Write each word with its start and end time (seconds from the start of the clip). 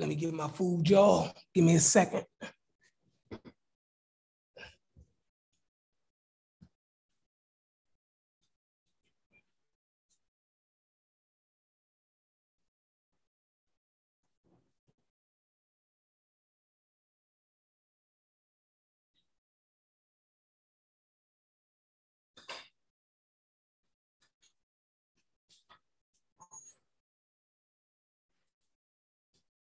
Let 0.00 0.08
me 0.08 0.14
get 0.14 0.32
my 0.32 0.48
food, 0.48 0.88
y'all. 0.88 1.30
Give 1.54 1.62
me 1.62 1.74
a 1.74 1.80
second. 1.80 2.24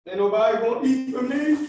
Ain't 0.08 0.16
nobody 0.16 0.58
gonna 0.58 0.86
eat 0.86 1.14
for 1.14 1.22
me? 1.22 1.68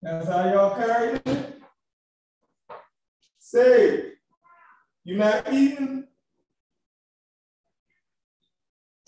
That's 0.00 0.26
how 0.26 0.50
y'all 0.50 0.74
carry 0.74 1.20
it? 1.26 1.60
Say, 3.38 4.12
you're 5.04 5.18
not 5.18 5.52
eating? 5.52 6.06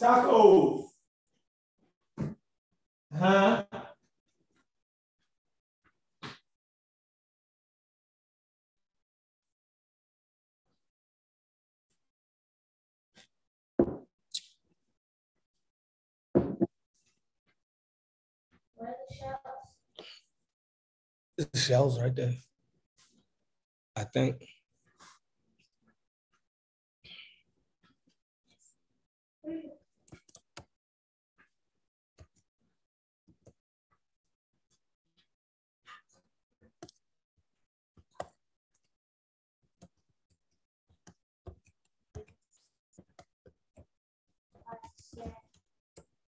Tacos. 0.01 0.85
Huh? 3.17 3.65
Where 18.77 18.95
the 19.11 19.17
shells? 19.17 19.41
The 21.53 21.59
shells 21.59 22.01
right 22.01 22.17
there. 22.17 22.35
I 23.97 24.05
think. 24.05 24.37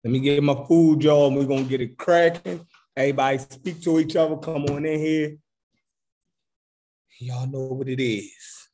Let 0.06 0.12
me 0.12 0.20
get 0.20 0.40
my 0.40 0.54
food, 0.68 1.02
y'all. 1.02 1.26
and 1.26 1.36
We're 1.36 1.46
gonna 1.46 1.64
get 1.64 1.80
it 1.80 1.98
cracking. 1.98 2.64
Everybody 2.96 3.38
speak 3.38 3.82
to 3.82 3.98
each 3.98 4.14
other. 4.14 4.36
Come 4.36 4.64
on 4.66 4.86
in 4.86 5.00
here. 5.00 5.36
Y'all 7.18 7.48
know 7.48 7.74
what 7.74 7.88
it 7.88 8.00
is. 8.00 8.65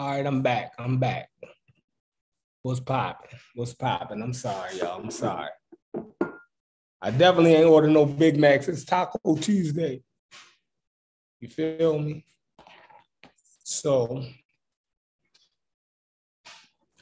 All 0.00 0.08
right, 0.08 0.24
I'm 0.24 0.40
back. 0.40 0.72
I'm 0.78 0.96
back. 0.96 1.28
What's 2.62 2.80
popping? 2.80 3.38
What's 3.54 3.74
popping? 3.74 4.22
I'm 4.22 4.32
sorry, 4.32 4.78
y'all. 4.78 4.98
I'm 4.98 5.10
sorry. 5.10 5.50
I 7.02 7.10
definitely 7.10 7.52
ain't 7.52 7.66
ordered 7.66 7.90
no 7.90 8.06
Big 8.06 8.38
Macs. 8.38 8.66
It's 8.66 8.86
Taco 8.86 9.36
Tuesday. 9.36 10.02
You 11.40 11.48
feel 11.48 11.98
me? 11.98 12.24
So 13.62 14.24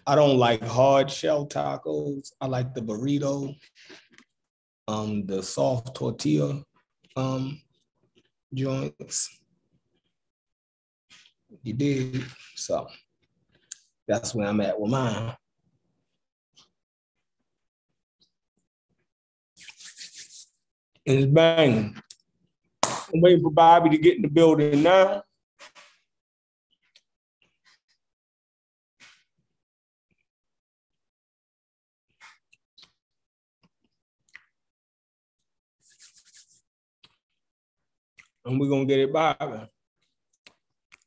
I 0.04 0.16
don't 0.16 0.36
like 0.36 0.64
hard 0.64 1.08
shell 1.08 1.46
tacos. 1.46 2.32
I 2.40 2.48
like 2.48 2.74
the 2.74 2.80
burrito, 2.80 3.54
um, 4.88 5.24
the 5.24 5.40
soft 5.40 5.94
tortilla 5.94 6.64
um, 7.14 7.60
joints. 8.52 9.37
You 11.62 11.72
did. 11.72 12.24
So 12.54 12.88
that's 14.06 14.34
where 14.34 14.48
I'm 14.48 14.60
at 14.60 14.78
with 14.78 14.90
mine. 14.90 15.34
And 21.06 21.18
it's 21.18 21.26
banging. 21.26 21.96
I'm 22.84 23.20
waiting 23.20 23.42
for 23.42 23.50
Bobby 23.50 23.90
to 23.90 23.98
get 23.98 24.16
in 24.16 24.22
the 24.22 24.28
building 24.28 24.82
now. 24.82 25.22
And 38.44 38.60
we're 38.60 38.68
gonna 38.68 38.84
get 38.84 39.00
it 39.00 39.12
Bobby. 39.12 39.68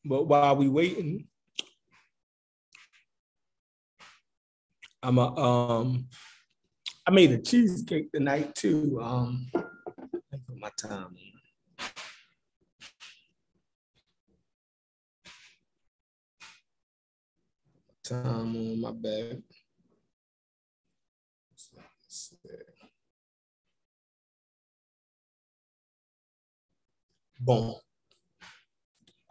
But 0.04 0.28
while 0.28 0.56
we 0.56 0.68
waiting, 0.68 1.28
I'm 5.04 5.18
a 5.18 5.36
um 5.38 6.08
I 7.08 7.12
made 7.12 7.32
a 7.32 7.38
cheesecake 7.38 8.12
tonight 8.12 8.56
too. 8.56 9.00
Um 9.02 9.52
put 9.54 10.58
my 10.58 10.70
time. 10.78 11.16
Time 18.04 18.56
on 18.56 18.82
my 18.82 18.92
bed. 18.92 19.44
Boom. 27.40 27.76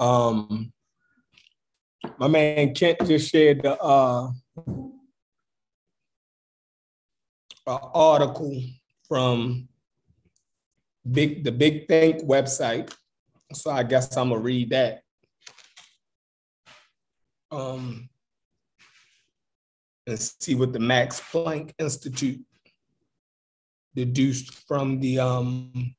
Um, 0.00 0.72
my 2.16 2.26
man 2.26 2.74
Kent 2.74 3.06
just 3.06 3.30
shared 3.30 3.62
the 3.62 3.78
uh, 3.78 4.30
article 7.66 8.62
from 9.06 9.68
big 11.10 11.44
the 11.44 11.52
Big 11.52 11.86
Think 11.86 12.22
website. 12.22 12.92
So 13.52 13.70
I 13.70 13.82
guess 13.82 14.16
I'm 14.16 14.30
gonna 14.30 14.40
read 14.40 14.70
that. 14.70 15.02
Um, 17.50 18.08
and 20.06 20.18
see 20.18 20.54
what 20.54 20.72
the 20.72 20.78
Max 20.78 21.20
Planck 21.20 21.72
Institute 21.78 22.40
deduced 23.94 24.66
from 24.66 24.98
the 25.00 25.18
um, 25.18 25.94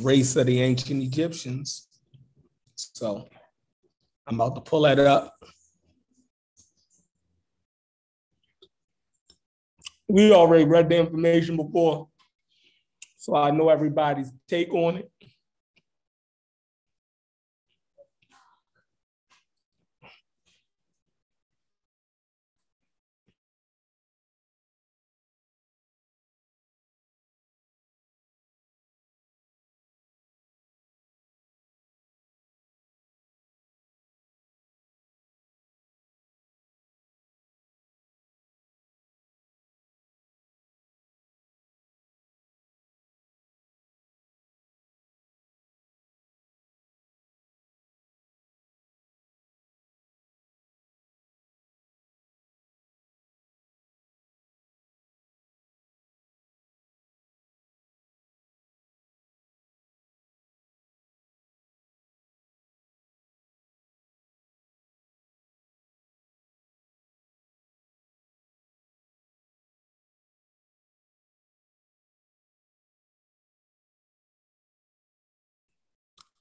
race 0.00 0.34
of 0.36 0.46
the 0.46 0.62
ancient 0.62 1.02
Egyptians. 1.02 1.88
So 2.92 3.28
I'm 4.26 4.40
about 4.40 4.54
to 4.56 4.60
pull 4.60 4.82
that 4.82 4.98
up. 4.98 5.34
We 10.08 10.32
already 10.32 10.64
read 10.64 10.88
the 10.88 10.98
information 10.98 11.56
before, 11.56 12.08
so 13.16 13.34
I 13.34 13.50
know 13.50 13.68
everybody's 13.68 14.30
take 14.48 14.72
on 14.74 14.98
it. 14.98 15.10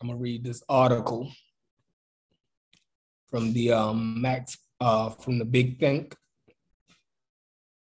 I'm 0.02 0.08
gonna 0.08 0.20
read 0.20 0.44
this 0.44 0.64
article 0.68 1.32
from 3.30 3.54
the 3.54 3.72
um, 3.72 4.20
Max 4.20 4.58
uh, 4.80 5.12
from 5.12 5.38
the 5.38 5.46
Big 5.46 5.80
Think 5.80 6.16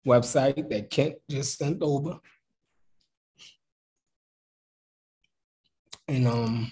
website 0.06 0.70
that 0.70 0.92
Kent 0.92 1.16
just 1.30 1.58
sent 1.58 1.82
over. 1.82 2.20
And 6.08 6.28
um, 6.28 6.72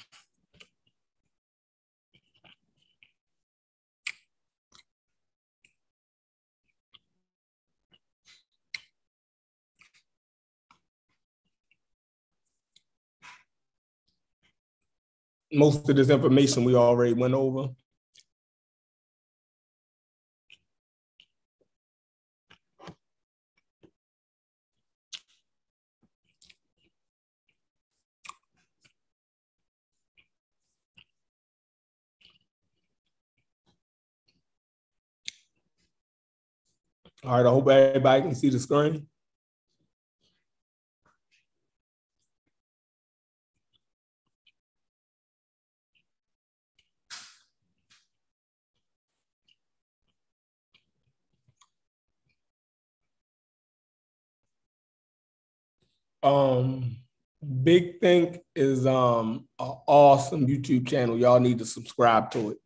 most 15.52 15.90
of 15.90 15.96
this 15.96 16.10
information 16.10 16.64
we 16.64 16.76
already 16.76 17.14
went 17.14 17.34
over. 17.34 17.70
All 37.24 37.36
right, 37.36 37.46
I 37.46 37.50
hope 37.50 37.68
everybody 37.68 38.22
can 38.22 38.36
see 38.36 38.50
the 38.50 38.60
screen. 38.60 39.06
Um, 56.22 56.98
Big 57.64 58.02
Think 58.02 58.40
is 58.56 58.86
um 58.86 59.48
an 59.60 59.74
awesome 59.88 60.46
YouTube 60.46 60.88
channel. 60.88 61.18
Y'all 61.18 61.40
need 61.40 61.60
to 61.60 61.66
subscribe 61.66 62.30
to 62.32 62.52
it. 62.52 62.58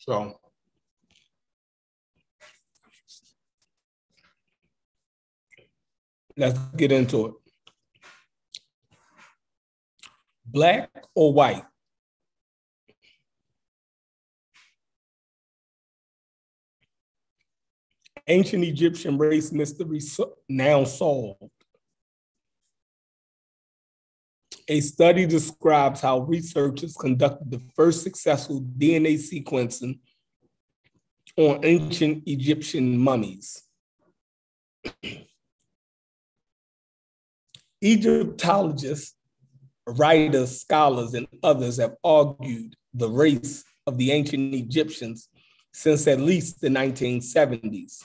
So 0.00 0.36
let's 6.36 6.58
get 6.76 6.90
into 6.90 7.26
it. 7.26 7.34
Black 10.44 10.90
or 11.14 11.32
white? 11.32 11.64
Ancient 18.28 18.64
Egyptian 18.64 19.18
race 19.18 19.52
mystery 19.52 20.00
now 20.48 20.84
solved. 20.84 21.50
A 24.68 24.80
study 24.80 25.26
describes 25.26 26.00
how 26.00 26.20
researchers 26.20 26.94
conducted 26.94 27.50
the 27.50 27.60
first 27.74 28.02
successful 28.02 28.60
DNA 28.78 29.14
sequencing 29.14 29.98
on 31.36 31.64
ancient 31.64 32.22
Egyptian 32.26 32.96
mummies. 32.96 33.64
Egyptologists, 37.82 39.16
writers, 39.86 40.60
scholars, 40.60 41.14
and 41.14 41.26
others 41.42 41.78
have 41.78 41.96
argued 42.04 42.76
the 42.94 43.08
race 43.08 43.64
of 43.88 43.98
the 43.98 44.12
ancient 44.12 44.54
Egyptians 44.54 45.28
since 45.72 46.06
at 46.06 46.20
least 46.20 46.60
the 46.60 46.68
1970s. 46.68 48.02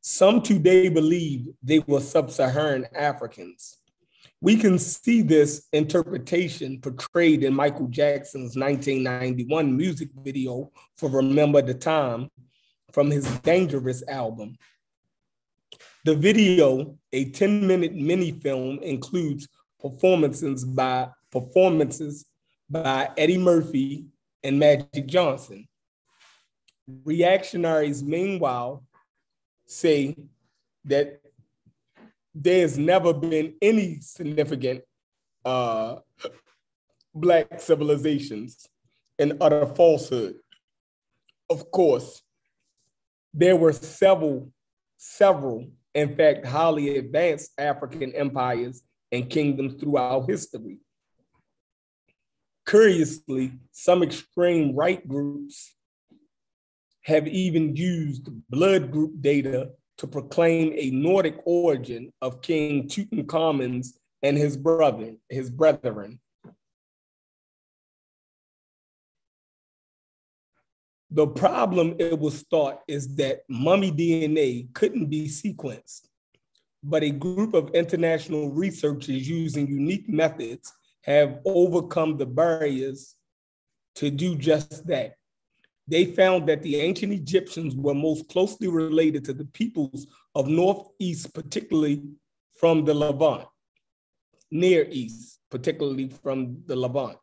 Some 0.00 0.42
today 0.42 0.88
believe 0.88 1.48
they 1.62 1.78
were 1.80 2.00
sub 2.00 2.30
Saharan 2.30 2.86
Africans. 2.94 3.78
We 4.40 4.56
can 4.56 4.76
see 4.76 5.22
this 5.22 5.68
interpretation 5.72 6.80
portrayed 6.80 7.44
in 7.44 7.54
Michael 7.54 7.86
Jackson's 7.86 8.56
1991 8.56 9.76
music 9.76 10.08
video 10.16 10.72
for 10.96 11.08
Remember 11.08 11.62
the 11.62 11.74
Time 11.74 12.28
from 12.92 13.10
his 13.10 13.24
Dangerous 13.40 14.02
album. 14.08 14.56
The 16.04 16.16
video, 16.16 16.98
a 17.12 17.26
10 17.26 17.64
minute 17.64 17.94
mini 17.94 18.32
film, 18.32 18.80
includes 18.82 19.46
performances 19.80 20.64
by 20.64 21.08
performances 21.30 22.26
by 22.68 23.10
Eddie 23.16 23.38
Murphy 23.38 24.06
and 24.42 24.58
Magic 24.58 25.06
Johnson. 25.06 25.68
Reactionaries, 27.04 28.02
meanwhile, 28.02 28.84
say 29.66 30.16
that 30.84 31.20
there's 32.34 32.78
never 32.78 33.12
been 33.12 33.54
any 33.60 34.00
significant 34.00 34.82
uh, 35.44 35.96
Black 37.14 37.60
civilizations 37.60 38.66
and 39.18 39.36
utter 39.40 39.66
falsehood. 39.66 40.36
Of 41.50 41.70
course, 41.70 42.22
there 43.34 43.56
were 43.56 43.72
several, 43.72 44.50
several, 44.96 45.68
in 45.94 46.16
fact, 46.16 46.46
highly 46.46 46.96
advanced 46.96 47.52
African 47.58 48.14
empires 48.14 48.82
and 49.10 49.28
kingdoms 49.28 49.74
throughout 49.74 50.28
history. 50.28 50.78
Curiously, 52.66 53.52
some 53.72 54.02
extreme 54.02 54.74
right 54.74 55.06
groups 55.06 55.74
have 57.02 57.26
even 57.26 57.74
used 57.74 58.28
blood 58.48 58.90
group 58.90 59.12
data 59.20 59.70
to 59.98 60.06
proclaim 60.06 60.72
a 60.76 60.90
Nordic 60.90 61.36
origin 61.44 62.12
of 62.22 62.42
King 62.42 62.88
Tutankhamun's 62.88 63.98
and 64.22 64.36
his 64.36 64.56
brother, 64.56 65.14
his 65.28 65.50
brethren. 65.50 66.20
The 71.10 71.26
problem, 71.26 71.96
it 71.98 72.18
was 72.18 72.42
thought, 72.42 72.80
is 72.88 73.16
that 73.16 73.42
mummy 73.48 73.92
DNA 73.92 74.72
couldn't 74.72 75.06
be 75.06 75.26
sequenced, 75.26 76.06
but 76.82 77.02
a 77.02 77.10
group 77.10 77.52
of 77.52 77.74
international 77.74 78.50
researchers 78.50 79.28
using 79.28 79.66
unique 79.66 80.08
methods 80.08 80.72
have 81.02 81.40
overcome 81.44 82.16
the 82.16 82.24
barriers 82.24 83.14
to 83.96 84.10
do 84.10 84.36
just 84.36 84.86
that 84.86 85.16
they 85.88 86.04
found 86.04 86.48
that 86.48 86.62
the 86.62 86.76
ancient 86.76 87.12
Egyptians 87.12 87.74
were 87.74 87.94
most 87.94 88.28
closely 88.28 88.68
related 88.68 89.24
to 89.24 89.32
the 89.32 89.44
peoples 89.46 90.06
of 90.34 90.48
Northeast, 90.48 91.34
particularly 91.34 92.02
from 92.54 92.84
the 92.84 92.94
Levant, 92.94 93.46
Near 94.50 94.86
East, 94.90 95.40
particularly 95.50 96.08
from 96.22 96.62
the 96.66 96.76
Levant. 96.76 97.18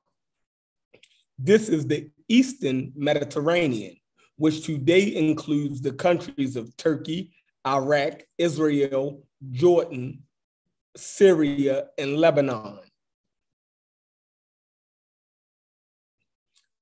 This 1.38 1.70
is 1.70 1.88
the 1.88 2.10
Eastern 2.28 2.92
Mediterranean, 2.96 3.96
which 4.36 4.66
today 4.66 5.16
includes 5.16 5.82
the 5.82 5.94
countries 5.94 6.56
of 6.58 6.76
Turkey, 6.76 7.34
Iraq, 7.66 8.24
Israel, 8.38 9.24
Jordan, 9.52 10.24
Syria, 10.98 11.88
and 11.98 12.18
Lebanon. 12.18 12.80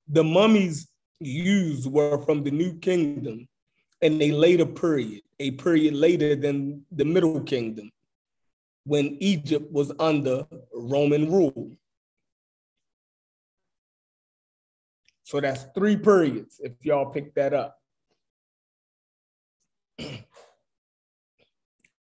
The 0.07 0.23
mummies 0.23 0.87
used 1.19 1.89
were 1.89 2.17
from 2.23 2.43
the 2.43 2.51
New 2.51 2.73
Kingdom 2.79 3.47
in 4.01 4.21
a 4.21 4.31
later 4.31 4.65
period, 4.65 5.23
a 5.39 5.51
period 5.51 5.93
later 5.95 6.35
than 6.35 6.85
the 6.91 7.05
Middle 7.05 7.41
Kingdom, 7.41 7.91
when 8.85 9.17
Egypt 9.19 9.71
was 9.71 9.91
under 9.99 10.45
Roman 10.73 11.31
rule. 11.31 11.71
So 15.23 15.41
that's 15.41 15.65
three 15.75 15.97
periods, 15.97 16.61
if 16.63 16.73
y'all 16.83 17.07
pick 17.11 17.33
that 17.35 17.53
up. 17.53 17.77
and, 19.99 20.23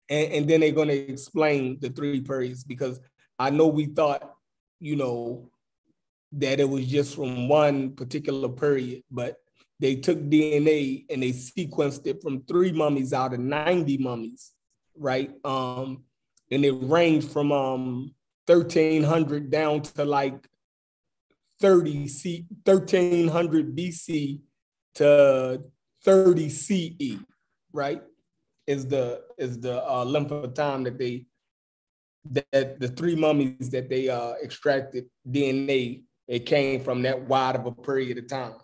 and 0.09 0.47
then 0.49 0.61
they're 0.61 0.71
going 0.71 0.87
to 0.87 1.11
explain 1.11 1.77
the 1.81 1.89
three 1.89 2.21
periods 2.21 2.63
because 2.63 3.01
I 3.37 3.49
know 3.49 3.67
we 3.67 3.87
thought, 3.87 4.33
you 4.79 4.95
know, 4.95 5.49
that 6.33 6.59
it 6.59 6.69
was 6.69 6.87
just 6.87 7.15
from 7.15 7.47
one 7.47 7.91
particular 7.91 8.49
period, 8.49 9.03
but 9.09 9.37
they 9.79 9.95
took 9.95 10.19
DNA 10.19 11.05
and 11.09 11.23
they 11.23 11.31
sequenced 11.31 12.05
it 12.07 12.21
from 12.21 12.43
three 12.43 12.71
mummies 12.71 13.13
out 13.13 13.33
of 13.33 13.39
90 13.39 13.97
mummies, 13.99 14.51
right? 14.95 15.31
Um, 15.45 16.03
and 16.51 16.65
it 16.65 16.71
ranged 16.71 17.31
from 17.31 17.51
um 17.51 18.13
1300 18.47 19.51
down 19.51 19.81
to 19.81 20.05
like 20.05 20.47
30 21.59 22.07
C 22.07 22.45
1300 22.63 23.75
BC 23.75 24.39
to 24.95 25.61
30 26.03 26.49
CE, 26.49 27.19
right? 27.73 28.01
Is 28.65 28.87
the 28.87 29.21
is 29.37 29.59
the 29.59 29.83
uh, 29.83 30.03
length 30.03 30.31
of 30.31 30.53
time 30.53 30.83
that 30.83 30.97
they 30.97 31.25
that 32.31 32.79
the 32.79 32.89
three 32.89 33.15
mummies 33.15 33.69
that 33.69 33.89
they 33.89 34.09
uh, 34.09 34.33
extracted 34.43 35.05
DNA 35.29 36.03
it 36.27 36.45
came 36.45 36.83
from 36.83 37.01
that 37.03 37.27
wide 37.27 37.55
of 37.55 37.65
a 37.65 37.71
period 37.71 38.17
of 38.17 38.27
time, 38.27 38.55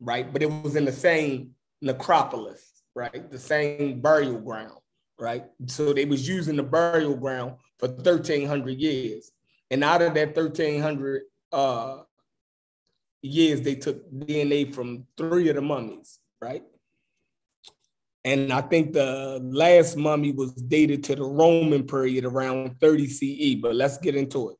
right? 0.00 0.32
But 0.32 0.42
it 0.42 0.46
was 0.46 0.76
in 0.76 0.84
the 0.84 0.92
same 0.92 1.50
necropolis, 1.82 2.82
right? 2.94 3.30
The 3.30 3.38
same 3.38 4.00
burial 4.00 4.38
ground, 4.38 4.80
right? 5.18 5.44
So 5.66 5.92
they 5.92 6.06
was 6.06 6.26
using 6.26 6.56
the 6.56 6.62
burial 6.62 7.14
ground 7.14 7.56
for 7.78 7.88
1,300 7.88 8.78
years. 8.78 9.30
And 9.70 9.84
out 9.84 10.02
of 10.02 10.14
that 10.14 10.34
1,300 10.34 11.22
uh, 11.52 11.98
years, 13.20 13.60
they 13.60 13.74
took 13.74 14.10
DNA 14.10 14.74
from 14.74 15.06
three 15.16 15.48
of 15.50 15.56
the 15.56 15.62
mummies, 15.62 16.18
right? 16.40 16.62
And 18.26 18.50
I 18.50 18.62
think 18.62 18.94
the 18.94 19.40
last 19.42 19.98
mummy 19.98 20.32
was 20.32 20.52
dated 20.52 21.04
to 21.04 21.16
the 21.16 21.24
Roman 21.24 21.86
period 21.86 22.24
around 22.24 22.80
30 22.80 23.08
CE, 23.08 23.60
but 23.60 23.74
let's 23.74 23.98
get 23.98 24.16
into 24.16 24.50
it 24.50 24.56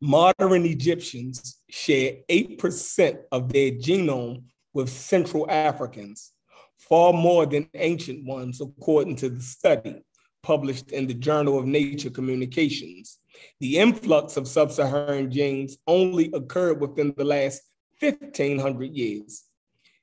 modern 0.00 0.64
Egyptians 0.64 1.60
share 1.68 2.16
8% 2.28 3.18
of 3.32 3.52
their 3.52 3.72
genome 3.72 4.44
with 4.72 4.88
Central 4.88 5.50
Africans, 5.50 6.32
far 6.76 7.12
more 7.12 7.46
than 7.46 7.68
ancient 7.74 8.24
ones, 8.26 8.60
according 8.60 9.16
to 9.16 9.28
the 9.28 9.40
study 9.40 10.02
published 10.42 10.92
in 10.92 11.06
the 11.06 11.14
Journal 11.14 11.58
of 11.58 11.66
Nature 11.66 12.10
Communications. 12.10 13.18
The 13.60 13.78
influx 13.78 14.36
of 14.36 14.48
sub 14.48 14.72
Saharan 14.72 15.30
genes 15.30 15.78
only 15.86 16.30
occurred 16.32 16.80
within 16.80 17.12
the 17.16 17.24
last 17.24 17.62
1500 18.00 18.94
years. 18.94 19.44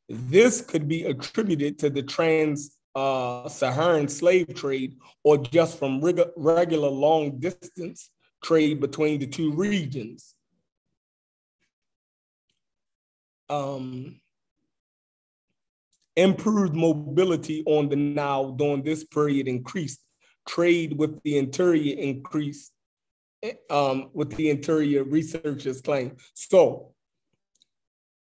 This 0.07 0.61
could 0.61 0.87
be 0.87 1.03
attributed 1.05 1.79
to 1.79 1.89
the 1.89 2.03
trans 2.03 2.77
uh, 2.93 3.49
Saharan 3.49 4.07
slave 4.07 4.53
trade 4.53 4.97
or 5.23 5.37
just 5.37 5.79
from 5.79 5.99
reg- 5.99 6.29
regular 6.37 6.89
long 6.89 7.39
distance 7.39 8.11
trade 8.45 8.79
between 8.79 9.19
the 9.19 9.25
two 9.25 9.51
regions. 9.51 10.35
Um, 13.49 14.21
improved 16.15 16.75
mobility 16.75 17.63
on 17.65 17.89
the 17.89 17.95
Nile 17.95 18.51
during 18.51 18.83
this 18.83 19.03
period 19.03 19.47
increased. 19.47 19.99
Trade 20.47 20.97
with 20.97 21.21
the 21.23 21.39
interior 21.39 21.97
increased 21.97 22.71
um, 23.69 24.09
with 24.13 24.29
the 24.35 24.51
interior 24.51 25.03
researchers 25.03 25.81
claim. 25.81 26.15
So 26.35 26.93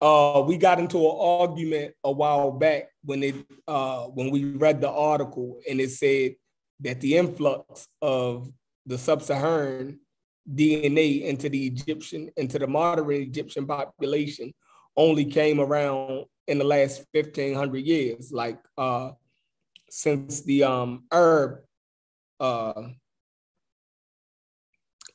uh, 0.03 0.45
we 0.47 0.59
got 0.59 0.79
into 0.79 0.99
an 0.99 1.17
argument 1.19 1.95
a 2.05 2.13
while 2.13 2.53
back 2.53 2.89
when 3.05 3.23
it 3.23 3.37
uh, 3.67 4.05
when 4.05 4.31
we 4.31 4.45
read 4.45 4.83
the 4.83 4.91
article 4.91 5.61
and 5.69 5.81
it 5.81 5.91
said 5.91 6.35
that 6.81 7.01
the 7.01 7.17
influx 7.17 7.87
of 8.03 8.51
the 8.87 8.99
sub-Saharan 8.99 9.99
DNA 10.55 11.23
into 11.23 11.49
the 11.49 11.67
Egyptian, 11.67 12.31
into 12.37 12.59
the 12.59 12.67
modern 12.67 13.11
Egyptian 13.11 13.67
population 13.67 14.53
only 14.97 15.25
came 15.25 15.61
around 15.61 16.25
in 16.47 16.59
the 16.59 16.65
last 16.65 17.05
1500 17.13 17.79
years, 17.79 18.33
like 18.33 18.59
uh, 18.77 19.11
since 19.89 20.43
the 20.43 20.65
um, 20.65 21.05
Arab 21.13 21.61
uh, 22.41 22.83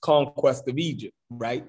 conquest 0.01 0.68
of 0.68 0.77
Egypt, 0.77 1.14
right? 1.29 1.66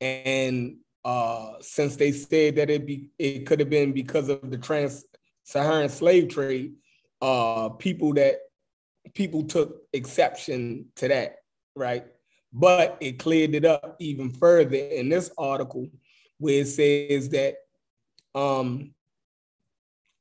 And 0.00 0.76
uh, 1.04 1.54
since 1.60 1.96
they 1.96 2.12
said 2.12 2.56
that 2.56 2.70
it 2.70 2.86
be 2.86 3.10
it 3.18 3.46
could 3.46 3.60
have 3.60 3.70
been 3.70 3.92
because 3.92 4.28
of 4.28 4.50
the 4.50 4.58
trans-Saharan 4.58 5.88
slave 5.88 6.28
trade, 6.28 6.74
uh, 7.20 7.70
people 7.70 8.14
that 8.14 8.36
people 9.14 9.44
took 9.44 9.82
exception 9.92 10.86
to 10.96 11.08
that, 11.08 11.36
right? 11.74 12.06
But 12.52 12.96
it 13.00 13.18
cleared 13.18 13.54
it 13.54 13.64
up 13.64 13.96
even 14.00 14.30
further 14.30 14.76
in 14.76 15.08
this 15.08 15.30
article 15.38 15.88
where 16.38 16.62
it 16.62 16.66
says 16.66 17.28
that 17.30 17.56
um, 18.34 18.92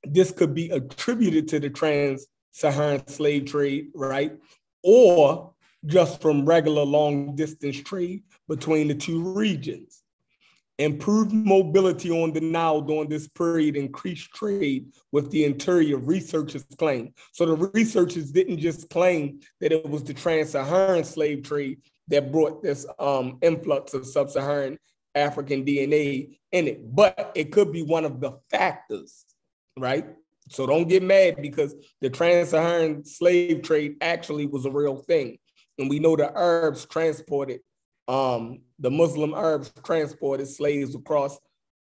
this 0.04 0.32
could 0.32 0.54
be 0.54 0.70
attributed 0.70 1.48
to 1.50 1.60
the 1.60 1.70
trans-Saharan 1.70 3.08
slave 3.08 3.46
trade, 3.46 3.88
right? 3.96 4.34
Or 4.84 5.54
just 5.86 6.22
from 6.22 6.46
regular 6.46 6.84
long 6.84 7.36
distance 7.36 7.82
trade 7.82 8.24
between 8.48 8.90
the 8.90 8.96
two 8.96 9.22
regions. 9.34 10.04
Improved 10.80 11.34
mobility 11.34 12.10
on 12.10 12.32
the 12.32 12.40
Nile 12.40 12.80
during 12.80 13.10
this 13.10 13.28
period 13.28 13.76
increased 13.76 14.34
trade 14.34 14.88
with 15.12 15.30
the 15.30 15.44
interior, 15.44 15.98
researchers 15.98 16.64
claim. 16.78 17.14
So 17.34 17.46
the 17.46 17.70
researchers 17.74 18.32
didn't 18.32 18.60
just 18.60 18.90
claim 18.90 19.42
that 19.60 19.74
it 19.74 19.88
was 19.88 20.06
the 20.06 20.14
trans-Saharan 20.14 21.04
slave 21.04 21.44
trade 21.44 21.82
that 22.08 22.32
brought 22.32 22.64
this 22.64 22.86
um, 22.98 23.40
influx 23.42 23.94
of 23.94 24.08
sub-Saharan 24.08 24.80
African 25.16 25.66
DNA 25.66 26.38
in 26.54 26.68
it, 26.68 26.96
but 26.96 27.34
it 27.36 27.52
could 27.52 27.74
be 27.74 27.84
one 27.84 28.06
of 28.06 28.22
the 28.22 28.40
factors, 28.50 29.26
right? 29.78 30.06
So 30.50 30.66
don't 30.66 30.88
get 30.88 31.04
mad 31.04 31.42
because 31.42 31.76
the 32.00 32.10
trans-Saharan 32.10 33.04
slave 33.04 33.64
trade 33.64 33.98
actually 34.00 34.46
was 34.46 34.66
a 34.66 34.72
real 34.72 34.96
thing. 34.96 35.40
And 35.78 35.90
we 35.90 36.00
know 36.00 36.16
the 36.16 36.36
Arabs 36.36 36.86
transported, 36.86 37.60
um, 38.10 38.62
the 38.80 38.90
Muslim 38.90 39.34
Arabs 39.36 39.72
transported 39.86 40.48
slaves 40.48 40.96
across 40.96 41.38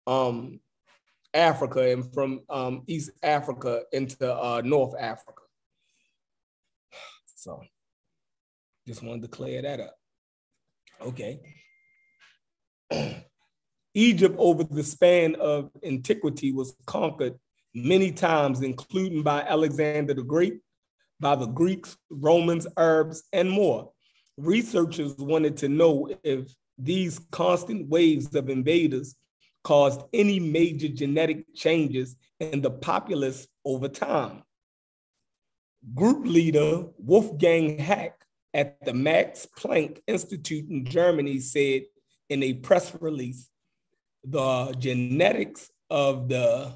um, 0.08 0.60
Africa 1.36 1.92
and 1.92 2.12
from 2.14 2.42
um, 2.50 2.82
East 2.88 3.12
Africa 3.22 3.84
into 3.94 4.34
uh, 4.34 4.62
North 4.66 4.96
Africa. 5.00 5.44
So 7.36 7.62
just 8.88 9.04
wanted 9.04 9.22
to 9.22 9.28
clear 9.28 9.62
that 9.62 9.80
up. 9.80 9.96
Okay. 11.00 11.40
Egypt, 13.94 14.36
over 14.40 14.64
the 14.64 14.84
span 14.84 15.36
of 15.36 15.70
antiquity, 15.84 16.52
was 16.52 16.76
conquered 16.88 17.36
many 17.76 18.12
times, 18.12 18.62
including 18.62 19.22
by 19.22 19.42
Alexander 19.42 20.16
the 20.16 20.24
Great, 20.24 20.60
by 21.20 21.36
the 21.36 21.46
Greeks, 21.46 21.96
Romans, 22.10 22.66
Arabs, 22.78 23.24
and 23.32 23.50
more. 23.50 23.92
Researchers 24.38 25.16
wanted 25.18 25.58
to 25.58 25.70
know 25.70 26.10
if 26.24 26.54
these 26.78 27.20
constant 27.32 27.88
waves 27.88 28.36
of 28.36 28.50
invaders 28.50 29.16
caused 29.64 30.02
any 30.14 30.40
major 30.40 30.90
genetic 30.90 31.46
changes 31.56 32.16
in 32.40 32.62
the 32.62 32.70
populace 32.70 33.48
over 33.64 33.88
time. 33.88 34.44
Group 35.94 36.26
leader 36.26 36.86
Wolfgang 36.98 37.78
Haak 37.78 38.14
at 38.54 38.84
the 38.86 38.94
Max 38.94 39.48
Planck 39.58 40.00
Institute 40.08 40.70
in 40.70 40.86
Germany 40.86 41.40
said 41.40 41.84
in 42.30 42.44
a 42.44 42.54
press 42.54 42.96
release 43.00 43.50
the 44.24 44.76
genetics 44.80 45.70
of 45.90 46.28
the 46.30 46.76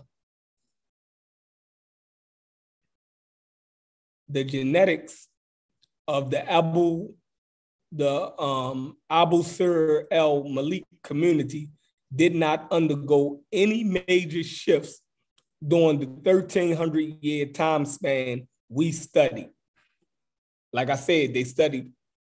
the 4.27 4.43
genetics 4.43 5.27
of 6.07 6.29
the 6.29 6.51
Abu 6.51 7.13
the 7.91 8.39
um, 8.39 8.97
Abu 9.09 9.43
Sir 9.43 10.07
el 10.11 10.43
Malik 10.43 10.85
community 11.03 11.69
did 12.13 12.35
not 12.35 12.71
undergo 12.71 13.41
any 13.51 13.83
major 13.83 14.43
shifts 14.43 15.01
during 15.65 15.99
the 15.99 16.05
1300 16.05 17.17
year 17.21 17.45
time 17.47 17.85
span 17.85 18.47
we 18.69 18.91
studied. 18.91 19.49
Like 20.71 20.89
I 20.89 20.95
said, 20.95 21.33
they 21.33 21.43
studied 21.43 21.91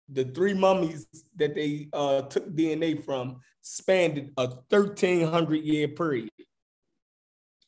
the 0.09 0.25
three 0.25 0.53
mummies 0.53 1.07
that 1.35 1.55
they 1.55 1.87
uh, 1.93 2.21
took 2.23 2.49
DNA 2.53 3.03
from 3.03 3.37
spanned 3.61 4.31
a 4.37 4.47
1300 4.69 5.55
year 5.55 5.87
period. 5.89 6.29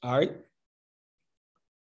All 0.02 0.18
right. 0.18 0.36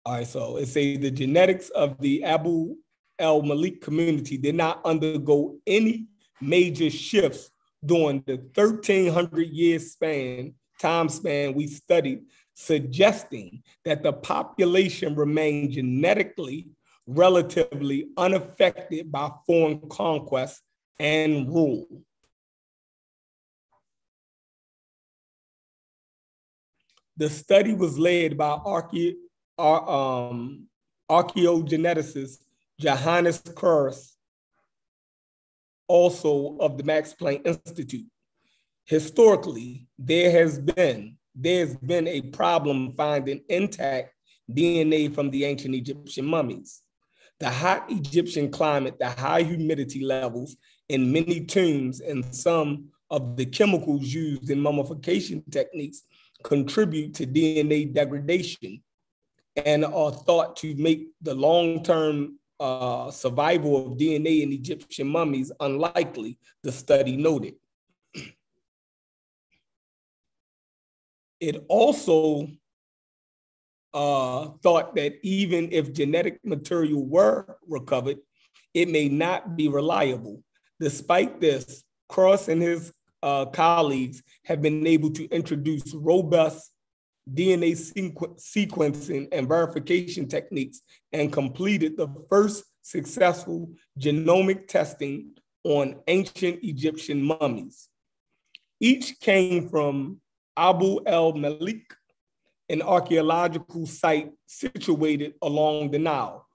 All 0.06 0.14
right, 0.14 0.26
so 0.26 0.56
it 0.56 0.66
says 0.66 1.00
the 1.00 1.10
genetics 1.10 1.68
of 1.70 2.00
the 2.00 2.24
Abu 2.24 2.76
El 3.18 3.42
Malik 3.42 3.80
community 3.80 4.36
did 4.36 4.54
not 4.54 4.80
undergo 4.84 5.56
any 5.66 6.06
major 6.40 6.90
shifts 6.90 7.50
during 7.84 8.22
the 8.26 8.36
1300 8.36 9.48
year 9.48 9.78
span, 9.78 10.54
time 10.78 11.08
span 11.08 11.54
we 11.54 11.66
studied, 11.66 12.22
suggesting 12.54 13.62
that 13.84 14.02
the 14.02 14.12
population 14.12 15.14
remained 15.14 15.72
genetically 15.72 16.68
relatively 17.06 18.08
unaffected 18.16 19.10
by 19.10 19.30
foreign 19.46 19.80
conquest 19.88 20.60
and 21.00 21.48
rule. 21.48 21.86
The 27.16 27.30
study 27.30 27.72
was 27.72 27.98
led 27.98 28.36
by 28.36 28.50
archae, 28.50 29.14
um, 29.58 30.68
archaeogeneticist 31.10 32.38
Johannes 32.80 33.42
Krause, 33.54 34.16
also 35.86 36.56
of 36.58 36.78
the 36.78 36.84
Max 36.84 37.14
Planck 37.14 37.46
Institute. 37.46 38.06
Historically, 38.84 39.86
there 39.98 40.30
has 40.30 40.58
been 40.58 41.16
there's 41.34 41.76
been 41.76 42.08
a 42.08 42.22
problem 42.22 42.92
finding 42.96 43.40
intact 43.48 44.12
DNA 44.50 45.14
from 45.14 45.30
the 45.30 45.44
ancient 45.44 45.74
Egyptian 45.74 46.26
mummies 46.26 46.82
the 47.40 47.50
hot 47.50 47.90
Egyptian 47.90 48.50
climate, 48.50 48.98
the 48.98 49.08
high 49.08 49.42
humidity 49.42 50.04
levels 50.04 50.56
in 50.88 51.12
many 51.12 51.44
tombs, 51.44 52.00
and 52.00 52.24
some 52.34 52.88
of 53.10 53.36
the 53.36 53.46
chemicals 53.46 54.02
used 54.12 54.50
in 54.50 54.60
mummification 54.60 55.42
techniques 55.50 56.02
contribute 56.42 57.14
to 57.14 57.26
DNA 57.26 57.92
degradation 57.92 58.82
and 59.64 59.84
are 59.84 60.12
thought 60.12 60.56
to 60.56 60.74
make 60.76 61.08
the 61.22 61.34
long-term 61.34 62.37
uh, 62.60 63.10
survival 63.10 63.76
of 63.76 63.98
DNA 63.98 64.42
in 64.42 64.52
Egyptian 64.52 65.08
mummies 65.08 65.52
unlikely, 65.60 66.38
the 66.62 66.72
study 66.72 67.16
noted. 67.16 67.54
It 71.40 71.64
also 71.68 72.48
uh, 73.94 74.48
thought 74.60 74.96
that 74.96 75.14
even 75.22 75.68
if 75.70 75.92
genetic 75.92 76.40
material 76.44 77.04
were 77.04 77.58
recovered, 77.68 78.18
it 78.74 78.88
may 78.88 79.08
not 79.08 79.56
be 79.56 79.68
reliable. 79.68 80.42
Despite 80.80 81.40
this, 81.40 81.84
Krause 82.08 82.48
and 82.48 82.60
his 82.60 82.92
uh, 83.22 83.46
colleagues 83.46 84.22
have 84.44 84.62
been 84.62 84.86
able 84.86 85.10
to 85.10 85.28
introduce 85.28 85.94
robust 85.94 86.72
DNA 87.34 87.72
sequ- 87.72 88.38
sequencing 88.40 89.28
and 89.32 89.48
verification 89.48 90.28
techniques 90.28 90.80
and 91.12 91.32
completed 91.32 91.96
the 91.96 92.08
first 92.30 92.64
successful 92.82 93.70
genomic 93.98 94.66
testing 94.66 95.32
on 95.64 96.00
ancient 96.06 96.60
Egyptian 96.62 97.22
mummies. 97.22 97.88
Each 98.80 99.18
came 99.20 99.68
from 99.68 100.20
Abu 100.56 101.00
el 101.06 101.34
Malik 101.34 101.94
an 102.68 102.82
archaeological 102.82 103.86
site 103.86 104.30
situated 104.46 105.34
along 105.40 105.90
the 105.90 105.98
Nile, 105.98 106.46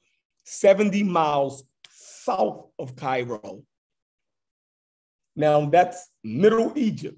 70 0.46 1.04
miles 1.04 1.64
south 1.90 2.68
of 2.78 2.96
Cairo. 2.96 3.64
Now 5.36 5.66
that's 5.66 6.08
Middle 6.24 6.74
Egypt. 6.76 7.18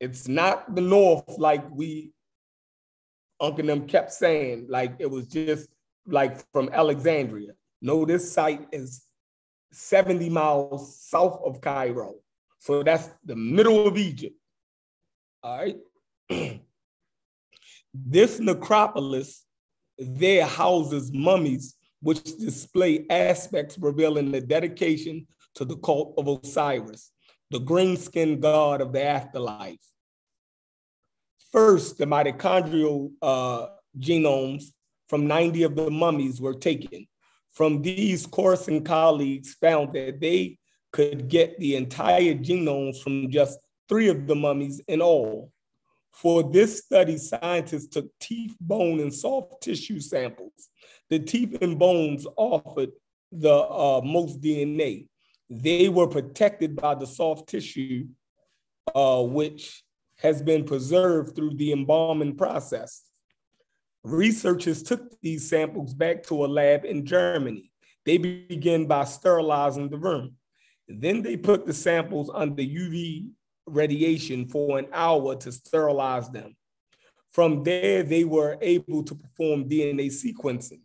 It's 0.00 0.28
not 0.28 0.74
the 0.74 0.80
north 0.80 1.38
like 1.38 1.68
we, 1.70 2.12
Uncle 3.40 3.66
them 3.66 3.86
kept 3.86 4.12
saying, 4.12 4.66
like 4.68 4.94
it 4.98 5.10
was 5.10 5.26
just 5.26 5.68
like 6.06 6.42
from 6.52 6.70
Alexandria. 6.72 7.52
No, 7.80 8.04
this 8.04 8.32
site 8.32 8.66
is 8.72 9.02
70 9.72 10.28
miles 10.30 11.00
south 11.00 11.40
of 11.44 11.60
Cairo. 11.60 12.14
So 12.58 12.82
that's 12.82 13.10
the 13.24 13.36
middle 13.36 13.86
of 13.86 13.96
Egypt. 13.96 14.36
All 15.42 15.58
right. 15.58 15.76
This 17.94 18.38
necropolis 18.38 19.44
there 19.98 20.46
houses 20.46 21.10
mummies 21.12 21.74
which 22.00 22.22
display 22.38 23.04
aspects 23.10 23.76
revealing 23.78 24.30
the 24.30 24.40
dedication 24.40 25.26
to 25.56 25.64
the 25.64 25.76
cult 25.78 26.14
of 26.16 26.28
Osiris, 26.28 27.10
the 27.50 27.58
green-skinned 27.58 28.40
god 28.40 28.80
of 28.80 28.92
the 28.92 29.02
afterlife. 29.02 29.80
First, 31.52 31.98
the 31.98 32.04
mitochondrial 32.04 33.10
uh, 33.22 33.68
genomes 33.98 34.64
from 35.08 35.26
90 35.26 35.62
of 35.62 35.76
the 35.76 35.90
mummies 35.90 36.40
were 36.40 36.54
taken. 36.54 37.06
From 37.52 37.82
these, 37.82 38.26
Corson 38.26 38.84
colleagues 38.84 39.54
found 39.54 39.94
that 39.94 40.20
they 40.20 40.58
could 40.92 41.28
get 41.28 41.58
the 41.58 41.76
entire 41.76 42.34
genomes 42.34 43.02
from 43.02 43.30
just 43.30 43.58
three 43.88 44.08
of 44.08 44.26
the 44.26 44.34
mummies 44.34 44.80
in 44.86 45.00
all. 45.00 45.50
For 46.12 46.42
this 46.42 46.84
study, 46.84 47.16
scientists 47.16 47.88
took 47.88 48.06
teeth, 48.20 48.56
bone, 48.60 49.00
and 49.00 49.12
soft 49.12 49.62
tissue 49.62 50.00
samples. 50.00 50.68
The 51.10 51.18
teeth 51.18 51.58
and 51.62 51.78
bones 51.78 52.26
offered 52.36 52.90
the 53.32 53.54
uh, 53.54 54.00
most 54.04 54.40
DNA. 54.40 55.06
They 55.48 55.88
were 55.88 56.08
protected 56.08 56.76
by 56.76 56.94
the 56.94 57.06
soft 57.06 57.48
tissue, 57.48 58.08
uh, 58.94 59.22
which 59.22 59.82
has 60.18 60.42
been 60.42 60.64
preserved 60.64 61.34
through 61.34 61.54
the 61.54 61.72
embalming 61.72 62.36
process. 62.36 63.04
Researchers 64.02 64.82
took 64.82 65.20
these 65.20 65.48
samples 65.48 65.94
back 65.94 66.22
to 66.24 66.44
a 66.44 66.46
lab 66.46 66.84
in 66.84 67.04
Germany. 67.04 67.70
They 68.04 68.18
began 68.18 68.86
by 68.86 69.04
sterilizing 69.04 69.90
the 69.90 69.98
room. 69.98 70.34
Then 70.88 71.22
they 71.22 71.36
put 71.36 71.66
the 71.66 71.74
samples 71.74 72.30
under 72.32 72.62
UV 72.62 73.28
radiation 73.66 74.48
for 74.48 74.78
an 74.78 74.86
hour 74.92 75.36
to 75.36 75.52
sterilize 75.52 76.30
them. 76.30 76.56
From 77.32 77.62
there, 77.62 78.02
they 78.02 78.24
were 78.24 78.56
able 78.60 79.02
to 79.04 79.14
perform 79.14 79.68
DNA 79.68 80.06
sequencing. 80.06 80.80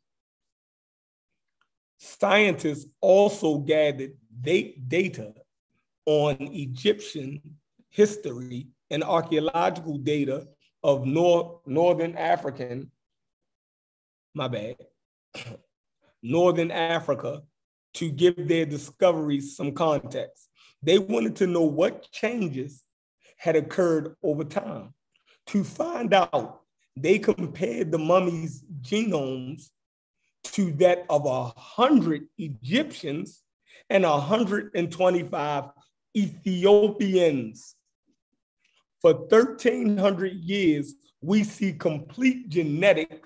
Scientists 1.97 2.85
also 2.99 3.59
gathered 3.59 4.11
data 4.41 5.33
on 6.05 6.35
Egyptian 6.39 7.41
history 7.89 8.67
and 8.93 9.03
archaeological 9.03 9.97
data 9.97 10.47
of 10.83 11.05
North, 11.05 11.57
Northern 11.65 12.15
African, 12.15 12.91
my 14.35 14.47
bad, 14.47 14.75
Northern 16.23 16.69
Africa 16.69 17.41
to 17.95 18.09
give 18.11 18.47
their 18.47 18.65
discoveries 18.65 19.57
some 19.57 19.71
context. 19.71 20.47
They 20.83 20.99
wanted 20.99 21.35
to 21.37 21.47
know 21.47 21.63
what 21.63 22.09
changes 22.11 22.83
had 23.37 23.55
occurred 23.55 24.15
over 24.21 24.43
time. 24.43 24.93
To 25.47 25.63
find 25.63 26.13
out, 26.13 26.61
they 26.95 27.17
compared 27.17 27.91
the 27.91 27.97
mummies' 27.97 28.63
genomes 28.81 29.69
to 30.43 30.71
that 30.73 31.05
of 31.09 31.25
a 31.25 31.45
hundred 31.59 32.27
Egyptians 32.37 33.41
and 33.89 34.03
125 34.03 35.63
Ethiopians. 36.15 37.75
For 39.03 39.13
1300 39.13 40.33
years, 40.33 40.95
we 41.21 41.43
see 41.43 41.73
complete 41.73 42.49
genetic 42.49 43.23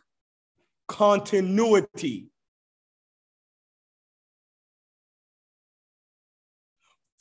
continuity 0.89 2.29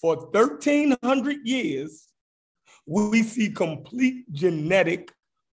for 0.07 0.17
1,300 0.31 1.39
years, 1.45 2.07
we 2.87 3.23
see 3.23 3.51
complete 3.51 4.31
genetic 4.33 5.13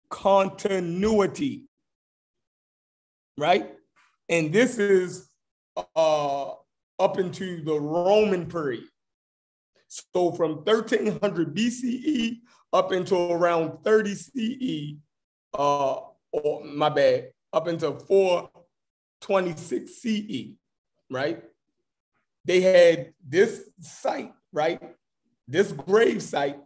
continuity, 0.08 1.64
right? 3.38 3.74
And 4.28 4.52
this 4.52 4.78
is 4.78 5.28
uh, 5.94 6.50
up 6.98 7.18
into 7.18 7.62
the 7.62 7.78
Roman 7.78 8.46
period. 8.46 8.84
So 9.86 10.32
from 10.32 10.64
1300 10.64 11.54
BCE 11.54 12.38
up 12.72 12.92
until 12.92 13.32
around 13.32 13.78
30 13.84 14.14
CE, 14.14 14.96
uh, 15.54 15.96
or 16.32 16.64
my 16.64 16.88
bad, 16.88 17.32
up 17.52 17.66
until 17.66 17.98
426 17.98 19.92
CE, 19.92 20.54
right? 21.10 21.42
they 22.44 22.60
had 22.60 23.12
this 23.26 23.68
site, 23.80 24.32
right? 24.52 24.80
This 25.46 25.72
grave 25.72 26.22
site 26.22 26.58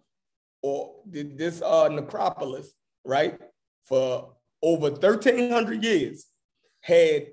or 0.63 0.97
this 1.07 1.63
uh, 1.63 1.89
necropolis, 1.89 2.73
right? 3.05 3.39
For 3.85 4.33
over 4.63 4.91
1,300 4.91 5.83
years 5.83 6.27
had 6.81 7.27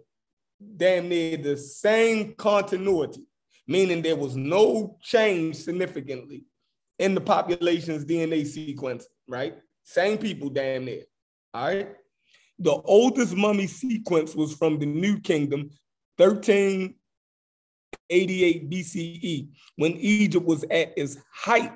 damn 0.78 1.10
near 1.10 1.38
the 1.38 1.58
same 1.58 2.34
continuity, 2.36 3.24
meaning 3.68 4.02
there 4.02 4.16
was 4.16 4.36
no 4.36 4.98
change 5.02 5.56
significantly 5.58 6.44
in 7.02 7.16
the 7.16 7.22
population's 7.22 8.06
DNA 8.06 8.46
sequence, 8.46 9.08
right? 9.28 9.56
Same 9.84 10.20
people 10.20 10.50
damn 10.50 10.86
near, 10.86 11.02
all 11.54 11.66
right? 11.66 11.90
The 12.60 12.72
oldest 12.72 13.36
mummy 13.36 13.66
sequence 13.66 14.36
was 14.36 14.54
from 14.54 14.78
the 14.78 14.86
New 14.86 15.20
Kingdom, 15.20 15.72
1388 16.18 18.70
BCE, 18.70 19.48
when 19.78 19.94
Egypt 19.94 20.46
was 20.46 20.64
at 20.66 20.94
its 20.96 21.18
height 21.34 21.74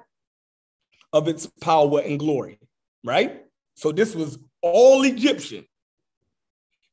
of 1.12 1.28
its 1.28 1.48
power 1.60 2.02
and 2.02 2.20
glory, 2.20 2.60
right? 3.04 3.46
So 3.74 3.92
this 3.92 4.14
was 4.14 4.38
all 4.62 5.02
Egyptian. 5.04 5.66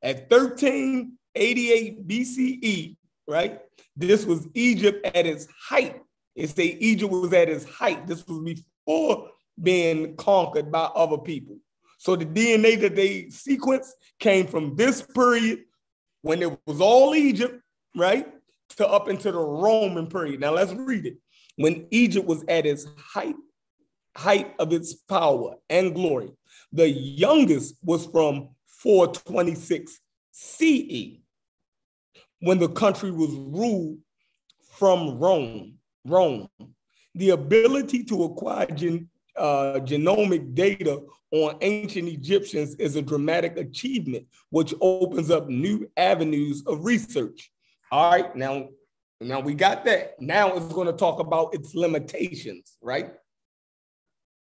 At 0.02 0.30
1388 0.30 2.08
BCE, 2.08 2.96
right? 3.28 3.60
This 3.94 4.24
was 4.24 4.48
Egypt 4.54 5.06
at 5.14 5.26
its 5.26 5.46
height. 5.68 6.00
It 6.34 6.50
say 6.50 6.76
Egypt 6.80 7.12
was 7.12 7.32
at 7.32 7.48
its 7.48 7.64
height. 7.64 8.06
This 8.06 8.26
was 8.26 8.40
before 8.40 9.30
being 9.60 10.16
conquered 10.16 10.72
by 10.72 10.84
other 10.84 11.18
people. 11.18 11.56
So 11.98 12.16
the 12.16 12.26
DNA 12.26 12.80
that 12.80 12.96
they 12.96 13.24
sequenced 13.24 13.90
came 14.18 14.46
from 14.46 14.74
this 14.76 15.02
period 15.02 15.60
when 16.22 16.42
it 16.42 16.58
was 16.66 16.80
all 16.80 17.14
Egypt, 17.14 17.60
right? 17.96 18.26
to 18.76 18.88
up 18.88 19.08
into 19.08 19.30
the 19.30 19.38
Roman 19.38 20.06
period. 20.06 20.40
Now 20.40 20.52
let's 20.52 20.72
read 20.72 21.06
it. 21.06 21.16
When 21.56 21.86
Egypt 21.90 22.26
was 22.26 22.44
at 22.48 22.66
its 22.66 22.86
height, 22.96 23.36
height 24.16 24.54
of 24.58 24.72
its 24.72 24.94
power 24.94 25.54
and 25.68 25.94
glory, 25.94 26.32
the 26.72 26.88
youngest 26.88 27.76
was 27.82 28.06
from 28.06 28.50
426 28.66 30.00
CE, 30.32 31.20
when 32.40 32.58
the 32.58 32.68
country 32.68 33.10
was 33.10 33.30
ruled 33.30 33.98
from 34.72 35.18
Rome. 35.18 35.74
Rome. 36.04 36.48
The 37.14 37.30
ability 37.30 38.04
to 38.04 38.24
acquire 38.24 38.66
gen, 38.66 39.08
uh, 39.36 39.80
genomic 39.82 40.54
data 40.54 41.02
on 41.30 41.56
ancient 41.60 42.08
Egyptians 42.08 42.74
is 42.76 42.96
a 42.96 43.02
dramatic 43.02 43.56
achievement, 43.56 44.26
which 44.50 44.74
opens 44.80 45.30
up 45.30 45.48
new 45.48 45.90
avenues 45.96 46.62
of 46.66 46.84
research. 46.84 47.50
All 47.90 48.10
right, 48.10 48.34
now, 48.34 48.68
now 49.20 49.40
we 49.40 49.54
got 49.54 49.84
that. 49.84 50.20
Now 50.20 50.54
it's 50.54 50.72
going 50.72 50.86
to 50.86 50.92
talk 50.92 51.20
about 51.20 51.54
its 51.54 51.74
limitations, 51.74 52.76
right? 52.80 53.12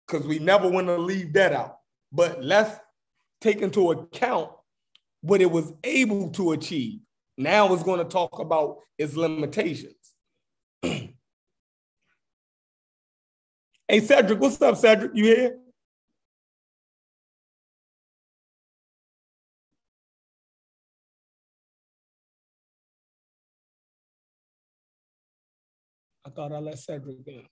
Because 0.07 0.25
we 0.25 0.39
never 0.39 0.69
want 0.69 0.87
to 0.87 0.97
leave 0.97 1.33
that 1.33 1.53
out. 1.53 1.77
But 2.11 2.43
let's 2.43 2.79
take 3.41 3.61
into 3.61 3.91
account 3.91 4.51
what 5.21 5.41
it 5.41 5.49
was 5.49 5.73
able 5.83 6.29
to 6.31 6.51
achieve. 6.51 6.99
Now 7.37 7.73
it's 7.73 7.83
going 7.83 7.99
to 7.99 8.05
talk 8.05 8.39
about 8.39 8.79
its 8.97 9.15
limitations. 9.15 9.95
hey, 13.93 13.99
Cedric, 13.99 14.39
what's 14.39 14.59
up, 14.59 14.75
Cedric? 14.75 15.11
You 15.13 15.23
here? 15.23 15.57
I 26.25 26.31
thought 26.31 26.51
I 26.51 26.57
let 26.57 26.79
Cedric 26.79 27.17
in. 27.27 27.43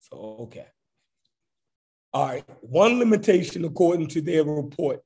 So, 0.00 0.16
okay. 0.40 0.66
All 2.14 2.26
right. 2.26 2.44
One 2.62 2.98
limitation, 2.98 3.66
according 3.66 4.06
to 4.08 4.22
their 4.22 4.44
report, 4.44 5.02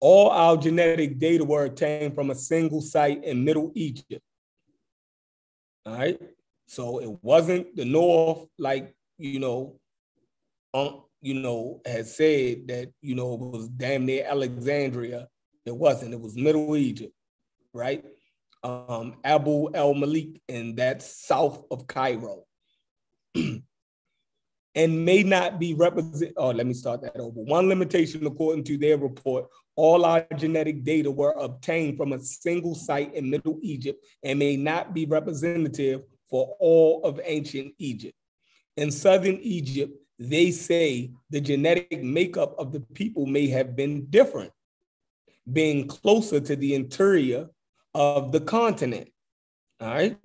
all 0.00 0.30
our 0.30 0.56
genetic 0.56 1.18
data 1.18 1.44
were 1.44 1.64
obtained 1.64 2.14
from 2.14 2.30
a 2.30 2.34
single 2.34 2.80
site 2.80 3.24
in 3.24 3.44
Middle 3.44 3.72
Egypt. 3.74 4.22
All 5.84 5.96
right. 5.96 6.20
So 6.66 6.98
it 6.98 7.18
wasn't 7.22 7.76
the 7.76 7.84
North, 7.84 8.46
like, 8.58 8.94
you 9.18 9.38
know, 9.38 9.78
um, 10.74 11.04
you 11.22 11.34
know, 11.34 11.80
had 11.86 12.06
said 12.06 12.68
that, 12.68 12.92
you 13.00 13.14
know, 13.14 13.34
it 13.34 13.40
was 13.40 13.68
damn 13.68 14.04
near 14.04 14.26
Alexandria. 14.26 15.28
It 15.64 15.76
wasn't, 15.76 16.12
it 16.12 16.20
was 16.20 16.36
Middle 16.36 16.76
Egypt, 16.76 17.12
right? 17.72 18.04
Um, 18.62 19.16
Abu 19.24 19.70
el 19.74 19.94
Malik, 19.94 20.40
and 20.48 20.76
that's 20.76 21.26
south 21.26 21.64
of 21.70 21.86
Cairo. 21.86 22.44
and 24.76 25.04
may 25.04 25.22
not 25.22 25.58
be 25.58 25.74
represent. 25.74 26.32
Oh, 26.36 26.50
let 26.50 26.66
me 26.66 26.74
start 26.74 27.00
that 27.02 27.16
over. 27.16 27.40
One 27.40 27.68
limitation, 27.68 28.26
according 28.26 28.64
to 28.64 28.76
their 28.76 28.98
report, 28.98 29.46
all 29.76 30.04
our 30.04 30.26
genetic 30.36 30.84
data 30.84 31.10
were 31.10 31.32
obtained 31.32 31.96
from 31.96 32.12
a 32.12 32.20
single 32.20 32.74
site 32.74 33.14
in 33.14 33.30
Middle 33.30 33.58
Egypt 33.62 34.04
and 34.22 34.38
may 34.38 34.56
not 34.56 34.94
be 34.94 35.04
representative 35.06 36.02
for 36.28 36.56
all 36.58 37.02
of 37.04 37.20
ancient 37.24 37.74
Egypt. 37.78 38.14
In 38.76 38.90
southern 38.90 39.38
Egypt, 39.42 39.92
they 40.18 40.50
say 40.50 41.12
the 41.30 41.40
genetic 41.40 42.02
makeup 42.02 42.54
of 42.58 42.72
the 42.72 42.80
people 42.80 43.26
may 43.26 43.46
have 43.48 43.76
been 43.76 44.06
different. 44.06 44.52
being 45.52 45.86
closer 45.86 46.40
to 46.40 46.56
the 46.56 46.74
interior 46.74 47.48
of 47.94 48.32
the 48.32 48.40
continent. 48.40 49.08
All 49.80 49.88
right. 49.88 50.18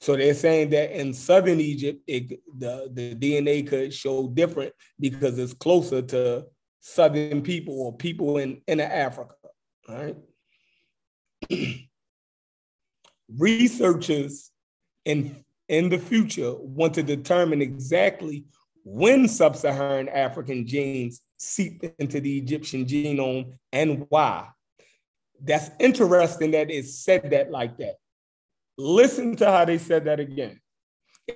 So 0.00 0.14
they're 0.16 0.34
saying 0.34 0.70
that 0.70 0.96
in 0.98 1.12
southern 1.12 1.60
Egypt, 1.60 2.00
it, 2.06 2.40
the, 2.56 2.88
the 2.92 3.14
DNA 3.16 3.66
could 3.66 3.92
show 3.92 4.28
different 4.28 4.72
because 5.00 5.38
it's 5.38 5.54
closer 5.54 6.02
to 6.02 6.46
southern 6.80 7.42
people 7.42 7.80
or 7.80 7.96
people 7.96 8.38
in 8.38 8.60
inner 8.66 8.84
Africa. 8.84 9.34
right? 9.88 10.16
Researchers 13.38 14.50
in, 15.04 15.44
in 15.68 15.88
the 15.88 15.98
future 15.98 16.54
want 16.54 16.94
to 16.94 17.02
determine 17.02 17.62
exactly 17.62 18.44
when 18.84 19.28
sub-Saharan 19.28 20.08
African 20.08 20.66
genes 20.66 21.20
seeped 21.38 21.84
into 21.98 22.20
the 22.20 22.38
Egyptian 22.38 22.86
genome 22.86 23.52
and 23.72 24.06
why. 24.08 24.48
That's 25.42 25.70
interesting 25.78 26.50
that 26.52 26.70
it 26.70 26.86
said 26.86 27.30
that 27.30 27.50
like 27.50 27.78
that. 27.78 27.96
Listen 28.76 29.36
to 29.36 29.46
how 29.46 29.64
they 29.64 29.78
said 29.78 30.06
that 30.06 30.20
again. 30.20 30.60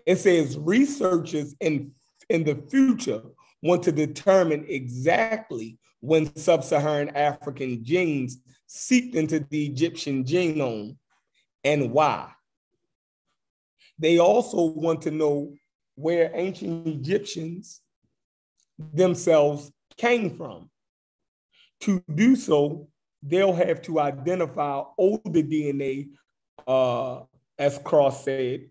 It 0.07 0.17
says 0.17 0.59
researchers 0.59 1.55
in, 1.61 1.93
in 2.29 2.45
the 2.45 2.57
future 2.71 3.23
want 3.65 3.83
to 3.83 3.93
determine 3.93 4.67
exactly 4.69 5.79
when 6.01 6.37
sub-Saharan 6.37 7.09
African 7.17 7.83
genes 7.83 8.37
seeped 8.67 9.15
into 9.17 9.41
the 9.41 9.65
Egyptian 9.65 10.23
genome 10.23 10.97
and 11.65 11.91
why. 11.91 12.31
They 13.99 14.19
also 14.19 14.65
want 14.65 15.01
to 15.03 15.11
know 15.11 15.55
where 15.95 16.31
ancient 16.35 16.87
Egyptians 16.87 17.81
themselves 18.93 19.73
came 19.97 20.37
from. 20.37 20.69
To 21.81 22.05
do 22.15 22.37
so, 22.37 22.89
they'll 23.23 23.55
have 23.55 23.81
to 23.83 23.99
identify 23.99 24.83
older 24.99 25.43
DNA, 25.43 26.09
uh, 26.67 27.23
as 27.59 27.79
Krause 27.79 28.25
said, 28.25 28.69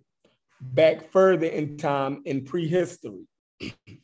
back 0.61 1.11
further 1.11 1.47
in 1.47 1.77
time 1.77 2.21
in 2.25 2.45
prehistory. 2.45 3.25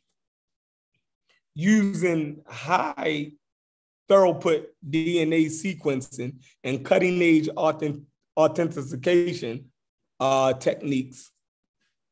Using 1.60 2.42
high 2.48 3.34
throughput 4.10 4.68
DNA 4.90 5.48
sequencing 5.48 6.38
and 6.64 6.86
cutting 6.86 7.22
edge 7.22 7.50
authentication 8.38 9.66
uh, 10.22 10.54
techniques, 10.54 11.32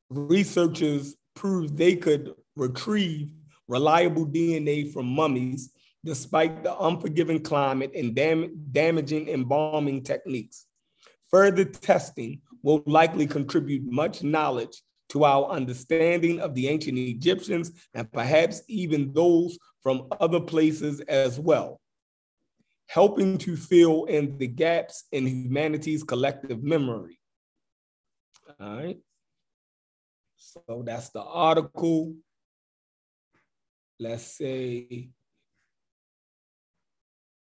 researchers 0.09 1.15
proved 1.33 1.77
they 1.77 1.95
could 1.95 2.33
retrieve 2.57 3.29
reliable 3.69 4.25
DNA 4.25 4.91
from 4.91 5.05
mummies 5.05 5.71
despite 6.03 6.63
the 6.63 6.77
unforgiving 6.79 7.41
climate 7.41 7.91
and 7.95 8.15
dam- 8.15 8.51
damaging 8.71 9.29
embalming 9.29 10.03
techniques. 10.03 10.65
Further 11.31 11.63
testing 11.63 12.41
will 12.63 12.83
likely 12.85 13.27
contribute 13.27 13.83
much 13.85 14.23
knowledge 14.23 14.81
to 15.09 15.23
our 15.23 15.49
understanding 15.49 16.39
of 16.39 16.53
the 16.53 16.67
ancient 16.67 16.97
Egyptians 16.97 17.71
and 17.93 18.11
perhaps 18.11 18.61
even 18.67 19.13
those 19.13 19.57
from 19.81 20.07
other 20.19 20.39
places 20.39 20.99
as 21.01 21.39
well, 21.39 21.79
helping 22.87 23.37
to 23.37 23.55
fill 23.55 24.05
in 24.05 24.37
the 24.37 24.47
gaps 24.47 25.05
in 25.11 25.25
humanity's 25.25 26.03
collective 26.03 26.63
memory. 26.63 27.19
All 28.59 28.75
right. 28.77 28.97
So 30.35 30.83
that's 30.85 31.09
the 31.09 31.21
article. 31.21 32.15
Let's 33.99 34.23
say 34.23 35.09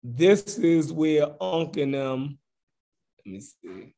this 0.04 0.58
is 0.58 0.92
where 0.92 1.28
Unc 1.42 1.74
them, 1.74 1.96
um, 1.96 2.40
let 3.26 3.34
me 3.34 3.40
see. 3.40 3.94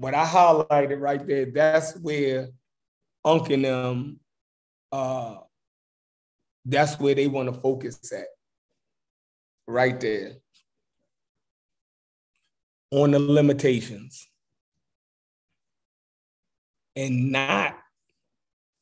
What 0.00 0.14
I 0.14 0.24
highlighted 0.24 0.98
right 0.98 1.26
there, 1.26 1.44
that's 1.44 1.94
where 1.98 2.48
Unc 3.22 3.50
and 3.50 3.66
them, 3.66 4.20
uh, 4.90 5.34
that's 6.64 6.98
where 6.98 7.14
they 7.14 7.26
want 7.26 7.52
to 7.52 7.60
focus 7.60 8.10
at. 8.10 8.24
Right 9.66 10.00
there. 10.00 10.36
On 12.90 13.10
the 13.10 13.18
limitations. 13.18 14.26
And 16.96 17.30
not 17.30 17.76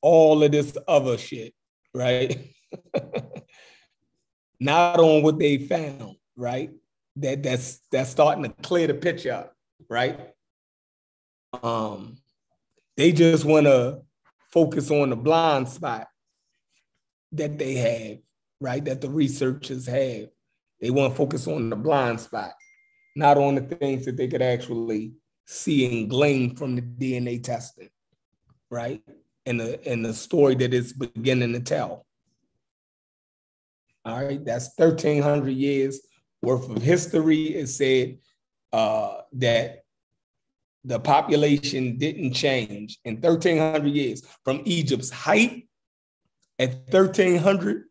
all 0.01 0.45
of 0.45 0.53
this 0.53 0.79
other 0.87 1.19
shit, 1.19 1.53
right? 1.93 2.47
Not 4.61 5.01
on 5.01 5.23
what 5.25 5.41
they 5.41 5.59
found, 5.59 6.15
right? 6.37 6.71
That 7.17 7.43
that's 7.43 7.81
that's 7.91 8.11
starting 8.11 8.45
to 8.45 8.51
clear 8.63 8.87
the 8.87 8.95
picture 8.95 9.33
up, 9.33 9.57
right? 9.89 10.33
Um, 11.63 12.19
they 12.97 13.13
just 13.13 13.45
want 13.45 13.67
to 13.67 14.03
focus 14.51 14.91
on 14.91 15.11
the 15.11 15.17
blind 15.17 15.69
spot 15.69 16.09
that 17.33 17.59
they 17.59 17.75
have, 17.75 18.19
right? 18.61 18.85
That 18.85 19.01
the 19.01 19.11
researchers 19.11 19.87
have. 19.87 20.29
They 20.81 20.91
want 20.91 21.13
to 21.13 21.17
focus 21.17 21.47
on 21.47 21.71
the 21.71 21.77
blind 21.77 22.21
spot, 22.21 22.53
not 23.17 23.39
on 23.39 23.57
the 23.57 23.63
things 23.63 24.05
that 24.05 24.17
they 24.17 24.29
could 24.29 24.43
actually 24.43 25.13
see 25.47 26.01
and 26.01 26.11
glean 26.11 26.55
from 26.55 26.77
the 26.77 26.83
DNA 26.83 27.43
testing, 27.43 27.91
right? 28.71 29.03
and 29.49 29.59
the 29.59 29.89
and 29.89 30.05
the 30.05 30.13
story 30.13 30.55
that 30.55 30.75
it's 30.75 30.93
beginning 30.93 31.55
to 31.55 31.61
tell. 31.61 32.05
All 34.05 34.25
right, 34.25 34.45
that's 34.45 34.71
1,300 34.77 35.51
years 35.51 36.01
worth 36.43 36.69
of 36.69 36.83
history. 36.83 37.55
It 37.55 37.69
said 37.69 38.19
uh, 38.73 39.23
that 39.33 39.85
the 40.85 40.99
population 41.01 41.99
didn't 41.99 42.33
change 42.33 42.99
in 43.05 43.15
1,300 43.15 43.89
years 43.89 44.23
from 44.45 44.63
Egypt's 44.65 45.11
height 45.11 45.69
at 46.59 46.71
1,300, 46.91 47.85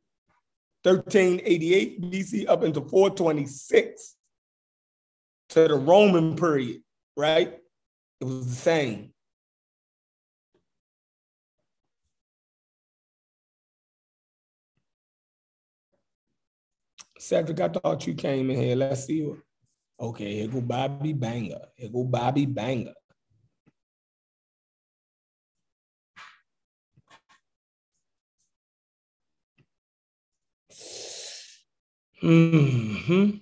1388 0.84 2.02
BC 2.02 2.48
up 2.48 2.64
into 2.64 2.82
426 2.82 4.16
to 5.50 5.68
the 5.68 5.76
Roman 5.76 6.36
period, 6.36 6.82
right? 7.16 7.58
It 8.20 8.26
was 8.26 8.48
the 8.48 8.56
same. 8.56 9.14
Cedric, 17.20 17.60
I 17.60 17.68
thought 17.68 18.08
you 18.08 18.14
came 18.14 18.50
in 18.50 18.58
here. 18.58 18.76
Let's 18.76 19.06
see. 19.06 19.22
What... 19.22 19.40
Okay, 20.00 20.36
here 20.36 20.48
go 20.48 20.62
Bobby 20.62 21.14
Banger. 21.14 21.74
Here 21.76 21.90
go 21.90 22.04
Bobby 22.04 22.46
Banger. 22.46 22.94
Hmm. 32.22 33.42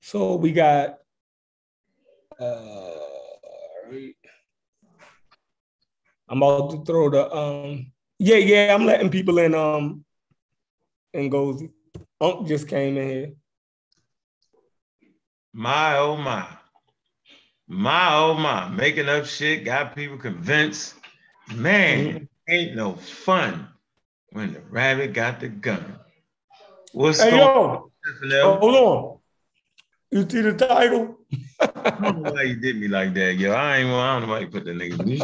So 0.00 0.36
we 0.36 0.52
got. 0.52 0.98
Uh, 2.38 2.94
I'm 6.28 6.42
about 6.42 6.70
to 6.70 6.84
throw 6.84 7.08
the 7.08 7.34
um. 7.34 7.92
Yeah, 8.18 8.36
yeah. 8.36 8.74
I'm 8.74 8.84
letting 8.84 9.10
people 9.10 9.38
in 9.38 9.54
um. 9.54 10.04
And 11.14 11.30
goes. 11.30 11.62
Unc 12.20 12.46
just 12.46 12.68
came 12.68 12.96
in 12.98 13.08
here. 13.08 13.32
My 15.56 15.98
oh 15.98 16.16
my. 16.16 16.44
My 17.68 18.16
oh 18.16 18.34
my. 18.34 18.68
Making 18.70 19.08
up 19.08 19.24
shit, 19.24 19.64
got 19.64 19.94
people 19.94 20.18
convinced. 20.18 20.96
Man, 21.54 22.06
mm-hmm. 22.06 22.24
ain't 22.48 22.74
no 22.74 22.94
fun 22.94 23.68
when 24.30 24.52
the 24.52 24.60
rabbit 24.68 25.12
got 25.12 25.38
the 25.38 25.48
gun. 25.48 26.00
What's 26.92 27.22
hey, 27.22 27.36
yo, 27.36 27.88
oh, 28.42 28.56
hold 28.56 28.74
on. 28.74 29.18
You 30.10 30.28
see 30.28 30.40
the 30.40 30.54
title? 30.54 31.18
I 31.60 31.90
don't 31.90 32.22
know 32.22 32.32
why 32.32 32.42
you 32.42 32.56
did 32.56 32.76
me 32.80 32.88
like 32.88 33.14
that, 33.14 33.34
yo. 33.34 33.52
I 33.52 33.76
ain't 33.76 33.90
I 33.90 34.18
don't 34.18 34.22
know 34.22 34.34
why 34.34 34.40
you 34.40 34.48
put 34.48 34.64
the 34.64 34.72
nigga. 34.72 35.20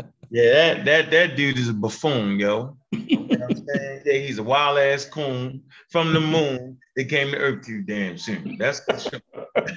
yeah, 0.30 0.74
that 0.74 0.84
that 0.86 1.10
that 1.10 1.36
dude 1.36 1.58
is 1.58 1.68
a 1.68 1.74
buffoon, 1.74 2.40
yo. 2.40 2.78
You 2.92 3.36
know 3.36 3.48
yeah, 3.50 4.18
he's 4.18 4.38
a 4.38 4.42
wild 4.42 4.78
ass 4.78 5.04
coon 5.04 5.62
from 5.90 6.14
the 6.14 6.20
moon 6.20 6.78
that 6.96 7.08
came 7.10 7.30
to 7.30 7.36
Earth 7.36 7.64
too 7.66 7.82
damn 7.82 8.18
soon. 8.18 8.56
That's 8.58 8.80
for 8.80 8.98
sure. 8.98 9.20
but 9.54 9.70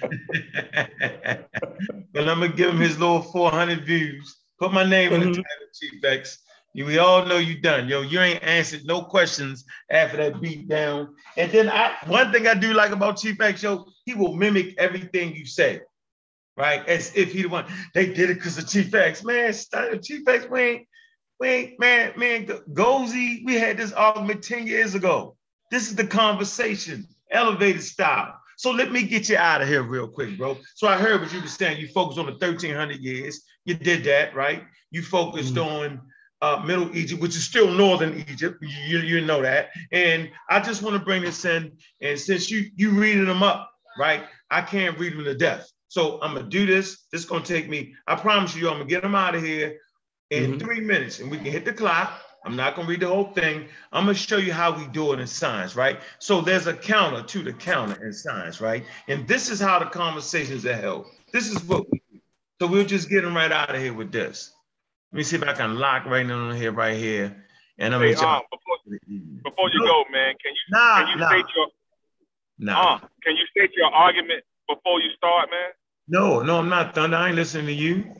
I'm 2.15 2.39
gonna 2.39 2.49
give 2.49 2.69
him 2.69 2.79
his 2.79 2.97
little 2.97 3.21
400 3.21 3.85
views. 3.85 4.37
Put 4.57 4.73
my 4.73 4.83
name 4.83 5.11
mm-hmm. 5.11 5.21
in 5.21 5.31
the 5.31 5.37
mm-hmm. 5.39 5.41
title, 5.41 5.67
Chief 5.73 6.03
X. 6.03 6.39
We 6.75 6.97
all 6.97 7.25
know 7.25 7.37
you 7.37 7.59
done, 7.59 7.89
yo. 7.89 8.01
You 8.01 8.21
ain't 8.21 8.43
answered 8.43 8.85
no 8.85 9.01
questions 9.01 9.65
after 9.89 10.17
that 10.17 10.39
beat 10.39 10.67
down. 10.67 11.15
And 11.35 11.51
then 11.51 11.67
I, 11.67 11.95
one 12.05 12.31
thing 12.31 12.47
I 12.47 12.53
do 12.53 12.73
like 12.73 12.91
about 12.91 13.17
Chief 13.17 13.41
X, 13.41 13.63
yo, 13.63 13.85
he 14.05 14.13
will 14.13 14.35
mimic 14.35 14.75
everything 14.77 15.35
you 15.35 15.45
say, 15.45 15.81
right? 16.55 16.87
As 16.87 17.13
if 17.15 17.33
he 17.33 17.41
the 17.41 17.49
one 17.49 17.65
they 17.93 18.05
did 18.05 18.29
it 18.29 18.35
because 18.35 18.57
of 18.57 18.69
Chief 18.69 18.93
X. 18.93 19.23
Man, 19.23 19.51
Chief 20.01 20.27
X, 20.27 20.47
we 20.49 20.61
ain't, 20.61 20.87
we 21.39 21.47
ain't, 21.49 21.79
man, 21.79 22.13
man, 22.17 22.45
Gozy, 22.45 23.43
we 23.45 23.55
had 23.55 23.75
this 23.75 23.91
argument 23.91 24.43
10 24.43 24.67
years 24.67 24.95
ago. 24.95 25.35
This 25.71 25.89
is 25.89 25.95
the 25.95 26.05
conversation, 26.05 27.07
elevated 27.31 27.83
style. 27.83 28.39
So 28.57 28.71
let 28.71 28.91
me 28.91 29.03
get 29.03 29.29
you 29.29 29.37
out 29.37 29.61
of 29.61 29.67
here 29.67 29.83
real 29.83 30.07
quick, 30.07 30.37
bro. 30.37 30.57
So 30.75 30.87
I 30.87 30.97
heard 30.97 31.21
what 31.21 31.31
you 31.31 31.41
were 31.41 31.47
saying. 31.47 31.79
You 31.79 31.87
focused 31.87 32.19
on 32.19 32.25
the 32.25 32.33
1300 32.33 32.97
years. 32.97 33.41
You 33.63 33.75
did 33.75 34.03
that, 34.03 34.35
right? 34.35 34.63
You 34.91 35.01
focused 35.01 35.53
mm-hmm. 35.53 35.69
on 35.69 36.01
uh, 36.41 36.63
Middle 36.65 36.95
Egypt, 36.95 37.21
which 37.21 37.35
is 37.35 37.43
still 37.43 37.69
Northern 37.69 38.25
Egypt. 38.29 38.57
You, 38.61 38.99
you 38.99 39.21
know 39.21 39.41
that. 39.41 39.69
And 39.91 40.29
I 40.49 40.59
just 40.59 40.81
want 40.81 40.95
to 40.95 41.03
bring 41.03 41.21
this 41.21 41.45
in. 41.45 41.71
And 42.01 42.19
since 42.19 42.49
you 42.51 42.69
you 42.75 42.91
reading 42.91 43.25
them 43.25 43.43
up, 43.43 43.71
right? 43.97 44.23
I 44.49 44.61
can't 44.61 44.97
read 44.97 45.13
them 45.13 45.23
to 45.23 45.35
death. 45.35 45.71
So 45.87 46.19
I'm 46.21 46.33
gonna 46.33 46.49
do 46.49 46.65
this. 46.65 47.05
This 47.11 47.21
is 47.21 47.27
gonna 47.27 47.43
take 47.43 47.69
me. 47.69 47.95
I 48.07 48.15
promise 48.15 48.55
you, 48.55 48.67
I'm 48.67 48.75
gonna 48.75 48.85
get 48.85 49.01
them 49.01 49.15
out 49.15 49.35
of 49.35 49.43
here 49.43 49.77
in 50.29 50.51
mm-hmm. 50.51 50.59
three 50.59 50.81
minutes, 50.81 51.19
and 51.19 51.29
we 51.29 51.37
can 51.37 51.47
hit 51.47 51.65
the 51.65 51.73
clock. 51.73 52.21
I'm 52.49 52.55
not 52.55 52.75
gonna 52.75 52.87
read 52.87 53.01
the 53.01 53.07
whole 53.07 53.31
thing. 53.33 53.67
I'm 53.93 54.05
gonna 54.05 54.15
show 54.15 54.37
you 54.37 54.51
how 54.51 54.75
we 54.75 54.87
do 54.87 55.13
it 55.13 55.19
in 55.19 55.27
science, 55.27 55.75
right? 55.75 55.99
So 56.17 56.41
there's 56.41 56.65
a 56.65 56.73
counter 56.73 57.21
to 57.21 57.43
the 57.43 57.53
counter 57.53 58.03
in 58.03 58.11
science, 58.11 58.59
right? 58.59 58.83
And 59.07 59.27
this 59.27 59.51
is 59.51 59.59
how 59.59 59.77
the 59.77 59.85
conversations 59.85 60.65
are 60.65 60.73
held. 60.73 61.05
This 61.31 61.47
is 61.47 61.63
what 61.65 61.85
we 61.91 62.01
do. 62.11 62.19
So 62.59 62.65
we're 62.65 62.85
just 62.85 63.07
getting 63.07 63.35
right 63.35 63.51
out 63.51 63.75
of 63.75 63.79
here 63.79 63.93
with 63.93 64.11
this. 64.11 64.51
Let 65.11 65.17
me 65.17 65.23
see 65.23 65.35
if 65.35 65.43
I 65.43 65.53
can 65.53 65.75
lock 65.75 66.05
right 66.07 66.25
in 66.25 66.31
on 66.31 66.55
here, 66.55 66.71
right 66.71 66.97
here. 66.97 67.45
And 67.77 67.93
I'm 67.93 68.01
hey, 68.01 68.15
um, 68.15 68.41
before, 68.49 68.97
before 69.43 69.69
you 69.71 69.79
go, 69.81 70.03
man, 70.11 70.33
can 70.43 70.51
you 70.51 70.61
nah, 70.71 70.97
can 70.97 71.07
you 71.09 71.17
nah. 71.17 71.29
state 71.29 71.45
your 71.55 71.67
nah. 72.57 72.81
Uh, 72.81 72.99
can 73.23 73.37
you 73.37 73.45
state 73.55 73.69
your 73.77 73.93
argument 73.93 74.43
before 74.67 74.99
you 75.01 75.11
start, 75.15 75.49
man? 75.51 75.69
No, 76.07 76.41
no, 76.41 76.57
I'm 76.57 76.69
not 76.69 76.95
Thunder. 76.95 77.15
I 77.15 77.27
ain't 77.27 77.35
listening 77.35 77.67
to 77.67 77.73
you 77.73 78.11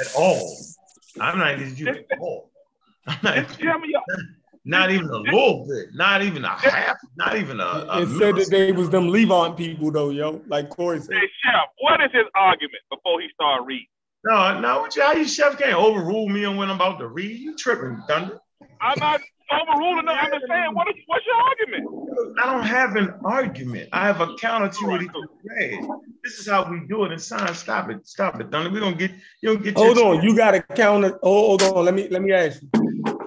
at 0.00 0.14
all. 0.14 0.56
I'm 1.20 1.38
not 1.38 1.58
listening 1.58 1.74
to 1.74 1.82
you 1.82 2.04
at 2.12 2.20
all. 2.20 2.52
I'm 3.08 3.18
not, 3.22 3.48
tell 3.58 3.78
me 3.78 3.94
not 4.66 4.90
even 4.90 5.08
a 5.08 5.18
little 5.18 5.64
bit, 5.66 5.94
not 5.94 6.22
even 6.22 6.44
a 6.44 6.48
half, 6.48 6.96
not 7.16 7.36
even 7.36 7.60
a. 7.60 7.64
a 7.64 8.02
it 8.02 8.08
said 8.18 8.34
that 8.34 8.48
they 8.50 8.72
was 8.72 8.90
them 8.90 9.08
Levant 9.08 9.56
people 9.56 9.92
though, 9.92 10.10
yo. 10.10 10.42
Like 10.48 10.70
Corey 10.70 11.00
said. 11.00 11.14
Hey, 11.14 11.28
Chef, 11.42 11.68
what 11.78 12.00
is 12.00 12.10
his 12.12 12.24
argument 12.34 12.82
before 12.90 13.20
he 13.20 13.28
started 13.32 13.64
reading? 13.64 13.86
No, 14.24 14.58
no, 14.58 14.80
what 14.80 14.96
you, 14.96 15.02
how 15.02 15.12
you 15.12 15.26
chef 15.28 15.56
can't 15.56 15.74
overrule 15.74 16.28
me 16.28 16.44
on 16.44 16.56
when 16.56 16.68
I'm 16.68 16.76
about 16.76 16.98
to 16.98 17.06
read? 17.06 17.38
You 17.38 17.54
tripping, 17.54 18.02
Thunder? 18.08 18.40
I'm 18.80 18.98
not 18.98 19.20
overruling 19.50 20.06
them. 20.06 20.16
I'm 20.18 20.30
saying, 20.48 20.74
what 20.74 20.88
is, 20.88 20.94
what's 21.06 21.24
your 21.26 21.36
argument? 21.36 22.38
I 22.42 22.52
don't 22.52 22.66
have 22.66 22.96
an 22.96 23.14
argument. 23.24 23.88
I 23.92 24.06
have 24.06 24.20
a 24.20 24.34
counter 24.36 24.68
to 24.68 24.86
what 24.86 25.00
he 25.00 25.08
read. 25.44 25.88
This 26.24 26.38
is 26.38 26.48
how 26.48 26.70
we 26.70 26.80
do 26.86 27.04
it 27.04 27.12
in 27.12 27.18
science. 27.18 27.58
Stop 27.58 27.90
it, 27.90 28.06
stop 28.06 28.40
it, 28.40 28.50
Thunder. 28.50 28.70
We 28.70 28.80
don't 28.80 28.98
get 28.98 29.12
you 29.40 29.54
don't 29.54 29.62
get. 29.62 29.76
Hold 29.76 29.98
on, 29.98 30.22
you 30.22 30.36
got 30.36 30.54
a 30.54 30.62
counter. 30.62 31.18
hold 31.22 31.62
on, 31.62 31.84
let 31.84 31.94
me 31.94 32.08
let 32.08 32.22
me 32.22 32.32
ask 32.32 32.62
you. 32.62 32.68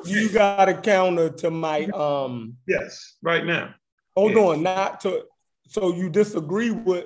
You 0.05 0.29
got 0.29 0.69
a 0.69 0.73
counter 0.73 1.29
to 1.29 1.51
my 1.51 1.85
um. 1.85 2.57
Yes, 2.67 3.15
right 3.21 3.45
now. 3.45 3.75
Hold 4.15 4.35
on, 4.35 4.63
not 4.63 5.01
to. 5.01 5.25
So 5.67 5.93
you 5.93 6.09
disagree 6.09 6.71
with 6.71 7.05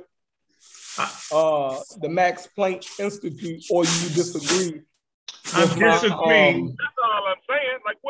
uh 1.31 1.79
the 1.99 2.09
Max 2.09 2.47
Planck 2.57 2.99
Institute, 2.99 3.65
or 3.69 3.83
you 3.83 4.09
disagree 4.09 4.81
I'm 5.53 5.67
disagreeing. 5.67 6.55
Um, 6.55 6.75
That's 6.79 6.97
all 7.03 7.27
I'm 7.27 7.41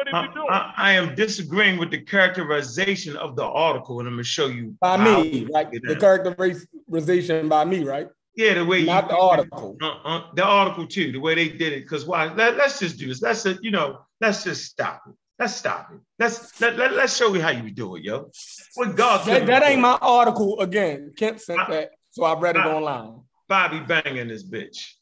saying. 0.04 0.14
Like, 0.14 0.30
you 0.30 0.36
doing? 0.36 0.48
I, 0.50 0.74
I, 0.76 0.92
am 0.94 1.16
disagreeing 1.16 1.78
with 1.78 1.92
the 1.92 2.00
characterization 2.00 3.16
of 3.18 3.36
the 3.36 3.44
article, 3.44 4.00
and 4.00 4.08
I'm 4.08 4.16
gonna 4.16 4.24
show 4.24 4.48
you 4.48 4.76
by 4.80 4.98
me, 4.98 5.48
like 5.50 5.72
the 5.72 5.96
characterization 5.96 7.50
by 7.50 7.66
me, 7.66 7.84
right? 7.84 8.08
Yeah, 8.36 8.56
the 8.56 8.66
way 8.66 8.84
not 8.84 9.06
you, 9.06 9.10
the 9.10 9.18
article, 9.18 9.78
uh, 9.82 9.88
uh, 10.04 10.24
the 10.34 10.44
article 10.44 10.88
too, 10.88 11.12
the 11.12 11.20
way 11.20 11.36
they 11.36 11.50
did 11.50 11.74
it. 11.74 11.82
Because 11.82 12.06
why? 12.06 12.34
Let, 12.34 12.60
us 12.60 12.80
just 12.80 12.98
do 12.98 13.08
this. 13.08 13.22
Let's 13.22 13.46
you 13.62 13.72
know, 13.72 14.00
let's 14.22 14.44
just 14.44 14.66
stop 14.66 15.04
it. 15.08 15.16
Let's 15.38 15.56
stop 15.56 15.90
it. 15.94 16.00
Let's 16.20 16.60
let, 16.60 16.78
let, 16.78 16.94
let's 16.94 17.16
show 17.16 17.34
you 17.34 17.42
how 17.42 17.52
you 17.52 17.70
do 17.72 17.96
it, 17.96 18.04
yo. 18.04 18.32
What 18.76 18.96
God 18.96 19.26
that, 19.28 19.46
that 19.46 19.64
ain't 19.64 19.82
my 19.82 19.98
article 20.02 20.60
again. 20.60 21.14
Kent 21.16 21.42
sent 21.42 21.60
I, 21.60 21.72
that, 21.72 21.92
so 22.12 22.24
I 22.24 22.40
read 22.40 22.56
it 22.56 22.66
online. 22.66 23.22
Bobby 23.48 23.80
banging 23.82 24.28
this 24.28 24.44
bitch. 24.44 24.94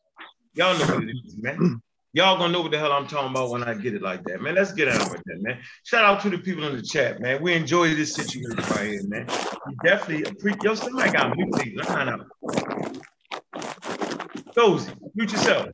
Y'all 0.53 0.77
know 0.77 0.95
what 0.95 1.03
it 1.03 1.15
is, 1.25 1.37
man. 1.37 1.81
Y'all 2.13 2.37
gonna 2.37 2.51
know 2.51 2.61
what 2.61 2.71
the 2.71 2.77
hell 2.77 2.91
I'm 2.91 3.07
talking 3.07 3.29
about 3.29 3.51
when 3.51 3.63
I 3.63 3.73
get 3.73 3.93
it 3.93 4.01
like 4.01 4.21
that, 4.25 4.41
man. 4.41 4.55
Let's 4.55 4.73
get 4.73 4.89
out 4.89 5.11
with 5.11 5.21
that, 5.25 5.41
man. 5.41 5.59
Shout 5.85 6.03
out 6.03 6.19
to 6.23 6.29
the 6.29 6.39
people 6.39 6.65
in 6.65 6.75
the 6.75 6.81
chat, 6.81 7.21
man. 7.21 7.41
We 7.41 7.53
enjoy 7.53 7.95
this 7.95 8.15
situation 8.15 8.57
right 8.57 8.89
here, 8.89 9.03
man. 9.07 9.27
We 9.65 9.75
definitely 9.81 10.29
appreciate. 10.29 10.61
Yo, 10.61 10.75
somebody 10.75 11.11
got 11.11 11.37
mute 11.37 11.55
these. 11.63 11.77
Line 11.87 12.09
up. 12.09 12.27
Dozy, 14.53 14.91
mute 15.15 15.31
yourself. 15.31 15.69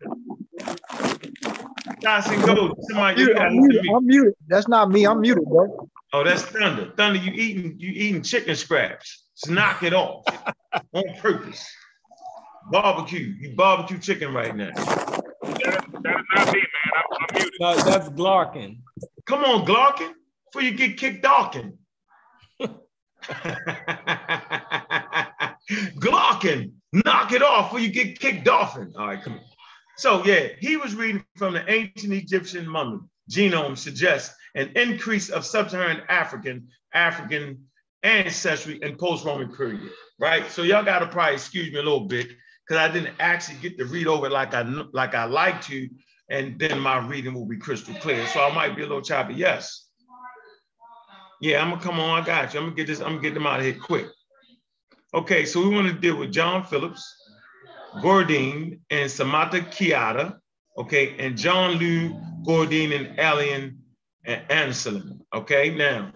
Johnson 2.04 2.42
goes. 2.42 2.72
Somebody, 2.82 3.22
you 3.22 3.36
I'm, 3.36 3.58
muted. 3.58 3.86
I'm 3.96 4.06
muted. 4.06 4.34
That's 4.48 4.68
not 4.68 4.92
me. 4.92 5.08
I'm 5.08 5.22
muted, 5.22 5.44
bro. 5.44 5.90
Oh, 6.14 6.24
that's 6.24 6.44
Thunder. 6.44 6.94
Thunder, 6.96 7.20
you 7.20 7.32
eating 7.32 7.80
you 7.80 7.90
eating 7.90 8.22
chicken 8.22 8.56
scraps. 8.56 9.26
Just 9.44 9.52
knock 9.52 9.82
it 9.82 9.94
off 9.96 10.24
on 10.94 11.04
purpose. 11.20 11.68
Barbecue. 12.72 13.34
You 13.40 13.56
barbecue 13.56 14.00
chicken 14.00 14.34
right 14.34 14.56
now. 14.56 14.72
That 14.72 14.86
is 15.46 16.26
not 16.36 16.54
me, 16.54 16.60
man. 16.60 16.92
I'm, 16.96 17.04
I'm 17.12 17.28
muted. 17.34 17.54
No, 17.60 17.76
that's 17.76 18.10
Glarkin. 18.10 18.80
Come 19.26 19.44
on, 19.44 19.66
Glarkin, 19.66 20.14
before 20.46 20.62
you 20.62 20.72
get 20.72 20.98
kicked 20.98 21.24
Dawkin. 21.24 21.74
Glarkin, 26.00 26.72
knock 26.94 27.34
it 27.34 27.42
off 27.42 27.70
before 27.70 27.80
you 27.80 27.90
get 27.90 28.20
kicked 28.20 28.46
Dolphin. 28.46 28.94
All 28.98 29.08
right, 29.08 29.22
come 29.22 29.34
on. 29.34 29.42
So 29.98 30.24
yeah, 30.24 30.50
he 30.60 30.78
was 30.78 30.96
reading 30.96 31.26
from 31.36 31.54
the 31.54 31.70
ancient 31.70 32.14
Egyptian 32.14 32.68
mummy 32.68 33.00
genome 33.30 33.78
suggests 33.78 34.34
an 34.56 34.72
increase 34.76 35.30
of 35.30 35.46
sub-Saharan 35.46 36.02
African 36.08 36.68
African 36.94 37.66
ancestry 38.04 38.80
in 38.82 38.96
post-Roman 38.96 39.54
period, 39.54 39.92
right? 40.20 40.50
So 40.52 40.62
y'all 40.62 40.86
gotta 40.86 41.08
probably 41.08 41.34
excuse 41.34 41.72
me 41.72 41.80
a 41.80 41.84
little 41.84 42.08
bit 42.08 42.28
because 42.68 42.90
I 42.90 42.92
didn't 42.92 43.16
actually 43.20 43.60
get 43.60 43.78
to 43.78 43.86
read 43.86 44.08
over 44.08 44.30
like 44.30 44.54
I 44.54 44.62
like 44.62 45.16
I 45.16 45.26
like 45.26 45.62
to, 45.64 45.90
and 46.30 46.60
then 46.60 46.80
my 46.80 47.06
reading 47.06 47.34
will 47.34 47.46
be 47.46 47.58
crystal 47.58 47.94
clear. 47.96 48.26
So 48.28 48.42
I 48.42 48.54
might 48.54 48.76
be 48.76 48.82
a 48.82 48.88
little 48.88 49.02
choppy. 49.02 49.36
Yes. 49.36 49.86
Yeah, 51.40 51.62
I'm 51.62 51.70
gonna 51.70 51.82
come 51.82 52.00
on. 52.00 52.22
I 52.22 52.26
got 52.26 52.54
you. 52.54 52.60
I'm 52.60 52.68
gonna 52.68 52.76
get 52.76 52.88
this. 52.88 53.00
I'm 53.00 53.08
gonna 53.08 53.22
get 53.22 53.34
them 53.34 53.48
out 53.48 53.60
of 53.60 53.66
here 53.66 53.78
quick. 53.80 54.08
Okay, 55.14 55.46
so 55.46 55.62
we 55.62 55.74
want 55.74 55.88
to 55.88 55.94
deal 55.94 56.18
with 56.18 56.32
John 56.32 56.64
Phillips, 56.64 57.04
Gourdine, 58.02 58.80
and 58.90 59.10
Samantha 59.10 59.62
Keita. 59.62 60.38
Okay, 60.78 61.16
and 61.18 61.38
John 61.38 61.76
Lou 61.76 62.20
Gourdine 62.44 62.94
and 62.94 63.20
Alien 63.20 63.80
and 64.26 64.42
Anselin. 64.50 65.20
Okay, 65.34 65.74
now, 65.74 66.12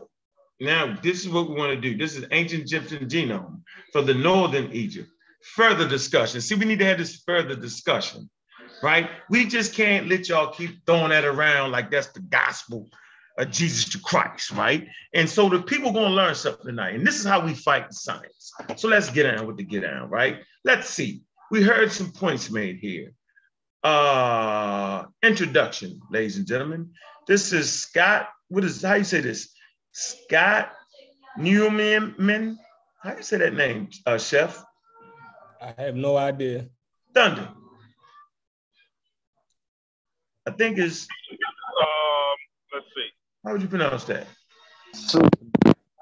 now 0.60 0.97
this 1.02 1.22
is 1.22 1.30
what 1.30 1.49
we 1.49 1.56
want 1.56 1.72
to 1.74 1.80
do. 1.80 1.97
This 1.97 2.18
is 2.18 2.26
ancient 2.32 2.64
Egyptian 2.64 3.08
genome 3.08 3.62
for 3.93 4.02
the 4.02 4.14
northern 4.14 4.72
Egypt 4.72 5.10
further 5.44 5.88
discussion. 5.88 6.42
See, 6.42 6.56
we 6.56 6.66
need 6.66 6.80
to 6.80 6.86
have 6.86 6.98
this 6.98 7.24
further 7.26 7.56
discussion, 7.56 8.30
right? 8.84 9.10
We 9.30 9.46
just 9.46 9.74
can't 9.74 10.08
let 10.08 10.30
y'all 10.30 10.54
keep 10.54 10.86
throwing 10.86 11.10
that 11.10 11.26
around 11.26 11.72
like 11.72 11.92
that's 11.92 12.08
the 12.08 12.22
gospel 12.22 12.89
of 13.38 13.52
Jesus 13.52 13.96
Christ, 13.96 14.52
right? 14.52 14.88
And 15.14 15.30
so 15.30 15.50
the 15.50 15.62
people 15.62 15.92
gonna 15.92 16.14
learn 16.14 16.36
something 16.36 16.66
tonight. 16.66 16.96
And 16.96 17.06
this 17.06 17.20
is 17.20 17.26
how 17.26 17.44
we 17.44 17.54
fight 17.54 17.94
science. 17.94 18.52
So 18.76 18.88
let's 18.88 19.10
get 19.10 19.26
on 19.38 19.48
with 19.48 19.58
the 19.58 19.64
get 19.64 19.86
on, 19.86 20.10
right? 20.10 20.39
Let's 20.64 20.89
see. 20.89 21.22
We 21.50 21.64
heard 21.64 21.92
some 21.92 22.12
points 22.12 22.50
made 22.50 22.78
here. 22.78 23.14
Uh 23.84 25.06
introduction, 25.24 26.00
ladies 26.12 26.38
and 26.38 26.46
gentlemen. 26.46 26.92
This 27.28 27.52
is 27.54 27.72
Scott. 27.72 28.30
What 28.50 28.64
is 28.64 28.82
how 28.82 28.96
you 28.96 29.04
say 29.04 29.22
this? 29.22 29.54
Scott 29.92 30.72
Newman. 31.38 32.58
How 33.02 33.12
do 33.12 33.18
you 33.18 33.24
say 33.24 33.38
that 33.38 33.56
name, 33.56 33.89
uh, 34.06 34.18
chef? 34.18 34.64
I 35.62 35.74
have 35.78 35.95
no 35.95 36.18
idea. 36.18 36.66
Thunder. 37.14 37.47
I 40.47 40.51
think 40.51 40.80
it's. 40.80 41.07
Um, 41.80 42.38
let's 42.74 42.86
see. 42.95 43.09
How 43.45 43.51
would 43.51 43.62
you 43.62 43.68
pronounce 43.68 44.05
that? 44.05 44.26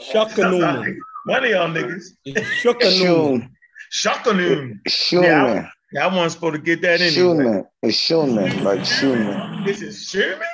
Shukanumu. 0.00 0.96
One 1.26 1.44
of 1.44 1.50
y'all 1.50 1.68
niggas. 1.68 2.04
Shukanumu. 2.26 3.48
Shukanumu. 3.92 4.78
Schumann. 4.88 5.24
Yeah, 5.28 5.68
I 6.00 6.06
wasn't 6.08 6.32
supposed 6.32 6.54
to 6.54 6.60
get 6.60 6.82
that 6.82 7.00
in. 7.00 7.12
Schumann. 7.12 7.66
It's 7.82 7.96
Schumann, 7.96 8.64
like 8.64 8.84
Schumann. 8.84 9.64
This 9.64 9.80
is 9.80 10.08
Sherman? 10.08 10.46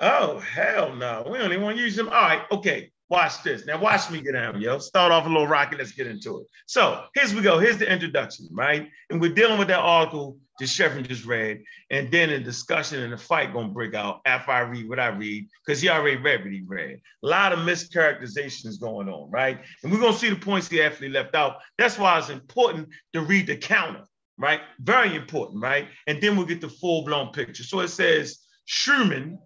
Oh, 0.00 0.38
hell 0.40 0.94
no. 0.94 1.26
We 1.30 1.38
don't 1.38 1.52
even 1.52 1.64
want 1.64 1.76
to 1.76 1.82
use 1.82 1.96
them. 1.96 2.08
All 2.08 2.14
right, 2.14 2.42
okay. 2.52 2.90
Watch 3.10 3.42
this. 3.42 3.64
Now 3.64 3.80
watch 3.80 4.10
me 4.10 4.20
get 4.20 4.32
down, 4.32 4.60
yo. 4.60 4.78
Start 4.78 5.12
off 5.12 5.24
a 5.24 5.28
little 5.28 5.46
rocky. 5.46 5.76
Let's 5.76 5.92
get 5.92 6.06
into 6.06 6.40
it. 6.40 6.46
So 6.66 7.04
here's 7.14 7.34
we 7.34 7.40
go. 7.40 7.58
Here's 7.58 7.78
the 7.78 7.90
introduction, 7.90 8.48
right? 8.52 8.88
And 9.08 9.20
we're 9.20 9.32
dealing 9.32 9.58
with 9.58 9.68
that 9.68 9.80
article 9.80 10.36
that 10.58 10.68
Chevron 10.68 11.04
just 11.04 11.24
read, 11.24 11.62
and 11.90 12.10
then 12.10 12.30
a 12.30 12.38
discussion 12.38 13.02
and 13.02 13.14
a 13.14 13.18
fight 13.18 13.52
gonna 13.52 13.68
break 13.68 13.94
out 13.94 14.20
after 14.26 14.50
I 14.50 14.60
read 14.60 14.88
what 14.88 14.98
I 14.98 15.08
read, 15.08 15.46
because 15.64 15.80
he 15.80 15.88
already 15.88 16.16
read 16.16 16.42
what 16.42 16.52
he 16.52 16.62
read. 16.66 17.00
A 17.22 17.26
lot 17.26 17.52
of 17.52 17.60
mischaracterizations 17.60 18.80
going 18.80 19.08
on, 19.08 19.30
right? 19.30 19.60
And 19.82 19.92
we're 19.92 20.00
gonna 20.00 20.16
see 20.16 20.30
the 20.30 20.36
points 20.36 20.68
he 20.68 20.82
actually 20.82 21.10
left 21.10 21.34
out. 21.34 21.58
That's 21.76 21.98
why 21.98 22.18
it's 22.18 22.28
important 22.28 22.88
to 23.12 23.20
read 23.22 23.46
the 23.46 23.56
counter, 23.56 24.04
right? 24.36 24.60
Very 24.80 25.14
important, 25.14 25.62
right? 25.62 25.88
And 26.06 26.20
then 26.20 26.36
we'll 26.36 26.46
get 26.46 26.60
the 26.60 26.68
full-blown 26.68 27.32
picture. 27.32 27.62
So 27.62 27.80
it 27.80 27.88
says 27.88 28.38
Schuurman 28.68 29.38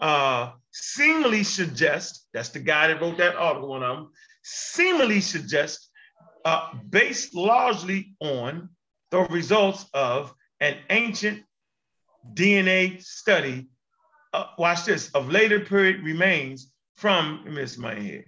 uh, 0.00 0.52
seemingly 0.72 1.42
suggests, 1.42 2.26
that's 2.32 2.50
the 2.50 2.60
guy 2.60 2.88
that 2.88 3.00
wrote 3.00 3.18
that 3.18 3.36
article 3.36 3.72
on 3.72 3.80
them, 3.80 4.10
seemingly 4.42 5.20
suggests, 5.20 5.90
uh, 6.44 6.68
based 6.88 7.34
largely 7.34 8.14
on 8.20 8.68
the 9.16 9.34
results 9.34 9.86
of 9.94 10.34
an 10.60 10.76
ancient 10.90 11.42
DNA 12.34 13.02
study, 13.02 13.68
uh, 14.34 14.46
watch 14.58 14.84
this, 14.84 15.10
of 15.10 15.30
later 15.30 15.60
period 15.60 16.04
remains 16.04 16.72
from, 16.96 17.44
miss 17.48 17.78
my 17.78 17.94
head, 17.94 18.24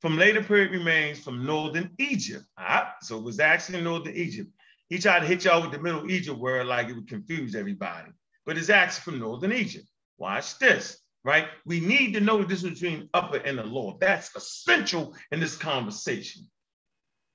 from 0.00 0.18
later 0.18 0.42
period 0.42 0.72
remains 0.72 1.18
from 1.20 1.44
Northern 1.44 1.90
Egypt. 1.98 2.44
Ah, 2.58 2.94
so 3.02 3.18
it 3.18 3.24
was 3.24 3.40
actually 3.40 3.82
Northern 3.82 4.14
Egypt. 4.14 4.50
He 4.88 4.98
tried 4.98 5.20
to 5.20 5.26
hit 5.26 5.44
y'all 5.44 5.62
with 5.62 5.72
the 5.72 5.78
Middle 5.78 6.10
Egypt 6.10 6.38
word 6.38 6.66
like 6.66 6.88
it 6.88 6.94
would 6.94 7.08
confuse 7.08 7.54
everybody, 7.54 8.10
but 8.44 8.58
it's 8.58 8.70
actually 8.70 9.02
from 9.02 9.20
Northern 9.20 9.52
Egypt. 9.52 9.86
Watch 10.18 10.58
this, 10.58 10.98
right? 11.24 11.46
We 11.64 11.80
need 11.80 12.12
to 12.14 12.20
know 12.20 12.38
the 12.38 12.46
difference 12.46 12.80
between 12.80 13.08
upper 13.14 13.38
and 13.38 13.58
the 13.58 13.64
lower. 13.64 13.94
That's 14.00 14.34
essential 14.34 15.14
in 15.30 15.40
this 15.40 15.56
conversation. 15.56 16.50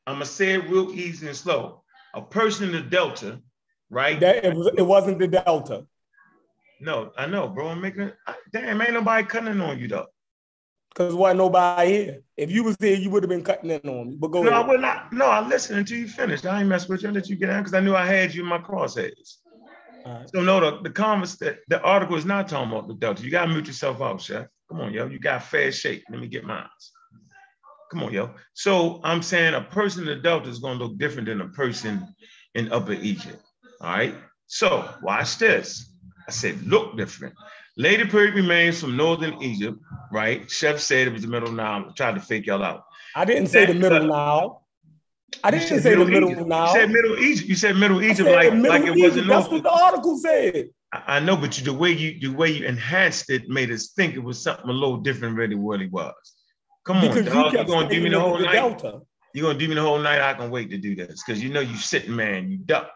I'm 0.05 0.15
gonna 0.15 0.25
say 0.25 0.53
it 0.53 0.69
real 0.69 0.91
easy 0.91 1.27
and 1.27 1.35
slow 1.35 1.83
a 2.15 2.21
person 2.21 2.67
in 2.67 2.71
the 2.71 2.81
Delta, 2.81 3.39
right? 3.89 4.19
That, 4.19 4.43
it, 4.43 4.55
was, 4.55 4.71
it 4.75 4.81
wasn't 4.81 5.19
the 5.19 5.27
Delta. 5.27 5.85
No, 6.79 7.11
I 7.17 7.25
know, 7.25 7.47
bro. 7.47 7.67
I'm 7.67 7.81
making 7.81 8.03
it. 8.03 8.15
Damn, 8.51 8.81
ain't 8.81 8.93
nobody 8.93 9.25
cutting 9.27 9.61
on 9.61 9.79
you 9.79 9.87
though. 9.87 10.07
Cause 10.95 11.13
why 11.13 11.33
nobody 11.33 11.91
here? 11.91 12.21
If 12.37 12.49
you 12.51 12.63
was 12.63 12.77
there, 12.77 12.95
you 12.95 13.09
would 13.09 13.21
have 13.21 13.29
been 13.29 13.43
cutting 13.43 13.69
in 13.69 13.81
on 13.81 14.11
me. 14.11 14.15
But 14.17 14.29
go 14.29 14.41
no, 14.41 14.49
ahead. 14.49 14.63
I 14.63 14.67
would 14.67 14.79
not. 14.79 15.11
No, 15.11 15.25
I 15.25 15.45
listened 15.45 15.79
until 15.79 15.97
you 15.97 16.07
finished. 16.07 16.45
I 16.45 16.61
ain't 16.61 16.69
mess 16.69 16.87
with 16.87 17.03
you. 17.03 17.09
I 17.09 17.11
let 17.11 17.27
you 17.27 17.35
get 17.35 17.49
out 17.49 17.59
because 17.59 17.73
I 17.73 17.81
knew 17.81 17.93
I 17.95 18.05
had 18.05 18.33
you 18.33 18.43
in 18.43 18.47
my 18.47 18.59
crosshairs. 18.59 19.35
Right. 20.05 20.29
So 20.33 20.41
no, 20.41 20.59
the 20.61 20.81
the 20.83 20.89
comments 20.89 21.35
that 21.37 21.57
the 21.67 21.81
article 21.81 22.15
is 22.15 22.25
not 22.25 22.47
talking 22.47 22.71
about 22.71 22.87
the 22.87 22.93
Delta. 22.93 23.23
You 23.23 23.31
gotta 23.31 23.51
mute 23.51 23.67
yourself 23.67 24.01
out, 24.01 24.21
chef. 24.21 24.47
Come 24.69 24.79
on, 24.79 24.93
yo. 24.93 25.07
You 25.07 25.19
got 25.19 25.43
fair 25.43 25.69
shake. 25.71 26.03
Let 26.09 26.21
me 26.21 26.27
get 26.27 26.45
mine. 26.45 26.65
Come 27.95 28.03
on, 28.03 28.13
yo. 28.13 28.31
So 28.55 28.99
I'm 29.05 29.21
saying 29.21 29.53
a 29.53 29.61
person 29.61 30.01
in 30.01 30.07
the 30.09 30.21
Delta 30.21 30.49
is 30.49 30.59
going 30.59 30.79
to 30.79 30.83
look 30.83 30.97
different 30.97 31.29
than 31.29 31.39
a 31.39 31.47
person 31.47 32.13
in 32.53 32.69
Upper 32.69 32.91
Egypt. 32.91 33.41
All 33.79 33.87
right. 33.87 34.13
So 34.47 34.89
watch 35.01 35.37
this. 35.37 35.93
I 36.27 36.31
said 36.31 36.61
look 36.63 36.97
different. 36.97 37.35
Later 37.77 38.05
period 38.05 38.35
remains 38.35 38.81
from 38.81 38.97
northern 38.97 39.41
Egypt, 39.41 39.79
right? 40.11 40.51
Chef 40.51 40.81
said 40.81 41.07
it 41.07 41.13
was 41.13 41.21
the 41.21 41.29
middle 41.29 41.53
Nile. 41.53 41.93
Tried 41.93 42.15
to 42.15 42.19
fake 42.19 42.47
y'all 42.47 42.63
out. 42.63 42.83
I 43.15 43.23
didn't 43.23 43.47
say 43.47 43.65
the 43.65 43.73
middle 43.73 44.07
Nile. 44.07 44.67
I 45.41 45.51
didn't 45.51 45.81
say 45.81 45.95
the 45.95 46.05
middle 46.05 46.31
Egypt. 46.31 46.47
Nile. 46.47 46.67
You 46.67 46.81
said 46.81 46.91
Middle 46.91 47.19
Egypt. 47.19 47.47
You 47.47 47.55
said 47.55 47.75
Middle 47.77 48.03
Egypt 48.03 48.29
like, 48.29 48.53
middle 48.53 48.69
like 48.71 48.83
it 48.83 48.99
wasn't 49.01 49.27
That's 49.27 49.47
what 49.47 49.63
the 49.63 49.71
article 49.71 50.17
said. 50.17 50.69
I, 50.91 51.21
know, 51.21 51.37
but 51.37 51.57
you, 51.57 51.63
the 51.63 51.73
way 51.73 51.91
you 51.91 52.19
the 52.19 52.35
way 52.35 52.51
you 52.51 52.65
enhanced 52.65 53.29
it 53.29 53.47
made 53.47 53.71
us 53.71 53.91
think 53.91 54.15
it 54.15 54.23
was 54.23 54.43
something 54.43 54.69
a 54.69 54.73
little 54.73 54.97
different 54.97 55.37
than 55.37 55.61
what 55.61 55.81
it 55.81 55.91
was. 55.93 56.13
Come 56.85 56.97
on, 56.97 57.23
dog. 57.25 57.53
You 57.53 57.59
are 57.59 57.63
gonna 57.65 57.89
do 57.89 58.01
me 58.01 58.09
the 58.09 58.19
whole 58.19 58.37
the 58.37 58.45
night. 58.45 58.53
Delta. 58.53 59.01
You're 59.33 59.47
gonna 59.47 59.59
do 59.59 59.67
me 59.67 59.75
the 59.75 59.81
whole 59.81 59.99
night. 59.99 60.21
I 60.21 60.33
can 60.33 60.49
wait 60.49 60.69
to 60.69 60.77
do 60.77 60.95
this 60.95 61.23
because 61.23 61.43
you 61.43 61.49
know 61.49 61.59
you 61.59 61.75
sitting 61.75 62.15
man. 62.15 62.49
You 62.49 62.57
duck. 62.57 62.91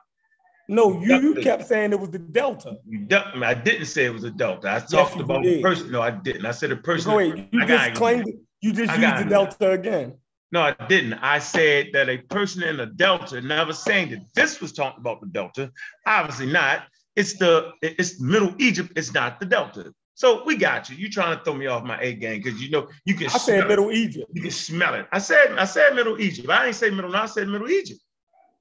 No, 0.72 1.02
you, 1.02 1.20
you, 1.20 1.36
kept 1.42 1.66
saying 1.66 1.94
it 1.94 2.00
was 2.00 2.12
the 2.12 2.20
Delta. 2.20 2.78
You 2.88 3.00
ducked 3.00 3.36
me. 3.36 3.44
I 3.44 3.56
didn't 3.56 3.88
say 3.88 4.06
it 4.06 4.14
was 4.14 4.24
a 4.24 4.30
Delta. 4.30 4.70
I 4.70 4.80
talked 4.80 5.16
yes, 5.16 5.20
about 5.20 5.42
the 5.42 5.64
person. 5.64 5.92
No, 5.92 6.00
I 6.00 6.12
didn't. 6.12 6.46
I 6.46 6.52
said 6.52 6.72
a 6.72 6.76
person. 6.76 7.12
Wait, 7.14 7.48
you 7.52 7.64
I 7.64 7.66
just 7.66 7.96
claimed 7.96 8.28
it. 8.28 8.36
You 8.62 8.74
just 8.74 8.96
used 9.00 9.18
the 9.18 9.26
Delta 9.28 9.72
again. 9.72 10.18
No, 10.52 10.62
I 10.62 10.76
didn't. 10.88 11.14
I 11.16 11.40
said 11.40 11.88
that 11.94 12.08
a 12.08 12.20
person 12.20 12.62
in 12.62 12.80
a 12.80 12.86
Delta, 12.86 13.42
never 13.42 13.74
saying 13.74 14.12
that 14.12 14.20
this 14.36 14.62
was 14.62 14.72
talking 14.72 15.00
about 15.00 15.22
the 15.22 15.28
Delta. 15.28 15.72
Obviously 16.06 16.52
not. 16.52 16.84
It's 17.16 17.38
the 17.38 17.72
it's 17.82 18.22
Middle 18.22 18.54
Egypt. 18.60 18.94
It's 18.96 19.14
not 19.14 19.40
the 19.40 19.48
Delta. 19.48 19.92
So 20.20 20.44
we 20.44 20.58
got 20.58 20.90
you. 20.90 20.98
You 20.98 21.10
trying 21.10 21.38
to 21.38 21.44
throw 21.46 21.54
me 21.54 21.68
off 21.68 21.86
my 21.86 21.98
A 22.02 22.14
game 22.14 22.42
because 22.42 22.62
you 22.62 22.70
know 22.70 22.90
you 23.06 23.16
can. 23.16 23.28
I 23.28 23.38
said 23.38 23.70
Middle 23.70 23.90
it. 23.90 23.96
Egypt. 23.96 24.30
You 24.34 24.42
can 24.42 24.52
smell 24.52 24.94
it. 24.96 25.08
I 25.14 25.18
said 25.18 25.58
I 25.58 25.64
said 25.64 25.96
Middle 25.96 26.20
Egypt. 26.20 26.50
I 26.50 26.66
didn't 26.66 26.76
say 26.76 26.90
Middle 26.90 27.10
Nile. 27.10 27.22
I 27.22 27.26
said 27.28 27.48
Middle 27.48 27.70
Egypt. 27.70 28.02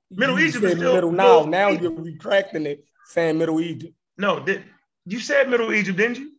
Middle 0.08 0.38
you 0.38 0.46
Egypt 0.46 0.64
is 0.64 0.76
still 0.76 0.94
Middle 0.94 1.10
Nile. 1.10 1.48
Now 1.48 1.70
you're 1.70 1.90
retracting 1.90 2.64
it, 2.64 2.84
saying 3.06 3.38
Middle 3.38 3.60
Egypt. 3.60 3.92
No, 4.16 4.38
did 4.38 4.62
you 5.04 5.18
said 5.18 5.50
Middle 5.50 5.72
Egypt, 5.72 5.98
didn't 5.98 6.18
you? 6.18 6.30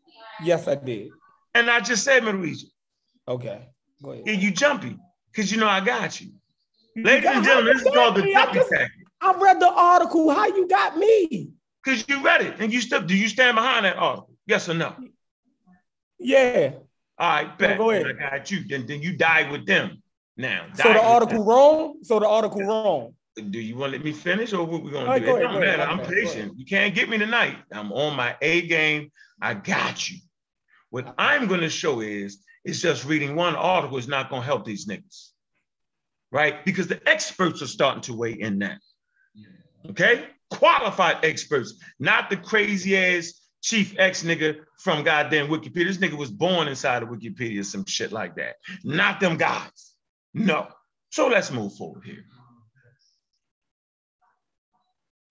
Yes, 0.42 0.70
I 0.70 0.76
did. 0.76 1.10
And 1.54 1.70
I 1.70 1.82
just 1.82 2.06
said 2.06 2.24
Middle 2.24 2.46
Egypt. 2.46 2.72
Okay, 3.28 3.68
go 4.02 4.12
ahead. 4.12 4.24
Yeah, 4.26 4.34
you 4.36 4.52
jumpy 4.52 4.98
because 5.34 5.52
you 5.52 5.58
know 5.58 5.68
I 5.68 5.82
got 5.82 6.22
you. 6.22 6.30
Ladies 6.96 7.30
and 7.30 7.44
gentlemen, 7.44 7.74
this 7.74 7.86
is 7.86 7.94
called 7.94 8.16
the 8.16 8.22
jumpy 8.22 8.60
package. 8.60 8.90
I 9.20 9.34
read 9.34 9.60
the 9.60 9.70
article. 9.70 10.30
How 10.30 10.48
you 10.48 10.66
got 10.66 10.98
me? 10.98 11.52
Because 11.84 12.08
you 12.08 12.24
read 12.24 12.42
it 12.42 12.56
and 12.60 12.72
you 12.72 12.80
still 12.80 13.02
do 13.02 13.18
you 13.18 13.28
stand 13.28 13.56
behind 13.56 13.84
that 13.84 13.98
article? 13.98 14.29
Yes 14.50 14.68
or 14.68 14.74
no? 14.74 14.96
Yeah. 16.18 16.72
All 17.20 17.30
right, 17.30 17.56
bet. 17.56 17.78
Go 17.78 17.92
ahead. 17.92 18.08
I 18.08 18.14
got 18.38 18.50
you. 18.50 18.68
Then, 18.68 18.88
then 18.88 19.00
you 19.00 19.16
die 19.16 19.50
with 19.52 19.68
them 19.68 20.02
now. 20.38 20.66
So 20.74 20.92
the 20.92 21.04
article 21.04 21.46
wrong? 21.46 22.00
So 22.02 22.20
the 22.20 22.28
article 22.28 22.64
wrong. 22.64 23.14
Do 23.36 23.60
you 23.60 23.78
want 23.78 23.92
to 23.92 23.98
let 24.00 24.04
me 24.04 24.12
finish 24.12 24.52
or 24.52 24.66
what 24.66 24.82
we 24.82 24.90
gonna 24.90 25.06
right, 25.06 25.20
do? 25.20 25.28
Go 25.28 25.36
ahead, 25.36 25.52
go 25.52 25.62
ahead, 25.62 25.80
I'm 25.80 26.00
patient. 26.00 26.58
You 26.58 26.66
can't 26.66 26.96
get 26.96 27.10
me 27.10 27.20
tonight. 27.20 27.58
I'm 27.72 27.94
on 27.94 28.16
my 28.16 28.36
A 28.42 28.66
game. 28.66 29.12
I 29.40 29.54
got 29.54 30.10
you. 30.10 30.18
What 30.90 31.14
I'm 31.20 31.46
gonna 31.48 31.70
show 31.70 32.02
is 32.02 32.44
it's 32.66 32.82
just 32.82 33.06
reading 33.06 33.36
one 33.36 33.56
article 33.56 34.00
is 34.00 34.08
not 34.08 34.32
gonna 34.32 34.42
help 34.42 34.66
these 34.66 34.88
niggas. 34.88 35.30
Right? 36.32 36.66
Because 36.66 36.88
the 36.88 37.08
experts 37.08 37.62
are 37.62 37.68
starting 37.68 38.02
to 38.04 38.16
weigh 38.16 38.34
in 38.34 38.58
now. 38.58 38.78
Okay? 39.92 40.26
Qualified 40.50 41.24
experts, 41.24 41.76
not 42.00 42.32
the 42.32 42.38
crazy 42.38 42.98
ass 42.98 43.40
chief 43.62 43.96
X 43.98 44.24
nigga 44.24 44.60
from 44.78 45.04
goddamn 45.04 45.48
Wikipedia. 45.48 45.88
This 45.88 45.98
nigga 45.98 46.18
was 46.18 46.32
born 46.32 46.68
inside 46.68 47.04
of 47.04 47.10
Wikipedia, 47.10 47.64
some 47.66 47.86
shit 47.86 48.12
like 48.12 48.36
that. 48.36 48.56
Not 48.84 49.20
them 49.20 49.38
guys. 49.38 49.94
No. 50.34 50.68
So 51.12 51.28
let's 51.28 51.52
move 51.52 51.74
forward 51.74 52.04
here. 52.06 52.24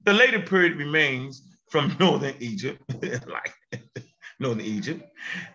The 0.04 0.12
later 0.12 0.40
period 0.40 0.76
remains 0.76 1.42
from 1.70 1.96
northern 2.00 2.34
Egypt, 2.40 2.82
like 3.28 3.54
northern 4.40 4.64
Egypt, 4.64 5.02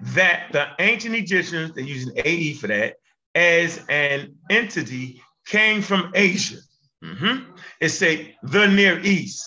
that 0.02 0.52
the 0.52 0.68
ancient 0.80 1.16
Egyptians, 1.16 1.74
they're 1.74 1.84
using 1.84 2.14
AE 2.24 2.54
for 2.54 2.68
that, 2.68 2.96
as 3.36 3.84
an 3.90 4.36
entity 4.50 5.22
came 5.46 5.82
from 5.82 6.12
Asia. 6.14 6.58
Mm-hmm. 7.04 7.52
It 7.82 7.90
say 7.90 8.36
the 8.44 8.68
Near 8.68 9.00
East, 9.00 9.44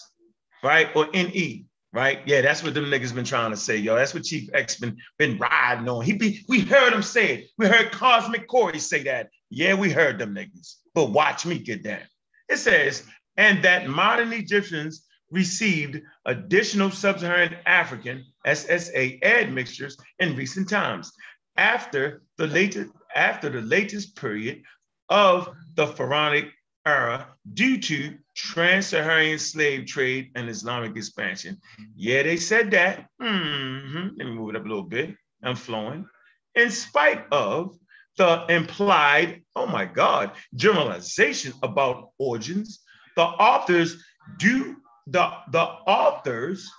right? 0.62 0.88
Or 0.94 1.08
NE 1.12 1.65
right? 1.97 2.20
Yeah, 2.26 2.42
that's 2.42 2.62
what 2.62 2.74
them 2.74 2.84
niggas 2.84 3.14
been 3.14 3.24
trying 3.24 3.53
to 3.53 3.57
say, 3.57 3.78
yo. 3.78 3.97
That's 3.97 4.12
what 4.12 4.22
Chief 4.22 4.51
X 4.53 4.76
been 4.76 4.99
been 5.18 5.38
riding 5.38 5.88
on. 5.88 6.05
He 6.05 6.12
be 6.12 6.44
we 6.47 6.61
heard 6.61 6.92
him 6.92 7.03
say 7.03 7.34
it. 7.34 7.47
We 7.57 7.66
heard 7.66 7.90
Cosmic 7.90 8.47
Corey 8.49 8.78
say 8.78 9.03
that. 9.05 9.30
Yeah, 9.49 9.72
we 9.72 9.90
heard 9.90 10.18
them 10.18 10.34
niggas. 10.34 10.74
But 10.94 11.12
watch 11.12 11.47
me 11.47 11.59
get 11.59 11.82
down. 11.82 12.03
It 12.51 12.59
says, 12.59 13.03
and 13.38 13.64
that 13.64 13.88
modern 13.88 14.34
Egyptians 14.34 15.07
received 15.30 16.03
additional 16.26 16.90
sub-Saharan 16.90 17.57
African 17.64 18.26
SSA 18.47 19.24
admixtures 19.24 19.97
in 20.18 20.36
recent 20.36 20.68
times 20.68 21.11
after 21.57 22.22
the 22.36 22.47
latest 22.47 22.90
after 23.14 23.49
the 23.49 23.62
latest 23.62 24.16
period 24.16 24.62
of 25.09 25.49
the 25.76 25.86
pharaonic 25.86 26.51
era 26.87 27.26
due 27.53 27.78
to 27.78 28.16
trans-Saharan 28.34 29.39
slave 29.39 29.87
trade 29.87 30.30
and 30.37 30.49
Islamic 30.49 30.97
expansion. 30.97 31.59
Yeah, 31.97 32.22
they 32.22 32.37
said 32.37 32.70
that. 32.70 33.09
Mm-hmm. 33.20 34.09
Let 34.16 34.26
me 34.26 34.32
move 34.32 34.51
it 34.51 34.57
up 34.57 34.64
a 34.64 34.68
little 34.68 34.84
bit. 34.84 35.16
I'm 35.43 35.57
flowing. 35.57 36.07
In 36.55 36.70
spite 36.70 37.26
of 37.32 37.76
the 38.16 38.47
implied, 38.49 39.43
oh 39.55 39.66
my 39.66 39.84
God, 39.84 40.30
generalization 40.55 41.53
about 41.62 42.11
origins, 42.18 42.80
the 43.16 43.22
authors 43.22 44.03
do 44.39 44.76
the, 45.07 45.30
the 45.53 45.61
authors 45.61 46.70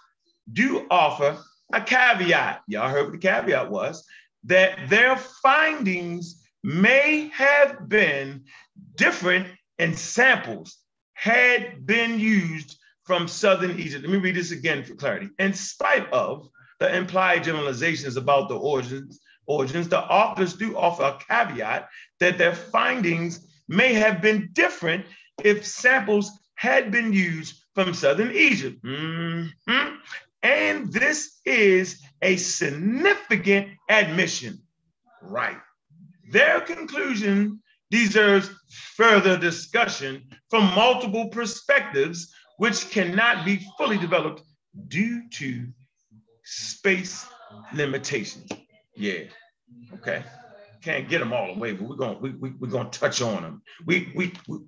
do 0.52 0.86
offer 0.90 1.38
a 1.74 1.82
caveat. 1.82 2.62
Y'all 2.68 2.90
heard 2.90 3.04
what 3.04 3.12
the 3.14 3.18
caveat 3.20 3.70
was 3.70 4.06
that 4.46 4.90
their 4.90 5.18
findings 5.18 6.44
may 6.64 7.30
have 7.34 7.88
been 7.88 8.44
different 8.96 9.48
in 9.80 9.96
samples 9.96 10.78
had 11.14 11.86
been 11.86 12.20
used 12.20 12.78
from 13.04 13.28
southern 13.28 13.80
Egypt. 13.80 14.04
Let 14.04 14.12
me 14.12 14.20
read 14.20 14.36
this 14.36 14.52
again 14.52 14.84
for 14.84 14.96
clarity. 14.96 15.30
In 15.40 15.54
spite 15.54 16.12
of 16.12 16.50
the 16.80 16.96
implied 16.96 17.44
generalizations 17.44 18.18
about 18.18 18.50
the 18.50 18.58
origins, 18.58 19.20
origins, 19.46 19.88
the 19.88 20.00
authors 20.00 20.54
do 20.54 20.78
offer 20.78 21.04
a 21.04 21.18
caveat 21.28 21.90
that 22.20 22.38
their 22.38 22.54
findings 22.54 23.48
may 23.68 23.94
have 23.94 24.22
been 24.22 24.50
different 24.54 25.06
if 25.44 25.66
samples 25.66 26.32
had 26.56 26.92
been 26.92 27.14
used 27.14 27.64
from 27.74 27.94
southern 27.94 28.32
Egypt. 28.32 28.84
Mm-hmm. 28.84 29.96
And 30.44 30.92
this 30.92 31.40
is 31.46 32.02
a 32.22 32.36
significant 32.36 33.70
admission. 33.90 34.62
Right. 35.22 35.58
Their 36.32 36.62
conclusion 36.62 37.62
deserves 37.90 38.50
further 38.96 39.38
discussion 39.38 40.24
from 40.50 40.64
multiple 40.76 41.30
perspectives, 41.30 42.34
which 42.58 42.90
cannot 42.90 43.46
be 43.46 43.66
fully 43.78 43.98
developed 43.98 44.42
due 44.88 45.30
to 45.30 45.68
space 46.44 47.26
limitations. 47.74 48.50
Yeah. 48.96 49.24
Okay 49.94 50.24
can't 50.88 51.10
get 51.10 51.20
them 51.20 51.34
all 51.34 51.50
away, 51.50 51.74
but 51.74 51.88
we're 51.88 51.96
gonna 51.96 52.18
we, 52.20 52.30
we, 52.32 52.52
we're 52.60 52.70
gonna 52.70 52.90
touch 52.90 53.22
on 53.22 53.42
them. 53.44 53.62
We 53.86 54.12
we, 54.16 54.34
we 54.48 54.60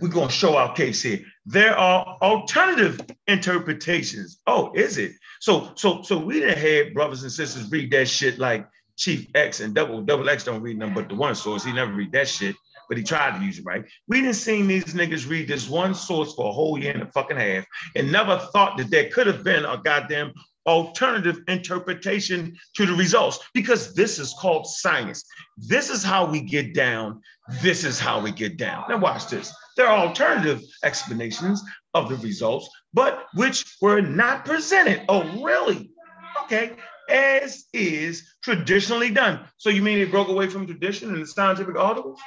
we're 0.00 0.08
gonna 0.08 0.30
show 0.30 0.56
our 0.56 0.72
case 0.74 1.02
here. 1.02 1.20
There 1.44 1.76
are 1.76 2.16
alternative 2.22 3.00
interpretations. 3.26 4.40
Oh, 4.46 4.72
is 4.74 4.96
it? 4.96 5.12
So 5.40 5.72
so 5.74 6.02
so 6.02 6.18
we 6.18 6.40
didn't 6.40 6.58
have 6.58 6.94
brothers 6.94 7.22
and 7.22 7.32
sisters 7.32 7.70
read 7.70 7.90
that 7.90 8.08
shit 8.08 8.38
like 8.38 8.66
Chief 8.98 9.26
X 9.34 9.60
and 9.60 9.74
Double 9.74 10.02
Double 10.02 10.28
X 10.28 10.44
don't 10.44 10.60
read 10.60 10.80
them, 10.80 10.92
but 10.92 11.08
the 11.08 11.14
one 11.14 11.34
source 11.34 11.64
he 11.64 11.72
never 11.72 11.92
read 11.92 12.12
that 12.12 12.28
shit. 12.28 12.54
But 12.88 12.98
he 12.98 13.04
tried 13.04 13.38
to 13.38 13.44
use 13.44 13.58
it 13.58 13.64
right. 13.64 13.84
We 14.08 14.22
didn't 14.22 14.36
see 14.36 14.62
these 14.62 14.94
niggas 14.94 15.28
read 15.28 15.46
this 15.46 15.68
one 15.68 15.94
source 15.94 16.34
for 16.34 16.48
a 16.48 16.52
whole 16.52 16.78
year 16.78 16.92
and 16.92 17.02
a 17.02 17.12
fucking 17.12 17.36
half, 17.36 17.64
and 17.94 18.10
never 18.10 18.38
thought 18.52 18.76
that 18.78 18.90
there 18.90 19.08
could 19.10 19.26
have 19.26 19.44
been 19.44 19.64
a 19.64 19.80
goddamn 19.82 20.32
alternative 20.66 21.40
interpretation 21.48 22.56
to 22.76 22.86
the 22.86 22.92
results 22.92 23.40
because 23.54 23.94
this 23.94 24.18
is 24.18 24.34
called 24.38 24.66
science. 24.66 25.24
This 25.56 25.88
is 25.90 26.02
how 26.02 26.26
we 26.26 26.40
get 26.40 26.74
down. 26.74 27.22
This 27.62 27.84
is 27.84 27.98
how 27.98 28.20
we 28.20 28.32
get 28.32 28.58
down. 28.58 28.84
Now, 28.88 28.98
watch 28.98 29.28
this. 29.28 29.52
There 29.76 29.86
are 29.86 30.06
alternative 30.06 30.60
explanations 30.84 31.62
of 31.94 32.08
the 32.08 32.16
results, 32.16 32.68
but 32.92 33.26
which 33.34 33.76
were 33.80 34.00
not 34.00 34.44
presented. 34.44 35.02
Oh, 35.08 35.22
really? 35.42 35.90
Okay. 36.44 36.72
As 37.08 37.64
is 37.72 38.28
traditionally 38.42 39.10
done. 39.10 39.40
So, 39.56 39.70
you 39.70 39.82
mean 39.82 39.98
they 39.98 40.04
broke 40.04 40.28
away 40.28 40.48
from 40.48 40.66
tradition 40.66 41.14
in 41.14 41.20
the 41.20 41.26
scientific 41.26 41.76
articles? 41.76 42.20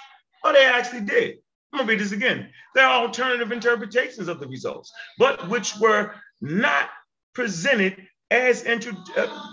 Oh, 0.43 0.53
they 0.53 0.65
actually 0.65 1.01
did. 1.01 1.37
I'm 1.71 1.79
gonna 1.79 1.89
read 1.89 1.99
this 1.99 2.11
again. 2.11 2.49
There 2.75 2.85
are 2.85 3.05
alternative 3.05 3.51
interpretations 3.51 4.27
of 4.27 4.39
the 4.39 4.47
results, 4.47 4.91
but 5.17 5.47
which 5.49 5.77
were 5.77 6.15
not 6.41 6.89
presented 7.33 8.07
as, 8.29 8.65
uh, 8.65 9.43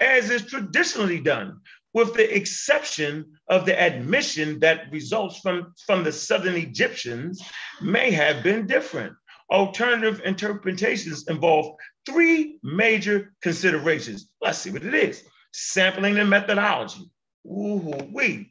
as 0.00 0.30
is 0.30 0.46
traditionally 0.46 1.20
done, 1.20 1.60
with 1.92 2.14
the 2.14 2.34
exception 2.34 3.32
of 3.48 3.66
the 3.66 3.78
admission 3.78 4.60
that 4.60 4.90
results 4.90 5.40
from, 5.40 5.74
from 5.86 6.04
the 6.04 6.12
southern 6.12 6.54
Egyptians 6.54 7.42
may 7.82 8.10
have 8.10 8.42
been 8.42 8.66
different. 8.66 9.14
Alternative 9.52 10.22
interpretations 10.24 11.28
involve 11.28 11.76
three 12.06 12.58
major 12.62 13.34
considerations. 13.42 14.30
Let's 14.40 14.58
see 14.58 14.70
what 14.70 14.82
it 14.82 14.94
is. 14.94 15.24
Sampling 15.52 16.18
and 16.18 16.30
methodology. 16.30 17.10
Woo-hoo-wee. 17.44 18.50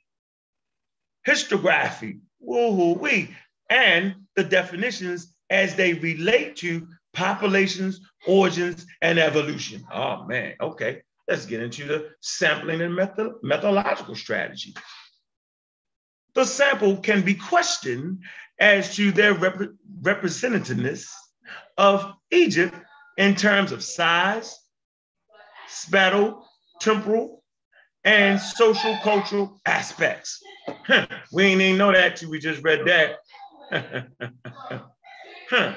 Histography. 1.28 2.20
Woo-hoo-wee. 2.40 3.36
And 3.72 4.16
the 4.36 4.44
definitions 4.44 5.34
as 5.50 5.76
they 5.76 5.94
relate 5.94 6.56
to 6.58 6.88
populations, 7.14 8.00
origins, 8.28 8.86
and 9.02 9.18
evolution. 9.18 9.84
Oh 9.92 10.26
man, 10.26 10.54
okay. 10.62 11.02
Let's 11.28 11.46
get 11.46 11.62
into 11.62 11.86
the 11.86 12.10
sampling 12.22 12.82
and 12.82 12.94
method 12.94 13.34
methodological 13.42 14.16
strategy. 14.16 14.76
The 16.34 16.46
sample 16.46 16.98
can 16.98 17.22
be 17.22 17.36
questioned 17.36 18.24
as 18.60 18.96
to 18.96 19.12
their 19.12 19.34
rep 19.34 19.60
representativeness 20.02 21.08
of 21.78 22.14
Egypt 22.32 22.76
in 23.18 23.36
terms 23.36 23.72
of 23.72 23.84
size, 23.84 24.58
spatial, 25.68 26.46
temporal, 26.80 27.44
and 28.04 28.40
social 28.40 28.98
cultural 29.04 29.60
aspects. 29.66 30.42
we 31.32 31.46
ain't 31.46 31.62
even 31.62 31.78
know 31.78 31.92
that 31.92 32.16
till 32.16 32.30
we 32.30 32.40
just 32.40 32.64
read 32.64 32.82
that. 32.86 33.18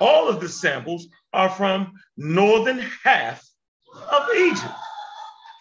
all 0.00 0.28
of 0.28 0.40
the 0.40 0.48
samples 0.48 1.06
are 1.32 1.50
from 1.50 1.92
northern 2.16 2.84
half 3.04 3.46
of 3.94 4.22
Egypt, 4.36 4.74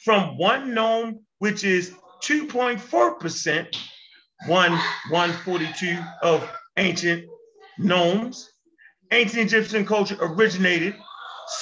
from 0.04 0.38
one 0.38 0.74
nome, 0.74 1.20
which 1.40 1.64
is 1.64 1.94
2.4%, 2.24 3.78
one 4.48 4.72
142 5.10 6.00
of 6.22 6.50
ancient 6.78 7.26
nomes. 7.78 8.50
Ancient 9.12 9.42
Egyptian 9.42 9.86
culture 9.86 10.18
originated 10.22 10.96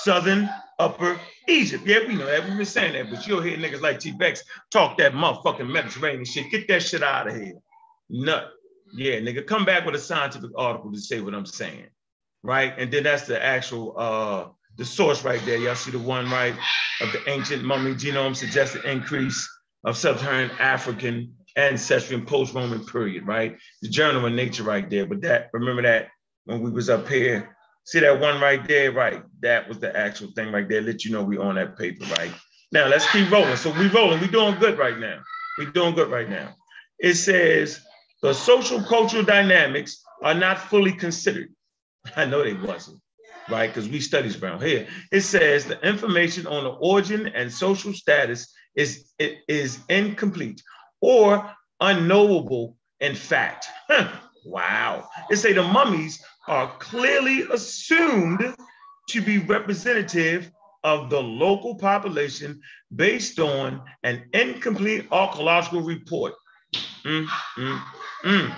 southern 0.03 0.49
upper 0.77 1.19
Egypt. 1.47 1.83
Yeah, 1.85 1.99
we 2.07 2.15
know 2.15 2.27
that. 2.27 2.45
We've 2.45 2.57
been 2.57 2.65
saying 2.65 2.93
that, 2.93 3.09
but 3.09 3.27
you'll 3.27 3.41
hear 3.41 3.57
niggas 3.57 3.81
like 3.81 3.99
T-Bex 3.99 4.43
talk 4.71 4.97
that 4.99 5.13
motherfucking 5.13 5.67
Mediterranean 5.69 6.25
shit. 6.25 6.51
Get 6.51 6.67
that 6.67 6.83
shit 6.83 7.01
out 7.01 7.27
of 7.27 7.35
here. 7.35 7.55
Nut. 8.09 8.51
Yeah, 8.93 9.19
nigga, 9.19 9.45
come 9.45 9.65
back 9.65 9.85
with 9.85 9.95
a 9.95 9.99
scientific 9.99 10.51
article 10.55 10.91
to 10.91 10.99
say 10.99 11.21
what 11.21 11.35
I'm 11.35 11.45
saying 11.45 11.87
right? 12.43 12.73
And 12.77 12.91
then 12.91 13.03
that's 13.03 13.27
the 13.27 13.43
actual 13.43 13.93
uh 13.97 14.47
the 14.77 14.85
source 14.85 15.23
right 15.23 15.41
there. 15.45 15.57
Y'all 15.57 15.75
see 15.75 15.91
the 15.91 15.99
one 15.99 16.29
right 16.31 16.55
of 17.01 17.11
the 17.11 17.29
ancient 17.29 17.63
mummy 17.63 17.93
genome 17.93 18.35
suggested 18.35 18.85
increase 18.85 19.47
of 19.83 19.97
sub-Saharan 19.97 20.51
African 20.59 21.35
ancestry 21.55 22.15
and 22.15 22.27
post-Roman 22.27 22.85
period, 22.85 23.27
right? 23.27 23.57
The 23.81 23.89
journal 23.89 24.25
of 24.25 24.33
nature 24.33 24.63
right 24.63 24.89
there. 24.89 25.05
But 25.05 25.21
that 25.21 25.49
remember 25.53 25.81
that 25.83 26.09
when 26.45 26.61
we 26.61 26.71
was 26.71 26.89
up 26.89 27.07
here, 27.07 27.55
see 27.85 27.99
that 27.99 28.19
one 28.19 28.41
right 28.41 28.65
there, 28.67 28.91
right? 28.91 29.23
That 29.41 29.67
was 29.67 29.79
the 29.79 29.95
actual 29.95 30.31
thing 30.31 30.51
right 30.51 30.67
there. 30.67 30.81
Let 30.81 31.05
you 31.05 31.11
know 31.11 31.23
we 31.23 31.37
on 31.37 31.55
that 31.55 31.77
paper, 31.77 32.05
right? 32.17 32.31
Now 32.71 32.87
let's 32.87 33.09
keep 33.11 33.29
rolling. 33.31 33.55
So 33.55 33.71
we 33.71 33.87
rolling. 33.87 34.19
We 34.21 34.27
doing 34.27 34.59
good 34.59 34.77
right 34.77 34.97
now. 34.97 35.19
We 35.57 35.65
doing 35.65 35.95
good 35.95 36.11
right 36.11 36.29
now. 36.29 36.55
It 36.99 37.15
says 37.15 37.81
the 38.21 38.33
social 38.33 38.81
cultural 38.83 39.23
dynamics 39.23 40.03
are 40.23 40.33
not 40.33 40.59
fully 40.59 40.91
considered. 40.91 41.49
I 42.15 42.25
know 42.25 42.43
they 42.43 42.53
wasn't, 42.53 42.99
right? 43.49 43.67
Because 43.67 43.89
we 43.89 43.99
studies 43.99 44.41
around 44.41 44.61
here. 44.61 44.87
It 45.11 45.21
says 45.21 45.65
the 45.65 45.79
information 45.87 46.45
on 46.47 46.63
the 46.63 46.71
origin 46.71 47.27
and 47.27 47.51
social 47.51 47.93
status 47.93 48.53
is, 48.75 49.11
is 49.19 49.79
incomplete 49.89 50.61
or 51.01 51.49
unknowable 51.79 52.75
in 52.99 53.15
fact. 53.15 53.67
wow. 54.45 55.07
It 55.29 55.37
say 55.37 55.53
the 55.53 55.63
mummies 55.63 56.21
are 56.47 56.71
clearly 56.79 57.43
assumed 57.51 58.55
to 59.09 59.21
be 59.21 59.37
representative 59.39 60.51
of 60.83 61.09
the 61.09 61.21
local 61.21 61.75
population 61.75 62.61
based 62.95 63.39
on 63.39 63.81
an 64.03 64.23
incomplete 64.33 65.07
archaeological 65.11 65.81
report. 65.81 66.33
Mm, 67.03 67.27
mm, 67.57 67.81
mm 68.23 68.55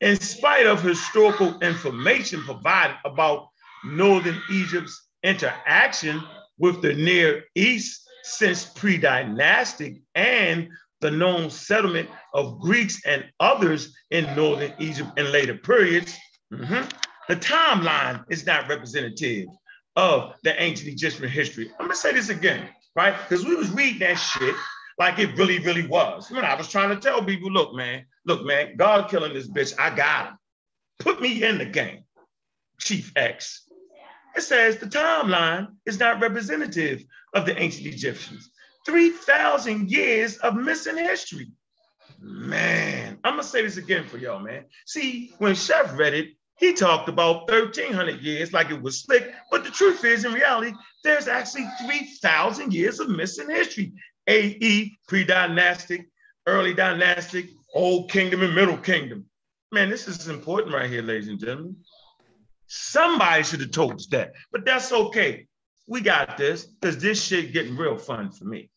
in 0.00 0.20
spite 0.20 0.66
of 0.66 0.82
historical 0.82 1.58
information 1.60 2.42
provided 2.42 2.96
about 3.04 3.48
Northern 3.84 4.40
Egypt's 4.50 5.08
interaction 5.22 6.22
with 6.58 6.82
the 6.82 6.94
Near 6.94 7.44
East 7.54 8.08
since 8.22 8.64
pre-dynastic 8.64 10.00
and 10.14 10.68
the 11.00 11.10
known 11.10 11.50
settlement 11.50 12.08
of 12.34 12.58
Greeks 12.60 13.00
and 13.06 13.24
others 13.40 13.96
in 14.10 14.24
Northern 14.34 14.72
Egypt 14.78 15.18
in 15.18 15.30
later 15.30 15.54
periods, 15.54 16.16
mm-hmm, 16.52 16.88
the 17.28 17.36
timeline 17.36 18.24
is 18.30 18.46
not 18.46 18.68
representative 18.68 19.46
of 19.96 20.34
the 20.44 20.60
ancient 20.60 20.88
Egyptian 20.88 21.28
history. 21.28 21.70
I'm 21.78 21.86
gonna 21.86 21.96
say 21.96 22.12
this 22.12 22.28
again, 22.28 22.68
right? 22.96 23.14
Because 23.28 23.44
we 23.44 23.54
was 23.54 23.70
reading 23.70 24.00
that 24.00 24.14
shit 24.14 24.54
like 24.98 25.18
it 25.18 25.36
really, 25.36 25.58
really 25.60 25.86
was. 25.86 26.30
When 26.30 26.44
I 26.44 26.54
was 26.54 26.68
trying 26.68 26.90
to 26.90 26.96
tell 26.96 27.24
people, 27.24 27.50
look, 27.50 27.74
man, 27.74 28.04
look, 28.24 28.44
man, 28.44 28.76
God 28.76 29.08
killing 29.08 29.34
this 29.34 29.48
bitch, 29.48 29.74
I 29.78 29.94
got 29.94 30.28
him. 30.28 30.38
Put 30.98 31.20
me 31.20 31.44
in 31.44 31.58
the 31.58 31.64
game, 31.64 32.02
Chief 32.80 33.12
X. 33.14 33.68
It 34.36 34.42
says 34.42 34.78
the 34.78 34.86
timeline 34.86 35.68
is 35.86 35.98
not 35.98 36.20
representative 36.20 37.04
of 37.34 37.46
the 37.46 37.60
ancient 37.60 37.86
Egyptians. 37.86 38.50
3,000 38.88 39.90
years 39.90 40.38
of 40.38 40.56
missing 40.56 40.96
history. 40.96 41.48
Man, 42.20 43.18
I'm 43.22 43.34
gonna 43.34 43.42
say 43.42 43.62
this 43.62 43.76
again 43.76 44.04
for 44.08 44.16
y'all, 44.16 44.40
man. 44.40 44.64
See, 44.86 45.34
when 45.38 45.54
Chef 45.54 45.96
read 45.96 46.14
it, 46.14 46.28
he 46.56 46.72
talked 46.72 47.08
about 47.08 47.50
1,300 47.50 48.20
years 48.22 48.54
like 48.54 48.70
it 48.70 48.80
was 48.80 49.02
slick, 49.02 49.30
but 49.50 49.62
the 49.62 49.70
truth 49.70 50.04
is, 50.04 50.24
in 50.24 50.32
reality, 50.32 50.72
there's 51.04 51.28
actually 51.28 51.68
3,000 51.86 52.72
years 52.72 52.98
of 52.98 53.10
missing 53.10 53.50
history. 53.50 53.92
AE, 54.26 54.96
pre-dynastic, 55.06 56.08
early 56.46 56.74
dynastic, 56.74 57.50
old 57.74 58.10
kingdom 58.10 58.42
and 58.42 58.54
middle 58.54 58.78
kingdom. 58.78 59.26
Man, 59.70 59.90
this 59.90 60.08
is 60.08 60.28
important 60.28 60.74
right 60.74 60.90
here, 60.90 61.02
ladies 61.02 61.28
and 61.28 61.38
gentlemen. 61.38 61.76
Somebody 62.66 63.42
should 63.42 63.60
have 63.60 63.70
told 63.70 63.94
us 63.94 64.06
that, 64.06 64.32
but 64.50 64.64
that's 64.64 64.92
okay. 64.92 65.46
We 65.86 66.00
got 66.00 66.36
this 66.36 66.64
because 66.64 66.98
this 66.98 67.22
shit 67.22 67.52
getting 67.52 67.76
real 67.76 67.96
fun 67.96 68.30
for 68.30 68.44
me. 68.44 68.70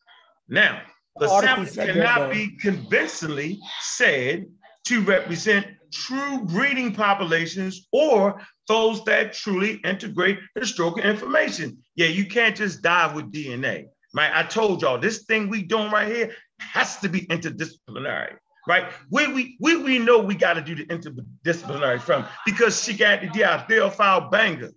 Now, 0.51 0.81
the 1.15 1.27
sample 1.27 1.85
cannot 1.85 2.29
be 2.29 2.57
convincingly 2.57 3.59
said 3.79 4.45
to 4.85 5.01
represent 5.01 5.65
true 5.93 6.43
breeding 6.43 6.93
populations 6.93 7.87
or 7.91 8.41
those 8.67 9.03
that 9.05 9.33
truly 9.33 9.79
integrate 9.85 10.39
historical 10.55 11.03
information. 11.03 11.77
Yeah, 11.95 12.07
you 12.07 12.25
can't 12.25 12.55
just 12.55 12.81
dive 12.81 13.15
with 13.15 13.31
DNA. 13.31 13.85
Right? 14.13 14.31
I 14.33 14.43
told 14.43 14.81
y'all 14.81 14.99
this 14.99 15.23
thing 15.23 15.49
we 15.49 15.63
doing 15.63 15.89
right 15.89 16.11
here 16.11 16.35
has 16.59 16.97
to 16.97 17.09
be 17.09 17.21
interdisciplinary. 17.27 18.35
Right? 18.67 18.91
Where 19.09 19.33
we 19.33 19.57
we, 19.61 19.77
we 19.77 19.99
know 19.99 20.19
we 20.19 20.35
got 20.35 20.53
to 20.53 20.61
do 20.61 20.75
the 20.75 20.85
interdisciplinary 20.85 22.01
from 22.01 22.25
because 22.45 22.83
she 22.83 22.93
got 22.93 23.21
the 23.21 23.27
Theophile 23.27 24.29
Obenga. 24.29 24.71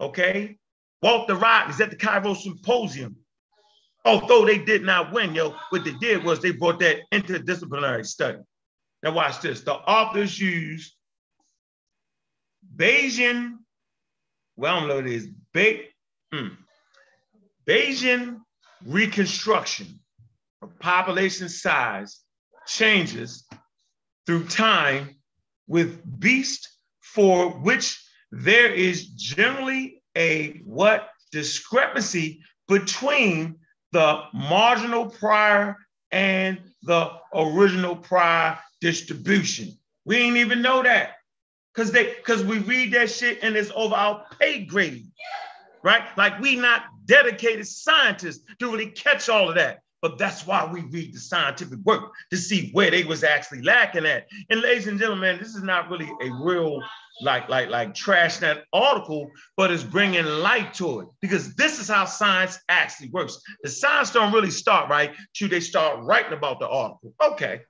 Okay. 0.00 0.56
Walter 1.02 1.34
is 1.68 1.80
at 1.80 1.90
the 1.90 1.96
Cairo 1.96 2.34
Symposium. 2.34 3.16
Although 4.04 4.46
they 4.46 4.58
did 4.58 4.82
not 4.82 5.12
win, 5.12 5.34
yo, 5.34 5.54
what 5.70 5.84
they 5.84 5.92
did 5.92 6.24
was 6.24 6.40
they 6.40 6.52
brought 6.52 6.78
that 6.80 7.00
interdisciplinary 7.12 8.06
study. 8.06 8.38
Now 9.02 9.12
watch 9.12 9.40
this. 9.40 9.60
The 9.60 9.74
authors 9.74 10.38
use 10.38 10.94
Bayesian, 12.76 13.58
well, 14.56 14.76
I 14.76 14.78
don't 14.80 14.88
know 14.88 14.94
what 14.96 15.06
it 15.06 15.12
is, 15.12 15.28
ba- 15.52 15.84
mm, 16.32 16.56
Bayesian 17.66 18.40
reconstruction 18.86 20.00
of 20.62 20.78
population 20.78 21.48
size 21.48 22.20
changes 22.66 23.46
through 24.26 24.46
time 24.46 25.16
with 25.66 26.00
BEAST 26.20 26.68
for 27.00 27.50
which 27.50 28.02
there 28.32 28.72
is 28.72 29.06
generally 29.08 30.02
a 30.16 30.60
what 30.64 31.08
discrepancy 31.32 32.42
between 32.68 33.56
the 33.92 34.22
marginal 34.32 35.06
prior 35.06 35.76
and 36.12 36.58
the 36.82 37.10
original 37.34 37.96
prior 37.96 38.58
distribution. 38.80 39.76
We 40.04 40.16
ain't 40.16 40.36
even 40.36 40.62
know 40.62 40.82
that. 40.82 41.16
Cause 41.74 41.92
they 41.92 42.14
cause 42.24 42.42
we 42.42 42.58
read 42.58 42.92
that 42.94 43.10
shit 43.10 43.38
and 43.42 43.56
it's 43.56 43.70
over 43.76 43.94
our 43.94 44.24
pay 44.40 44.64
grade, 44.64 45.06
right? 45.84 46.02
Like 46.16 46.40
we 46.40 46.56
not 46.56 46.82
dedicated 47.06 47.66
scientists 47.66 48.44
to 48.58 48.70
really 48.70 48.86
catch 48.86 49.28
all 49.28 49.48
of 49.48 49.54
that. 49.54 49.82
But 50.02 50.18
that's 50.18 50.46
why 50.46 50.68
we 50.70 50.80
read 50.82 51.14
the 51.14 51.18
scientific 51.18 51.78
work 51.84 52.12
to 52.30 52.36
see 52.36 52.70
where 52.72 52.90
they 52.90 53.04
was 53.04 53.22
actually 53.22 53.62
lacking 53.62 54.06
at. 54.06 54.26
And 54.48 54.60
ladies 54.60 54.86
and 54.86 54.98
gentlemen, 54.98 55.38
this 55.38 55.54
is 55.54 55.62
not 55.62 55.90
really 55.90 56.10
a 56.22 56.30
real 56.42 56.82
like 57.22 57.48
like 57.48 57.68
like 57.68 57.94
trash 57.94 58.38
that 58.38 58.64
article, 58.72 59.30
but 59.56 59.70
it's 59.70 59.84
bringing 59.84 60.24
light 60.24 60.72
to 60.74 61.00
it 61.00 61.08
because 61.20 61.54
this 61.54 61.78
is 61.78 61.88
how 61.88 62.06
science 62.06 62.58
actually 62.68 63.10
works. 63.10 63.40
The 63.62 63.68
science 63.68 64.10
don't 64.10 64.32
really 64.32 64.50
start 64.50 64.88
right 64.88 65.14
till 65.34 65.48
they 65.48 65.60
start 65.60 66.02
writing 66.02 66.32
about 66.32 66.60
the 66.60 66.68
article. 66.68 67.12
Okay, 67.22 67.60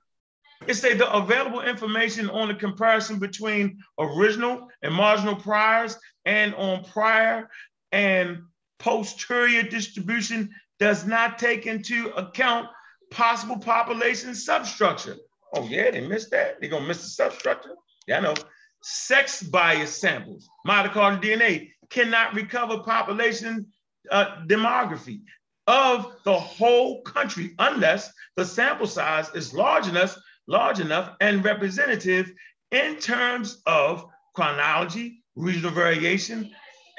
it 0.67 0.75
say 0.75 0.93
the 0.93 1.11
available 1.11 1.61
information 1.61 2.29
on 2.29 2.47
the 2.47 2.55
comparison 2.55 3.19
between 3.19 3.79
original 3.99 4.67
and 4.81 4.93
marginal 4.93 5.35
priors 5.35 5.97
and 6.25 6.53
on 6.55 6.83
prior 6.85 7.49
and 7.91 8.43
posterior 8.79 9.63
distribution 9.63 10.49
does 10.81 11.05
not 11.05 11.37
take 11.37 11.67
into 11.67 12.09
account 12.17 12.67
possible 13.11 13.57
population 13.57 14.33
substructure. 14.33 15.15
Oh 15.53 15.65
yeah, 15.67 15.91
they 15.91 16.01
missed 16.01 16.31
that. 16.31 16.59
They're 16.59 16.71
gonna 16.71 16.87
miss 16.87 17.03
the 17.03 17.09
substructure. 17.09 17.75
Yeah, 18.07 18.17
I 18.17 18.21
know. 18.21 18.33
Sex 18.81 19.43
bias 19.43 19.95
samples, 20.01 20.49
mitochondrial 20.67 21.21
DNA 21.21 21.69
cannot 21.91 22.33
recover 22.33 22.79
population 22.79 23.67
uh, 24.09 24.41
demography 24.47 25.21
of 25.67 26.15
the 26.25 26.33
whole 26.33 27.03
country 27.03 27.53
unless 27.59 28.11
the 28.35 28.43
sample 28.43 28.87
size 28.87 29.29
is 29.35 29.53
large 29.53 29.87
enough 29.87 30.17
large 30.47 30.79
enough 30.79 31.15
and 31.21 31.45
representative 31.45 32.31
in 32.71 32.97
terms 32.97 33.61
of 33.67 34.05
chronology, 34.33 35.23
regional 35.35 35.71
variation, 35.71 36.49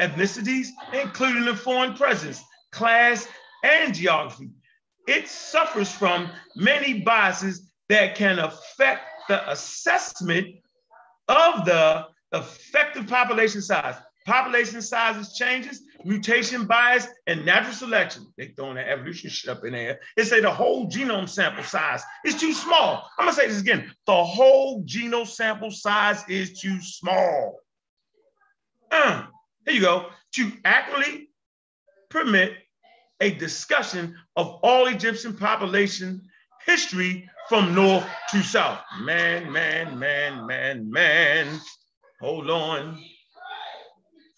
ethnicities, 0.00 0.68
including 0.92 1.44
the 1.44 1.56
foreign 1.56 1.94
presence, 1.94 2.42
class, 2.70 3.26
and 3.62 3.94
geography. 3.94 4.50
It 5.06 5.28
suffers 5.28 5.90
from 5.90 6.30
many 6.56 7.00
biases 7.00 7.70
that 7.88 8.14
can 8.14 8.38
affect 8.38 9.02
the 9.28 9.50
assessment 9.50 10.46
of 11.28 11.64
the 11.64 12.06
effective 12.32 13.06
population 13.06 13.60
size. 13.60 13.96
Population 14.24 14.80
sizes 14.80 15.34
changes, 15.34 15.82
mutation 16.04 16.64
bias, 16.64 17.08
and 17.26 17.44
natural 17.44 17.74
selection. 17.74 18.32
They 18.38 18.48
throwing 18.48 18.76
that 18.76 18.88
evolution 18.88 19.30
shit 19.30 19.50
up 19.50 19.64
in 19.64 19.72
there. 19.72 19.98
They 20.16 20.24
say 20.24 20.40
the 20.40 20.50
whole 20.50 20.88
genome 20.88 21.28
sample 21.28 21.64
size 21.64 22.02
is 22.24 22.36
too 22.36 22.52
small. 22.52 23.08
I'm 23.18 23.26
gonna 23.26 23.36
say 23.36 23.48
this 23.48 23.60
again. 23.60 23.92
The 24.06 24.24
whole 24.24 24.84
genome 24.84 25.26
sample 25.26 25.72
size 25.72 26.24
is 26.28 26.60
too 26.60 26.80
small. 26.80 27.58
Uh, 28.92 29.24
here 29.66 29.74
you 29.74 29.80
go. 29.80 30.06
To 30.36 30.52
accurately 30.64 31.30
permit 32.08 32.54
a 33.22 33.30
discussion 33.30 34.16
of 34.36 34.58
all 34.62 34.88
Egyptian 34.88 35.34
population 35.36 36.20
history 36.66 37.30
from 37.48 37.72
north 37.72 38.04
to 38.30 38.42
south. 38.42 38.80
Man, 39.00 39.50
man, 39.52 39.96
man, 39.98 40.44
man, 40.44 40.90
man. 40.90 41.60
Hold 42.20 42.50
on. 42.50 42.98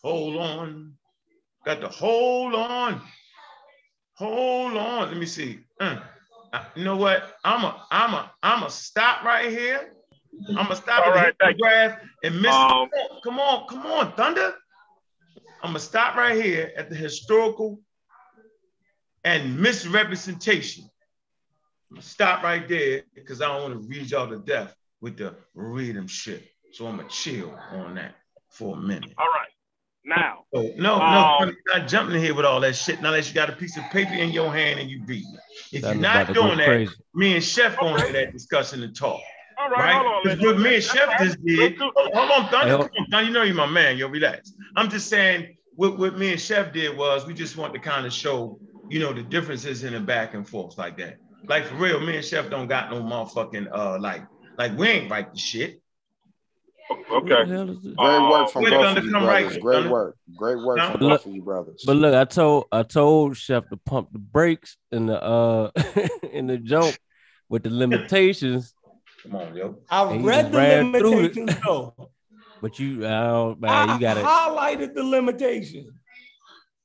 Hold 0.02 0.36
on. 0.36 0.92
Got 1.64 1.80
to 1.80 1.88
hold 1.88 2.54
on. 2.54 3.00
Hold 4.18 4.76
on. 4.76 5.08
Let 5.08 5.16
me 5.16 5.26
see. 5.26 5.60
Uh, 5.80 5.96
you 6.76 6.84
know 6.84 6.96
what? 6.96 7.36
I'm 7.42 7.64
a, 7.64 7.86
I'm 7.90 8.12
a, 8.12 8.32
I'm 8.42 8.62
a 8.64 8.70
stop 8.70 9.24
right 9.24 9.48
here. 9.48 9.94
I'm 10.50 10.66
gonna 10.66 10.76
stop 10.76 11.06
All 11.06 11.12
at 11.12 11.16
right, 11.16 11.34
the 11.40 11.54
graph 11.58 11.98
and 12.22 12.42
miss. 12.42 12.52
Um, 12.52 12.88
come 13.22 13.38
on, 13.38 13.66
come 13.68 13.86
on, 13.86 14.12
Thunder. 14.12 14.52
I'm 15.62 15.70
gonna 15.70 15.78
stop 15.78 16.16
right 16.16 16.36
here 16.42 16.72
at 16.76 16.90
the 16.90 16.96
historical 16.96 17.80
and 19.24 19.58
misrepresentation. 19.58 20.84
I'm 21.90 21.96
gonna 21.96 22.02
stop 22.02 22.42
right 22.42 22.68
there 22.68 23.02
because 23.14 23.40
I 23.40 23.48
don't 23.48 23.70
want 23.70 23.82
to 23.82 23.88
read 23.88 24.10
y'all 24.10 24.28
to 24.28 24.38
death 24.38 24.74
with 25.00 25.16
the 25.16 25.34
read 25.54 26.10
shit. 26.10 26.44
So 26.72 26.86
I'm 26.86 26.96
gonna 26.96 27.08
chill 27.08 27.56
on 27.72 27.94
that 27.96 28.14
for 28.50 28.76
a 28.76 28.80
minute. 28.80 29.12
All 29.18 29.26
right. 29.26 29.48
Now. 30.06 30.44
Oh, 30.54 30.70
no, 30.76 30.96
Um, 31.00 31.14
no, 31.14 31.46
you're 31.46 31.78
not 31.80 31.88
jumping 31.88 32.16
in 32.16 32.22
here 32.22 32.34
with 32.34 32.44
all 32.44 32.60
that 32.60 32.76
shit 32.76 32.98
unless 32.98 33.28
you 33.28 33.34
got 33.34 33.48
a 33.48 33.54
piece 33.54 33.78
of 33.78 33.84
paper 33.84 34.12
in 34.12 34.30
your 34.30 34.52
hand 34.52 34.78
and 34.78 34.90
you 34.90 35.02
read. 35.06 35.24
If 35.72 35.82
you're 35.82 35.94
not 35.94 36.32
doing 36.34 36.58
that, 36.58 36.66
crazy. 36.66 36.92
me 37.14 37.34
and 37.36 37.42
Chef 37.42 37.78
going 37.80 38.04
to 38.06 38.12
that 38.12 38.32
discussion 38.32 38.82
and 38.82 38.94
talk. 38.94 39.20
All 39.58 39.70
right, 39.70 39.78
Right? 39.78 39.94
hold 39.94 40.06
on. 40.06 40.20
Because 40.24 40.40
what 40.40 40.58
me 40.58 40.74
and 40.74 40.84
Chef 40.84 41.08
let's- 41.08 41.24
just 41.24 41.44
did, 41.46 41.78
do- 41.78 41.90
hold 41.96 42.12
hold 42.14 42.30
on, 42.32 42.48
Thunder, 42.50 42.76
Hey, 42.76 42.76
come 42.76 42.80
on, 42.98 43.10
Thunder, 43.10 43.26
you 43.26 43.32
know 43.32 43.42
you're 43.44 43.54
my 43.54 43.64
man, 43.66 43.96
yo, 43.96 44.08
relax. 44.08 44.52
I'm 44.76 44.90
just 44.90 45.08
saying, 45.08 45.56
what, 45.74 45.96
what 45.98 46.18
me 46.18 46.32
and 46.32 46.40
Chef 46.40 46.70
did 46.74 46.94
was 46.94 47.24
we 47.26 47.32
just 47.32 47.56
want 47.56 47.72
to 47.72 47.78
kind 47.80 48.04
of 48.04 48.12
show, 48.12 48.60
you 48.88 48.98
know, 49.00 49.12
the 49.12 49.22
differences 49.22 49.84
in 49.84 49.92
the 49.92 50.00
back 50.00 50.34
and 50.34 50.48
forth 50.48 50.76
like 50.78 50.96
that. 50.98 51.16
Like 51.46 51.66
for 51.66 51.74
real, 51.76 52.00
me 52.00 52.16
and 52.16 52.24
Chef 52.24 52.48
don't 52.50 52.68
got 52.68 52.90
no 52.90 53.00
motherfucking, 53.02 53.68
uh, 53.72 53.98
like, 54.00 54.22
like 54.58 54.76
we 54.78 54.88
ain't 54.88 55.10
write 55.10 55.32
the 55.32 55.38
shit. 55.38 55.80
Okay. 57.10 57.48
hell 57.50 57.70
is 57.70 57.82
this? 57.82 57.94
Great 57.94 58.30
work 58.30 58.50
from 58.50 58.62
Wait, 58.64 58.70
both 58.70 58.82
Thunder, 58.84 59.00
of 59.00 59.04
you 59.06 59.10
come 59.12 59.24
right 59.24 59.42
brothers. 59.44 59.58
Great 59.62 59.86
work. 59.90 60.16
Great 60.36 60.58
work 60.58 60.76
Now- 60.76 60.92
from 60.92 61.00
Look- 61.00 61.20
both 61.22 61.26
of 61.26 61.34
you 61.34 61.42
brothers. 61.42 61.82
But 61.86 61.96
look, 61.96 62.14
I 62.14 62.24
told 62.24 62.64
I 62.72 62.82
told 62.82 63.36
Chef 63.38 63.68
to 63.70 63.76
pump 63.78 64.08
the 64.12 64.18
brakes 64.18 64.76
in 64.92 65.06
the 65.06 65.22
uh 65.22 65.70
in 66.32 66.46
the 66.46 66.58
jump 66.58 66.94
with 67.48 67.62
the 67.62 67.70
limitations, 67.70 68.74
Come 69.22 69.36
on, 69.36 69.56
yo. 69.56 69.78
I 69.90 70.12
He 70.16 70.22
read 70.22 70.52
the 70.52 70.58
ran 70.58 70.92
through 70.92 71.20
it. 71.20 71.36
limitations 71.36 71.56
though. 71.64 72.10
but 72.60 72.78
you 72.78 73.06
I 73.06 73.22
don't 73.28 73.60
man, 73.60 73.88
I 73.90 73.94
you 73.94 74.00
got 74.00 74.16
it. 74.18 74.24
highlighted 74.24 74.94
the 74.94 75.02
limitations. 75.04 75.90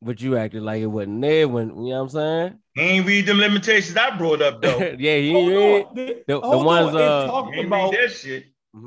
But 0.01 0.21
you 0.21 0.37
acted 0.37 0.63
like 0.63 0.81
it 0.81 0.87
wasn't 0.87 1.21
there 1.21 1.47
when 1.47 1.69
you 1.69 1.75
know 1.75 1.81
what 1.83 1.95
I'm 2.03 2.09
saying. 2.09 2.59
He 2.75 2.81
ain't 2.81 3.05
read 3.05 3.25
them 3.25 3.37
limitations 3.39 3.97
I 3.97 4.15
brought 4.17 4.41
up 4.41 4.61
though. 4.61 4.79
yeah, 4.97 5.17
he 5.17 5.33
Hold 5.33 5.47
read. 5.49 5.85
on. 5.85 5.95
The, 5.95 6.05
the- 6.05 6.23
the 6.25 6.39
hold 6.39 6.65
ones, 6.65 6.95
on. 6.95 7.01
Uh, 7.01 7.27
talked 7.27 7.55
He 7.55 7.63
about 7.65 7.91
read 7.91 8.01
that 8.01 8.11
shit. 8.11 8.45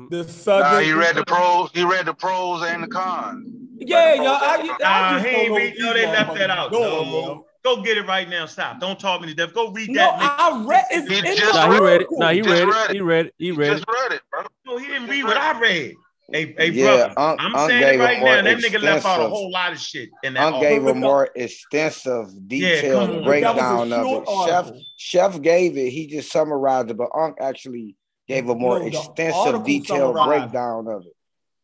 the 0.09 0.23
southern. 0.27 0.71
Nah, 0.71 0.79
he 0.79 0.91
read 0.91 1.15
the 1.15 1.23
pros. 1.25 1.69
He 1.73 1.83
read 1.83 2.07
the 2.07 2.13
pros 2.15 2.63
and 2.63 2.83
the 2.83 2.87
cons. 2.87 3.47
Yeah, 3.77 4.15
y'all. 4.15 4.27
I, 4.27 4.55
I 4.61 4.77
Nah, 4.79 5.13
just 5.19 5.25
he 5.27 5.31
ain't 5.35 5.53
read. 5.55 5.73
what 5.77 5.79
No, 5.85 5.93
they 5.93 6.05
left 6.07 6.33
that 6.35 6.49
out. 6.49 6.71
doing, 6.71 6.83
No, 6.83 7.03
yo. 7.03 7.45
go 7.63 7.83
get 7.83 7.97
it 7.97 8.07
right 8.07 8.27
now. 8.27 8.45
Stop. 8.47 8.79
Don't 8.79 8.99
talk 8.99 9.21
me 9.21 9.27
to 9.27 9.33
death. 9.35 9.53
Go 9.53 9.71
read 9.71 9.89
No, 9.89 10.01
that. 10.01 10.19
nigga. 10.19 10.35
I 10.39 10.65
read. 10.65 10.85
It's 10.89 11.07
He 11.09 11.17
in 11.17 11.25
just 11.25 11.53
the 11.53 11.59
Nah, 11.59 11.65
he 11.73 11.79
read 11.79 11.83
it. 11.83 11.91
article. 11.93 12.19
Nah, 12.19 12.29
he 12.31 12.41
read 12.41 12.67
read 12.67 12.85
it. 12.85 12.91
it. 12.91 12.95
He 12.95 13.01
read 13.01 13.25
it. 13.27 13.35
He 13.37 13.45
He 13.45 13.51
read 13.51 13.71
just 13.73 13.83
it. 13.83 13.89
read 13.91 14.11
it, 14.13 14.21
bro. 14.31 14.41
No, 14.65 14.77
he 14.77 14.87
didn't 14.87 15.09
read 15.09 15.23
what 15.25 15.37
I 15.37 15.59
read. 15.59 15.95
Hey, 16.33 16.55
hey, 16.57 16.69
Yeah, 16.71 16.85
brother. 16.85 17.13
Unc- 17.15 17.41
I'm 17.41 17.55
Unc 17.55 17.69
saying 17.69 17.99
it 17.99 18.03
right 18.03 18.19
now. 18.19 18.41
That 18.41 18.57
nigga 18.57 18.81
left 18.81 19.05
out 19.05 19.21
a 19.21 19.29
whole 19.29 19.51
lot 19.51 19.71
of 19.71 19.79
shit 19.79 20.09
in 20.23 20.33
that. 20.33 20.41
Unc 20.43 20.55
article. 20.55 20.77
gave 20.79 20.87
a 20.87 20.93
more 20.95 21.29
extensive, 21.35 22.25
come 22.25 22.47
detailed 22.47 23.09
on. 23.11 23.23
breakdown 23.23 23.93
of 23.93 23.99
it. 23.99 24.25
short 24.25 24.49
Chef. 24.49 24.71
Chef 24.97 25.41
gave 25.43 25.77
it. 25.77 25.89
He 25.91 26.07
just 26.07 26.31
summarized 26.31 26.89
it, 26.89 26.95
but 26.97 27.09
Unc 27.15 27.37
actually 27.39 27.95
gave 28.27 28.49
a 28.49 28.55
more 28.55 28.79
No, 28.79 28.85
extensive, 28.87 29.35
article 29.39 29.63
detailed 29.63 30.15
summarized. 30.17 30.51
breakdown 30.51 30.87
of 30.87 31.05
it. 31.05 31.13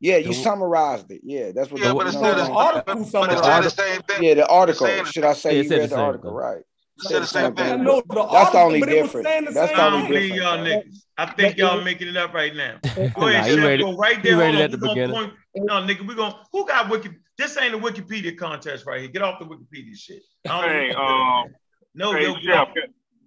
Yeah, 0.01 0.17
you 0.17 0.28
The- 0.28 0.34
summarized 0.36 1.09
it. 1.11 1.22
Yeah, 1.24 1.51
that's 1.51 1.72
what. 1.72 1.82
Yeah, 1.82 1.88
the, 1.89 1.93
but 1.95 2.05
it's 2.07 2.15
know 2.15 2.22
still 2.22 2.36
the 2.36 2.41
I'm 2.41 2.45
saying? 2.45 2.57
article 2.57 2.84
but 2.95 3.01
it's 3.01 3.11
summarized. 3.11 3.43
still 3.43 3.61
the 3.63 3.70
same 3.91 4.01
thing. 4.03 4.24
Yeah, 4.24 4.34
the 4.36 4.47
article. 4.47 4.86
saying- 4.86 5.05
Should 5.05 5.26
I 5.26 5.34
say 5.34 5.55
Yeah, 5.55 5.61
you 5.63 5.70
read 5.72 5.80
the 5.80 5.88
the 5.88 5.89
same 5.89 5.99
article 5.99 6.30
thing. 6.30 6.38
right? 6.38 6.61
Said 7.00 7.22
the 7.22 7.26
same 7.28 7.56
thing. 7.56 7.72
I 7.74 7.76
know 7.78 8.02
the 8.08 8.28
That's 8.32 8.52
the 8.52 8.58
only 8.60 8.80
but 8.82 8.89
it 8.89 9.02
was 9.02 9.12
difference. 9.12 9.28
the 9.47 9.54
That's 9.54 9.72
the 9.74 9.86
only 9.86 10.08
difference. 10.08 10.41
y'all 10.41 10.58
bro. 10.58 10.66
niggas. 10.66 10.95
I 11.18 11.26
think 11.34 11.58
y'all 11.58 11.82
making 11.82 12.08
it 12.10 12.18
up 12.18 12.34
right 12.34 12.56
now. 12.56 12.78
Go 13.16 13.28
ahead, 13.28 13.45
he 13.45 13.56
Chef, 13.56 13.64
ready- 13.64 13.84
go 13.84 13.95
right 13.97 14.22
there. 14.24 14.34
Hold 14.36 14.43
ready 14.45 14.58
on. 14.58 14.64
at 14.64 14.72
the 14.72 14.78
We 14.78 14.82
gonna 14.82 14.93
beginning. 14.95 15.16
point- 15.16 15.34
No, 15.56 15.74
nigga, 15.76 16.08
we 16.08 16.16
gonna 16.16 16.36
who 16.52 16.66
got 16.68 16.89
Wiki? 16.89 17.10
This 17.38 17.58
ain't 17.58 17.74
a 17.74 17.78
Wikipedia 17.78 18.38
contest 18.38 18.86
right 18.86 19.02
here. 19.02 19.10
Get 19.10 19.22
off 19.22 19.39
the 19.39 19.45
Wikipedia 19.45 19.97
shit. 19.97 20.22
Hey, 20.45 20.91
um, 20.91 21.45
no, 21.95 22.14
hey, 22.14 22.24
yo, 22.24 22.36
Chef, 22.41 22.68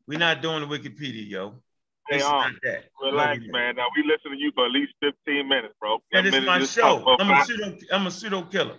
we're 0.06 0.18
not 0.18 0.42
doing 0.42 0.60
the 0.60 0.66
Wikipedia, 0.66 1.28
yo. 1.28 1.62
Hey, 2.08 2.18
This 2.18 2.26
um, 2.26 2.32
not 2.32 2.52
that. 2.64 2.84
relax, 3.02 3.40
No, 3.46 3.52
man. 3.52 3.76
Now 3.76 3.86
we 3.96 4.02
listen 4.02 4.32
to 4.32 4.36
you 4.38 4.52
for 4.54 4.66
at 4.66 4.72
least 4.72 4.92
15 5.00 5.48
minutes, 5.48 5.74
bro. 5.80 5.98
Man, 6.12 6.22
Ten 6.22 6.24
this 6.24 6.34
is 6.34 6.46
minutes, 6.46 6.76
my 6.76 6.82
show. 6.82 7.16
I'm 7.18 7.30
a 7.30 7.44
pseudo. 7.44 7.76
I'm 7.92 8.06
a 8.06 8.10
pseudo 8.10 8.42
killer. 8.42 8.76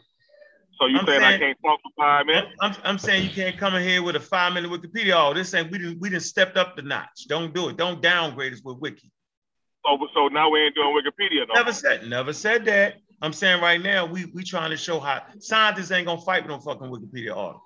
So 0.83 0.87
you 0.87 0.99
I'm 0.99 1.05
saying, 1.05 1.23
I 1.23 1.37
can't 1.37 1.57
talk 1.63 1.79
for 1.81 1.91
five 1.97 2.25
minutes? 2.25 2.47
I'm, 2.59 2.75
I'm 2.83 2.97
saying 2.99 3.23
you 3.23 3.29
can't 3.29 3.57
come 3.57 3.73
in 3.75 3.83
here 3.83 4.03
with 4.03 4.17
a 4.17 4.19
five 4.19 4.51
minute 4.53 4.69
Wikipedia. 4.69 5.13
Oh, 5.15 5.33
this 5.33 5.53
ain't 5.53 5.71
we 5.71 5.77
didn't 5.77 5.99
we 6.01 6.09
didn't 6.09 6.23
stepped 6.23 6.57
up 6.57 6.75
the 6.75 6.81
notch. 6.81 7.25
Don't 7.29 7.53
do 7.53 7.69
it. 7.69 7.77
Don't 7.77 8.01
downgrade 8.01 8.51
us 8.51 8.61
with 8.65 8.79
Wiki. 8.79 9.09
So, 9.85 9.97
so 10.13 10.27
now 10.27 10.49
we 10.49 10.59
ain't 10.59 10.75
doing 10.75 10.93
Wikipedia 10.93 11.47
no 11.47 11.53
Never 11.53 11.71
said 11.71 12.07
never 12.07 12.33
said 12.33 12.65
that. 12.65 12.95
I'm 13.21 13.31
saying 13.31 13.61
right 13.61 13.81
now 13.81 14.05
we 14.05 14.25
we 14.33 14.43
trying 14.43 14.71
to 14.71 14.77
show 14.77 14.99
how 14.99 15.21
scientists 15.39 15.91
ain't 15.91 16.07
gonna 16.07 16.19
fight 16.19 16.43
with 16.43 16.51
no 16.51 16.59
fucking 16.59 16.87
Wikipedia 16.87 17.33
article. 17.35 17.63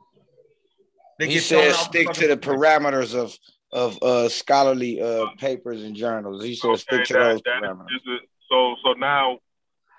They 1.17 1.25
He 1.27 1.33
get 1.35 1.43
thrown 1.43 1.63
said 1.63 1.73
stick 1.75 2.07
to 2.09 2.13
fucking- 2.13 2.29
the 2.29 2.37
parameters 2.37 3.15
of 3.15 3.35
of 3.71 3.97
uh 4.03 4.29
scholarly 4.29 5.01
uh 5.01 5.25
papers 5.39 5.83
and 5.83 5.95
journals. 5.95 6.43
He 6.43 6.53
said 6.53 6.77
stick 6.77 7.05
to 7.05 7.13
that- 7.13 7.19
those 7.19 7.41
that 7.45 7.63
is- 7.63 7.69
parameters. 7.69 7.87
this 7.89 8.13
is- 8.21 8.29
so, 8.49 8.75
so 8.83 8.93
now 8.93 9.39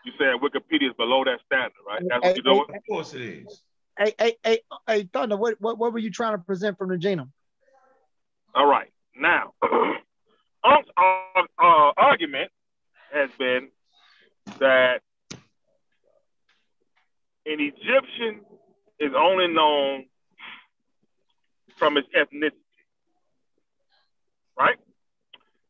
you 0.08 0.12
saying 0.18 0.38
Wikipedia 0.42 0.90
is 0.90 0.96
below 0.96 1.24
that 1.24 1.38
standard, 1.46 1.72
right? 1.86 2.02
That's 2.08 2.24
Hey, 2.24 2.30
what 2.30 2.44
you're 2.44 2.54
doing. 2.54 2.76
Of 2.76 2.82
course 2.88 3.14
it 3.14 3.22
is. 3.22 3.62
Hey, 3.98 4.14
hey, 4.18 4.36
hey, 4.44 4.60
hey, 4.86 5.08
Thunder, 5.12 5.36
what, 5.36 5.56
what, 5.60 5.78
what 5.78 5.92
were 5.92 5.98
you 5.98 6.10
trying 6.10 6.34
to 6.34 6.38
present 6.38 6.78
from 6.78 6.88
the 6.90 6.96
genome? 6.96 7.30
All 8.54 8.66
right. 8.66 8.90
Now, 9.16 9.52
Unc's 10.64 10.88
uh, 10.96 11.42
uh, 11.58 11.92
argument 11.96 12.50
has 13.12 13.30
been 13.38 13.68
that 14.60 15.00
an 17.46 17.58
Egyptian 17.60 18.40
is 19.00 19.12
only 19.16 19.48
known 19.48 20.06
from 21.76 21.96
his 21.96 22.04
ethnicity. 22.16 22.52
Right? 24.58 24.76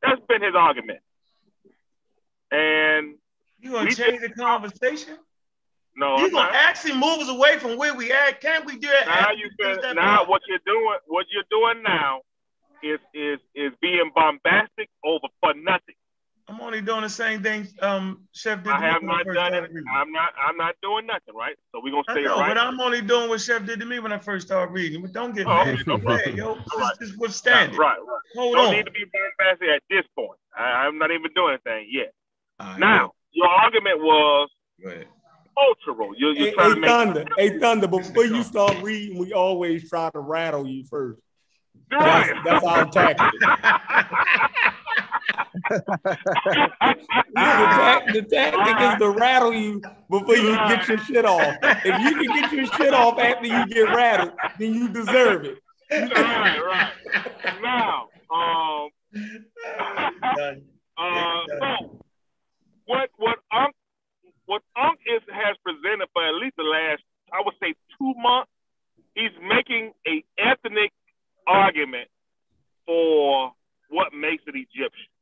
That's 0.02 0.20
been 0.28 0.42
his 0.42 0.54
argument. 0.54 1.00
And 2.50 3.16
You 3.60 3.72
gonna 3.72 3.88
We 3.88 3.94
change 3.94 4.20
the 4.20 4.30
conversation? 4.30 5.16
no, 5.96 6.16
You 6.16 6.24
I'm 6.26 6.30
gonna 6.30 6.46
not. 6.46 6.54
actually 6.54 6.94
move 6.94 7.18
us 7.20 7.28
away 7.28 7.58
from 7.58 7.76
where 7.76 7.94
we 7.94 8.12
at? 8.12 8.40
Can't 8.40 8.64
we 8.64 8.78
do 8.78 8.88
that? 8.88 9.06
now 9.06 9.30
you 9.32 9.50
can 9.58 9.94
now 9.96 10.24
what 10.26 10.42
you're 10.48 10.60
doing 10.64 10.98
what 11.06 11.26
you're 11.30 11.44
doing 11.50 11.82
now 11.82 12.20
is 12.82 13.00
is 13.14 13.40
is 13.54 13.72
being 13.80 14.10
bombastic 14.14 14.88
over 15.04 15.26
for 15.40 15.54
nothing. 15.54 15.94
I'm 16.48 16.60
only 16.62 16.80
doing 16.80 17.02
the 17.02 17.08
same 17.10 17.42
thing 17.42 17.66
um 17.82 18.26
Chef 18.32 18.62
did 18.62 18.72
I 18.72 18.76
to 18.76 18.80
me 18.80 18.88
have 18.88 19.02
not 19.02 19.26
done 19.26 19.54
it. 19.54 19.70
I'm 19.94 20.12
not 20.12 20.32
I'm 20.40 20.56
not 20.56 20.76
doing 20.82 21.06
nothing, 21.06 21.34
right? 21.34 21.56
So 21.72 21.80
we're 21.82 21.90
gonna 21.90 22.04
stay 22.04 22.12
I 22.12 22.14
stay 22.14 22.24
know, 22.24 22.38
right. 22.38 22.54
but 22.54 22.58
I'm 22.58 22.80
only 22.80 23.02
doing 23.02 23.28
what 23.28 23.40
Chef 23.40 23.66
did 23.66 23.80
to 23.80 23.86
me 23.86 23.98
when 23.98 24.12
I 24.12 24.18
first 24.18 24.46
started 24.46 24.72
reading. 24.72 25.02
But 25.02 25.12
don't 25.12 25.34
get 25.34 25.46
Oh, 25.46 25.50
mad. 25.50 25.68
okay, 25.74 25.82
no 25.86 25.98
Don't 25.98 26.04
mad, 26.06 26.34
yo. 26.36 26.54
Right. 26.78 26.94
withstand 27.18 27.74
it. 27.74 27.78
right, 27.78 27.98
right. 27.98 28.20
Hold 28.36 28.56
Don't 28.56 28.66
on. 28.68 28.72
need 28.76 28.86
to 28.86 28.92
be 28.92 29.04
bombastic 29.04 29.68
at 29.68 29.82
this 29.90 30.04
point. 30.14 30.38
I, 30.56 30.86
I'm 30.86 30.96
not 30.98 31.10
even 31.10 31.30
doing 31.34 31.58
anything 31.66 31.88
yet. 31.90 32.12
Right, 32.60 32.78
Now, 32.78 33.12
your 33.32 33.48
argument 33.48 33.98
was 33.98 34.48
go 34.82 35.02
cultural. 35.58 36.12
You're, 36.16 36.34
you're 36.34 36.48
Hey, 36.48 36.54
trying 36.54 36.68
hey, 36.68 36.74
to 36.74 36.80
make 36.80 36.90
Thunder, 36.90 37.24
hey 37.36 37.58
Thunder, 37.58 37.88
before 37.88 38.24
you 38.24 38.42
start 38.42 38.82
reading, 38.82 39.18
we 39.18 39.32
always 39.32 39.88
try 39.88 40.10
to 40.10 40.20
rattle 40.20 40.66
you 40.66 40.84
first. 40.84 41.20
right. 41.90 42.32
That's, 42.44 42.62
that's 42.62 42.64
our 42.64 42.88
tactic. 42.90 43.26
the, 45.70 45.86
tac- 47.34 48.12
the 48.12 48.22
tactic 48.22 48.80
is 48.80 48.98
to 48.98 49.10
rattle 49.10 49.52
you 49.54 49.82
before 50.10 50.36
you 50.36 50.56
get 50.68 50.88
your 50.88 50.98
shit 50.98 51.24
off. 51.24 51.56
If 51.84 52.00
you 52.00 52.14
can 52.14 52.32
get 52.32 52.52
your 52.52 52.66
shit 52.66 52.94
off 52.94 53.18
after 53.18 53.46
you 53.46 53.66
get 53.66 53.94
rattled, 53.94 54.32
then 54.58 54.74
you 54.74 54.88
deserve 54.88 55.44
it. 55.44 55.58
right, 55.90 56.60
right. 56.60 56.92
Now, 57.62 58.08
um, 58.30 58.90
uh, 60.98 61.44
so 61.60 62.00
what 62.88 63.10
what 63.16 63.38
Unc 63.52 63.74
what 64.46 64.62
Unc 64.74 64.98
is 65.04 65.20
has 65.28 65.56
presented 65.62 66.08
for 66.12 66.26
at 66.26 66.34
least 66.40 66.56
the 66.56 66.64
last 66.64 67.02
I 67.30 67.44
would 67.44 67.54
say 67.60 67.74
two 68.00 68.14
months, 68.16 68.50
he's 69.14 69.36
making 69.44 69.92
a 70.08 70.24
ethnic 70.40 70.92
argument 71.46 72.08
for 72.86 73.52
what 73.90 74.14
makes 74.14 74.42
it 74.46 74.56
Egyptian. 74.56 75.12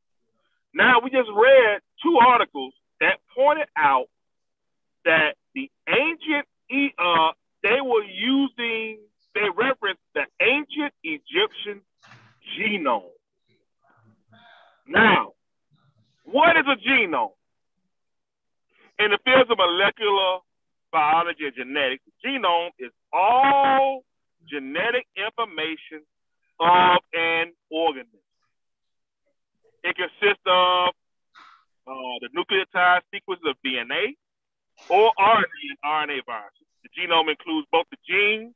Now 0.73 1.01
we 1.03 1.09
just 1.09 1.29
read 1.35 1.81
two 2.01 2.17
articles 2.25 2.73
that 3.01 3.19
pointed 3.35 3.67
out 3.75 4.07
that 5.03 5.35
the 5.53 5.69
ancient 5.87 6.47
uh 6.97 7.31
they 7.63 7.81
were 7.83 8.03
using 8.03 8.99
they 9.35 9.49
referenced 9.55 10.01
the 10.15 10.23
ancient 10.41 10.93
Egyptian 11.03 11.81
genome. 12.57 13.11
Now, 14.87 15.33
what 16.23 16.55
is 16.55 16.65
a 16.65 16.77
genome? 16.89 17.36
In 18.99 19.11
the 19.11 19.19
fields 19.23 19.49
of 19.51 19.57
molecular 19.57 20.39
biology 20.91 21.45
and 21.45 21.55
genetics, 21.55 22.03
the 22.05 22.29
genome 22.29 22.71
is 22.79 22.91
all 23.13 24.03
genetic 24.49 25.05
information 25.15 26.01
of 26.59 26.97
an 27.13 27.53
organism. 27.69 28.19
It 29.83 29.95
consists 29.95 30.41
of 30.47 30.89
uh, 31.87 32.17
the 32.21 32.29
nucleotide 32.35 33.01
sequences 33.13 33.45
of 33.47 33.55
DNA 33.63 34.17
or 34.89 35.13
RNA 35.19 35.61
and 35.69 35.79
RNA 35.85 36.25
viruses. 36.25 36.67
The 36.83 36.89
genome 36.97 37.29
includes 37.29 37.67
both 37.71 37.85
the 37.91 37.97
genes, 38.07 38.55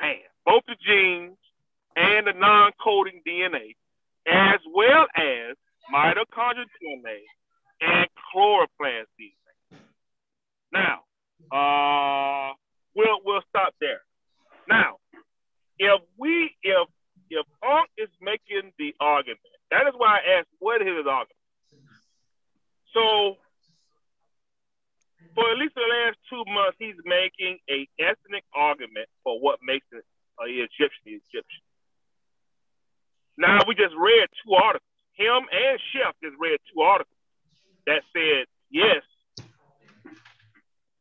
man, 0.00 0.24
both 0.46 0.62
the 0.66 0.76
genes 0.80 1.36
and 1.96 2.26
the 2.26 2.32
non-coding 2.32 3.20
DNA, 3.28 3.76
as 4.26 4.60
well 4.74 5.06
as 5.14 5.56
mitochondrial 5.92 6.64
DNA 6.80 7.20
and 7.84 8.08
chloroplast 8.32 9.10
DNA. 9.20 9.78
Now, 10.72 11.04
uh, 11.52 12.54
we'll 12.94 13.20
we'll 13.24 13.44
stop 13.48 13.74
there. 13.80 14.00
Now, 14.68 14.96
if 15.78 16.00
we 16.18 16.56
if 16.62 16.88
if 17.30 17.46
Unc 17.62 17.88
is 17.98 18.08
making 18.20 18.72
the 18.78 18.94
argument, 19.00 19.40
that 19.70 19.86
is 19.86 19.94
why 19.96 20.18
I 20.18 20.38
asked 20.40 20.48
what 20.58 20.80
is 20.80 20.88
his 20.88 21.06
argument. 21.06 21.44
So 22.92 23.36
for 25.34 25.50
at 25.50 25.58
least 25.58 25.74
the 25.74 25.82
last 25.82 26.16
two 26.30 26.44
months, 26.46 26.78
he's 26.78 26.98
making 27.04 27.58
a 27.68 27.88
ethnic 27.98 28.44
argument 28.54 29.10
for 29.22 29.40
what 29.40 29.58
makes 29.62 29.86
uh, 29.92 30.00
Egyptian 30.46 31.20
Egyptian. 31.20 31.64
Now 33.36 33.58
we 33.66 33.74
just 33.74 33.94
read 33.98 34.30
two 34.42 34.54
articles. 34.54 34.90
Him 35.14 35.46
and 35.50 35.78
Chef 35.92 36.14
just 36.22 36.38
read 36.38 36.58
two 36.72 36.82
articles 36.82 37.13
that 37.86 38.02
said 38.12 38.46
yes, 38.70 39.02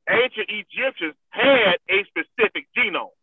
ancient 0.10 0.50
Egyptians 0.50 1.16
had 1.30 1.78
a 1.90 2.06
specific 2.08 2.68
genome. 2.78 3.14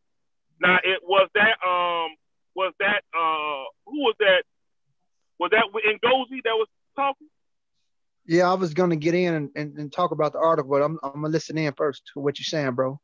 Now 0.60 0.78
it 0.82 1.00
was 1.02 1.28
that 1.34 1.56
um 1.64 2.16
was 2.54 2.72
that 2.80 3.02
uh 3.14 3.64
who 3.86 4.00
was 4.00 4.14
that 4.18 4.42
was 5.38 5.50
that 5.52 5.64
Ngozi 5.72 6.42
that 6.44 6.54
was 6.54 6.68
talking? 6.96 7.28
Yeah, 8.26 8.50
I 8.50 8.54
was 8.54 8.74
gonna 8.74 8.96
get 8.96 9.14
in 9.14 9.34
and, 9.34 9.50
and, 9.56 9.78
and 9.78 9.92
talk 9.92 10.10
about 10.10 10.32
the 10.32 10.38
article, 10.38 10.70
but 10.70 10.82
I'm 10.82 10.98
I'm 11.02 11.22
gonna 11.22 11.28
listen 11.28 11.58
in 11.58 11.72
first 11.74 12.02
to 12.14 12.20
what 12.20 12.38
you're 12.38 12.44
saying, 12.44 12.74
bro. 12.74 13.00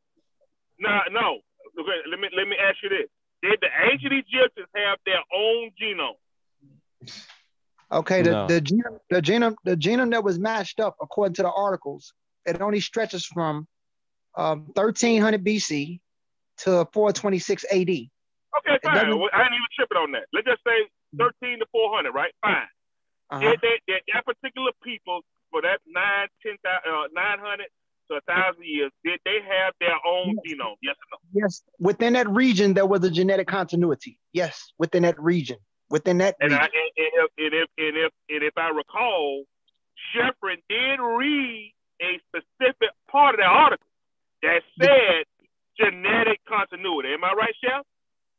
No, 0.79 1.01
no. 1.11 1.41
Okay, 1.79 2.01
let 2.11 2.21
me 2.21 2.29
let 2.37 2.47
me 2.49 2.57
ask 2.61 2.77
you 2.83 2.91
this: 2.91 3.09
Did 3.43 3.59
the 3.61 3.69
ancient 3.91 4.13
Egyptians 4.13 4.69
have 4.75 4.99
their 5.05 5.23
own 5.35 5.71
genome? 5.81 6.21
Okay, 7.93 8.23
the, 8.23 8.31
No. 8.31 8.47
the 8.49 8.61
genome 8.61 8.99
the 9.11 9.23
genome 9.23 9.55
the 9.65 9.77
genome 9.77 10.11
that 10.11 10.25
was 10.25 10.39
matched 10.39 10.81
up 10.81 10.97
according 11.01 11.35
to 11.35 11.43
the 11.43 11.51
articles, 11.53 12.13
it 12.45 12.61
only 12.61 12.81
stretches 12.81 13.25
from 13.25 13.67
um, 14.37 14.67
1300 14.75 15.45
BC 15.45 16.01
to 16.59 16.87
426 16.93 17.65
AD. 17.71 17.79
Okay, 17.79 18.09
It 18.67 18.83
fine. 18.83 18.95
doesn't- 18.95 19.19
Well, 19.21 19.31
I 19.33 19.43
ain't 19.43 19.53
even 19.53 19.67
tripping 19.77 19.99
on 19.99 20.13
that. 20.13 20.27
Let's 20.33 20.47
just 20.47 20.63
say 20.67 20.89
13 21.19 21.59
to 21.61 21.67
400, 21.73 22.13
right? 22.13 22.33
Fine. 22.43 22.67
Uh-huh. 23.31 23.41
Did 23.41 23.61
they, 23.61 23.81
did 23.87 24.03
that 24.15 24.25
particular 24.25 24.73
people 24.83 25.21
for 25.51 25.63
that 25.63 25.81
nine, 25.87 26.29
ten, 26.43 26.57
uh, 26.65 27.07
900 27.13 27.67
to 28.09 28.15
1,000 28.27 28.63
years, 28.65 28.91
did 29.05 29.21
they 29.25 29.39
have 29.43 29.75
their 29.81 29.97
own 30.07 30.37
genome? 30.47 30.77
Yes 30.83 30.97
or 30.97 31.07
no? 31.13 31.19
Yes, 31.43 31.63
within 31.79 32.13
that 32.15 32.29
region 32.29 32.75
there 32.75 32.87
was 32.87 33.05
a 33.05 33.11
genetic 33.11 33.47
continuity. 33.49 34.19
Yes, 34.33 34.73
within 34.79 35.03
that 35.03 35.19
region, 35.21 35.59
within 35.91 36.19
that 36.19 36.37
And, 36.41 36.51
region. 36.53 36.63
I, 36.63 36.67
and, 36.67 36.73
if, 36.97 37.31
and, 37.39 37.55
if, 37.55 37.69
and, 37.79 37.97
if, 37.97 38.13
and 38.29 38.43
if 38.43 38.55
I 38.57 38.69
recall, 38.71 39.45
Shepard 40.15 40.59
did 40.69 41.01
read 41.01 41.73
a 42.03 42.21
specific 42.29 42.91
part 43.11 43.35
of 43.35 43.39
that 43.41 43.47
article 43.49 43.87
that 44.43 44.61
said 44.81 45.25
genetic 45.79 46.41
continuity. 46.49 47.13
Am 47.15 47.25
I 47.25 47.33
right, 47.33 47.55
Chef? 47.63 47.85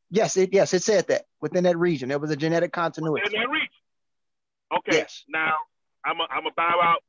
Yes, 0.10 0.38
it 0.38 0.54
yes, 0.54 0.74
it 0.74 0.84
said 0.84 1.08
that 1.08 1.26
within 1.42 1.66
that 1.66 1.78
region. 1.78 2.08
There 2.10 2.20
was 2.20 2.32
a 2.32 2.36
genetic 2.38 2.72
continuity. 2.72 3.24
in 3.26 3.32
that 3.42 3.50
region. 3.50 3.68
Okay, 4.78 4.98
Yes. 5.00 5.24
now 5.28 5.54
I'm 6.06 6.20
a, 6.20 6.28
I'm 6.32 6.46
a 6.46 6.52
bow 6.56 6.80
out. 6.82 7.04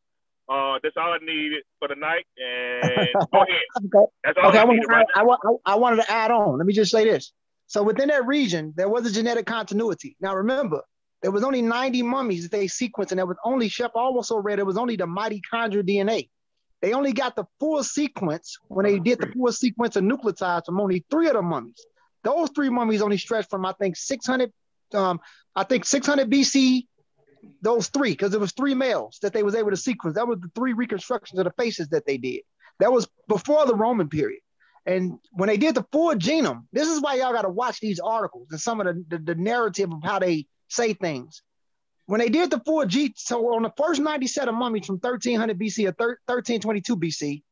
Uh, 0.51 0.79
that's 0.83 0.97
all 0.97 1.13
I 1.13 1.19
needed 1.25 1.63
for 1.79 1.89
the 1.89 1.95
night. 1.95 2.25
And 2.39 3.09
go 3.33 3.43
ahead. 3.43 3.49
Okay. 3.95 4.11
That's 4.25 4.39
all 4.43 4.49
Okay, 4.49 4.59
I 4.59 4.63
I, 4.63 4.65
want 4.65 4.77
needed 4.77 4.89
right 4.89 5.07
I, 5.15 5.23
wa- 5.23 5.39
I 5.67 5.75
wanted 5.77 5.97
to 6.03 6.11
add 6.11 6.31
on. 6.31 6.59
Let 6.59 6.67
me 6.67 6.73
just 6.73 6.91
say 6.91 7.05
this. 7.05 7.33
So 7.69 7.83
within 7.83 8.09
that 8.09 8.27
region, 8.27 8.73
there 8.77 8.89
was 8.89 9.07
a 9.07 9.13
genetic 9.13 9.45
continuity. 9.47 10.17
Now 10.21 10.35
remember, 10.35 10.83
there 11.21 11.31
was 11.31 11.45
only 11.45 11.61
90 11.61 12.03
mummies 12.03 12.43
that 12.43 12.51
they 12.51 12.67
sequenced, 12.67 13.11
and 13.11 13.19
there 13.19 13.27
was 13.27 13.37
only 13.45 13.69
Shep 13.69 13.93
also 13.95 14.39
read 14.39 14.59
it 14.59 14.67
was 14.67 14.79
only 14.79 14.97
the 14.97 15.07
mitochondrial 15.07 15.87
DNA. 15.87 16.31
They 16.81 16.95
only 16.95 17.13
got 17.13 17.37
the 17.37 17.45
full 17.61 17.83
sequence 17.83 18.57
when 18.69 18.87
they 18.87 18.99
did 18.99 19.19
the 19.19 19.27
full 19.27 19.53
sequence 19.53 19.97
of 19.97 20.05
nucleotides 20.05 20.65
from 20.67 20.81
only 20.81 21.05
three 21.11 21.27
of 21.27 21.35
the 21.35 21.43
mummies. 21.43 21.85
Those 22.25 22.51
three 22.55 22.71
mummies 22.71 23.03
only 23.03 23.19
stretched 23.19 23.51
from 23.51 23.67
I 23.67 23.73
think 23.73 23.97
600, 23.97 24.51
um, 24.95 25.21
I 25.55 25.65
think 25.65 25.85
600 25.85 26.31
BC. 26.31 26.87
Those 27.63 27.89
three, 27.89 28.11
because 28.13 28.35
it 28.35 28.41
was 28.41 28.53
three 28.53 28.75
males 28.75 29.19
that 29.23 29.33
they 29.33 29.43
was 29.43 29.55
able 29.55 29.71
to 29.71 29.77
sequence. 29.77 30.17
That 30.17 30.27
was 30.27 30.41
the 30.41 30.51
three 30.55 30.73
reconstructions 30.73 31.39
of 31.39 31.45
the 31.45 31.53
faces 31.53 31.89
that 31.89 32.05
they 32.05 32.17
did. 32.17 32.41
That 32.81 32.93
was 32.93 33.09
before 33.29 33.65
the 33.67 33.75
Roman 33.75 34.09
period. 34.09 34.41
And 34.89 35.19
when 35.33 35.49
they 35.49 35.59
did 35.59 35.75
the 35.75 35.87
full 35.93 36.15
genome, 36.15 36.63
this 36.73 36.89
is 36.89 37.03
why 37.03 37.17
y'all 37.17 37.35
got 37.35 37.43
to 37.43 37.51
watch 37.51 37.79
these 37.79 38.01
articles 38.01 38.49
and 38.51 38.59
some 38.61 38.81
of 38.81 38.87
the, 38.87 39.05
the, 39.09 39.19
the 39.19 39.35
narrative 39.35 39.93
of 39.93 40.03
how 40.03 40.19
they 40.19 40.47
say 40.69 40.95
things. 40.95 41.43
When 42.07 42.21
they 42.21 42.31
did 42.31 42.51
the 42.51 42.61
full 42.61 42.87
G, 42.87 43.13
so 43.15 43.55
on 43.55 43.65
the 43.65 43.73
first 43.77 44.01
90 44.01 44.27
set 44.29 44.49
of 44.49 44.55
mummies 44.55 44.87
from 44.87 44.97
1300 44.97 45.59
BC 45.61 45.87
or 45.87 45.93
thir- 45.93 46.19
1322 46.25 46.97
BC, 46.97 47.43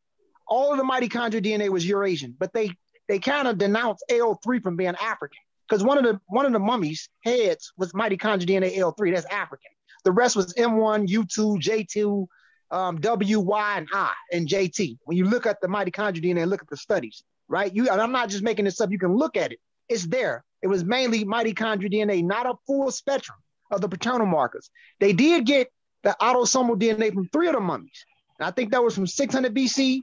all 0.49 0.73
of 0.73 0.79
the 0.79 0.85
mitochondrial 0.85 1.45
DNA 1.45 1.69
was 1.69 1.87
Eurasian, 1.87 2.35
but 2.39 2.55
they 2.55 2.71
they 3.07 3.19
kind 3.19 3.47
of 3.47 3.59
denounced 3.59 4.05
L3 4.11 4.63
from 4.63 4.77
being 4.77 4.95
African 4.99 5.39
because 5.69 5.85
one 5.85 5.99
of 5.99 6.05
the 6.05 6.19
one 6.29 6.47
of 6.47 6.53
the 6.53 6.59
mummies 6.59 7.11
heads 7.23 7.71
was 7.77 7.93
mitochondrial 7.93 8.47
DNA 8.47 8.79
L3. 8.79 9.15
That's 9.15 9.27
African. 9.27 9.71
The 10.05 10.13
rest 10.13 10.37
was 10.37 10.55
M1, 10.55 11.09
U2, 11.09 11.61
J2, 11.61 12.27
um, 12.71 13.01
W, 13.01 13.41
Y, 13.41 13.79
and 13.79 13.89
I, 13.93 14.13
and 14.33 14.49
JT. 14.49 14.99
When 15.05 15.17
you 15.17 15.25
look 15.25 15.47
at 15.47 15.61
the 15.61 15.69
mitochondrial 15.69 16.23
DNA 16.23 16.43
and 16.43 16.51
look 16.51 16.63
at 16.63 16.69
the 16.69 16.77
studies, 16.77 17.23
right? 17.49 17.75
You 17.75 17.89
and 17.89 18.01
I'm 18.01 18.13
not 18.13 18.29
just 18.29 18.43
making 18.43 18.65
this 18.65 18.81
up. 18.81 18.91
You 18.91 18.99
can 18.99 19.15
look 19.15 19.37
at 19.37 19.53
it. 19.53 19.61
It's 19.89 20.07
there. 20.07 20.45
It 20.63 20.69
was 20.69 20.85
mainly 20.85 21.25
mitochondrial 21.25 21.93
DNA, 21.93 22.25
not 22.25 22.47
a 22.47 22.55
full 22.67 22.91
spectrum 22.91 23.39
of 23.71 23.81
the 23.81 23.89
paternal 23.89 24.27
markers. 24.27 24.71
They 25.01 25.13
did 25.13 25.47
get 25.47 25.69
the 26.03 26.17
autosomal 26.21 26.79
DNA 26.81 27.13
from 27.13 27.29
three 27.29 27.49
of 27.49 27.55
the 27.55 27.61
mummies. 27.61 28.05
And 28.39 28.47
I 28.47 28.51
think 28.51 28.73
that 28.73 28.83
was 28.83 28.95
from 28.95 29.07
600 29.07 29.55
BC. 29.55 30.01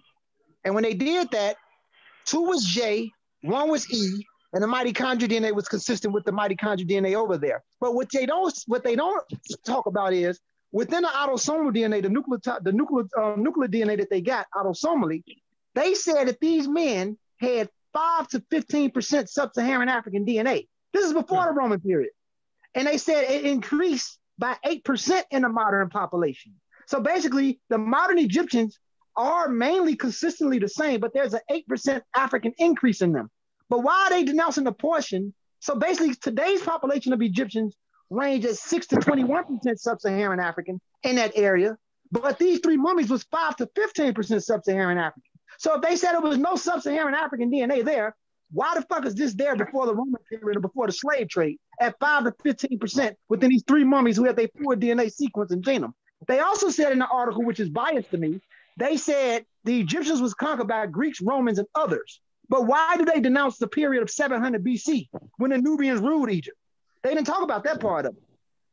And 0.63 0.73
when 0.73 0.83
they 0.83 0.93
did 0.93 1.31
that, 1.31 1.57
two 2.25 2.41
was 2.41 2.63
J, 2.63 3.11
one 3.41 3.69
was 3.69 3.91
E, 3.93 4.25
and 4.53 4.63
the 4.63 4.67
mitochondrial 4.67 5.27
DNA 5.27 5.53
was 5.53 5.67
consistent 5.67 6.13
with 6.13 6.25
the 6.25 6.31
mitochondrial 6.31 6.87
DNA 6.87 7.15
over 7.15 7.37
there. 7.37 7.63
But 7.79 7.95
what 7.95 8.09
they 8.11 8.25
don't 8.25 8.53
what 8.67 8.83
they 8.83 8.95
don't 8.95 9.23
talk 9.65 9.87
about 9.87 10.13
is 10.13 10.39
within 10.73 11.03
the 11.03 11.07
autosomal 11.07 11.73
DNA, 11.73 12.01
the 12.01 12.09
nuclear 12.09 12.39
the 12.61 12.73
nuclear 12.73 13.05
uh, 13.17 13.35
nuclear 13.37 13.69
DNA 13.69 13.97
that 13.97 14.09
they 14.09 14.19
got 14.19 14.47
autosomally, 14.53 15.23
they 15.75 15.93
said 15.93 16.27
that 16.27 16.41
these 16.41 16.67
men 16.67 17.17
had 17.39 17.69
five 17.93 18.27
to 18.29 18.43
fifteen 18.49 18.91
percent 18.91 19.29
sub-Saharan 19.29 19.87
African 19.87 20.25
DNA. 20.25 20.67
This 20.91 21.05
is 21.05 21.13
before 21.13 21.45
the 21.45 21.51
Roman 21.51 21.79
period, 21.79 22.11
and 22.75 22.87
they 22.87 22.97
said 22.97 23.23
it 23.29 23.45
increased 23.45 24.19
by 24.37 24.57
eight 24.65 24.83
percent 24.83 25.25
in 25.31 25.43
the 25.43 25.49
modern 25.49 25.89
population. 25.89 26.55
So 26.87 26.99
basically, 26.99 27.61
the 27.69 27.77
modern 27.77 28.17
Egyptians 28.17 28.77
are 29.15 29.47
mainly 29.47 29.95
consistently 29.95 30.59
the 30.59 30.67
same, 30.67 30.99
but 30.99 31.13
there's 31.13 31.35
an 31.35 31.41
8% 31.49 32.01
African 32.15 32.51
increase 32.57 33.01
in 33.01 33.13
them. 33.13 33.29
But 33.69 33.83
why 33.83 34.07
are 34.07 34.09
they 34.09 34.23
denouncing 34.23 34.63
the 34.63 34.71
portion? 34.71 35.33
So 35.59 35.75
basically, 35.75 36.15
today's 36.15 36.63
population 36.63 37.13
of 37.13 37.21
Egyptians 37.21 37.75
range 38.13 38.45
at 38.45 38.55
6 38.55 38.87
to 38.87 38.95
21% 38.97 39.77
sub-Saharan 39.77 40.39
African 40.39 40.79
in 41.03 41.15
that 41.17 41.33
area. 41.35 41.77
But 42.11 42.37
these 42.37 42.59
three 42.59 42.77
mummies 42.77 43.09
was 43.09 43.23
5 43.23 43.57
to 43.57 43.65
15% 43.67 44.43
sub-Saharan 44.43 44.97
African. 44.97 45.23
So 45.57 45.75
if 45.75 45.81
they 45.81 45.95
said 45.95 46.13
there 46.13 46.21
was 46.21 46.37
no 46.37 46.55
sub-Saharan 46.55 47.15
African 47.15 47.51
DNA 47.51 47.83
there, 47.83 48.15
why 48.51 48.75
the 48.75 48.83
fuck 48.83 49.05
is 49.05 49.15
this 49.15 49.33
there 49.33 49.55
before 49.55 49.87
the 49.87 49.95
Roman 49.95 50.21
period 50.29 50.57
or 50.57 50.59
before 50.59 50.85
the 50.85 50.93
slave 50.93 51.27
trade 51.27 51.57
at 51.79 51.97
5 51.99 52.25
to 52.25 52.31
15% 52.31 53.15
within 53.29 53.49
these 53.49 53.63
three 53.67 53.83
mummies 53.83 54.15
who 54.15 54.25
have 54.25 54.35
their 54.35 54.47
poor 54.47 54.75
DNA 54.75 55.11
sequence 55.11 55.51
and 55.51 55.63
genome? 55.63 55.93
They 56.27 56.39
also 56.39 56.69
said 56.69 56.91
in 56.91 56.99
the 56.99 57.07
article, 57.07 57.43
which 57.43 57.59
is 57.59 57.69
biased 57.69 58.11
to 58.11 58.17
me, 58.17 58.39
they 58.77 58.97
said 58.97 59.45
the 59.63 59.79
Egyptians 59.79 60.21
was 60.21 60.33
conquered 60.33 60.67
by 60.67 60.85
Greeks, 60.85 61.21
Romans, 61.21 61.59
and 61.59 61.67
others. 61.75 62.21
But 62.49 62.67
why 62.67 62.97
do 62.97 63.05
they 63.05 63.19
denounce 63.19 63.57
the 63.57 63.67
period 63.67 64.03
of 64.03 64.09
700 64.09 64.63
BC 64.63 65.09
when 65.37 65.51
the 65.51 65.57
Nubians 65.57 66.01
ruled 66.01 66.29
Egypt? 66.29 66.57
They 67.03 67.13
didn't 67.13 67.27
talk 67.27 67.43
about 67.43 67.65
that 67.65 67.79
part 67.79 68.05
of 68.05 68.15
it. 68.15 68.23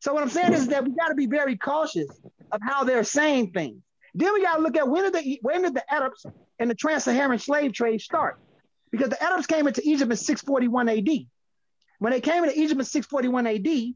So 0.00 0.14
what 0.14 0.22
I'm 0.22 0.30
saying 0.30 0.54
is 0.54 0.68
that 0.68 0.84
we 0.84 0.92
got 0.92 1.08
to 1.08 1.14
be 1.14 1.26
very 1.26 1.56
cautious 1.56 2.08
of 2.52 2.60
how 2.62 2.84
they're 2.84 3.04
saying 3.04 3.52
things. 3.52 3.82
Then 4.14 4.32
we 4.32 4.42
got 4.42 4.56
to 4.56 4.62
look 4.62 4.76
at 4.76 4.88
when 4.88 5.04
did 5.04 5.12
the 5.12 5.38
when 5.42 5.62
did 5.62 5.74
the 5.74 5.92
Arabs 5.92 6.24
and 6.58 6.70
the 6.70 6.74
trans-Saharan 6.74 7.38
slave 7.38 7.72
trade 7.72 8.00
start? 8.00 8.40
Because 8.90 9.10
the 9.10 9.22
Arabs 9.22 9.46
came 9.46 9.68
into 9.68 9.82
Egypt 9.84 10.10
in 10.10 10.16
641 10.16 10.88
AD. 10.88 11.08
When 11.98 12.12
they 12.12 12.20
came 12.20 12.42
into 12.44 12.58
Egypt 12.58 12.80
in 12.80 12.84
641 12.86 13.46
AD, 13.46 13.94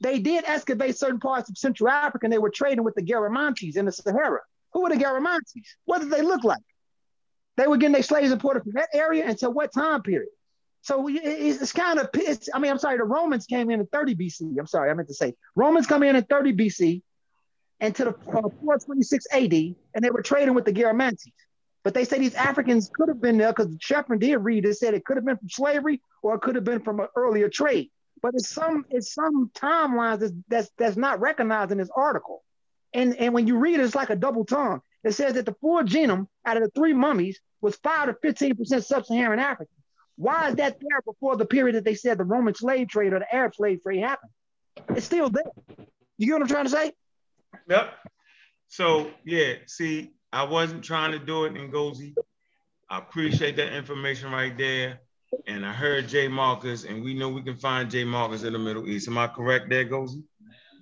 they 0.00 0.18
did 0.18 0.44
excavate 0.44 0.96
certain 0.98 1.18
parts 1.18 1.48
of 1.48 1.56
Central 1.56 1.88
Africa 1.88 2.26
and 2.26 2.32
they 2.32 2.38
were 2.38 2.50
trading 2.50 2.84
with 2.84 2.94
the 2.94 3.02
Garamantes 3.02 3.76
in 3.76 3.86
the 3.86 3.92
Sahara. 3.92 4.40
Who 4.74 4.82
were 4.82 4.90
the 4.90 4.96
Garamantes? 4.96 5.62
What 5.86 6.00
did 6.00 6.10
they 6.10 6.22
look 6.22 6.44
like? 6.44 6.62
They 7.56 7.66
were 7.66 7.76
getting 7.76 7.92
their 7.92 8.02
slaves 8.02 8.32
imported 8.32 8.64
from 8.64 8.72
that 8.72 8.88
area 8.92 9.26
until 9.26 9.52
what 9.52 9.72
time 9.72 10.02
period? 10.02 10.28
So 10.82 11.08
it's, 11.08 11.72
kind 11.72 12.00
of, 12.00 12.10
I 12.52 12.58
mean, 12.58 12.70
I'm 12.70 12.78
sorry, 12.78 12.98
the 12.98 13.04
Romans 13.04 13.46
came 13.46 13.70
in 13.70 13.80
in 13.80 13.86
30 13.86 14.16
BC. 14.16 14.58
I'm 14.58 14.66
sorry, 14.66 14.90
I 14.90 14.94
meant 14.94 15.08
to 15.08 15.14
say 15.14 15.34
Romans 15.54 15.86
come 15.86 16.02
in 16.02 16.16
in 16.16 16.24
30 16.24 16.54
BC 16.54 17.02
and 17.78 17.94
to 17.94 18.04
the 18.04 18.10
uh, 18.10 18.14
426 18.14 19.26
AD, 19.32 19.52
and 19.52 20.04
they 20.04 20.10
were 20.10 20.22
trading 20.22 20.54
with 20.54 20.64
the 20.64 20.72
Garamantes. 20.72 21.30
But 21.84 21.94
they 21.94 22.04
say 22.04 22.18
these 22.18 22.34
Africans 22.34 22.90
could 22.92 23.08
have 23.08 23.20
been 23.20 23.38
there 23.38 23.52
because 23.52 23.74
Shepard 23.80 24.20
did 24.20 24.36
read 24.36 24.64
it 24.64 24.74
said 24.74 24.94
it 24.94 25.04
could 25.04 25.16
have 25.16 25.24
been 25.24 25.36
from 25.36 25.48
slavery 25.48 26.00
or 26.22 26.34
it 26.34 26.40
could 26.40 26.56
have 26.56 26.64
been 26.64 26.80
from 26.80 27.00
an 27.00 27.08
earlier 27.16 27.48
trade. 27.48 27.90
But 28.20 28.34
it's 28.34 28.48
some 28.48 28.84
it's 28.90 29.14
some 29.14 29.50
timelines 29.54 30.20
that's 30.20 30.32
that's, 30.48 30.70
that's 30.78 30.96
not 30.96 31.20
recognized 31.20 31.72
in 31.72 31.78
this 31.78 31.90
article. 31.94 32.44
And, 32.94 33.16
and 33.16 33.34
when 33.34 33.46
you 33.46 33.56
read 33.56 33.80
it, 33.80 33.84
it's 33.84 33.94
like 33.94 34.10
a 34.10 34.16
double 34.16 34.44
tongue. 34.44 34.80
It 35.02 35.12
says 35.12 35.34
that 35.34 35.46
the 35.46 35.54
full 35.60 35.82
genome 35.82 36.28
out 36.44 36.56
of 36.56 36.62
the 36.62 36.70
three 36.70 36.92
mummies 36.92 37.40
was 37.60 37.76
5 37.76 38.08
to 38.08 38.12
15% 38.14 38.84
sub 38.84 39.06
Saharan 39.06 39.38
African. 39.38 39.74
Why 40.16 40.48
is 40.48 40.56
that 40.56 40.78
there 40.80 41.00
before 41.04 41.36
the 41.36 41.46
period 41.46 41.76
that 41.76 41.84
they 41.84 41.94
said 41.94 42.18
the 42.18 42.24
Roman 42.24 42.54
slave 42.54 42.88
trade 42.88 43.12
or 43.12 43.18
the 43.18 43.34
Arab 43.34 43.54
slave 43.54 43.82
trade 43.82 44.00
happened? 44.00 44.30
It's 44.90 45.06
still 45.06 45.28
there. 45.28 45.42
You 46.18 46.26
get 46.26 46.34
what 46.34 46.42
I'm 46.42 46.48
trying 46.48 46.64
to 46.64 46.70
say? 46.70 46.92
Yep. 47.68 47.94
So 48.68 49.10
yeah, 49.24 49.54
see, 49.66 50.12
I 50.32 50.44
wasn't 50.44 50.84
trying 50.84 51.12
to 51.12 51.18
do 51.18 51.44
it 51.44 51.56
in 51.56 51.70
Gozi. 51.70 52.14
I 52.88 52.98
appreciate 52.98 53.56
that 53.56 53.74
information 53.74 54.30
right 54.30 54.56
there. 54.56 55.00
And 55.46 55.64
I 55.64 55.72
heard 55.72 56.08
Jay 56.08 56.28
Marcus, 56.28 56.84
and 56.84 57.02
we 57.02 57.14
know 57.14 57.30
we 57.30 57.42
can 57.42 57.56
find 57.56 57.90
Jay 57.90 58.04
Marcus 58.04 58.42
in 58.42 58.52
the 58.52 58.58
Middle 58.58 58.86
East. 58.86 59.08
Am 59.08 59.16
I 59.16 59.28
correct 59.28 59.70
there, 59.70 59.86
Gozi? 59.86 60.22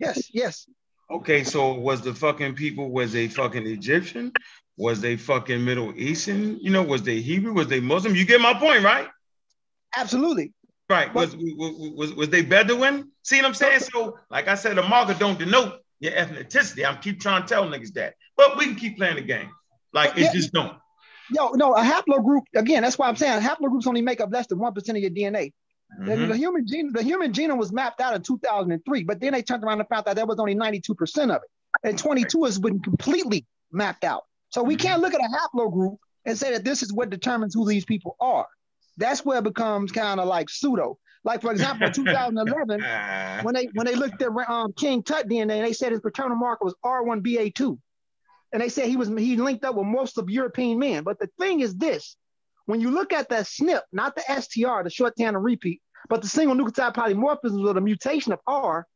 Yes, 0.00 0.28
yes. 0.34 0.66
Okay, 1.08 1.44
so 1.44 1.74
was 1.74 2.00
the 2.00 2.14
fucking 2.14 2.54
people, 2.54 2.90
was 2.90 3.12
they 3.12 3.28
fucking 3.28 3.66
Egyptian? 3.66 4.32
Was 4.76 5.00
they 5.00 5.16
fucking 5.16 5.64
Middle 5.64 5.92
Eastern? 5.96 6.58
You 6.60 6.70
know, 6.70 6.82
was 6.82 7.02
they 7.02 7.20
Hebrew? 7.20 7.52
Was 7.52 7.68
they 7.68 7.80
Muslim? 7.80 8.14
You 8.14 8.24
get 8.24 8.40
my 8.40 8.54
point, 8.54 8.82
right? 8.82 9.08
Absolutely. 9.96 10.52
Right. 10.88 11.12
Was 11.14 11.36
was 11.36 11.92
was, 11.96 12.14
was 12.14 12.28
they 12.30 12.42
Bedouin? 12.42 13.10
See 13.22 13.36
what 13.36 13.46
I'm 13.46 13.54
saying? 13.54 13.80
So, 13.80 14.18
like 14.30 14.48
I 14.48 14.54
said, 14.56 14.76
a 14.78 14.88
marker 14.88 15.14
don't 15.14 15.38
denote 15.38 15.80
your 16.00 16.12
ethnicity. 16.12 16.84
I'm 16.84 16.98
keep 17.00 17.20
trying 17.20 17.42
to 17.42 17.48
tell 17.48 17.64
niggas 17.68 17.92
that. 17.94 18.14
But 18.36 18.56
we 18.58 18.66
can 18.66 18.74
keep 18.74 18.96
playing 18.96 19.16
the 19.16 19.22
game. 19.22 19.50
Like 19.92 20.16
it 20.16 20.22
Yeah. 20.22 20.32
just 20.32 20.52
don't. 20.52 20.76
Yo, 21.32 21.50
no, 21.50 21.74
a 21.74 21.80
haplogroup, 21.82 22.42
again, 22.56 22.82
that's 22.82 22.98
why 22.98 23.06
I'm 23.06 23.14
saying 23.14 23.40
haplogroups 23.40 23.86
only 23.86 24.02
make 24.02 24.20
up 24.20 24.32
less 24.32 24.48
than 24.48 24.58
1% 24.58 24.96
of 24.96 24.96
your 24.96 25.10
DNA. 25.10 25.52
The, 26.04 26.12
Mhm. 26.12 26.28
the 26.28 26.36
human 26.36 26.66
gene, 26.66 26.92
the 26.92 27.02
human 27.04 27.32
genome 27.32 27.58
was 27.58 27.72
mapped 27.72 28.00
out 28.00 28.14
in 28.14 28.22
2003, 28.22 29.04
but 29.04 29.20
then 29.20 29.32
they 29.32 29.42
turned 29.42 29.62
around 29.62 29.78
and 29.78 29.88
found 29.88 30.08
out 30.08 30.16
that 30.16 30.26
was 30.26 30.40
only 30.40 30.54
92% 30.54 31.30
of 31.30 31.36
it. 31.42 31.50
And 31.84 31.96
22 31.96 32.44
has 32.44 32.58
been 32.58 32.80
completely 32.80 33.46
mapped 33.70 34.02
out. 34.02 34.24
So 34.48 34.64
we 34.64 34.74
can't 34.74 35.00
look 35.00 35.14
at 35.14 35.20
a 35.20 35.28
haplogroup 35.28 35.98
and 36.24 36.36
say 36.36 36.50
that 36.52 36.64
this 36.64 36.82
is 36.82 36.92
what 36.92 37.10
determines 37.10 37.54
who 37.54 37.68
these 37.68 37.84
people 37.84 38.16
are. 38.20 38.46
That's 39.00 39.24
where 39.24 39.38
it 39.38 39.44
becomes 39.44 39.90
kind 39.92 40.20
of 40.20 40.28
like 40.28 40.50
pseudo. 40.50 40.98
Like 41.24 41.40
for 41.40 41.50
example, 41.50 41.86
in 41.86 41.92
2011, 41.92 42.82
Ah, 42.82 43.40
when 43.42 43.54
they 43.54 43.66
when 43.74 43.86
they 43.86 43.94
looked 43.94 44.22
at 44.22 44.30
um, 44.48 44.72
King 44.74 45.02
Tut 45.02 45.28
DNA, 45.28 45.62
they 45.62 45.72
said 45.72 45.92
his 45.92 46.00
paternal 46.00 46.36
marker 46.36 46.64
was 46.64 46.74
R1BA2, 46.84 47.78
and 48.52 48.62
they 48.62 48.68
said 48.68 48.86
he 48.86 48.96
was 48.96 49.08
he 49.08 49.36
linked 49.36 49.64
up 49.64 49.74
with 49.74 49.86
most 49.86 50.18
of 50.18 50.30
European 50.30 50.78
men. 50.78 51.02
But 51.02 51.18
the 51.18 51.28
thing 51.38 51.60
is 51.60 51.74
this: 51.76 52.16
when 52.66 52.80
you 52.80 52.90
look 52.90 53.12
at 53.12 53.28
that 53.30 53.44
SNP, 53.44 53.80
not 53.92 54.14
the 54.14 54.22
STR, 54.22 54.82
the 54.84 54.90
short 54.90 55.16
tandem 55.16 55.42
repeat, 55.42 55.82
but 56.08 56.22
the 56.22 56.28
single 56.28 56.56
nucleotide 56.56 56.94
polymorphism 56.94 57.66
or 57.66 57.74
the 57.74 57.80
mutation 57.80 58.32
of 58.32 58.40
R, 58.46 58.86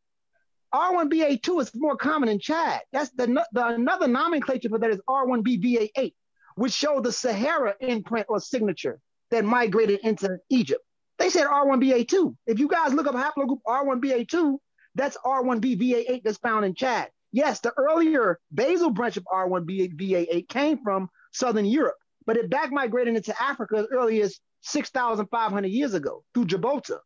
R1BA2 0.75 1.61
is 1.61 1.71
more 1.75 1.97
common 1.97 2.29
in 2.29 2.39
Chad. 2.39 2.83
That's 2.93 3.11
the, 3.11 3.45
the 3.53 3.67
another 3.67 4.09
nomenclature 4.09 4.69
for 4.69 4.79
that 4.79 4.91
is 4.91 5.01
R1b-V88, 5.09 6.15
which 6.57 6.73
showed 6.73 7.05
the 7.05 7.13
Sahara 7.13 7.75
imprint 7.81 8.27
or 8.29 8.41
signature 8.41 9.01
that 9.35 9.45
migrated 9.45 10.01
into 10.03 10.39
Egypt. 10.49 10.81
They 11.19 11.29
said 11.29 11.47
R1BA2. 11.47 12.37
If 12.47 12.59
you 12.59 12.69
guys 12.69 12.95
look 12.95 13.07
up 13.07 13.15
haplogroup 13.15 13.59
R1BA2, 13.67 14.57
that's 14.95 15.17
R1b-V88 15.25 16.23
that's 16.23 16.39
found 16.39 16.65
in 16.65 16.75
Chad. 16.75 17.09
Yes, 17.33 17.61
the 17.61 17.73
earlier 17.77 18.39
basal 18.53 18.91
branch 18.91 19.17
of 19.17 19.25
R1b-V88 19.25 20.49
came 20.49 20.79
from 20.83 21.09
Southern 21.33 21.65
Europe, 21.65 21.97
but 22.27 22.37
it 22.37 22.49
back 22.49 22.71
migrated 22.71 23.17
into 23.17 23.35
Africa 23.43 23.79
as 23.79 23.87
early 23.93 24.21
as 24.23 24.39
6,500 24.63 25.67
years 25.69 25.95
ago 25.95 26.23
through 26.33 26.47
Gibraltar. 26.47 27.01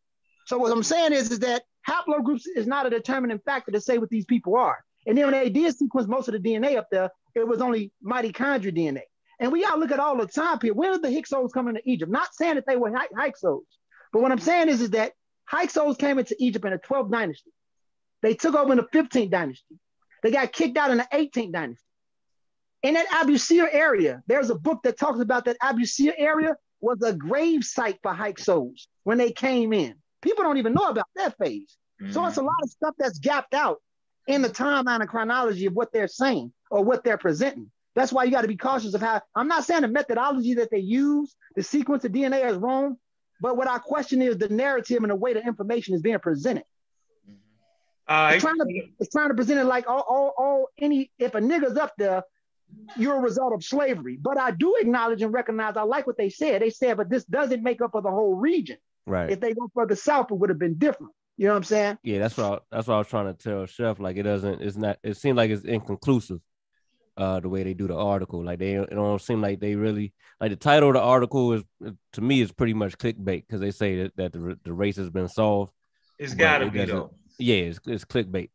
So 0.47 0.59
what 0.59 0.71
I'm 0.71 0.83
saying 0.83 1.15
is, 1.15 1.31
is 1.31 1.39
that 1.41 1.63
haplogroups 1.89 2.43
is 2.55 2.67
not 2.67 2.87
a 2.87 2.91
determining 2.91 3.39
factor 3.39 3.73
to 3.73 3.81
say 3.81 3.97
what 3.97 4.11
these 4.11 4.27
people 4.27 4.57
are. 4.57 4.79
And 5.07 5.17
then 5.17 5.25
when 5.25 5.35
they 5.35 5.49
did 5.49 5.75
sequence 5.77 6.07
most 6.07 6.29
of 6.29 6.35
the 6.35 6.41
DNA 6.41 6.77
up 6.77 6.89
there, 6.91 7.11
it 7.35 7.47
was 7.47 7.63
only 7.63 7.91
mitochondrial 8.05 8.77
DNA. 8.77 9.03
And 9.41 9.53
we 9.53 9.63
gotta 9.63 9.79
look 9.79 9.93
at 9.93 10.01
all 10.01 10.17
the 10.17 10.27
time 10.27 10.59
period. 10.59 10.77
Where 10.77 10.93
did 10.93 11.03
the 11.03 11.13
Hyksos 11.13 11.53
come 11.53 11.69
into 11.69 11.83
Egypt? 11.85 12.11
Not 12.11 12.35
saying 12.35 12.57
that 12.57 12.65
they 12.67 12.77
were 12.77 12.93
Hy- 12.95 13.09
Hyksos, 13.17 13.65
but 14.13 14.23
what 14.23 14.33
I'm 14.33 14.39
saying 14.39 14.69
is, 14.69 14.81
is 14.81 14.91
that 14.91 15.13
Hyksos 15.45 15.97
came 15.97 16.19
into 16.19 16.37
Egypt 16.39 16.65
in 16.65 16.73
the 16.73 16.79
12th 16.79 17.11
dynasty. 17.11 17.51
They 18.23 18.35
took 18.35 18.55
over 18.55 18.73
in 18.73 18.79
the 18.79 18.99
15th 18.99 19.31
dynasty. 19.31 19.77
They 20.23 20.31
got 20.31 20.53
kicked 20.53 20.77
out 20.77 20.91
in 20.91 20.99
the 20.99 21.09
18th 21.13 21.53
dynasty. 21.53 21.85
In 22.83 22.95
that 22.95 23.09
Abusir 23.09 23.69
area, 23.71 24.23
there's 24.27 24.51
a 24.51 24.55
book 24.55 24.83
that 24.85 24.99
talks 24.99 25.21
about 25.21 25.45
that 25.47 25.57
Abusir 25.63 26.13
area 26.17 26.57
was 26.81 27.03
a 27.03 27.13
grave 27.13 27.65
site 27.65 27.99
for 28.03 28.13
Hyksos 28.13 28.89
when 29.05 29.19
they 29.19 29.33
came 29.33 29.73
in. 29.73 29.95
People 30.23 30.45
don't 30.45 30.59
even 30.59 30.75
know 30.75 30.89
about 30.89 31.07
that 31.17 31.37
phase. 31.39 31.77
So 32.11 32.25
it's 32.27 32.37
a 32.37 32.41
mm-hmm. 32.41 32.47
lot 32.47 32.63
of 32.63 32.71
stuff 32.71 32.95
that's 32.97 33.19
gapped 33.19 33.55
out 33.55 33.79
in 34.29 34.43
the 34.43 34.49
timeline 34.49 35.01
and 35.01 35.09
chronology 35.09 35.67
of 35.67 35.73
what 35.73 35.93
they're 35.93 36.07
saying 36.07 36.53
or 36.71 36.85
what 36.85 37.03
they're 37.03 37.19
presenting. 37.19 37.73
That's 37.99 38.13
why 38.13 38.23
you 38.23 38.31
got 38.31 38.43
to 38.43 38.49
be 38.49 38.57
cautious 38.57 38.95
of 38.95 39.01
how 39.01 39.21
I'm 39.35 39.49
not 39.49 39.65
saying 39.65 39.81
the 39.83 39.89
methodology 39.89 40.55
that 40.55 40.71
they 40.71 40.79
use, 40.79 41.35
the 41.57 41.65
sequence 41.65 42.05
of 42.05 42.13
DNA 42.13 42.49
is 42.49 42.57
wrong, 42.57 42.97
but 43.41 43.57
what 43.57 43.67
I 43.67 43.79
question 43.79 44.23
is 44.23 44.39
the 44.39 44.49
narrative 44.49 45.03
and 45.03 45.11
the 45.11 45.17
way 45.17 45.33
the 45.33 45.45
information 45.45 45.97
is 45.97 46.01
being 46.01 46.21
presented. 46.21 46.63
All 48.07 48.29
It's 48.29 48.45
trying 48.45 48.59
to 48.59 48.67
it's 49.01 49.11
trying 49.11 49.31
to 49.31 49.35
present 49.35 49.59
it 49.59 49.65
like 49.65 49.89
all, 49.89 50.05
all, 50.09 50.33
all 50.39 50.69
any 50.79 51.11
if 51.19 51.35
a 51.35 51.41
nigga's 51.41 51.77
up 51.77 51.93
there, 51.99 52.23
you're 52.97 53.17
a 53.17 53.21
result 53.21 53.53
of 53.53 53.65
slavery. 53.65 54.17
But 54.17 54.39
I 54.39 54.53
do 54.53 54.77
acknowledge 54.81 55.21
and 55.23 55.33
recognize 55.33 55.77
I 55.77 55.83
like 55.83 56.07
what 56.07 56.17
they 56.17 56.31
said. 56.31 56.63
They 56.63 56.71
said, 56.71 56.99
but 56.99 57.11
this 57.11 57.25
doesn't 57.25 57.65
make 57.65 57.81
up 57.81 57.91
for 57.91 58.01
the 58.01 58.13
whole 58.13 58.37
region. 58.37 58.77
Right. 59.07 59.29
If 59.29 59.41
they 59.41 59.55
go 59.55 59.69
further 59.75 59.97
south, 59.97 60.31
it 60.31 60.35
would 60.35 60.51
have 60.51 60.59
been 60.61 60.79
different. 60.79 61.13
You 61.37 61.49
know 61.49 61.55
what 61.55 61.59
I'm 61.59 61.65
saying? 61.65 61.99
Yeah, 62.05 62.21
that's 62.21 62.37
what 62.37 62.53
I, 62.53 62.59
that's 62.71 62.87
what 62.87 62.95
I 62.95 62.99
was 62.99 63.09
trying 63.09 63.35
to 63.35 63.35
tell 63.35 63.67
Chef. 63.67 63.99
Like 63.99 64.17
it 64.17 64.23
doesn't, 64.23 64.63
it's 64.63 64.77
not. 64.77 64.99
It 65.03 65.17
seems 65.17 65.37
like 65.37 65.51
it's 65.51 65.65
inconclusive. 65.65 66.39
Uh, 67.19 67.41
the 67.41 67.49
way 67.49 67.65
they 67.65 67.75
do 67.75 67.89
the 67.89 67.97
article, 67.97 68.45
like 68.45 68.61
they 68.61 68.75
it 68.75 68.91
don't 68.91 69.21
seem 69.21 69.43
like 69.43 69.59
they 69.59 69.75
really 69.75 70.15
like 70.41 70.51
the 70.51 70.57
title 70.57 70.91
of 70.91 70.95
the 70.95 71.01
article 71.01 71.53
is 71.53 71.65
to 72.13 72.21
me 72.21 72.41
is 72.41 72.53
pretty 72.53 72.75
much 72.75 72.97
clickbait 72.97 73.45
because 73.45 73.61
they 73.61 73.73
say 73.73 74.03
that, 74.03 74.17
that 74.17 74.33
the 74.33 74.57
the 74.63 74.73
race 74.73 74.97
has 74.97 75.11
been 75.11 75.29
solved. 75.29 75.73
It's 76.19 76.35
got 76.35 76.59
to 76.59 76.67
it 76.67 76.73
be 76.73 76.85
though. 76.85 77.11
Yeah, 77.39 77.57
it's, 77.57 77.81
it's 77.87 78.05
clickbait. 78.05 78.51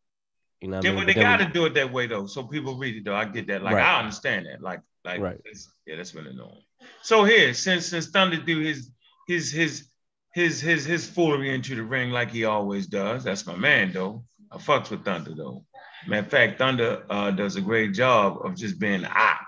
You 0.62 0.70
know, 0.70 0.78
what 0.78 0.86
I 0.86 0.92
mean? 0.92 1.06
they 1.08 1.14
But 1.14 1.22
got 1.22 1.38
to 1.38 1.46
do 1.46 1.66
it 1.66 1.74
that 1.74 1.92
way 1.92 2.08
though, 2.08 2.26
so 2.26 2.44
people 2.44 2.78
read 2.78 2.96
it 2.96 3.04
though. 3.04 3.16
I 3.16 3.26
get 3.26 3.48
that. 3.48 3.64
Like 3.64 3.76
Right. 3.76 3.86
I 3.86 4.00
understand 4.00 4.46
that. 4.46 4.62
Like 4.62 4.82
like 5.04 5.20
Right. 5.20 5.42
yeah, 5.86 5.98
that's 5.98 6.16
really 6.16 6.34
normal. 6.34 6.64
So 7.02 7.26
here, 7.26 7.54
since 7.54 7.88
since 7.88 8.08
Thunder 8.08 8.38
do 8.38 8.60
his 8.60 8.92
his 9.28 9.52
his 9.52 9.90
his 10.34 10.62
his 10.62 10.86
his 10.86 11.10
foolery 11.10 11.54
into 11.54 11.76
the 11.76 11.84
ring 11.84 12.12
like 12.12 12.32
he 12.32 12.46
always 12.46 12.88
does. 12.88 13.26
That's 13.26 13.46
my 13.46 13.56
man 13.58 13.92
though. 13.92 14.24
I 14.52 14.58
fucks 14.58 14.90
with 14.90 15.04
Thunder 15.04 15.34
though. 15.36 15.66
Matter 16.08 16.26
of 16.26 16.32
fact, 16.32 16.58
Thunder 16.58 17.04
uh, 17.10 17.32
does 17.32 17.56
a 17.56 17.62
great 17.62 17.94
job 17.94 18.40
of 18.44 18.56
just 18.56 18.80
being 18.80 19.02
the 19.02 19.12
eye. 19.12 19.40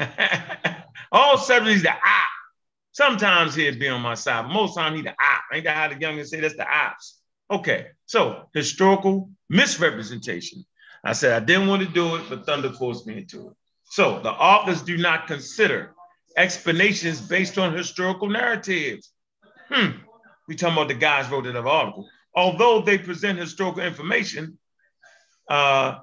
All 1.12 1.38
seven 1.38 1.68
he's 1.68 1.82
the 1.82 1.92
eye. 1.92 2.24
Sometimes 2.92 3.54
he'll 3.54 3.78
be 3.78 3.88
on 3.88 4.00
my 4.00 4.14
side, 4.14 4.42
but 4.42 4.52
most 4.52 4.74
time 4.74 4.94
he 4.94 5.02
the 5.02 5.14
eye. 5.18 5.40
Ain't 5.52 5.64
that 5.64 5.76
how 5.76 5.88
the 5.88 5.94
youngins 5.94 6.28
say 6.28 6.40
that's 6.40 6.56
the 6.56 6.66
ops? 6.66 7.20
Okay, 7.50 7.88
so 8.06 8.48
historical 8.54 9.30
misrepresentation. 9.48 10.64
I 11.04 11.12
said 11.12 11.40
I 11.40 11.44
didn't 11.44 11.68
want 11.68 11.82
to 11.82 11.88
do 11.88 12.16
it, 12.16 12.24
but 12.28 12.44
Thunder 12.44 12.72
forced 12.72 13.06
me 13.06 13.18
into 13.18 13.48
it. 13.48 13.54
So 13.84 14.20
the 14.20 14.30
authors 14.30 14.82
do 14.82 14.96
not 14.96 15.26
consider 15.26 15.94
explanations 16.36 17.20
based 17.20 17.58
on 17.58 17.74
historical 17.74 18.28
narratives. 18.28 19.12
Hmm. 19.70 19.98
We 20.46 20.56
talking 20.56 20.76
about 20.76 20.88
the 20.88 20.94
guys 20.94 21.30
wrote 21.30 21.44
that 21.44 21.56
article. 21.56 22.08
Although 22.34 22.82
they 22.82 22.98
present 22.98 23.38
historical 23.38 23.82
information, 23.82 24.58
uh, 25.48 26.00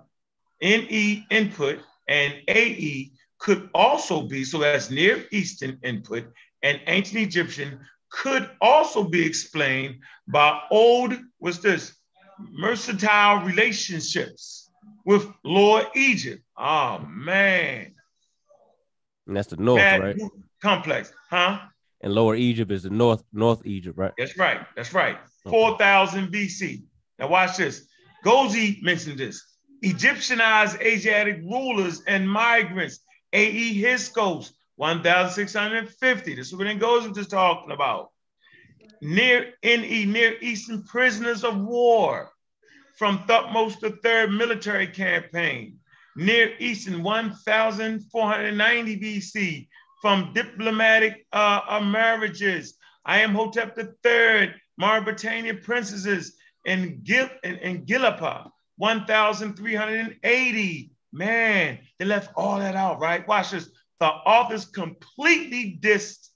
NE 0.61 1.25
input 1.29 1.79
and 2.07 2.33
AE 2.47 3.11
could 3.39 3.69
also 3.73 4.21
be, 4.23 4.43
so 4.43 4.59
that's 4.59 4.89
Near 4.89 5.25
Eastern 5.31 5.79
input 5.83 6.25
and 6.63 6.79
ancient 6.87 7.19
Egyptian 7.21 7.79
could 8.09 8.49
also 8.61 9.03
be 9.03 9.25
explained 9.25 9.97
by 10.27 10.59
old, 10.71 11.13
what's 11.37 11.59
this, 11.59 11.95
mercantile 12.39 13.45
relationships 13.45 14.69
with 15.05 15.27
Lower 15.43 15.85
Egypt. 15.95 16.41
Oh 16.57 16.99
man, 17.07 17.93
and 19.27 19.35
that's 19.35 19.47
the 19.47 19.57
north, 19.57 19.79
Mad 19.79 20.01
right? 20.01 20.21
complex, 20.61 21.11
huh? 21.29 21.59
And 22.01 22.13
Lower 22.13 22.35
Egypt 22.35 22.71
is 22.71 22.83
the 22.83 22.89
north, 22.89 23.23
North 23.33 23.65
Egypt, 23.65 23.97
right? 23.97 24.11
That's 24.17 24.37
right. 24.37 24.65
That's 24.75 24.93
right. 24.93 25.17
4000 25.49 26.31
BC. 26.31 26.83
Now 27.17 27.29
watch 27.29 27.57
this. 27.57 27.87
Gozi 28.25 28.81
mentioned 28.81 29.19
this. 29.19 29.43
Egyptianized 29.83 30.81
Asiatic 30.81 31.37
rulers 31.43 32.01
and 32.07 32.29
migrants. 32.29 32.99
A.E. 33.33 33.81
Hyksos, 33.81 34.53
1650. 34.77 36.35
This 36.35 36.47
is 36.47 36.55
what 36.55 36.67
Ngozi 36.67 37.13
just 37.13 37.29
talking 37.29 37.71
about. 37.71 38.09
Near 39.01 39.53
NE, 39.63 40.05
Near 40.05 40.37
Eastern 40.41 40.83
prisoners 40.83 41.43
of 41.43 41.57
war 41.57 42.31
from 42.97 43.19
Thutmose 43.27 43.75
III 43.83 44.27
military 44.35 44.87
campaign. 44.87 45.77
Near 46.15 46.55
Eastern 46.59 47.03
1490 47.03 48.99
BC 48.99 49.67
from 50.01 50.31
diplomatic 50.33 51.27
uh, 51.33 51.81
marriages. 51.83 52.75
Amenhotep 53.05 53.77
III, 53.77 54.53
Mitannian 54.79 55.61
princesses 55.61 56.37
in, 56.65 57.01
Gil- 57.03 57.29
in 57.43 57.85
Gilukhepa, 57.85 58.49
1380. 58.77 60.91
Man, 61.11 61.79
they 61.97 62.05
left 62.05 62.31
all 62.35 62.59
that 62.59 62.75
out, 62.75 62.99
right? 62.99 63.27
Watch 63.27 63.51
this. 63.51 63.69
The 63.99 64.07
authors 64.07 64.65
completely 64.65 65.79
dissed 65.81 66.29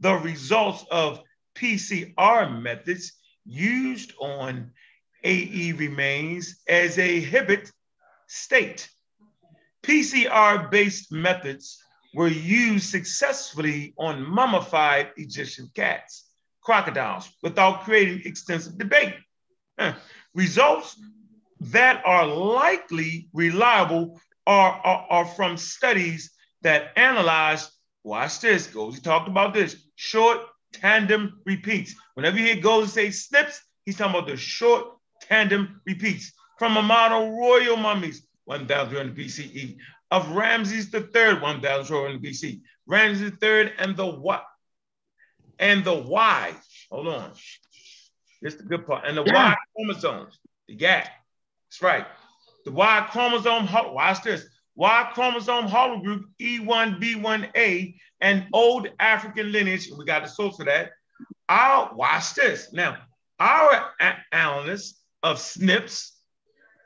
the 0.00 0.14
results 0.14 0.84
of 0.90 1.22
PCR 1.56 2.60
methods 2.60 3.12
used 3.46 4.12
on 4.20 4.72
AE 5.24 5.72
remains 5.72 6.60
as 6.68 6.98
a 6.98 7.24
Hibbett 7.24 7.72
state. 8.26 8.88
PCR 9.82 10.70
based 10.70 11.10
methods 11.10 11.82
were 12.14 12.28
used 12.28 12.90
successfully 12.90 13.94
on 13.98 14.22
mummified 14.22 15.10
Egyptian 15.16 15.70
cats, 15.74 16.26
crocodiles, 16.62 17.30
without 17.42 17.84
creating 17.84 18.22
extensive 18.24 18.78
debate. 18.78 19.14
Results 20.34 21.00
that 21.60 22.02
are 22.04 22.26
likely 22.26 23.28
reliable 23.32 24.20
are, 24.46 24.80
are, 24.84 25.06
are 25.10 25.26
from 25.26 25.56
studies 25.56 26.30
that 26.62 26.92
analyze, 26.96 27.70
watch 28.04 28.40
this, 28.40 28.66
goes, 28.66 29.00
talked 29.00 29.28
about 29.28 29.54
this, 29.54 29.76
short 29.96 30.40
tandem 30.72 31.40
repeats. 31.44 31.94
Whenever 32.14 32.38
you 32.38 32.44
hear 32.44 32.60
goes 32.60 32.92
say 32.92 33.10
snips, 33.10 33.60
he's 33.84 33.96
talking 33.96 34.14
about 34.14 34.28
the 34.28 34.36
short 34.36 34.84
tandem 35.22 35.80
repeats 35.86 36.32
from 36.58 36.76
a 36.76 36.82
model 36.82 37.38
royal 37.38 37.76
mummies, 37.76 38.26
1000 38.44 39.16
BCE, 39.16 39.76
of 40.10 40.28
Ramses 40.30 40.92
III, 40.92 41.40
1000 41.40 42.22
BC. 42.22 42.60
Ramses 42.86 43.32
III 43.42 43.72
and 43.78 43.96
the 43.96 44.06
what? 44.06 44.44
And 45.58 45.84
the 45.84 45.94
Y. 45.94 46.54
Hold 46.90 47.08
on. 47.08 47.32
This 48.40 48.54
is 48.54 48.60
the 48.60 48.66
good 48.66 48.86
part. 48.86 49.04
And 49.06 49.16
the 49.16 49.22
Y 49.22 49.56
chromosomes. 49.76 50.38
The 50.68 50.74
gap. 50.74 51.08
That's 51.68 51.82
right. 51.82 52.06
The 52.64 52.72
Y 52.72 53.06
chromosome, 53.10 53.68
watch 53.94 54.22
this. 54.22 54.46
Y 54.74 55.10
chromosome 55.12 55.66
haplogroup 55.66 56.24
E 56.38 56.60
E1B1A 56.60 57.94
and 58.20 58.46
old 58.52 58.88
African 59.00 59.50
lineage. 59.50 59.90
We 59.96 60.04
got 60.04 60.22
the 60.22 60.28
source 60.28 60.56
for 60.56 60.64
that. 60.64 60.90
Our 61.48 61.94
watch 61.94 62.34
this. 62.34 62.72
Now, 62.72 62.98
our 63.40 63.90
a- 64.00 64.16
analysts 64.32 65.00
of 65.22 65.38
SNPs, 65.38 66.10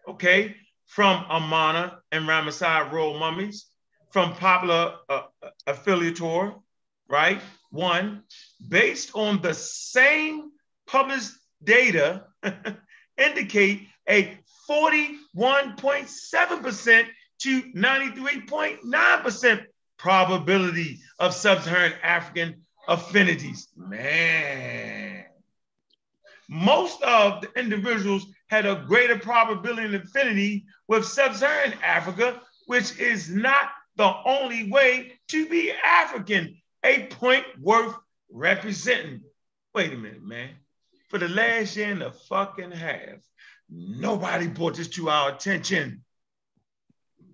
okay, 0.08 0.56
from 0.86 1.24
Amarna 1.28 1.98
and 2.12 2.26
Ramesside 2.26 2.92
royal 2.92 3.18
mummies, 3.18 3.66
from 4.10 4.34
popular 4.34 4.96
uh, 5.08 5.22
affiliator, 5.66 6.60
right? 7.08 7.40
One, 7.70 8.24
based 8.68 9.10
on 9.14 9.40
the 9.40 9.54
same 9.54 10.50
published 10.86 11.32
data, 11.64 12.26
indicate 13.18 13.88
a 14.08 14.38
41.7% 14.68 17.06
to 17.40 17.62
93.9% 17.72 19.64
probability 19.98 21.00
of 21.18 21.34
sub-Saharan 21.34 21.94
African 22.02 22.62
affinities. 22.88 23.68
Man, 23.76 25.24
most 26.48 27.02
of 27.02 27.42
the 27.42 27.50
individuals 27.58 28.26
had 28.48 28.64
a 28.66 28.84
greater 28.86 29.18
probability 29.18 29.86
and 29.86 29.94
affinity 29.94 30.66
with 30.88 31.06
sub-Saharan 31.06 31.74
Africa, 31.82 32.40
which 32.66 32.98
is 32.98 33.30
not 33.30 33.70
the 33.96 34.12
only 34.24 34.70
way 34.70 35.12
to 35.28 35.48
be 35.48 35.72
African. 35.84 36.56
A 36.84 37.06
point 37.06 37.44
worth 37.60 37.94
representing. 38.30 39.22
Wait 39.74 39.92
a 39.92 39.96
minute, 39.96 40.22
man. 40.22 40.50
For 41.12 41.18
the 41.18 41.28
last 41.28 41.76
year 41.76 41.90
and 41.92 42.02
a 42.02 42.10
fucking 42.10 42.70
half, 42.70 43.18
nobody 43.68 44.46
brought 44.46 44.76
this 44.76 44.88
to 44.88 45.10
our 45.10 45.34
attention. 45.34 46.02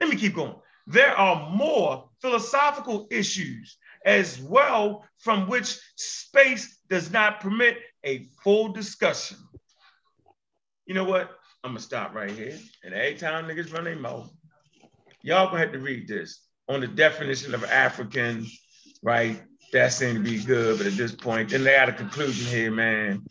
Let 0.01 0.11
me 0.11 0.17
keep 0.17 0.35
going. 0.35 0.57
There 0.89 1.17
are 1.17 1.49
more 1.51 2.09
philosophical 2.21 3.07
issues 3.13 3.77
as 4.05 4.41
well 4.41 5.05
from 5.19 5.49
which 5.49 5.79
space 5.95 6.81
does 6.91 7.13
not 7.13 7.39
permit 7.39 7.79
a 8.03 8.25
full 8.43 8.73
discussion. 8.73 9.37
You 10.87 10.95
know 10.95 11.05
what? 11.05 11.31
I'm 11.63 11.71
gonna 11.71 11.81
stop 11.81 12.17
right 12.17 12.33
here. 12.33 12.59
And 12.83 12.93
every 12.93 13.15
time 13.15 13.47
niggas 13.47 13.73
run 13.73 13.85
their 13.85 13.95
mouth, 13.95 14.29
y'all 15.23 15.47
gonna 15.47 15.61
have 15.61 15.71
to 15.71 15.79
read 15.79 16.09
this 16.09 16.41
on 16.69 16.81
the 16.81 16.89
definition 16.89 17.55
of 17.55 17.63
African, 17.63 18.45
right? 19.05 19.41
That 19.73 19.93
seemed 19.93 20.25
to 20.25 20.31
be 20.31 20.43
good, 20.43 20.79
but 20.79 20.89
at 20.89 20.95
this 20.95 21.15
point, 21.15 21.51
then 21.51 21.63
they 21.63 21.77
got 21.77 21.91
a 21.91 21.93
conclusion 21.93 22.45
here, 22.49 22.73
man. 22.73 23.23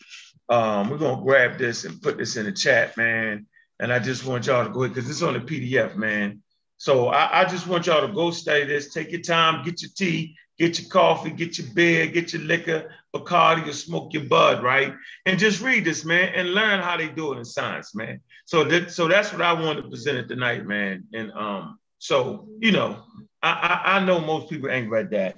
Um, 0.49 0.89
we're 0.89 0.97
gonna 0.97 1.21
grab 1.21 1.57
this 1.57 1.83
and 1.83 2.01
put 2.01 2.17
this 2.17 2.37
in 2.37 2.45
the 2.45 2.51
chat, 2.51 2.95
man. 2.97 3.47
And 3.79 3.93
I 3.93 3.99
just 3.99 4.25
want 4.25 4.47
y'all 4.47 4.65
to 4.65 4.71
go 4.71 4.83
ahead 4.83 4.95
because 4.95 5.09
it's 5.09 5.21
on 5.21 5.33
the 5.33 5.39
PDF, 5.39 5.95
man. 5.95 6.41
So 6.77 7.09
I, 7.09 7.41
I, 7.41 7.45
just 7.45 7.67
want 7.67 7.87
y'all 7.87 8.07
to 8.07 8.13
go 8.13 8.31
study 8.31 8.65
this. 8.65 8.93
Take 8.93 9.11
your 9.11 9.21
time, 9.21 9.65
get 9.65 9.81
your 9.81 9.91
tea, 9.95 10.35
get 10.59 10.79
your 10.79 10.89
coffee, 10.89 11.31
get 11.31 11.57
your 11.57 11.67
beer, 11.73 12.07
get 12.07 12.33
your 12.33 12.43
liquor, 12.43 12.91
Bacardi, 13.15 13.67
or 13.67 13.73
smoke 13.73 14.13
your 14.13 14.23
bud, 14.25 14.63
right? 14.63 14.93
And 15.25 15.39
just 15.39 15.61
read 15.61 15.85
this, 15.85 16.05
man, 16.05 16.33
and 16.35 16.53
learn 16.53 16.81
how 16.81 16.97
they 16.97 17.09
do 17.09 17.33
it 17.33 17.37
in 17.37 17.45
science, 17.45 17.95
man. 17.95 18.21
So 18.45 18.63
that 18.65 18.91
so 18.91 19.07
that's 19.07 19.31
what 19.31 19.41
I 19.41 19.53
wanted 19.53 19.83
to 19.83 19.89
present 19.89 20.17
it 20.17 20.27
tonight, 20.27 20.65
man. 20.65 21.05
And 21.13 21.31
um, 21.31 21.79
so 21.99 22.47
you 22.59 22.71
know, 22.71 23.03
I, 23.41 23.81
I, 23.85 23.97
I 23.97 24.05
know 24.05 24.19
most 24.19 24.49
people 24.49 24.69
ain't 24.69 24.89
read 24.89 25.11
that, 25.11 25.37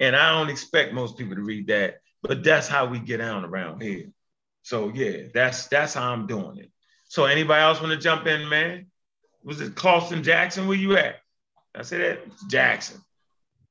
and 0.00 0.16
I 0.16 0.32
don't 0.32 0.50
expect 0.50 0.94
most 0.94 1.18
people 1.18 1.36
to 1.36 1.42
read 1.42 1.66
that, 1.68 2.00
but 2.22 2.42
that's 2.42 2.68
how 2.68 2.86
we 2.86 2.98
get 2.98 3.18
down 3.18 3.44
around 3.44 3.82
here. 3.82 4.06
So 4.68 4.90
yeah, 4.94 5.28
that's 5.32 5.66
that's 5.68 5.94
how 5.94 6.12
I'm 6.12 6.26
doing 6.26 6.58
it. 6.58 6.70
So 7.06 7.24
anybody 7.24 7.62
else 7.62 7.80
want 7.80 7.92
to 7.92 7.98
jump 7.98 8.26
in, 8.26 8.46
man? 8.50 8.88
Was 9.42 9.62
it 9.62 9.74
Clauston 9.74 10.22
Jackson? 10.22 10.68
Where 10.68 10.76
you 10.76 10.94
at? 10.98 11.16
I 11.74 11.80
said 11.80 12.00
that 12.02 12.50
Jackson. 12.50 13.00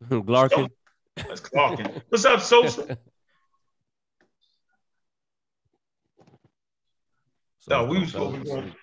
Glarkin. 0.09 0.71
Oh, 1.19 1.23
that's 1.29 1.41
Clarkin. 1.41 2.01
What's 2.09 2.25
up, 2.25 2.41
Sosa? 2.41 2.97
No, 7.69 7.83
we 7.83 7.99
was 7.99 8.13
going. 8.13 8.45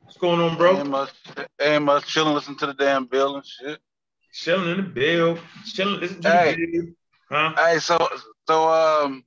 What's 0.00 0.16
going 0.18 0.40
on, 0.40 0.56
bro? 0.56 0.78
Ain't 0.78 0.90
much, 0.90 1.12
ain't 1.60 1.84
much 1.84 2.04
chilling, 2.08 2.34
listening 2.34 2.58
to 2.58 2.66
the 2.66 2.74
damn 2.74 3.06
bill 3.06 3.36
and 3.36 3.46
shit. 3.46 3.78
Chilling 4.32 4.70
in 4.70 4.76
the 4.78 4.82
bill, 4.82 5.38
chilling, 5.64 6.00
listen 6.00 6.20
to 6.22 6.28
Hey. 6.28 6.56
the 6.56 6.66
bill. 6.66 6.86
Huh? 7.30 7.54
Hey, 7.56 7.78
so 7.78 7.96
so 8.48 8.68
um 8.68 9.24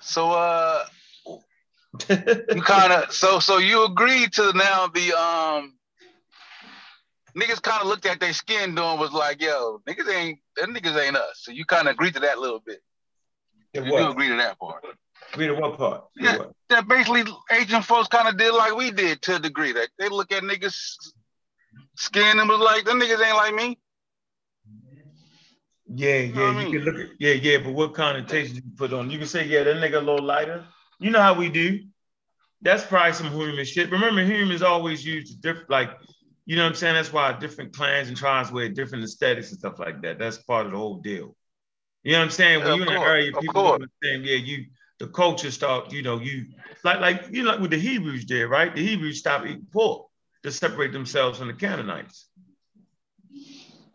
so 0.00 0.30
uh 0.30 0.84
you 2.08 2.62
kind 2.62 2.92
of 2.92 3.12
so 3.12 3.38
so 3.38 3.58
you 3.58 3.84
agreed 3.84 4.32
to 4.32 4.52
now 4.54 4.86
the 4.88 5.12
um 5.12 5.74
niggas 7.36 7.62
kind 7.62 7.80
of 7.82 7.88
looked 7.88 8.06
at 8.06 8.20
their 8.20 8.32
skin 8.32 8.74
doing 8.74 8.98
was 8.98 9.12
like 9.12 9.42
yo 9.42 9.80
niggas 9.88 10.12
ain't 10.12 10.38
them 10.56 10.74
niggas 10.74 10.96
ain't 10.98 11.16
us 11.16 11.40
so 11.42 11.52
you 11.52 11.64
kind 11.64 11.88
of 11.88 11.92
agreed 11.92 12.14
to 12.14 12.20
that 12.20 12.38
a 12.38 12.40
little 12.40 12.62
bit 12.64 12.80
you 13.74 13.82
do 13.82 14.10
agree 14.10 14.28
to 14.28 14.36
that 14.36 14.58
part 14.58 14.84
Read 15.36 15.50
what 15.50 15.76
part? 15.76 16.04
Yeah. 16.16 16.38
what? 16.38 16.52
that 16.70 16.88
basically 16.88 17.24
Asian 17.50 17.82
folks 17.82 18.08
kind 18.08 18.28
of 18.28 18.36
did 18.38 18.52
like 18.52 18.74
we 18.74 18.90
did 18.90 19.20
to 19.22 19.36
a 19.36 19.38
degree 19.38 19.72
that 19.72 19.88
they 19.98 20.08
look 20.08 20.32
at 20.32 20.42
niggas 20.42 20.96
skin 21.96 22.38
and 22.38 22.48
was 22.48 22.60
like 22.60 22.84
them 22.84 23.00
niggas 23.00 23.24
ain't 23.24 23.36
like 23.36 23.54
me 23.54 23.78
Yeah, 25.94 26.18
know 26.32 26.40
what 26.42 26.42
yeah, 26.42 26.50
I 26.50 26.52
you 26.60 26.66
mean? 26.66 26.66
can 26.66 26.80
look 26.84 26.96
at 26.96 27.06
yeah, 27.18 27.32
yeah, 27.32 27.58
but 27.58 27.72
what 27.72 27.94
connotation 27.94 28.56
you 28.56 28.62
put 28.76 28.92
on? 28.92 29.10
You 29.10 29.18
can 29.18 29.26
say, 29.26 29.46
yeah, 29.46 29.62
that 29.64 29.76
nigga 29.76 29.94
a 29.96 30.00
little 30.00 30.22
lighter. 30.24 30.66
You 31.00 31.10
know 31.10 31.20
how 31.22 31.34
we 31.34 31.48
do. 31.48 31.80
That's 32.62 32.84
probably 32.84 33.12
some 33.14 33.30
human 33.32 33.64
shit. 33.64 33.90
Remember, 33.90 34.24
humans 34.24 34.62
always 34.62 35.04
use 35.04 35.34
different, 35.34 35.70
like, 35.70 35.90
you 36.46 36.56
know 36.56 36.64
what 36.64 36.70
I'm 36.70 36.74
saying? 36.76 36.94
That's 36.94 37.12
why 37.12 37.32
different 37.38 37.74
clans 37.74 38.08
and 38.08 38.16
tribes 38.16 38.52
wear 38.52 38.68
different 38.68 39.04
aesthetics 39.04 39.50
and 39.50 39.60
stuff 39.60 39.78
like 39.78 40.02
that. 40.02 40.18
That's 40.18 40.38
part 40.38 40.66
of 40.66 40.72
the 40.72 40.78
whole 40.78 40.98
deal. 41.00 41.36
You 42.04 42.12
know 42.12 42.18
what 42.20 42.24
I'm 42.26 42.30
saying? 42.30 42.64
When 42.64 42.72
Yeah, 42.72 42.74
you're 42.74 42.86
of 42.86 42.86
in 42.86 42.92
course, 42.94 43.02
area, 43.04 43.32
people 43.34 43.62
course. 43.62 43.72
understand, 43.72 44.24
yeah, 44.24 44.36
you 44.36 44.66
the 45.00 45.08
culture 45.08 45.50
start, 45.50 45.92
you 45.92 46.02
know, 46.02 46.20
you 46.20 46.46
like 46.84 47.00
like 47.00 47.26
you 47.32 47.44
know 47.44 47.52
like 47.52 47.60
what 47.60 47.70
the 47.70 47.78
Hebrews 47.78 48.24
did, 48.26 48.46
right? 48.46 48.74
The 48.74 48.86
Hebrews 48.86 49.20
stopped 49.20 49.46
eating 49.46 49.66
pork 49.72 50.06
to 50.44 50.52
separate 50.52 50.92
themselves 50.92 51.38
from 51.38 51.48
the 51.48 51.54
Canaanites. 51.54 52.27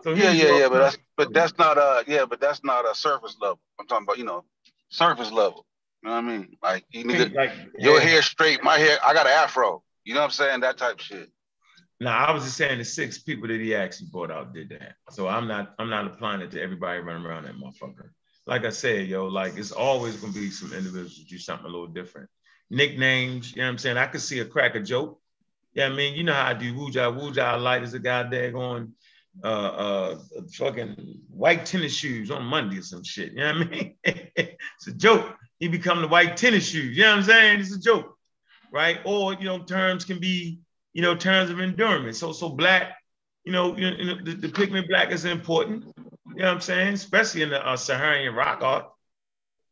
So 0.03 0.13
Yeah, 0.13 0.31
yeah, 0.31 0.59
yeah, 0.59 0.67
but 0.69 0.79
that's 0.79 0.97
but 1.15 1.33
that's 1.33 1.57
not 1.57 1.77
a 1.77 2.03
yeah, 2.07 2.25
but 2.25 2.41
that's 2.41 2.63
not 2.63 2.89
a 2.89 2.93
surface 2.93 3.37
level. 3.39 3.59
I'm 3.79 3.87
talking 3.87 4.05
about 4.05 4.17
you 4.17 4.25
know 4.25 4.43
surface 4.89 5.31
level. 5.31 5.65
You 6.03 6.09
know 6.09 6.15
what 6.15 6.25
I 6.25 6.27
mean? 6.27 6.57
Like 6.61 6.85
you 6.91 7.05
nigga, 7.05 7.33
like 7.33 7.51
your 7.77 7.99
yeah. 7.99 8.05
hair 8.05 8.21
straight, 8.21 8.63
my 8.63 8.77
hair. 8.77 8.97
I 9.03 9.13
got 9.13 9.25
an 9.25 9.31
afro. 9.33 9.81
You 10.03 10.13
know 10.13 10.19
what 10.19 10.25
I'm 10.25 10.31
saying? 10.31 10.59
That 10.59 10.77
type 10.77 10.95
of 10.95 11.01
shit. 11.01 11.29
No, 12.01 12.09
I 12.09 12.31
was 12.31 12.43
just 12.43 12.57
saying 12.57 12.79
the 12.79 12.83
six 12.83 13.19
people 13.19 13.47
that 13.47 13.61
he 13.61 13.73
actually 13.73 14.07
brought 14.11 14.29
out 14.29 14.53
did 14.53 14.69
that. 14.69 14.95
So 15.11 15.29
I'm 15.29 15.47
not 15.47 15.73
I'm 15.79 15.89
not 15.89 16.05
applying 16.05 16.41
it 16.41 16.51
to 16.51 16.61
everybody 16.61 16.99
running 16.99 17.25
around 17.25 17.45
that 17.45 17.55
motherfucker. 17.55 18.09
Like 18.45 18.65
I 18.65 18.71
said, 18.71 19.07
yo, 19.07 19.27
like 19.27 19.57
it's 19.57 19.71
always 19.71 20.17
gonna 20.17 20.33
be 20.33 20.49
some 20.49 20.73
individuals 20.73 21.23
do 21.29 21.37
something 21.37 21.65
a 21.65 21.69
little 21.69 21.87
different. 21.87 22.29
Nicknames, 22.69 23.55
you 23.55 23.61
know 23.61 23.67
what 23.67 23.71
I'm 23.71 23.77
saying? 23.77 23.97
I 23.97 24.07
could 24.07 24.21
see 24.21 24.39
a 24.39 24.45
crack 24.45 24.75
a 24.75 24.81
joke. 24.81 25.21
Yeah, 25.73 25.85
I 25.85 25.89
mean, 25.89 26.15
you 26.15 26.23
know 26.23 26.33
how 26.33 26.47
I 26.47 26.53
do 26.53 26.73
Wuja. 26.73 27.17
Wuja 27.17 27.61
light 27.61 27.83
is 27.83 27.93
a 27.93 27.99
guy 27.99 28.23
daggone 28.23 28.91
uh 29.43 29.47
uh 29.47 30.19
fucking 30.53 31.19
white 31.29 31.65
tennis 31.65 31.93
shoes 31.93 32.29
on 32.29 32.43
Monday 32.43 32.79
or 32.79 32.81
some 32.83 33.03
shit. 33.03 33.31
You 33.33 33.37
know 33.39 33.53
what 33.53 33.67
I 33.67 33.69
mean? 33.69 33.95
it's 34.03 34.87
a 34.87 34.93
joke. 34.93 35.35
He 35.59 35.67
become 35.67 36.01
the 36.01 36.07
white 36.07 36.37
tennis 36.37 36.67
shoes. 36.67 36.95
You 36.95 37.03
know 37.03 37.11
what 37.11 37.17
I'm 37.19 37.23
saying? 37.23 37.59
It's 37.61 37.75
a 37.75 37.79
joke, 37.79 38.17
right? 38.71 38.99
Or 39.05 39.33
you 39.33 39.45
know, 39.45 39.59
terms 39.63 40.05
can 40.05 40.19
be, 40.19 40.59
you 40.93 41.01
know, 41.01 41.15
terms 41.15 41.49
of 41.49 41.59
endurance. 41.59 42.19
So 42.19 42.31
so 42.31 42.49
black, 42.49 42.97
you 43.43 43.51
know, 43.51 43.75
you 43.75 44.05
know, 44.05 44.15
the, 44.23 44.33
the 44.35 44.49
pigment 44.49 44.87
black 44.87 45.11
is 45.11 45.25
important. 45.25 45.85
You 46.35 46.35
know 46.35 46.45
what 46.45 46.53
I'm 46.55 46.61
saying? 46.61 46.93
Especially 46.93 47.41
in 47.41 47.49
the 47.49 47.65
uh, 47.65 47.75
Saharian 47.75 48.35
rock 48.35 48.61
art, 48.61 48.85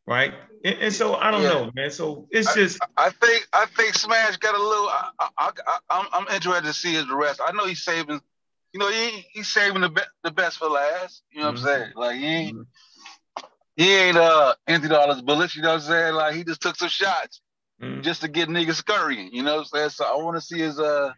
right? 0.06 0.34
And, 0.64 0.76
and 0.78 0.94
so 0.94 1.14
I 1.16 1.30
don't 1.30 1.42
Yeah. 1.42 1.48
know, 1.48 1.70
man. 1.74 1.90
So 1.90 2.28
it's 2.30 2.54
just 2.54 2.78
I 2.96 3.10
think 3.10 3.48
I 3.52 3.66
think 3.76 3.94
Smash 3.94 4.36
got 4.38 4.54
a 4.54 4.62
little. 4.62 4.88
I, 4.88 5.10
I, 5.18 5.50
I, 5.66 5.78
I'm 5.90 6.06
I'm 6.12 6.34
interested 6.34 6.64
to 6.66 6.72
see 6.72 6.94
his 6.94 7.08
rest. 7.10 7.40
I 7.44 7.52
know 7.52 7.66
he's 7.66 7.82
saving. 7.82 8.20
You 8.72 8.80
know, 8.80 8.90
he 8.90 9.24
he's 9.32 9.48
saving 9.48 9.82
the 9.82 9.90
be- 9.90 10.00
the 10.22 10.30
best 10.30 10.58
for 10.58 10.68
last. 10.68 11.22
You 11.30 11.40
know 11.40 11.46
what 11.48 11.56
Mhm. 11.56 11.58
I'm 11.58 11.64
saying? 11.64 11.92
Like 11.96 12.16
he 12.16 12.26
ain't 12.26 12.66
he 13.76 13.94
ain't 13.94 14.16
uh 14.16 14.54
emptied 14.66 14.92
all 14.92 15.12
his 15.12 15.22
bullets. 15.22 15.54
You 15.56 15.62
know 15.62 15.68
what 15.74 15.82
I'm 15.82 15.88
saying? 15.88 16.14
Like 16.14 16.34
he 16.34 16.44
just 16.44 16.60
took 16.62 16.76
some 16.76 16.88
shots 16.88 17.40
mm, 17.82 18.02
just 18.02 18.22
to 18.22 18.28
get 18.28 18.48
niggas 18.48 18.74
scurrying. 18.76 19.30
You 19.32 19.42
know 19.42 19.54
what 19.56 19.60
I'm 19.60 19.64
saying? 19.66 19.90
So 19.90 20.04
I 20.04 20.22
want 20.22 20.36
to 20.36 20.40
see 20.40 20.58
his 20.58 20.78
uh 20.78 21.12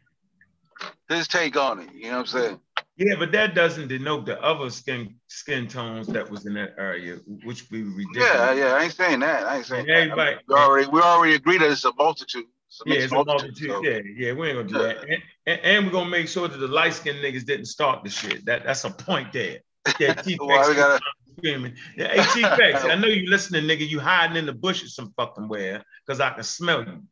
his 1.08 1.28
take 1.28 1.56
on 1.56 1.80
it. 1.80 1.92
You 1.94 2.04
know 2.10 2.18
what 2.18 2.18
I'm 2.20 2.26
saying? 2.26 2.60
yeah, 2.96 3.14
but 3.18 3.32
that 3.32 3.54
doesn't 3.54 3.88
denote 3.88 4.26
the 4.26 4.40
other 4.42 4.70
skin 4.70 5.16
skin 5.28 5.68
tones 5.68 6.06
that 6.08 6.28
was 6.30 6.46
in 6.46 6.54
that 6.54 6.74
area, 6.78 7.16
which 7.44 7.70
we 7.70 7.82
ridiculous. 7.82 8.30
Yeah, 8.30 8.52
yeah. 8.52 8.74
I 8.74 8.82
ain't 8.84 8.92
saying 8.92 9.20
that. 9.20 9.46
I 9.46 9.56
ain't 9.58 9.66
saying 9.66 9.80
And 9.80 9.88
that. 9.90 9.96
everybody- 10.12 10.36
we 10.48 10.54
already 10.54 10.88
we 10.88 11.00
already 11.00 11.34
agreed 11.34 11.60
that 11.60 11.70
it's 11.70 11.84
a 11.84 11.92
multitude. 11.94 12.46
A 12.86 12.90
Yeah, 12.90 12.96
it's 13.00 13.12
a 13.12 13.24
multitude. 13.24 13.70
so- 13.70 13.82
Yeah, 13.84 14.00
yeah, 14.16 14.32
we 14.32 14.48
ain't 14.48 14.56
gonna 14.58 14.68
do 14.68 14.78
that. 14.86 15.02
And, 15.08 15.22
and, 15.46 15.60
and 15.62 15.86
we're 15.86 15.92
gonna 15.92 16.10
make 16.10 16.28
sure 16.28 16.48
that 16.48 16.56
the 16.58 16.68
light 16.68 16.94
skinned 16.94 17.18
niggas 17.24 17.44
didn't 17.44 17.66
start 17.66 18.02
the 18.04 18.10
shit. 18.10 18.44
That 18.46 18.64
that's 18.64 18.84
a 18.84 18.90
point 18.90 19.32
there. 19.32 19.58
Yeah, 20.00 20.14
T 20.22 20.36
Why 20.36 20.68
we 20.68 20.74
gotta- 20.74 21.00
screaming. 21.38 21.74
Yeah, 21.96 22.08
hey, 22.08 22.42
T 22.42 22.42
Pex, 22.46 22.84
I 22.84 22.94
know 22.94 23.08
you 23.08 23.28
listening, 23.28 23.64
nigga. 23.64 23.88
You 23.88 24.00
hiding 24.00 24.36
in 24.36 24.46
the 24.46 24.52
bushes 24.52 24.94
some 24.94 25.12
fucking 25.16 25.48
where, 25.48 25.82
cause 26.06 26.20
I 26.20 26.30
can 26.30 26.44
smell 26.44 26.84
you. 26.84 27.02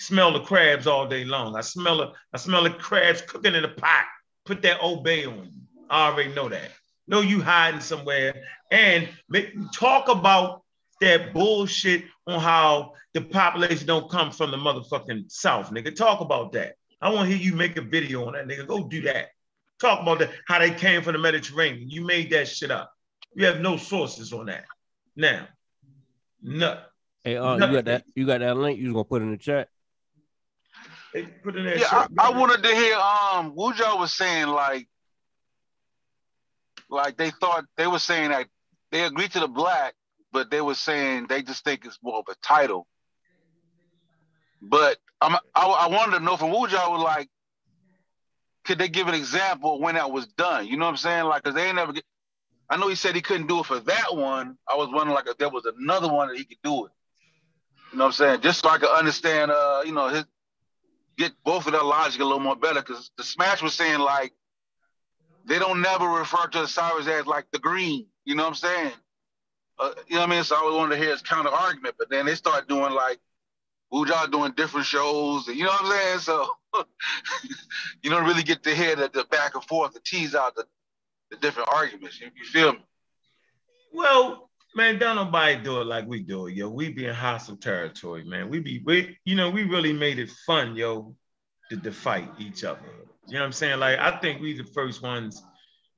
Smell 0.00 0.32
the 0.32 0.40
crabs 0.40 0.86
all 0.86 1.08
day 1.08 1.24
long. 1.24 1.56
I 1.56 1.60
smell 1.60 2.00
it. 2.02 2.10
I 2.32 2.36
smell 2.38 2.62
the 2.62 2.70
crabs 2.70 3.20
cooking 3.22 3.54
in 3.54 3.62
the 3.62 3.68
pot. 3.68 4.04
Put 4.46 4.62
that 4.62 4.80
obey 4.82 5.24
on 5.26 5.44
you. 5.44 5.50
I 5.90 6.08
already 6.08 6.32
know 6.34 6.48
that. 6.48 6.70
Know 7.08 7.20
you 7.20 7.42
hiding 7.42 7.80
somewhere 7.80 8.44
and 8.70 9.08
make, 9.28 9.52
talk 9.72 10.08
about 10.08 10.62
that 11.00 11.32
bullshit 11.32 12.04
on 12.26 12.40
how 12.40 12.92
the 13.14 13.20
population 13.20 13.86
don't 13.86 14.10
come 14.10 14.30
from 14.30 14.50
the 14.50 14.56
motherfucking 14.56 15.30
south, 15.30 15.70
nigga. 15.70 15.94
Talk 15.94 16.20
about 16.20 16.52
that. 16.52 16.74
I 17.00 17.10
want 17.10 17.30
to 17.30 17.36
hear 17.36 17.44
you 17.44 17.54
make 17.54 17.76
a 17.76 17.82
video 17.82 18.26
on 18.26 18.32
that, 18.32 18.46
nigga. 18.46 18.66
Go 18.66 18.88
do 18.88 19.02
that. 19.02 19.28
Talk 19.80 20.02
about 20.02 20.18
that. 20.18 20.30
How 20.46 20.58
they 20.58 20.70
came 20.70 21.02
from 21.02 21.12
the 21.12 21.18
Mediterranean. 21.18 21.88
You 21.88 22.04
made 22.04 22.30
that 22.30 22.48
shit 22.48 22.70
up. 22.70 22.92
You 23.34 23.46
have 23.46 23.60
no 23.60 23.76
sources 23.76 24.32
on 24.32 24.46
that. 24.46 24.64
Now, 25.14 25.46
nut. 26.42 26.90
Hey, 27.22 27.36
uh, 27.36 27.54
you 27.54 27.72
got 27.72 27.84
that? 27.84 28.04
You 28.14 28.26
got 28.26 28.40
that 28.40 28.56
link? 28.56 28.78
You 28.78 28.86
was 28.88 28.94
gonna 28.94 29.04
put 29.04 29.22
in 29.22 29.30
the 29.30 29.36
chat? 29.36 29.68
They 31.14 31.22
put 31.22 31.56
in 31.56 31.64
that 31.64 31.78
Yeah, 31.78 31.86
I. 31.90 32.06
I 32.18 32.30
wanted 32.30 32.62
to 32.62 32.74
hear 32.74 32.94
um 32.94 33.54
Wujo 33.54 33.98
was 33.98 34.14
saying 34.14 34.48
like 34.48 34.88
like 36.90 37.16
they 37.16 37.30
thought 37.30 37.64
they 37.76 37.86
were 37.86 37.98
saying 37.98 38.30
that 38.30 38.46
they 38.90 39.04
agreed 39.04 39.32
to 39.32 39.40
the 39.40 39.48
black 39.48 39.94
but 40.32 40.50
they 40.50 40.60
were 40.60 40.74
saying 40.74 41.26
they 41.28 41.42
just 41.42 41.64
think 41.64 41.84
it's 41.84 41.98
more 42.02 42.18
of 42.18 42.26
a 42.28 42.34
title. 42.42 42.86
But 44.60 44.98
I'm, 45.20 45.34
I, 45.54 45.66
I 45.66 45.88
wanted 45.88 46.18
to 46.18 46.24
know 46.24 46.36
from 46.36 46.50
Wuja 46.50 46.90
was 46.90 47.02
like, 47.02 47.28
could 48.64 48.78
they 48.78 48.88
give 48.88 49.08
an 49.08 49.14
example 49.14 49.80
when 49.80 49.94
that 49.94 50.10
was 50.10 50.26
done? 50.26 50.66
You 50.66 50.76
know 50.76 50.84
what 50.84 50.92
I'm 50.92 50.96
saying? 50.96 51.24
Like, 51.24 51.42
cause 51.42 51.54
they 51.54 51.66
ain't 51.66 51.76
never 51.76 51.92
get. 51.92 52.04
I 52.68 52.76
know 52.76 52.88
he 52.88 52.96
said 52.96 53.14
he 53.14 53.22
couldn't 53.22 53.46
do 53.46 53.60
it 53.60 53.66
for 53.66 53.80
that 53.80 54.14
one. 54.14 54.58
I 54.68 54.76
was 54.76 54.88
wondering 54.92 55.14
like 55.14 55.26
if 55.26 55.38
there 55.38 55.48
was 55.48 55.64
another 55.64 56.08
one 56.08 56.28
that 56.28 56.36
he 56.36 56.44
could 56.44 56.58
do 56.62 56.84
it. 56.84 56.92
You 57.92 57.98
know 57.98 58.04
what 58.04 58.08
I'm 58.08 58.12
saying? 58.12 58.40
Just 58.42 58.60
so 58.60 58.68
I 58.68 58.76
could 58.76 58.90
understand, 58.90 59.50
uh, 59.50 59.82
you 59.86 59.92
know, 59.92 60.08
his 60.08 60.24
get 61.16 61.32
both 61.44 61.66
of 61.66 61.72
their 61.72 61.82
logic 61.82 62.20
a 62.20 62.24
little 62.24 62.40
more 62.40 62.56
better. 62.56 62.82
Cause 62.82 63.10
the 63.16 63.24
Smash 63.24 63.62
was 63.62 63.74
saying 63.74 64.00
like 64.00 64.32
they 65.46 65.58
don't 65.58 65.80
never 65.80 66.06
refer 66.06 66.46
to 66.48 66.62
Osiris 66.64 67.08
as 67.08 67.26
like 67.26 67.46
the 67.52 67.58
green. 67.58 68.06
You 68.24 68.34
know 68.34 68.42
what 68.42 68.50
I'm 68.50 68.54
saying? 68.54 68.92
Uh, 69.78 69.90
you 70.08 70.16
know 70.16 70.22
what 70.22 70.30
I 70.30 70.34
mean? 70.34 70.44
So 70.44 70.56
I 70.56 70.58
always 70.60 70.76
wanted 70.76 70.96
to 70.96 71.02
hear 71.02 71.12
his 71.12 71.22
counter 71.22 71.50
argument, 71.50 71.94
but 71.98 72.10
then 72.10 72.26
they 72.26 72.34
start 72.34 72.68
doing 72.68 72.92
like 72.92 73.18
Wuja 73.92 74.30
doing 74.30 74.52
different 74.56 74.86
shows, 74.86 75.48
and 75.48 75.56
you 75.56 75.64
know 75.64 75.70
what 75.70 75.84
I'm 75.84 75.90
saying? 75.90 76.18
So 76.18 76.48
you 78.02 78.10
don't 78.10 78.26
really 78.26 78.42
get 78.42 78.62
to 78.64 78.74
hear 78.74 78.96
the, 78.96 79.10
the 79.12 79.24
back 79.30 79.54
and 79.54 79.64
forth, 79.64 79.94
to 79.94 80.00
tease 80.04 80.34
out 80.34 80.54
the, 80.56 80.64
the 81.30 81.36
different 81.36 81.68
arguments. 81.72 82.20
You, 82.20 82.28
you 82.36 82.44
feel 82.44 82.72
me? 82.72 82.84
Well, 83.92 84.50
man, 84.74 84.98
don't 84.98 85.16
nobody 85.16 85.56
do 85.62 85.80
it 85.80 85.86
like 85.86 86.06
we 86.06 86.22
do 86.22 86.46
it, 86.46 86.54
yo. 86.54 86.68
We 86.68 86.90
be 86.90 87.06
in 87.06 87.14
hostile 87.14 87.56
territory, 87.56 88.24
man. 88.24 88.50
We 88.50 88.60
be, 88.60 88.82
we, 88.84 89.16
you 89.24 89.36
know, 89.36 89.50
we 89.50 89.62
really 89.62 89.92
made 89.92 90.18
it 90.18 90.30
fun, 90.46 90.76
yo, 90.76 91.14
to, 91.70 91.76
to 91.76 91.92
fight 91.92 92.28
each 92.38 92.64
other. 92.64 92.80
You 93.26 93.34
know 93.34 93.40
what 93.40 93.46
I'm 93.46 93.52
saying? 93.52 93.78
Like, 93.80 93.98
I 93.98 94.18
think 94.18 94.40
we 94.40 94.56
the 94.56 94.64
first 94.64 95.02
ones, 95.02 95.42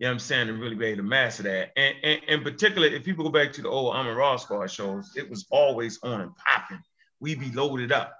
you 0.00 0.06
know 0.06 0.08
what 0.08 0.14
I'm 0.14 0.18
saying, 0.18 0.46
to 0.48 0.54
really 0.54 0.74
be 0.74 0.86
able 0.86 1.04
to 1.04 1.08
master 1.08 1.44
that. 1.44 1.70
And, 1.76 1.94
and, 2.02 2.20
in 2.26 2.42
particular, 2.42 2.88
if 2.88 3.04
people 3.04 3.24
go 3.24 3.30
back 3.30 3.52
to 3.52 3.62
the 3.62 3.68
old 3.68 3.94
Amon-Ra 3.94 4.36
Squad 4.36 4.66
shows, 4.68 5.12
it 5.14 5.30
was 5.30 5.46
always 5.50 6.00
on 6.02 6.22
and 6.22 6.32
popping. 6.36 6.80
We 7.20 7.36
be 7.36 7.52
loaded 7.52 7.92
up 7.92 8.16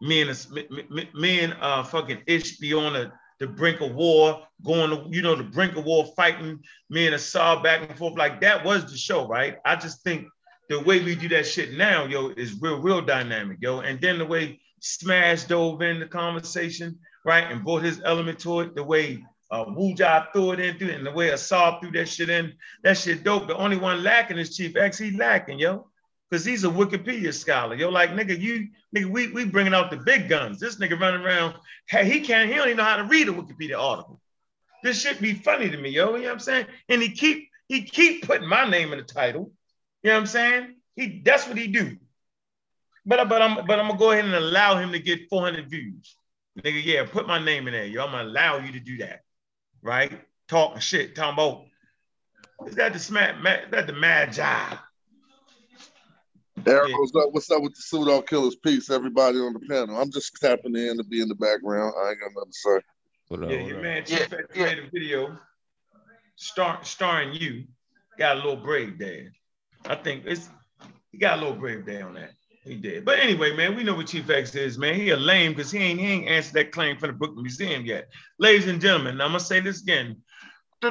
me 0.00 0.22
and 0.22 0.46
me, 0.90 1.08
me 1.14 1.40
and 1.40 1.54
uh 1.60 1.82
fucking 1.82 2.22
Ish 2.26 2.58
be 2.58 2.74
on 2.74 2.92
the, 2.92 3.12
the 3.40 3.46
brink 3.46 3.80
of 3.80 3.94
war, 3.94 4.46
going 4.64 4.90
to, 4.90 5.08
you 5.10 5.22
know, 5.22 5.34
the 5.34 5.44
brink 5.44 5.76
of 5.76 5.84
war, 5.84 6.12
fighting 6.16 6.60
me 6.90 7.06
and 7.06 7.14
Assad 7.14 7.62
back 7.62 7.88
and 7.88 7.98
forth. 7.98 8.16
Like 8.16 8.40
that 8.40 8.64
was 8.64 8.90
the 8.90 8.96
show, 8.96 9.26
right? 9.26 9.56
I 9.64 9.76
just 9.76 10.02
think 10.02 10.26
the 10.68 10.80
way 10.80 11.02
we 11.02 11.14
do 11.14 11.28
that 11.28 11.46
shit 11.46 11.74
now, 11.74 12.06
yo, 12.06 12.28
is 12.30 12.60
real, 12.60 12.80
real 12.80 13.00
dynamic, 13.00 13.58
yo. 13.60 13.80
And 13.80 14.00
then 14.00 14.18
the 14.18 14.26
way 14.26 14.60
Smash 14.80 15.44
dove 15.44 15.80
in 15.82 16.00
the 16.00 16.06
conversation, 16.06 16.98
right, 17.24 17.50
and 17.50 17.64
brought 17.64 17.82
his 17.82 18.00
element 18.04 18.38
to 18.40 18.60
it, 18.60 18.74
the 18.74 18.84
way 18.84 19.24
uh, 19.50 19.64
Wuja 19.64 20.32
threw 20.32 20.52
it 20.52 20.60
into 20.60 20.88
it, 20.88 20.96
and 20.96 21.06
the 21.06 21.12
way 21.12 21.30
Assad 21.30 21.80
threw 21.80 21.92
that 21.92 22.08
shit 22.08 22.28
in, 22.28 22.52
that 22.82 22.98
shit 22.98 23.24
dope. 23.24 23.46
The 23.46 23.56
only 23.56 23.76
one 23.76 24.02
lacking 24.02 24.38
is 24.38 24.56
Chief 24.56 24.76
X. 24.76 24.98
He 24.98 25.12
lacking, 25.12 25.58
yo 25.58 25.88
because 26.30 26.44
he's 26.44 26.64
a 26.64 26.68
Wikipedia 26.68 27.32
scholar. 27.32 27.74
Yo, 27.74 27.88
like 27.88 28.10
nigga, 28.10 28.38
you 28.38 28.68
nigga, 28.94 29.06
we 29.06 29.32
we 29.32 29.44
bringing 29.44 29.74
out 29.74 29.90
the 29.90 29.96
big 29.98 30.28
guns. 30.28 30.58
This 30.58 30.76
nigga 30.76 30.98
running 30.98 31.20
around, 31.20 31.54
hey, 31.88 32.04
he 32.10 32.20
can't, 32.20 32.48
he 32.48 32.56
don't 32.56 32.66
even 32.66 32.78
know 32.78 32.84
how 32.84 32.96
to 32.96 33.04
read 33.04 33.28
a 33.28 33.32
Wikipedia 33.32 33.78
article. 33.78 34.20
This 34.82 35.00
shit 35.00 35.20
be 35.20 35.34
funny 35.34 35.70
to 35.70 35.76
me, 35.76 35.90
yo. 35.90 36.14
You 36.16 36.22
know 36.22 36.24
what 36.24 36.32
I'm 36.32 36.38
saying? 36.40 36.66
And 36.88 37.02
he 37.02 37.10
keep 37.10 37.48
he 37.68 37.82
keep 37.82 38.26
putting 38.26 38.48
my 38.48 38.68
name 38.68 38.92
in 38.92 38.98
the 38.98 39.04
title. 39.04 39.52
You 40.02 40.10
know 40.10 40.14
what 40.14 40.20
I'm 40.20 40.26
saying? 40.26 40.74
He 40.94 41.22
that's 41.24 41.46
what 41.46 41.56
he 41.56 41.68
do. 41.68 41.96
But 43.04 43.28
but 43.28 43.42
I'm 43.42 43.66
but 43.66 43.78
I'm 43.78 43.88
gonna 43.88 43.98
go 43.98 44.10
ahead 44.10 44.24
and 44.24 44.34
allow 44.34 44.78
him 44.78 44.92
to 44.92 44.98
get 44.98 45.28
400 45.28 45.70
views. 45.70 46.16
Nigga, 46.58 46.84
yeah, 46.84 47.04
put 47.04 47.26
my 47.26 47.42
name 47.42 47.66
in 47.68 47.74
there, 47.74 47.84
yo. 47.84 48.04
I'm 48.04 48.12
gonna 48.12 48.28
allow 48.28 48.58
you 48.58 48.72
to 48.72 48.80
do 48.80 48.98
that, 48.98 49.22
right? 49.86 50.20
Talking 50.48 50.80
shit, 50.80 51.14
talking 51.14 51.34
about 51.34 51.66
is 52.66 52.74
that 52.76 52.92
the 52.92 52.98
smack, 52.98 53.36
that 53.70 53.86
the 53.86 53.92
mad 53.92 54.32
job? 54.32 54.78
Eric, 56.66 56.92
what's 56.98 57.14
up? 57.14 57.32
What's 57.32 57.50
up 57.50 57.62
with 57.62 57.74
the 57.74 57.82
pseudo 57.82 58.22
killers? 58.22 58.56
Peace, 58.56 58.90
everybody 58.90 59.38
on 59.38 59.52
the 59.52 59.60
panel. 59.60 60.00
I'm 60.00 60.10
just 60.10 60.34
tapping 60.40 60.74
in 60.74 60.96
to 60.96 61.04
be 61.04 61.20
in 61.20 61.28
the 61.28 61.34
background. 61.34 61.94
I 62.02 62.10
ain't 62.10 62.20
got 62.20 62.30
nothing 62.34 62.52
to 62.52 62.58
say. 62.58 62.80
What 63.28 63.50
yeah, 63.50 63.66
your 63.66 63.80
man 63.80 64.04
Chief 64.04 64.28
yeah, 64.30 64.38
yeah. 64.54 64.64
made 64.64 64.78
a 64.78 64.90
video 64.90 65.38
star, 66.36 66.80
starring 66.82 67.34
you. 67.34 67.64
Got 68.18 68.36
a 68.36 68.40
little 68.40 68.56
brave 68.56 68.98
there. 68.98 69.32
I 69.84 69.94
think 69.94 70.24
it's 70.26 70.48
he 71.12 71.18
got 71.18 71.38
a 71.38 71.42
little 71.42 71.56
brave 71.56 71.84
there 71.84 72.06
on 72.06 72.14
that. 72.14 72.32
He 72.66 72.74
did. 72.74 73.04
But 73.04 73.20
anyway, 73.20 73.54
man, 73.54 73.76
we 73.76 73.84
know 73.84 73.94
what 73.94 74.08
Chief 74.08 74.28
X 74.28 74.54
is, 74.56 74.76
man. 74.76 74.94
He 74.94 75.10
a 75.10 75.16
lame 75.16 75.52
because 75.52 75.70
he 75.70 75.78
ain't, 75.78 76.00
he 76.00 76.06
ain't 76.06 76.28
answered 76.28 76.54
that 76.54 76.72
claim 76.72 76.98
from 76.98 77.10
the 77.10 77.16
Brooklyn 77.16 77.42
Museum 77.42 77.86
yet. 77.86 78.08
Ladies 78.38 78.66
and 78.66 78.80
gentlemen, 78.80 79.20
I'm 79.20 79.28
gonna 79.28 79.40
say 79.40 79.60
this 79.60 79.82
again. 79.82 80.16
The 80.82 80.90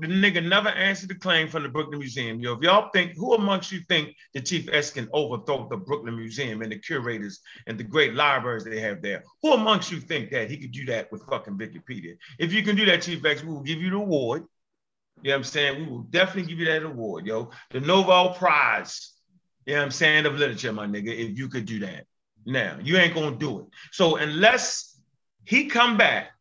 nigga 0.00 0.46
never 0.46 0.70
answered 0.70 1.10
the 1.10 1.14
claim 1.14 1.48
from 1.48 1.62
the 1.62 1.68
Brooklyn 1.68 1.98
Museum. 1.98 2.40
Yo, 2.40 2.54
if 2.54 2.62
y'all 2.62 2.90
think, 2.92 3.12
who 3.16 3.34
amongst 3.34 3.70
you 3.70 3.80
think 3.88 4.16
the 4.32 4.40
Chief 4.40 4.68
X 4.72 4.90
can 4.90 5.08
overthrow 5.12 5.68
the 5.68 5.76
Brooklyn 5.76 6.16
Museum 6.16 6.62
and 6.62 6.72
the 6.72 6.78
curators 6.78 7.40
and 7.66 7.78
the 7.78 7.84
great 7.84 8.14
libraries 8.14 8.64
they 8.64 8.80
have 8.80 9.02
there? 9.02 9.22
Who 9.42 9.52
amongst 9.52 9.92
you 9.92 10.00
think 10.00 10.30
that 10.30 10.50
he 10.50 10.56
could 10.56 10.72
do 10.72 10.86
that 10.86 11.12
with 11.12 11.22
fucking 11.26 11.58
Wikipedia? 11.58 12.16
If 12.38 12.52
you 12.52 12.62
can 12.62 12.76
do 12.76 12.86
that, 12.86 13.02
Chief 13.02 13.24
X, 13.24 13.44
we 13.44 13.52
will 13.52 13.60
give 13.62 13.80
you 13.80 13.90
the 13.90 13.96
award. 13.96 14.44
You 15.22 15.30
know 15.30 15.36
what 15.36 15.36
I'm 15.36 15.44
saying? 15.44 15.78
We 15.78 15.86
will 15.90 16.02
definitely 16.02 16.50
give 16.50 16.58
you 16.58 16.66
that 16.66 16.82
award, 16.82 17.26
yo. 17.26 17.50
The 17.70 17.80
Nobel 17.80 18.34
Prize, 18.34 19.13
you 19.66 19.74
know 19.74 19.80
what 19.80 19.84
I'm 19.86 19.90
saying, 19.90 20.26
of 20.26 20.34
literature, 20.34 20.72
my 20.72 20.86
nigga, 20.86 21.08
if 21.08 21.38
you 21.38 21.48
could 21.48 21.66
do 21.66 21.80
that. 21.80 22.06
Now, 22.46 22.78
you 22.82 22.96
ain't 22.96 23.14
gonna 23.14 23.36
do 23.36 23.60
it. 23.60 23.66
So 23.92 24.16
unless 24.16 25.00
he 25.44 25.66
come 25.66 25.96
back 25.96 26.34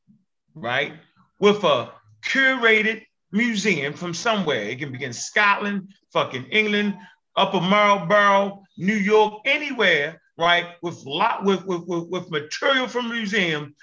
right? 0.55 0.93
With 1.39 1.63
a 1.63 1.91
curated 2.25 3.03
museum 3.31 3.93
from 3.93 4.13
somewhere. 4.13 4.63
It 4.63 4.79
can 4.79 4.91
be 4.91 5.03
in 5.03 5.13
Scotland, 5.13 5.89
fucking 6.11 6.45
England, 6.45 6.95
Upper 7.35 7.61
Marlboro, 7.61 8.63
New 8.77 8.95
York, 8.95 9.41
anywhere, 9.45 10.21
right? 10.37 10.67
With 10.81 11.03
lot 11.05 11.43
with, 11.43 11.65
with, 11.65 11.83
with, 11.87 12.09
with 12.09 12.31
material 12.31 12.87
from 12.87 13.09
museum, 13.09 13.75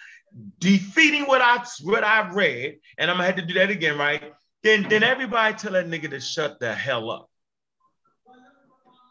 defeating 0.58 1.24
what 1.24 1.42
I 1.42 1.64
what 1.82 2.04
I've 2.04 2.34
read, 2.34 2.78
and 2.98 3.10
I'm 3.10 3.16
gonna 3.16 3.26
have 3.26 3.36
to 3.36 3.42
do 3.42 3.54
that 3.54 3.70
again, 3.70 3.98
right? 3.98 4.32
Then 4.62 4.86
then 4.88 5.02
everybody 5.02 5.56
tell 5.56 5.72
that 5.72 5.88
nigga 5.88 6.10
to 6.10 6.20
shut 6.20 6.60
the 6.60 6.74
hell 6.74 7.10
up. 7.10 7.29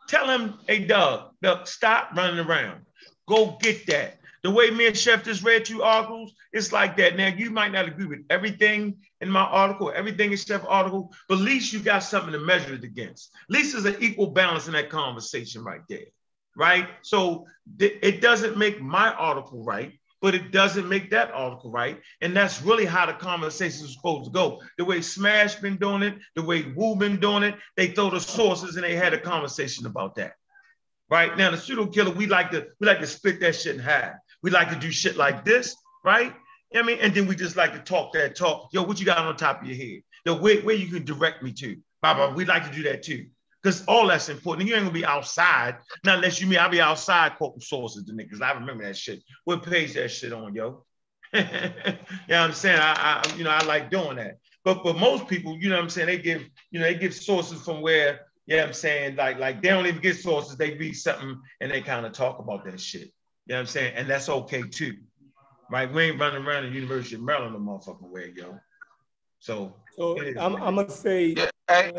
Tell 0.10 0.28
him, 0.28 0.56
hey 0.68 0.86
Doug, 0.86 1.34
Doug, 1.44 1.68
stop 1.68 2.10
running 2.16 2.44
around. 2.44 2.82
Go 3.28 3.58
get 3.62 3.86
that. 3.88 4.18
The 4.42 4.50
way 4.50 4.72
me 4.72 4.88
and 4.88 4.98
Chef 4.98 5.24
just 5.24 5.44
read 5.44 5.66
two 5.66 5.84
articles, 5.84 6.34
it's 6.52 6.72
like 6.72 6.98
that. 6.98 7.16
Now, 7.16 7.28
you 7.28 7.52
might 7.52 7.72
not 7.72 7.88
agree 7.88 8.08
with 8.08 8.26
everything 8.32 8.98
in 9.22 9.30
my 9.30 9.42
article, 9.44 9.92
everything 9.94 10.32
in 10.32 10.38
Chef 10.38 10.64
article, 10.68 11.14
but 11.28 11.36
at 11.36 11.42
least 11.42 11.74
you 11.74 11.80
got 11.80 12.00
something 12.00 12.32
to 12.32 12.40
measure 12.40 12.74
it 12.74 12.84
against. 12.84 13.30
At 13.50 13.54
least 13.54 13.74
there's 13.74 13.86
an 13.86 14.02
equal 14.02 14.32
balance 14.32 14.66
in 14.66 14.74
that 14.74 14.90
conversation 14.90 15.64
right 15.64 15.82
there, 15.88 16.08
right? 16.56 16.88
So 17.04 17.46
th- 17.78 18.00
it 18.02 18.20
doesn't 18.20 18.58
make 18.58 18.82
my 18.82 19.14
article 19.14 19.64
right, 19.64 19.99
but 20.22 20.36
it 20.36 20.52
doesn't 20.52 20.90
make 20.90 21.10
that 21.12 21.32
article 21.32 21.72
right. 21.72 22.00
And 22.22 22.36
that's 22.36 22.62
really 22.62 22.86
how 22.86 23.06
the 23.06 23.14
conversation 23.14 23.86
is 23.86 23.94
supposed 23.94 24.26
to 24.26 24.32
go. 24.32 24.62
The 24.78 24.86
way 24.86 25.02
Smash 25.02 25.56
been 25.56 25.78
doing 25.78 26.04
it, 26.04 26.18
the 26.36 26.44
way 26.44 26.74
Wu 26.76 26.96
been 26.96 27.20
doing 27.20 27.44
it, 27.44 27.56
they 27.78 27.88
throw 27.88 28.10
the 28.10 28.20
sources 28.20 28.76
and 28.76 28.84
they 28.84 28.96
had 28.96 29.14
a 29.14 29.20
conversation 29.20 29.86
about 29.86 30.16
that. 30.16 30.34
Right 31.10 31.36
now, 31.38 31.52
the 31.52 31.58
pseudo 31.58 31.88
killer, 31.88 32.12
we 32.12 32.28
like 32.28 32.52
to 32.52 32.68
we 32.80 32.88
like 32.88 33.00
to 33.00 33.08
split 33.08 33.40
that 33.40 33.56
shit 33.56 33.76
in 33.76 33.82
half. 33.82 34.14
We 34.44 34.52
like 34.52 34.70
to 34.70 34.76
do 34.76 34.92
shit 34.92 35.18
like 35.18 35.44
this, 35.44 35.76
right? 36.04 36.34
I 36.76 36.84
mean, 36.84 37.00
and 37.02 37.14
then 37.14 37.26
we 37.26 37.36
just 37.36 37.56
like 37.56 37.74
to 37.74 37.80
talk 37.80 38.14
that 38.14 38.36
talk. 38.36 38.70
Yo, 38.72 38.84
what 38.84 39.00
you 39.00 39.06
got 39.06 39.18
on 39.18 39.36
top 39.36 39.62
of 39.62 39.68
your 39.68 39.76
head? 39.76 40.04
The 40.26 40.36
where, 40.36 40.62
where 40.62 40.76
you 40.76 40.88
can 40.88 41.04
direct 41.04 41.42
me 41.42 41.52
to. 41.54 41.78
Baba, 42.02 42.34
we 42.36 42.46
like 42.46 42.70
to 42.70 42.76
do 42.76 42.84
that 42.84 43.04
too. 43.04 43.28
Because 43.62 43.84
all 43.86 44.08
that's 44.08 44.30
important. 44.30 44.68
You 44.68 44.76
ain't 44.76 44.86
gonna 44.86 44.94
be 44.94 45.06
outside. 45.06 45.78
Not 46.06 46.18
unless 46.18 46.40
you 46.40 46.48
mean 46.48 46.60
I'll 46.60 46.70
be 46.70 46.82
outside 46.82 47.36
quoting 47.36 47.60
sources 47.62 48.06
to 48.06 48.14
niggas. 48.14 48.42
I 48.42 48.54
remember 48.54 48.86
that 48.86 48.96
shit. 48.96 49.22
What 49.44 49.64
page 49.64 49.94
that 49.94 50.10
shit 50.10 50.32
on, 50.32 50.56
yo? 50.56 50.86
you 51.34 51.42
know 51.42 51.50
what 52.28 52.36
I'm 52.36 52.54
saying? 52.54 52.80
I, 52.80 53.22
I, 53.24 53.36
you 53.36 53.44
know, 53.44 53.52
I 53.52 53.64
like 53.64 53.92
doing 53.92 54.18
that. 54.18 54.38
But 54.64 54.84
but 54.84 54.98
most 54.98 55.28
people, 55.28 55.58
you 55.58 55.70
know 55.70 55.76
what 55.76 55.84
I'm 55.84 55.90
saying, 55.90 56.08
they 56.08 56.18
give, 56.18 56.44
you 56.72 56.80
know, 56.80 56.86
they 56.86 56.96
give 56.96 57.14
sources 57.14 57.62
from 57.62 57.82
where, 57.82 58.28
yeah, 58.46 58.56
you 58.56 58.58
know 58.58 58.68
I'm 58.68 58.74
saying, 58.74 59.16
like, 59.16 59.40
like 59.40 59.62
they 59.62 59.70
don't 59.70 59.86
even 59.86 60.02
get 60.02 60.18
sources, 60.18 60.58
they 60.58 60.76
read 60.76 60.94
something 60.94 61.40
and 61.62 61.72
they 61.72 61.82
kind 61.82 62.06
of 62.06 62.14
talk 62.14 62.40
about 62.40 62.66
that 62.66 62.80
shit. 62.80 63.02
You 63.02 63.10
know 63.50 63.56
what 63.56 63.60
I'm 63.62 63.68
saying? 63.68 63.94
And 63.96 64.10
that's 64.10 64.30
okay 64.30 64.64
too. 64.64 64.98
Right? 65.72 65.92
We 65.92 66.04
ain't 66.04 66.20
running 66.20 66.46
around 66.46 66.64
the 66.64 66.70
University 66.70 67.16
of 67.16 67.22
Maryland 67.22 67.56
a 67.56 67.60
motherfucking 67.60 68.10
way, 68.10 68.34
yo. 68.36 68.60
So, 69.40 69.76
so 69.96 70.20
I'm, 70.40 70.56
I'm 70.56 70.76
gonna 70.76 70.90
say 70.90 71.36
uh, 71.68 71.92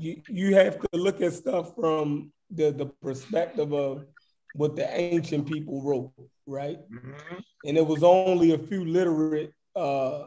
you 0.00 0.22
you 0.28 0.54
have 0.54 0.78
to 0.78 0.88
look 0.92 1.20
at 1.20 1.32
stuff 1.32 1.74
from 1.74 2.32
the, 2.50 2.70
the 2.70 2.86
perspective 2.86 3.72
of 3.72 4.06
what 4.54 4.76
the 4.76 4.88
ancient 4.98 5.46
people 5.46 5.82
wrote, 5.82 6.12
right? 6.46 6.78
Mm-hmm. 6.90 7.36
And 7.64 7.76
it 7.76 7.86
was 7.86 8.02
only 8.02 8.52
a 8.52 8.58
few 8.58 8.84
literate 8.84 9.52
uh, 9.76 10.24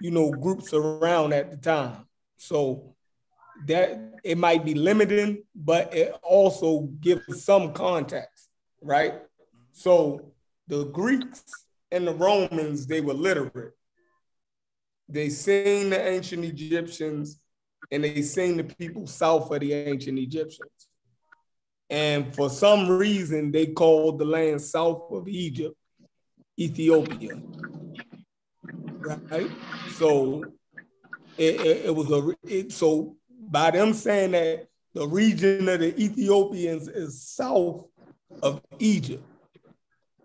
you 0.00 0.10
know, 0.10 0.30
groups 0.30 0.72
around 0.72 1.32
at 1.32 1.50
the 1.50 1.56
time. 1.56 2.06
So 2.36 2.94
that 3.66 3.98
it 4.24 4.38
might 4.38 4.64
be 4.64 4.74
limiting, 4.74 5.44
but 5.54 5.94
it 5.94 6.14
also 6.22 6.88
gives 7.00 7.44
some 7.44 7.72
context 7.72 8.50
right? 8.80 9.14
So 9.72 10.32
the 10.68 10.84
Greeks 10.86 11.44
and 11.90 12.06
the 12.06 12.14
Romans, 12.14 12.86
they 12.86 13.00
were 13.00 13.14
literate. 13.14 13.74
They 15.08 15.28
seen 15.28 15.90
the 15.90 16.08
ancient 16.08 16.44
Egyptians 16.44 17.38
and 17.90 18.04
they 18.04 18.22
sing 18.22 18.56
the 18.56 18.64
people 18.64 19.06
south 19.06 19.50
of 19.50 19.60
the 19.60 19.72
ancient 19.72 20.18
Egyptians. 20.18 20.70
And 21.88 22.34
for 22.34 22.48
some 22.48 22.88
reason, 22.88 23.50
they 23.50 23.66
called 23.66 24.18
the 24.18 24.24
land 24.24 24.62
south 24.62 25.10
of 25.10 25.28
Egypt 25.28 25.74
Ethiopia. 26.58 27.40
Right? 29.00 29.50
So 29.94 30.44
it, 31.36 31.60
it, 31.60 31.86
it 31.86 31.94
was 31.94 32.10
a 32.10 32.34
it, 32.44 32.72
so 32.72 33.16
by 33.48 33.70
them 33.72 33.92
saying 33.92 34.32
that 34.32 34.68
the 34.94 35.06
region 35.06 35.68
of 35.68 35.80
the 35.80 36.00
Ethiopians 36.00 36.86
is 36.88 37.22
south 37.22 37.86
of 38.42 38.60
Egypt, 38.78 39.24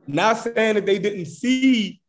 not 0.05 0.37
saying 0.37 0.75
that 0.75 0.85
they 0.85 0.99
didn't 0.99 1.25
see 1.25 2.01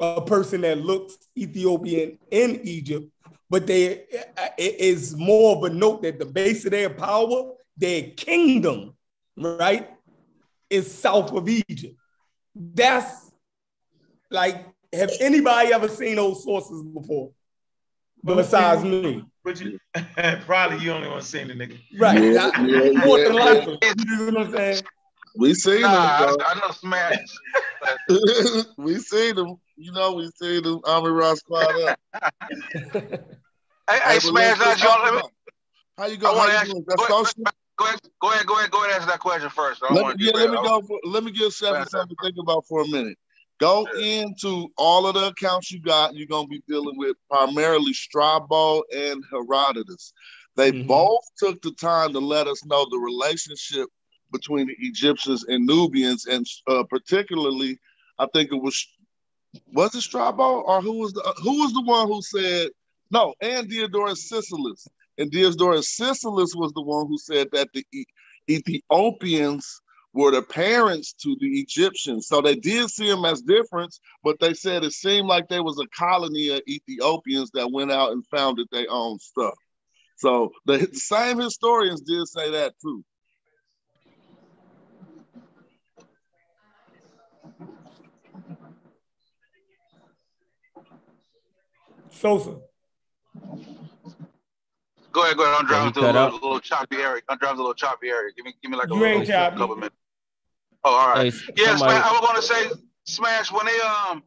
a 0.00 0.20
person 0.20 0.62
that 0.62 0.78
looks 0.78 1.18
Ethiopian 1.36 2.18
in 2.30 2.60
Egypt, 2.64 3.06
but 3.54 3.68
they 3.68 4.00
uh, 4.36 4.48
it 4.58 4.80
is 4.80 5.14
more 5.14 5.56
of 5.56 5.62
a 5.62 5.70
note 5.70 6.02
that 6.02 6.18
the 6.18 6.24
base 6.24 6.64
of 6.64 6.72
their 6.72 6.90
power, 6.90 7.52
their 7.76 8.02
kingdom, 8.16 8.96
right, 9.36 9.88
is 10.68 10.92
south 10.92 11.30
of 11.32 11.48
Egypt. 11.48 11.94
That's 12.56 13.30
like, 14.28 14.66
have 14.92 15.12
anybody 15.20 15.72
ever 15.72 15.86
seen 15.86 16.16
those 16.16 16.42
sources 16.42 16.82
before? 16.82 17.30
Besides 18.24 18.82
me. 18.82 19.22
But 19.44 19.60
you 19.60 19.78
probably 20.46 20.78
you 20.84 20.90
only 20.90 21.06
want 21.06 21.22
to 21.22 21.28
sing 21.28 21.46
the 21.46 21.54
nigga. 21.54 21.78
Right. 21.96 22.24
Yeah, 22.24 22.50
I- 22.52 22.66
yeah, 22.66 23.04
more 23.06 23.18
yeah, 23.18 23.24
than 23.28 23.36
likely. 23.36 23.78
You 23.82 24.04
know 24.16 24.24
what 24.32 24.46
I'm 24.46 24.52
saying? 24.52 24.82
We 25.36 25.54
seen 25.54 25.82
Nah, 25.82 25.92
I, 25.92 26.26
them, 26.26 26.36
I 26.44 26.54
know 26.58 26.70
Smash. 26.72 27.16
we 28.78 28.98
seen 28.98 29.36
them. 29.36 29.54
You 29.76 29.92
know, 29.92 30.14
we 30.14 30.28
seen 30.42 30.64
them 30.64 30.80
Army 30.84 31.10
Rock 31.10 31.36
squad 31.36 31.76
up. 31.82 32.00
Hey, 33.88 33.98
Hey, 34.04 34.18
Smash, 34.18 34.58
let's- 34.58 34.82
now, 34.82 35.02
let 35.04 35.14
me, 35.14 35.20
How 35.96 36.06
you 36.06 36.18
I 36.26 36.32
wanna 36.34 36.52
ask- 36.52 36.66
you 36.66 36.82
go 36.84 37.04
ahead, 37.04 37.36
go 37.76 37.84
ahead, 37.86 38.00
go 38.20 38.30
ahead, 38.30 38.46
go 38.46 38.58
ahead, 38.58 38.70
go 38.70 38.84
answer 38.84 39.06
that 39.06 39.20
question 39.20 39.48
first. 39.50 39.82
I 39.82 39.92
Let 39.92 40.18
me, 40.18 40.24
yeah, 40.26 40.32
let 40.34 40.50
me 40.50 40.56
go. 40.56 40.82
For, 40.82 41.00
let 41.04 41.22
me 41.22 41.30
give 41.30 41.52
Chef 41.52 41.88
something 41.88 42.16
to 42.16 42.16
think 42.22 42.36
about 42.40 42.66
for 42.66 42.82
a 42.82 42.88
minute. 42.88 43.16
Go 43.60 43.86
into 43.94 44.68
all 44.76 45.06
of 45.06 45.14
the 45.14 45.28
accounts 45.28 45.70
you 45.70 45.80
got. 45.80 46.14
You're 46.16 46.26
gonna 46.26 46.48
be 46.48 46.62
dealing 46.66 46.96
with 46.98 47.16
primarily 47.30 47.92
Strabo 47.92 48.82
and 48.92 49.22
Herodotus. 49.30 50.12
They 50.56 50.72
Mhm. 50.72 50.86
both 50.88 51.22
took 51.38 51.62
the 51.62 51.70
time 51.72 52.12
to 52.14 52.20
let 52.20 52.48
us 52.48 52.64
know 52.64 52.86
the 52.90 52.98
relationship 52.98 53.88
between 54.32 54.66
the 54.66 54.74
Egyptians 54.80 55.44
and 55.44 55.64
Nubians, 55.64 56.26
and 56.26 56.44
uh, 56.66 56.82
particularly, 56.84 57.78
I 58.18 58.26
think 58.32 58.50
it 58.50 58.60
was 58.60 58.84
was 59.72 59.94
it 59.94 60.00
Strabo 60.00 60.62
or 60.62 60.80
who 60.82 60.98
was 60.98 61.12
the 61.12 61.22
who 61.42 61.60
was 61.62 61.72
the 61.72 61.82
one 61.82 62.08
who 62.08 62.20
said 62.22 62.70
no? 63.10 63.34
And 63.40 63.68
Diodorus 63.68 64.28
Siculus, 64.28 64.86
and 65.18 65.30
Diodorus 65.30 65.96
Siculus 65.96 66.54
was 66.54 66.72
the 66.72 66.82
one 66.82 67.06
who 67.06 67.18
said 67.18 67.48
that 67.52 67.68
the 67.72 67.84
Ethiopians 68.50 69.80
were 70.12 70.30
the 70.30 70.42
parents 70.42 71.12
to 71.12 71.36
the 71.40 71.60
Egyptians. 71.60 72.28
So 72.28 72.40
they 72.40 72.54
did 72.54 72.88
see 72.88 73.08
them 73.08 73.24
as 73.24 73.42
different, 73.42 73.98
but 74.22 74.38
they 74.38 74.54
said 74.54 74.84
it 74.84 74.92
seemed 74.92 75.26
like 75.26 75.48
there 75.48 75.64
was 75.64 75.78
a 75.80 75.88
colony 75.88 76.50
of 76.50 76.62
Ethiopians 76.68 77.50
that 77.54 77.70
went 77.70 77.90
out 77.90 78.12
and 78.12 78.24
founded 78.26 78.68
their 78.70 78.86
own 78.88 79.18
stuff. 79.18 79.54
So 80.16 80.52
the, 80.66 80.78
the 80.78 80.94
same 80.94 81.38
historians 81.38 82.00
did 82.02 82.26
say 82.28 82.50
that 82.52 82.74
too. 82.80 83.04
Sosa. 92.10 92.58
Go 95.14 95.22
ahead, 95.22 95.36
go 95.36 95.44
ahead. 95.44 95.54
I'm 95.60 95.66
driving 95.66 95.86
he 95.86 95.92
through 95.92 96.02
a 96.02 96.12
little, 96.12 96.32
little 96.34 96.60
choppy 96.60 96.96
area. 96.96 97.22
I'm 97.28 97.38
driving 97.38 97.56
through 97.56 97.66
a 97.66 97.68
little 97.68 97.74
choppy 97.74 98.08
area. 98.08 98.32
Give 98.36 98.44
me, 98.44 98.54
give 98.60 98.70
me 98.72 98.76
like 98.76 98.90
a 98.90 98.94
You 98.94 99.00
little 99.00 99.18
ain't 99.20 99.28
choppy. 99.28 99.56
couple 99.56 99.76
minutes. 99.76 99.94
Oh, 100.82 100.92
all 100.94 101.14
right. 101.14 101.32
Hey, 101.32 101.52
Yes, 101.56 101.78
somebody- 101.78 102.00
I 102.04 102.10
was 102.12 102.20
gonna 102.20 102.42
say, 102.42 102.70
Smash. 103.04 103.52
When 103.52 103.64
they 103.66 103.78
um, 103.80 104.22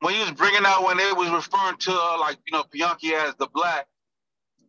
when 0.00 0.14
you 0.14 0.20
was 0.20 0.32
bringing 0.32 0.64
out 0.66 0.84
when 0.84 0.96
they 0.98 1.10
was 1.12 1.30
referring 1.30 1.76
to 1.78 1.92
uh, 1.92 2.18
like 2.20 2.36
you 2.46 2.52
know 2.52 2.64
Bianchi 2.70 3.14
as 3.14 3.34
the 3.36 3.46
black, 3.54 3.86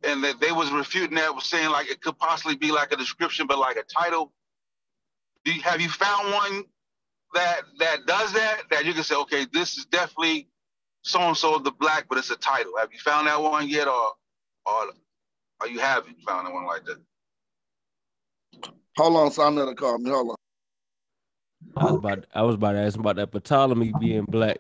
and 0.03 0.23
that 0.23 0.39
they 0.39 0.51
was 0.53 0.71
refuting 0.71 1.15
that 1.17 1.35
was 1.35 1.45
saying 1.45 1.69
like 1.69 1.89
it 1.91 1.99
could 2.01 2.17
possibly 2.17 2.55
be 2.55 2.71
like 2.71 2.91
a 2.93 2.95
description, 2.95 3.45
but 3.45 3.59
like 3.59 3.75
a 3.75 3.83
title. 3.83 4.31
Do 5.43 5.53
you, 5.53 5.61
have 5.63 5.81
you 5.81 5.89
found 5.89 6.31
one 6.33 6.63
that 7.33 7.61
that 7.79 8.05
does 8.05 8.31
that? 8.33 8.61
That 8.71 8.85
you 8.85 8.93
can 8.93 9.03
say, 9.03 9.15
okay, 9.15 9.45
this 9.51 9.77
is 9.77 9.85
definitely 9.85 10.47
so 11.01 11.19
and 11.19 11.35
so 11.35 11.57
the 11.59 11.71
black, 11.71 12.05
but 12.07 12.17
it's 12.17 12.29
a 12.29 12.37
title. 12.37 12.73
Have 12.79 12.93
you 12.93 12.99
found 12.99 13.27
that 13.27 13.41
one 13.41 13.67
yet, 13.67 13.87
or 13.87 14.13
or 14.65 14.85
or 15.61 15.67
you 15.67 15.79
haven't 15.79 16.21
found 16.27 16.51
one 16.53 16.65
like 16.65 16.85
that? 16.85 16.97
Hold 18.97 19.15
on, 19.15 19.31
son, 19.31 19.53
another 19.53 19.73
call 19.73 19.97
me. 19.97 20.09
Hold 20.09 20.31
on. 20.31 20.35
I 21.77 21.85
was 21.85 21.95
about 21.95 22.25
I 22.33 22.41
was 22.41 22.55
about 22.55 22.73
to 22.73 22.79
ask 22.79 22.97
about 22.97 23.15
that 23.17 23.31
Ptolemy 23.31 23.93
being 23.99 24.25
black. 24.25 24.57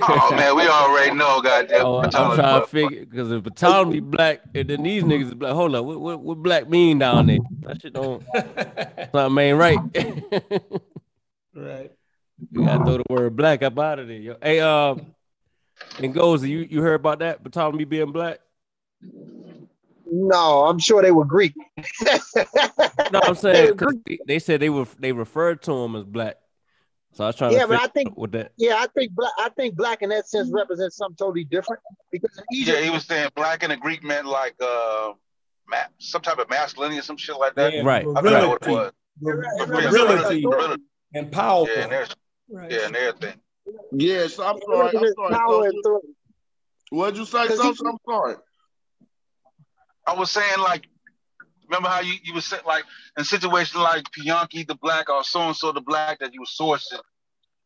Oh 0.00 0.34
man, 0.34 0.56
we 0.56 0.66
already 0.66 1.14
know, 1.14 1.40
goddamn. 1.40 1.86
Oh, 1.86 1.98
I'm 1.98 2.10
Ptolemy, 2.10 2.36
trying 2.36 2.60
to 2.60 2.66
figure 2.66 3.06
because 3.06 3.30
if 3.30 3.44
Ptolemy 3.54 4.00
black 4.00 4.40
and 4.54 4.68
then 4.68 4.82
these 4.82 5.02
niggas 5.02 5.28
is 5.28 5.34
black. 5.34 5.52
Hold 5.52 5.74
up, 5.74 5.84
what, 5.84 6.00
what, 6.00 6.20
what 6.20 6.38
black 6.38 6.68
mean 6.68 6.98
down 6.98 7.26
there? 7.26 7.38
That 7.60 7.80
shit 7.80 7.92
don't 7.92 8.22
something 9.12 9.44
ain't 9.44 9.58
right. 9.58 9.78
right. 11.54 11.92
you 12.50 12.64
gotta 12.64 12.84
throw 12.84 12.96
the 12.98 13.04
word 13.08 13.36
black 13.36 13.62
up 13.62 13.78
out 13.78 13.98
of 13.98 14.08
there. 14.08 14.18
Yo. 14.18 14.36
Hey, 14.42 14.60
um, 14.60 15.14
and 15.98 16.12
goes 16.14 16.44
you 16.44 16.58
you 16.70 16.82
heard 16.82 16.94
about 17.00 17.18
that 17.20 17.42
Ptolemy 17.50 17.84
being 17.84 18.12
black? 18.12 18.40
No, 20.10 20.64
I'm 20.64 20.78
sure 20.78 21.02
they 21.02 21.10
were 21.10 21.24
Greek. 21.24 21.54
No, 23.12 23.20
I'm 23.22 23.34
saying 23.36 23.76
they- 24.06 24.18
they 24.26 24.38
said 24.38 24.60
they 24.60 24.68
were 24.70 24.86
they 24.98 25.12
referred 25.12 25.62
to 25.62 25.72
him 25.72 25.96
as 25.96 26.04
black. 26.04 26.36
So 27.12 27.24
I 27.24 27.28
was 27.28 27.36
trying 27.36 27.52
Yeah, 27.52 27.62
to 27.62 27.68
but 27.68 27.76
I 27.76 27.78
figure 27.84 27.92
think- 27.94 28.08
out 28.10 28.18
what 28.18 28.32
that. 28.32 28.52
Yeah, 28.58 28.76
I 28.78 28.86
think 28.88 29.12
black. 29.12 29.32
I 29.38 29.48
think 29.50 29.76
black 29.76 30.02
in 30.02 30.10
that 30.10 30.28
sense 30.28 30.50
represents 30.52 30.96
something 30.96 31.16
totally 31.16 31.44
different 31.44 31.80
because 32.12 32.36
in 32.36 32.44
Egypt, 32.52 32.78
Yeah, 32.78 32.84
he 32.84 32.90
was 32.90 33.04
saying 33.06 33.30
black 33.34 33.62
in 33.62 33.70
the 33.70 33.76
Greek 33.76 34.02
meant 34.04 34.26
like 34.26 34.54
uh, 34.60 35.12
ma- 35.68 35.76
some 35.98 36.20
type 36.20 36.38
of 36.38 36.50
masculinity 36.50 36.98
or 36.98 37.02
some 37.02 37.16
shit 37.16 37.38
like 37.38 37.54
that. 37.54 37.72
Yeah, 37.72 37.82
Right. 37.82 38.02
I 38.02 38.20
don't 38.20 38.24
know 38.24 38.48
what 38.50 38.62
it 38.62 38.66
virility. 38.66 38.72
was. 38.72 38.92
Virility 39.20 39.90
Virility, 39.90 40.42
virility. 40.42 40.82
and 41.14 41.32
power. 41.32 41.66
Yeah, 41.66 41.84
and 41.84 42.14
Right. 42.50 42.70
yeah, 42.70 42.86
and 42.86 42.96
everything. 42.96 43.40
Yes, 43.92 44.38
I'm 44.38 44.58
sorry. 44.66 44.96
I'm 44.96 45.14
sorry. 45.14 45.34
power 45.34 45.48
Social. 45.48 45.64
and 45.64 45.78
authority. 45.80 46.08
What'd 46.90 47.16
you 47.18 47.24
say, 47.24 47.46
Cause 47.48 47.50
he- 47.50 47.56
Social? 47.56 47.86
I'm 47.88 47.98
sorry. 48.08 48.34
I 50.06 50.14
was 50.14 50.30
saying 50.30 50.58
like, 50.60 50.86
remember 51.68 51.88
how 51.88 52.00
you 52.00 52.14
you 52.24 52.32
was 52.32 52.46
saying 52.46 52.62
like 52.66 52.84
in 53.18 53.24
situations 53.24 53.76
like 53.76 54.04
Bianchi 54.16 54.64
the 54.64 54.74
black 54.76 55.10
or 55.10 55.22
so 55.22 55.40
and 55.40 55.56
so 55.56 55.70
the 55.72 55.82
black 55.82 56.18
that 56.20 56.32
you 56.32 56.40
were 56.40 56.46
sourcing, 56.46 57.00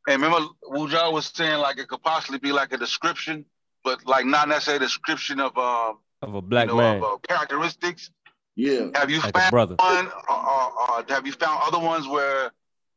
and 0.09 0.21
remember 0.21 0.47
Wuja 0.69 1.13
was 1.13 1.27
saying 1.33 1.61
like 1.61 1.79
it 1.79 1.89
could 1.89 2.03
possibly 2.03 2.39
be 2.39 2.51
like 2.53 2.73
a 2.73 2.77
description, 2.79 3.45
but 3.85 4.05
like 4.07 4.25
not 4.27 4.49
necessarily 4.49 4.85
a 4.85 4.87
description 4.87 5.39
of 5.39 5.57
um 5.57 5.99
Of 6.21 6.35
a 6.35 6.43
black 6.43 6.67
you 6.69 6.73
know, 6.75 6.79
man, 6.79 6.97
of, 6.97 7.03
uh, 7.05 7.17
characteristics. 7.29 8.11
Yeah. 8.57 8.89
Have 8.95 9.09
you 9.09 9.21
like 9.21 9.35
found 9.35 9.51
brother. 9.51 9.77
one, 9.79 10.07
or, 10.29 10.37
or, 10.37 10.99
or 10.99 11.05
have 11.09 11.27
you 11.27 11.33
found 11.33 11.63
other 11.65 11.79
ones 11.79 12.07
where 12.09 12.51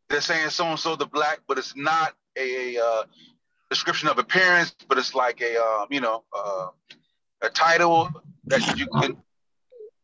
they're 0.09 0.21
saying 0.21 0.49
so 0.49 0.65
and 0.65 0.79
so 0.79 0.95
the 0.95 1.05
black, 1.05 1.39
but 1.47 1.57
it's 1.57 1.75
not 1.75 2.13
a, 2.37 2.77
uh, 2.77 3.03
description 3.69 4.09
of 4.09 4.19
appearance, 4.19 4.75
but 4.87 4.97
it's 4.97 5.15
like 5.15 5.41
a 5.41 5.57
um, 5.57 5.87
you 5.89 6.01
know 6.01 6.23
uh, 6.35 6.67
a 7.41 7.49
title 7.49 8.09
that 8.45 8.61
you 8.77 8.87
can. 8.87 9.17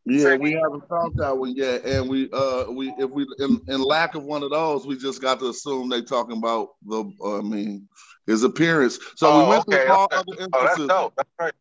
Yeah, 0.05 0.35
we 0.35 0.53
haven't 0.53 0.89
found 0.89 1.15
that 1.17 1.37
one 1.37 1.55
yet, 1.55 1.85
and 1.85 2.09
we 2.09 2.29
uh 2.33 2.65
we 2.71 2.91
if 2.97 3.09
we 3.09 3.27
in, 3.39 3.61
in 3.67 3.81
lack 3.81 4.15
of 4.15 4.23
one 4.23 4.41
of 4.41 4.49
those, 4.49 4.85
we 4.87 4.97
just 4.97 5.21
got 5.21 5.39
to 5.39 5.49
assume 5.49 5.89
they 5.89 6.01
talking 6.01 6.37
about 6.37 6.69
the 6.85 7.03
uh, 7.23 7.37
I 7.37 7.41
mean 7.41 7.87
his 8.25 8.43
appearance. 8.43 8.97
So 9.15 9.31
Oh, 9.31 9.43
we 9.43 9.49
went 9.49 9.67
okay, 9.69 9.85
through 9.85 9.93
all 9.93 10.05
okay. 10.05 10.15
other 10.17 10.47
Oh, 10.53 10.63
that's 10.63 10.79
instances. 10.79 10.87
dope. 10.87 11.13
That's 11.15 11.29
right. 11.39 11.53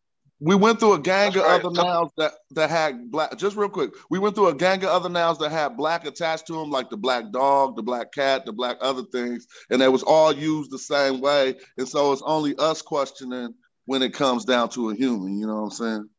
We 0.43 0.55
went 0.55 0.79
through 0.79 0.93
a 0.93 0.99
gang 0.99 1.33
That's 1.33 1.35
of 1.37 1.43
right. 1.43 1.63
other 1.63 1.75
So- 1.75 1.83
nouns 1.83 2.11
that 2.17 2.33
that 2.51 2.69
had 2.71 3.11
black. 3.11 3.37
Just 3.37 3.55
real 3.55 3.69
quick, 3.69 3.91
we 4.09 4.17
went 4.17 4.33
through 4.35 4.47
a 4.47 4.55
gang 4.55 4.83
of 4.83 4.89
other 4.89 5.07
nouns 5.07 5.37
that 5.37 5.51
had 5.51 5.77
black 5.77 6.05
attached 6.05 6.47
to 6.47 6.53
them, 6.53 6.71
like 6.71 6.89
the 6.89 6.97
black 6.97 7.31
dog, 7.31 7.75
the 7.75 7.83
black 7.83 8.11
cat, 8.11 8.45
the 8.45 8.51
black 8.51 8.77
other 8.81 9.03
things, 9.03 9.45
and 9.69 9.79
they 9.79 9.87
was 9.87 10.01
all 10.01 10.33
used 10.33 10.71
the 10.71 10.79
same 10.79 11.21
way. 11.21 11.55
And 11.77 11.87
so 11.87 12.11
it's 12.11 12.23
only 12.25 12.55
us 12.57 12.81
questioning 12.81 13.53
when 13.85 14.01
it 14.01 14.15
comes 14.15 14.43
down 14.43 14.69
to 14.69 14.89
a 14.89 14.95
human. 14.95 15.39
You 15.39 15.45
know 15.45 15.57
what 15.57 15.61
I'm 15.65 15.69
saying? 15.71 16.09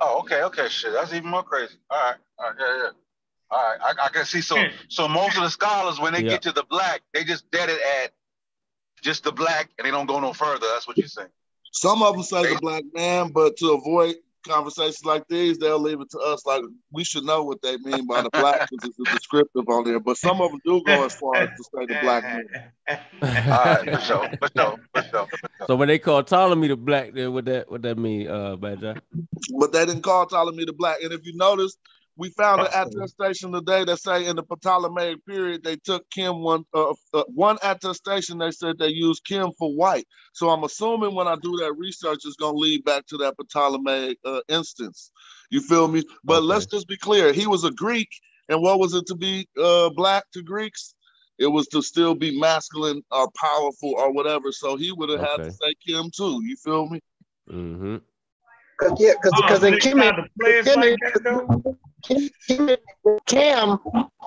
Oh, 0.00 0.18
okay, 0.20 0.42
okay, 0.42 0.68
shit. 0.68 0.92
That's 0.92 1.12
even 1.14 1.30
more 1.30 1.44
crazy. 1.44 1.76
All 1.88 1.98
right, 1.98 2.16
all 2.38 2.46
right, 2.50 2.56
yeah, 2.58 2.76
yeah. 2.82 2.90
All 3.52 3.62
right, 3.62 3.78
I, 3.98 4.06
I 4.06 4.08
can 4.08 4.24
see. 4.24 4.40
So, 4.40 4.56
hmm. 4.56 4.74
so 4.88 5.06
most 5.06 5.36
of 5.36 5.44
the 5.44 5.50
scholars, 5.50 6.00
when 6.00 6.12
they 6.12 6.22
Yeah. 6.22 6.30
get 6.30 6.42
to 6.42 6.52
the 6.52 6.64
black, 6.64 7.02
they 7.14 7.22
just 7.22 7.48
dead 7.52 7.68
it 7.70 7.80
at 8.02 8.12
just 9.00 9.22
the 9.22 9.30
black, 9.30 9.70
and 9.78 9.86
they 9.86 9.92
don't 9.92 10.06
go 10.06 10.18
no 10.18 10.32
further. 10.32 10.66
That's 10.66 10.88
what 10.88 10.98
you're 10.98 11.06
saying. 11.06 11.28
Some 11.76 12.02
of 12.02 12.14
them 12.14 12.22
say 12.22 12.42
the 12.54 12.58
black 12.62 12.84
man, 12.94 13.32
but 13.32 13.58
to 13.58 13.72
avoid 13.72 14.16
conversations 14.48 15.04
like 15.04 15.24
these, 15.28 15.58
they'll 15.58 15.78
leave 15.78 16.00
it 16.00 16.10
to 16.10 16.18
us. 16.20 16.46
Like 16.46 16.62
we 16.90 17.04
should 17.04 17.24
know 17.24 17.42
what 17.42 17.60
they 17.60 17.76
mean 17.76 18.06
by 18.06 18.22
the 18.22 18.30
black 18.30 18.66
because 18.70 18.88
it's 18.88 18.98
a 18.98 19.12
descriptive 19.12 19.68
on 19.68 19.84
there. 19.84 20.00
But 20.00 20.16
some 20.16 20.40
of 20.40 20.52
them 20.52 20.60
do 20.64 20.82
go 20.86 21.04
as 21.04 21.14
far 21.16 21.42
as 21.42 21.50
to 21.50 21.64
say 21.64 21.86
the 21.86 21.98
black 22.00 22.24
man. 22.24 22.46
All 23.22 23.28
right, 23.28 23.90
for 23.92 24.00
sure, 24.00 24.30
for 24.40 24.48
sure, 24.56 24.76
for 24.94 25.02
sure. 25.02 25.28
So 25.66 25.76
when 25.76 25.88
they 25.88 25.98
call 25.98 26.22
Ptolemy 26.22 26.68
the 26.68 26.76
black, 26.76 27.12
then 27.12 27.34
what 27.34 27.44
that 27.44 27.70
what 27.70 27.82
that 27.82 27.98
mean, 27.98 28.26
uh, 28.26 28.56
Bad 28.56 28.80
Jack? 28.80 29.02
But 29.58 29.72
they 29.72 29.84
didn't 29.84 30.02
call 30.02 30.24
Ptolemy 30.24 30.64
the 30.64 30.72
black. 30.72 31.02
And 31.02 31.12
if 31.12 31.26
you 31.26 31.36
notice, 31.36 31.76
we 32.16 32.30
found 32.30 32.62
an 32.62 32.68
attestation 32.72 33.52
today 33.52 33.84
that 33.84 33.98
say 33.98 34.26
in 34.26 34.36
the 34.36 34.42
Ptolemaic 34.42 35.24
period 35.26 35.62
they 35.62 35.76
took 35.76 36.08
Kim 36.10 36.42
one 36.42 36.64
uh, 36.74 36.94
uh, 37.12 37.24
one 37.28 37.58
attestation. 37.62 38.38
They 38.38 38.50
said 38.50 38.78
they 38.78 38.88
used 38.88 39.24
Kim 39.24 39.52
for 39.58 39.74
white. 39.74 40.06
So 40.32 40.48
I'm 40.50 40.64
assuming 40.64 41.14
when 41.14 41.28
I 41.28 41.36
do 41.36 41.56
that 41.58 41.74
research, 41.76 42.20
it's 42.24 42.36
gonna 42.36 42.56
lead 42.56 42.84
back 42.84 43.06
to 43.08 43.18
that 43.18 43.34
Ptolemaic 43.36 44.18
uh, 44.24 44.40
instance. 44.48 45.10
You 45.50 45.60
feel 45.60 45.88
me? 45.88 46.02
But 46.24 46.38
Okay. 46.38 46.46
let's 46.46 46.66
just 46.66 46.88
be 46.88 46.96
clear. 46.96 47.32
He 47.32 47.46
was 47.46 47.64
a 47.64 47.70
Greek, 47.70 48.08
and 48.48 48.62
what 48.62 48.78
was 48.78 48.94
it 48.94 49.06
to 49.06 49.14
be 49.14 49.46
uh, 49.62 49.90
black 49.90 50.24
to 50.32 50.42
Greeks? 50.42 50.94
It 51.38 51.48
was 51.48 51.66
to 51.68 51.82
still 51.82 52.14
be 52.14 52.38
masculine 52.40 53.02
or 53.10 53.28
powerful 53.38 53.94
or 53.98 54.10
whatever. 54.10 54.52
So 54.52 54.76
he 54.76 54.90
would 54.90 55.10
have 55.10 55.20
had 55.20 55.36
to 55.36 55.42
Okay. 55.42 55.50
say 55.50 55.74
Kim 55.86 56.10
too. 56.16 56.40
You 56.42 56.56
feel 56.56 56.88
me? 56.88 57.00
Mm-hmm. 57.50 57.96
Cause 58.80 58.92
yeah, 58.98 59.12
cause, 59.22 59.32
Oh, 59.36 59.42
cause 59.48 59.64
in 59.64 59.72
they 59.72 59.78
Kim, 59.78 59.98
tried 59.98 60.16
to 60.16 60.24
play 60.38 60.56
like 60.74 60.98
that. 61.00 61.20
Kim, 61.24 61.48
Kim, 61.62 61.76
Cam, 63.26 63.78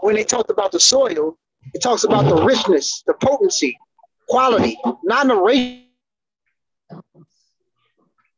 when 0.02 0.16
they 0.16 0.24
talked 0.24 0.50
about 0.50 0.72
the 0.72 0.80
soil, 0.80 1.38
it 1.74 1.82
talks 1.82 2.04
about 2.04 2.26
the 2.26 2.36
richness, 2.44 3.04
the 3.06 3.14
potency, 3.14 3.78
quality, 4.28 4.78
not 5.04 5.28
the 5.28 5.36
race. 5.36 5.84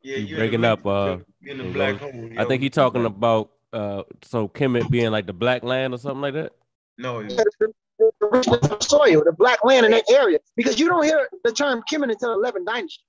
Yeah, 0.03 0.17
You 0.17 0.25
you 0.25 0.35
breaking 0.35 0.65
up, 0.65 0.85
uh, 0.85 1.17
in 1.43 1.59
the 1.59 1.63
black 1.65 2.01
know, 2.01 2.11
hole. 2.11 2.29
I 2.37 2.45
think 2.45 2.63
he's 2.63 2.71
talking 2.71 3.05
about 3.05 3.51
uh, 3.71 4.03
so 4.23 4.47
Kemet 4.47 4.89
being 4.89 5.11
like 5.11 5.27
the 5.27 5.33
black 5.33 5.63
land 5.63 5.93
or 5.93 5.97
something 5.97 6.21
like 6.21 6.33
that. 6.33 6.53
No, 6.97 7.21
the 7.21 7.73
the 8.19 8.27
richness 8.31 8.63
of 8.63 8.79
the 8.79 8.81
soil, 8.81 9.23
the 9.23 9.31
black 9.31 9.63
land 9.63 9.85
in 9.85 9.91
that 9.91 10.09
area. 10.09 10.39
Because 10.55 10.79
you 10.79 10.87
don't 10.87 11.03
hear 11.03 11.29
the 11.43 11.51
term 11.51 11.83
Kemet 11.91 12.11
until 12.11 12.41
11th 12.41 12.65
dynasty. 12.65 13.03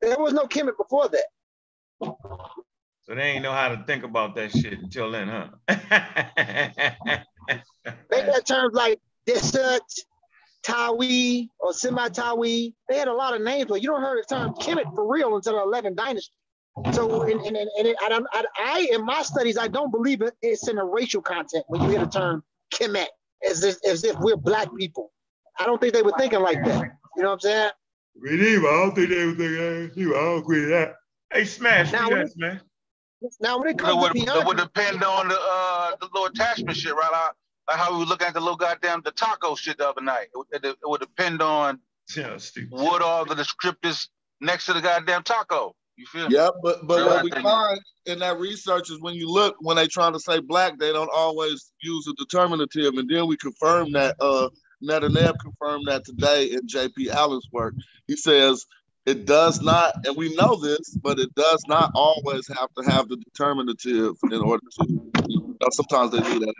There 0.00 0.18
was 0.18 0.32
no 0.32 0.46
Kemet 0.46 0.76
before 0.76 1.08
that. 1.08 2.14
So 3.06 3.14
they 3.14 3.22
ain't 3.22 3.42
know 3.42 3.52
how 3.52 3.68
to 3.68 3.84
think 3.86 4.02
about 4.04 4.34
that 4.36 4.50
shit 4.52 4.78
until 4.78 5.10
then, 5.10 5.28
huh? 5.28 5.48
They 8.10 8.22
had 8.22 8.46
terms 8.46 8.74
like 8.74 9.00
desert, 9.26 9.82
Tawi, 10.62 11.50
or 11.58 11.72
semi-Tawi. 11.74 12.74
They 12.88 12.98
had 12.98 13.08
a 13.08 13.12
lot 13.12 13.34
of 13.34 13.42
names, 13.42 13.66
but 13.68 13.82
you 13.82 13.88
don't 13.88 14.02
hear 14.02 14.16
the 14.16 14.34
term 14.34 14.54
Kemet 14.54 14.94
for 14.94 15.06
real 15.10 15.36
until 15.36 15.54
the 15.54 15.76
11th 15.76 15.96
dynasty. 15.96 16.32
So, 16.92 17.22
and, 17.22 17.40
and, 17.42 17.56
and, 17.56 17.68
and 17.78 17.96
I, 18.02 18.08
don't- 18.08 18.26
I, 18.32 18.44
I, 18.58 18.88
in 18.92 19.04
my 19.04 19.22
studies, 19.22 19.58
I 19.58 19.68
don't 19.68 19.90
believe 19.90 20.22
it, 20.22 20.34
it's 20.42 20.68
in 20.68 20.78
a 20.78 20.84
racial 20.84 21.20
content 21.22 21.64
when 21.68 21.82
you 21.82 21.90
hear 21.90 22.00
the 22.00 22.06
term 22.06 22.42
Kemet, 22.72 23.06
as 23.48 23.62
if, 23.64 23.76
as 23.86 24.04
if 24.04 24.18
we're 24.20 24.36
black 24.36 24.68
people. 24.76 25.12
I 25.58 25.66
don't 25.66 25.80
think 25.80 25.92
they 25.92 26.02
were 26.02 26.14
thinking 26.18 26.40
like 26.40 26.64
that. 26.64 26.92
You 27.16 27.22
know 27.22 27.28
what 27.30 27.34
I'm 27.34 27.40
saying? 27.40 27.70
Me 28.16 28.36
neither. 28.36 28.68
I 28.68 28.72
don't 28.72 28.94
think 28.94 29.08
they 29.10 29.26
was 29.26 29.36
thinking 29.36 29.58
that. 29.58 30.16
I 30.16 30.24
don't 30.24 30.38
agree 30.40 30.60
with 30.62 30.70
that. 30.70 30.94
Hey, 31.32 31.44
Smash, 31.44 31.92
Now, 31.92 32.08
what 32.08 32.18
when 32.18 32.28
Smash? 32.28 32.60
Now, 33.40 33.58
when 33.58 33.68
it 33.68 33.72
It 33.72 33.78
comes 33.78 34.02
would, 34.02 34.12
to 34.12 34.18
it 34.40 34.46
would 34.46 34.56
depend 34.58 35.02
on 35.04 35.28
the 35.28 35.38
uh 35.40 35.90
the 36.00 36.06
little 36.12 36.26
attachment 36.26 36.76
shit, 36.76 36.94
right? 36.94 37.10
Like- 37.12 37.32
Like 37.68 37.78
how 37.78 37.92
we 37.92 37.98
were 38.00 38.04
looking 38.06 38.26
at 38.28 38.34
the 38.34 38.40
little 38.40 38.56
goddamn 38.56 39.02
the 39.04 39.10
taco 39.12 39.54
shit 39.54 39.78
the 39.78 39.88
other 39.88 40.02
night. 40.02 40.28
It, 40.34 40.36
would- 40.38 40.46
it, 40.52 40.64
it 40.64 40.76
would 40.84 41.00
depend 41.00 41.42
on 41.42 41.80
Yeah, 42.16 42.36
what 42.70 43.02
are 43.02 43.24
the 43.24 43.34
descriptors 43.34 44.08
next 44.40 44.66
to 44.66 44.74
the 44.74 44.82
goddamn 44.82 45.22
taco. 45.22 45.74
You 45.96 46.06
feel 46.06 46.28
me? 46.28 46.34
Yeah, 46.36 46.48
but 46.62 46.86
but 46.86 46.98
Real 46.98 47.06
what 47.08 47.24
we 47.24 47.30
thing. 47.30 47.42
find 47.42 47.80
in 48.06 48.18
that 48.18 48.38
research 48.38 48.90
is 48.90 49.00
when 49.00 49.14
you 49.14 49.30
look 49.30 49.56
when 49.60 49.76
they 49.76 49.86
trying 49.86 50.12
to 50.12 50.20
say 50.20 50.40
black, 50.40 50.78
they 50.78 50.92
don't 50.92 51.10
always 51.14 51.72
use 51.82 52.06
a 52.08 52.12
determinative, 52.14 52.94
and 52.98 53.08
then 53.08 53.26
we 53.28 53.36
confirm 53.36 53.92
that. 53.92 54.16
Uh, 54.20 54.48
Netanyahu 54.82 55.34
confirmed 55.42 55.86
that 55.88 56.04
today 56.04 56.46
in 56.52 56.68
J.P. 56.68 57.10
Allen's 57.10 57.48
work. 57.52 57.74
He 58.06 58.16
says 58.16 58.66
it 59.06 59.26
does 59.26 59.60
not, 59.60 60.06
and 60.06 60.16
we 60.16 60.34
know 60.34 60.56
this, 60.56 60.96
but 61.02 61.18
it 61.18 61.34
does 61.34 61.62
not 61.68 61.90
always 61.94 62.48
have 62.48 62.68
to 62.78 62.90
have 62.90 63.08
the 63.08 63.16
determinative 63.16 64.16
in 64.30 64.40
order 64.40 64.64
to. 64.80 64.86
You 65.28 65.56
know, 65.60 65.68
sometimes 65.70 66.12
they 66.12 66.20
do 66.20 66.38
that. 66.40 66.54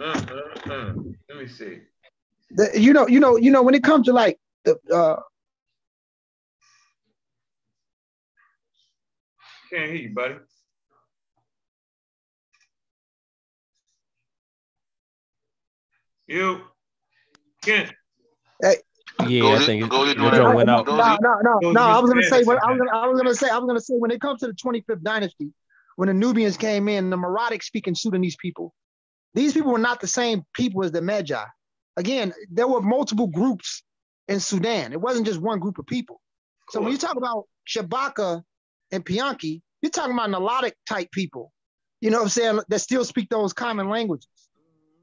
Uh, 0.00 0.04
uh, 0.04 0.72
uh. 0.72 0.92
Let 1.28 1.38
me 1.38 1.48
see. 1.48 1.80
the, 2.50 2.70
you 2.78 2.92
know, 2.92 3.08
you 3.08 3.20
know, 3.20 3.36
you 3.36 3.50
know, 3.50 3.62
when 3.62 3.74
it 3.74 3.82
comes 3.82 4.06
to 4.06 4.12
like 4.12 4.38
the 4.64 4.76
uh, 4.94 5.20
Can't 9.70 9.90
hear 9.90 9.96
you, 9.96 10.14
buddy. 10.14 10.36
You, 16.28 16.60
Kent. 17.62 17.90
Yeah, 18.62 18.74
Go 19.18 19.54
I 19.54 19.58
think 19.66 19.90
go 19.90 20.04
to 20.04 20.20
your 20.20 20.30
doing 20.30 20.54
went 20.54 20.70
out. 20.70 20.86
No, 20.86 20.94
no, 20.94 21.40
no, 21.42 21.72
no. 21.72 21.80
I 21.80 21.98
was 21.98 22.10
gonna 22.10 22.20
Hispanics 22.22 22.28
say 22.28 22.44
what 22.44 22.62
I 22.62 22.70
was 22.70 22.78
gonna, 22.78 22.96
I 22.96 23.06
was 23.08 23.20
gonna 23.20 23.34
say. 23.34 23.48
I 23.48 23.58
was 23.58 23.66
gonna 23.66 23.80
say 23.80 23.94
when 23.94 24.10
it 24.10 24.20
comes 24.20 24.40
to 24.40 24.46
the 24.46 24.52
25th 24.52 25.02
dynasty, 25.02 25.50
when 25.96 26.06
the 26.08 26.14
Nubians 26.14 26.56
came 26.56 26.86
in, 26.88 27.10
the 27.10 27.16
Meroitic 27.16 27.62
speaking 27.62 27.94
Sudanese 27.94 28.36
people, 28.36 28.74
these 29.34 29.54
people 29.54 29.72
were 29.72 29.78
not 29.78 30.00
the 30.00 30.06
same 30.06 30.44
people 30.54 30.84
as 30.84 30.92
the 30.92 31.00
Medjay. 31.00 31.44
Again, 31.96 32.32
there 32.50 32.68
were 32.68 32.82
multiple 32.82 33.26
groups 33.26 33.82
in 34.28 34.38
Sudan. 34.38 34.92
It 34.92 35.00
wasn't 35.00 35.26
just 35.26 35.40
one 35.40 35.58
group 35.58 35.78
of 35.78 35.86
people. 35.86 36.20
So 36.70 36.80
when 36.80 36.92
you 36.92 36.98
talk 36.98 37.16
about 37.16 37.44
Shabaka 37.66 38.42
and 38.92 39.04
Pianki, 39.04 39.62
you're 39.80 39.90
talking 39.90 40.12
about 40.12 40.28
Nilotic 40.28 40.72
type 40.88 41.10
people. 41.10 41.52
You 42.00 42.10
know 42.10 42.18
what 42.18 42.24
I'm 42.24 42.28
saying? 42.28 42.60
That 42.68 42.78
still 42.80 43.04
speak 43.04 43.30
those 43.30 43.52
common 43.52 43.88
languages. 43.88 44.28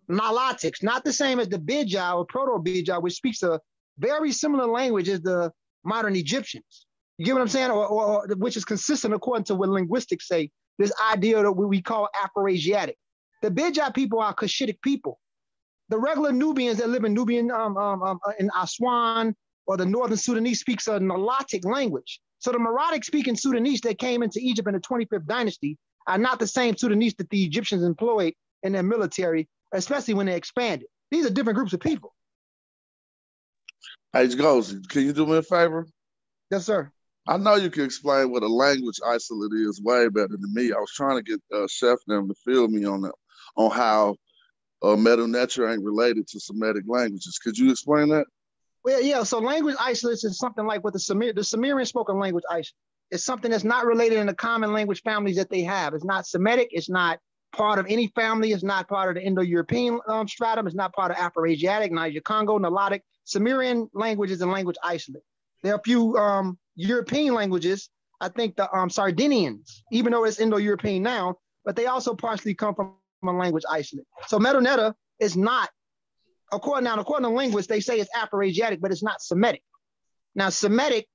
Nilotics, 0.09 0.83
not 0.83 1.03
the 1.03 1.13
same 1.13 1.39
as 1.39 1.49
the 1.49 1.57
Bidja 1.57 2.15
or 2.15 2.25
Proto-Bidja, 2.25 3.01
which 3.01 3.15
speaks 3.15 3.43
a 3.43 3.59
very 3.97 4.31
similar 4.31 4.65
language 4.65 5.09
as 5.09 5.21
the 5.21 5.51
modern 5.83 6.15
Egyptians. 6.15 6.85
You 7.17 7.25
get 7.25 7.33
what 7.33 7.41
I'm 7.41 7.47
saying? 7.47 7.71
Or, 7.71 7.85
or, 7.87 8.05
or 8.05 8.35
which 8.35 8.57
is 8.57 8.65
consistent 8.65 9.13
according 9.13 9.45
to 9.45 9.55
what 9.55 9.69
linguistics 9.69 10.27
say, 10.27 10.51
this 10.77 10.91
idea 11.11 11.41
that 11.41 11.51
we, 11.51 11.81
call 11.81 12.09
Afro-Asiatic. 12.23 12.97
The 13.41 13.49
Bidja 13.49 13.93
people 13.93 14.19
are 14.19 14.33
Cushitic 14.33 14.81
people. 14.81 15.19
The 15.89 15.99
regular 15.99 16.31
Nubians 16.31 16.79
that 16.79 16.89
live 16.89 17.03
in 17.05 17.13
Nubian 17.13 17.51
um, 17.51 17.77
um, 17.77 18.01
um, 18.01 18.19
uh, 18.25 18.31
in 18.39 18.49
Aswan 18.59 19.35
or 19.67 19.77
the 19.77 19.85
northern 19.85 20.17
Sudanese 20.17 20.59
speaks 20.59 20.87
a 20.87 20.99
Nilotic 20.99 21.63
language. 21.63 22.19
So 22.39 22.51
the 22.51 22.57
Meroitic 22.57 23.03
speaking 23.03 23.35
Sudanese 23.35 23.81
that 23.81 23.97
came 23.97 24.23
into 24.23 24.39
Egypt 24.41 24.67
in 24.67 24.73
the 24.73 24.79
25th 24.79 25.25
dynasty 25.25 25.77
are 26.07 26.17
not 26.17 26.39
the 26.39 26.47
same 26.47 26.75
Sudanese 26.75 27.15
that 27.15 27.29
the 27.29 27.43
Egyptians 27.43 27.83
employed 27.83 28.33
in 28.63 28.73
their 28.73 28.83
military, 28.83 29.47
especially 29.73 30.13
when 30.13 30.25
they 30.25 30.35
expanded. 30.35 30.87
These 31.11 31.25
are 31.25 31.29
different 31.29 31.57
groups 31.57 31.73
of 31.73 31.79
people. 31.79 32.13
Hey, 34.13 34.33
goes. 34.35 34.73
Can 34.89 35.03
you 35.03 35.13
do 35.13 35.25
me 35.25 35.37
a 35.37 35.41
favor? 35.41 35.87
Yes, 36.49 36.65
sir. 36.65 36.91
I 37.27 37.37
know 37.37 37.55
you 37.55 37.69
can 37.69 37.83
explain 37.83 38.31
what 38.31 38.43
a 38.43 38.47
language 38.47 38.99
isolate 39.05 39.51
is 39.53 39.81
way 39.81 40.07
better 40.09 40.37
than 40.37 40.53
me. 40.53 40.71
I 40.71 40.77
was 40.77 40.91
trying 40.95 41.17
to 41.17 41.23
get 41.23 41.41
uh, 41.53 41.67
Chef 41.67 41.97
them 42.07 42.27
to 42.29 42.35
fill 42.45 42.67
me 42.67 42.85
on 42.85 43.01
that, 43.01 43.13
on 43.57 43.71
how 43.71 44.15
uh, 44.83 44.95
Medu 44.95 45.27
Neter 45.29 45.69
ain't 45.69 45.83
related 45.83 46.27
to 46.27 46.39
Semitic 46.39 46.83
languages. 46.87 47.39
Could 47.43 47.57
you 47.57 47.71
explain 47.71 48.09
that? 48.09 48.25
Well, 48.83 49.01
yeah. 49.01 49.23
So 49.23 49.39
language 49.39 49.75
isolates 49.79 50.23
is 50.23 50.37
something 50.37 50.65
like 50.65 50.83
what 50.83 50.93
the 50.93 50.99
Sumerian, 50.99 51.35
the 51.35 51.43
Sumerian 51.43 51.85
spoken 51.85 52.19
language 52.19 52.43
isolate. 52.49 52.73
It's 53.11 53.25
something 53.25 53.51
that's 53.51 53.63
not 53.63 53.85
related 53.85 54.19
in 54.19 54.27
the 54.27 54.35
common 54.35 54.73
language 54.73 55.01
families 55.01 55.37
that 55.37 55.49
they 55.49 55.61
have. 55.61 55.93
It's 55.93 56.05
not 56.05 56.25
Semitic. 56.27 56.69
It's 56.71 56.89
not 56.89 57.19
part 57.55 57.79
of 57.79 57.85
any 57.89 58.07
family. 58.07 58.51
It's 58.51 58.63
not 58.63 58.87
part 58.87 59.09
of 59.09 59.15
the 59.15 59.21
Indo-European 59.27 59.99
um, 60.07 60.27
stratum. 60.27 60.67
It's 60.67 60.75
not 60.75 60.93
part 60.93 61.11
of 61.11 61.17
Afro-Asiatic, 61.17 61.91
Niger 61.91 62.21
Congo, 62.21 62.59
Nilotic. 62.59 63.01
Sumerian 63.23 63.89
languages 63.93 64.41
and 64.41 64.51
language 64.51 64.75
isolate. 64.83 65.23
There 65.63 65.73
are 65.73 65.79
a 65.79 65.83
few 65.83 66.15
um, 66.15 66.59
European 66.75 67.33
languages. 67.33 67.89
I 68.21 68.29
think 68.29 68.55
the 68.55 68.71
um, 68.71 68.89
Sardinians, 68.89 69.83
even 69.91 70.11
though 70.11 70.25
it's 70.25 70.39
Indo-European 70.39 71.01
now, 71.01 71.35
but 71.65 71.75
they 71.75 71.87
also 71.87 72.13
partially 72.13 72.53
come 72.53 72.75
from 72.75 72.95
a 73.27 73.31
language 73.37 73.63
isolate. 73.69 74.05
So 74.27 74.37
Medu 74.37 74.61
Neter 74.61 74.93
is 75.19 75.35
not 75.35 75.69
according 76.51 76.83
now, 76.85 76.99
according 76.99 77.29
to 77.29 77.35
linguists, 77.35 77.67
they 77.67 77.79
say 77.79 77.99
it's 77.99 78.09
Afro-Asiatic, 78.15 78.81
but 78.81 78.91
it's 78.91 79.03
not 79.03 79.21
Semitic. 79.21 79.63
Now, 80.35 80.49
Semitic 80.49 81.07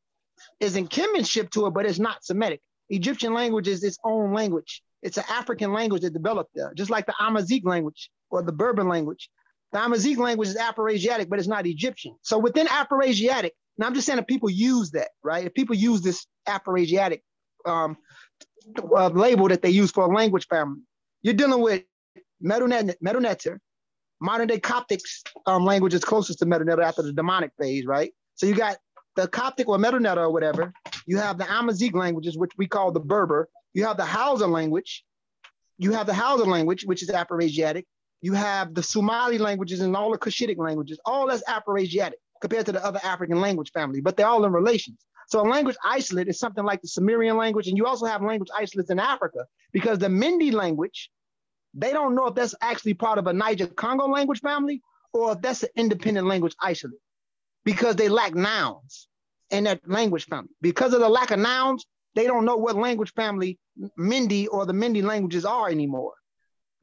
is 0.59 0.77
in 0.77 0.87
kinship 0.87 1.51
to 1.51 1.67
it, 1.67 1.71
but 1.71 1.87
it's 1.87 1.99
not 1.99 2.25
Semitic. 2.25 2.61
Egyptian 2.89 3.35
language 3.35 3.69
is 3.69 3.85
its 3.85 3.99
own 4.05 4.33
language. 4.33 4.83
It's 5.03 5.17
an 5.17 5.25
African 5.29 5.73
language 5.73 6.03
that 6.03 6.13
developed 6.13 6.51
there, 6.55 6.73
just 6.75 6.91
like 6.91 7.07
the 7.07 7.15
Amazigh 7.21 7.63
language 7.65 8.11
or 8.31 8.43
the 8.43 8.53
Berber 8.53 8.85
language. 8.85 9.31
The 9.73 9.85
Amazigh 9.85 10.17
language 10.17 10.49
is 10.49 10.57
Afro-Asiatic, 10.57 11.31
but 11.31 11.39
it's 11.39 11.49
not 11.49 11.67
Egyptian. 11.67 12.17
So 12.23 12.39
within 12.39 12.67
Afro-Asiatic, 12.69 13.55
now 13.79 13.87
I'm 13.87 13.95
just 13.95 14.07
saying 14.07 14.17
that 14.17 14.29
people 14.29 14.51
use 14.51 14.91
that, 14.91 15.09
right? 15.23 15.47
If 15.47 15.55
people 15.55 15.77
use 15.77 16.03
this 16.03 16.27
Afro-Asiatic 16.47 17.23
um, 17.65 17.97
uh, 18.95 19.09
label 19.09 19.49
that 19.49 19.63
they 19.63 19.71
use 19.71 19.91
for 19.91 20.05
a 20.05 20.15
language 20.15 20.47
family, 20.49 20.81
you're 21.23 21.35
dealing 21.35 21.61
with 21.61 21.85
Medu 22.45 23.21
Neter, 23.21 23.61
modern 24.21 24.49
day 24.49 24.59
Coptic 24.59 25.01
um, 25.47 25.65
language 25.65 25.95
is 25.95 26.05
closest 26.05 26.41
to 26.41 26.47
Medu 26.47 26.83
after 26.83 27.03
the 27.03 27.13
Demotic 27.13 27.51
phase, 27.59 27.87
right? 27.87 28.13
So 28.35 28.47
you 28.47 28.55
got 28.55 28.77
the 29.17 29.29
Coptic 29.29 29.69
or 29.69 29.79
Medu 29.79 30.17
or 30.17 30.31
whatever. 30.31 30.73
You 31.07 31.19
have 31.19 31.39
the 31.39 31.47
Amazigh 31.51 31.91
languages, 31.95 32.37
which 32.37 32.53
we 32.57 32.67
call 32.67 32.93
the 32.93 33.01
Berber. 33.01 33.49
You 33.75 33.85
have 33.85 33.97
the 33.97 34.05
Hausa 34.05 34.47
language. 34.47 35.05
You 35.79 35.93
have 35.93 36.07
the 36.07 36.15
Hausa 36.15 36.45
language, 36.45 36.85
which 36.85 37.03
is 37.03 37.11
Afroasiatic. 37.11 37.85
You 38.23 38.35
have 38.35 38.75
the 38.75 38.83
Somali 38.83 39.39
languages 39.39 39.81
and 39.81 39.97
all 39.97 40.13
the 40.13 40.19
Cushitic 40.19 40.59
languages. 40.59 41.01
All 41.05 41.27
that's 41.27 41.43
Afroasiatic 41.45 42.15
compared 42.41 42.67
to 42.67 42.73
the 42.73 42.85
other 42.85 43.01
African 43.03 43.41
language 43.41 43.71
family, 43.73 44.01
but 44.01 44.17
they're 44.17 44.27
all 44.27 44.45
in 44.45 44.53
relations. 44.53 44.99
So 45.29 45.41
a 45.41 45.47
language 45.49 45.77
isolate 45.85 46.29
is 46.29 46.39
something 46.39 46.65
like 46.65 46.83
the 46.83 46.89
Sumerian 46.89 47.37
language, 47.37 47.69
and 47.69 47.77
you 47.77 47.87
also 47.87 48.07
have 48.07 48.23
language 48.23 48.51
isolates 48.57 48.91
in 48.91 48.99
Africa 48.99 49.47
because 49.73 49.99
the 49.99 50.09
Mende 50.09 50.53
language, 50.53 51.11
they 51.73 51.93
don't 51.93 52.15
know 52.15 52.27
if 52.27 52.35
that's 52.35 52.55
actually 52.61 52.95
part 52.95 53.19
of 53.19 53.27
a 53.27 53.33
Niger 53.33 53.69
Congo 53.69 54.09
language 54.09 54.41
family 54.41 54.83
or 55.13 55.33
if 55.33 55.41
that's 55.41 55.63
an 55.63 55.69
independent 55.77 56.27
language 56.27 56.55
isolate 56.61 56.99
because 57.65 57.95
they 57.97 58.09
lack 58.09 58.35
nouns 58.35 59.07
in 59.51 59.65
that 59.65 59.89
language 59.89 60.27
family. 60.27 60.51
Because 60.61 60.95
of 60.95 61.01
the 61.01 61.09
lack 61.09 61.31
of 61.31 61.39
nouns, 61.39 61.87
they 62.15 62.27
don't 62.27 62.45
know 62.45 62.57
what 62.57 62.77
language 62.77 63.13
family 63.15 63.59
Mindy 63.97 64.49
or 64.49 64.67
the 64.67 64.73
Mindy 64.73 65.03
languages 65.03 65.45
are 65.45 65.69
anymore. 65.69 66.15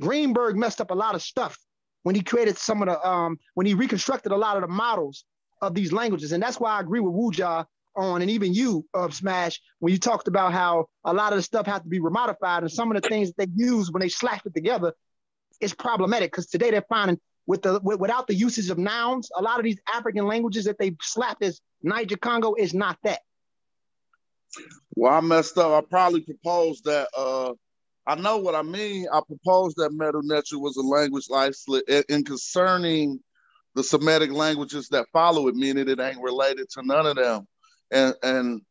Greenberg 0.02 0.56
messed 0.56 0.82
up 0.82 0.92
a 0.92 0.96
lot 0.96 1.16
of 1.16 1.22
stuff 1.22 1.58
when 2.04 2.16
he 2.16 2.22
created 2.22 2.58
some 2.58 2.82
of 2.82 2.88
the 2.88 3.08
um, 3.08 3.38
when 3.56 3.66
he 3.66 3.74
reconstructed 3.74 4.32
a 4.32 4.38
lot 4.38 4.56
of 4.56 4.62
the 4.62 4.68
models 4.68 5.26
of 5.62 5.74
these 5.74 5.92
languages, 5.92 6.32
and 6.32 6.42
that's 6.42 6.60
why 6.60 6.78
I 6.78 6.80
agree 6.80 7.00
with 7.00 7.14
Wuja 7.14 7.66
on, 7.96 8.22
and 8.22 8.30
even 8.30 8.54
you, 8.54 8.86
uh, 8.94 9.10
Smash, 9.10 9.60
when 9.80 9.92
you 9.92 10.00
talked 10.00 10.28
about 10.28 10.54
how 10.54 10.86
a 11.04 11.14
lot 11.14 11.34
of 11.34 11.38
the 11.38 11.44
stuff 11.44 11.66
has 11.66 11.82
to 11.82 11.88
be 11.88 12.00
remodified, 12.00 12.60
and 12.60 12.72
some 12.72 12.96
of 12.96 13.02
the 13.02 13.10
things 13.10 13.30
that 13.30 13.38
they 13.38 13.52
use 13.56 13.92
when 13.92 14.02
they 14.02 14.10
slash 14.10 14.42
it 14.46 14.54
together 14.54 14.94
is 15.60 15.74
problematic 15.74 16.32
because 16.32 16.46
today 16.46 16.70
they're 16.70 16.86
finding 16.88 17.20
with 17.48 17.64
the 17.64 17.80
with, 17.84 18.00
without 18.00 18.28
the 18.28 18.36
usage 18.36 18.70
of 18.70 18.78
nouns, 18.78 19.30
a 19.36 19.42
lot 19.42 19.58
of 19.58 19.64
these 19.64 19.80
African 19.92 20.28
languages 20.28 20.66
that 20.66 20.78
they 20.78 20.96
slapped 21.02 21.44
as 21.44 21.60
Niger 21.82 22.18
Congo 22.18 22.54
is 22.54 22.74
not 22.74 22.98
that. 23.04 23.20
Well, 24.96 25.14
I 25.14 25.22
messed 25.22 25.58
up. 25.58 25.72
I 25.72 25.86
probably 25.88 26.22
proposed 26.22 26.86
that. 26.86 27.08
Uh, 27.16 27.54
I 28.08 28.16
know 28.16 28.38
what 28.38 28.56
I 28.56 28.62
mean. 28.62 29.08
I 29.12 29.22
proposed 29.28 29.78
that 29.78 29.92
Medu 29.92 30.22
Neter 30.24 30.58
was 30.58 30.78
a 30.78 30.82
language 30.82 31.26
isolate 31.34 31.84
in 32.10 32.24
concerning 32.24 33.20
the 33.76 33.84
Semitic 33.84 34.32
languages 34.32 34.88
that 34.90 35.08
follow 35.14 35.48
it, 35.48 35.56
meaning 35.56 35.88
it 35.88 36.00
ain't 36.00 36.22
related 36.22 36.70
to 36.72 36.82
none 36.84 37.06
of 37.06 37.16
them. 37.18 37.48
And 37.92 38.16
and 38.24 38.62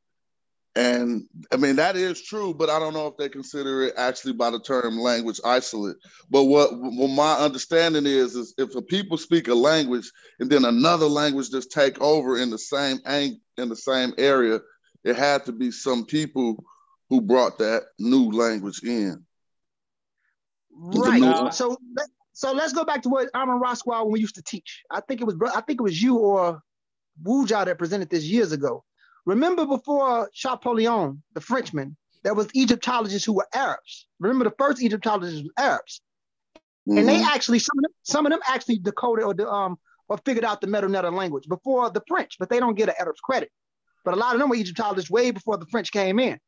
and 0.74 1.24
I 1.52 1.56
mean 1.56 1.76
that 1.76 1.96
is 1.96 2.22
true, 2.22 2.52
but 2.52 2.68
I 2.68 2.78
don't 2.78 2.92
know 2.92 3.06
if 3.06 3.16
they 3.16 3.28
consider 3.28 3.84
it 3.84 3.94
actually 3.96 4.34
by 4.34 4.50
the 4.50 4.60
term 4.60 4.98
language 4.98 5.40
isolate. 5.44 5.96
But 6.28 6.44
what, 6.44 6.70
what 6.72 7.08
my 7.08 7.34
understanding 7.34 8.04
is 8.04 8.34
is 8.36 8.54
if 8.58 8.74
a 8.74 8.82
people 8.82 9.16
speak 9.16 9.48
a 9.48 9.54
language 9.54 10.10
and 10.38 10.50
then 10.50 10.64
another 10.64 11.06
language 11.06 11.50
just 11.50 11.70
take 11.70 12.00
over 12.00 12.38
in 12.38 12.50
the 12.50 12.58
same 12.58 12.98
in 13.06 13.68
the 13.68 13.76
same 13.76 14.12
area, 14.18 14.60
it 15.06 15.14
had 15.14 15.44
to 15.46 15.52
be 15.52 15.70
some 15.70 16.04
people 16.04 16.64
who 17.08 17.20
brought 17.20 17.58
that 17.58 17.84
new 17.98 18.32
language 18.32 18.82
in. 18.82 19.24
Right. 20.74 21.20
New, 21.20 21.52
so 21.52 21.78
so 22.32 22.52
let's 22.52 22.72
go 22.72 22.84
back 22.84 23.02
to 23.02 23.08
what 23.08 23.30
Amon 23.34 23.60
Roswell 23.60 24.04
when 24.04 24.12
we 24.12 24.20
used 24.20 24.34
to 24.34 24.42
teach. 24.42 24.82
I 24.90 25.00
think 25.00 25.20
it 25.20 25.24
was 25.24 25.36
I 25.54 25.60
think 25.60 25.80
it 25.80 25.84
was 25.84 26.02
you 26.02 26.16
or 26.16 26.60
Wuja 27.22 27.64
that 27.64 27.78
presented 27.78 28.10
this 28.10 28.24
years 28.24 28.50
ago. 28.50 28.84
Remember 29.24 29.64
before 29.64 30.28
Champollion, 30.34 31.22
the 31.34 31.40
Frenchman, 31.40 31.96
there 32.24 32.34
was 32.34 32.48
Egyptologists 32.54 33.24
who 33.24 33.32
were 33.32 33.46
Arabs. 33.54 34.08
Remember 34.18 34.44
the 34.44 34.54
first 34.58 34.82
Egyptologists 34.82 35.44
were 35.44 35.64
Arabs. 35.64 36.02
Mm-hmm. 36.88 36.98
And 36.98 37.08
they 37.08 37.18
mm-hmm. 37.18 37.34
actually 37.34 37.60
some 37.60 37.78
of 37.78 37.82
them 37.82 37.92
some 38.02 38.26
of 38.26 38.32
them 38.32 38.40
actually 38.48 38.78
decoded 38.78 39.24
or 39.24 39.48
um 39.48 39.78
or 40.08 40.18
figured 40.18 40.44
out 40.44 40.60
the 40.60 40.66
Medu 40.66 40.90
Neter 40.90 41.12
language 41.12 41.48
before 41.48 41.90
the 41.90 42.02
French, 42.08 42.36
but 42.40 42.50
they 42.50 42.58
don't 42.58 42.74
get 42.74 42.88
an 42.88 42.96
Arab's 42.98 43.20
credit. 43.20 43.50
But 44.06 44.14
a 44.14 44.18
lot 44.18 44.34
of 44.34 44.40
them 44.40 44.48
were 44.48 44.54
Egyptologists 44.54 45.10
way 45.10 45.32
before 45.32 45.58
the 45.58 45.66
French 45.66 45.90
came 45.90 46.20
in. 46.20 46.38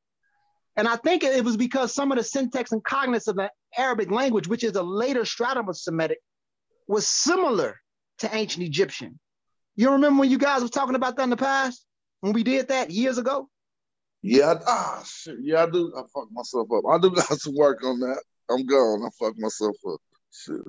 And 0.77 0.87
I 0.87 0.95
think 0.95 1.25
it 1.25 1.45
was 1.45 1.57
because 1.57 1.93
some 1.93 2.13
of 2.13 2.19
the 2.19 2.23
syntax 2.23 2.71
and 2.71 2.85
cognates 2.85 3.27
of 3.27 3.35
the 3.35 3.51
Arabic 3.77 4.13
language, 4.13 4.47
which 4.47 4.63
is 4.63 4.77
a 4.77 4.83
later 4.83 5.25
stratum 5.25 5.69
of 5.69 5.77
Semitic, 5.77 6.19
was 6.87 7.09
similar 7.09 7.81
to 8.19 8.33
ancient 8.33 8.65
Egyptian. 8.65 9.19
You 9.75 9.91
remember 9.91 10.21
when 10.21 10.31
you 10.31 10.39
guys 10.39 10.63
were 10.63 10.69
talking 10.69 10.95
about 10.95 11.17
that 11.17 11.25
in 11.25 11.31
the 11.31 11.37
past 11.37 11.85
when 12.21 12.33
we 12.33 12.45
did 12.45 12.69
that 12.69 12.93
years 12.93 13.19
ago? 13.19 13.49
Yeah, 14.23 14.55
ah, 14.65 15.03
shit. 15.05 15.39
Yeah, 15.43 15.65
I 15.65 15.67
do. 15.69 15.93
I 15.97 16.03
fucked 16.15 16.31
myself 16.31 16.69
up. 16.73 16.85
I 16.89 16.99
do 16.99 17.11
got 17.15 17.41
some 17.41 17.57
work 17.57 17.83
on 17.83 17.99
that. 17.99 18.23
I'm 18.49 18.65
gone. 18.67 19.03
I 19.05 19.09
fucked 19.19 19.41
myself 19.41 19.75
up. 19.89 20.01
Shit. 20.33 20.61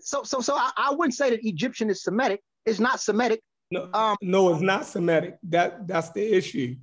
So, 0.00 0.24
so, 0.24 0.40
so 0.40 0.56
I, 0.56 0.72
I 0.76 0.90
wouldn't 0.92 1.14
say 1.14 1.30
that 1.30 1.46
Egyptian 1.46 1.88
is 1.88 2.02
Semitic. 2.02 2.40
It's 2.64 2.80
not 2.80 3.00
Semitic. 3.00 3.42
No, 3.70 3.88
um, 3.92 4.16
no, 4.22 4.52
it's 4.52 4.62
not 4.62 4.86
Semitic. 4.86 5.38
That 5.44 5.86
that's 5.88 6.10
the 6.10 6.36
issue 6.36 6.76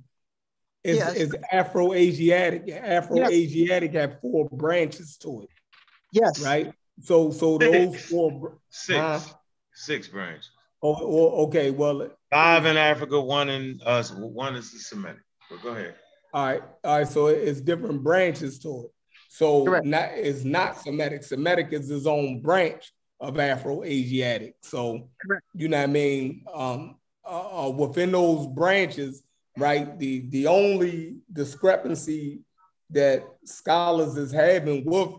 is, 0.82 0.98
yes. 0.98 1.14
is 1.14 1.34
Afro-Asiatic. 1.50 2.68
Afro-Asiatic 2.68 3.92
yes. 3.92 4.00
have 4.00 4.20
four 4.20 4.48
branches 4.50 5.16
to 5.18 5.42
it. 5.42 5.48
Yes. 6.12 6.44
Right. 6.44 6.72
So 7.02 7.30
so 7.30 7.58
six. 7.58 7.72
those 7.72 8.04
four 8.04 8.58
six 8.68 8.98
uh, 8.98 9.20
six 9.72 10.08
branches. 10.08 10.50
Oh, 10.82 10.96
oh, 11.00 11.46
okay. 11.46 11.70
Well, 11.70 12.10
five 12.30 12.66
in 12.66 12.76
Africa, 12.76 13.18
one 13.20 13.48
in 13.48 13.80
us, 13.86 14.12
uh, 14.12 14.16
one 14.16 14.54
is 14.54 14.70
the 14.70 14.78
Semitic. 14.78 15.22
But 15.50 15.62
go 15.62 15.70
ahead. 15.70 15.94
All 16.32 16.44
right, 16.46 16.62
all 16.84 16.98
right. 16.98 17.08
So 17.08 17.28
it's 17.28 17.60
different 17.60 18.02
branches 18.02 18.58
to 18.60 18.84
it. 18.84 18.90
So 19.30 19.64
not 19.84 20.10
it's 20.12 20.44
not 20.44 20.78
Semitic. 20.78 21.24
Semitic 21.24 21.72
is 21.72 21.90
its 21.90 22.06
own 22.06 22.40
branch 22.40 22.92
of 23.24 23.38
Afro-Asiatic. 23.38 24.56
So 24.62 25.08
Correct. 25.20 25.44
you 25.54 25.68
know 25.68 25.78
what 25.78 25.84
I 25.84 25.86
mean. 25.86 26.44
Um, 26.52 26.96
uh, 27.26 27.66
uh 27.66 27.70
within 27.70 28.12
those 28.12 28.46
branches, 28.46 29.22
right? 29.56 29.98
The 29.98 30.28
the 30.28 30.46
only 30.46 31.18
discrepancy 31.32 32.40
that 32.90 33.24
scholars 33.44 34.16
is 34.16 34.30
having 34.30 34.84
with 34.84 35.10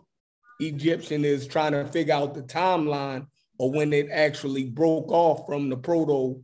Egyptian 0.60 1.26
is 1.26 1.48
trying 1.48 1.74
to 1.74 1.86
figure 1.86 2.14
out 2.14 2.34
the 2.34 2.44
timeline 2.44 3.28
or 3.58 3.72
when 3.72 3.92
it 3.92 4.10
actually 4.12 4.66
broke 4.66 5.12
off 5.12 5.46
from 5.46 5.70
the 5.70 5.78
proto 5.78 6.42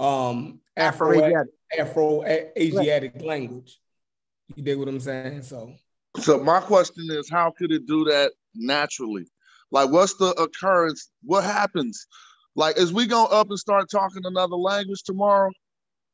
um, 0.00 0.60
Afro 0.76 1.44
Afro 1.78 2.24
Asiatic 2.24 3.12
right. 3.16 3.24
language. 3.24 3.78
You 4.56 4.62
dig 4.62 4.78
what 4.78 4.88
I'm 4.88 5.00
saying? 5.00 5.42
So 5.42 5.74
so 6.16 6.42
my 6.42 6.60
question 6.60 7.06
is 7.10 7.30
how 7.30 7.50
could 7.50 7.72
it 7.72 7.86
do 7.86 8.04
that 8.04 8.32
naturally? 8.54 9.26
Like 9.70 9.90
what's 9.90 10.14
the 10.14 10.30
occurrence? 10.40 11.10
What 11.24 11.44
happens? 11.44 12.06
Like 12.54 12.78
is 12.78 12.92
we 12.92 13.06
go 13.06 13.26
up 13.26 13.48
and 13.50 13.58
start 13.58 13.90
talking 13.90 14.22
another 14.24 14.56
language 14.56 15.02
tomorrow? 15.04 15.50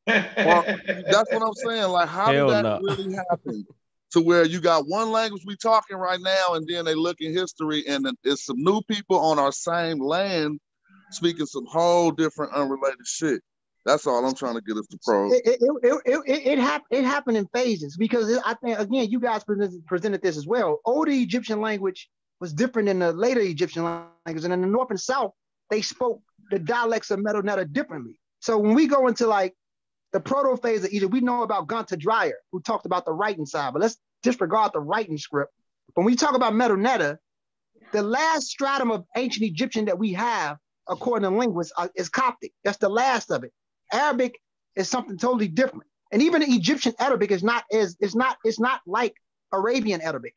well, 0.07 0.65
that's 1.09 1.31
what 1.31 1.41
I'm 1.43 1.53
saying. 1.53 1.89
Like, 1.89 2.09
how 2.09 2.31
Hell 2.31 2.47
did 2.47 2.55
that 2.57 2.63
no. 2.63 2.79
really 2.81 3.13
happen? 3.13 3.65
To 4.11 4.21
where 4.21 4.45
you 4.45 4.61
got 4.61 4.87
one 4.87 5.11
language 5.11 5.41
we 5.45 5.57
talking 5.57 5.97
right 5.97 6.19
now, 6.21 6.53
and 6.53 6.65
then 6.67 6.85
they 6.85 6.95
look 6.95 7.19
in 7.19 7.33
history, 7.33 7.83
and 7.87 8.07
it's 8.23 8.45
some 8.45 8.55
new 8.57 8.81
people 8.83 9.19
on 9.19 9.39
our 9.39 9.51
same 9.51 9.99
land 9.99 10.59
speaking 11.11 11.45
some 11.45 11.65
whole 11.65 12.11
different 12.11 12.53
unrelated 12.53 13.05
shit. 13.05 13.41
That's 13.85 14.07
all 14.07 14.25
I'm 14.25 14.33
trying 14.33 14.55
to 14.55 14.61
get 14.61 14.77
us 14.77 14.87
to 14.87 14.99
probe. 15.03 15.33
It 15.33 15.41
it 15.45 15.59
it, 15.61 16.01
it, 16.05 16.21
it, 16.25 16.47
it, 16.47 16.59
hap- 16.59 16.85
it 16.89 17.03
happened 17.03 17.37
in 17.37 17.47
phases 17.53 17.97
because 17.97 18.39
I 18.45 18.53
think 18.55 18.79
again 18.79 19.09
you 19.09 19.19
guys 19.19 19.43
presented, 19.43 19.85
presented 19.85 20.21
this 20.21 20.37
as 20.37 20.47
well. 20.47 20.79
Older 20.85 21.11
Egyptian 21.11 21.61
language 21.61 22.09
was 22.39 22.53
different 22.53 22.87
than 22.87 22.99
the 22.99 23.11
later 23.11 23.41
Egyptian 23.41 23.83
language, 23.83 24.43
and 24.43 24.53
in 24.53 24.61
the 24.61 24.67
north 24.67 24.89
and 24.89 24.99
south 24.99 25.31
they 25.69 25.81
spoke 25.81 26.21
the 26.51 26.59
dialects 26.59 27.11
of 27.11 27.19
Neter 27.19 27.65
differently. 27.65 28.19
So 28.39 28.57
when 28.57 28.75
we 28.75 28.87
go 28.87 29.07
into 29.07 29.27
like 29.27 29.55
the 30.13 30.19
proto 30.19 30.55
phase 30.61 30.83
of 30.83 30.91
Egypt, 30.91 31.11
we 31.11 31.21
know 31.21 31.43
about 31.43 31.67
Gunter 31.67 31.95
Dreyer, 31.95 32.37
who 32.51 32.61
talked 32.61 32.85
about 32.85 33.05
the 33.05 33.13
writing 33.13 33.45
side, 33.45 33.73
but 33.73 33.81
let's 33.81 33.97
disregard 34.21 34.71
the 34.73 34.79
writing 34.79 35.17
script. 35.17 35.51
When 35.95 36.05
we 36.05 36.15
talk 36.15 36.35
about 36.35 36.55
Neter, 36.55 37.19
the 37.91 38.03
last 38.03 38.47
stratum 38.47 38.91
of 38.91 39.05
ancient 39.15 39.45
Egyptian 39.45 39.85
that 39.85 39.97
we 39.97 40.13
have, 40.13 40.57
according 40.87 41.29
to 41.29 41.35
linguists, 41.35 41.73
uh, 41.77 41.87
is 41.95 42.09
Coptic. 42.09 42.53
That's 42.63 42.77
the 42.77 42.89
last 42.89 43.31
of 43.31 43.43
it. 43.43 43.51
Arabic 43.91 44.39
is 44.75 44.89
something 44.89 45.17
totally 45.17 45.47
different. 45.47 45.85
And 46.11 46.21
even 46.21 46.43
Egyptian 46.43 46.93
Arabic 46.99 47.31
is 47.31 47.43
not 47.43 47.63
is 47.71 47.97
is 47.99 48.15
not 48.15 48.37
it's 48.43 48.59
not 48.59 48.81
like 48.85 49.15
Arabian 49.51 50.01
Arabic. 50.01 50.35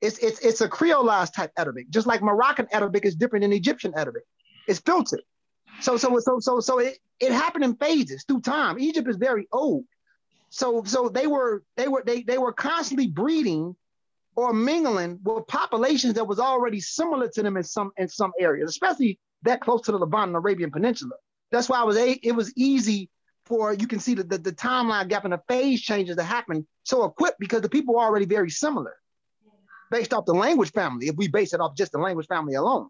It's 0.00 0.18
it's 0.18 0.38
it's 0.40 0.60
a 0.60 0.68
creolized 0.68 1.34
type 1.34 1.50
Arabic, 1.58 1.90
just 1.90 2.06
like 2.06 2.22
Moroccan 2.22 2.68
Arabic 2.72 3.04
is 3.04 3.16
different 3.16 3.42
than 3.42 3.52
Egyptian 3.52 3.92
Arabic. 3.96 4.22
It's 4.66 4.78
filtered. 4.78 5.22
So 5.80 5.96
so 5.96 6.18
so 6.20 6.38
so 6.40 6.60
so 6.60 6.78
it, 6.78 6.98
it 7.20 7.32
happened 7.32 7.64
in 7.64 7.74
phases 7.76 8.24
through 8.26 8.42
time. 8.42 8.78
Egypt 8.78 9.08
is 9.08 9.16
very 9.16 9.48
old. 9.52 9.84
So 10.50 10.84
so 10.84 11.08
they 11.08 11.26
were 11.26 11.64
they 11.76 11.88
were 11.88 12.02
they 12.06 12.22
they 12.22 12.38
were 12.38 12.52
constantly 12.52 13.08
breeding 13.08 13.74
or 14.36 14.52
mingling 14.52 15.18
with 15.24 15.46
populations 15.48 16.14
that 16.14 16.26
was 16.26 16.38
already 16.38 16.80
similar 16.80 17.28
to 17.28 17.42
them 17.42 17.56
in 17.56 17.64
some 17.64 17.90
in 17.96 18.08
some 18.08 18.32
areas, 18.38 18.70
especially 18.70 19.18
that 19.42 19.60
close 19.60 19.82
to 19.82 19.92
the 19.92 19.98
Levant 19.98 20.28
and 20.28 20.36
Arabian 20.36 20.70
Peninsula. 20.70 21.14
That's 21.50 21.68
why 21.68 21.82
it 21.82 21.86
was 21.86 21.96
it 21.96 22.32
was 22.32 22.52
easy 22.56 23.10
for 23.46 23.72
you 23.72 23.86
can 23.86 23.98
see 23.98 24.14
the, 24.14 24.22
the, 24.22 24.38
the 24.38 24.52
timeline 24.52 25.08
gap 25.08 25.24
and 25.24 25.32
the 25.32 25.40
phase 25.48 25.80
changes 25.80 26.16
that 26.16 26.24
happen 26.24 26.66
so 26.84 27.04
equipped 27.04 27.40
because 27.40 27.62
the 27.62 27.68
people 27.68 27.94
were 27.94 28.02
already 28.02 28.26
very 28.26 28.50
similar 28.50 28.94
based 29.90 30.12
off 30.12 30.24
the 30.26 30.34
language 30.34 30.72
family, 30.72 31.08
if 31.08 31.16
we 31.16 31.28
base 31.28 31.52
it 31.54 31.60
off 31.60 31.74
just 31.76 31.92
the 31.92 31.98
language 31.98 32.26
family 32.26 32.54
alone. 32.54 32.88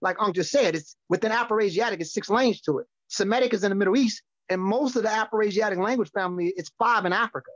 like 0.00 0.16
Unc 0.18 0.34
just 0.34 0.50
said, 0.50 0.74
it's 0.74 0.96
within 1.08 1.30
Afro-Asiatic, 1.32 2.00
it's 2.00 2.12
six 2.12 2.28
lanes 2.28 2.60
to 2.62 2.78
it. 2.80 2.86
Semitic 3.08 3.54
is 3.54 3.62
in 3.62 3.70
the 3.70 3.76
Middle 3.76 3.96
East, 3.96 4.22
and 4.48 4.60
most 4.60 4.96
of 4.96 5.04
the 5.04 5.10
Afro-Asiatic 5.10 5.78
language 5.78 6.10
family, 6.10 6.52
it's 6.56 6.72
five 6.78 7.04
in 7.04 7.12
Africa, 7.12 7.50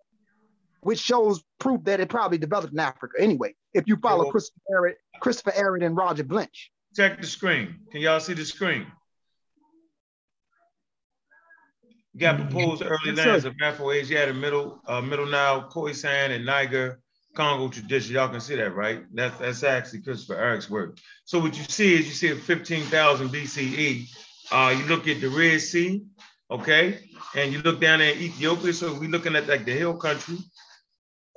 which 0.81 1.01
shows 1.01 1.43
proof 1.59 1.83
that 1.85 1.99
it 1.99 2.09
probably 2.09 2.39
developed 2.39 2.73
in 2.73 2.79
Africa 2.79 3.15
anyway. 3.19 3.55
If 3.75 3.89
you 3.89 3.97
follow 3.97 4.25
Well- 4.25 4.31
Christopher 4.33 4.61
Ehret, 4.71 4.95
Christopher 5.21 5.51
Ehret 5.53 5.85
and 5.85 5.97
Roger 5.97 6.23
Blench. 6.25 6.71
Check 6.95 7.21
the 7.21 7.27
screen. 7.27 7.81
Can 7.91 8.01
y'all 8.01 8.21
see 8.21 8.35
the 8.35 8.45
screen? 8.45 8.87
You 12.15 12.21
got 12.21 12.37
proposed 12.41 12.83
early 12.83 12.99
Yes, 13.07 13.17
sir. 13.17 13.31
lands 13.31 13.45
of 13.45 13.55
Afro-Asiatic, 13.61 14.37
Middle, 14.37 14.81
uh, 14.87 15.01
Middle 15.03 15.27
Nile, 15.27 15.69
Khoisan, 15.69 16.31
and 16.31 16.47
Niger, 16.47 17.01
Congo 17.37 17.69
tradition. 17.69 18.15
Y'all 18.15 18.29
can 18.29 18.41
see 18.41 18.57
that, 18.57 18.75
right? 18.75 19.05
That's 19.13 19.39
that's 19.39 19.63
actually 19.63 20.01
Christopher 20.01 20.41
Ehret's 20.41 20.71
work. 20.71 20.99
So 21.25 21.39
what 21.39 21.57
you 21.57 21.65
see 21.65 21.95
is 21.95 22.07
you 22.07 22.13
see 22.13 22.31
at 22.31 22.39
15,000 22.39 23.29
BCE. 23.29 24.09
Uh, 24.51 24.75
you 24.79 24.85
look 24.87 25.07
at 25.07 25.21
the 25.21 25.29
Red 25.29 25.61
Sea, 25.61 26.05
okay, 26.51 27.01
and 27.35 27.53
you 27.53 27.61
look 27.63 27.81
down 27.81 28.01
at 28.01 28.17
Ethiopia. 28.17 28.73
So 28.73 28.95
we're 28.95 29.11
looking 29.11 29.37
at 29.37 29.47
like 29.47 29.65
the 29.65 29.73
hill 29.73 29.97
country, 29.97 30.39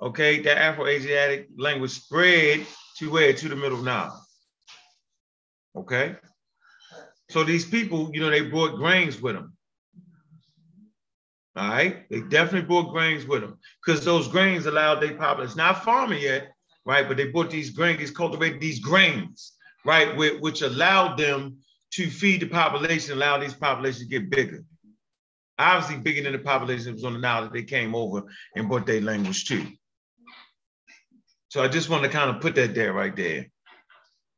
okay. 0.01 0.41
That 0.41 0.57
Afro-Asiatic 0.57 1.49
language 1.57 1.91
spread 1.91 2.65
to 2.97 3.11
where 3.11 3.33
to 3.33 3.49
the 3.49 3.55
Middle 3.55 3.81
Nile. 3.81 4.25
Okay. 5.75 6.15
So 7.29 7.43
these 7.43 7.65
people, 7.65 8.09
you 8.13 8.21
know, 8.21 8.29
they 8.29 8.41
brought 8.41 8.75
grains 8.75 9.21
with 9.21 9.35
them. 9.35 9.53
All 11.59 11.67
right. 11.67 12.09
They 12.09 12.21
definitely 12.21 12.67
brought 12.67 12.93
grains 12.93 13.25
with 13.25 13.41
them 13.41 13.57
because 13.85 14.05
those 14.05 14.29
grains 14.29 14.65
allowed 14.65 15.01
their 15.01 15.15
population, 15.15 15.57
not 15.57 15.83
farming 15.83 16.21
yet, 16.21 16.53
right? 16.85 17.05
But 17.05 17.17
they 17.17 17.27
brought 17.27 17.49
these 17.49 17.71
grains, 17.71 17.99
these 17.99 18.11
cultivated 18.11 18.61
these 18.61 18.79
grains, 18.79 19.57
right? 19.83 20.15
Which, 20.15 20.39
which 20.39 20.61
allowed 20.61 21.17
them 21.17 21.57
to 21.95 22.09
feed 22.09 22.39
the 22.39 22.47
population, 22.47 23.13
allow 23.13 23.37
these 23.37 23.53
populations 23.53 24.03
to 24.03 24.09
get 24.09 24.29
bigger. 24.29 24.63
Obviously, 25.57 25.97
bigger 25.97 26.23
than 26.23 26.31
the 26.31 26.39
population 26.39 26.85
that 26.85 26.93
was 26.93 27.03
on 27.03 27.11
the 27.11 27.19
Nile 27.19 27.41
that 27.41 27.51
they 27.51 27.63
came 27.63 27.93
over 27.93 28.23
and 28.55 28.69
brought 28.69 28.85
their 28.85 29.01
language 29.01 29.43
to. 29.49 29.67
So 31.49 31.61
I 31.61 31.67
just 31.67 31.89
want 31.89 32.03
to 32.03 32.09
kind 32.09 32.33
of 32.33 32.41
put 32.41 32.55
that 32.55 32.73
there 32.73 32.93
right 32.93 33.13
there. 33.13 33.47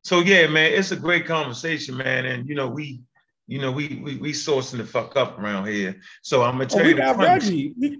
So 0.02 0.18
yeah, 0.18 0.48
man, 0.48 0.72
it's 0.72 0.90
a 0.90 0.96
great 0.96 1.26
conversation, 1.26 1.96
man. 1.96 2.26
And 2.26 2.48
you 2.48 2.56
know, 2.56 2.66
we, 2.66 3.02
you 3.46 3.60
know, 3.60 3.72
we 3.72 4.00
we 4.02 4.16
we 4.16 4.32
sourcing 4.32 4.78
the 4.78 4.84
fuck 4.84 5.16
up 5.16 5.38
around 5.38 5.66
here. 5.66 6.00
So 6.22 6.42
I'm 6.42 6.52
gonna 6.52 6.64
Oh, 6.64 6.68
tell 6.68 6.82
we 6.82 6.90
you 6.90 6.94
the 6.94 7.00
got 7.02 7.16
premise. 7.16 7.44
Reggie. 7.44 7.74
We, 7.78 7.98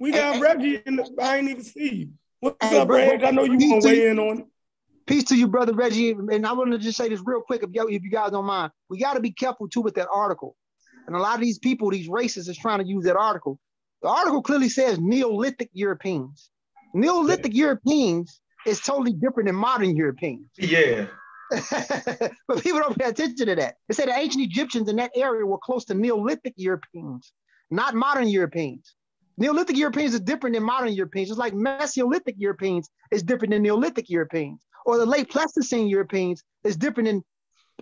we 0.00 0.12
got 0.12 0.34
Hey, 0.34 0.40
hey. 0.40 0.40
Reggie 0.40 0.82
in 0.86 0.96
the, 0.96 1.10
I 1.20 1.36
ain't 1.38 1.48
even 1.48 1.62
see 1.62 1.94
you. 1.94 2.08
What's 2.40 2.66
Hey, 2.66 2.78
up, 2.78 2.88
bro, 2.88 2.96
Reg? 2.96 3.24
I 3.24 3.30
know 3.30 3.44
you 3.44 3.58
peace 3.58 3.70
want 3.70 3.82
to 3.82 3.88
to 3.88 3.94
you. 3.94 4.02
weigh 4.02 4.08
in 4.10 4.18
on 4.18 4.38
it. 4.40 4.46
Peace 5.06 5.24
to 5.24 5.36
you, 5.36 5.48
brother 5.48 5.72
Reggie. 5.72 6.10
And 6.10 6.46
I 6.46 6.52
want 6.52 6.72
to 6.72 6.78
just 6.78 6.96
say 6.98 7.08
this 7.08 7.22
real 7.24 7.40
quick, 7.40 7.62
if 7.62 7.70
you, 7.72 7.88
if 7.88 8.02
you 8.02 8.10
guys 8.10 8.30
don't 8.32 8.44
mind. 8.44 8.72
We 8.90 8.98
got 8.98 9.14
to 9.14 9.20
be 9.20 9.30
careful 9.30 9.68
too 9.68 9.80
with 9.80 9.94
that 9.94 10.08
article. 10.12 10.56
And 11.06 11.14
a 11.14 11.18
lot 11.18 11.36
of 11.36 11.40
these 11.40 11.58
people, 11.58 11.90
these 11.90 12.08
racists, 12.08 12.48
is 12.48 12.58
trying 12.58 12.80
to 12.80 12.86
use 12.86 13.04
that 13.04 13.16
article. 13.16 13.58
The 14.02 14.08
article 14.08 14.42
clearly 14.42 14.68
says 14.68 14.98
Neolithic 14.98 15.70
Europeans. 15.72 16.50
Neolithic 16.94 17.54
Europeans 17.54 18.40
is 18.66 18.80
totally 18.80 19.12
different 19.12 19.46
than 19.48 19.54
modern 19.56 19.96
Europeans. 19.96 20.48
Yeah, 20.58 21.06
but 22.48 22.62
people 22.62 22.80
don't 22.80 22.98
pay 22.98 23.08
attention 23.08 23.46
to 23.46 23.54
that. 23.56 23.76
They 23.88 23.94
say 23.94 24.06
the 24.06 24.12
ancient 24.12 24.44
Egyptians 24.44 24.88
in 24.88 24.96
that 24.96 25.12
area 25.14 25.44
were 25.46 25.58
close 25.58 25.84
to 25.86 25.94
Neolithic 25.94 26.54
Europeans, 26.56 27.32
not 27.70 27.94
modern 27.94 28.28
Europeans. 28.28 28.94
Neolithic 29.38 29.76
Europeans 29.76 30.14
is 30.14 30.20
different 30.20 30.54
than 30.54 30.62
modern 30.62 30.92
Europeans. 30.92 31.30
It's 31.30 31.38
like 31.38 31.52
Mesolithic 31.52 32.34
Europeans 32.36 32.88
is 33.10 33.22
different 33.22 33.52
than 33.52 33.62
Neolithic 33.62 34.08
Europeans, 34.08 34.60
or 34.86 34.96
the 34.96 35.06
late 35.06 35.30
Pleistocene 35.30 35.88
Europeans 35.88 36.42
is 36.64 36.76
different 36.76 37.08
than 37.08 37.24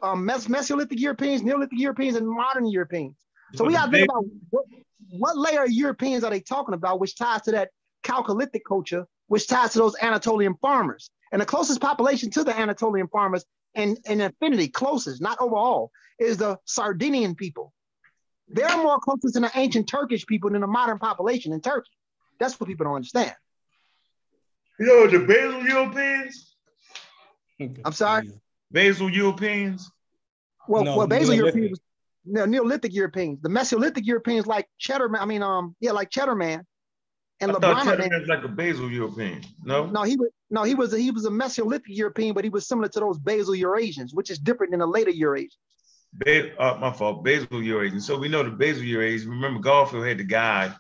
um, 0.03 0.27
Mes- 0.27 0.49
Mesolithic 0.49 0.99
Europeans, 0.99 1.43
Neolithic 1.43 1.79
Europeans, 1.79 2.17
and 2.17 2.29
modern 2.29 2.67
Europeans. 2.67 3.17
So 3.55 3.65
we 3.65 3.75
got 3.75 3.87
to 3.87 3.91
think 3.93 4.09
about 4.09 4.25
what, 4.51 4.65
what 5.11 5.37
layer 5.37 5.63
of 5.63 5.71
Europeans 5.71 6.25
are 6.25 6.31
they 6.31 6.41
talking 6.41 6.75
about, 6.75 6.99
which 6.99 7.17
ties 7.17 7.43
to 7.43 7.53
that 7.53 7.71
Chalcolithic 8.05 8.63
culture, 8.67 9.07
which 9.29 9.47
ties 9.47 9.73
to 9.73 9.79
those 9.79 9.97
Anatolian 10.01 10.55
farmers. 10.61 11.11
And 11.33 11.41
the 11.41 11.47
closest 11.47 11.81
population 11.81 12.31
to 12.31 12.45
the 12.45 12.57
Anatolian 12.57 13.09
farmers 13.09 13.45
and, 13.75 13.99
and 14.07 14.23
affinity, 14.23 14.69
closest, 14.69 15.21
not 15.21 15.41
overall, 15.41 15.91
is 16.19 16.37
the 16.37 16.59
Sardinian 16.65 17.35
people. 17.35 17.73
They're 18.49 18.77
more 18.77 18.99
closest 19.01 19.35
to 19.35 19.41
the 19.41 19.51
ancient 19.55 19.89
Turkish 19.89 20.27
people 20.27 20.51
than 20.51 20.61
the 20.61 20.67
modern 20.67 20.99
population 20.99 21.53
in 21.53 21.61
Turkey. 21.61 21.91
That's 22.39 22.59
what 22.61 22.69
people 22.69 22.85
don't 22.85 22.97
understand. 22.97 23.35
you 24.79 24.87
know 24.87 25.07
the 25.07 25.25
basal 25.27 25.67
Europeans, 25.67 26.57
I'm 27.85 27.93
sorry? 27.93 28.31
basal 28.71 29.11
Europeans. 29.11 29.91
Well, 30.69 30.85
No, 30.85 30.97
well, 30.99 31.07
basal 31.07 31.35
Neolithic. 31.35 31.55
Europeans, 31.55 31.81
no, 32.27 32.45
Neolithic 32.45 32.95
Europeans, 32.95 33.41
the 33.43 33.49
Mesolithic 33.49 34.05
Europeans 34.05 34.47
like 34.47 34.69
Cheddar 34.79 35.09
Man, 35.09 35.23
I 35.23 35.25
mean, 35.25 35.43
um, 35.43 35.77
yeah, 35.81 35.93
like 35.93 36.11
Cheddar 36.11 36.35
Man 36.35 36.67
and 37.51 37.65
I 37.65 37.85
LeBron. 37.85 38.11
Man's 38.11 38.29
like 38.29 38.45
a 38.45 38.49
basal 38.49 38.91
European. 38.91 39.43
No, 39.65 39.87
No, 39.87 40.03
he 40.03 40.17
was 40.17 40.31
no, 40.51 40.63
he 40.63 40.75
was 40.75 40.93
a, 40.95 40.99
he 40.99 41.11
was 41.11 41.25
a 41.25 41.31
Mesolithic 41.31 41.83
European, 41.87 42.35
but 42.35 42.45
he 42.45 42.51
was 42.51 42.67
similar 42.69 42.89
to 42.89 43.01
those 43.01 43.19
basal 43.19 43.55
Eurasians, 43.55 44.11
which 44.15 44.31
is 44.31 44.39
different 44.39 44.71
than 44.73 44.81
the 44.81 44.87
later 44.87 45.11
Eurasians. 45.11 45.57
Ba- 46.13 46.57
uh, 46.63 46.79
my 46.79 46.93
fault, 46.93 47.25
basal 47.25 47.63
Eurasian. 47.63 48.01
So 48.01 48.17
we 48.19 48.29
know 48.29 48.43
the 48.45 48.51
basal 48.51 48.83
Eurasian. 48.85 49.31
Remember, 49.31 49.61
Garfield 49.61 50.07
had 50.07 50.19
the 50.19 50.25
guy 50.25 50.73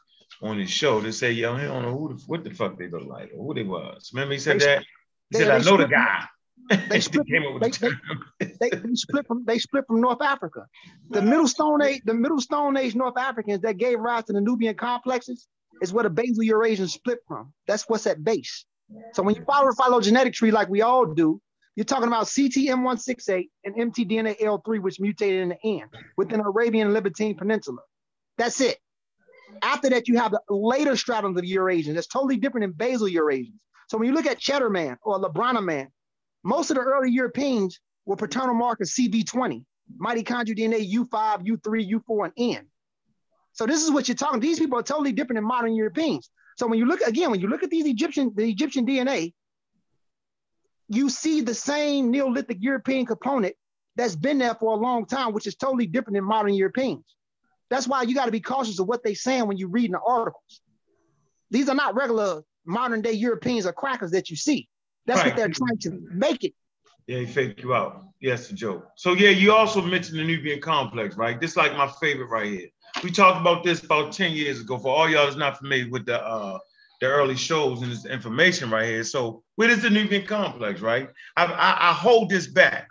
on 0.43 0.59
his 0.59 0.71
show 0.71 1.01
to 1.01 1.13
say, 1.13 1.33
"Yo, 1.33 1.57
he 1.57 1.65
don't 1.67 1.83
know 1.83 1.97
who 1.97 2.15
the, 2.15 2.23
what 2.27 2.45
the 2.45 2.51
fuck 2.51 2.79
they 2.79 2.89
look 2.89 3.07
like 3.07 3.31
or 3.37 3.45
who 3.47 3.55
they 3.55 3.63
was." 3.65 4.11
Remember, 4.13 4.35
he 4.35 4.39
said 4.41 4.61
They- 4.61 4.67
that. 4.67 4.85
He 5.31 5.39
they- 5.39 5.45
said, 5.45 5.51
"I 5.51 5.59
know 5.65 5.77
the 5.77 5.89
guy." 5.89 6.25
they 6.89 7.01
split- 7.09 7.27
came 7.27 7.43
up 7.45 7.61
with 7.61 7.79
the 7.81 7.97
they- 8.39 8.47
They, 8.61 8.71
they 8.71 8.95
split 8.95 9.27
from 9.27 9.45
they 9.45 9.59
split 9.59 9.85
from 9.87 10.01
North 10.01 10.23
Africa. 10.23 10.67
The 11.11 11.21
Middle 11.21 11.49
Stone 11.49 11.83
Age, 11.83 12.03
the 12.05 12.15
Middle 12.15 12.41
Stone 12.41 12.77
Age 12.77 12.95
North 12.95 13.19
Africans 13.19 13.61
that 13.63 13.77
gave 13.77 13.99
rise 13.99 14.25
to 14.25 14.33
the 14.33 14.41
Nubian 14.41 14.75
complexes 14.77 15.47
is 15.83 15.93
where 15.93 16.05
the 16.05 16.11
basal 16.11 16.45
Eurasians 16.45 16.91
split 16.91 17.19
from. 17.27 17.53
That's 17.67 17.89
what's 17.89 18.07
at 18.07 18.23
base. 18.23 18.65
So 19.13 19.23
when 19.23 19.35
you 19.35 19.45
follow 19.45 19.71
the 19.71 19.77
phylogenetic 19.77 20.35
tree 20.35 20.51
like 20.51 20.69
we 20.69 20.83
all 20.83 21.07
do, 21.07 21.41
you're 21.77 21.85
talking 21.85 22.07
about 22.07 22.27
CTM168 22.27 23.49
and 23.65 23.75
mtDNA-L3, 23.75 24.81
which 24.81 25.01
mutated 25.01 25.41
in 25.41 25.49
the 25.51 25.81
end 25.81 25.91
within 26.17 26.41
Arabian 26.41 26.93
Levantine 26.93 27.37
Peninsula. 27.37 27.79
That's 28.39 28.61
it. 28.61 28.79
After 29.63 29.91
that, 29.91 30.09
you 30.09 30.17
have 30.19 30.33
the 30.33 30.41
later 30.49 30.97
stratum 30.97 31.37
of 31.37 31.45
Eurasians. 31.45 31.95
That's 31.95 32.07
totally 32.07 32.37
different 32.37 32.65
than 32.65 32.73
basal 32.73 33.09
Eurasians. 33.09 33.59
So 33.89 33.99
when 33.99 34.09
you 34.09 34.15
look 34.15 34.27
at 34.27 34.39
Cheddar 34.39 34.71
Man 34.71 34.97
or 35.03 35.19
La 35.19 35.29
Braña 35.31 35.65
Man, 35.65 35.89
most 36.45 36.71
of 36.71 36.77
the 36.77 36.83
early 36.83 37.11
Europeans 37.11 37.81
were 38.07 38.17
paternal 38.17 38.55
markers 38.55 38.95
CB20, 38.95 39.65
mitochondrial 40.01 40.59
DNA 40.59 40.93
U5, 40.93 41.47
U3, 41.47 41.91
U4, 41.93 42.25
and 42.25 42.57
N. 42.57 42.67
So 43.55 43.67
this 43.67 43.83
is 43.83 43.91
what 43.91 44.09
you're 44.09 44.17
talking. 44.17 44.41
These 44.41 44.59
people 44.59 44.79
are 44.79 44.83
totally 44.83 45.13
different 45.13 45.39
than 45.39 45.45
modern 45.45 45.75
Europeans. 45.75 46.29
So 46.57 46.67
when 46.67 46.79
you 46.79 46.87
look 46.87 47.01
again, 47.01 47.31
when 47.31 47.41
you 47.41 47.49
look 47.49 47.63
at 47.63 47.71
these 47.71 47.87
Egyptian, 47.87 48.33
the 48.35 48.45
Egyptian 48.45 48.85
DNA, 48.85 49.33
you 50.89 51.09
see 51.09 51.41
the 51.41 51.55
same 51.55 52.11
Neolithic 52.11 52.59
European 52.61 53.07
component 53.07 53.55
that's 53.97 54.17
been 54.17 54.39
there 54.39 54.55
for 54.55 54.77
a 54.77 54.77
long 54.77 55.07
time, 55.07 55.33
which 55.33 55.47
is 55.47 55.55
totally 55.55 55.87
different 55.87 56.15
than 56.15 56.25
modern 56.25 56.53
Europeans. 56.55 57.05
That's 57.71 57.89
why 57.89 58.03
you 58.03 58.15
got 58.15 58.27
to 58.27 58.33
be 58.33 58.41
cautious 58.41 58.79
of 58.81 58.89
what 58.89 59.03
they're 59.03 59.15
saying 59.15 59.47
when 59.47 59.57
you 59.57 59.69
read 59.69 59.93
the 59.93 60.01
articles. 60.01 60.61
These 61.51 61.69
are 61.69 61.75
not 61.75 61.95
regular 61.95 62.43
modern 62.67 63.03
day 63.03 63.13
Europeans 63.13 63.67
or 63.67 63.73
crackers 63.73 64.11
that 64.11 64.31
you 64.31 64.37
see. 64.37 64.69
That's 65.07 65.21
Right. 65.21 65.29
what 65.29 65.37
they're 65.37 65.49
trying 65.49 65.79
to 65.79 65.91
make 66.11 66.45
it. 66.45 66.55
Yeah, 67.07 67.21
he 67.21 67.27
faked 67.27 67.63
you 67.63 67.75
out. 67.75 68.05
Yes, 68.21 68.51
a 68.51 68.55
joke. 68.55 68.89
So 68.97 69.13
yeah, 69.13 69.31
you 69.31 69.53
also 69.53 69.81
mentioned 69.83 70.19
the 70.19 70.25
Nubian 70.25 70.61
complex, 70.61 71.17
right? 71.17 71.41
This 71.41 71.53
is 71.53 71.57
like 71.57 71.77
my 71.77 71.91
favorite 72.01 72.27
right 72.27 72.51
here. 72.51 72.69
We 73.03 73.11
talked 73.11 73.41
about 73.41 73.65
this 73.65 73.83
about 73.83 74.13
10 74.13 74.33
years 74.33 74.61
ago. 74.61 74.79
For 74.79 74.95
all 74.95 75.09
y'all 75.09 75.25
that's 75.25 75.37
not 75.37 75.59
familiar 75.59 75.91
with 75.91 76.07
the 76.07 76.23
uh 76.23 76.59
the 77.01 77.07
early 77.07 77.37
shows 77.37 77.83
and 77.83 77.91
this 77.91 78.07
information 78.07 78.71
right 78.71 78.87
here. 78.87 79.05
So 79.05 79.43
what 79.57 79.69
is 79.69 79.83
the 79.83 79.91
Nubian 79.91 80.27
complex, 80.27 80.81
right? 80.81 81.09
I, 81.37 81.45
I, 81.45 81.91
I 81.91 81.93
hold 81.93 82.31
this 82.31 82.47
back, 82.47 82.89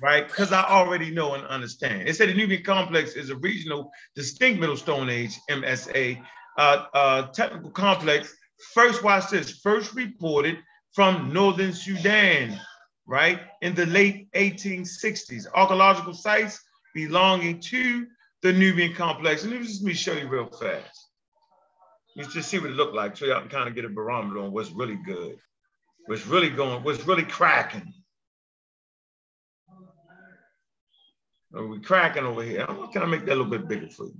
right? 0.00 0.26
Because 0.26 0.52
I 0.52 0.62
already 0.64 1.10
know 1.10 1.34
and 1.34 1.44
understand. 1.46 2.08
It 2.08 2.14
said 2.14 2.28
the 2.28 2.34
Nubian 2.34 2.62
complex 2.62 3.14
is 3.14 3.30
a 3.30 3.36
regional 3.36 3.90
distinct 4.14 4.60
Middle 4.60 4.76
Stone 4.76 5.08
Age 5.08 5.32
MSA 5.50 6.20
uh, 6.58 6.84
uh, 6.94 7.22
technical 7.28 7.70
complex. 7.70 8.34
First, 8.74 9.02
watch 9.02 9.30
this. 9.30 9.58
First 9.60 9.94
reported 9.94 10.58
from 10.92 11.32
northern 11.32 11.72
Sudan, 11.72 12.60
right, 13.06 13.40
in 13.62 13.74
the 13.74 13.86
late 13.86 14.30
1860s. 14.32 15.46
Archaeological 15.54 16.14
sites 16.14 16.60
belonging 16.94 17.60
to 17.60 18.06
the 18.42 18.52
Nubian 18.52 18.94
complex. 18.94 19.42
And 19.42 19.52
let 19.52 19.60
me 19.60 19.66
just 19.66 20.02
show 20.02 20.12
you 20.12 20.28
real 20.28 20.46
fast. 20.46 21.08
You 22.16 22.24
just 22.24 22.48
see 22.48 22.58
what 22.58 22.70
it 22.70 22.76
looked 22.76 22.94
like, 22.94 23.16
so 23.16 23.24
y'all 23.26 23.40
can 23.40 23.48
kind 23.48 23.68
of 23.68 23.74
get 23.74 23.84
a 23.84 23.88
barometer 23.88 24.40
on 24.40 24.52
what's 24.52 24.70
really 24.72 24.98
good, 25.06 25.38
what's 26.06 26.26
really 26.26 26.50
going, 26.50 26.82
what's 26.82 27.06
really 27.06 27.22
cracking. 27.22 27.94
Are 31.54 31.66
we 31.66 31.80
cracking 31.80 32.24
over 32.24 32.42
here? 32.42 32.66
Can 32.92 33.02
I 33.02 33.06
make 33.06 33.24
that 33.26 33.34
a 33.34 33.40
little 33.40 33.50
bit 33.50 33.68
bigger 33.68 33.88
for 33.88 34.06
you? 34.06 34.14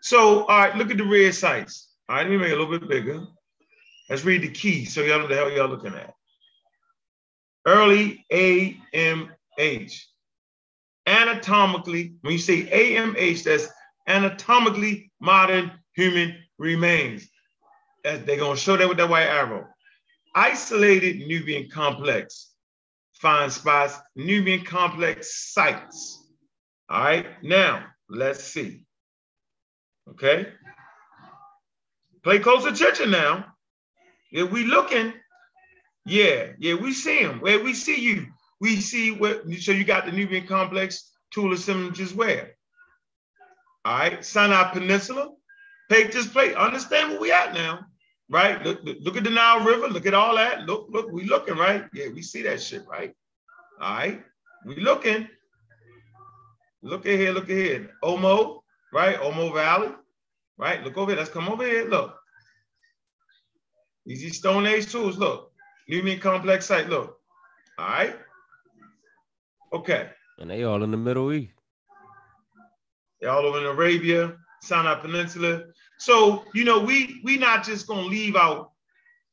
So, 0.00 0.44
all 0.44 0.58
right, 0.58 0.76
look 0.76 0.90
at 0.90 0.96
the 0.96 1.04
red 1.04 1.34
sites. 1.34 1.88
All 2.08 2.16
right, 2.16 2.22
let 2.22 2.30
me 2.30 2.36
make 2.36 2.50
it 2.50 2.58
a 2.58 2.62
little 2.62 2.78
bit 2.78 2.88
bigger. 2.88 3.24
Let's 4.10 4.24
read 4.24 4.42
the 4.42 4.48
key 4.48 4.84
so 4.84 5.02
y'all 5.02 5.20
know 5.20 5.28
the 5.28 5.36
hell 5.36 5.50
y'all 5.50 5.68
looking 5.68 5.94
at. 5.94 6.14
Early 7.64 8.26
AMH. 8.32 10.00
Anatomically, 11.06 12.14
when 12.20 12.32
you 12.32 12.38
say 12.38 12.64
AMH, 12.64 13.44
that's 13.44 13.68
anatomically 14.06 15.10
modern 15.20 15.72
human 15.94 16.36
remains. 16.58 17.28
That 18.04 18.26
they're 18.26 18.38
gonna 18.38 18.56
show 18.56 18.76
that 18.76 18.88
with 18.88 18.98
that 18.98 19.08
white 19.08 19.26
arrow. 19.26 19.66
Isolated 20.34 21.26
Nubian 21.26 21.68
complex, 21.70 22.52
find 23.14 23.52
spots, 23.52 23.98
Nubian 24.16 24.64
complex 24.64 25.52
sites. 25.52 26.18
All 26.88 27.02
right, 27.02 27.26
now 27.42 27.84
let's 28.08 28.42
see. 28.42 28.84
Okay. 30.10 30.46
Play 32.22 32.38
close 32.38 32.64
attention 32.64 33.10
now. 33.10 33.46
If 34.30 34.50
we 34.50 34.64
looking, 34.64 35.12
yeah, 36.06 36.52
yeah, 36.58 36.74
we 36.74 36.92
see 36.92 37.18
him. 37.18 37.40
Where 37.40 37.62
we 37.62 37.74
see 37.74 38.00
you, 38.00 38.31
we 38.62 38.80
see 38.80 39.10
what. 39.10 39.42
So 39.58 39.72
you 39.72 39.84
got 39.84 40.06
the 40.06 40.12
Nubian 40.12 40.46
complex 40.46 41.10
tool 41.32 41.52
assemblages 41.52 42.14
where? 42.14 42.52
All 43.84 43.98
right, 43.98 44.24
Sinai 44.24 44.72
Peninsula. 44.72 45.30
Take 45.90 46.12
this 46.12 46.28
play. 46.28 46.54
Understand 46.54 47.10
where 47.10 47.20
we 47.20 47.32
at 47.32 47.54
now, 47.54 47.80
right? 48.30 48.62
Look, 48.64 48.84
look, 48.84 48.98
look 49.00 49.16
at 49.16 49.24
the 49.24 49.30
Nile 49.30 49.64
River. 49.64 49.88
Look 49.88 50.06
at 50.06 50.14
all 50.14 50.36
that. 50.36 50.60
Look, 50.60 50.86
look, 50.90 51.10
we 51.10 51.24
looking 51.24 51.56
right. 51.56 51.86
Yeah, 51.92 52.06
we 52.14 52.22
see 52.22 52.42
that 52.42 52.62
shit, 52.62 52.86
right? 52.86 53.12
All 53.80 53.96
right, 53.96 54.22
we 54.64 54.76
looking. 54.76 55.26
Look 56.82 57.04
at 57.04 57.18
here. 57.18 57.32
Look 57.32 57.50
at 57.50 57.56
here. 57.56 57.90
Omo, 58.04 58.60
right? 58.92 59.18
Omo 59.18 59.52
Valley, 59.52 59.90
right? 60.56 60.84
Look 60.84 60.96
over 60.96 61.10
here. 61.10 61.18
Let's 61.18 61.30
come 61.30 61.48
over 61.48 61.66
here. 61.66 61.88
Look. 61.88 62.16
Easy 64.06 64.28
Stone 64.28 64.66
Age 64.66 64.86
tools. 64.86 65.18
Look. 65.18 65.50
Nubian 65.88 66.20
complex 66.20 66.66
site. 66.66 66.88
Look. 66.88 67.18
All 67.76 67.88
right. 67.88 68.14
Okay. 69.72 70.08
And 70.38 70.50
they 70.50 70.64
all 70.64 70.82
in 70.82 70.90
the 70.90 70.96
Middle 70.96 71.32
East. 71.32 71.52
They're 73.20 73.30
all 73.30 73.46
over 73.46 73.58
in 73.58 73.66
Arabia, 73.66 74.36
Sinai 74.62 74.96
Peninsula. 74.96 75.62
So 75.98 76.44
you 76.54 76.64
know, 76.64 76.80
we 76.80 77.20
we 77.22 77.38
not 77.38 77.64
just 77.64 77.86
gonna 77.86 78.02
leave 78.02 78.34
out, 78.34 78.72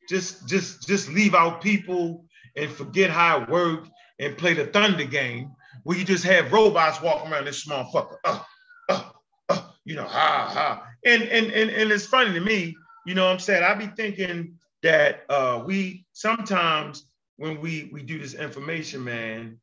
just 0.07 0.47
just 0.47 0.87
just 0.87 1.09
leave 1.09 1.33
out 1.33 1.61
people 1.61 2.25
and 2.55 2.69
forget 2.71 3.09
how 3.09 3.41
it 3.41 3.49
worked 3.49 3.89
and 4.19 4.37
play 4.37 4.53
the 4.53 4.67
thunder 4.67 5.05
game 5.05 5.51
where 5.83 5.97
you 5.97 6.03
just 6.03 6.23
have 6.23 6.51
robots 6.51 7.01
walking 7.01 7.31
around 7.31 7.45
this 7.45 7.65
motherfucker. 7.67 8.17
Uh, 8.23 8.43
uh, 8.89 9.09
uh, 9.49 9.61
you 9.85 9.95
know, 9.95 10.03
ha 10.03 10.49
ha. 10.53 10.87
And 11.05 11.23
and 11.23 11.51
and 11.51 11.69
and 11.71 11.91
it's 11.91 12.05
funny 12.05 12.33
to 12.33 12.39
me, 12.39 12.75
you 13.05 13.15
know 13.15 13.25
what 13.25 13.33
I'm 13.33 13.39
saying? 13.39 13.63
I 13.63 13.73
be 13.73 13.87
thinking 13.87 14.53
that 14.83 15.23
uh 15.29 15.63
we 15.65 16.05
sometimes 16.13 17.05
when 17.37 17.59
we 17.59 17.89
we 17.91 18.03
do 18.03 18.19
this 18.19 18.35
information, 18.35 19.03
man, 19.03 19.59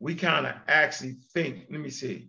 we 0.00 0.14
kind 0.14 0.46
of 0.46 0.54
actually 0.68 1.16
think, 1.32 1.66
let 1.70 1.80
me 1.80 1.90
see. 1.90 2.28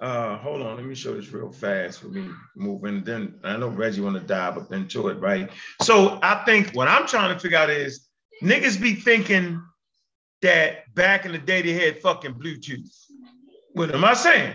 Uh, 0.00 0.38
hold 0.38 0.62
on, 0.62 0.76
let 0.76 0.86
me 0.86 0.94
show 0.94 1.14
this 1.14 1.30
real 1.30 1.52
fast 1.52 2.00
for 2.00 2.08
me 2.08 2.26
moving. 2.56 3.04
Then 3.04 3.38
I 3.44 3.58
know 3.58 3.68
Reggie 3.68 4.00
want 4.00 4.16
to 4.16 4.22
dive 4.22 4.58
into 4.70 5.08
it, 5.08 5.20
right? 5.20 5.50
So 5.82 6.18
I 6.22 6.42
think 6.44 6.72
what 6.72 6.88
I'm 6.88 7.06
trying 7.06 7.34
to 7.34 7.38
figure 7.38 7.58
out 7.58 7.68
is 7.68 8.08
niggas 8.42 8.80
be 8.80 8.94
thinking 8.94 9.62
that 10.40 10.94
back 10.94 11.26
in 11.26 11.32
the 11.32 11.38
day 11.38 11.60
they 11.60 11.72
had 11.72 12.00
fucking 12.00 12.34
Bluetooth. 12.34 12.88
What 13.72 13.94
am 13.94 14.04
I 14.04 14.14
saying? 14.14 14.54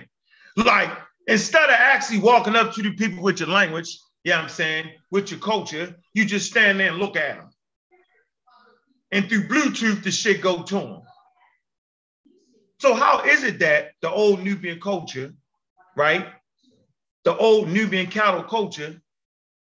Like 0.58 0.90
instead 1.28 1.66
of 1.66 1.76
actually 1.78 2.20
walking 2.20 2.56
up 2.56 2.74
to 2.74 2.82
the 2.82 2.94
people 2.96 3.24
with 3.24 3.40
your 3.40 3.50
language, 3.50 4.00
yeah, 4.24 4.42
I'm 4.42 4.50
saying 4.50 4.90
with 5.12 5.30
your 5.30 5.40
culture, 5.40 5.96
you 6.16 6.26
just 6.26 6.50
stand 6.50 6.80
there 6.80 6.90
and 6.90 6.98
look 6.98 7.16
at 7.16 7.38
them. 7.38 7.50
And 9.12 9.30
through 9.30 9.48
Bluetooth, 9.48 10.04
the 10.04 10.10
shit 10.10 10.42
go 10.42 10.64
to 10.64 10.76
them. 10.76 11.02
So 12.80 12.94
how 12.94 13.24
is 13.24 13.44
it 13.44 13.60
that 13.60 13.92
the 14.02 14.10
old 14.10 14.44
Nubian 14.44 14.80
culture, 14.80 15.34
right? 15.96 16.28
The 17.24 17.36
old 17.38 17.70
Nubian 17.70 18.08
cattle 18.08 18.44
culture, 18.44 19.02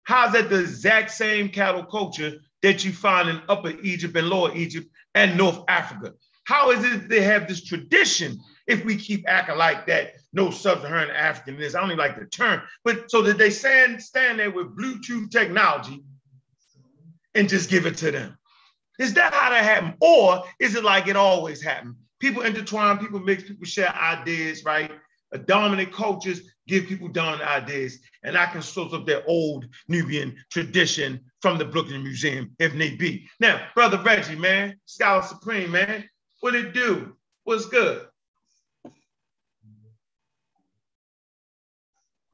how's 0.03 0.33
that 0.33 0.49
the 0.49 0.59
exact 0.59 1.11
same 1.11 1.49
cattle 1.49 1.85
culture 1.85 2.39
that 2.61 2.83
you 2.83 2.91
find 2.91 3.29
in 3.29 3.41
Upper 3.47 3.69
Egypt 3.81 4.15
and 4.15 4.29
Lower 4.29 4.55
Egypt 4.55 4.87
and 5.13 5.37
North 5.37 5.63
Africa? 5.67 6.13
How 6.45 6.71
is 6.71 6.83
it 6.83 7.09
they 7.09 7.21
have 7.21 7.47
this 7.47 7.63
tradition 7.63 8.39
if 8.67 8.85
we 8.85 8.95
keep 8.97 9.27
acting 9.27 9.57
like 9.57 9.87
that? 9.87 10.13
No 10.33 10.51
sub-Saharan 10.51 11.09
African 11.09 11.59
is. 11.59 11.73
I 11.73 11.79
don't 11.79 11.89
even 11.89 11.97
like 11.97 12.19
the 12.19 12.25
term, 12.25 12.61
but 12.83 13.09
so 13.09 13.21
that 13.23 13.37
they 13.37 13.49
stand 13.49 14.01
stand 14.01 14.39
there 14.39 14.51
with 14.51 14.77
Bluetooth 14.77 15.31
technology 15.31 16.03
and 17.33 17.49
just 17.49 17.69
give 17.69 17.85
it 17.85 17.97
to 17.97 18.11
them. 18.11 18.37
Is 18.99 19.15
that 19.15 19.33
how 19.33 19.49
that 19.49 19.63
happened? 19.63 19.95
Or 20.01 20.43
is 20.59 20.75
it 20.75 20.83
like 20.83 21.07
it 21.07 21.15
always 21.15 21.61
happened? 21.61 21.95
People 22.25 22.41
intertwine, 22.41 22.97
people 22.97 23.19
mix, 23.19 23.43
people 23.43 23.67
share 23.67 23.93
ideas, 23.93 24.65
right? 24.65 24.89
A 25.31 25.37
dominant 25.37 25.93
cultures 25.93 26.41
give 26.67 26.87
people 26.87 27.07
dominant 27.07 27.47
ideas, 27.47 27.99
and 28.23 28.35
I 28.35 28.47
can 28.47 28.63
source 28.63 28.93
up 28.93 29.05
their 29.05 29.23
old 29.27 29.67
Nubian 29.87 30.35
tradition 30.51 31.19
from 31.43 31.59
the 31.59 31.65
Brooklyn 31.65 32.01
Museum 32.01 32.49
if 32.57 32.73
need 32.73 32.97
be. 32.97 33.27
Now, 33.39 33.67
brother 33.75 34.01
Reggie, 34.01 34.35
man, 34.35 34.75
Scholar 34.85 35.21
Supreme, 35.21 35.69
man, 35.69 36.03
what 36.39 36.55
it 36.55 36.73
do? 36.73 37.15
What's 37.43 37.67
good? 37.67 38.07
One 38.81 38.93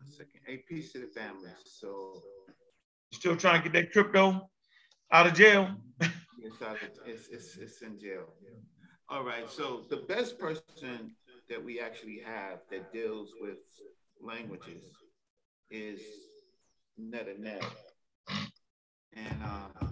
second. 0.08 0.40
A 0.48 0.58
piece 0.70 0.94
to 0.94 1.00
the 1.00 1.08
family. 1.08 1.50
So 1.66 2.22
still 3.12 3.36
trying 3.36 3.62
to 3.62 3.70
get 3.70 3.74
that 3.74 3.92
crypto 3.92 4.50
out 5.12 5.28
of 5.28 5.34
jail. 5.34 5.70
it's, 6.00 6.62
out 6.62 6.76
of, 6.76 6.90
it's, 7.06 7.28
it's, 7.28 7.58
it's 7.58 7.82
in 7.82 8.00
jail. 8.00 8.28
All 9.12 9.26
right. 9.26 9.52
So 9.52 9.82
the 9.90 9.98
best 9.98 10.40
person 10.40 11.12
that 11.50 11.62
we 11.62 11.82
actually 11.82 12.22
have 12.26 12.60
that 12.70 12.94
deals 12.94 13.34
with 13.42 13.58
languages 14.22 14.86
is 15.70 16.00
Netta 16.98 17.34
Nev. 17.38 17.76
And 19.14 19.44
uh, 19.44 19.88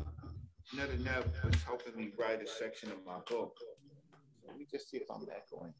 Netta 0.74 0.98
Nev 1.04 1.26
was 1.44 1.62
helping 1.64 1.98
me 1.98 2.12
write 2.18 2.42
a 2.42 2.48
section 2.48 2.94
of 2.94 3.06
my 3.06 3.18
book. 3.30 3.58
Let 4.48 4.58
me 4.58 4.66
just 4.72 4.90
see 4.90 4.96
if 4.96 5.12
I'm 5.14 5.28
echoing. 5.36 5.74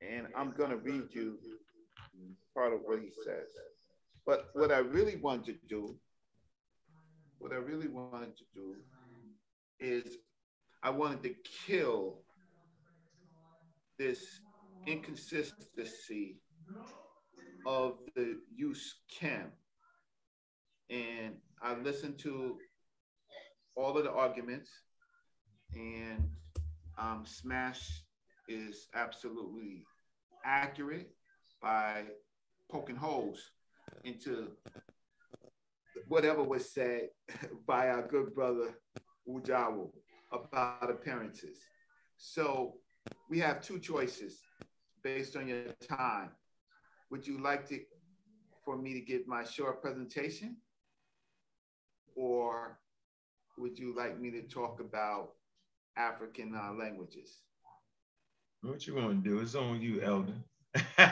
And 0.00 0.28
I'm 0.34 0.52
going 0.52 0.70
to 0.70 0.78
read 0.78 1.08
you 1.10 1.36
part 2.54 2.72
of 2.72 2.80
what 2.86 3.00
he 3.00 3.10
says. 3.26 3.48
But 4.24 4.46
what 4.54 4.72
I 4.72 4.78
really 4.78 5.16
want 5.16 5.44
to 5.44 5.54
do, 5.68 5.96
what 7.38 7.52
I 7.52 7.56
really 7.56 7.88
wanted 7.88 8.38
to 8.38 8.44
do 8.54 8.74
is 9.78 10.16
I 10.82 10.90
wanted 10.90 11.22
to 11.24 11.34
kill 11.66 12.20
this 13.98 14.40
inconsistency 14.86 16.36
of 17.66 17.98
the 18.14 18.36
use 18.54 19.00
camp. 19.20 19.52
And 20.90 21.34
I 21.62 21.74
listened 21.74 22.18
to 22.20 22.56
all 23.74 23.96
of 23.98 24.04
the 24.04 24.10
arguments, 24.10 24.70
and 25.74 26.28
um, 26.98 27.24
Smash 27.26 28.02
is 28.48 28.88
absolutely 28.94 29.84
accurate 30.44 31.10
by 31.60 32.04
poking 32.70 32.96
holes 32.96 33.50
into 34.04 34.48
whatever 36.06 36.42
was 36.42 36.70
said 36.70 37.08
by 37.66 37.88
our 37.90 38.06
good 38.06 38.34
brother 38.34 38.74
Ujawu 39.28 39.90
about 40.32 40.90
appearances. 40.90 41.58
So 42.16 42.74
we 43.28 43.38
have 43.40 43.62
two 43.62 43.78
choices 43.78 44.40
based 45.02 45.36
on 45.36 45.48
your 45.48 45.72
time. 45.88 46.30
Would 47.10 47.26
you 47.26 47.38
like 47.38 47.68
to 47.68 47.80
for 48.64 48.76
me 48.76 48.92
to 48.94 49.00
give 49.00 49.26
my 49.26 49.44
short 49.44 49.80
presentation? 49.80 50.56
Or 52.14 52.78
would 53.56 53.78
you 53.78 53.96
like 53.96 54.20
me 54.20 54.30
to 54.32 54.42
talk 54.42 54.80
about 54.80 55.30
African 55.96 56.54
uh, 56.54 56.72
languages? 56.74 57.38
What 58.62 58.86
you 58.86 58.96
want 58.96 59.24
to 59.24 59.30
do? 59.30 59.38
It's 59.38 59.54
on 59.54 59.80
you, 59.80 60.00
Elder. 60.02 60.34
All 60.98 61.06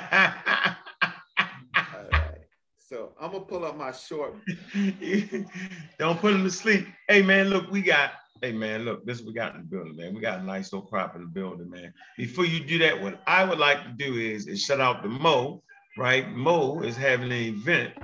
right. 2.13 2.47
So 2.79 3.13
I'm 3.21 3.33
gonna 3.33 3.45
pull 3.45 3.65
up 3.65 3.77
my 3.77 3.93
short. 3.93 4.35
Don't 5.99 6.21
put 6.21 6.35
him 6.35 6.45
to 6.45 6.51
sleep. 6.51 6.87
Hey 7.09 7.23
man, 7.23 7.49
look, 7.51 7.71
we 7.71 7.83
got 7.83 8.11
Hey 8.43 8.53
man, 8.53 8.85
look, 8.85 9.07
this 9.07 9.23
we 9.23 9.33
got 9.33 9.55
in 9.55 9.63
the 9.63 9.67
building, 9.67 9.97
man. 9.97 10.15
We 10.15 10.21
got 10.21 10.41
a 10.41 10.43
nice 10.43 10.73
little 10.73 10.87
crop 10.87 11.17
in 11.17 11.23
the 11.23 11.29
building, 11.29 11.71
man. 11.71 11.93
Before 12.19 12.45
you 12.45 12.61
do 12.61 12.79
that, 12.79 13.01
what 13.03 13.23
I 13.27 13.45
would 13.45 13.59
like 13.59 13.83
to 13.85 13.91
do 13.91 14.17
is, 14.17 14.47
is 14.47 14.63
shout 14.63 14.81
out 14.81 15.03
to 15.03 15.09
Mo, 15.09 15.63
right? 15.97 16.31
Mo 16.31 16.81
is 16.83 16.97
having 16.97 17.33
an 17.33 17.33
event. 17.33 17.95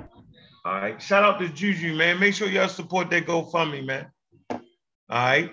All 0.64 0.74
right. 0.74 1.02
Shout 1.02 1.24
out 1.24 1.40
to 1.40 1.48
Juju, 1.48 1.94
man. 1.94 2.18
Make 2.20 2.34
sure 2.34 2.48
y'all 2.48 2.68
support 2.68 3.10
that 3.10 3.26
GoFundMe, 3.26 3.84
man. 3.84 4.06
All 4.50 4.60
right. 5.10 5.52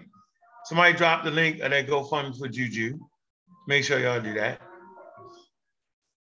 Somebody 0.65 0.93
drop 0.93 1.23
the 1.23 1.31
link 1.31 1.59
of 1.61 1.71
that 1.71 1.87
GoFundMe 1.87 2.37
for 2.37 2.47
Juju. 2.47 2.99
Make 3.67 3.83
sure 3.83 3.99
y'all 3.99 4.21
do 4.21 4.35
that. 4.35 4.61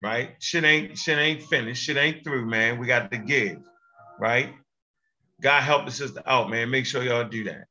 Right? 0.02 0.36
Shit 0.38 0.64
ain't 0.64 0.98
shit 0.98 1.18
ain't 1.18 1.42
finished. 1.42 1.82
Shit 1.82 1.96
ain't 1.96 2.22
through, 2.22 2.46
man. 2.46 2.78
We 2.78 2.86
got 2.86 3.10
to 3.10 3.18
give, 3.18 3.58
right? 4.20 4.54
God 5.40 5.62
help 5.62 5.86
the 5.86 5.92
sister 5.92 6.22
out, 6.26 6.50
man. 6.50 6.70
Make 6.70 6.86
sure 6.86 7.02
y'all 7.02 7.28
do 7.28 7.44
that. 7.44 7.64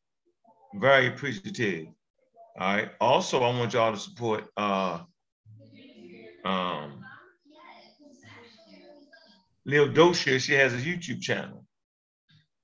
Very 0.75 1.07
appreciative. 1.07 1.87
All 2.59 2.75
right. 2.75 2.89
Also, 2.99 3.41
I 3.41 3.57
want 3.57 3.73
y'all 3.73 3.93
to 3.93 3.99
support 3.99 4.45
uh 4.57 4.99
Um, 6.43 7.05
Lil 9.65 9.93
Docia, 9.93 10.39
she 10.39 10.53
has 10.53 10.73
a 10.73 10.77
YouTube 10.77 11.21
channel. 11.21 11.65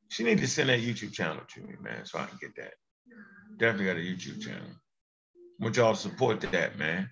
She 0.09 0.23
need 0.23 0.39
to 0.39 0.47
send 0.47 0.69
that 0.69 0.81
YouTube 0.81 1.13
channel 1.13 1.41
to 1.53 1.61
me, 1.61 1.75
man, 1.81 2.05
so 2.05 2.19
I 2.19 2.25
can 2.25 2.37
get 2.41 2.55
that. 2.57 2.73
Definitely 3.57 3.85
got 3.85 3.97
a 3.97 3.99
YouTube 3.99 4.41
channel. 4.41 4.67
want 5.59 5.77
y'all 5.77 5.93
to 5.93 5.99
support 5.99 6.41
that, 6.41 6.77
man. 6.77 7.09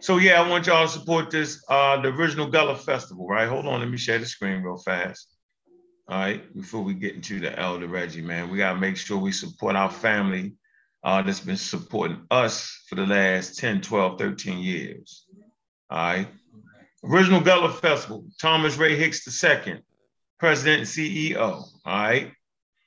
So 0.00 0.18
yeah, 0.18 0.40
I 0.42 0.48
want 0.48 0.66
y'all 0.66 0.86
to 0.86 0.92
support 0.92 1.30
this, 1.30 1.62
uh, 1.68 2.00
the 2.00 2.08
original 2.08 2.48
Gullah 2.48 2.76
Festival, 2.76 3.26
right? 3.28 3.48
Hold 3.48 3.66
on, 3.66 3.80
let 3.80 3.90
me 3.90 3.98
share 3.98 4.18
the 4.18 4.26
screen 4.26 4.62
real 4.62 4.78
fast. 4.78 5.37
All 6.08 6.18
right, 6.18 6.56
before 6.56 6.82
we 6.82 6.94
get 6.94 7.14
into 7.14 7.38
the 7.38 7.58
Elder 7.58 7.86
Reggie, 7.86 8.22
man, 8.22 8.50
we 8.50 8.56
gotta 8.56 8.78
make 8.78 8.96
sure 8.96 9.18
we 9.18 9.30
support 9.30 9.76
our 9.76 9.90
family 9.90 10.54
uh, 11.04 11.20
that's 11.20 11.40
been 11.40 11.58
supporting 11.58 12.22
us 12.30 12.82
for 12.88 12.94
the 12.94 13.06
last 13.06 13.58
10, 13.58 13.82
12, 13.82 14.18
13 14.18 14.58
years. 14.58 15.26
All 15.90 15.98
right. 15.98 16.28
Original 17.04 17.40
Gullah 17.40 17.72
Festival, 17.72 18.24
Thomas 18.40 18.76
Ray 18.76 18.96
Hicks 18.96 19.26
II, 19.44 19.82
President 20.38 20.80
and 20.80 20.88
CEO. 20.88 21.40
All 21.42 21.68
right. 21.84 22.32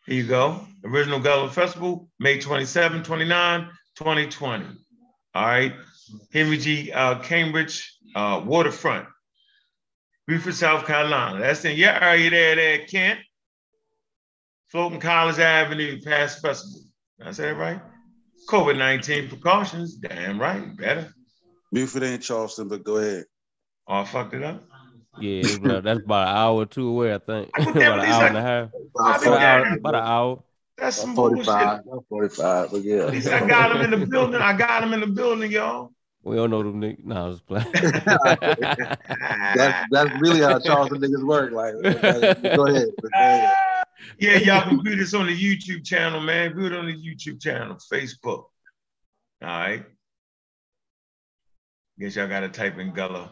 Here 0.07 0.15
you 0.15 0.27
go. 0.27 0.65
Original 0.84 1.19
Gullah 1.19 1.52
Festival, 1.52 2.10
May 2.19 2.39
27, 2.39 3.03
29, 3.03 3.69
2020. 3.98 4.65
All 5.35 5.45
right. 5.45 5.73
Henry 6.34 6.57
G. 6.57 6.91
Uh, 6.91 7.19
Cambridge 7.19 7.98
uh, 8.15 8.41
Waterfront, 8.43 9.07
Beaufort, 10.31 10.53
South 10.53 10.85
Carolina. 10.87 11.39
That's 11.39 11.65
in 11.65 11.75
your 11.75 11.89
area 11.89 12.29
there, 12.29 12.55
there, 12.55 12.85
Kent. 12.85 13.19
Floating 14.69 15.01
College 15.01 15.39
Avenue, 15.39 15.99
past 16.01 16.41
festival. 16.41 16.79
Did 17.19 17.27
I 17.27 17.31
say 17.33 17.43
that 17.47 17.57
right? 17.57 17.81
COVID 18.47 18.77
19 18.77 19.27
precautions. 19.27 19.95
Damn 19.95 20.39
right. 20.39 20.73
Better. 20.77 21.13
Beaufort 21.73 22.03
ain't 22.03 22.21
Charleston, 22.23 22.69
but 22.69 22.81
go 22.81 22.95
ahead. 22.95 23.25
Oh, 23.89 23.95
I 23.95 24.05
fucked 24.05 24.33
it 24.33 24.41
up. 24.41 24.63
Yeah, 25.19 25.41
it's 25.41 25.55
about- 25.57 25.83
that's 25.83 25.99
about 26.05 26.29
an 26.29 26.37
hour 26.37 26.53
or 26.61 26.65
two 26.65 26.87
away, 26.87 27.13
I 27.13 27.17
think. 27.17 27.49
I 27.53 27.63
about 27.63 27.75
an 27.75 27.79
never- 27.81 28.01
hour 28.01 28.25
and 28.27 28.37
a 28.37 28.41
half. 28.41 28.69
About 28.97 29.21
been 29.21 29.33
an 29.33 29.41
hour. 29.41 29.75
About 29.75 29.95
an 29.95 30.01
hour. 30.01 30.43
That's 30.77 30.95
some 30.95 31.13
45, 31.13 31.83
bullshit. 31.83 32.07
45, 32.07 32.71
but 32.71 32.83
yeah. 32.83 32.95
At 33.03 33.11
least 33.11 33.27
I 33.27 33.45
got 33.45 33.75
him 33.75 33.81
in 33.81 33.99
the 33.99 34.07
building. 34.07 34.41
I 34.41 34.53
got 34.55 34.81
him 34.81 34.93
in 34.93 35.01
the 35.01 35.07
building, 35.07 35.51
y'all. 35.51 35.91
We 36.23 36.35
don't 36.35 36.52
know 36.52 36.61
them 36.61 36.80
niggas. 36.80 37.03
No, 37.03 37.26
I 37.26 37.27
was 37.27 37.41
playing. 37.41 37.65
That's 39.56 39.88
that's 39.91 40.22
really 40.22 40.41
how 40.41 40.60
Charleston 40.60 41.02
niggas 41.02 41.26
work. 41.26 41.52
Like, 41.52 41.73
like, 41.73 42.56
go 42.56 42.68
ahead. 42.68 42.89
Go 43.02 43.10
ahead. 43.14 43.53
Yeah, 44.19 44.38
y'all 44.38 44.69
can 44.69 44.84
view 44.84 44.95
this 44.95 45.14
on 45.14 45.27
the 45.27 45.35
YouTube 45.35 45.84
channel, 45.84 46.22
man. 46.22 46.53
View 46.56 46.68
it 46.68 46.73
on 46.73 46.85
the 46.85 46.93
YouTube 46.93 47.41
channel, 47.41 47.77
Facebook. 47.91 48.45
All 48.45 48.49
right. 49.41 49.84
Guess 51.99 52.15
y'all 52.15 52.27
gotta 52.27 52.49
type 52.49 52.77
in 52.77 52.93
Gullah. 52.93 53.31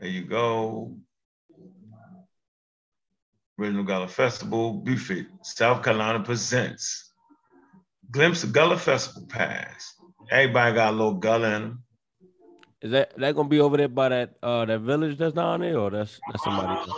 There 0.00 0.08
you 0.08 0.24
go. 0.24 0.96
Original 3.58 3.84
Gullah 3.84 4.08
Festival, 4.08 4.72
Beaufort, 4.72 5.26
South 5.42 5.82
Carolina 5.82 6.20
presents. 6.20 7.12
Glimpse 8.10 8.42
of 8.44 8.52
Gullah 8.52 8.78
Festival 8.78 9.28
Pass. 9.28 9.94
Everybody 10.30 10.74
got 10.74 10.94
a 10.94 10.96
little 10.96 11.14
Gullah 11.14 11.56
in 11.56 11.62
them. 11.62 11.82
Is 12.82 12.90
that 12.90 13.16
that 13.18 13.36
gonna 13.36 13.48
be 13.48 13.60
over 13.60 13.76
there 13.76 13.88
by 13.88 14.08
that 14.08 14.34
uh 14.42 14.64
that 14.64 14.80
village 14.80 15.16
that's 15.18 15.34
down 15.34 15.60
there, 15.60 15.78
or 15.78 15.90
that's 15.90 16.18
that's 16.32 16.42
somebody 16.44 16.72
else? 16.72 16.90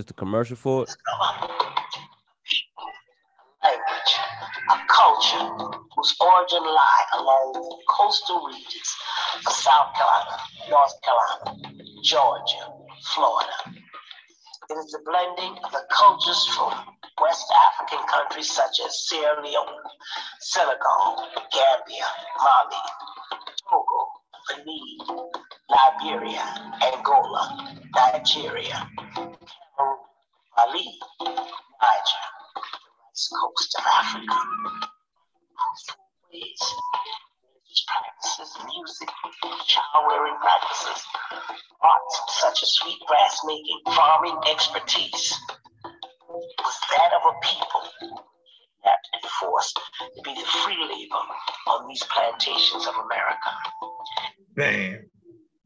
It's 0.00 0.08
the 0.08 0.14
commercial 0.14 0.56
for 0.56 0.84
it. 0.84 0.96
a 4.70 4.78
culture 4.88 5.44
whose 5.94 6.16
origin 6.18 6.64
lie 6.64 7.04
along 7.18 7.52
the 7.52 7.76
coastal 7.86 8.46
regions 8.46 8.96
of 9.46 9.52
South 9.52 9.92
Carolina, 9.94 10.38
North 10.70 10.94
Carolina, 11.04 11.84
Georgia, 12.02 12.64
Florida. 13.12 13.52
It 14.70 14.78
is 14.78 14.90
the 14.92 15.00
blending 15.04 15.62
of 15.64 15.70
the 15.70 15.84
cultures 15.90 16.46
from 16.56 16.72
West 17.20 17.52
African 17.68 18.06
countries 18.08 18.50
such 18.50 18.80
as 18.82 19.06
Sierra 19.06 19.44
Leone, 19.44 19.84
Senegal, 20.40 21.28
Gambia, 21.52 22.08
Mali, 22.38 22.82
Togo, 23.68 24.00
Benin, 24.48 25.28
Liberia, 25.68 26.72
Angola, 26.80 27.76
Nigeria, 27.94 28.88
Mali, 30.66 30.84
Niger, 31.20 32.24
west 33.08 33.30
coast 33.40 33.76
of 33.78 33.84
Africa. 33.86 34.34
Ways, 36.32 36.74
religious 37.42 37.84
practices, 37.88 38.58
music, 38.66 39.08
child 39.66 40.04
rearing 40.08 40.36
practices, 40.40 41.04
arts 41.80 42.20
such 42.28 42.62
as 42.62 42.72
sweetgrass 42.72 43.40
making, 43.46 43.80
farming 43.86 44.36
expertise 44.50 45.38
was 46.28 46.80
that 46.90 47.12
of 47.14 47.22
a 47.24 47.40
people 47.40 48.14
that 48.84 48.98
and 49.14 49.30
forced 49.40 49.76
to 50.14 50.22
be 50.22 50.34
the 50.34 50.46
free 50.46 50.76
labor 50.76 51.24
on 51.68 51.88
these 51.88 52.02
plantations 52.04 52.86
of 52.86 52.94
America. 52.96 53.50
Bam. 54.56 55.10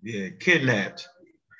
Yeah, 0.03 0.29
kidnapped. 0.39 1.09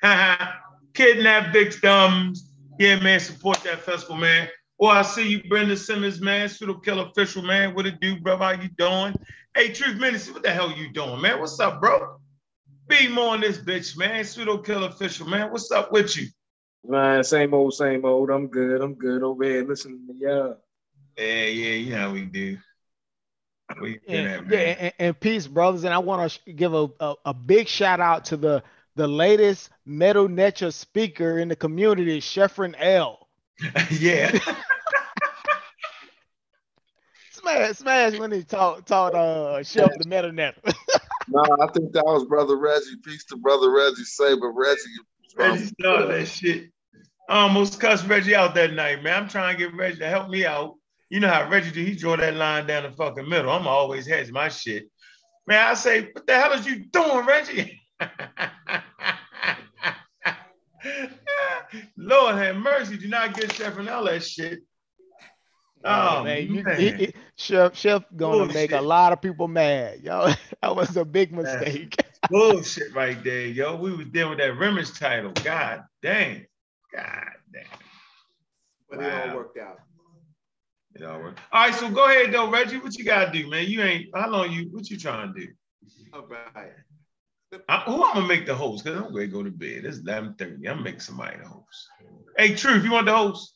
kidnapped 0.93 1.51
victims. 1.51 2.51
Yeah, 2.77 2.99
man, 2.99 3.19
support 3.19 3.61
that 3.63 3.79
festival, 3.79 4.17
man. 4.17 4.49
Oh, 4.79 4.87
I 4.87 5.01
see 5.03 5.27
you, 5.27 5.43
Brenda 5.47 5.77
Simmons, 5.77 6.19
man. 6.19 6.49
Pseudo 6.49 6.73
Killer 6.75 7.05
Official, 7.05 7.41
man. 7.41 7.73
What 7.73 7.85
it 7.85 7.99
do, 8.01 8.19
bro? 8.19 8.37
How 8.37 8.51
you 8.51 8.67
doing? 8.77 9.15
Hey, 9.55 9.71
Truth 9.71 9.97
Ministry, 9.97 10.33
what 10.33 10.43
the 10.43 10.51
hell 10.51 10.71
you 10.71 10.91
doing, 10.91 11.21
man? 11.21 11.39
What's 11.39 11.59
up, 11.61 11.79
bro? 11.79 12.17
Be 12.87 13.07
more 13.07 13.33
on 13.33 13.39
this 13.41 13.57
bitch, 13.57 13.97
man. 13.97 14.25
Pseudo 14.25 14.57
Killer 14.57 14.89
Official, 14.89 15.27
man. 15.27 15.51
What's 15.51 15.71
up 15.71 15.91
with 15.93 16.17
you? 16.17 16.27
Man, 16.83 17.23
same 17.23 17.53
old, 17.53 17.73
same 17.73 18.03
old. 18.03 18.29
I'm 18.29 18.47
good. 18.47 18.81
I'm 18.81 18.95
good 18.95 19.23
over 19.23 19.43
here 19.43 19.65
listening 19.65 20.05
to 20.07 20.13
y'all. 20.13 20.57
Yeah, 21.17 21.45
yeah, 21.45 21.73
you 21.73 21.91
know 21.91 21.99
how 21.99 22.11
we 22.11 22.25
do. 22.25 22.57
We 23.81 23.93
do 23.93 23.99
that, 24.07 24.39
And, 24.39 24.47
man. 24.47 24.51
yeah, 24.51 24.57
and, 24.59 24.93
and 24.99 25.19
peace, 25.19 25.47
brothers. 25.47 25.85
And 25.85 25.93
I 25.93 25.99
want 25.99 26.39
to 26.45 26.53
give 26.53 26.73
a, 26.73 26.89
a, 26.99 27.15
a 27.27 27.33
big 27.33 27.67
shout 27.69 28.01
out 28.01 28.25
to 28.25 28.37
the 28.37 28.61
the 28.95 29.07
latest 29.07 29.69
Medu 29.87 30.29
Neter 30.29 30.71
speaker 30.71 31.39
in 31.39 31.49
the 31.49 31.55
community, 31.55 32.19
Sheffrin 32.19 32.75
L. 32.77 33.27
yeah. 33.91 34.37
Smash, 37.31 37.75
smash 37.77 38.17
when 38.17 38.31
he 38.31 38.43
taught 38.43 38.87
taught 38.87 39.13
uh 39.13 39.61
Chef 39.61 39.91
the 39.99 40.07
Metal 40.07 40.31
Net. 40.31 40.55
No, 41.27 41.41
I 41.41 41.65
think 41.71 41.91
that 41.93 42.05
was 42.05 42.23
Brother 42.25 42.55
Reggie. 42.55 42.97
Peace 43.03 43.25
to 43.25 43.37
Brother 43.37 43.71
Reggie 43.71 44.03
Saber. 44.03 44.51
Reggie. 44.51 44.79
Reggie 45.35 45.65
started 45.65 46.09
that 46.09 46.27
shit. 46.27 46.69
I 47.27 47.41
almost 47.41 47.79
cussed 47.79 48.07
Reggie 48.07 48.35
out 48.35 48.53
that 48.53 48.73
night, 48.73 49.01
man. 49.01 49.23
I'm 49.23 49.27
trying 49.27 49.57
to 49.57 49.63
get 49.63 49.75
Reggie 49.75 49.97
to 49.99 50.07
help 50.07 50.29
me 50.29 50.45
out. 50.45 50.75
You 51.09 51.19
know 51.19 51.29
how 51.29 51.49
Reggie 51.49 51.71
do, 51.71 51.83
he 51.83 51.95
draw 51.95 52.15
that 52.15 52.35
line 52.35 52.67
down 52.67 52.83
the 52.83 52.91
fucking 52.91 53.27
middle. 53.27 53.51
I'm 53.51 53.67
always 53.67 54.05
hedge 54.05 54.31
my 54.31 54.49
shit. 54.49 54.85
Man, 55.47 55.65
I 55.65 55.73
say, 55.73 56.09
what 56.11 56.27
the 56.27 56.39
hell 56.39 56.53
is 56.53 56.67
you 56.67 56.85
doing, 56.85 57.25
Reggie? 57.25 57.81
Lord 61.97 62.35
have 62.35 62.55
mercy. 62.57 62.97
Do 62.97 63.07
not 63.07 63.35
get 63.35 63.53
Chef 63.53 63.77
and 63.77 63.89
all 63.89 64.03
that 64.05 64.23
shit. 64.23 64.59
Oh, 65.83 66.17
oh 66.19 66.23
man, 66.23 66.47
you- 66.47 66.63
man. 66.63 66.79
he- 66.97 67.05
he- 67.05 67.13
Chef 67.37 67.75
Chef 67.75 68.03
gonna 68.15 68.51
make 68.53 68.71
a 68.71 68.81
lot 68.81 69.13
of 69.13 69.21
people 69.21 69.47
mad. 69.47 69.99
Yo, 70.01 70.29
that 70.61 70.75
was 70.75 70.95
a 70.97 71.05
big 71.05 71.31
mistake. 71.33 71.95
Bullshit 72.29 72.93
right 72.95 73.21
there, 73.23 73.45
yo. 73.47 73.75
We 73.75 73.95
was 73.95 74.07
dealing 74.07 74.31
with 74.31 74.39
that 74.39 74.53
Rimmers 74.53 74.97
title. 74.97 75.31
God 75.43 75.83
damn. 76.01 76.45
God 76.93 77.29
damn. 77.53 77.63
But 78.89 79.01
it 79.01 79.13
all 79.13 79.35
worked 79.35 79.59
out. 79.59 79.79
It 80.95 81.03
all 81.03 81.19
worked. 81.19 81.39
All 81.51 81.67
right, 81.67 81.75
so 81.75 81.89
go 81.89 82.05
ahead 82.05 82.33
though, 82.33 82.49
Reggie. 82.49 82.77
What 82.77 82.97
you 82.97 83.03
gotta 83.03 83.31
do, 83.31 83.49
man? 83.49 83.67
You 83.67 83.81
ain't 83.81 84.09
how 84.15 84.29
long 84.29 84.51
you 84.51 84.69
what 84.71 84.89
you 84.89 84.97
trying 84.97 85.33
to 85.33 85.39
do? 85.39 85.47
All 86.13 86.25
right. 86.27 86.71
I, 87.69 87.77
who 87.79 88.03
I'm 88.03 88.15
gonna 88.15 88.27
make 88.27 88.45
the 88.45 88.55
host? 88.55 88.85
Cause 88.85 88.95
I'm 88.95 89.13
gonna 89.13 89.27
go 89.27 89.43
to 89.43 89.51
bed. 89.51 89.85
It's 89.85 89.99
11:30. 89.99 90.41
I'm 90.41 90.61
gonna 90.63 90.81
make 90.81 91.01
somebody 91.01 91.37
the 91.37 91.47
host. 91.47 91.89
Hey, 92.37 92.55
Truth, 92.55 92.83
you 92.83 92.91
want 92.91 93.05
the 93.05 93.15
host? 93.15 93.53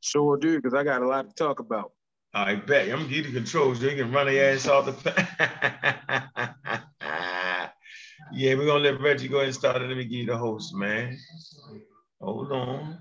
Sure 0.00 0.36
do, 0.36 0.56
because 0.56 0.74
I 0.74 0.84
got 0.84 1.02
a 1.02 1.06
lot 1.06 1.28
to 1.28 1.34
talk 1.34 1.60
about. 1.60 1.92
I 2.34 2.56
bet. 2.56 2.90
I'm 2.90 2.98
gonna 3.00 3.08
give 3.08 3.26
you 3.26 3.32
the 3.32 3.40
controls 3.40 3.82
you 3.82 3.90
can 3.90 4.12
run 4.12 4.26
their 4.26 4.54
ass 4.54 4.68
off 4.68 4.86
the. 4.86 4.92
yeah, 8.32 8.54
we're 8.54 8.66
gonna 8.66 8.84
let 8.84 9.00
Reggie 9.00 9.28
go 9.28 9.38
ahead 9.38 9.48
and 9.48 9.54
start 9.54 9.82
it. 9.82 9.88
Let 9.88 9.96
me 9.96 10.04
give 10.04 10.20
you 10.20 10.26
the 10.26 10.36
host, 10.36 10.74
man. 10.74 11.18
Hold 12.20 12.52
on. 12.52 12.98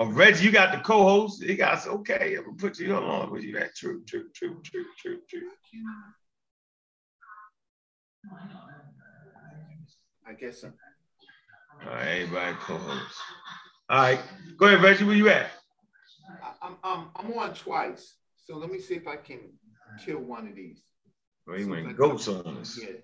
Oh, 0.00 0.06
Reggie, 0.06 0.46
you 0.46 0.50
got 0.50 0.72
the 0.72 0.78
co-host. 0.82 1.40
He 1.42 1.54
got 1.54 1.86
okay. 1.86 2.34
I'm 2.36 2.44
gonna 2.44 2.56
put 2.56 2.80
you 2.80 2.98
along 2.98 3.30
with 3.30 3.44
you. 3.44 3.52
That 3.58 3.76
true, 3.76 4.02
true, 4.04 4.30
true, 4.34 4.60
true, 4.64 4.86
true, 4.98 5.20
true. 5.28 5.50
I 10.26 10.32
guess 10.32 10.60
so. 10.62 10.72
All 11.84 11.94
right, 11.94 12.22
everybody 12.22 12.56
co-host. 12.60 13.14
All 13.90 13.98
right, 13.98 14.20
go 14.58 14.66
ahead, 14.66 14.82
Reggie. 14.82 15.04
Where 15.04 15.14
you 15.14 15.28
at? 15.28 15.50
I'm, 16.62 16.76
I'm, 16.82 17.06
I'm 17.16 17.32
on 17.38 17.54
twice. 17.54 18.14
So 18.46 18.56
let 18.56 18.70
me 18.70 18.78
see 18.78 18.94
if 18.94 19.06
I 19.06 19.16
can 19.16 19.40
kill 20.04 20.18
one 20.18 20.48
of 20.48 20.54
these. 20.54 20.82
Well, 21.46 21.58
he 21.58 21.64
went 21.64 21.96
ghosts 21.96 22.28
on 22.28 22.46
us. 22.58 22.78
Yeah. 22.80 22.96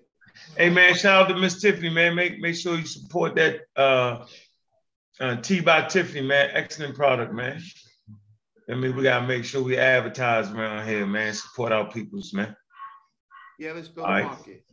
Hey 0.57 0.69
man, 0.69 0.95
shout 0.95 1.23
out 1.23 1.33
to 1.33 1.39
Miss 1.39 1.61
Tiffany, 1.61 1.89
man. 1.89 2.15
Make 2.15 2.39
make 2.39 2.55
sure 2.55 2.77
you 2.77 2.85
support 2.85 3.35
that 3.35 3.61
uh, 3.75 4.25
uh 5.19 5.35
Tea 5.37 5.59
by 5.59 5.83
Tiffany, 5.83 6.21
man. 6.21 6.49
Excellent 6.53 6.95
product, 6.95 7.33
man. 7.33 7.61
I 8.69 8.75
mean, 8.75 8.95
we 8.95 9.03
gotta 9.03 9.27
make 9.27 9.43
sure 9.43 9.61
we 9.61 9.77
advertise 9.77 10.49
around 10.49 10.87
here, 10.87 11.05
man. 11.05 11.33
Support 11.33 11.71
our 11.71 11.91
peoples, 11.91 12.33
man. 12.33 12.55
Yeah, 13.59 13.73
let's 13.73 13.89
build 13.89 14.07
All 14.07 14.13
a 14.13 14.15
right. 14.15 14.25
market. 14.25 14.63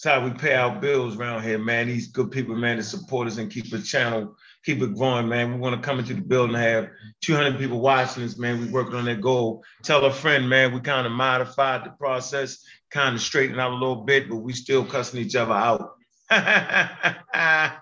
That's 0.00 0.14
how 0.14 0.24
we 0.24 0.30
pay 0.30 0.54
our 0.54 0.78
bills 0.78 1.16
around 1.16 1.42
here, 1.42 1.58
man. 1.58 1.88
These 1.88 2.06
good 2.08 2.30
people, 2.30 2.54
man, 2.54 2.76
that 2.76 2.84
support 2.84 3.26
us 3.26 3.38
and 3.38 3.50
keep 3.50 3.68
the 3.68 3.82
channel, 3.82 4.36
keep 4.64 4.80
it 4.80 4.94
growing, 4.94 5.28
man. 5.28 5.52
We 5.52 5.58
want 5.58 5.74
to 5.74 5.84
come 5.84 5.98
into 5.98 6.14
the 6.14 6.20
building 6.20 6.54
and 6.54 6.64
have 6.64 6.90
200 7.22 7.58
people 7.58 7.80
watching 7.80 8.22
us, 8.22 8.38
man. 8.38 8.60
We 8.60 8.68
working 8.68 8.94
on 8.94 9.06
that 9.06 9.20
goal. 9.20 9.64
Tell 9.82 10.04
a 10.04 10.12
friend, 10.12 10.48
man. 10.48 10.72
We 10.72 10.78
kind 10.78 11.04
of 11.04 11.12
modified 11.12 11.84
the 11.84 11.90
process, 11.90 12.64
kind 12.92 13.16
of 13.16 13.20
straightened 13.20 13.60
out 13.60 13.72
a 13.72 13.74
little 13.74 14.04
bit, 14.04 14.28
but 14.28 14.36
we 14.36 14.52
still 14.52 14.84
cussing 14.84 15.18
each 15.18 15.34
other 15.34 15.52
out. 15.52 15.96
that 16.30 17.80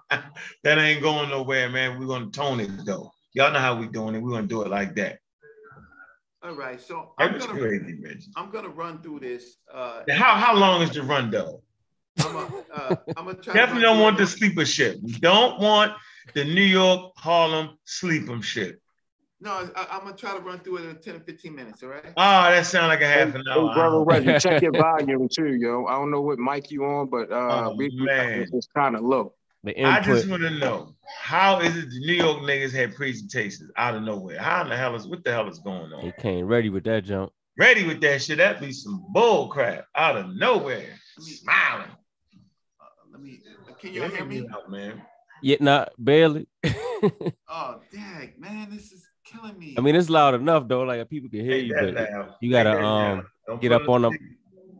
ain't 0.65 1.03
going 1.03 1.29
nowhere, 1.29 1.69
man. 1.69 2.01
We're 2.01 2.07
gonna 2.07 2.31
tone 2.31 2.61
it 2.61 2.71
though. 2.87 3.13
Y'all 3.35 3.53
know 3.53 3.59
how 3.59 3.79
we 3.79 3.89
doing 3.89 4.15
it. 4.15 4.23
We're 4.23 4.31
gonna 4.31 4.47
do 4.47 4.63
it 4.63 4.69
like 4.69 4.95
that. 4.95 5.19
All 6.43 6.55
right. 6.55 6.81
So 6.81 7.13
I'm 7.19 7.39
gonna, 7.39 7.59
crazy, 7.59 7.99
I'm 8.37 8.51
gonna 8.51 8.71
run 8.71 9.03
through 9.03 9.21
this. 9.21 9.57
Uh, 9.71 10.05
How 10.09 10.37
how 10.37 10.57
long 10.57 10.81
is 10.81 10.91
the 10.91 11.03
run 11.03 11.31
though? 11.31 11.61
I'm 12.19 12.33
gonna, 12.33 12.47
uh, 12.75 12.97
I'm 13.17 13.25
gonna 13.27 13.35
try. 13.35 13.53
to 13.55 13.59
Definitely 13.59 13.85
run 13.85 13.95
don't 13.95 14.03
want 14.03 14.17
it. 14.17 14.19
the 14.21 14.27
sleeper 14.27 14.65
ship. 14.65 14.97
We 15.03 15.13
don't 15.13 15.61
want 15.61 15.93
the 16.35 16.45
New 16.45 16.63
York 16.63 17.13
Harlem 17.17 17.79
sleeper 17.85 18.41
ship. 18.43 18.81
No, 19.41 19.51
I, 19.77 19.87
I'm 19.93 20.01
gonna 20.05 20.17
try 20.17 20.33
to 20.35 20.41
run 20.41 20.61
through 20.61 20.79
it 20.79 20.87
in 20.89 20.97
10 21.01 21.17
or 21.17 21.21
15 21.21 21.55
minutes. 21.55 21.83
All 21.83 21.91
right. 21.91 22.03
Oh, 22.07 22.11
that 22.51 22.65
sounds 22.65 22.89
like 22.89 23.03
a 23.03 23.07
half 23.07 23.35
an 23.35 23.43
Hey, 23.47 23.53
hour. 23.53 23.75
brother 23.75 24.01
Reggie, 24.01 24.39
check 24.41 24.63
your 24.63 24.73
volume 24.73 25.29
too, 25.29 25.55
yo. 25.55 25.85
I 25.87 25.93
don't 25.93 26.11
know 26.11 26.23
what 26.23 26.39
mic 26.39 26.71
you 26.71 26.85
on, 26.85 27.09
but 27.11 27.31
uh, 27.31 27.67
Oh, 27.71 27.75
we, 27.77 27.91
man. 27.93 28.47
it's 28.53 28.67
kind 28.75 28.97
of 28.97 29.03
low. 29.03 29.35
The 29.63 29.85
I 29.85 30.01
just 30.01 30.29
want 30.29 30.43
to 30.43 30.51
know 30.51 30.95
how 31.21 31.61
is 31.61 31.77
it 31.77 31.91
the 31.91 31.99
New 32.07 32.15
York 32.15 32.39
niggas 32.43 32.73
had 32.73 32.95
presentations 32.95 33.71
out 33.77 33.95
of 33.95 34.03
nowhere? 34.05 34.39
How 34.39 34.63
in 34.63 34.69
the 34.71 34.77
hell 34.77 34.95
is 34.95 35.07
what 35.09 35.23
the 35.25 35.33
hell 35.33 35.49
is 35.49 35.59
going 35.59 35.93
on? 35.93 36.05
They 36.05 36.13
came 36.23 36.47
ready 36.47 36.71
with 36.71 36.85
that 36.85 37.05
jump. 37.05 37.33
Ready 37.59 37.85
with 37.87 38.01
that 38.03 38.23
shit? 38.23 38.39
That'd 38.39 38.61
be 38.61 38.73
some 38.73 39.05
bull 39.11 39.49
crap 39.49 39.87
out 39.97 40.17
of 40.17 40.35
nowhere. 40.37 40.95
Smiling. 41.19 41.89
Let. 43.95 44.13
Can 44.13 44.31
you 44.31 44.37
hear 44.37 44.43
me? 44.43 44.49
out, 44.53 44.71
man. 44.71 45.03
Yeah, 45.43 45.57
not 45.61 45.93
barely. 45.99 46.49
Oh, 47.49 47.81
dang, 47.93 48.33
man, 48.39 48.69
this 48.71 48.91
is 48.91 49.07
killing 49.25 49.59
me. 49.59 49.75
I 49.77 49.81
mean, 49.83 49.95
it's 49.95 50.09
loud 50.09 50.35
enough 50.35 50.67
though, 50.67 50.83
like 50.83 51.09
people 51.11 51.29
can 51.29 51.41
hear 51.41 51.55
Ain't 51.57 51.67
you, 51.67 51.75
but 51.75 51.95
loud. 51.95 52.35
you 52.41 52.51
gotta 52.51 52.71
Ain't 52.71 52.79
that 52.79 52.85
loud. 52.85 53.19
um 53.49 53.61
get 53.61 53.73
up 53.73 53.89
on 53.89 54.05
on 54.05 54.13
the 54.13 54.19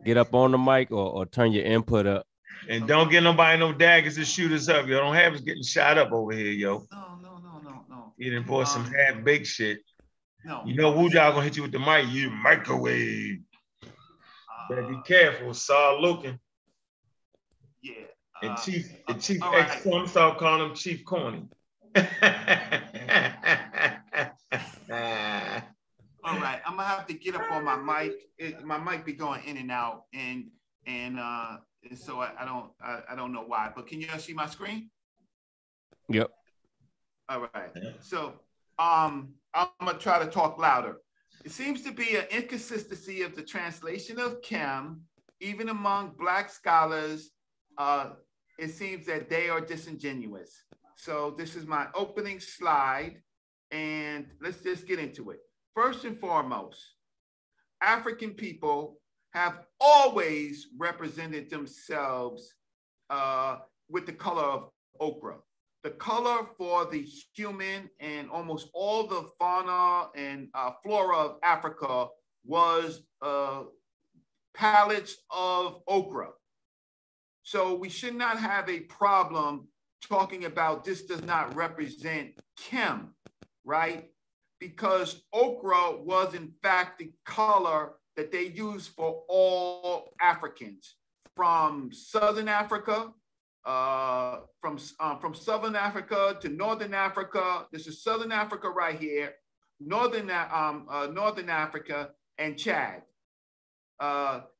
get 0.03 0.17
up 0.17 0.33
on 0.33 0.51
the 0.51 0.57
mic 0.57 0.91
or, 0.91 1.11
or 1.11 1.25
turn 1.27 1.51
your 1.51 1.63
input 1.63 2.07
up. 2.07 2.25
And 2.69 2.87
don't 2.87 3.09
get 3.09 3.21
nobody 3.23 3.57
no 3.59 3.71
daggers 3.71 4.15
to 4.15 4.25
shoot 4.25 4.51
us 4.51 4.67
up. 4.67 4.87
Yo, 4.87 4.97
don't 4.99 5.15
have 5.15 5.33
us 5.33 5.41
getting 5.41 5.63
shot 5.63 5.97
up 5.97 6.11
over 6.11 6.33
here, 6.33 6.51
yo. 6.51 6.87
No, 6.91 7.19
no, 7.21 7.37
no, 7.37 7.59
no, 7.63 7.85
no. 7.87 8.13
You 8.17 8.31
done 8.31 8.43
bought 8.43 8.67
some 8.67 8.85
Um, 8.85 8.93
half 8.93 9.23
baked 9.23 9.47
shit. 9.47 9.79
No. 10.43 10.63
You 10.65 10.75
know 10.75 10.91
Wu 10.91 11.09
Jao 11.09 11.31
gonna 11.31 11.43
hit 11.43 11.55
you 11.55 11.63
with 11.63 11.71
the 11.71 11.79
mic. 11.79 12.07
You 12.09 12.29
microwave. 12.31 13.39
Better 14.69 14.83
be 14.83 14.97
careful. 15.05 15.53
Saw 15.53 15.97
looking. 16.01 16.39
Yeah. 17.81 17.93
And 18.41 18.51
uh, 18.51 18.55
Chief, 18.57 18.93
and 19.07 19.21
Chief 19.21 19.41
all 19.41 19.55
X, 19.55 19.85
right. 19.85 19.95
I'm 19.95 20.07
start 20.07 20.37
calling 20.37 20.69
him 20.69 20.75
Chief 20.75 21.03
Corny. 21.05 21.47
All 26.23 26.39
right, 26.39 26.59
I'm 26.65 26.75
gonna 26.75 26.83
have 26.83 27.07
to 27.07 27.13
get 27.13 27.35
up 27.35 27.49
on 27.51 27.63
my 27.63 27.77
mic. 27.77 28.11
It, 28.37 28.63
my 28.65 28.77
mic 28.77 29.05
be 29.05 29.13
going 29.13 29.41
in 29.45 29.55
and 29.55 29.71
out, 29.71 30.03
and 30.13 30.47
and 30.85 31.17
uh, 31.17 31.57
and 31.89 31.97
so 31.97 32.19
I, 32.19 32.31
I 32.39 32.45
don't 32.45 32.69
I, 32.81 32.99
I 33.11 33.15
don't 33.15 33.31
know 33.31 33.43
why. 33.47 33.71
But 33.73 33.87
can 33.87 34.01
you 34.01 34.07
all 34.11 34.19
see 34.19 34.33
my 34.33 34.47
screen? 34.47 34.89
Yep. 36.09 36.29
All 37.29 37.47
right. 37.53 37.69
So 38.01 38.33
um, 38.77 39.33
I'm 39.53 39.67
gonna 39.79 39.97
try 39.97 40.19
to 40.19 40.29
talk 40.29 40.57
louder. 40.57 40.97
It 41.45 41.51
seems 41.51 41.81
to 41.83 41.91
be 41.91 42.17
an 42.17 42.25
inconsistency 42.29 43.21
of 43.21 43.35
the 43.35 43.43
translation 43.43 44.19
of 44.19 44.41
Kim, 44.41 45.03
even 45.39 45.69
among 45.69 46.15
Black 46.19 46.49
scholars. 46.49 47.31
Uh, 47.77 48.11
it 48.57 48.69
seems 48.69 49.05
that 49.05 49.29
they 49.29 49.49
are 49.49 49.61
disingenuous. 49.61 50.63
So 50.95 51.35
this 51.37 51.55
is 51.55 51.65
my 51.65 51.87
opening 51.93 52.39
slide, 52.39 53.21
and 53.71 54.25
let's 54.41 54.61
just 54.61 54.87
get 54.87 54.99
into 54.99 55.29
it. 55.29 55.39
First 55.75 56.05
and 56.05 56.19
foremost, 56.19 56.79
African 57.81 58.31
people 58.31 58.99
have 59.31 59.65
always 59.79 60.67
represented 60.77 61.49
themselves 61.49 62.55
uh, 63.09 63.57
with 63.89 64.05
the 64.05 64.13
color 64.13 64.43
of 64.43 64.69
ochre. 64.99 65.37
The 65.83 65.91
color 65.91 66.47
for 66.57 66.85
the 66.85 67.05
human 67.35 67.89
and 67.99 68.29
almost 68.29 68.69
all 68.73 69.05
the 69.05 69.29
fauna 69.37 70.09
and 70.15 70.49
uh, 70.53 70.71
flora 70.83 71.17
of 71.17 71.35
Africa 71.43 72.07
was 72.43 73.01
uh, 73.21 73.63
palettes 74.55 75.17
of 75.29 75.83
ochre. 75.87 76.29
So 77.47 77.75
we 77.75 77.87
should 77.87 78.15
not 78.15 78.41
have 78.41 78.67
a 78.67 78.81
problem 78.81 79.69
talking 80.01 80.43
about 80.43 80.83
this 80.83 81.03
does 81.03 81.23
not 81.23 81.55
represent 81.55 82.33
Kim, 82.57 83.13
right? 83.63 84.09
Because 84.59 85.23
okra 85.31 85.95
was 85.95 86.33
in 86.33 86.51
fact 86.61 86.99
the 86.99 87.13
color 87.25 87.93
that 88.17 88.33
they 88.33 88.47
used 88.47 88.89
for 88.89 89.23
all 89.29 90.11
Africans 90.19 90.95
from 91.37 91.89
Southern 91.93 92.49
Africa, 92.49 93.13
uh, 93.63 94.39
from, 94.59 94.77
uh, 94.99 95.15
from 95.15 95.33
Southern 95.33 95.77
Africa 95.77 96.37
to 96.41 96.49
Northern 96.49 96.93
Africa. 96.93 97.65
This 97.71 97.87
is 97.87 98.03
Southern 98.03 98.33
Africa 98.33 98.69
right 98.69 98.99
here, 98.99 99.35
Northern, 99.79 100.29
um, 100.29 100.85
uh, 100.89 101.07
Northern 101.13 101.47
Africa 101.47 102.09
and 102.37 102.59
Chad. 102.59 103.03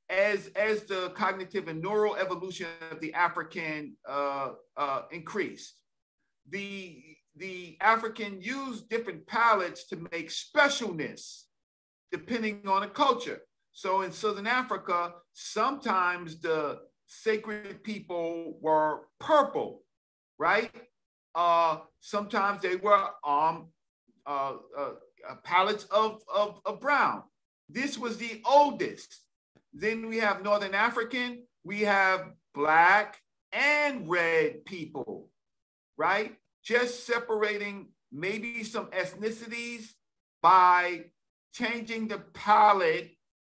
As, 0.09 0.47
as 0.55 0.83
the 0.83 1.09
cognitive 1.15 1.67
and 1.67 1.81
neural 1.81 2.15
evolution 2.15 2.67
of 2.91 3.01
the 3.01 3.13
African 3.13 3.97
uh, 4.07 4.51
uh, 4.77 5.01
increased, 5.11 5.73
the, 6.49 7.03
the 7.35 7.77
African 7.81 8.41
used 8.41 8.89
different 8.89 9.27
palettes 9.27 9.85
to 9.87 9.97
make 10.11 10.29
specialness 10.29 11.43
depending 12.11 12.61
on 12.67 12.81
the 12.81 12.87
culture. 12.87 13.41
So 13.73 14.01
in 14.01 14.11
Southern 14.11 14.47
Africa, 14.47 15.13
sometimes 15.33 16.39
the 16.39 16.79
sacred 17.05 17.83
people 17.83 18.57
were 18.61 19.01
purple, 19.19 19.83
right? 20.39 20.71
Uh, 21.35 21.79
sometimes 21.99 22.61
they 22.61 22.75
were 22.77 23.07
um, 23.25 23.67
uh, 24.25 24.53
uh, 24.77 24.91
uh, 25.29 25.35
palettes 25.43 25.85
of, 25.91 26.21
of, 26.33 26.59
of 26.65 26.81
brown. 26.81 27.23
This 27.69 27.97
was 27.97 28.17
the 28.17 28.41
oldest. 28.45 29.21
Then 29.79 30.07
we 30.07 30.17
have 30.17 30.43
Northern 30.43 30.73
African, 30.73 31.43
we 31.63 31.81
have 31.81 32.31
black 32.55 33.21
and 33.51 34.09
red 34.09 34.65
people, 34.65 35.29
right? 35.97 36.35
Just 36.63 37.05
separating 37.05 37.89
maybe 38.11 38.63
some 38.63 38.87
ethnicities 38.87 39.89
by 40.41 41.05
changing 41.53 42.07
the 42.07 42.17
palette 42.33 43.11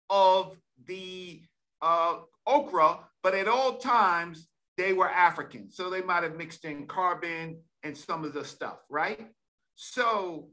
of 0.08 0.56
the 0.86 1.42
uh, 1.82 2.16
okra, 2.46 3.00
but 3.22 3.34
at 3.34 3.46
all 3.46 3.76
times 3.76 4.48
they 4.78 4.94
were 4.94 5.10
African. 5.10 5.70
So 5.70 5.90
they 5.90 6.00
might 6.00 6.22
have 6.22 6.36
mixed 6.36 6.64
in 6.64 6.86
carbon 6.86 7.58
and 7.82 7.96
some 7.96 8.24
of 8.24 8.32
the 8.32 8.46
stuff, 8.46 8.78
right? 8.88 9.28
So 9.76 10.48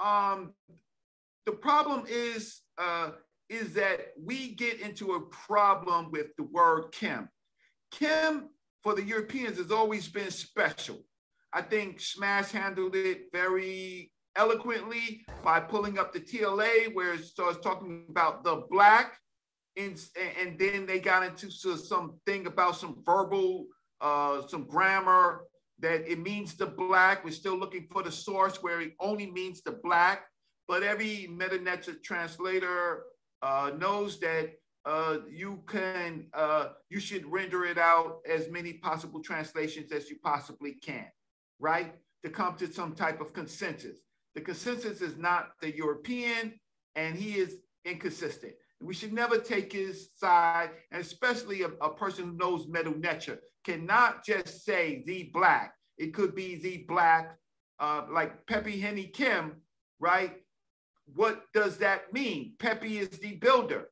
um, 0.00 0.54
the 1.46 1.52
problem 1.52 2.06
is, 2.08 2.62
uh, 2.76 3.10
is 3.52 3.74
that 3.74 4.12
we 4.18 4.54
get 4.54 4.80
into 4.80 5.12
a 5.12 5.20
problem 5.20 6.10
with 6.10 6.34
the 6.38 6.44
word 6.44 6.90
Kim. 6.92 7.28
Kim 7.90 8.48
for 8.82 8.94
the 8.94 9.02
Europeans 9.02 9.58
has 9.58 9.70
always 9.70 10.08
been 10.08 10.30
special. 10.30 10.98
I 11.52 11.60
think 11.60 12.00
Smash 12.00 12.50
handled 12.50 12.96
it 12.96 13.24
very 13.30 14.10
eloquently 14.36 15.26
by 15.44 15.60
pulling 15.60 15.98
up 15.98 16.12
the 16.12 16.20
TLA 16.20 16.94
where 16.94 17.12
it 17.12 17.24
starts 17.24 17.58
talking 17.62 18.06
about 18.08 18.42
the 18.42 18.62
black 18.70 19.18
and, 19.76 19.98
and 20.40 20.58
then 20.58 20.86
they 20.86 20.98
got 20.98 21.22
into 21.22 21.50
something 21.50 22.46
about 22.46 22.76
some 22.76 23.02
verbal, 23.04 23.66
uh, 24.00 24.46
some 24.48 24.66
grammar 24.66 25.42
that 25.78 26.10
it 26.10 26.18
means 26.18 26.54
the 26.54 26.66
black. 26.66 27.24
We're 27.24 27.32
still 27.32 27.58
looking 27.58 27.86
for 27.90 28.02
the 28.02 28.12
source 28.12 28.62
where 28.62 28.80
it 28.80 28.92
only 28.98 29.30
means 29.30 29.62
the 29.62 29.78
black. 29.82 30.24
But 30.68 30.82
every 30.82 31.26
meta 31.26 31.58
translator 32.02 33.02
knows 33.78 34.18
that 34.20 34.52
uh, 34.84 35.18
you 35.30 35.62
can 35.68 36.26
uh, 36.34 36.70
you 36.90 36.98
should 36.98 37.24
render 37.26 37.64
it 37.64 37.78
out 37.78 38.18
as 38.28 38.50
many 38.50 38.74
possible 38.74 39.22
translations 39.22 39.92
as 39.92 40.10
you 40.10 40.16
possibly 40.22 40.72
can, 40.72 41.06
right? 41.60 41.94
To 42.24 42.30
come 42.30 42.56
to 42.56 42.72
some 42.72 42.94
type 42.94 43.20
of 43.20 43.32
consensus. 43.32 43.98
The 44.34 44.40
consensus 44.40 45.00
is 45.00 45.16
not 45.16 45.50
the 45.60 45.74
European, 45.76 46.58
and 46.96 47.16
he 47.16 47.34
is 47.34 47.58
inconsistent. 47.84 48.54
We 48.80 48.94
should 48.94 49.12
never 49.12 49.38
take 49.38 49.72
his 49.72 50.10
side, 50.16 50.70
and 50.90 51.00
especially 51.00 51.62
a, 51.62 51.68
a 51.80 51.94
person 51.94 52.24
who 52.24 52.36
knows 52.36 52.66
Medu 52.66 52.98
Neter 52.98 53.38
cannot 53.64 54.24
just 54.24 54.64
say 54.64 55.04
the 55.06 55.30
black. 55.32 55.74
It 55.98 56.12
could 56.14 56.34
be 56.34 56.56
the 56.56 56.84
black, 56.88 57.36
uh, 57.78 58.06
like 58.10 58.44
Pepe 58.46 58.80
Henny 58.80 59.06
Kim, 59.06 59.62
right? 60.00 60.41
What 61.14 61.44
does 61.52 61.78
that 61.78 62.12
mean? 62.12 62.54
Pepe 62.58 62.98
is 62.98 63.08
the 63.10 63.34
builder. 63.34 63.88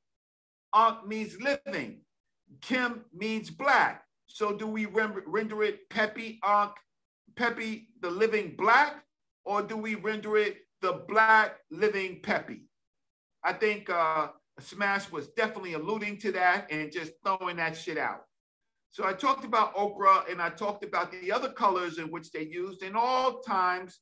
Ankh 0.75 1.07
means 1.07 1.37
living. 1.41 2.01
Kim 2.61 3.05
means 3.13 3.51
black. 3.51 4.05
So 4.27 4.57
do 4.57 4.67
we 4.67 4.87
render 4.87 5.63
it 5.63 5.89
Pepe 5.91 6.41
Ankh, 6.45 6.75
Pepe 7.37 7.89
the 8.01 8.11
living 8.11 8.55
black, 8.57 9.05
or 9.45 9.63
do 9.63 9.77
we 9.77 9.97
render 9.97 10.37
it 10.37 10.59
the 10.81 11.05
black 11.09 11.57
living 11.71 12.21
Pepe? 12.23 12.63
I 13.43 13.53
think 13.53 13.91
uh, 13.91 14.29
Smash 14.59 15.11
was 15.11 15.29
definitely 15.29 15.75
alluding 15.75 16.19
to 16.19 16.33
that 16.33 16.71
and 16.71 16.93
just 16.93 17.13
throwing 17.25 17.57
that 17.57 17.77
shit 17.77 17.99
out. 17.99 18.23
So 18.93 19.07
I 19.07 19.13
talked 19.13 19.45
about 19.45 19.73
ochre 19.77 20.25
and 20.31 20.43
I 20.43 20.51
talked 20.51 20.85
about 20.85 21.13
the 21.13 21.31
other 21.33 21.51
colors 21.51 21.99
in 21.99 22.07
which 22.11 22.31
they 22.33 22.43
used. 22.43 22.83
In 22.83 22.95
all 22.97 23.41
times, 23.41 24.01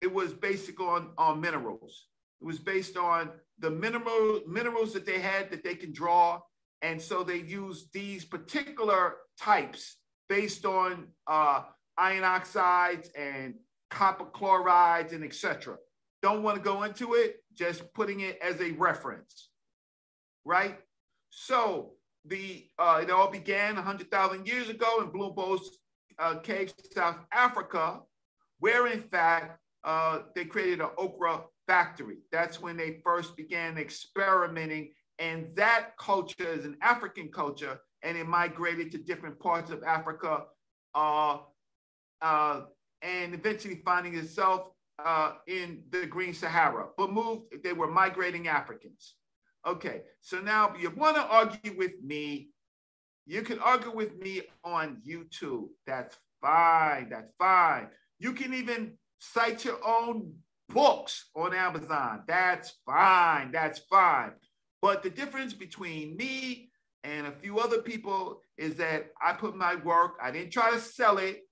it 0.00 0.12
was 0.12 0.32
basic 0.32 0.80
on, 0.80 1.10
on 1.16 1.40
minerals. 1.40 2.08
It 2.40 2.46
was 2.46 2.58
based 2.58 2.96
on 2.96 3.30
the 3.58 3.70
mineral 3.70 4.40
minerals 4.46 4.92
that 4.94 5.06
they 5.06 5.18
had 5.18 5.50
that 5.50 5.62
they 5.62 5.74
can 5.74 5.92
draw. 5.92 6.40
And 6.82 7.00
so 7.00 7.22
they 7.22 7.36
used 7.36 7.92
these 7.92 8.24
particular 8.24 9.16
types 9.38 9.96
based 10.28 10.64
on 10.64 11.08
uh, 11.26 11.64
iron 11.98 12.24
oxides 12.24 13.10
and 13.16 13.54
copper 13.90 14.24
chlorides 14.24 15.12
and 15.12 15.24
etc. 15.24 15.76
Don't 16.22 16.42
want 16.42 16.56
to 16.56 16.62
go 16.62 16.84
into 16.84 17.14
it, 17.14 17.42
just 17.54 17.92
putting 17.94 18.20
it 18.20 18.38
as 18.42 18.60
a 18.60 18.72
reference, 18.72 19.50
right? 20.44 20.78
So 21.30 21.92
the 22.24 22.66
uh, 22.78 23.00
it 23.02 23.10
all 23.10 23.30
began 23.30 23.74
100,000 23.74 24.46
years 24.46 24.68
ago 24.68 25.00
in 25.02 25.10
Blue 25.10 25.34
uh, 26.18 26.38
Cave, 26.40 26.72
South 26.92 27.16
Africa, 27.32 28.00
where 28.58 28.86
in 28.86 29.00
fact 29.00 29.58
uh, 29.84 30.20
they 30.34 30.44
created 30.44 30.80
an 30.80 30.90
ochre 30.98 31.40
factory. 31.70 32.16
That's 32.32 32.60
when 32.60 32.76
they 32.76 33.00
first 33.04 33.36
began 33.36 33.78
experimenting. 33.78 34.90
And 35.20 35.54
that 35.54 35.90
culture 36.00 36.52
is 36.52 36.64
an 36.64 36.76
African 36.82 37.28
culture, 37.28 37.78
and 38.02 38.18
it 38.18 38.26
migrated 38.26 38.90
to 38.90 38.98
different 38.98 39.38
parts 39.38 39.70
of 39.70 39.84
Africa, 39.84 40.46
uh, 40.96 41.38
uh, 42.20 42.62
and 43.02 43.34
eventually 43.34 43.82
finding 43.84 44.16
itself 44.16 44.62
uh, 44.98 45.34
in 45.46 45.84
the 45.90 46.06
Green 46.06 46.34
Sahara. 46.34 46.88
But 46.98 47.12
moved, 47.12 47.42
they 47.62 47.72
were 47.72 47.90
migrating 48.02 48.48
Africans. 48.48 49.14
Okay, 49.64 50.02
so 50.20 50.40
now 50.40 50.74
you 50.76 50.90
want 50.90 51.16
to 51.16 51.22
argue 51.22 51.76
with 51.78 51.92
me, 52.04 52.48
you 53.26 53.42
can 53.42 53.60
argue 53.60 53.94
with 53.94 54.18
me 54.18 54.42
on 54.64 55.00
YouTube. 55.08 55.68
That's 55.86 56.18
fine. 56.40 57.10
That's 57.10 57.30
fine. 57.38 57.90
You 58.18 58.32
can 58.32 58.54
even 58.54 58.98
cite 59.20 59.64
your 59.64 59.78
own 59.86 60.32
books 60.72 61.30
on 61.34 61.54
Amazon. 61.54 62.22
That's 62.26 62.74
fine. 62.86 63.52
That's 63.52 63.80
fine. 63.90 64.32
But 64.82 65.02
the 65.02 65.10
difference 65.10 65.52
between 65.52 66.16
me 66.16 66.70
and 67.04 67.26
a 67.26 67.32
few 67.32 67.58
other 67.58 67.82
people 67.82 68.40
is 68.56 68.76
that 68.76 69.10
I 69.20 69.32
put 69.32 69.56
my 69.56 69.74
work, 69.76 70.12
I 70.22 70.30
didn't 70.30 70.52
try 70.52 70.70
to 70.70 70.80
sell 70.80 71.18
it. 71.18 71.42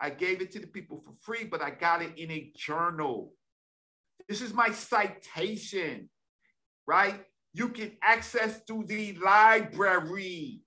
I 0.00 0.10
gave 0.10 0.40
it 0.40 0.52
to 0.52 0.60
the 0.60 0.66
people 0.66 1.02
for 1.04 1.12
free, 1.20 1.44
but 1.44 1.60
I 1.60 1.70
got 1.70 2.02
it 2.02 2.16
in 2.16 2.30
a 2.30 2.52
journal. 2.56 3.32
This 4.28 4.40
is 4.42 4.54
my 4.54 4.70
citation, 4.70 6.08
right? 6.86 7.24
You 7.52 7.70
can 7.70 7.92
access 8.02 8.60
through 8.66 8.84
the 8.86 9.14
library. 9.14 10.60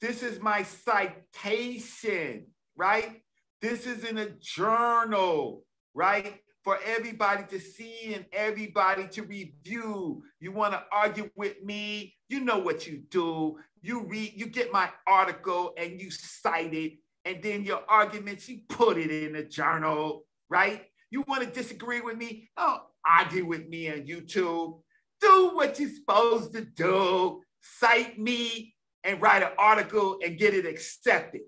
This 0.00 0.22
is 0.22 0.40
my 0.40 0.64
citation, 0.64 2.46
right? 2.76 3.22
This 3.60 3.86
is 3.86 4.04
in 4.04 4.18
a 4.18 4.30
journal, 4.40 5.62
right? 5.94 6.41
For 6.64 6.78
everybody 6.84 7.44
to 7.50 7.60
see 7.60 8.14
and 8.14 8.24
everybody 8.32 9.08
to 9.08 9.22
review. 9.22 10.22
You 10.38 10.52
want 10.52 10.74
to 10.74 10.84
argue 10.92 11.28
with 11.34 11.62
me? 11.62 12.14
You 12.28 12.40
know 12.40 12.58
what 12.58 12.86
you 12.86 13.02
do. 13.10 13.58
You 13.80 14.04
read, 14.06 14.34
you 14.36 14.46
get 14.46 14.72
my 14.72 14.88
article 15.08 15.72
and 15.76 16.00
you 16.00 16.10
cite 16.10 16.72
it, 16.72 16.92
and 17.24 17.42
then 17.42 17.64
your 17.64 17.82
arguments, 17.88 18.48
you 18.48 18.60
put 18.68 18.96
it 18.96 19.10
in 19.10 19.34
a 19.34 19.44
journal, 19.44 20.24
right? 20.48 20.84
You 21.10 21.24
want 21.26 21.42
to 21.42 21.50
disagree 21.50 22.00
with 22.00 22.16
me? 22.16 22.48
Don't 22.56 22.82
argue 23.04 23.44
with 23.44 23.68
me 23.68 23.90
on 23.90 24.06
YouTube 24.06 24.82
do 25.22 25.52
what 25.54 25.78
you're 25.78 25.88
supposed 25.88 26.52
to 26.52 26.64
do, 26.64 27.40
cite 27.60 28.18
me 28.18 28.74
and 29.04 29.22
write 29.22 29.42
an 29.42 29.52
article 29.56 30.18
and 30.22 30.38
get 30.38 30.52
it 30.52 30.66
accepted. 30.66 31.42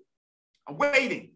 I'm 0.66 0.78
waiting. 0.78 1.32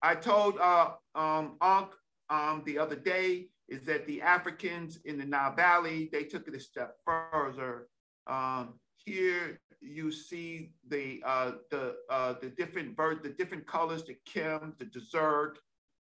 I 0.00 0.16
told 0.16 0.58
uh, 0.58 0.90
um, 1.14 1.56
Ankh 1.60 1.90
um, 2.32 2.62
the 2.64 2.78
other 2.78 2.96
day 2.96 3.48
is 3.68 3.82
that 3.84 4.06
the 4.06 4.22
Africans 4.22 4.98
in 5.04 5.18
the 5.18 5.24
Nile 5.24 5.54
Valley, 5.54 6.08
they 6.10 6.24
took 6.24 6.48
it 6.48 6.54
a 6.54 6.60
step 6.60 6.96
further. 7.04 7.88
Um, 8.26 8.74
here 8.96 9.60
you 9.80 10.10
see 10.10 10.70
the 10.88 11.20
uh, 11.26 11.52
the 11.70 11.96
uh, 12.08 12.34
the 12.40 12.48
different 12.48 12.96
bird, 12.96 13.22
the 13.22 13.28
different 13.28 13.66
colors, 13.66 14.04
the 14.04 14.16
kim, 14.24 14.74
the 14.78 14.86
dessert, 14.86 15.58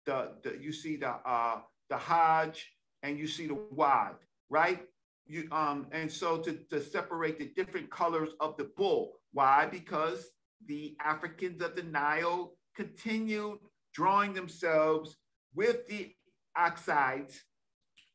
the, 0.05 0.33
the 0.43 0.57
you 0.59 0.73
see 0.73 0.97
the 0.97 1.13
uh, 1.25 1.59
the 1.89 1.97
Hajj, 1.97 2.73
and 3.03 3.17
you 3.17 3.27
see 3.27 3.47
the 3.47 3.59
wad, 3.71 4.15
right? 4.49 4.81
You, 5.27 5.47
um, 5.51 5.87
and 5.91 6.11
so 6.11 6.37
to, 6.39 6.53
to 6.71 6.81
separate 6.81 7.37
the 7.39 7.51
different 7.55 7.89
colors 7.89 8.29
of 8.39 8.57
the 8.57 8.69
bull. 8.75 9.13
Why? 9.31 9.67
Because 9.69 10.29
the 10.65 10.95
Africans 11.03 11.61
of 11.61 11.75
the 11.75 11.83
Nile 11.83 12.53
continued 12.75 13.59
drawing 13.93 14.33
themselves 14.33 15.17
with 15.53 15.87
the 15.87 16.13
oxides 16.57 17.39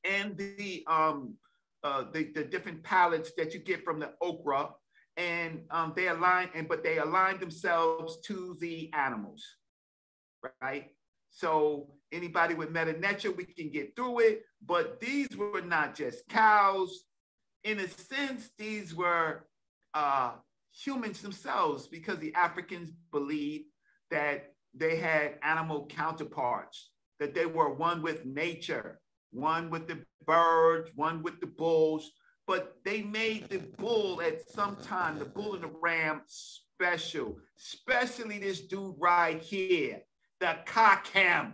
and 0.05 0.37
the, 0.37 0.85
um, 0.87 1.35
uh, 1.85 2.05
the, 2.13 2.31
the 2.35 2.45
different 2.45 2.83
palettes 2.83 3.33
that 3.37 3.55
you 3.55 3.61
get 3.61 3.85
from 3.85 4.01
the 4.01 4.11
okra. 4.21 4.71
and 5.17 5.63
um, 5.71 5.93
they 5.95 6.09
align 6.09 6.49
and 6.55 6.69
but 6.69 6.83
they 6.83 6.99
align 6.99 7.39
themselves 7.39 8.19
to 8.25 8.57
the 8.61 8.91
animals 8.95 9.45
right 10.61 10.91
so 11.33 11.89
anybody 12.13 12.55
with 12.55 12.73
Medu 12.73 13.01
Neter, 13.01 13.33
we 13.33 13.45
can 13.45 13.71
get 13.71 13.97
through 13.97 14.21
it. 14.21 14.43
But 14.65 15.01
these 15.01 15.35
were 15.37 15.63
not 15.63 15.97
just 15.97 16.29
cows. 16.29 17.07
In 17.65 17.81
a 17.81 17.89
sense, 17.89 18.51
these 18.59 18.95
were 18.95 19.47
uh, 19.95 20.33
humans 20.73 21.23
themselves 21.23 21.89
because 21.89 22.19
the 22.19 22.35
Africans 22.35 22.93
believed 23.11 23.65
that 24.11 24.53
they 24.75 24.97
had 24.97 25.39
animal 25.43 25.87
counterparts, 25.87 26.91
that 27.23 27.35
they 27.35 27.47
were 27.47 27.73
one 27.73 28.03
with 28.03 28.27
nature, 28.27 29.01
one 29.31 29.71
with 29.71 29.87
the 29.87 29.99
birds, 30.27 30.91
one 30.97 31.23
with 31.23 31.41
the 31.41 31.47
bulls. 31.47 32.11
But 32.49 32.75
they 32.85 33.03
made 33.03 33.49
the 33.49 33.61
bull 33.79 34.21
at 34.21 34.51
some 34.51 34.75
time, 34.77 35.21
the 35.21 35.25
bull 35.25 35.55
and 35.55 35.63
the 35.63 35.71
ram, 35.81 36.23
special, 36.27 37.39
especially 37.57 38.39
this 38.41 38.63
dude 38.63 38.97
right 38.99 39.41
here 39.41 40.03
the 40.41 40.57
Kakem, 40.67 41.53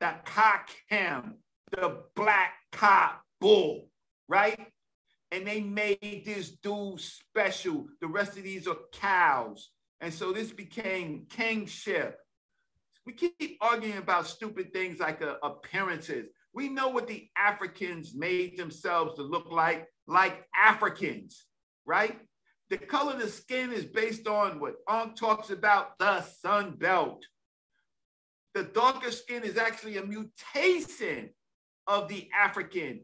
the 0.00 0.12
Kakem, 0.26 1.34
the 1.70 2.02
black 2.16 2.54
cock 2.72 3.22
bull, 3.40 3.88
right? 4.28 4.58
And 5.30 5.46
they 5.46 5.60
made 5.60 6.22
this 6.24 6.50
dude 6.50 7.00
special. 7.00 7.86
The 8.00 8.08
rest 8.08 8.36
of 8.36 8.42
these 8.42 8.66
are 8.66 8.76
cows. 8.92 9.70
And 10.00 10.12
so 10.12 10.32
this 10.32 10.50
became 10.50 11.26
kingship. 11.30 12.18
We 13.06 13.12
keep 13.12 13.58
arguing 13.60 13.98
about 13.98 14.26
stupid 14.26 14.72
things 14.72 15.00
like 15.00 15.22
uh, 15.22 15.36
appearances. 15.42 16.26
We 16.52 16.68
know 16.68 16.88
what 16.88 17.06
the 17.06 17.28
Africans 17.36 18.14
made 18.14 18.56
themselves 18.56 19.14
to 19.16 19.22
look 19.22 19.50
like, 19.50 19.86
like 20.06 20.46
Africans, 20.58 21.44
right? 21.84 22.18
The 22.70 22.78
color 22.78 23.12
of 23.12 23.20
the 23.20 23.28
skin 23.28 23.72
is 23.72 23.84
based 23.84 24.26
on 24.26 24.60
what 24.60 24.76
Ankh 24.88 25.16
talks 25.16 25.50
about 25.50 25.98
the 25.98 26.22
sun 26.22 26.76
belt 26.78 27.24
the 28.54 28.62
darker 28.62 29.10
skin 29.10 29.42
is 29.42 29.58
actually 29.58 29.96
a 29.98 30.04
mutation 30.04 31.30
of 31.86 32.08
the 32.08 32.28
African 32.32 33.00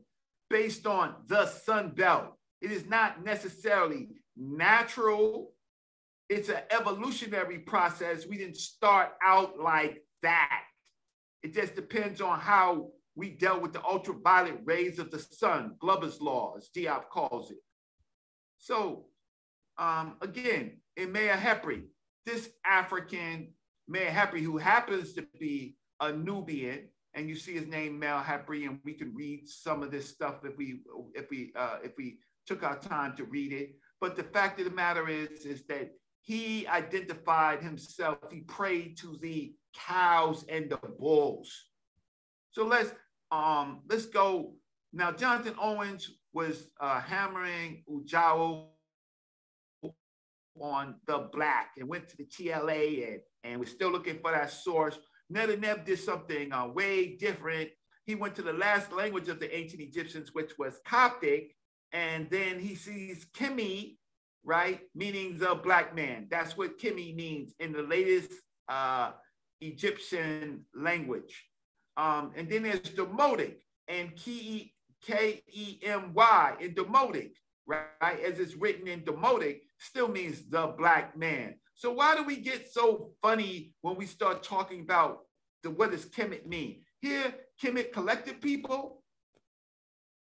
based 0.48 0.86
on 0.86 1.14
the 1.26 1.46
sun 1.46 1.90
belt. 1.90 2.36
It 2.60 2.70
is 2.70 2.86
not 2.86 3.24
necessarily 3.24 4.08
natural. 4.36 5.52
It's 6.30 6.48
an 6.48 6.60
evolutionary 6.70 7.58
process. 7.58 8.24
We 8.24 8.38
didn't 8.38 8.56
start 8.56 9.10
out 9.20 9.58
like 9.58 10.04
that. 10.22 10.62
It 11.42 11.52
just 11.52 11.74
depends 11.74 12.20
on 12.20 12.38
how 12.38 12.90
we 13.16 13.30
dealt 13.30 13.62
with 13.62 13.72
the 13.72 13.84
ultraviolet 13.84 14.60
rays 14.64 15.00
of 15.00 15.10
the 15.10 15.18
sun, 15.18 15.74
Gloger's 15.82 16.20
law, 16.20 16.54
as 16.56 16.70
Diop 16.74 17.08
calls 17.10 17.50
it. 17.50 17.58
So 18.58 19.06
um, 19.76 20.18
again, 20.22 20.78
in 20.96 21.12
Maiherpri, 21.12 21.82
this 22.24 22.50
African 22.64 23.52
Maiherpri, 23.92 24.40
who 24.40 24.56
happens 24.56 25.14
to 25.14 25.26
be 25.40 25.74
a 25.98 26.12
Nubian, 26.12 26.88
and 27.14 27.28
you 27.28 27.34
see 27.34 27.54
his 27.54 27.66
name 27.66 27.98
Mel 27.98 28.22
Hepri, 28.22 28.68
and 28.68 28.78
we 28.84 28.92
can 28.92 29.12
read 29.16 29.48
some 29.48 29.82
of 29.82 29.90
this 29.90 30.08
stuff 30.08 30.44
if 30.44 30.56
we 30.56 30.82
if 31.14 31.28
we 31.28 31.52
uh, 31.56 31.78
if 31.82 31.90
we 31.98 32.18
took 32.46 32.62
our 32.62 32.78
time 32.78 33.16
to 33.16 33.24
read 33.24 33.52
it. 33.52 33.74
But 34.00 34.16
the 34.16 34.22
fact 34.22 34.60
of 34.60 34.66
the 34.66 34.70
matter 34.70 35.08
is, 35.08 35.44
is 35.44 35.64
that 35.64 35.90
he 36.22 36.66
identified 36.66 37.62
himself. 37.62 38.18
He 38.30 38.40
prayed 38.40 38.98
to 38.98 39.18
the 39.20 39.54
cows 39.74 40.44
and 40.48 40.70
the 40.70 40.76
bulls. 40.76 41.52
So 42.52 42.66
let's 42.66 42.92
um 43.30 43.80
let's 43.88 44.06
go 44.06 44.54
now. 44.92 45.12
Jonathan 45.12 45.54
Owens 45.60 46.10
was 46.32 46.70
uh, 46.80 47.00
hammering 47.00 47.84
Ujao 47.90 48.66
on 50.60 50.94
the 51.06 51.28
black 51.32 51.72
and 51.78 51.88
went 51.88 52.08
to 52.08 52.16
the 52.16 52.24
TLA 52.24 53.08
and, 53.08 53.20
and 53.44 53.60
we're 53.60 53.66
still 53.66 53.90
looking 53.90 54.18
for 54.20 54.30
that 54.30 54.50
source. 54.50 54.98
Netanyahu 55.32 55.84
did 55.84 55.98
something 55.98 56.52
uh, 56.52 56.68
way 56.68 57.16
different. 57.16 57.70
He 58.04 58.14
went 58.14 58.34
to 58.36 58.42
the 58.42 58.52
last 58.52 58.92
language 58.92 59.28
of 59.28 59.40
the 59.40 59.54
ancient 59.54 59.80
Egyptians, 59.80 60.30
which 60.32 60.52
was 60.58 60.80
Coptic, 60.84 61.54
and 61.92 62.28
then 62.30 62.58
he 62.58 62.74
sees 62.74 63.26
Kimi, 63.32 63.99
right, 64.44 64.80
meaning 64.94 65.38
the 65.38 65.54
black 65.54 65.94
man. 65.94 66.26
That's 66.30 66.56
what 66.56 66.78
Kimi 66.78 67.12
means 67.12 67.54
in 67.58 67.72
the 67.72 67.82
latest 67.82 68.32
uh, 68.68 69.12
Egyptian 69.60 70.64
language. 70.74 71.44
Um, 71.96 72.32
and 72.36 72.48
then 72.48 72.62
there's 72.62 72.80
Demotic 72.80 73.56
and 73.88 74.14
K 74.16 75.42
E 75.48 75.80
M 75.82 76.12
Y 76.14 76.54
in 76.60 76.74
Demotic, 76.74 77.32
right, 77.66 78.20
as 78.24 78.38
it's 78.38 78.54
written 78.54 78.86
in 78.88 79.00
Demotic 79.00 79.60
still 79.78 80.08
means 80.08 80.48
the 80.48 80.74
black 80.78 81.16
man. 81.16 81.54
So 81.74 81.92
why 81.92 82.14
do 82.14 82.24
we 82.24 82.36
get 82.36 82.70
so 82.70 83.12
funny 83.22 83.74
when 83.80 83.96
we 83.96 84.06
start 84.06 84.42
talking 84.42 84.80
about 84.80 85.20
the 85.62 85.70
what 85.70 85.90
does 85.90 86.06
Kemet 86.06 86.46
mean? 86.46 86.82
Here, 87.00 87.34
Kemet 87.62 87.92
collected 87.92 88.40
people. 88.40 88.99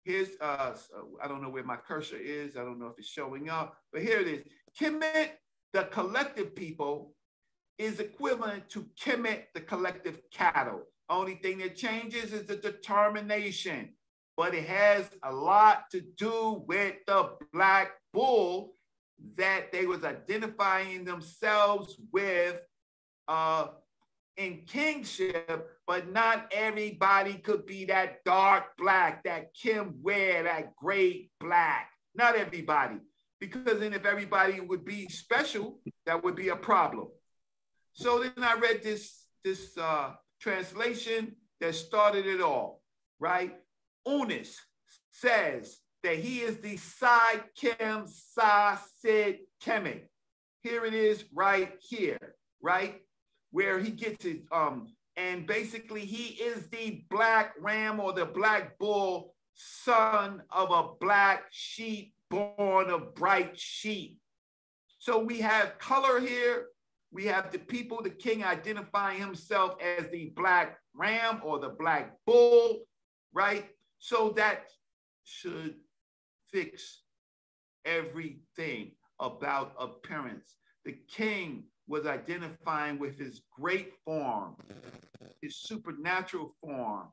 Here's 0.04 0.30
uh 0.40 0.74
I 1.22 1.28
don't 1.28 1.42
know 1.42 1.48
where 1.50 1.64
my 1.64 1.76
cursor 1.76 2.16
is. 2.16 2.56
I 2.56 2.60
don't 2.60 2.78
know 2.78 2.88
if 2.88 2.98
it's 2.98 3.08
showing 3.08 3.48
up, 3.48 3.76
but 3.92 4.02
here 4.02 4.20
it 4.20 4.28
is. 4.28 4.42
Kemet, 4.78 5.30
the 5.72 5.84
collective 5.84 6.54
people, 6.54 7.14
is 7.78 8.00
equivalent 8.00 8.68
to 8.70 8.86
Kemet, 9.02 9.44
the 9.54 9.60
collective 9.60 10.20
cattle. 10.32 10.82
Only 11.08 11.36
thing 11.36 11.58
that 11.58 11.76
changes 11.76 12.32
is 12.32 12.46
the 12.46 12.56
determination, 12.56 13.90
but 14.36 14.54
it 14.54 14.66
has 14.66 15.08
a 15.22 15.32
lot 15.32 15.90
to 15.92 16.02
do 16.16 16.64
with 16.66 16.96
the 17.06 17.30
black 17.52 17.92
bull 18.12 18.74
that 19.36 19.72
they 19.72 19.86
was 19.86 20.04
identifying 20.04 21.04
themselves 21.04 21.96
with 22.12 22.60
uh, 23.28 23.68
in 24.36 24.62
kingship, 24.66 25.68
but 25.86 26.12
not 26.12 26.52
everybody 26.52 27.34
could 27.34 27.66
be 27.66 27.84
that 27.86 28.24
dark 28.24 28.76
black, 28.78 29.24
that 29.24 29.54
Kim 29.54 29.94
Ware, 30.02 30.44
that 30.44 30.74
great 30.76 31.30
black. 31.40 31.90
Not 32.14 32.36
everybody. 32.36 32.98
Because 33.40 33.80
then 33.80 33.92
if 33.92 34.06
everybody 34.06 34.60
would 34.60 34.84
be 34.84 35.08
special, 35.08 35.80
that 36.06 36.22
would 36.24 36.36
be 36.36 36.48
a 36.48 36.56
problem. 36.56 37.08
So 37.92 38.20
then 38.20 38.32
I 38.42 38.54
read 38.54 38.82
this, 38.82 39.26
this 39.44 39.76
uh, 39.76 40.12
translation 40.40 41.36
that 41.60 41.74
started 41.74 42.26
it 42.26 42.40
all, 42.40 42.82
right? 43.20 43.54
Unis 44.06 44.58
says 45.10 45.78
that 46.02 46.16
he 46.16 46.40
is 46.40 46.58
the 46.58 46.76
Sai 46.76 47.42
Kim 47.56 48.06
Sa 48.06 48.78
Sid 49.00 49.38
Kemet. 49.64 50.02
Here 50.62 50.84
it 50.84 50.94
is 50.94 51.24
right 51.32 51.72
here, 51.80 52.36
right? 52.60 53.00
Where 53.54 53.78
he 53.78 53.92
gets 53.92 54.24
it. 54.24 54.40
Um, 54.50 54.88
and 55.16 55.46
basically 55.46 56.00
he 56.00 56.42
is 56.42 56.66
the 56.70 57.04
black 57.08 57.54
ram 57.60 58.00
or 58.00 58.12
the 58.12 58.24
black 58.26 58.76
bull, 58.80 59.32
son 59.54 60.42
of 60.50 60.72
a 60.72 60.88
black 61.00 61.44
sheep 61.52 62.14
born 62.30 62.90
of 62.90 63.14
bright 63.14 63.56
sheep. 63.56 64.18
So 64.98 65.20
we 65.20 65.38
have 65.38 65.78
color 65.78 66.18
here. 66.18 66.66
We 67.12 67.26
have 67.26 67.52
the 67.52 67.60
people, 67.60 68.02
the 68.02 68.10
king 68.10 68.42
identifying 68.42 69.20
himself 69.20 69.76
as 69.80 70.08
the 70.10 70.32
black 70.34 70.76
ram 70.92 71.40
or 71.44 71.60
the 71.60 71.68
black 71.68 72.16
bull, 72.26 72.80
right? 73.32 73.66
So 74.00 74.30
that 74.30 74.64
should 75.22 75.76
fix 76.52 77.02
everything 77.84 78.96
about 79.20 79.74
appearance. 79.78 80.56
The 80.84 80.96
king 81.08 81.66
was 81.86 82.06
identifying 82.06 82.98
with 82.98 83.18
his 83.18 83.42
great 83.52 83.92
form, 84.04 84.56
his 85.42 85.56
supernatural 85.56 86.54
form, 86.62 87.08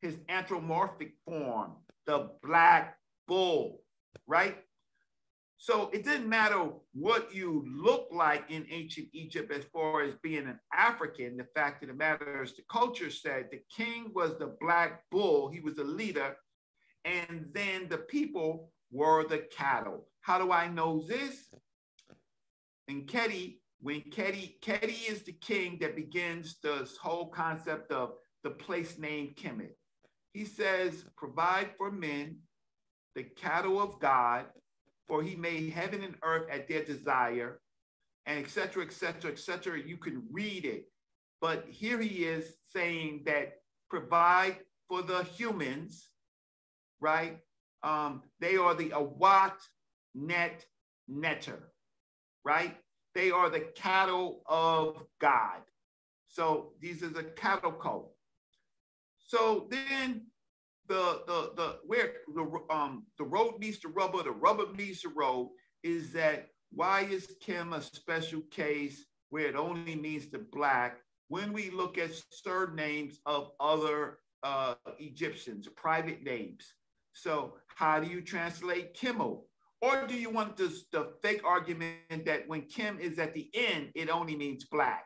his 0.00 0.16
anthropomorphic 0.28 1.12
form, 1.24 1.72
the 2.06 2.30
black 2.42 2.96
bull, 3.26 3.82
right? 4.26 4.56
So 5.58 5.90
it 5.92 6.04
didn't 6.04 6.28
matter 6.28 6.68
what 6.92 7.34
you 7.34 7.64
look 7.66 8.08
like 8.12 8.44
in 8.50 8.66
ancient 8.70 9.08
Egypt 9.12 9.50
as 9.50 9.64
far 9.72 10.02
as 10.02 10.14
being 10.22 10.46
an 10.46 10.60
African. 10.72 11.36
The 11.36 11.46
fact 11.54 11.82
of 11.82 11.88
the 11.88 11.94
matter 11.94 12.42
is, 12.42 12.54
the 12.54 12.62
culture 12.70 13.10
said 13.10 13.48
the 13.50 13.62
king 13.74 14.12
was 14.14 14.38
the 14.38 14.54
black 14.60 15.02
bull, 15.10 15.48
he 15.48 15.60
was 15.60 15.74
the 15.74 15.84
leader, 15.84 16.36
and 17.04 17.46
then 17.52 17.88
the 17.88 17.98
people 17.98 18.70
were 18.92 19.26
the 19.26 19.46
cattle. 19.56 20.08
How 20.20 20.38
do 20.38 20.52
I 20.52 20.68
know 20.68 21.04
this? 21.08 21.52
And 22.88 23.06
Keti, 23.06 23.58
when 23.86 24.02
Keti 24.02 25.08
is 25.08 25.22
the 25.22 25.32
king 25.32 25.78
that 25.80 25.94
begins 25.94 26.56
this 26.62 26.96
whole 26.96 27.28
concept 27.28 27.92
of 27.92 28.14
the 28.42 28.50
place 28.50 28.98
named 28.98 29.36
Kemet. 29.36 29.76
He 30.32 30.44
says, 30.44 31.04
provide 31.16 31.70
for 31.78 31.92
men 31.92 32.38
the 33.14 33.22
cattle 33.22 33.80
of 33.80 34.00
God, 34.00 34.46
for 35.06 35.22
he 35.22 35.36
made 35.36 35.72
heaven 35.72 36.02
and 36.02 36.16
earth 36.24 36.50
at 36.50 36.66
their 36.68 36.84
desire, 36.84 37.60
and 38.26 38.40
etc., 38.44 38.84
etc., 38.84 39.30
etc. 39.30 39.78
You 39.78 39.98
can 39.98 40.24
read 40.32 40.64
it. 40.64 40.86
But 41.40 41.66
here 41.70 42.00
he 42.00 42.24
is 42.24 42.56
saying 42.74 43.22
that 43.26 43.54
provide 43.88 44.56
for 44.88 45.02
the 45.02 45.22
humans, 45.22 46.08
right? 47.00 47.38
um, 47.84 48.22
they 48.40 48.56
are 48.56 48.74
the 48.74 48.90
Awat 48.90 49.54
Net 50.14 50.64
Netter, 51.08 51.60
right? 52.44 52.76
They 53.16 53.30
are 53.30 53.48
the 53.48 53.60
cattle 53.74 54.42
of 54.44 55.02
God. 55.22 55.62
So 56.28 56.72
these 56.82 57.02
are 57.02 57.08
the 57.08 57.22
cattle 57.24 57.72
cult. 57.72 58.12
So 59.16 59.68
then 59.70 60.26
the 60.86 61.22
the 61.26 61.52
the 61.56 61.78
where 61.86 62.12
the 62.34 62.44
um 62.68 63.06
the 63.16 63.24
road 63.24 63.54
meets 63.58 63.78
the 63.78 63.88
rubber, 63.88 64.22
the 64.22 64.32
rubber 64.32 64.66
meets 64.76 65.02
the 65.02 65.08
road 65.08 65.48
is 65.82 66.12
that 66.12 66.48
why 66.70 67.04
is 67.10 67.26
Kim 67.40 67.72
a 67.72 67.80
special 67.80 68.42
case 68.50 69.06
where 69.30 69.46
it 69.46 69.56
only 69.56 69.94
means 69.94 70.26
the 70.26 70.44
black 70.52 70.98
when 71.28 71.54
we 71.54 71.70
look 71.70 71.96
at 71.96 72.10
surnames 72.30 73.20
of 73.24 73.52
other 73.58 74.18
uh, 74.42 74.74
Egyptians, 74.98 75.66
private 75.74 76.22
names? 76.22 76.66
So 77.14 77.54
how 77.68 77.98
do 77.98 78.10
you 78.10 78.20
translate 78.20 78.92
Kimmel? 78.92 79.46
Or 79.82 80.06
do 80.06 80.14
you 80.14 80.30
want 80.30 80.56
this, 80.56 80.84
the 80.90 81.12
fake 81.22 81.42
argument 81.44 82.24
that 82.24 82.48
when 82.48 82.62
Kim 82.62 82.98
is 82.98 83.18
at 83.18 83.34
the 83.34 83.50
end, 83.54 83.90
it 83.94 84.08
only 84.08 84.34
means 84.34 84.64
black? 84.64 85.04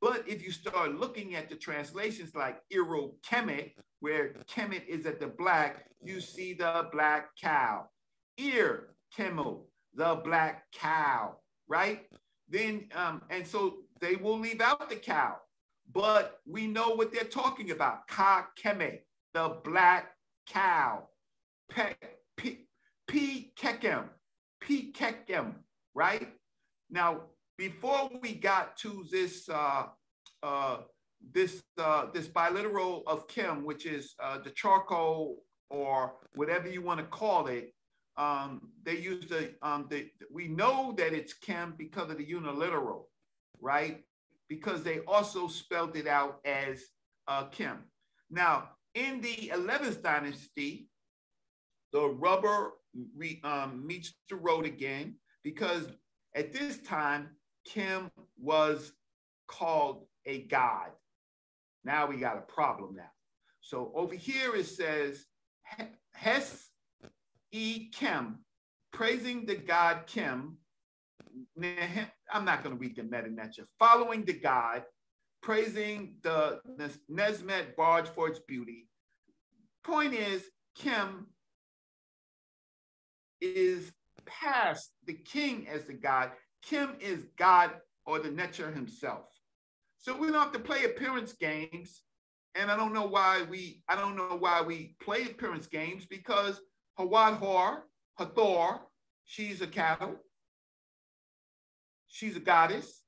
But 0.00 0.28
if 0.28 0.42
you 0.42 0.50
start 0.52 0.94
looking 0.94 1.34
at 1.34 1.48
the 1.48 1.56
translations 1.56 2.34
like 2.34 2.60
Iro 2.70 3.12
Kemet, 3.28 3.72
where 4.00 4.34
Kemet 4.48 4.86
is 4.86 5.06
at 5.06 5.18
the 5.18 5.26
black, 5.26 5.86
you 6.02 6.20
see 6.20 6.52
the 6.52 6.88
black 6.92 7.30
cow. 7.40 7.86
Ear 8.36 8.94
Kimmel, 9.16 9.66
the 9.94 10.20
black 10.24 10.64
cow, 10.72 11.36
right? 11.68 12.02
Then, 12.48 12.88
um, 12.94 13.22
and 13.30 13.46
so 13.46 13.76
they 14.00 14.16
will 14.16 14.38
leave 14.38 14.60
out 14.60 14.88
the 14.90 14.96
cow, 14.96 15.36
but 15.92 16.40
we 16.46 16.66
know 16.66 16.90
what 16.90 17.12
they're 17.12 17.24
talking 17.24 17.70
about. 17.70 18.06
Ka 18.08 18.48
Kemet, 18.62 19.00
the 19.32 19.56
black 19.64 20.10
cow. 20.46 21.08
P, 22.36 22.66
P 23.08 23.52
Kekem, 23.58 24.08
P 24.60 24.92
Kekem, 24.92 25.54
right? 25.94 26.28
Now, 26.90 27.22
before 27.58 28.10
we 28.22 28.34
got 28.34 28.76
to 28.78 29.04
this 29.10 29.48
uh, 29.48 29.86
uh, 30.42 30.78
this 31.32 31.62
uh, 31.78 32.06
this 32.12 32.28
biliteral 32.28 33.02
of 33.06 33.28
Kim, 33.28 33.64
which 33.64 33.86
is 33.86 34.14
uh, 34.22 34.38
the 34.38 34.50
charcoal 34.50 35.42
or 35.70 36.14
whatever 36.34 36.68
you 36.68 36.82
want 36.82 37.00
to 37.00 37.06
call 37.06 37.46
it, 37.46 37.72
um, 38.16 38.70
they 38.84 38.98
use 38.98 39.26
the, 39.26 39.54
um, 39.62 39.86
the 39.88 40.10
we 40.32 40.48
know 40.48 40.94
that 40.96 41.12
it's 41.12 41.32
Kim 41.34 41.74
because 41.76 42.10
of 42.10 42.18
the 42.18 42.24
uniliteral, 42.24 43.08
right? 43.60 44.04
because 44.48 44.82
they 44.82 45.00
also 45.00 45.48
spelled 45.48 45.96
it 45.96 46.06
out 46.06 46.40
as 46.44 46.82
uh, 47.28 47.44
Kim. 47.44 47.78
Now, 48.30 48.70
in 48.94 49.20
the 49.20 49.50
11th 49.52 50.02
dynasty, 50.02 50.88
the 51.92 52.08
rubber 52.08 52.72
re, 53.16 53.40
um, 53.44 53.86
meets 53.86 54.14
the 54.28 54.36
road 54.36 54.66
again 54.66 55.16
because 55.42 55.88
at 56.34 56.52
this 56.52 56.78
time, 56.78 57.30
Kim 57.64 58.10
was 58.38 58.92
called 59.46 60.06
a 60.26 60.42
god. 60.42 60.90
Now 61.84 62.06
we 62.06 62.16
got 62.16 62.36
a 62.36 62.40
problem 62.40 62.96
now. 62.96 63.10
So 63.60 63.92
over 63.94 64.14
here 64.14 64.54
it 64.54 64.66
says 64.66 65.24
Hes 66.12 66.68
E 67.52 67.88
Kim, 67.92 68.40
praising 68.92 69.46
the 69.46 69.56
god 69.56 70.06
Kim. 70.06 70.58
I'm 72.32 72.44
not 72.44 72.62
going 72.62 72.76
to 72.76 72.80
read 72.80 72.96
the 72.96 73.02
nature. 73.02 73.66
Following 73.78 74.24
the 74.24 74.34
god, 74.34 74.84
praising 75.42 76.16
the 76.22 76.60
Neshmet 77.10 77.76
barge 77.76 78.08
for 78.08 78.28
its 78.28 78.40
beauty. 78.40 78.88
Point 79.82 80.14
is, 80.14 80.44
Kim 80.76 81.26
is 83.40 83.92
past 84.26 84.92
the 85.06 85.14
king 85.14 85.66
as 85.68 85.84
the 85.84 85.92
god. 85.92 86.32
Kim 86.62 86.96
is 87.00 87.26
God 87.36 87.72
or 88.06 88.18
the 88.18 88.30
Neter 88.30 88.70
himself. 88.70 89.26
So 89.98 90.16
we 90.16 90.28
don't 90.28 90.42
have 90.42 90.52
to 90.52 90.58
play 90.58 90.84
appearance 90.84 91.32
games. 91.32 92.02
And 92.54 92.70
I 92.70 92.76
don't 92.76 92.94
know 92.94 93.06
why 93.06 93.42
we 93.48 93.82
I 93.88 93.96
don't 93.96 94.16
know 94.16 94.36
why 94.38 94.62
we 94.62 94.96
play 95.02 95.22
appearance 95.22 95.66
games 95.66 96.06
because 96.06 96.60
Hawad 96.98 97.38
Hor, 97.38 97.86
Hathor, 98.18 98.80
she's 99.24 99.60
a 99.60 99.66
cattle. 99.66 100.16
She's 102.06 102.36
a 102.36 102.40
goddess 102.40 103.02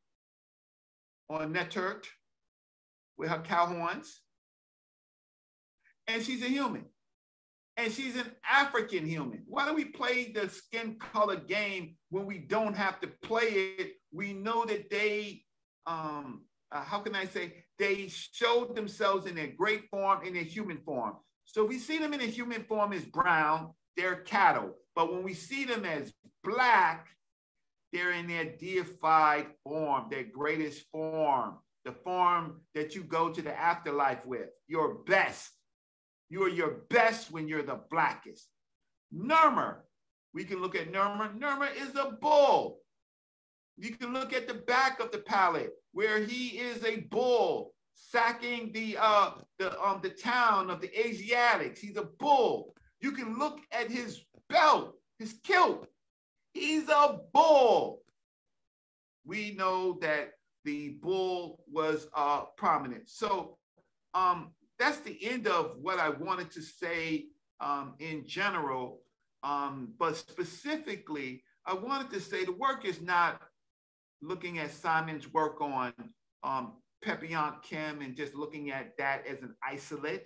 on 1.30 1.54
Netert 1.54 2.06
with 3.16 3.28
her 3.28 3.38
cow 3.38 3.66
horns. 3.66 4.20
And 6.08 6.22
she's 6.22 6.42
a 6.42 6.48
human. 6.48 6.86
And 7.76 7.92
she's 7.92 8.16
an 8.16 8.32
African 8.48 9.04
human. 9.06 9.42
Why 9.46 9.68
do 9.68 9.74
we 9.74 9.84
play 9.84 10.32
the 10.32 10.48
skin 10.48 10.96
color 10.98 11.36
game 11.36 11.96
when 12.10 12.24
we 12.24 12.38
don't 12.38 12.74
have 12.74 13.00
to 13.00 13.08
play 13.22 13.74
it? 13.78 13.92
We 14.12 14.32
know 14.32 14.64
that 14.64 14.88
they 14.90 15.42
um, 15.86 16.42
uh, 16.72 16.82
how 16.82 16.98
can 16.98 17.14
I 17.14 17.26
say, 17.26 17.64
they 17.78 18.08
showed 18.08 18.74
themselves 18.74 19.26
in 19.26 19.34
their 19.34 19.48
great 19.48 19.88
form, 19.90 20.24
in 20.24 20.34
their 20.34 20.42
human 20.42 20.78
form. 20.78 21.14
So 21.44 21.64
we 21.64 21.78
see 21.78 21.98
them 21.98 22.12
in 22.12 22.20
a 22.20 22.26
human 22.26 22.64
form 22.64 22.92
as 22.92 23.04
brown, 23.04 23.72
they're 23.96 24.16
cattle. 24.16 24.74
But 24.94 25.12
when 25.12 25.22
we 25.22 25.34
see 25.34 25.64
them 25.64 25.84
as 25.84 26.12
black, 26.42 27.06
they're 27.92 28.12
in 28.12 28.26
their 28.26 28.44
deified 28.44 29.46
form, 29.62 30.06
their 30.10 30.24
greatest 30.24 30.84
form, 30.90 31.58
the 31.84 31.92
form 31.92 32.60
that 32.74 32.94
you 32.94 33.04
go 33.04 33.30
to 33.30 33.40
the 33.40 33.58
afterlife 33.58 34.26
with, 34.26 34.48
your 34.66 34.96
best. 35.04 35.50
You 36.28 36.42
are 36.44 36.48
your 36.48 36.82
best 36.90 37.30
when 37.30 37.48
you're 37.48 37.62
the 37.62 37.80
blackest. 37.90 38.48
Narmer, 39.14 39.76
we 40.34 40.44
can 40.44 40.60
look 40.60 40.74
at 40.74 40.92
Narmer. 40.92 41.38
Narmer 41.38 41.68
is 41.74 41.94
a 41.94 42.16
bull. 42.20 42.80
You 43.78 43.94
can 43.94 44.12
look 44.12 44.32
at 44.32 44.48
the 44.48 44.54
back 44.54 45.00
of 45.00 45.12
the 45.12 45.18
palette 45.18 45.72
where 45.92 46.18
he 46.18 46.58
is 46.58 46.84
a 46.84 47.00
bull 47.10 47.72
sacking 47.94 48.72
the 48.72 48.96
uh 49.00 49.30
the 49.58 49.80
um 49.82 50.00
the 50.02 50.10
town 50.10 50.70
of 50.70 50.80
the 50.80 50.90
Asiatics. 50.98 51.80
He's 51.80 51.96
a 51.96 52.08
bull. 52.18 52.74
You 53.00 53.12
can 53.12 53.38
look 53.38 53.60
at 53.72 53.90
his 53.90 54.22
belt, 54.48 54.94
his 55.18 55.38
kilt. 55.44 55.86
He's 56.52 56.88
a 56.88 57.18
bull. 57.32 58.02
We 59.24 59.52
know 59.52 59.98
that 60.00 60.32
the 60.64 60.96
bull 61.02 61.60
was 61.70 62.08
uh 62.14 62.42
prominent. 62.56 63.08
So 63.08 63.58
um 64.14 64.50
that's 64.78 64.98
the 65.00 65.18
end 65.24 65.46
of 65.46 65.76
what 65.80 65.98
I 65.98 66.10
wanted 66.10 66.50
to 66.52 66.62
say 66.62 67.26
um, 67.60 67.94
in 67.98 68.26
general. 68.26 69.00
Um, 69.42 69.92
but 69.98 70.16
specifically, 70.16 71.42
I 71.66 71.74
wanted 71.74 72.10
to 72.10 72.20
say 72.20 72.44
the 72.44 72.52
work 72.52 72.84
is 72.84 73.00
not 73.00 73.40
looking 74.22 74.58
at 74.58 74.70
Simon's 74.70 75.32
work 75.32 75.60
on 75.60 75.92
um, 76.42 76.74
Pepiant 77.04 77.62
Kim 77.62 78.00
and 78.02 78.16
just 78.16 78.34
looking 78.34 78.70
at 78.70 78.96
that 78.98 79.26
as 79.26 79.42
an 79.42 79.54
isolate. 79.66 80.24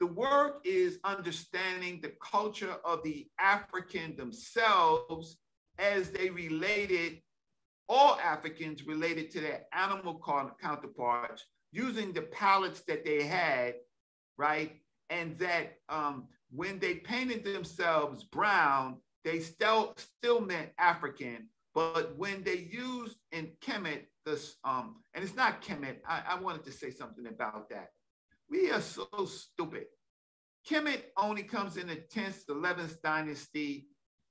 The 0.00 0.06
work 0.06 0.60
is 0.64 0.98
understanding 1.04 2.00
the 2.00 2.12
culture 2.22 2.76
of 2.84 3.02
the 3.02 3.26
African 3.40 4.16
themselves 4.16 5.38
as 5.78 6.10
they 6.10 6.30
related, 6.30 7.20
all 7.88 8.18
Africans 8.22 8.86
related 8.86 9.30
to 9.32 9.40
their 9.40 9.62
animal 9.72 10.22
counterparts 10.60 11.44
using 11.72 12.12
the 12.12 12.22
palettes 12.22 12.82
that 12.88 13.04
they 13.04 13.22
had, 13.22 13.74
right? 14.36 14.76
And 15.10 15.38
that 15.38 15.78
um, 15.88 16.28
when 16.50 16.78
they 16.78 16.94
painted 16.94 17.44
themselves 17.44 18.24
brown, 18.24 18.98
they 19.24 19.40
still 19.40 19.94
still 19.96 20.40
meant 20.40 20.70
African, 20.78 21.48
but 21.74 22.16
when 22.16 22.42
they 22.42 22.68
used 22.70 23.18
in 23.32 23.52
Kemet, 23.60 24.06
this, 24.24 24.56
um, 24.64 24.96
and 25.14 25.24
it's 25.24 25.36
not 25.36 25.62
Kemet, 25.62 25.96
I, 26.06 26.22
I 26.30 26.40
wanted 26.40 26.64
to 26.64 26.72
say 26.72 26.90
something 26.90 27.26
about 27.26 27.68
that. 27.70 27.90
We 28.50 28.70
are 28.70 28.80
so 28.80 29.06
stupid. 29.26 29.86
Kemet 30.68 31.02
only 31.16 31.42
comes 31.42 31.76
in 31.76 31.86
the 31.86 31.96
10th, 31.96 32.46
11th 32.46 33.00
dynasty 33.02 33.86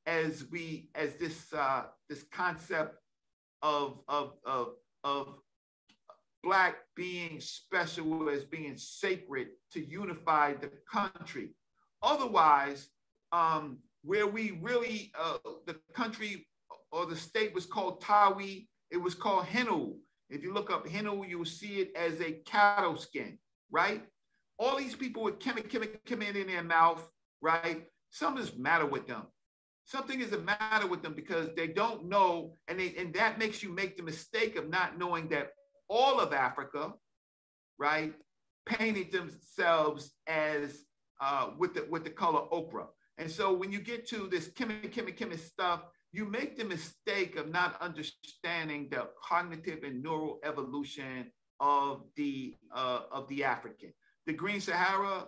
as 0.06 0.46
we, 0.52 0.90
as 0.96 1.16
this, 1.16 1.54
uh, 1.54 1.84
this 2.10 2.24
concept 2.32 2.96
of, 3.62 4.00
of, 4.08 4.34
of, 4.46 4.74
of 5.04 5.40
Black 6.44 6.76
being 6.96 7.40
special 7.40 8.30
as 8.30 8.46
being 8.46 8.78
sacred 8.78 9.48
to 9.74 9.84
unify 9.84 10.54
the 10.54 10.72
country. 10.92 11.50
Otherwise, 12.02 12.90
um, 13.32 13.80
where 14.04 14.28
we 14.28 14.60
really, 14.62 15.12
uh, 15.20 15.38
the 15.66 15.76
country 15.94 16.48
or 16.92 17.06
the 17.06 17.16
state 17.16 17.54
was 17.54 17.66
called 17.66 18.02
Tawi. 18.02 18.68
It 18.92 18.98
was 18.98 19.16
called 19.16 19.46
Henu. 19.46 19.96
If 20.30 20.44
you 20.44 20.54
look 20.54 20.72
up 20.72 20.88
Henu, 20.88 21.28
you 21.28 21.40
will 21.40 21.46
see 21.46 21.80
it 21.80 21.96
as 21.96 22.22
a 22.22 22.34
cattle 22.46 22.98
skin, 22.98 23.38
right? 23.72 24.04
All 24.60 24.78
these 24.78 24.96
people 24.96 25.24
with 25.24 25.40
kemet, 25.40 25.70
kemet, 25.70 26.00
kemet 26.06 26.36
in 26.36 26.48
their 26.48 26.64
mouth, 26.64 27.08
right? 27.42 27.86
Something's 28.10 28.58
matter 28.58 28.86
with 28.86 29.08
them. 29.08 29.24
Something 29.86 30.20
is 30.20 30.32
the 30.32 30.40
matter 30.40 30.88
with 30.88 31.02
them 31.02 31.14
because 31.14 31.50
they 31.56 31.68
don't 31.68 32.10
know, 32.10 32.56
and 32.68 32.80
they, 32.80 32.94
and 32.98 33.14
that 33.14 33.40
makes 33.40 33.64
you 33.64 33.70
make 33.70 33.96
the 33.96 34.04
mistake 34.04 34.58
of 34.58 34.70
not 34.70 34.98
knowing 34.98 35.30
that 35.30 35.52
all 35.90 36.20
of 36.20 36.34
Africa, 36.34 36.94
right, 37.78 38.14
painted 38.66 39.12
themselves 39.12 40.12
as 40.28 40.84
uh, 41.22 41.52
with 41.58 41.74
the 41.74 41.88
with 41.90 42.04
the 42.04 42.10
color 42.10 42.44
ochre. 42.52 42.88
And 43.18 43.30
so 43.30 43.54
when 43.54 43.72
you 43.72 43.80
get 43.80 44.08
to 44.10 44.28
this 44.28 44.50
kemet, 44.50 44.94
kemet, 44.94 45.18
kemet 45.18 45.40
stuff, 45.40 45.82
you 46.12 46.26
make 46.26 46.58
the 46.58 46.66
mistake 46.66 47.36
of 47.36 47.50
not 47.50 47.82
understanding 47.82 48.88
the 48.92 49.10
cognitive 49.22 49.84
and 49.84 50.04
neural 50.04 50.40
evolution 50.44 51.32
of 51.60 52.04
the 52.16 52.56
uh, 52.76 53.02
of 53.12 53.28
the 53.30 53.44
African. 53.44 53.94
The 54.28 54.34
Green 54.34 54.62
Sahara, 54.62 55.28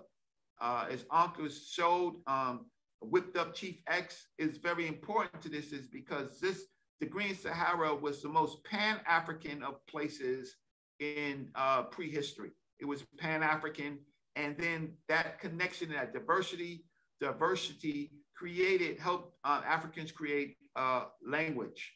uh, 0.62 0.86
as 0.90 1.04
Uncas 1.06 1.72
showed, 1.72 2.16
um, 2.28 2.66
whipped 3.02 3.38
up 3.38 3.56
Chief 3.56 3.82
X 3.88 4.28
is 4.38 4.58
very 4.58 4.88
important 4.88 5.42
to 5.42 5.50
this, 5.50 5.72
is 5.72 5.88
because 5.88 6.40
this 6.40 6.66
the 7.00 7.06
Green 7.06 7.36
Sahara 7.36 7.96
was 7.96 8.22
the 8.22 8.30
most 8.30 8.64
Pan-African 8.64 9.64
of 9.64 9.86
places 9.88 10.56
in 11.00 11.50
uh, 11.56 11.84
prehistory. 11.84 12.52
It 12.80 12.86
was 12.86 13.04
Pan-African, 13.18 14.00
and 14.36 14.58
then 14.58 14.94
that 15.08 15.40
connection, 15.40 15.90
that 15.92 16.14
diversity, 16.14 16.86
diversity 17.22 18.12
created, 18.36 19.00
helped 19.00 19.36
uh, 19.44 19.62
Africans 19.66 20.12
create 20.12 20.58
uh, 20.76 21.06
language. 21.26 21.94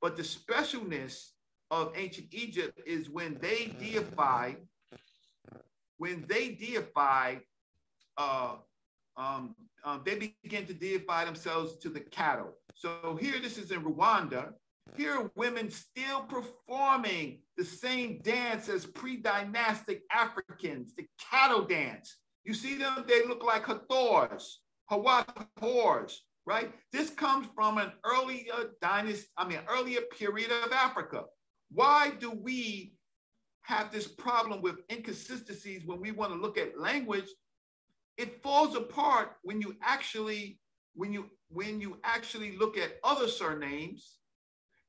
But 0.00 0.16
the 0.16 0.22
specialness 0.22 1.30
of 1.70 1.92
ancient 1.96 2.28
Egypt 2.32 2.80
is 2.86 3.08
when 3.08 3.38
they 3.40 3.74
deified, 3.78 4.56
when 5.98 6.24
they 6.28 6.50
deified, 6.50 7.40
uh, 8.16 8.56
um, 9.16 9.54
um, 9.84 10.02
they 10.04 10.34
begin 10.42 10.66
to 10.66 10.74
deify 10.74 11.24
themselves 11.24 11.76
to 11.78 11.88
the 11.88 12.00
cattle. 12.00 12.54
So 12.74 13.18
here, 13.20 13.40
this 13.40 13.58
is 13.58 13.70
in 13.70 13.82
Rwanda. 13.82 14.52
Here 14.96 15.14
are 15.14 15.30
women 15.36 15.70
still 15.70 16.22
performing 16.22 17.40
the 17.56 17.64
same 17.64 18.20
dance 18.22 18.68
as 18.68 18.86
pre-dynastic 18.86 20.02
Africans, 20.10 20.94
the 20.96 21.06
cattle 21.30 21.62
dance. 21.62 22.16
You 22.44 22.54
see 22.54 22.76
them, 22.76 23.04
they 23.06 23.24
look 23.26 23.44
like 23.44 23.66
Hathors, 23.66 24.60
Hawat 24.90 25.26
right? 26.46 26.72
This 26.92 27.10
comes 27.10 27.46
from 27.54 27.78
an 27.78 27.92
earlier 28.04 28.70
dynasty, 28.80 29.28
I 29.36 29.46
mean, 29.46 29.60
earlier 29.68 30.00
period 30.18 30.50
of 30.64 30.72
Africa. 30.72 31.24
Why 31.70 32.10
do 32.18 32.30
we 32.30 32.94
have 33.62 33.92
this 33.92 34.08
problem 34.08 34.60
with 34.62 34.80
inconsistencies 34.90 35.84
when 35.86 36.00
we 36.00 36.10
want 36.10 36.32
to 36.32 36.38
look 36.38 36.58
at 36.58 36.80
language? 36.80 37.28
It 38.16 38.42
falls 38.42 38.76
apart 38.76 39.36
when 39.42 39.60
you 39.60 39.76
actually, 39.82 40.60
when 40.94 41.12
you 41.12 41.30
when 41.48 41.80
you 41.80 41.98
actually 42.04 42.56
look 42.56 42.78
at 42.78 42.96
other 43.02 43.28
surnames 43.28 44.18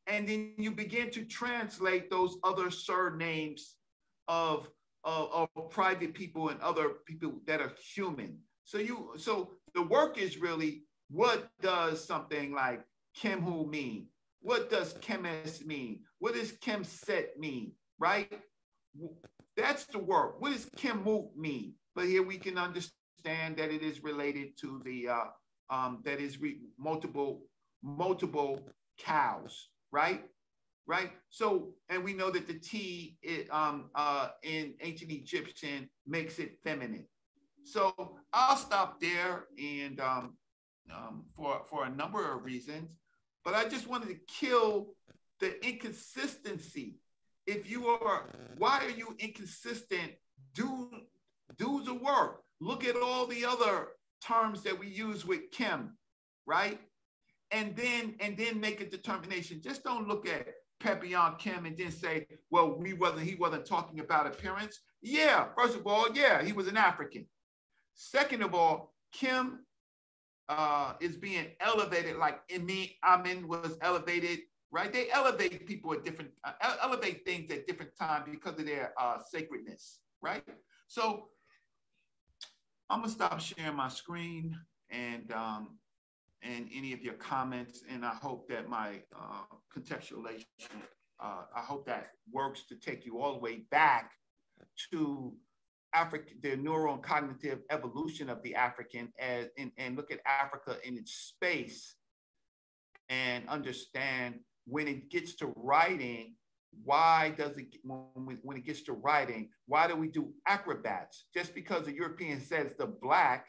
and 0.07 0.27
then 0.27 0.53
you 0.57 0.72
begin 0.72 1.10
to 1.11 1.26
translate 1.26 2.10
those 2.10 2.38
other 2.43 2.69
surnames 2.69 3.76
of, 4.27 4.69
of, 5.03 5.49
of 5.56 5.69
private 5.69 6.14
people 6.14 6.49
and 6.49 6.61
other 6.61 6.89
people 7.07 7.39
that 7.48 7.61
are 7.61 7.72
human. 7.95 8.38
So 8.64 8.77
you 8.77 9.14
so 9.18 9.52
the 9.73 9.81
work 9.81 10.18
is 10.18 10.38
really 10.38 10.84
what 11.10 11.49
does 11.61 12.06
something 12.06 12.53
like 12.53 12.84
Kemhu 13.18 13.68
mean? 13.69 14.07
What 14.41 14.69
does 14.69 14.95
chemist 15.02 15.65
mean? 15.65 16.02
What 16.19 16.35
does 16.35 16.53
chemset 16.53 17.38
mean? 17.38 17.73
Right? 17.99 18.31
That's 19.57 19.85
the 19.85 19.99
work. 19.99 20.41
What 20.41 20.53
does 20.53 20.65
Kemut 20.77 21.35
mean? 21.35 21.73
But 21.95 22.06
here 22.06 22.23
we 22.23 22.38
can 22.38 22.57
understand 22.57 23.01
that 23.23 23.72
it 23.72 23.81
is 23.81 24.03
related 24.03 24.57
to 24.61 24.81
the 24.85 25.10
uh, 25.10 25.26
um, 25.69 26.02
that 26.03 26.19
is 26.19 26.39
re- 26.39 26.60
multiple 26.77 27.43
multiple 27.81 28.60
cows, 28.98 29.69
right? 29.91 30.23
Right. 30.88 31.11
So, 31.30 31.73
and 31.89 32.03
we 32.03 32.14
know 32.14 32.31
that 32.31 32.48
the 32.48 32.56
T 32.56 33.18
it, 33.22 33.48
um, 33.52 33.91
uh, 33.95 34.30
in 34.43 34.73
ancient 34.81 35.11
Egyptian 35.11 35.89
makes 36.06 36.39
it 36.39 36.57
feminine. 36.64 37.06
So 37.64 37.93
I'll 38.34 38.57
stop 38.57 38.99
there 38.99 39.45
and 39.57 39.99
um, 39.99 40.38
um, 40.93 41.23
for 41.35 41.61
for 41.69 41.85
a 41.85 41.89
number 41.89 42.34
of 42.34 42.43
reasons, 42.43 42.89
but 43.45 43.53
I 43.53 43.69
just 43.69 43.88
wanted 43.88 44.10
to 44.10 44.19
kill 44.27 44.95
the 45.39 45.64
inconsistency. 45.65 46.95
If 47.48 47.69
you 47.69 47.88
are, 47.88 48.30
why 48.57 48.80
are 48.85 48.89
you 48.89 49.15
inconsistent? 49.19 50.14
Do 50.53 50.89
do 51.57 51.84
the 51.84 51.93
work. 51.93 52.43
Look 52.61 52.85
at 52.85 52.95
all 52.95 53.25
the 53.25 53.43
other 53.43 53.88
terms 54.25 54.61
that 54.63 54.77
we 54.77 54.88
use 54.88 55.25
with 55.25 55.49
Kim, 55.51 55.97
right? 56.45 56.79
And 57.49 57.75
then 57.75 58.15
and 58.19 58.38
then 58.38 58.59
make 58.59 58.79
a 58.81 58.89
determination. 58.89 59.61
Just 59.63 59.83
don't 59.83 60.07
look 60.07 60.29
at 60.29 60.47
Pepe 60.79 61.15
on 61.15 61.38
Kim 61.38 61.65
and 61.65 61.75
then 61.75 61.91
say, 61.91 62.27
well, 62.51 62.77
we 62.77 62.93
wasn't 62.93 63.21
he 63.21 63.35
wasn't 63.35 63.65
talking 63.65 63.99
about 63.99 64.27
appearance. 64.27 64.79
Yeah, 65.01 65.47
first 65.57 65.75
of 65.75 65.88
all, 65.88 66.07
yeah, 66.13 66.43
he 66.43 66.53
was 66.53 66.67
an 66.67 66.77
African. 66.77 67.25
Second 67.95 68.43
of 68.43 68.53
all, 68.53 68.93
Kim 69.11 69.65
uh, 70.47 70.93
is 71.01 71.15
being 71.17 71.47
elevated 71.61 72.17
like 72.17 72.47
Emi 72.49 72.95
Amin 73.03 73.47
was 73.47 73.77
elevated, 73.81 74.39
right? 74.71 74.93
They 74.93 75.09
elevate 75.09 75.65
people 75.65 75.93
at 75.93 76.03
different, 76.03 76.29
uh, 76.43 76.51
elevate 76.83 77.25
things 77.25 77.51
at 77.51 77.65
different 77.65 77.91
times 77.97 78.25
because 78.29 78.59
of 78.59 78.65
their 78.67 78.93
uh, 78.99 79.17
sacredness, 79.31 79.99
right? 80.21 80.43
So 80.88 81.29
I'm 82.91 82.99
gonna 82.99 83.09
stop 83.09 83.39
sharing 83.39 83.77
my 83.77 83.88
screen 83.88 84.53
and 84.89 85.31
um, 85.31 85.77
and 86.43 86.68
any 86.76 86.91
of 86.91 87.01
your 87.01 87.13
comments, 87.13 87.84
and 87.89 88.05
I 88.05 88.15
hope 88.15 88.49
that 88.49 88.68
my 88.68 88.99
uh, 89.15 89.43
contextualization, 89.73 90.43
uh, 91.23 91.43
I 91.55 91.61
hope 91.61 91.85
that 91.85 92.09
works 92.30 92.63
to 92.68 92.76
take 92.76 93.05
you 93.05 93.22
all 93.22 93.35
the 93.35 93.39
way 93.39 93.63
back 93.72 94.11
to 94.91 95.34
Africa, 95.93 96.31
the 96.43 96.57
neural 96.57 96.95
and 96.95 97.03
cognitive 97.03 97.59
evolution 97.69 98.30
of 98.30 98.43
the 98.43 98.55
African, 98.55 99.13
as 99.18 99.47
and, 99.57 99.72
and 99.77 99.95
look 99.95 100.11
at 100.11 100.19
Africa 100.26 100.76
in 100.84 100.97
its 100.97 101.13
space, 101.13 101.95
and 103.07 103.47
understand 103.47 104.39
when 104.65 104.89
it 104.89 105.09
gets 105.09 105.35
to 105.35 105.53
writing 105.55 106.35
why 106.84 107.34
does 107.38 107.57
it 107.57 107.76
when, 107.84 108.02
we, 108.15 108.35
when 108.43 108.57
it 108.57 108.65
gets 108.65 108.81
to 108.81 108.93
writing 108.93 109.49
why 109.68 109.88
do 109.88 109.95
we 109.95 110.07
do 110.07 110.31
acrobats? 110.48 111.26
Just 111.34 111.53
because 111.53 111.85
the 111.85 111.93
european 111.93 112.41
says 112.41 112.73
the 112.77 112.88
black 112.88 113.48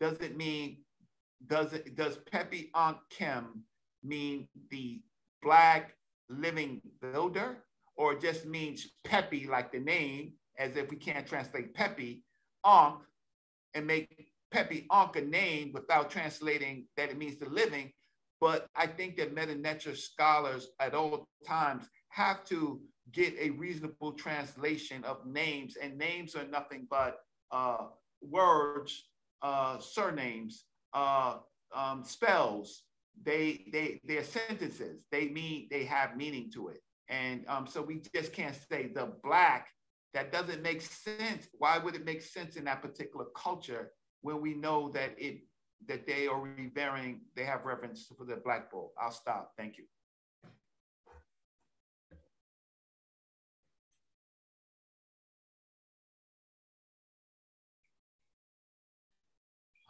doesn't 0.00 0.36
mean 0.36 0.78
does 1.46 1.72
it 1.72 1.96
does 1.96 2.18
pepe 2.30 2.70
Ankh 2.74 2.98
Kem 3.10 3.64
mean 4.02 4.48
the 4.70 5.00
black 5.42 5.94
living 6.28 6.80
builder 7.00 7.58
or 7.96 8.14
just 8.14 8.46
means 8.46 8.86
pepe 9.04 9.46
like 9.46 9.72
the 9.72 9.78
name 9.78 10.32
as 10.58 10.76
if 10.76 10.90
we 10.90 10.96
can't 10.96 11.26
translate 11.26 11.74
pepe 11.74 12.22
Ankh 12.66 13.00
and 13.74 13.86
make 13.86 14.28
pepe 14.50 14.86
Ankh 14.90 15.16
a 15.16 15.20
name 15.20 15.72
without 15.72 16.10
translating 16.10 16.86
that 16.96 17.10
it 17.10 17.18
means 17.18 17.38
the 17.38 17.48
living? 17.48 17.92
But 18.40 18.66
i 18.74 18.86
think 18.86 19.16
that 19.18 19.34
meta 19.34 19.94
scholars 19.94 20.68
at 20.80 20.94
all 20.94 21.26
times 21.46 21.86
have 22.10 22.44
to 22.46 22.80
get 23.12 23.34
a 23.38 23.50
reasonable 23.50 24.12
translation 24.12 25.04
of 25.04 25.26
names, 25.26 25.76
and 25.80 25.96
names 25.98 26.34
are 26.34 26.46
nothing 26.46 26.86
but 26.90 27.18
uh, 27.50 27.86
words, 28.20 29.08
uh, 29.42 29.78
surnames, 29.78 30.64
uh, 30.92 31.38
um, 31.74 32.04
spells. 32.04 32.82
They 33.22 33.66
they 33.72 34.00
they're 34.04 34.24
sentences. 34.24 35.02
They 35.10 35.28
mean 35.28 35.68
they 35.70 35.84
have 35.84 36.16
meaning 36.16 36.50
to 36.54 36.68
it, 36.68 36.82
and 37.08 37.44
um, 37.48 37.66
so 37.66 37.82
we 37.82 38.02
just 38.14 38.32
can't 38.32 38.56
say 38.70 38.90
the 38.94 39.12
black. 39.22 39.68
That 40.14 40.32
doesn't 40.32 40.62
make 40.62 40.82
sense. 40.82 41.48
Why 41.58 41.78
would 41.78 41.94
it 41.94 42.04
make 42.04 42.22
sense 42.22 42.56
in 42.56 42.64
that 42.64 42.82
particular 42.82 43.26
culture 43.36 43.92
when 44.22 44.40
we 44.40 44.54
know 44.54 44.90
that 44.90 45.14
it 45.18 45.42
that 45.88 46.06
they 46.06 46.26
are 46.26 46.40
revering, 46.40 47.20
they 47.36 47.44
have 47.44 47.64
reverence 47.64 48.06
for 48.16 48.24
the 48.24 48.36
black 48.36 48.70
bull? 48.70 48.92
I'll 49.00 49.12
stop. 49.12 49.52
Thank 49.56 49.78
you. 49.78 49.84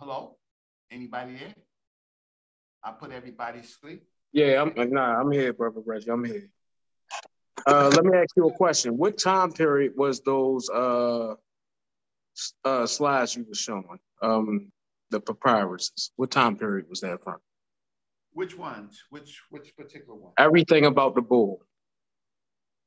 Hello? 0.01 0.39
Anybody 0.91 1.35
there? 1.35 1.55
I 2.83 2.93
put 2.93 3.13
everybody 3.13 3.59
asleep. 3.59 4.03
Yeah, 4.33 4.63
I'm 4.63 4.91
nah, 4.91 5.21
I'm 5.21 5.31
here, 5.31 5.53
brother 5.53 5.83
Reggie. 5.85 6.11
I'm 6.11 6.25
here. 6.25 6.49
Uh, 7.67 7.93
let 7.95 8.07
me 8.07 8.17
ask 8.17 8.35
you 8.35 8.49
a 8.49 8.53
question. 8.55 8.97
What 8.97 9.19
time 9.19 9.53
period 9.53 9.93
was 9.95 10.23
those 10.23 10.71
uh, 10.71 11.35
uh, 12.65 12.87
slides 12.87 13.37
you 13.37 13.45
were 13.47 13.55
showing? 13.55 13.99
Um, 14.23 14.73
the 15.11 15.21
papyruses. 15.21 16.13
What 16.17 16.31
time 16.31 16.57
period 16.57 16.87
was 16.89 17.03
that 17.03 17.23
from? 17.23 17.37
Which 18.33 18.57
ones? 18.57 19.03
Which 19.11 19.43
which 19.51 19.77
particular 19.77 20.19
one? 20.19 20.33
Everything 20.39 20.87
about 20.87 21.15
the 21.15 21.21
bull. 21.21 21.61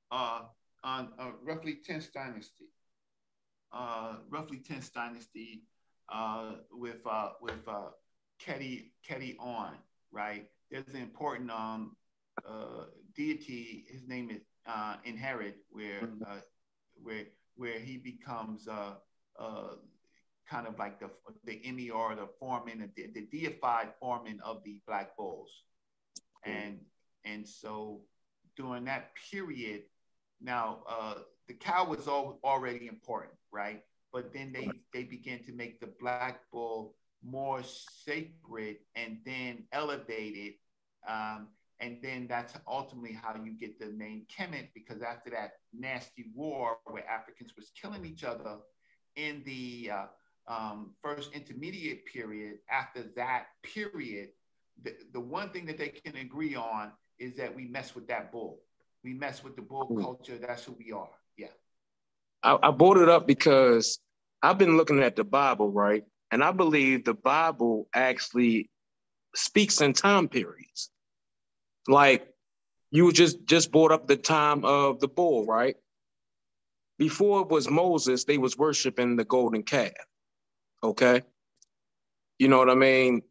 Uh, 0.10 0.41
on 0.84 1.10
uh, 1.19 1.30
roughly 1.44 1.77
10th 1.88 2.11
dynasty. 2.11 2.65
Uh, 3.72 4.15
roughly 4.31 4.64
10th 4.68 4.91
dynasty 4.94 5.61
uh, 6.09 6.53
with 6.71 7.01
uh, 7.09 7.30
with 7.41 7.67
uh, 7.67 7.89
Keti 8.41 8.91
Keti 9.07 9.35
on, 9.39 9.73
right? 10.11 10.47
There's 10.71 10.88
an 10.88 10.97
important 10.97 11.51
um, 11.51 11.95
uh, 12.47 12.85
deity. 13.15 13.85
His 13.89 14.07
name 14.07 14.30
is 14.30 14.41
uh, 14.65 14.95
Inherit, 15.03 15.57
where 15.69 16.01
mm-hmm. 16.01 16.23
uh, 16.25 16.41
where 16.95 17.25
where 17.55 17.80
he 17.80 17.97
becomes 17.97 18.67
uh, 18.67 18.95
uh, 19.39 19.75
kind 20.49 20.67
of 20.67 20.77
like 20.77 20.99
the 20.99 21.09
the 21.45 21.61
Emir, 21.67 22.15
the 22.15 22.27
foreman, 22.39 22.91
the, 22.95 23.07
the 23.13 23.27
deified 23.31 23.89
foreman 23.99 24.39
of 24.43 24.63
the 24.63 24.81
Black 24.88 25.15
Bulls, 25.15 25.51
and 26.45 26.80
and 27.25 27.47
so 27.47 28.01
during 28.55 28.85
that 28.85 29.11
period, 29.31 29.84
now 30.41 30.84
uh, 30.88 31.15
the 31.47 31.53
cow 31.53 31.85
was 31.85 32.07
all, 32.07 32.39
already 32.43 32.88
important, 32.88 33.34
right? 33.51 33.84
But 34.14 34.31
then 34.34 34.53
they 34.53 34.69
they 34.94 35.03
begin 35.03 35.44
to 35.44 35.52
make 35.52 35.80
the 35.80 35.90
black 35.99 36.41
bull 36.52 36.95
more 37.26 37.61
sacred 37.64 38.77
and 38.95 39.18
then 39.26 39.64
elevated 39.72 40.53
um, 41.07 41.48
and 41.80 41.98
then 42.02 42.27
that's 42.27 42.53
ultimately 42.68 43.14
how 43.14 43.35
you 43.44 43.52
get 43.52 43.80
the 43.80 43.88
name 43.88 44.26
Kemet 44.31 44.69
because 44.73 45.02
after 45.02 45.30
that 45.31 45.53
nasty 45.73 46.26
war 46.34 46.77
where 46.85 47.10
Africans 47.10 47.53
was 47.57 47.72
killing 47.80 48.06
each 48.06 48.23
other 48.23 48.57
in 49.15 49.44
the 49.45 49.91
uh, 49.94 50.06
um, 50.48 50.91
first 51.02 51.34
intermediate 51.34 52.06
period, 52.06 52.60
after 52.69 53.03
that 53.15 53.48
period, 53.64 54.30
the, 54.81 54.94
the 55.11 55.19
one 55.19 55.49
thing 55.49 55.65
that 55.65 55.77
they 55.77 55.90
can 55.90 56.15
agree 56.15 56.56
on 56.56 56.91
is 57.19 57.35
that 57.35 57.56
we 57.56 57.65
mess 57.65 57.95
with 57.95 58.07
that 58.07 58.31
bull. 58.31 58.60
We 59.03 59.14
mess 59.14 59.44
with 59.44 59.56
the 59.56 59.61
bull 59.61 59.85
hmm. 59.85 60.02
culture. 60.02 60.38
That's 60.38 60.64
who 60.64 60.76
we 60.77 60.91
are. 60.91 61.10
Yeah. 61.38 61.48
I, 62.41 62.57
I 62.64 62.72
brought 62.72 62.98
it 62.98 63.10
up 63.10 63.27
because 63.27 63.99
I've 64.44 64.57
been 64.57 64.76
looking 64.76 65.02
at 65.02 65.15
the 65.15 65.24
Bible, 65.24 65.72
right? 65.72 66.03
And 66.30 66.44
I 66.44 66.52
believe 66.52 67.06
the 67.06 67.14
Bible 67.14 67.88
actually 67.95 68.70
speaks 69.34 69.80
in 69.82 69.94
time 69.94 70.28
periods. 70.28 70.91
Like 71.88 72.28
you 72.91 73.11
just 73.11 73.45
just 73.45 73.72
brought 73.72 73.91
up 73.91 74.07
the 74.07 74.18
time 74.18 74.65
of 74.65 74.99
the 74.99 75.07
bull, 75.07 75.45
right? 75.45 75.76
Before 76.99 77.41
it 77.41 77.49
was 77.49 77.70
Moses, 77.70 78.26
they 78.26 78.38
was 78.38 78.57
worshiping 78.57 79.15
the 79.15 79.26
golden 79.26 79.64
calf. 79.64 79.94
Okay. 80.84 81.24
You 82.38 82.49
know 82.49 82.57
what 82.57 82.70
I 82.70 82.76
mean? 82.76 83.22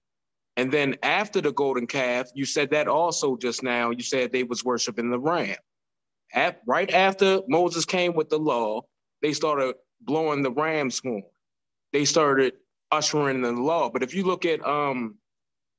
And 0.56 0.72
then 0.72 0.96
after 1.02 1.40
the 1.40 1.52
golden 1.52 1.86
calf, 1.86 2.30
you 2.34 2.44
said 2.44 2.70
that 2.70 2.88
also 2.88 3.36
just 3.36 3.62
now, 3.62 3.90
you 3.90 4.02
said 4.02 4.32
they 4.32 4.42
was 4.44 4.64
worshiping 4.64 5.10
the 5.10 5.18
ram. 5.18 5.56
At, 6.34 6.60
right 6.66 6.92
after 6.92 7.40
Moses 7.48 7.84
came 7.84 8.14
with 8.14 8.28
the 8.28 8.38
law, 8.38 8.82
they 9.22 9.32
started 9.32 9.74
blowing 10.04 10.42
the 10.42 10.50
ram's 10.50 10.98
horn. 10.98 11.22
They 11.92 12.04
started 12.04 12.54
ushering 12.90 13.36
in 13.36 13.42
the 13.42 13.52
law. 13.52 13.90
But 13.90 14.02
if 14.02 14.14
you 14.14 14.24
look 14.24 14.44
at 14.44 14.64
um, 14.66 15.16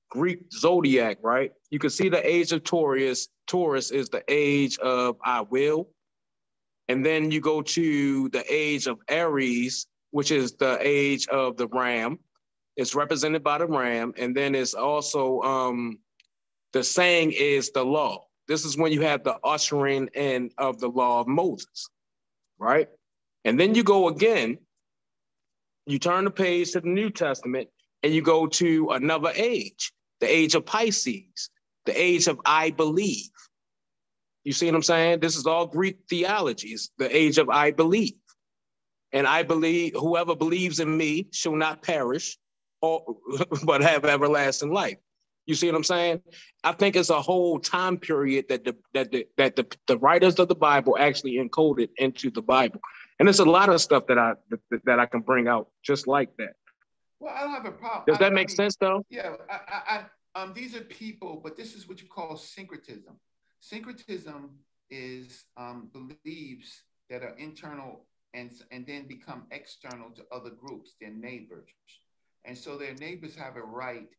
Greek 0.10 0.41
zodiac, 0.52 1.18
right? 1.24 1.52
You 1.72 1.80
can 1.80 1.90
see 1.90 2.10
the 2.10 2.28
age 2.28 2.52
of 2.52 2.64
Taurus. 2.64 3.30
Taurus 3.48 3.91
is 3.91 4.10
the 4.10 4.24
age 4.28 4.78
of 4.80 5.18
I 5.24 5.41
will. 5.41 5.90
And 6.88 7.06
then 7.06 7.32
you 7.32 7.41
go 7.41 7.62
to 7.62 8.30
the 8.30 8.44
age 8.48 8.88
of 8.88 9.00
Aries, 9.08 9.88
which 10.12 10.32
is 10.32 10.54
the 10.54 10.78
age 10.82 11.28
of 11.30 11.58
the 11.58 11.68
ram. 11.68 12.20
It's 12.76 12.94
represented 12.94 13.44
by 13.44 13.58
the 13.58 13.68
ram. 13.68 14.14
And 14.18 14.36
then 14.36 14.54
it's 14.54 14.74
also 14.74 15.41
um, 15.41 15.98
the 16.74 16.84
saying 16.84 17.32
is 17.32 17.72
the 17.72 17.84
law. 17.84 18.26
This 18.48 18.66
is 18.66 18.78
when 18.78 18.91
you 18.91 19.02
have 19.02 19.24
the 19.24 19.38
ushering 19.44 20.10
in 20.14 20.52
of 20.58 20.80
the 20.80 20.90
law 20.90 21.22
of 21.22 21.28
Moses, 21.28 21.90
right? 22.60 22.90
And 23.45 23.60
then 23.60 23.76
you 23.76 23.84
go 23.84 24.07
again, 24.07 24.57
you 25.86 25.99
turn 25.99 26.26
the 26.26 26.32
page 26.32 26.72
to 26.72 26.82
the 26.82 26.88
New 26.88 27.10
Testament 27.10 27.70
and 28.03 28.14
you 28.14 28.22
go 28.22 28.48
to 28.48 28.90
another 28.91 29.32
age, 29.36 29.91
the 30.20 30.28
age 30.28 30.56
of 30.56 30.65
Pisces, 30.65 31.49
the 31.86 31.99
age 31.99 32.28
of 32.28 32.40
I 32.45 32.72
believe. 32.72 33.30
You 34.44 34.53
see 34.53 34.65
what 34.65 34.76
I'm 34.76 34.84
saying? 34.84 35.20
This 35.20 35.38
is 35.38 35.45
all 35.45 35.68
Greek 35.68 35.99
theologies, 36.10 36.91
the 36.98 37.15
age 37.15 37.38
of 37.38 37.49
I 37.49 37.72
believe. 37.72 38.14
And 39.11 39.28
I 39.28 39.44
believe 39.44 39.94
whoever 39.94 40.36
believes 40.36 40.80
in 40.80 40.98
me 40.98 41.28
shall 41.32 41.56
not 41.56 41.84
perish, 41.84 42.38
or, 42.82 43.03
but 43.64 43.82
have 43.82 44.06
everlasting 44.06 44.74
life. 44.74 44.98
You 45.45 45.56
see 45.56 45.68
what 45.68 45.76
I'm 45.76 45.84
saying? 45.84 46.22
I 46.64 46.72
think 46.72 46.95
it's 46.95 47.10
a 47.10 47.22
whole 47.22 47.60
time 47.60 47.98
period 47.98 48.45
that 48.49 48.64
the 48.64 48.76
that 48.94 49.11
the 49.11 49.28
that 49.38 49.56
the, 49.56 49.68
the 49.88 49.98
writers 49.98 50.40
of 50.40 50.48
the 50.48 50.56
Bible 50.56 50.95
actually 50.98 51.34
encoded 51.34 51.90
into 51.98 52.32
the 52.32 52.41
Bible. 52.41 52.80
And 53.19 53.27
there's 53.27 53.40
a 53.40 53.45
lot 53.45 53.69
of 53.69 53.81
stuff 53.81 54.07
that 54.07 54.18
I 54.18 54.34
that, 54.49 54.85
that 54.85 54.99
I 54.99 55.06
can 55.06 55.22
bring 55.22 55.48
out 55.48 55.69
just 55.84 56.07
like 56.07 56.35
that. 56.38 56.53
Well, 57.19 57.34
I 57.35 57.41
don't 57.41 57.52
have 57.52 57.65
a 57.65 57.72
problem. 57.72 58.03
Does 58.07 58.18
that 58.19 58.34
make 58.34 58.49
mean, 58.49 58.56
sense 58.56 58.76
though? 58.76 59.06
Yeah, 59.10 59.35
I, 59.49 59.60
I, 59.68 60.06
I, 60.35 60.41
um, 60.41 60.53
these 60.53 60.76
are 60.76 60.81
people, 60.81 61.40
but 61.44 61.56
this 61.56 61.76
is 61.76 61.88
what 61.88 62.02
you 62.02 62.07
call 62.07 62.35
syncretism. 62.35 63.15
Syncretism 63.60 64.49
is 64.90 65.45
um, 65.56 65.90
beliefs 65.94 66.84
that 67.10 67.23
are 67.23 67.35
internal 67.38 68.06
and 68.34 68.52
and 68.72 68.85
then 68.85 69.07
become 69.07 69.44
external 69.52 70.10
to 70.11 70.23
other 70.31 70.49
groups, 70.49 70.95
their 70.99 71.11
neighbors, 71.11 71.69
and 72.45 72.57
so 72.57 72.77
their 72.77 72.95
neighbors 72.95 73.35
have 73.35 73.56
a 73.56 73.61
right 73.61 74.10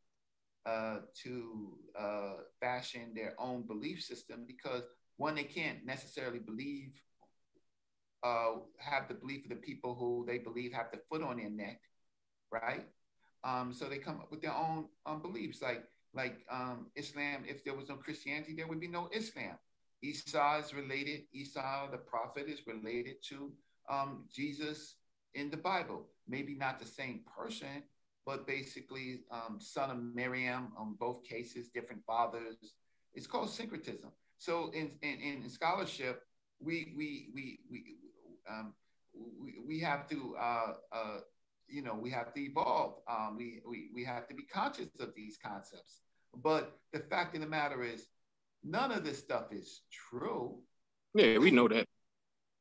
uh, 0.66 0.98
to 1.22 1.76
uh, 1.98 2.34
fashion 2.60 3.12
their 3.14 3.34
own 3.38 3.62
belief 3.66 4.02
system 4.02 4.44
because 4.46 4.84
one, 5.16 5.34
they 5.34 5.44
can't 5.44 5.84
necessarily 5.84 6.38
believe, 6.38 7.00
uh, 8.24 8.54
have 8.78 9.06
the 9.06 9.14
belief 9.14 9.44
of 9.44 9.50
the 9.50 9.56
people 9.56 9.94
who 9.94 10.24
they 10.26 10.38
believe 10.38 10.72
have 10.72 10.90
the 10.90 10.98
foot 11.10 11.22
on 11.22 11.36
their 11.36 11.50
neck, 11.50 11.80
right? 12.50 12.86
Um, 13.44 13.74
so 13.74 13.84
they 13.84 13.98
come 13.98 14.20
up 14.20 14.30
with 14.30 14.40
their 14.40 14.54
own 14.54 14.86
um, 15.04 15.20
beliefs, 15.20 15.60
like 15.60 15.84
like 16.14 16.38
um, 16.50 16.86
Islam. 16.96 17.44
If 17.46 17.64
there 17.64 17.74
was 17.74 17.88
no 17.88 17.96
Christianity, 17.96 18.54
there 18.56 18.66
would 18.66 18.80
be 18.80 18.88
no 18.88 19.10
Islam. 19.12 19.58
Esau 20.02 20.58
is 20.58 20.72
related. 20.74 21.24
Esau, 21.32 21.90
the 21.90 21.98
prophet, 21.98 22.46
is 22.48 22.66
related 22.66 23.16
to 23.28 23.52
um, 23.90 24.24
Jesus 24.32 24.96
in 25.34 25.50
the 25.50 25.56
Bible. 25.58 26.06
Maybe 26.26 26.54
not 26.54 26.78
the 26.78 26.86
same 26.86 27.20
person, 27.36 27.82
but 28.24 28.46
basically 28.46 29.20
um, 29.30 29.58
son 29.60 29.90
of 29.90 29.98
Miriam. 30.02 30.72
On 30.78 30.96
both 30.98 31.22
cases, 31.24 31.68
different 31.68 32.02
fathers. 32.06 32.56
It's 33.12 33.26
called 33.26 33.50
syncretism. 33.50 34.10
So 34.38 34.70
in 34.72 34.92
in, 35.02 35.20
in 35.20 35.50
scholarship, 35.50 36.22
we 36.60 36.94
we 36.96 37.28
we 37.34 37.60
we 37.70 37.96
um, 38.50 38.74
we, 39.40 39.54
we 39.66 39.80
have 39.80 40.08
to 40.08 40.36
uh, 40.40 40.72
uh, 40.92 41.18
you 41.68 41.82
know 41.82 41.94
we 41.94 42.10
have 42.10 42.32
to 42.34 42.40
evolve. 42.40 42.96
Um, 43.08 43.36
we, 43.36 43.60
we 43.68 43.90
we 43.94 44.04
have 44.04 44.28
to 44.28 44.34
be 44.34 44.44
conscious 44.44 44.88
of 45.00 45.14
these 45.14 45.38
concepts. 45.42 46.00
But 46.42 46.78
the 46.92 46.98
fact 46.98 47.34
of 47.34 47.40
the 47.42 47.46
matter 47.46 47.84
is, 47.84 48.08
none 48.64 48.90
of 48.90 49.04
this 49.04 49.18
stuff 49.18 49.52
is 49.52 49.82
true. 49.90 50.58
Yeah, 51.14 51.38
we 51.38 51.50
know 51.50 51.68
that. 51.68 51.86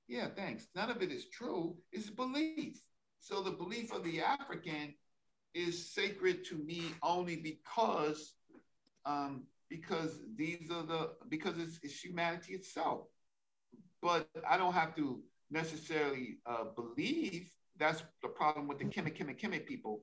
Yeah, 0.08 0.28
thanks. 0.36 0.68
None 0.76 0.92
of 0.92 1.02
it 1.02 1.12
is 1.12 1.26
true. 1.30 1.76
It's 1.92 2.10
belief. 2.10 2.82
So 3.20 3.42
the 3.42 3.52
belief 3.52 3.92
of 3.94 4.04
the 4.04 4.22
African 4.22 4.94
is 5.54 5.94
sacred 5.94 6.46
to 6.46 6.56
me 6.56 6.92
only 7.02 7.38
because 7.38 8.34
um, 9.06 9.44
because 9.70 10.20
these 10.36 10.70
are 10.72 10.84
the 10.84 11.12
because 11.30 11.58
it's, 11.58 11.80
it's 11.84 12.00
humanity 12.00 12.54
itself. 12.54 13.02
But 14.02 14.28
I 14.48 14.58
don't 14.58 14.74
have 14.74 14.96
to 14.98 15.22
necessarily 15.54 16.40
uh, 16.46 16.66
believe. 16.76 17.50
That's 17.78 18.04
the 18.22 18.28
problem 18.28 18.68
with 18.68 18.80
the 18.80 18.86
Kemet 18.86 19.18
Kemet 19.18 19.40
Kemet 19.40 19.66
people. 19.66 20.02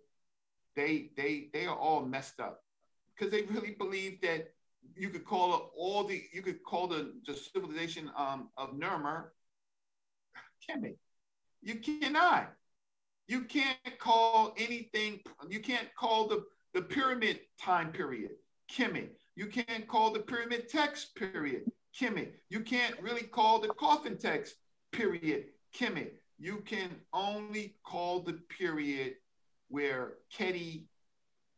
They 0.77 1.11
they 1.17 1.49
they 1.53 1.67
are 1.67 1.77
all 1.77 2.03
messed 2.03 2.41
up 2.41 2.63
because 3.15 3.33
they 3.33 3.43
really 3.43 3.73
believe 3.73 4.21
that 4.23 4.53
you 4.97 5.11
could 5.11 5.25
call 5.25 5.73
all 5.77 6.05
the 6.05 6.23
you 6.33 6.43
could 6.43 6.63
call 6.63 6.87
the, 6.87 7.13
the 7.27 7.35
civilization 7.35 8.11
um, 8.17 8.49
of 8.57 8.77
Nuremberg 8.77 9.27
Kemet. 10.69 10.97
You 11.63 11.77
cannot. 11.77 12.53
You 13.29 13.43
can't 13.43 13.99
call 13.99 14.55
anything. 14.57 15.21
You 15.49 15.61
can't 15.61 15.89
call 15.99 16.29
the 16.29 16.45
the 16.75 16.83
pyramid 16.83 17.41
time 17.61 17.93
period 17.93 18.33
Kemet. 18.73 19.11
You 19.37 19.47
can't 19.47 19.87
call 19.87 20.13
the 20.13 20.21
pyramid 20.21 20.69
text 20.69 21.15
period 21.15 21.63
Kemet. 21.99 22.33
You 22.49 22.61
can't 22.61 23.01
really 23.01 23.23
call 23.23 23.61
the 23.61 23.69
coffin 23.69 24.17
text 24.19 24.55
period 24.93 25.45
Kemet. 25.77 26.13
You 26.39 26.63
can 26.65 26.91
only 27.13 27.77
call 27.85 28.21
the 28.21 28.35
period 28.59 29.15
where 29.69 30.15
Keti 30.37 30.87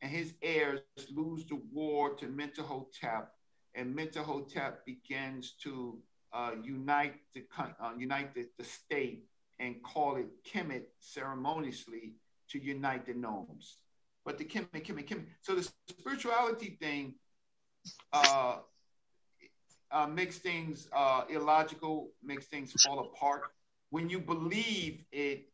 and 0.00 0.10
his 0.10 0.34
heirs 0.42 0.80
lose 1.14 1.46
the 1.46 1.60
war 1.72 2.14
to 2.16 2.26
Mentuhotep, 2.26 3.26
and 3.74 3.96
Mentuhotep 3.96 4.84
begins 4.84 5.52
to 5.62 5.98
uh, 6.32 6.52
unite 6.62 7.14
the 7.34 7.44
uh, 7.58 7.92
unite 7.96 8.34
the, 8.34 8.48
the 8.58 8.64
state 8.64 9.24
and 9.60 9.82
call 9.82 10.16
it 10.16 10.26
Kemet 10.44 10.84
ceremoniously 10.98 12.14
to 12.50 12.58
unite 12.58 13.06
the 13.06 13.14
nomes. 13.14 13.76
But 14.24 14.38
the 14.38 14.44
Kemet, 14.44 14.84
Kemet, 14.84 15.06
Kemet. 15.06 15.26
So 15.40 15.54
the 15.54 15.68
spirituality 15.88 16.76
thing 16.80 17.14
uh, 18.12 18.58
uh, 19.92 20.06
makes 20.06 20.38
things 20.38 20.88
uh, 20.92 21.24
illogical, 21.28 22.10
makes 22.22 22.46
things 22.46 22.72
fall 22.82 23.00
apart. 23.00 23.42
When 23.90 24.08
you 24.08 24.18
believe 24.18 25.04
it, 25.12 25.48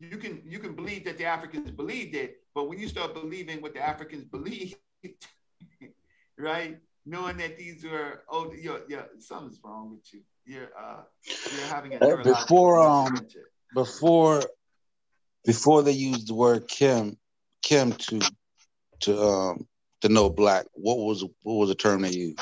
you 0.00 0.16
can 0.16 0.42
you 0.46 0.58
can 0.58 0.74
believe 0.74 1.04
that 1.04 1.18
the 1.18 1.24
Africans 1.24 1.70
believed 1.70 2.14
it, 2.14 2.42
but 2.54 2.68
when 2.68 2.78
you 2.78 2.88
start 2.88 3.14
believing 3.14 3.60
what 3.60 3.74
the 3.74 3.80
Africans 3.80 4.24
believed, 4.24 4.76
right? 6.38 6.78
Knowing 7.06 7.36
that 7.36 7.58
these 7.58 7.84
were 7.84 8.22
oh, 8.30 8.52
you're, 8.52 8.80
you're, 8.88 9.06
something's 9.18 9.60
wrong 9.62 9.90
with 9.90 10.12
you. 10.12 10.20
You're 10.46 10.70
uh, 10.78 11.02
you're 11.52 11.66
having 11.66 11.94
a 11.94 12.16
before 12.22 12.80
um 12.80 13.26
before 13.74 14.42
before 15.44 15.82
they 15.82 15.92
used 15.92 16.28
the 16.28 16.34
word 16.34 16.66
Kim 16.68 17.16
Kim 17.62 17.92
to 17.92 18.20
to 19.00 19.22
um 19.22 19.66
to 20.04 20.08
know 20.08 20.28
black, 20.28 20.66
what 20.74 20.98
was 20.98 21.24
what 21.42 21.54
was 21.54 21.68
the 21.68 21.74
term 21.74 22.02
they 22.02 22.10
used? 22.10 22.38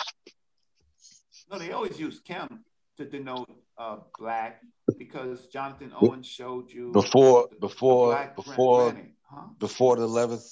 No, 1.53 1.59
they 1.59 1.73
always 1.73 2.01
use 2.01 2.21
Kim 2.21 2.65
to 2.97 3.05
denote 3.05 3.51
uh, 3.77 3.99
black 4.19 4.63
because 4.97 5.47
Jonathan 5.49 5.93
Owen 6.01 6.23
showed 6.23 6.71
you 6.71 6.93
Before 6.93 7.49
before 7.61 8.07
black 8.09 8.35
gran- 8.35 8.47
before 8.47 8.93
granite, 8.93 9.13
huh? 9.31 9.47
before 9.59 9.97
the 9.97 10.03
eleventh 10.05 10.47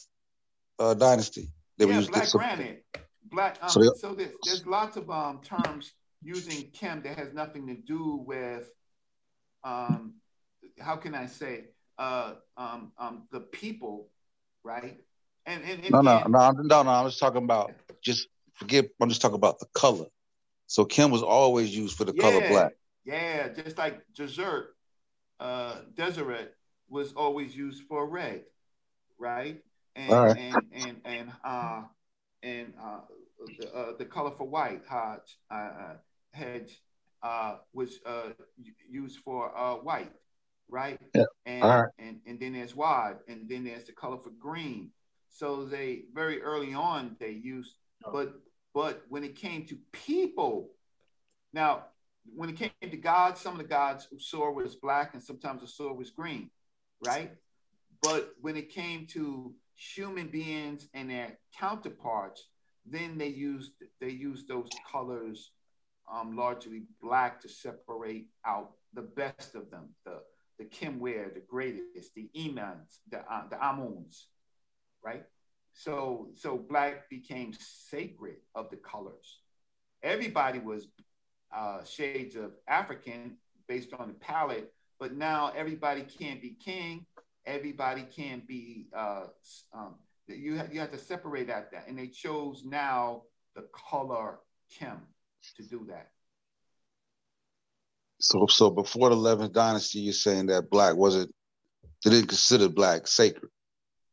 uh, 0.78 0.94
dynasty. 0.94 1.48
They 1.78 1.86
were 1.86 1.92
yeah, 1.92 1.98
using 1.98 2.12
black 2.12 2.24
so- 2.26 2.38
granite. 2.38 2.84
Black. 3.24 3.58
Um, 3.62 3.68
So 3.70 3.94
so 3.94 4.14
there's, 4.14 4.32
there's 4.44 4.66
lots 4.66 4.96
of 4.96 5.08
um, 5.10 5.40
terms 5.42 5.92
using 6.22 6.70
Kim 6.72 7.02
that 7.02 7.16
has 7.18 7.32
nothing 7.32 7.66
to 7.68 7.74
do 7.74 8.22
with, 8.26 8.70
um, 9.64 10.14
how 10.78 10.96
can 10.96 11.14
I 11.14 11.26
say, 11.26 11.66
uh, 11.98 12.34
um, 12.56 12.92
um, 12.98 13.22
the 13.30 13.40
people, 13.40 14.08
right? 14.64 14.98
And, 15.46 15.62
and, 15.64 15.80
and 15.84 15.90
No, 15.90 16.00
no, 16.02 16.24
no, 16.28 16.50
no, 16.50 16.82
no. 16.82 16.90
I'm 16.90 17.06
just 17.06 17.20
talking 17.20 17.42
about 17.44 17.72
just 18.02 18.28
forget. 18.54 18.90
I'm 19.00 19.08
just 19.08 19.22
talking 19.22 19.36
about 19.36 19.58
the 19.60 19.66
color. 19.74 20.06
So 20.70 20.84
Kim 20.84 21.10
was 21.10 21.24
always 21.24 21.76
used 21.76 21.96
for 21.96 22.04
the 22.04 22.12
color 22.12 22.48
black. 22.48 22.74
Yeah, 23.04 23.48
just 23.48 23.76
like 23.76 24.02
dessert, 24.14 24.76
uh, 25.40 25.80
Desheret 25.96 26.50
was 26.88 27.12
always 27.14 27.56
used 27.56 27.82
for 27.88 28.08
red, 28.08 28.44
right? 29.18 29.58
And 29.96 30.12
right. 30.12 30.36
and 30.36 30.62
and 30.72 31.00
and 31.04 31.32
uh 31.42 31.82
and 32.44 32.74
uh 32.80 33.00
the, 33.58 33.74
uh, 33.74 33.96
the 33.98 34.04
color 34.04 34.30
for 34.30 34.46
white, 34.46 34.82
Hodge, 34.88 35.38
uh, 35.50 35.54
uh, 35.54 35.96
hedge, 36.32 36.80
uh, 37.24 37.56
was 37.72 37.98
uh 38.06 38.28
used 38.88 39.18
for 39.24 39.50
uh 39.58 39.74
white, 39.74 40.12
right? 40.68 41.00
Yeah. 41.16 41.24
And, 41.46 41.64
right. 41.64 41.88
and 41.98 42.20
and 42.28 42.38
then 42.38 42.52
there's 42.52 42.76
wide, 42.76 43.16
and 43.26 43.48
then 43.48 43.64
there's 43.64 43.86
the 43.86 43.92
color 43.92 44.18
for 44.18 44.30
green. 44.38 44.92
So 45.30 45.64
they 45.64 46.02
very 46.14 46.40
early 46.40 46.74
on 46.74 47.16
they 47.18 47.32
used, 47.32 47.74
but 48.12 48.34
but 48.74 49.02
when 49.08 49.24
it 49.24 49.36
came 49.36 49.66
to 49.66 49.78
people, 49.92 50.70
now 51.52 51.86
when 52.34 52.50
it 52.50 52.56
came 52.56 52.70
to 52.82 52.96
gods, 52.96 53.40
some 53.40 53.54
of 53.54 53.58
the 53.58 53.64
gods 53.64 54.08
Usur 54.14 54.54
was 54.54 54.76
black 54.76 55.14
and 55.14 55.22
sometimes 55.22 55.62
Usur 55.62 55.96
was 55.96 56.10
green, 56.10 56.50
right? 57.00 57.32
But 58.02 58.32
when 58.40 58.56
it 58.56 58.70
came 58.70 59.06
to 59.08 59.54
human 59.74 60.28
beings 60.28 60.88
and 60.94 61.10
their 61.10 61.38
counterparts, 61.58 62.48
then 62.86 63.18
they 63.18 63.28
used 63.28 63.72
they 64.00 64.10
used 64.10 64.48
those 64.48 64.68
colors, 64.90 65.52
um, 66.10 66.36
largely 66.36 66.82
black, 67.00 67.40
to 67.42 67.48
separate 67.48 68.28
out 68.46 68.72
the 68.94 69.02
best 69.02 69.54
of 69.54 69.70
them, 69.70 69.90
the 70.04 70.20
the 70.58 70.64
Kimware, 70.64 71.32
the 71.32 71.42
greatest, 71.48 72.14
the 72.14 72.30
Imans, 72.36 73.00
the 73.10 73.18
uh, 73.18 73.48
the 73.48 73.56
Amuns, 73.56 74.24
right? 75.04 75.24
So 75.72 76.28
so 76.34 76.58
black 76.58 77.08
became 77.08 77.52
sacred 77.58 78.36
of 78.54 78.70
the 78.70 78.76
colors. 78.76 79.40
Everybody 80.02 80.58
was 80.58 80.88
uh, 81.54 81.84
shades 81.84 82.36
of 82.36 82.52
African 82.68 83.36
based 83.68 83.92
on 83.94 84.08
the 84.08 84.14
palette, 84.14 84.72
but 84.98 85.14
now 85.14 85.52
everybody 85.56 86.02
can't 86.02 86.40
be 86.40 86.50
king. 86.50 87.06
Everybody 87.46 88.02
can't 88.02 88.46
be. 88.46 88.88
Uh, 88.94 89.26
um, 89.72 89.94
you 90.28 90.56
have, 90.56 90.72
you 90.72 90.80
have 90.80 90.92
to 90.92 90.98
separate 90.98 91.50
out 91.50 91.72
that, 91.72 91.88
and 91.88 91.98
they 91.98 92.06
chose 92.06 92.62
now 92.64 93.22
the 93.56 93.66
color 93.72 94.38
Kim 94.70 95.00
to 95.56 95.62
do 95.62 95.84
that. 95.88 96.10
So, 98.20 98.46
so 98.46 98.70
before 98.70 99.08
the 99.08 99.16
11th 99.16 99.52
dynasty, 99.52 100.00
you're 100.00 100.12
saying 100.12 100.46
that 100.46 100.70
black 100.70 100.94
wasn't, 100.94 101.34
they 102.04 102.10
didn't 102.10 102.28
consider 102.28 102.68
black 102.68 103.06
sacred 103.06 103.50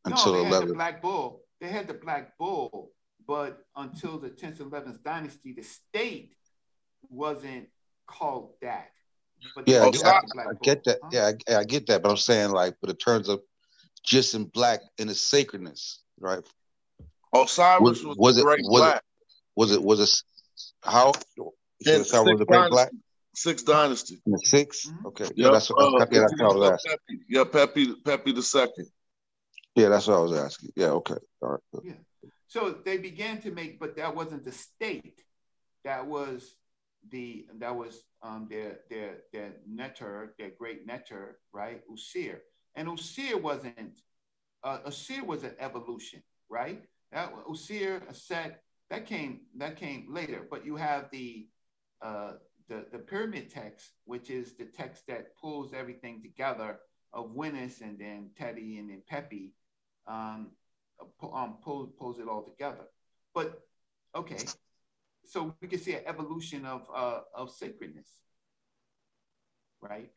until 0.04 0.32
no, 0.32 0.38
they 0.38 0.44
had 0.44 0.62
11th. 0.62 0.68
the 0.68 0.74
black 0.74 1.02
bull. 1.02 1.42
They 1.60 1.68
had 1.68 1.88
the 1.88 1.94
black 1.94 2.38
bull, 2.38 2.92
but 3.26 3.64
until 3.76 4.18
the 4.18 4.30
10th 4.30 4.60
and 4.60 4.70
11th 4.70 5.02
dynasty, 5.02 5.52
the 5.52 5.62
state 5.62 6.34
wasn't 7.08 7.68
called 8.06 8.54
that. 8.62 8.90
But 9.54 9.68
Yeah, 9.68 9.78
I, 9.78 9.80
I- 9.80 9.84
had 9.86 9.92
the 9.92 10.30
black 10.32 10.46
I 10.48 10.52
get 10.62 10.84
that. 10.84 10.98
Yeah, 11.10 11.32
I, 11.48 11.54
I 11.60 11.64
get 11.64 11.86
that. 11.88 12.02
But 12.02 12.10
I'm 12.10 12.16
saying 12.16 12.50
like, 12.50 12.76
but 12.80 12.90
in 12.90 12.96
terms 12.96 13.28
of 13.28 13.40
just 14.04 14.34
in 14.34 14.44
black 14.44 14.80
in 14.98 15.08
its 15.08 15.20
sacredness, 15.20 16.02
right? 16.18 16.42
Osiris 17.34 17.80
Was, 17.82 18.04
was, 18.04 18.16
was 18.18 18.34
the 18.36 18.40
it 18.42 18.44
great 18.44 18.60
was 18.64 18.80
black. 18.82 18.96
it 18.96 19.02
was 19.56 19.72
it 19.72 19.82
was 19.82 20.00
it 20.00 20.10
how? 20.82 21.12
You 21.36 21.52
said 21.84 22.00
Osiris 22.00 22.12
was 22.12 22.24
sixth 22.24 22.38
the 22.38 22.44
great 22.46 22.56
dynasty. 22.58 22.70
black 22.70 22.90
Sixth 23.34 23.66
dynasty. 23.66 24.22
in 24.26 24.32
the 24.32 24.38
6th 24.38 24.86
Mm-hmm. 24.88 25.06
Okay, 25.08 25.28
yeah, 25.36 25.50
that's 25.50 25.68
what 25.70 25.78
Uh, 25.82 26.06
yeah, 26.10 26.20
that's 26.20 26.32
what 26.40 26.52
I 26.52 26.56
was 26.56 26.70
asking. 26.72 26.98
Pepi, 27.08 27.24
yeah, 27.28 27.44
Pepe, 27.44 27.94
Pepe 28.04 28.32
the 28.32 28.42
second. 28.42 28.86
Yeah, 29.78 29.90
that's 29.90 30.08
what 30.08 30.16
I 30.16 30.20
was 30.20 30.32
asking. 30.32 30.70
Yeah, 30.74 30.90
okay, 31.00 31.14
all 31.40 31.50
right. 31.50 31.60
Yeah. 31.84 31.92
So 32.48 32.74
they 32.84 32.98
began 32.98 33.40
to 33.42 33.52
make, 33.52 33.78
but 33.78 33.96
that 33.96 34.16
wasn't 34.16 34.44
the 34.44 34.50
state. 34.50 35.20
That 35.84 36.04
was 36.04 36.56
the 37.10 37.46
that 37.60 37.76
was 37.76 38.02
um, 38.22 38.48
their 38.50 38.80
their 38.90 39.18
their 39.32 39.52
netter, 39.70 40.30
their 40.36 40.50
great 40.58 40.86
netter, 40.88 41.34
right? 41.52 41.80
Usir. 41.88 42.38
And 42.74 42.88
Usir 42.88 43.40
wasn't 43.40 44.00
uh, 44.64 44.78
Usir 44.86 45.24
was 45.24 45.44
an 45.44 45.54
evolution, 45.60 46.24
right? 46.48 46.82
That 47.12 47.32
Usir, 47.48 48.02
Set, 48.12 48.62
that 48.90 49.06
came 49.06 49.42
that 49.58 49.76
came 49.76 50.06
later. 50.10 50.44
But 50.50 50.66
you 50.66 50.74
have 50.74 51.08
the 51.12 51.46
uh, 52.02 52.32
the 52.68 52.86
the 52.90 52.98
pyramid 52.98 53.48
text, 53.48 53.90
which 54.06 54.28
is 54.28 54.54
the 54.54 54.64
text 54.64 55.04
that 55.06 55.36
pulls 55.40 55.72
everything 55.72 56.20
together 56.20 56.80
of 57.12 57.30
Wenis 57.30 57.80
and 57.80 57.98
then 57.98 58.30
Teti 58.38 58.78
and 58.80 58.90
then 58.90 59.02
Pepe. 59.08 59.54
Um, 60.08 60.48
um, 61.22 61.58
pulls, 61.62 61.90
pulls 61.98 62.18
it 62.18 62.28
all 62.28 62.42
together. 62.42 62.86
But 63.34 63.60
okay, 64.14 64.38
so 65.24 65.54
we 65.60 65.68
can 65.68 65.78
see 65.78 65.94
an 65.94 66.02
evolution 66.06 66.64
of 66.64 66.86
uh, 66.94 67.20
of 67.34 67.50
sacredness, 67.50 68.08
right? 69.80 70.10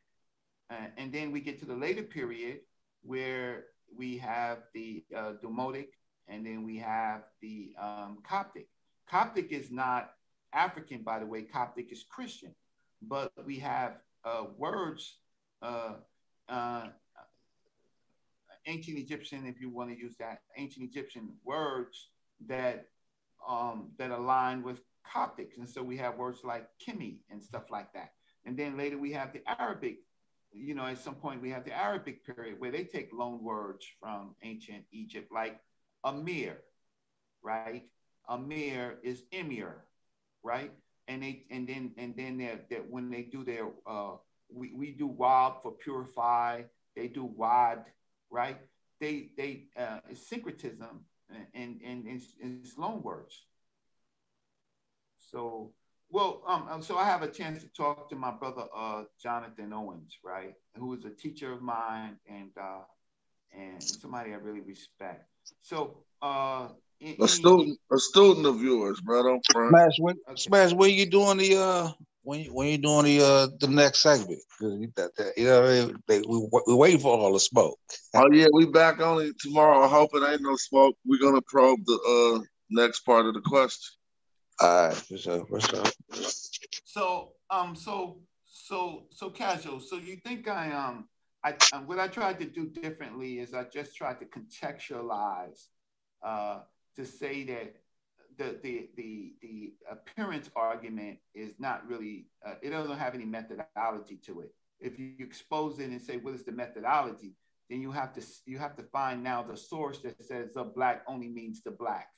Uh, 0.69 0.87
and 0.97 1.11
then 1.11 1.31
we 1.31 1.41
get 1.41 1.59
to 1.59 1.65
the 1.65 1.75
later 1.75 2.03
period 2.03 2.59
where 3.03 3.65
we 3.95 4.17
have 4.17 4.59
the 4.73 5.03
uh, 5.15 5.33
Demotic, 5.43 5.89
and 6.27 6.45
then 6.45 6.63
we 6.63 6.77
have 6.77 7.23
the 7.41 7.75
um, 7.79 8.19
Coptic. 8.23 8.67
Coptic 9.09 9.51
is 9.51 9.69
not 9.69 10.11
African, 10.53 11.03
by 11.03 11.19
the 11.19 11.25
way. 11.25 11.41
Coptic 11.41 11.91
is 11.91 12.05
Christian, 12.09 12.55
but 13.01 13.31
we 13.45 13.59
have 13.59 13.97
uh, 14.23 14.45
words. 14.57 15.17
Uh, 15.61 15.95
uh, 16.47 16.87
ancient 18.65 18.97
Egyptian, 18.97 19.45
if 19.45 19.59
you 19.59 19.69
want 19.69 19.89
to 19.91 19.97
use 19.97 20.15
that, 20.19 20.41
ancient 20.57 20.89
Egyptian 20.89 21.29
words 21.43 22.09
that 22.47 22.87
um, 23.47 23.91
that 23.97 24.11
align 24.11 24.63
with 24.63 24.81
Coptics. 25.03 25.57
And 25.57 25.69
so 25.69 25.81
we 25.81 25.97
have 25.97 26.17
words 26.17 26.39
like 26.43 26.67
Kimi 26.79 27.19
and 27.29 27.41
stuff 27.41 27.63
like 27.71 27.91
that. 27.93 28.13
And 28.45 28.57
then 28.57 28.77
later 28.77 28.97
we 28.97 29.11
have 29.13 29.33
the 29.33 29.41
Arabic, 29.59 29.99
you 30.53 30.75
know, 30.75 30.85
at 30.85 30.99
some 30.99 31.15
point 31.15 31.41
we 31.41 31.49
have 31.49 31.65
the 31.65 31.75
Arabic 31.75 32.25
period 32.25 32.59
where 32.59 32.71
they 32.71 32.83
take 32.83 33.09
loan 33.13 33.43
words 33.43 33.85
from 33.99 34.35
ancient 34.43 34.83
Egypt, 34.91 35.31
like 35.31 35.59
Amir, 36.03 36.57
right? 37.43 37.83
Amir 38.29 38.99
is 39.03 39.23
Emir, 39.31 39.85
right? 40.43 40.71
And 41.07 41.23
they 41.23 41.45
and 41.49 41.67
then 41.67 41.91
and 41.97 42.15
then 42.15 42.37
they're, 42.69 42.83
when 42.89 43.09
they 43.09 43.23
do 43.23 43.43
their 43.43 43.67
uh, 43.87 44.13
we, 44.53 44.71
we 44.73 44.91
do 44.91 45.07
Wab 45.07 45.61
for 45.61 45.71
purify, 45.71 46.63
they 46.95 47.07
do 47.07 47.25
Wad, 47.25 47.85
right? 48.31 48.57
They 48.99 49.29
they 49.37 49.65
uh, 49.77 49.99
it's 50.09 50.27
syncretism 50.27 51.05
and 51.29 51.45
and, 51.53 51.81
and 51.85 52.07
it's, 52.07 52.33
it's 52.39 52.77
loan 52.77 53.01
words. 53.03 53.45
So 55.31 55.73
well, 56.09 56.41
um, 56.45 56.67
um, 56.69 56.81
so 56.81 56.97
I 56.97 57.05
have 57.05 57.21
a 57.21 57.27
chance 57.27 57.61
to 57.63 57.69
talk 57.69 58.09
to 58.09 58.15
my 58.15 58.31
brother 58.31 58.65
uh, 58.75 59.03
Jonathan 59.21 59.71
Owens, 59.71 60.17
right, 60.23 60.55
who 60.75 60.93
is 60.93 61.05
a 61.05 61.09
teacher 61.09 61.53
of 61.53 61.61
mine 61.61 62.17
and 62.27 62.49
uh, 62.59 62.83
and 63.57 63.81
somebody 63.81 64.31
I 64.33 64.35
really 64.35 64.61
respect. 64.61 65.25
So 65.61 66.03
uh, 66.21 66.69
in, 66.99 67.15
A 67.19 67.27
student, 67.27 67.79
a 67.91 67.97
student 67.97 68.45
of 68.45 68.61
yours, 68.61 69.01
bro. 69.01 69.23
Don't 69.23 69.45
front. 69.51 69.69
Smash, 69.69 69.99
when 69.99 70.15
Smash, 70.35 70.73
when 70.73 70.91
you 70.91 71.05
doing 71.05 71.37
the 71.37 71.57
uh, 71.57 71.91
when 72.23 72.41
you, 72.41 72.53
when 72.53 72.67
you 72.67 72.77
doing 72.77 73.05
the 73.05 73.21
uh, 73.23 73.47
the 73.59 73.67
next 73.67 73.99
segment? 74.01 74.39
'Cause 74.59 74.73
you 74.79 74.91
that- 74.95 75.15
that- 75.15 75.33
you 75.37 75.45
know, 75.45 75.61
what 75.61 75.69
I 75.69 75.85
mean? 75.85 76.03
they, 76.07 76.19
we 76.21 76.47
we 76.67 76.73
waiting 76.75 76.99
for 76.99 77.17
all 77.17 77.33
the 77.33 77.39
smoke. 77.39 77.77
Oh 78.13 78.29
yeah, 78.31 78.47
we 78.53 78.65
back 78.65 78.99
on 78.99 79.21
it 79.21 79.35
tomorrow. 79.39 79.81
I 79.83 79.87
hope 79.87 80.11
it 80.13 80.23
ain't 80.29 80.41
no 80.41 80.55
smoke. 80.57 80.95
We're 81.05 81.19
gonna 81.19 81.41
probe 81.47 81.79
the 81.85 81.97
uh 82.41 82.43
next 82.69 83.01
part 83.01 83.25
of 83.25 83.33
the 83.33 83.41
question. 83.41 83.97
All 84.59 84.87
right, 84.87 84.95
for 84.95 85.17
sure, 85.17 85.45
for 85.47 85.59
sure. 85.61 85.85
So 86.85 87.33
um 87.49 87.75
so 87.75 88.19
so 88.45 89.05
so 89.11 89.29
casual. 89.29 89.79
So 89.79 89.95
you 89.97 90.17
think 90.17 90.47
I 90.47 90.71
um 90.73 91.07
I 91.43 91.55
um, 91.73 91.87
what 91.87 91.99
I 91.99 92.07
tried 92.07 92.39
to 92.39 92.45
do 92.45 92.67
differently 92.67 93.39
is 93.39 93.53
I 93.53 93.63
just 93.63 93.95
tried 93.95 94.19
to 94.19 94.25
contextualize 94.25 95.67
uh 96.23 96.59
to 96.97 97.05
say 97.05 97.43
that 97.45 97.75
the 98.37 98.59
the 98.63 98.89
the 98.95 99.33
the 99.41 99.73
appearance 99.89 100.49
argument 100.55 101.17
is 101.33 101.53
not 101.59 101.87
really 101.87 102.27
uh, 102.45 102.55
it 102.61 102.69
doesn't 102.71 102.97
have 102.97 103.15
any 103.15 103.25
methodology 103.25 104.19
to 104.25 104.41
it. 104.41 104.53
If 104.79 104.97
you 104.99 105.13
expose 105.19 105.79
it 105.79 105.89
and 105.89 106.01
say 106.01 106.17
what 106.17 106.33
is 106.33 106.43
the 106.43 106.51
methodology, 106.51 107.35
then 107.69 107.81
you 107.81 107.91
have 107.91 108.13
to 108.13 108.21
you 108.45 108.57
have 108.57 108.75
to 108.77 108.83
find 108.83 109.23
now 109.23 109.43
the 109.43 109.57
source 109.57 109.99
that 109.99 110.21
says 110.23 110.53
the 110.53 110.63
black 110.63 111.03
only 111.07 111.27
means 111.27 111.61
the 111.63 111.71
black. 111.71 112.09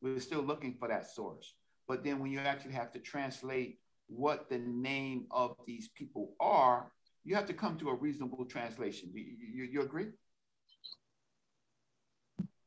We're 0.00 0.20
still 0.20 0.42
looking 0.42 0.74
for 0.78 0.88
that 0.88 1.10
source. 1.10 1.54
But 1.86 2.04
then 2.04 2.18
when 2.20 2.30
you 2.30 2.38
actually 2.40 2.74
have 2.74 2.92
to 2.92 2.98
translate 2.98 3.78
what 4.08 4.48
the 4.48 4.58
name 4.58 5.26
of 5.30 5.56
these 5.66 5.88
people 5.88 6.34
are, 6.40 6.92
you 7.24 7.34
have 7.34 7.46
to 7.46 7.52
come 7.52 7.76
to 7.78 7.88
a 7.90 7.94
reasonable 7.94 8.44
translation. 8.44 9.10
You, 9.12 9.24
you, 9.54 9.64
you 9.64 9.82
agree? 9.82 10.08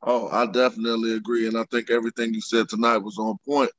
Oh, 0.04 0.28
I 0.28 0.46
definitely 0.46 1.14
agree, 1.14 1.46
and 1.46 1.56
I 1.56 1.64
think 1.70 1.90
everything 1.90 2.34
you 2.34 2.40
said 2.40 2.68
tonight 2.68 2.98
was 2.98 3.18
on 3.18 3.36
point. 3.46 3.70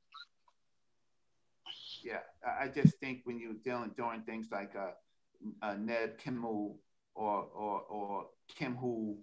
Yeah, 2.02 2.20
I 2.60 2.68
just 2.68 2.98
think 2.98 3.20
when 3.24 3.38
you're 3.38 3.54
dealing 3.62 3.92
doing 3.96 4.22
things 4.22 4.48
like 4.50 4.74
uh, 4.74 4.92
uh, 5.62 5.74
Neb 5.74 6.18
Kimu 6.18 6.76
or 7.14 7.42
or 7.42 7.80
or 7.82 8.26
Kimhu, 8.58 9.16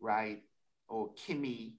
right, 0.00 0.42
or 0.88 1.10
Kimmy. 1.14 1.74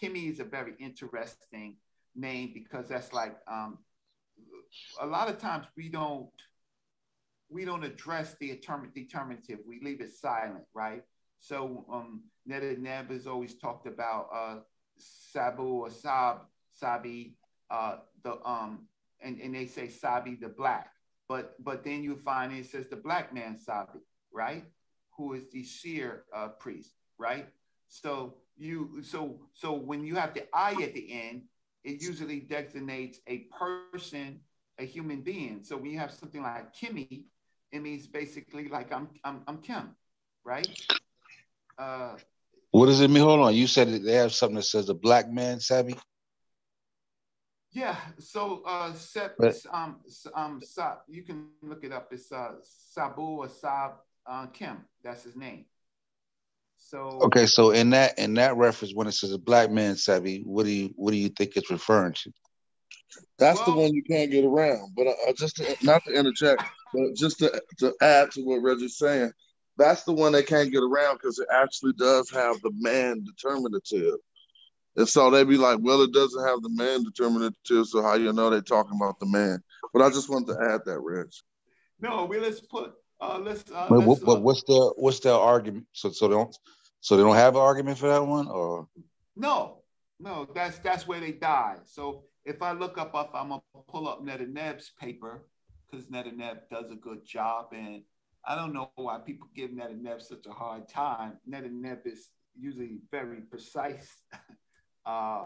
Kimmy 0.00 0.30
is 0.30 0.40
a 0.40 0.44
very 0.44 0.74
interesting 0.78 1.76
name 2.14 2.50
because 2.52 2.88
that's 2.88 3.12
like 3.12 3.36
um, 3.48 3.78
a 5.00 5.06
lot 5.06 5.28
of 5.28 5.38
times 5.38 5.66
we 5.76 5.88
don't 5.88 6.30
we 7.48 7.64
don't 7.64 7.84
address 7.84 8.34
the 8.40 8.50
determin- 8.50 8.94
determinative. 8.94 9.58
We 9.66 9.80
leave 9.82 10.00
it 10.00 10.12
silent, 10.12 10.64
right? 10.74 11.02
So 11.40 11.84
um, 11.90 12.22
Neb 12.46 13.10
has 13.10 13.26
always 13.26 13.54
talked 13.54 13.86
about 13.86 14.28
uh, 14.32 14.56
Sabu 14.98 15.62
or 15.62 15.90
Sab, 15.90 16.42
Sabi, 16.70 17.36
uh, 17.70 17.96
the 18.22 18.38
um, 18.44 18.86
and, 19.20 19.40
and 19.40 19.54
they 19.54 19.66
say 19.66 19.88
Sabi 19.88 20.36
the 20.36 20.48
black, 20.48 20.92
but 21.28 21.54
but 21.62 21.82
then 21.82 22.02
you 22.02 22.16
find 22.16 22.52
it 22.52 22.66
says 22.66 22.88
the 22.88 22.96
black 22.96 23.34
man 23.34 23.56
Sabi, 23.56 24.00
right? 24.32 24.64
Who 25.16 25.32
is 25.32 25.48
the 25.50 25.64
seer 25.64 26.24
uh, 26.34 26.48
priest, 26.48 26.92
right? 27.18 27.48
So 27.88 28.34
you 28.56 29.02
so 29.02 29.40
so 29.52 29.72
when 29.72 30.04
you 30.04 30.16
have 30.16 30.34
the 30.34 30.44
I 30.54 30.72
at 30.82 30.94
the 30.94 31.10
end, 31.10 31.42
it 31.84 32.02
usually 32.02 32.40
designates 32.40 33.20
a 33.26 33.46
person, 33.58 34.40
a 34.78 34.84
human 34.84 35.22
being. 35.22 35.60
So 35.62 35.76
when 35.76 35.90
you 35.90 35.98
have 35.98 36.12
something 36.12 36.42
like 36.42 36.74
Kimmy, 36.74 37.24
it 37.72 37.80
means 37.80 38.06
basically 38.06 38.68
like 38.68 38.92
I'm 38.92 39.08
I'm 39.24 39.42
I'm 39.46 39.58
Kim, 39.58 39.96
right? 40.44 40.68
Uh, 41.80 42.16
What 42.72 42.86
does 42.86 43.00
it 43.00 43.10
mean? 43.10 43.22
Hold 43.22 43.40
on, 43.40 43.54
you 43.54 43.66
said 43.66 43.88
that 43.88 44.04
they 44.04 44.12
have 44.14 44.32
something 44.32 44.56
that 44.56 44.64
says 44.64 44.88
a 44.90 44.94
black 44.94 45.30
man, 45.30 45.60
Savvy. 45.60 45.96
Yeah. 47.72 47.96
So 48.18 48.62
uh, 48.66 48.92
Seb, 48.94 49.32
But- 49.38 49.56
um, 49.72 50.00
um, 50.34 50.60
Sa, 50.62 50.96
you 51.08 51.22
can 51.22 51.48
look 51.62 51.84
it 51.84 51.92
up. 51.92 52.12
It's 52.12 52.30
uh, 52.30 52.52
Sabu 52.62 53.22
or 53.22 53.48
Sab 53.48 53.92
uh, 54.26 54.46
Kim. 54.46 54.84
That's 55.02 55.22
his 55.24 55.36
name. 55.36 55.64
So 56.78 57.20
Okay, 57.22 57.46
so 57.46 57.70
in 57.70 57.90
that 57.90 58.18
in 58.18 58.34
that 58.34 58.56
reference, 58.56 58.94
when 58.94 59.06
it 59.06 59.12
says 59.12 59.32
a 59.32 59.38
black 59.38 59.70
man, 59.70 59.96
Savvy, 59.96 60.42
what 60.44 60.64
do 60.64 60.70
you 60.70 60.92
what 60.96 61.12
do 61.12 61.16
you 61.16 61.28
think 61.28 61.56
it's 61.56 61.70
referring 61.70 62.14
to? 62.14 62.32
That's 63.38 63.60
the 63.62 63.72
one 63.72 63.92
you 63.94 64.02
can't 64.02 64.30
get 64.30 64.44
around. 64.44 64.92
But 64.96 65.06
uh, 65.08 65.14
uh, 65.28 65.32
just 65.36 65.56
to, 65.56 65.76
not 65.82 66.02
to 66.04 66.12
interject, 66.12 66.62
but 66.92 67.14
just 67.14 67.38
to, 67.38 67.62
to 67.78 67.94
add 68.00 68.30
to 68.32 68.42
what 68.42 68.62
Reggie's 68.62 68.98
saying, 68.98 69.32
that's 69.80 70.04
the 70.04 70.12
one 70.12 70.32
they 70.32 70.42
can't 70.42 70.70
get 70.70 70.82
around 70.82 71.16
because 71.16 71.38
it 71.38 71.48
actually 71.52 71.92
does 71.94 72.30
have 72.30 72.60
the 72.62 72.70
man 72.76 73.24
determinative. 73.24 74.18
And 74.96 75.08
so 75.08 75.30
they'd 75.30 75.48
be 75.48 75.56
like, 75.56 75.78
well, 75.80 76.02
it 76.02 76.12
doesn't 76.12 76.46
have 76.46 76.62
the 76.62 76.70
man 76.70 77.04
determinative, 77.04 77.86
so 77.86 78.02
how 78.02 78.14
you 78.14 78.32
know 78.32 78.50
they're 78.50 78.60
talking 78.60 78.98
about 79.00 79.18
the 79.20 79.26
man? 79.26 79.62
But 79.92 80.02
I 80.02 80.10
just 80.10 80.28
wanted 80.28 80.54
to 80.54 80.60
add 80.60 80.80
that, 80.84 81.00
Rich. 81.00 81.42
no, 82.00 82.24
we 82.24 82.38
let's 82.38 82.60
put 82.60 82.94
uh, 83.20 83.38
let's 83.38 83.64
uh, 83.70 83.86
But, 83.88 83.98
let's, 83.98 84.06
what, 84.06 84.20
but 84.24 84.42
what's 84.42 84.62
the 84.64 84.92
what's 84.96 85.20
the 85.20 85.32
argument? 85.32 85.86
So 85.92 86.10
so 86.10 86.28
they 86.28 86.34
don't 86.34 86.56
so 87.00 87.16
they 87.16 87.22
don't 87.22 87.36
have 87.36 87.54
an 87.54 87.62
argument 87.62 87.98
for 87.98 88.08
that 88.08 88.24
one, 88.24 88.48
or 88.48 88.88
No, 89.36 89.82
no, 90.18 90.46
that's 90.54 90.78
that's 90.78 91.06
where 91.06 91.20
they 91.20 91.32
die. 91.32 91.76
So 91.84 92.24
if 92.44 92.62
I 92.62 92.72
look 92.72 92.98
up, 92.98 93.14
up 93.14 93.30
I'm 93.34 93.50
gonna 93.50 93.62
pull 93.88 94.08
up 94.08 94.24
Netaneb's 94.24 94.90
paper 95.00 95.46
because 95.90 96.06
Netaneb 96.06 96.60
does 96.70 96.90
a 96.90 96.96
good 96.96 97.24
job, 97.24 97.68
and 97.72 98.02
I 98.46 98.54
don't 98.54 98.72
know 98.72 98.90
why 98.96 99.18
people 99.18 99.48
give 99.54 99.70
Netaneb 99.70 100.22
such 100.22 100.46
a 100.46 100.52
hard 100.52 100.88
time. 100.88 101.38
Netaneb 101.48 102.06
is 102.06 102.30
usually 102.58 102.98
very 103.10 103.42
precise. 103.42 104.08
uh, 105.06 105.44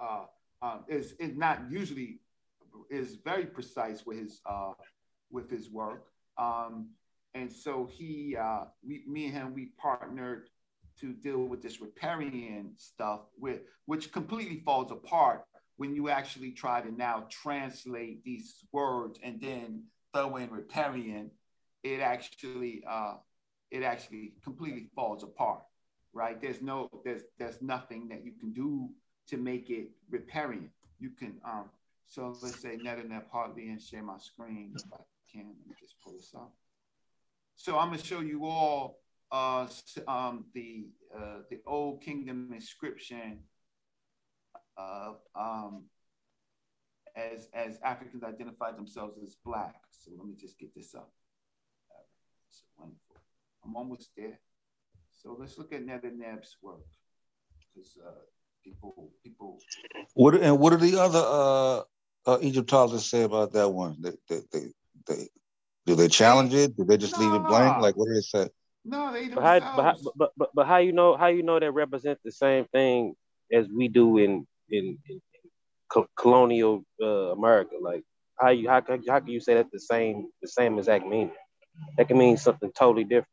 uh, 0.00 0.24
um, 0.62 0.84
is 0.88 1.12
is 1.12 1.36
not 1.36 1.62
usually 1.70 2.20
is 2.90 3.16
very 3.24 3.46
precise 3.46 4.04
with 4.06 4.18
his 4.18 4.40
uh, 4.46 4.72
with 5.30 5.50
his 5.50 5.70
work. 5.70 6.06
Um, 6.38 6.90
and 7.34 7.52
so 7.52 7.88
he, 7.90 8.36
uh, 8.36 8.64
we, 8.86 9.04
me 9.06 9.26
and 9.26 9.34
him, 9.34 9.54
we 9.54 9.72
partnered 9.78 10.48
to 11.00 11.12
deal 11.12 11.44
with 11.44 11.62
this 11.62 11.80
riparian 11.80 12.72
stuff, 12.76 13.20
with, 13.38 13.60
which 13.86 14.12
completely 14.12 14.62
falls 14.64 14.90
apart 14.90 15.44
when 15.76 15.94
you 15.94 16.08
actually 16.08 16.50
try 16.50 16.80
to 16.80 16.92
now 16.92 17.26
translate 17.30 18.22
these 18.24 18.56
words 18.72 19.18
and 19.22 19.40
then 19.40 19.84
throw 20.14 20.36
in 20.36 20.50
riparian. 20.50 21.30
It 21.82 22.00
actually, 22.00 22.82
uh, 22.88 23.14
it 23.70 23.82
actually 23.82 24.34
completely 24.42 24.88
falls 24.94 25.22
apart, 25.22 25.62
right? 26.12 26.40
There's 26.40 26.60
no, 26.60 26.90
there's, 27.04 27.22
there's 27.38 27.60
nothing 27.62 28.08
that 28.08 28.24
you 28.24 28.32
can 28.32 28.52
do 28.52 28.90
to 29.28 29.36
make 29.36 29.70
it 29.70 29.90
riparian. 30.10 30.70
You 30.98 31.10
can, 31.10 31.40
um, 31.44 31.70
so 32.06 32.36
let's 32.42 32.60
say 32.60 32.76
Netaneb 32.76 33.24
hardly 33.32 33.68
and 33.68 33.80
share 33.80 34.02
my 34.02 34.18
screen 34.18 34.72
if 34.74 34.92
I 34.92 35.02
can. 35.32 35.46
Let 35.46 35.68
me 35.68 35.74
just 35.80 35.94
pull 36.02 36.12
this 36.14 36.34
up. 36.34 36.52
So 37.54 37.78
I'm 37.78 37.90
gonna 37.90 38.02
show 38.02 38.20
you 38.20 38.46
all 38.46 39.00
uh, 39.30 39.66
um, 40.08 40.46
the 40.54 40.88
uh, 41.14 41.42
the 41.50 41.60
Old 41.66 42.02
Kingdom 42.02 42.50
inscription 42.52 43.38
of 44.76 45.18
um, 45.34 45.84
as 47.14 47.48
as 47.52 47.78
Africans 47.84 48.24
identified 48.24 48.76
themselves 48.76 49.18
as 49.22 49.36
black. 49.44 49.76
So 49.90 50.10
let 50.16 50.26
me 50.26 50.34
just 50.38 50.58
get 50.58 50.74
this 50.74 50.94
up. 50.94 51.12
So 53.62 53.68
wonderful. 53.68 53.70
I'm 53.70 53.76
almost 53.76 54.10
there. 54.16 54.40
So 55.12 55.36
let's 55.38 55.58
look 55.58 55.72
at 55.72 55.84
Netaneb's 55.84 56.56
work 56.62 56.80
because 57.74 57.98
uh, 58.06 58.10
people 58.64 59.12
people 59.22 59.58
what 60.14 60.34
and 60.34 60.58
what 60.58 60.70
do 60.70 60.76
the 60.76 61.00
other 61.00 61.22
uh, 61.24 61.82
uh 62.30 62.38
Egyptologists 62.42 63.10
say 63.10 63.22
about 63.22 63.52
that 63.52 63.68
one? 63.68 63.96
They 64.00 64.12
they 64.28 64.40
they, 64.52 64.72
they 65.06 65.28
do 65.86 65.94
they 65.94 66.08
challenge 66.08 66.54
it? 66.54 66.76
Do 66.76 66.84
they 66.84 66.96
just 66.96 67.18
leave 67.18 67.32
it 67.34 67.46
blank? 67.46 67.80
Like 67.82 67.96
what 67.96 68.06
do 68.08 68.14
they 68.14 68.20
say? 68.20 68.48
no 68.84 69.12
they 69.12 69.28
But 69.28 69.42
how, 69.44 69.60
but, 69.76 69.84
how, 69.84 69.96
but, 70.16 70.32
but, 70.36 70.50
but 70.54 70.66
how 70.66 70.78
you 70.78 70.92
know 70.92 71.16
how 71.16 71.26
you 71.28 71.42
know 71.42 71.60
that 71.60 71.72
represents 71.72 72.22
the 72.24 72.32
same 72.32 72.64
thing 72.66 73.14
as 73.52 73.68
we 73.68 73.88
do 73.88 74.18
in 74.18 74.46
in, 74.70 74.98
in 75.08 75.20
co- 75.92 76.08
colonial 76.16 76.84
uh, 77.02 77.32
America? 77.32 77.76
Like 77.80 78.04
how 78.38 78.50
you 78.50 78.68
how, 78.68 78.80
can- 78.80 79.04
how 79.08 79.20
can 79.20 79.28
you 79.28 79.40
say 79.40 79.54
that 79.54 79.70
the 79.72 79.80
same 79.80 80.28
the 80.42 80.48
same 80.48 80.78
exact 80.78 81.06
meaning? 81.06 81.32
That 81.98 82.08
can 82.08 82.18
mean 82.18 82.36
something 82.36 82.72
totally 82.72 83.04
different. 83.04 83.28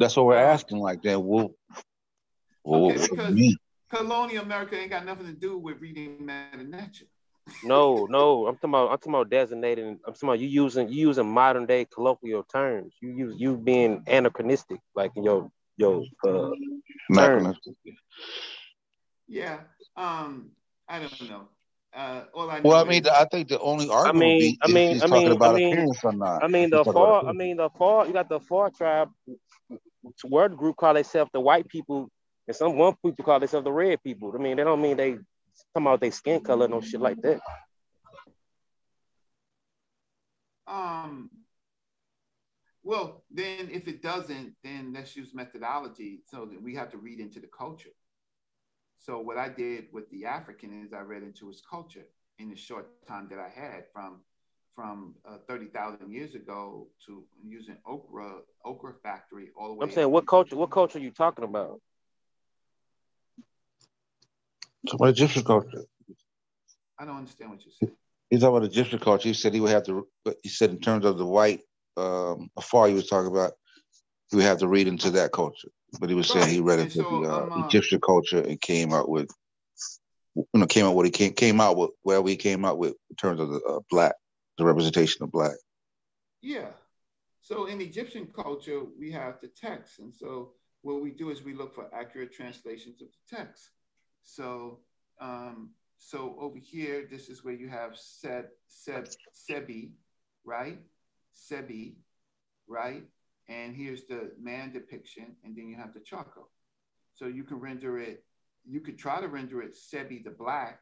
That's 0.00 0.16
what 0.16 0.26
we're 0.26 0.36
asking. 0.36 0.78
Like 0.78 1.02
that. 1.02 1.20
Well, 1.20 1.52
well, 2.64 2.86
Okay, 2.86 2.98
what 3.00 3.10
because 3.10 3.34
you 3.36 3.56
colonial 3.90 4.42
America 4.42 4.76
ain't 4.76 4.90
got 4.90 5.04
nothing 5.04 5.26
to 5.26 5.32
do 5.32 5.58
with 5.58 5.78
reading 5.80 6.26
Netanyahu. 6.26 7.04
No, 7.62 8.06
no, 8.08 8.46
I'm 8.46 8.54
talking 8.56 8.70
about 8.70 8.90
I'm 8.90 8.98
talking 8.98 9.12
about 9.14 9.30
designating. 9.30 9.88
I'm 10.06 10.14
talking 10.14 10.28
about 10.30 10.38
you 10.40 10.48
using 10.48 10.88
you 10.88 11.08
using 11.08 11.28
modern 11.30 11.66
day 11.66 11.84
colloquial 11.84 12.44
terms. 12.44 12.94
You 13.02 13.10
use 13.10 13.34
you 13.38 13.56
being 13.56 14.02
anachronistic, 14.06 14.80
like 14.94 15.12
in 15.16 15.24
your 15.24 15.50
your 15.76 16.04
uh, 16.26 16.50
terms. 17.14 17.58
Yeah. 19.28 19.60
Um, 19.96 20.52
I 20.88 21.00
don't 21.00 21.30
know. 21.30 21.48
Uh, 21.92 22.22
all 22.34 22.48
I 22.50 22.60
Well, 22.60 22.84
I 22.84 22.88
mean, 22.88 23.04
is- 23.04 23.10
I 23.10 23.24
think 23.26 23.48
the 23.48 23.58
only 23.60 23.90
argument 23.90 24.16
would 24.16 24.22
mean, 24.22 24.38
be 24.40 24.58
I 24.62 24.66
is 24.68 24.74
mean, 24.74 24.92
he's 24.92 25.02
I 25.02 25.06
talking 25.08 25.22
mean, 25.24 25.32
about 25.36 25.54
I 25.54 25.58
mean, 25.58 25.72
appearance 25.72 26.04
or 26.04 26.12
not. 26.12 26.44
I 26.44 26.46
mean 26.48 26.70
the 26.70 26.84
talking 26.84 26.92
far. 26.92 27.24
I 27.26 27.32
mean 27.32 27.56
the 27.56 27.68
far. 27.70 28.06
You 28.06 28.12
got 28.12 28.28
the 28.28 28.40
far 28.40 28.70
tribe. 28.70 29.10
Word 30.24 30.56
group 30.56 30.76
call 30.76 30.94
themselves 30.94 31.30
the 31.32 31.40
white 31.40 31.68
people, 31.68 32.08
and 32.46 32.56
some 32.56 32.76
one 32.76 32.94
people 33.04 33.24
call 33.24 33.38
themselves 33.40 33.64
the 33.64 33.72
red 33.72 34.02
people. 34.02 34.32
I 34.34 34.38
mean, 34.38 34.56
they 34.56 34.64
don't 34.64 34.80
mean 34.80 34.96
they 34.96 35.18
come 35.74 35.86
out 35.86 36.00
their 36.00 36.12
skin 36.12 36.40
color, 36.40 36.68
no 36.68 36.80
shit 36.80 37.00
like 37.00 37.20
that. 37.22 37.40
Um, 40.66 41.30
well, 42.82 43.24
then 43.30 43.68
if 43.70 43.88
it 43.88 44.02
doesn't, 44.02 44.54
then 44.64 44.92
let's 44.94 45.16
use 45.16 45.34
methodology 45.34 46.22
so 46.26 46.46
that 46.46 46.62
we 46.62 46.74
have 46.74 46.90
to 46.92 46.98
read 46.98 47.20
into 47.20 47.40
the 47.40 47.48
culture. 47.48 47.90
So 48.98 49.18
what 49.18 49.36
I 49.36 49.48
did 49.48 49.86
with 49.92 50.08
the 50.10 50.26
African 50.26 50.84
is 50.84 50.92
I 50.92 51.00
read 51.00 51.22
into 51.22 51.48
his 51.48 51.62
culture 51.68 52.06
in 52.38 52.50
the 52.50 52.56
short 52.56 52.86
time 53.06 53.28
that 53.30 53.38
I 53.38 53.48
had 53.48 53.84
from 53.92 54.20
from 54.80 55.14
uh, 55.28 55.36
30,000 55.46 56.10
years 56.10 56.34
ago 56.34 56.86
to 57.06 57.22
using 57.44 57.76
ochre 57.86 58.32
ochre 58.64 58.96
factory 59.02 59.50
all 59.54 59.68
the 59.68 59.74
way 59.74 59.84
I'm 59.84 59.92
saying, 59.92 60.10
what 60.10 60.26
culture? 60.26 60.56
What 60.56 60.70
culture 60.70 60.98
are 60.98 61.02
you 61.02 61.10
talking 61.10 61.44
about? 61.44 61.80
Talking 64.86 65.00
about 65.00 65.10
Egyptian 65.10 65.44
culture. 65.44 65.84
I 66.98 67.04
don't 67.04 67.18
understand 67.18 67.50
what 67.50 67.60
you're 67.62 67.74
saying. 67.78 67.96
He's 68.30 68.40
talking 68.40 68.56
about 68.56 68.70
Egyptian 68.70 68.98
culture. 69.00 69.28
He 69.28 69.34
said 69.34 69.52
he 69.52 69.60
would 69.60 69.70
have 69.70 69.84
to. 69.84 70.06
He 70.42 70.48
said 70.48 70.70
in 70.70 70.80
terms 70.80 71.04
of 71.04 71.18
the 71.18 71.26
white 71.26 71.60
um, 71.98 72.48
afar 72.56 72.88
he 72.88 72.94
was 72.94 73.06
talking 73.06 73.30
about, 73.30 73.52
he 74.30 74.36
would 74.36 74.46
have 74.46 74.58
to 74.60 74.68
read 74.68 74.88
into 74.88 75.10
that 75.10 75.32
culture. 75.32 75.68
But 76.00 76.08
he 76.08 76.14
was 76.14 76.28
saying 76.28 76.48
he 76.48 76.60
read 76.60 76.78
into 76.78 77.02
the 77.02 77.30
uh, 77.30 77.66
Egyptian 77.66 78.00
culture 78.00 78.40
and 78.40 78.58
came 78.58 78.94
out 78.94 79.10
with, 79.10 79.28
you 80.36 80.46
know, 80.54 80.66
came 80.66 80.86
out 80.86 80.94
what 80.94 81.04
he 81.04 81.10
came 81.10 81.34
came 81.34 81.60
out 81.60 81.76
with 81.76 81.90
wherever 82.02 82.22
we 82.22 82.36
came 82.36 82.64
out 82.64 82.78
with 82.78 82.94
in 83.10 83.16
terms 83.16 83.40
of 83.40 83.50
the 83.50 83.60
uh, 83.60 83.80
black, 83.90 84.14
the 84.60 84.66
representation 84.66 85.24
of 85.24 85.32
black. 85.32 85.56
Yeah. 86.42 86.68
So 87.42 87.66
in 87.66 87.80
Egyptian 87.80 88.26
culture, 88.26 88.82
we 88.98 89.10
have 89.10 89.40
the 89.40 89.48
text. 89.48 89.98
And 89.98 90.14
so 90.14 90.52
what 90.82 91.02
we 91.02 91.10
do 91.10 91.30
is 91.30 91.42
we 91.42 91.54
look 91.54 91.74
for 91.74 91.88
accurate 91.92 92.32
translations 92.32 93.00
of 93.02 93.08
the 93.08 93.36
text. 93.36 93.70
So 94.22 94.78
um, 95.20 95.70
so 96.00 96.34
over 96.40 96.58
here, 96.58 97.06
this 97.10 97.28
is 97.28 97.44
where 97.44 97.54
you 97.54 97.68
have 97.68 97.96
Seb, 97.96 98.46
Seb, 98.66 99.06
Sebi, 99.34 99.90
right? 100.44 100.78
Sebi, 101.34 101.96
right? 102.66 103.04
And 103.48 103.76
here's 103.76 104.04
the 104.04 104.32
man 104.40 104.72
depiction, 104.72 105.36
and 105.44 105.54
then 105.54 105.68
you 105.68 105.76
have 105.76 105.92
the 105.92 106.00
Chaco. 106.00 106.48
So 107.14 107.26
you 107.26 107.44
can 107.44 107.58
render 107.60 107.98
it, 107.98 108.24
you 108.64 108.80
could 108.80 108.98
try 108.98 109.20
to 109.20 109.28
render 109.28 109.60
it 109.62 109.76
Sebi 109.76 110.24
the 110.24 110.30
black, 110.30 110.80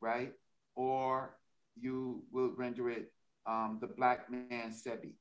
right? 0.00 0.32
Or 0.76 1.34
you 1.80 2.22
will 2.32 2.50
render 2.56 2.90
it 2.90 3.10
um, 3.46 3.78
the 3.80 3.86
black 3.86 4.30
man 4.30 4.70
Sebi, 4.72 5.12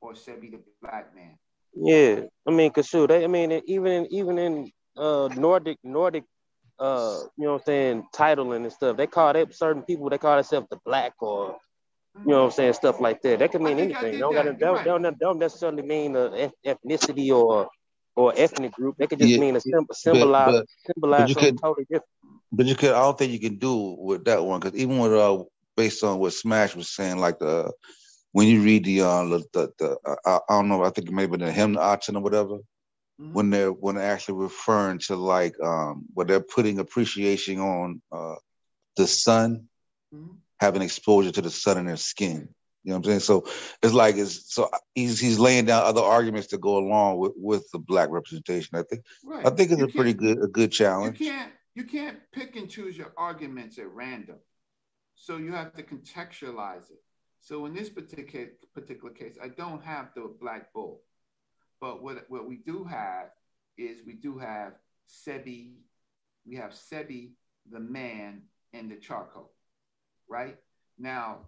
or 0.00 0.12
Sebi 0.12 0.50
the 0.50 0.60
black 0.82 1.14
man. 1.14 1.36
Yeah, 1.74 2.22
I 2.46 2.50
mean, 2.50 2.70
cause 2.70 2.86
shoot, 2.86 3.08
they, 3.08 3.24
I 3.24 3.26
mean, 3.26 3.50
even 3.66 4.06
even 4.10 4.38
in 4.38 4.70
uh 4.96 5.28
Nordic 5.36 5.78
Nordic, 5.82 6.24
uh, 6.78 7.18
you 7.36 7.44
know 7.44 7.52
what 7.54 7.62
I'm 7.62 7.64
saying, 7.66 8.06
titling 8.14 8.62
and 8.64 8.72
stuff, 8.72 8.96
they 8.96 9.06
call 9.06 9.34
it 9.36 9.54
certain 9.54 9.82
people, 9.82 10.08
they 10.08 10.18
call 10.18 10.36
themselves 10.36 10.68
the 10.70 10.78
black 10.84 11.14
or, 11.20 11.56
you 12.24 12.30
know 12.30 12.38
what 12.40 12.44
I'm 12.46 12.50
saying, 12.52 12.72
stuff 12.74 13.00
like 13.00 13.22
that. 13.22 13.40
That 13.40 13.50
can 13.50 13.62
mean 13.64 13.78
anything. 13.80 14.12
They 14.12 14.18
don't, 14.18 14.34
gotta, 14.34 14.52
they 14.52 14.58
don't, 14.66 14.78
they 14.84 14.90
don't, 14.90 15.18
don't 15.18 15.38
necessarily 15.38 15.82
mean 15.82 16.14
a 16.16 16.50
ethnicity 16.64 17.30
or 17.36 17.68
or 18.16 18.32
ethnic 18.36 18.70
group. 18.72 18.94
They 18.96 19.08
could 19.08 19.18
just 19.18 19.32
Yeah, 19.32 19.38
mean 19.40 19.56
a 19.56 19.60
symbol, 19.60 19.86
but- 19.88 19.96
symbolize 19.96 20.52
but- 20.54 20.66
symbolize 20.86 21.20
but 21.22 21.28
you 21.28 21.34
something 21.34 21.54
could- 21.56 21.60
totally 21.62 21.84
different. 21.90 22.04
But 22.52 22.66
you 22.66 22.76
could, 22.76 22.92
I 22.92 23.00
don't 23.00 23.18
think 23.18 23.32
you 23.32 23.40
can 23.40 23.56
do 23.58 23.96
with 23.98 24.24
that 24.26 24.44
one 24.44 24.60
because 24.60 24.78
even 24.78 24.98
with 24.98 25.12
uh, 25.12 25.42
based 25.76 26.04
on 26.04 26.18
what 26.18 26.32
Smash 26.32 26.74
was 26.76 26.90
saying, 26.90 27.18
like 27.18 27.38
the 27.38 27.72
when 28.32 28.48
you 28.48 28.62
read 28.62 28.84
the 28.84 29.02
uh 29.02 29.24
the 29.24 29.70
the, 29.78 29.96
uh, 30.04 30.16
I, 30.24 30.38
I 30.48 30.56
don't 30.58 30.68
know, 30.68 30.82
I 30.84 30.90
think 30.90 31.10
maybe 31.10 31.36
the 31.36 31.52
hymn 31.52 31.76
Achen 31.78 32.16
or 32.16 32.22
whatever, 32.22 32.58
Mm-hmm. 33.20 33.32
when 33.32 33.50
they're 33.50 33.70
when 33.70 33.94
they're 33.94 34.12
actually 34.12 34.42
referring 34.42 34.98
to 35.06 35.14
like 35.14 35.54
um 35.62 36.06
where 36.14 36.26
they're 36.26 36.40
putting 36.40 36.80
appreciation 36.80 37.60
on 37.60 38.02
uh 38.10 38.34
the 38.96 39.06
sun 39.06 39.68
Mhm. 40.12 40.36
having 40.60 40.82
exposure 40.82 41.30
to 41.32 41.40
the 41.42 41.50
sun 41.50 41.78
in 41.78 41.86
their 41.86 41.96
skin. 41.96 42.48
You 42.82 42.90
know 42.90 42.96
what 42.98 43.06
I'm 43.06 43.10
saying? 43.10 43.20
So 43.20 43.46
it's 43.82 43.94
like 43.94 44.16
it's 44.16 44.52
so 44.52 44.68
he's 44.96 45.20
he's 45.20 45.38
laying 45.38 45.64
down 45.66 45.84
other 45.84 46.02
arguments 46.02 46.48
to 46.48 46.58
go 46.58 46.76
along 46.76 47.18
with 47.18 47.32
with 47.36 47.70
the 47.70 47.78
black 47.78 48.10
representation. 48.10 48.76
I 48.76 48.82
think 48.82 49.04
Right. 49.24 49.46
I 49.46 49.50
think 49.50 49.70
it's 49.70 49.80
You 49.80 49.86
a 49.86 49.88
pretty 49.92 50.12
good 50.12 50.42
a 50.42 50.48
good 50.48 50.72
challenge. 50.72 51.20
You 51.20 51.26
can't 51.26 51.52
you 51.76 51.84
can't 51.84 52.18
pick 52.32 52.56
and 52.56 52.68
choose 52.68 52.96
your 52.98 53.12
arguments 53.16 53.78
at 53.78 53.88
random. 53.92 54.36
So 55.14 55.36
you 55.36 55.52
have 55.52 55.72
to 55.74 55.82
contextualize 55.82 56.90
it. 56.90 57.02
So 57.40 57.66
in 57.66 57.74
this 57.74 57.90
particular 57.90 58.48
particular 58.74 59.12
case, 59.12 59.36
I 59.42 59.48
don't 59.48 59.82
have 59.84 60.08
the 60.14 60.34
black 60.40 60.72
bull, 60.72 61.02
but 61.80 62.02
what 62.02 62.24
what 62.28 62.48
we 62.48 62.56
do 62.56 62.84
have 62.84 63.30
is 63.76 63.98
we 64.06 64.14
do 64.14 64.38
have 64.38 64.74
Sebi, 65.08 65.74
we 66.46 66.56
have 66.56 66.72
Sebi, 66.72 67.32
the 67.70 67.80
man, 67.80 68.42
and 68.72 68.90
the 68.90 68.96
charcoal, 68.96 69.52
right? 70.28 70.56
Now 70.98 71.40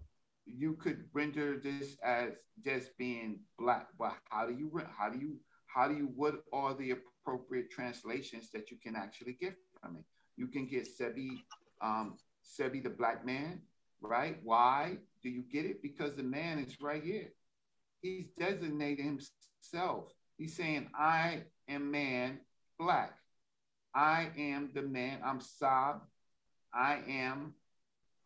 you 0.45 0.75
could 0.75 1.05
render 1.13 1.59
this 1.59 1.97
as 2.05 2.33
just 2.65 2.97
being 2.99 3.41
black, 3.59 3.89
but 3.99 4.15
how 4.31 4.47
do 4.47 4.55
you 4.55 4.71
how 4.97 5.09
do 5.09 5.19
you 5.19 5.37
how 5.67 5.89
do 5.89 5.95
you 5.95 6.11
what 6.15 6.45
are 6.53 6.75
the 6.75 6.93
appropriate 6.93 7.71
translations 7.71 8.51
that 8.53 8.71
you 8.71 8.77
can 8.83 8.97
actually 8.97 9.37
get 9.41 9.57
from 9.81 9.97
it? 9.97 10.05
You 10.37 10.47
can 10.47 10.67
get 10.67 10.87
Sebi, 10.87 11.31
um, 11.81 12.17
Sebi 12.47 12.83
the 12.83 12.91
black 12.91 13.25
man, 13.27 13.61
right? 14.01 14.39
Why 14.43 14.99
do 15.23 15.29
you 15.29 15.43
get 15.43 15.65
it? 15.65 15.83
Because 15.83 16.15
the 16.15 16.23
man 16.23 16.59
is 16.59 16.81
right 16.81 17.03
here. 17.03 17.33
He's 18.03 18.27
designating 18.39 19.19
himself. 19.63 20.13
He's 20.39 20.55
saying, 20.55 20.89
I 20.95 21.43
am 21.69 21.91
man 21.91 22.41
black. 22.79 23.15
I 23.95 24.29
am 24.39 24.71
the 24.75 24.83
man. 24.83 25.21
I'm 25.25 25.41
Saab. 25.41 26.01
I 26.73 27.01
am, 27.09 27.55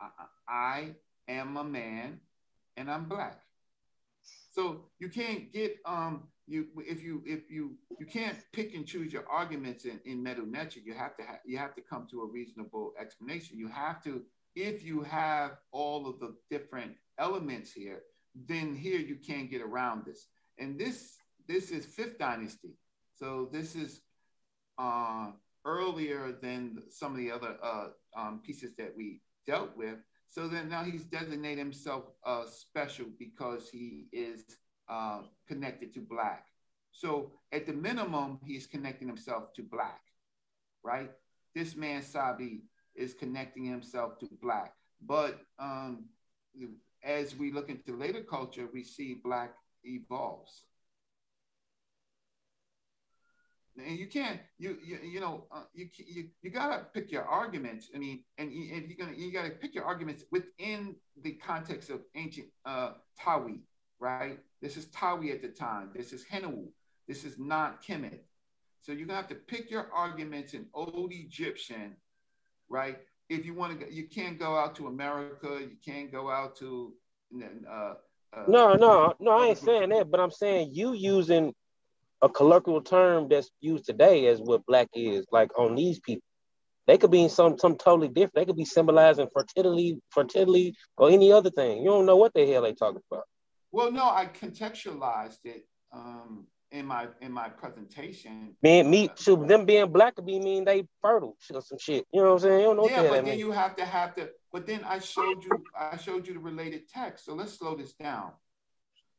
I, 0.01 0.09
I 0.49 0.95
am 1.29 1.57
a 1.57 1.65
man 1.65 2.21
and 2.77 2.91
I'm 2.91 3.05
black. 3.05 3.41
So 4.53 4.87
you 4.99 5.09
can't 5.09 5.53
get 5.53 5.77
um 5.87 6.25
you 6.51 6.67
if 6.79 7.03
you 7.03 7.23
if 7.25 7.51
you 7.51 7.77
you 7.99 8.07
can't 8.07 8.37
pick 8.53 8.75
and 8.75 8.87
choose 8.87 9.13
your 9.13 9.27
arguments 9.29 9.85
in 9.85 10.01
in 10.05 10.23
Medu 10.23 10.47
Neter. 10.47 10.81
You 10.85 10.95
have 10.95 11.17
to 11.17 11.23
ha- 11.23 11.41
you 11.45 11.57
have 11.59 11.75
to 11.77 11.81
come 11.81 12.07
to 12.11 12.23
a 12.23 12.27
reasonable 12.27 12.93
explanation. 13.01 13.59
You 13.59 13.69
have 13.69 14.03
to 14.05 14.23
if 14.57 14.85
you 14.85 15.03
have 15.03 15.53
all 15.71 16.09
of 16.09 16.19
the 16.19 16.35
different 16.51 16.97
elements 17.19 17.73
here, 17.73 18.03
then 18.49 18.75
here 18.75 18.99
you 18.99 19.17
can't 19.17 19.51
get 19.51 19.63
around 19.63 20.05
this. 20.05 20.27
And 20.59 20.79
this 20.79 21.17
this 21.47 21.71
is 21.71 21.87
fifth 21.87 22.19
dynasty. 22.19 22.75
So 23.15 23.49
this 23.53 23.77
is 23.77 24.01
uh, 24.79 25.31
earlier 25.65 26.33
than 26.33 26.83
some 26.91 27.13
of 27.13 27.19
the 27.19 27.31
other 27.31 27.57
uh, 27.63 27.89
um, 28.17 28.41
pieces 28.45 28.75
that 28.77 28.93
we 28.97 29.21
dealt 29.47 29.77
with. 29.77 29.99
So 30.27 30.49
then 30.49 30.69
now 30.69 30.85
he's 30.85 31.05
designated 31.05 31.59
himself 31.59 32.05
uh, 32.25 32.45
special 32.47 33.07
because 33.19 33.69
he 33.69 34.07
is 34.13 34.45
uh, 34.91 35.21
connected 35.47 35.95
to 35.95 36.01
black. 36.01 36.47
So 36.93 37.33
at 37.53 37.67
the 37.67 37.73
minimum, 37.73 38.41
he's 38.45 38.67
connecting 38.67 39.09
himself 39.09 39.55
to 39.55 39.63
black, 39.63 40.01
right? 40.83 41.11
This 41.55 41.77
man 41.77 42.03
Sabi 42.03 42.63
is 42.97 43.15
connecting 43.15 43.65
himself 43.65 44.19
to 44.19 44.29
black. 44.43 44.75
But 45.07 45.39
um, 45.59 46.07
as 47.05 47.37
we 47.37 47.53
look 47.53 47.71
into 47.71 47.97
later 47.97 48.23
culture, 48.23 48.69
we 48.73 48.83
see 48.83 49.15
black 49.15 49.55
evolves. 49.85 50.65
and 53.87 53.99
you 53.99 54.07
can't 54.07 54.41
you 54.59 54.77
you, 54.85 54.99
you 55.03 55.21
know 55.21 55.45
uh, 55.53 55.63
you, 55.73 55.89
you 55.97 56.29
you 56.43 56.51
gotta 56.51 56.87
pick 56.93 57.11
your 57.11 57.25
arguments 57.25 57.89
i 57.95 57.99
mean 57.99 58.23
and 58.39 58.53
you, 58.53 58.75
and 58.75 58.87
you're 58.89 58.99
gonna 58.99 59.17
you 59.17 59.33
gotta 59.33 59.51
pick 59.51 59.75
your 59.75 59.85
arguments 59.85 60.25
within 60.31 60.95
the 61.23 61.33
context 61.33 61.91
of 61.91 62.01
ancient 62.15 62.47
uh 62.65 62.93
tawi 63.19 63.61
right 64.01 64.39
this 64.61 64.77
is 64.77 64.87
tawi 64.87 65.31
at 65.31 65.43
the 65.43 65.49
time 65.49 65.91
this 65.95 66.13
is 66.13 66.25
henawu 66.25 66.67
this 67.07 67.25
is 67.25 67.39
not 67.39 67.83
kemet 67.83 68.21
so 68.81 68.93
you're 68.93 69.07
gonna 69.07 69.19
have 69.19 69.29
to 69.29 69.35
pick 69.35 69.71
your 69.71 69.89
arguments 69.93 70.55
in 70.55 70.67
old 70.75 71.13
egyptian 71.13 71.95
right 72.69 72.99
if 73.29 73.45
you 73.47 73.55
want 73.55 73.79
to 73.79 73.93
you 73.93 74.09
can't 74.09 74.39
go 74.39 74.57
out 74.57 74.75
to 74.75 74.87
america 74.89 75.59
you 75.61 75.77
can't 75.85 76.11
go 76.11 76.31
out 76.31 76.57
to 76.57 76.93
uh, 77.71 77.95
uh, 78.33 78.45
No, 78.49 78.75
no, 78.75 79.15
no, 79.21 79.31
I 79.33 79.49
ain't 79.49 79.59
saying 79.59 79.91
that, 79.91 80.11
but 80.11 80.21
I'm 80.21 80.31
saying 80.31 80.71
you 80.73 80.95
using 80.95 81.55
a 82.23 82.29
colloquial 82.29 82.83
term 82.83 83.29
that's 83.29 83.51
used 83.61 83.87
today 83.87 84.27
as 84.27 84.41
what 84.41 84.67
black 84.67 84.89
is, 84.95 85.27
like 85.33 85.57
on 85.59 85.75
these 85.75 86.01
people. 86.01 86.23
They 86.87 86.99
could 86.99 87.11
be 87.11 87.23
in 87.23 87.29
some 87.29 87.59
some 87.59 87.77
totally 87.77 88.09
different. 88.09 88.35
They 88.35 88.45
could 88.47 88.57
be 88.57 88.65
symbolizing 88.65 89.29
fertility, 89.33 90.01
fertility, 90.11 90.75
or 90.97 91.11
any 91.11 91.31
other 91.31 91.51
thing. 91.51 91.83
You 91.83 91.91
don't 91.91 92.07
know 92.07 92.17
what 92.17 92.35
the 92.35 92.51
hell 92.51 92.63
they 92.63 92.73
talking 92.73 93.03
about. 93.11 93.25
Well 93.73 93.91
no 93.91 94.05
i 94.05 94.27
contextualized 94.27 95.45
it 95.45 95.67
um 95.93 96.47
in 96.73 96.87
my 96.87 97.09
in 97.21 97.33
my 97.33 97.49
presentation 97.49 98.55
Being 98.63 98.91
me, 98.91 99.11
shoot, 99.19 99.47
them 99.49 99.65
being 99.65 99.91
black 99.91 100.15
could 100.15 100.27
be 100.27 100.39
mean 100.39 100.65
they 100.65 100.87
fertile 101.03 101.37
or 101.53 101.61
some 101.61 101.79
shit. 101.79 102.07
You 102.13 102.23
know 102.23 102.29
what 102.29 102.33
I'm 102.35 102.39
saying? 102.41 102.61
You 102.61 102.67
don't 102.67 102.77
know 102.77 102.83
what 102.83 102.91
yeah 102.93 103.03
the 103.03 103.09
hell 103.09 103.17
but 103.17 103.25
then 103.25 103.31
mean. 103.31 103.39
you 103.39 103.51
have 103.51 103.77
to 103.77 103.85
have 103.85 104.15
the 104.15 104.31
but 104.53 104.67
then 104.67 104.85
i 104.85 104.99
showed 104.99 105.45
you 105.45 105.65
i 105.79 105.97
showed 105.97 106.27
you 106.27 106.35
the 106.35 106.41
related 106.41 106.89
text 106.89 107.25
so 107.25 107.35
let's 107.35 107.59
slow 107.59 107.75
this 107.75 107.93
down 107.95 108.33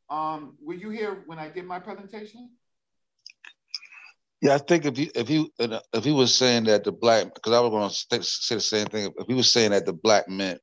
um 0.09 0.55
were 0.61 0.73
you 0.73 0.89
here 0.89 1.23
when 1.25 1.39
i 1.39 1.49
did 1.49 1.65
my 1.65 1.79
presentation 1.79 2.49
Yeah, 4.41 4.55
I 4.55 4.57
think 4.57 4.85
if 4.85 4.97
you 4.97 5.09
if 5.13 5.29
you 5.29 5.51
if 5.59 6.03
he 6.03 6.11
was 6.11 6.35
saying 6.35 6.63
that 6.65 6.83
the 6.83 6.91
black, 6.91 7.33
because 7.33 7.53
I 7.53 7.59
was 7.59 7.69
going 7.69 8.21
to 8.21 8.23
say 8.23 8.55
the 8.55 8.61
same 8.61 8.87
thing. 8.87 9.13
If 9.17 9.27
he 9.27 9.35
was 9.35 9.51
saying 9.53 9.69
that 9.71 9.85
the 9.85 9.93
black 9.93 10.27
meant, 10.27 10.59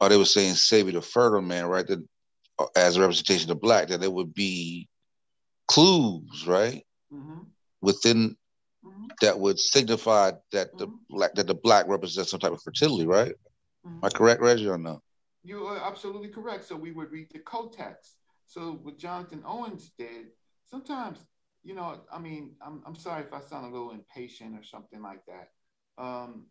or 0.00 0.10
they 0.10 0.18
were 0.18 0.26
saying 0.26 0.54
Savior 0.54 0.92
the 0.92 1.00
fertile 1.00 1.40
man, 1.40 1.64
right? 1.64 1.86
That 1.86 2.00
uh, 2.00 2.02
as 2.76 2.96
a 2.96 3.00
representation 3.00 3.50
of 3.50 3.60
black, 3.60 3.88
that 3.88 4.00
there 4.00 4.10
would 4.10 4.34
be 4.34 4.88
clues, 5.66 6.46
right, 6.46 6.84
Mhm. 7.12 7.46
within 7.80 8.36
that 9.20 9.38
would 9.38 9.58
signify 9.58 10.32
that 10.52 10.76
the 10.78 10.88
black 11.08 11.34
that 11.34 11.46
the 11.46 11.54
black 11.54 11.86
represents 11.88 12.30
some 12.30 12.40
type 12.40 12.52
of 12.52 12.62
fertility, 12.62 13.06
right? 13.06 13.34
Am 13.84 14.00
I 14.02 14.08
correct, 14.08 14.40
Reggie, 14.40 14.68
or 14.68 14.78
no? 14.78 15.02
You 15.42 15.66
are 15.66 15.78
absolutely 15.78 16.28
correct. 16.28 16.64
So 16.64 16.76
we 16.76 16.92
would 16.92 17.10
read 17.10 17.28
the 17.30 17.40
co-text. 17.40 18.16
So 18.46 18.72
what 18.82 18.98
Jonathan 18.98 19.42
Owens 19.46 19.90
did, 19.98 20.32
sometimes, 20.64 21.26
you 21.62 21.74
know, 21.74 22.00
I 22.10 22.18
mean, 22.18 22.56
I'm, 22.60 22.82
I'm 22.86 22.94
sorry 22.94 23.24
if 23.24 23.32
I 23.32 23.40
sound 23.40 23.66
a 23.66 23.70
little 23.70 23.90
impatient 23.92 24.58
or 24.58 24.62
something 24.62 25.02
like 25.02 25.24
that. 25.26 25.50
Um, 25.98 26.46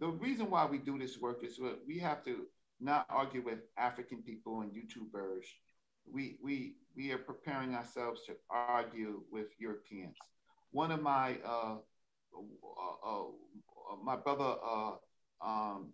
the 0.00 0.08
reason 0.08 0.50
why 0.50 0.66
we 0.66 0.78
do 0.78 0.98
this 0.98 1.18
work 1.18 1.44
is 1.44 1.60
what 1.60 1.80
we 1.86 1.98
have 1.98 2.24
to 2.24 2.46
not 2.82 3.06
argue 3.08 3.42
with 3.42 3.60
African 3.78 4.22
people 4.22 4.60
and 4.62 4.72
YouTubers. 4.72 5.44
We 6.10 6.38
we 6.42 6.74
we 6.96 7.12
are 7.12 7.18
preparing 7.18 7.74
ourselves 7.74 8.22
to 8.26 8.34
argue 8.50 9.22
with 9.30 9.48
Europeans. 9.58 10.16
One 10.72 10.90
of 10.90 11.00
my 11.00 11.38
uh, 11.44 11.76
uh, 12.34 13.06
uh, 13.06 13.22
uh, 13.22 13.96
my 14.02 14.16
brother 14.16 14.56
uh, 14.64 14.92
um, 15.40 15.92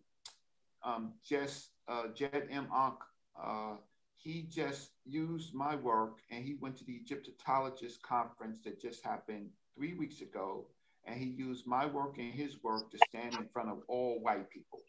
um, 0.83 1.13
Jess, 1.25 1.71
uh, 1.89 2.09
Jed 2.15 2.49
M. 2.51 2.69
Ankh, 2.75 3.81
he 4.17 4.43
just 4.43 4.91
used 5.05 5.55
my 5.55 5.77
work 5.77 6.19
and 6.31 6.45
he 6.45 6.55
went 6.61 6.77
to 6.79 6.85
the 6.85 6.93
Egyptologist 6.93 8.03
conference 8.03 8.59
that 8.65 8.81
just 8.81 9.05
happened 9.05 9.51
three 9.77 9.95
weeks 9.95 10.21
ago. 10.21 10.67
And 11.05 11.17
he 11.19 11.27
used 11.27 11.67
my 11.67 11.87
work 11.87 12.19
and 12.19 12.35
his 12.35 12.63
work 12.63 12.91
to 12.91 12.99
stand 13.09 13.35
in 13.35 13.49
front 13.53 13.71
of 13.71 13.79
all 13.89 14.21
white 14.21 14.51
people, 14.51 14.81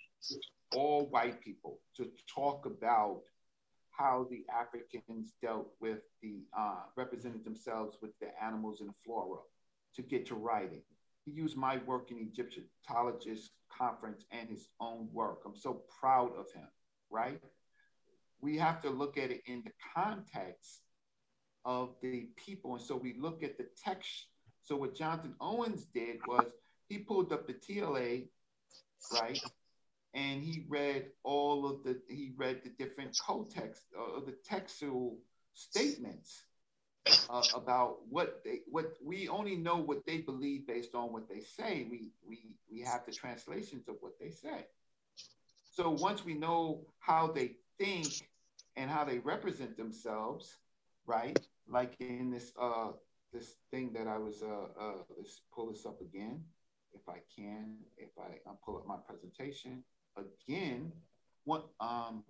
all 0.72 1.08
white 1.08 1.42
people, 1.42 1.80
to 1.98 2.10
talk 2.34 2.66
about 2.66 3.22
how 3.92 4.28
the 4.30 4.46
Africans 4.50 5.34
dealt 5.42 5.72
with 5.82 6.00
the, 6.22 6.44
uh, 6.58 6.84
represented 6.96 7.44
themselves 7.44 7.98
with 8.02 8.18
the 8.20 8.30
animals 8.42 8.80
and 8.80 8.90
the 8.90 8.94
flora 8.94 9.40
to 9.96 10.02
get 10.02 10.26
to 10.28 10.36
writing. 10.36 10.82
He 11.26 11.32
used 11.32 11.58
my 11.58 11.78
work 11.86 12.12
in 12.12 12.18
Egyptologist 12.20 13.52
conference 13.70 14.26
and 14.32 14.50
his 14.50 14.70
own 14.80 15.10
work. 15.12 15.42
I'm 15.46 15.56
so 15.56 15.84
proud 16.00 16.36
of 16.38 16.52
him, 16.52 16.68
right? 17.10 17.42
We 18.42 18.58
have 18.58 18.82
to 18.82 18.90
look 18.90 19.18
at 19.18 19.32
it 19.32 19.42
in 19.46 19.64
the 19.66 19.72
context 19.94 20.82
of 21.66 21.96
the 22.02 22.30
people. 22.38 22.74
And 22.76 22.82
so 22.82 22.96
we 22.96 23.16
look 23.20 23.44
at 23.44 23.58
the 23.58 23.68
text. 23.84 24.28
So 24.62 24.76
what 24.78 24.96
Jonathan 24.96 25.36
Owens 25.42 25.86
did 25.86 26.18
was 26.26 26.52
he 26.88 27.00
pulled 27.00 27.34
up 27.34 27.48
the 27.48 27.54
TLA, 27.54 28.28
right? 29.12 29.42
And 30.14 30.42
he 30.42 30.66
read 30.68 31.12
all 31.24 31.68
of 31.70 31.84
the, 31.84 32.00
he 32.10 32.32
read 32.36 32.62
the 32.64 32.70
different 32.72 33.12
co-text, 33.18 33.84
uh, 33.98 34.20
the 34.26 34.36
textual 34.44 35.18
statements 35.54 36.44
uh, 37.30 37.44
about 37.54 37.98
what 38.10 38.42
they 38.44 38.62
what 38.70 38.94
we 39.04 39.28
only 39.30 39.56
know 39.56 39.78
what 39.78 40.06
they 40.06 40.18
believe 40.18 40.66
based 40.68 40.96
on 40.96 41.14
what 41.14 41.30
they 41.30 41.42
say. 41.42 41.88
We 41.90 42.10
we 42.28 42.56
we 42.72 42.82
have 42.82 43.06
the 43.06 43.12
translations 43.12 43.88
of 43.88 43.96
what 44.00 44.14
they 44.20 44.32
say. 44.32 44.66
So 45.72 45.92
once 45.92 46.26
we 46.26 46.34
know 46.34 46.88
how 47.00 47.28
they 47.28 47.56
think 47.78 48.30
and 48.76 48.90
how 48.90 49.06
they 49.06 49.20
represent 49.20 49.78
themselves, 49.78 50.58
right? 51.06 51.40
Like 51.68 51.96
in 52.00 52.32
this 52.32 52.52
uh 52.60 52.92
this 53.32 53.56
thing 53.72 53.94
that 53.94 54.08
I 54.08 54.18
was 54.18 54.42
uh 54.42 54.82
uh 54.82 55.04
let's 55.16 55.42
pull 55.54 55.72
this 55.72 55.86
up 55.86 56.02
again 56.02 56.44
if 56.94 57.08
I 57.08 57.20
can 57.36 57.78
if 57.98 58.10
I, 58.18 58.50
I 58.50 58.54
pull 58.66 58.78
up 58.78 58.88
my 58.88 58.98
presentation 58.98 59.84
again 60.20 60.92
what 61.46 61.70
um 61.80 62.24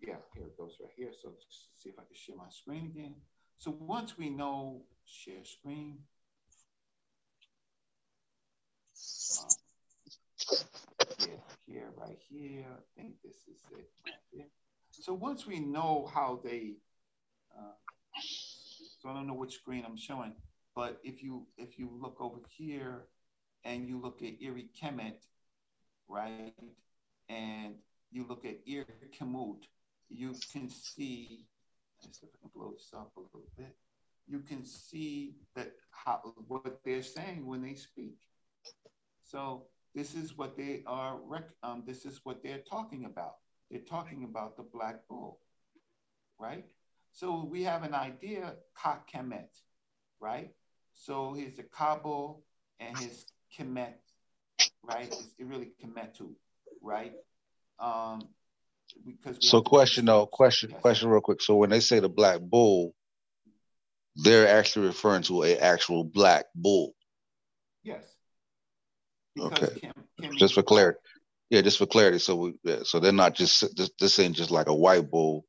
yeah 0.00 0.16
here 0.34 0.46
it 0.46 0.56
goes 0.56 0.76
right 0.80 0.90
here. 0.96 1.10
So 1.22 1.28
let's 1.28 1.68
see 1.74 1.90
if 1.90 1.98
I 1.98 2.02
can 2.02 2.14
share 2.14 2.36
my 2.36 2.50
screen 2.50 2.92
again. 2.94 3.14
So 3.58 3.76
once 3.78 4.18
we 4.18 4.30
know 4.30 4.82
share 5.04 5.44
screen. 5.44 5.98
Um, 9.40 9.48
yeah, 11.20 11.34
here 11.66 11.90
right 11.96 12.18
here. 12.28 12.66
I 12.68 13.00
think 13.00 13.14
this 13.24 13.36
is 13.48 13.62
it 13.72 13.88
so 15.02 15.12
once 15.12 15.46
we 15.46 15.58
know 15.58 16.08
how 16.14 16.38
they 16.44 16.74
uh, 17.58 17.72
so 19.00 19.08
I 19.08 19.14
don't 19.14 19.26
know 19.26 19.34
which 19.34 19.54
screen 19.54 19.84
I'm 19.84 19.96
showing, 19.96 20.32
but 20.76 21.00
if 21.02 21.24
you 21.24 21.46
if 21.56 21.76
you 21.76 21.90
look 22.00 22.20
over 22.20 22.38
here 22.48 23.06
and 23.64 23.88
you 23.88 24.00
look 24.00 24.22
at 24.22 24.34
Iri 24.40 24.68
Kemet, 24.80 25.16
right, 26.08 26.54
and 27.28 27.74
you 28.10 28.26
look 28.28 28.44
at 28.44 28.58
Ir 28.66 28.86
Kemut, 29.18 29.64
you 30.08 30.34
can 30.52 30.68
see. 30.68 31.46
Let's 32.02 32.20
see 32.20 32.26
if 32.26 32.32
I 32.34 32.38
can 32.40 32.50
blow 32.54 32.72
this 32.72 32.90
up 32.94 33.12
a 33.16 33.20
little 33.20 33.48
bit. 33.56 33.76
You 34.26 34.40
can 34.40 34.64
see 34.64 35.36
that 35.54 35.72
how 35.90 36.34
what 36.48 36.80
they're 36.84 37.02
saying 37.02 37.46
when 37.46 37.62
they 37.62 37.74
speak. 37.74 38.18
So 39.22 39.66
this 39.94 40.14
is 40.14 40.36
what 40.36 40.56
they 40.56 40.82
are. 40.86 41.18
Um, 41.62 41.82
this 41.86 42.04
is 42.04 42.20
what 42.24 42.42
they're 42.42 42.62
talking 42.68 43.04
about. 43.04 43.36
They're 43.70 43.80
talking 43.80 44.24
about 44.24 44.56
the 44.56 44.62
black 44.62 45.08
bull, 45.08 45.38
right? 46.38 46.66
So 47.12 47.46
we 47.50 47.62
have 47.64 47.82
an 47.82 47.94
idea, 47.94 48.54
Ka 48.74 49.00
Kemet, 49.12 49.62
right? 50.20 50.50
So 50.94 51.34
here's 51.34 51.56
the 51.56 51.62
Kabul 51.64 52.44
and 52.80 52.96
his 52.98 53.26
Kemet, 53.56 54.11
right? 54.84 55.06
It's 55.06 55.28
it 55.38 55.46
really 55.46 55.72
Kemetu, 55.82 56.34
right? 56.80 57.12
Um, 57.78 58.28
because 59.04 59.36
so 59.40 59.62
question 59.62 60.04
though, 60.04 60.26
question, 60.26 60.70
yes. 60.70 60.80
question 60.80 61.08
real 61.08 61.20
quick. 61.20 61.40
So 61.40 61.56
when 61.56 61.70
they 61.70 61.80
say 61.80 62.00
the 62.00 62.08
black 62.08 62.40
bull, 62.40 62.94
they're 64.16 64.48
actually 64.48 64.86
referring 64.86 65.22
to 65.24 65.44
a 65.44 65.56
actual 65.56 66.04
black 66.04 66.46
bull. 66.54 66.94
Yes. 67.82 68.04
Because 69.34 69.70
okay. 69.70 69.92
Just 70.36 70.54
for 70.54 70.62
clarity. 70.62 70.98
Yeah, 71.50 71.62
just 71.62 71.78
for 71.78 71.86
clarity. 71.86 72.18
So 72.18 72.36
we, 72.36 72.54
yeah, 72.64 72.80
so 72.84 73.00
they're 73.00 73.12
not 73.12 73.34
just 73.34 73.76
this, 73.76 73.90
this 73.98 74.18
ain't 74.18 74.36
just 74.36 74.50
like 74.50 74.68
a 74.68 74.74
white 74.74 75.10
bull 75.10 75.44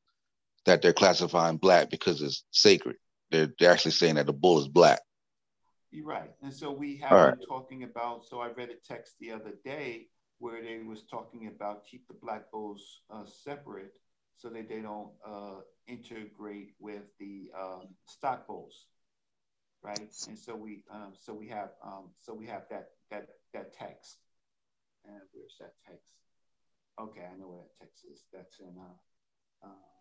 that 0.65 0.81
they're 0.81 0.93
classifying 0.93 1.57
black 1.57 1.89
because 1.89 2.21
it's 2.21 2.43
sacred. 2.51 2.95
They're, 3.31 3.49
they're 3.59 3.71
actually 3.71 3.91
saying 3.91 4.15
that 4.15 4.25
the 4.25 4.33
bull 4.33 4.59
is 4.59 4.67
black. 4.67 5.01
You're 5.93 6.07
right. 6.07 6.31
And 6.41 6.51
so 6.51 6.72
we 6.72 6.97
have 6.97 7.11
right. 7.11 7.38
been 7.38 7.47
talking 7.47 7.83
about, 7.83 8.25
so 8.25 8.41
I 8.41 8.49
read 8.49 8.69
a 8.72 8.93
text 8.93 9.13
the 9.19 9.31
other 9.31 9.53
day 9.63 10.07
where 10.39 10.59
they 10.59 10.80
was 10.80 11.03
talking 11.03 11.45
about 11.47 11.85
keep 11.85 12.07
the 12.07 12.15
black 12.15 12.49
bulls 12.51 13.01
uh, 13.11 13.25
separate 13.25 13.93
so 14.35 14.49
that 14.49 14.67
they 14.67 14.80
don't 14.80 15.11
uh, 15.23 15.61
integrate 15.85 16.72
with 16.80 17.03
the 17.19 17.51
uh, 17.55 17.85
stock 18.07 18.47
bulls, 18.47 18.88
right? 19.83 20.11
And 20.27 20.38
so 20.38 20.55
we, 20.55 20.83
um, 20.91 21.13
so 21.13 21.31
we 21.31 21.47
have, 21.49 21.69
um, 21.85 22.09
so 22.19 22.33
we 22.33 22.47
have 22.47 22.63
that 22.72 22.89
that 23.11 23.27
that 23.53 23.77
text. 23.77 24.17
And 25.05 25.22
where's 25.31 25.57
that 25.59 25.73
text? 25.88 26.15
Okay, 26.99 27.22
I 27.22 27.38
know 27.38 27.49
where 27.49 27.59
that 27.59 27.85
text 27.85 28.03
is. 28.11 28.23
That's 28.33 28.59
in 28.59 28.73
uh, 28.80 29.67
uh 29.67 29.92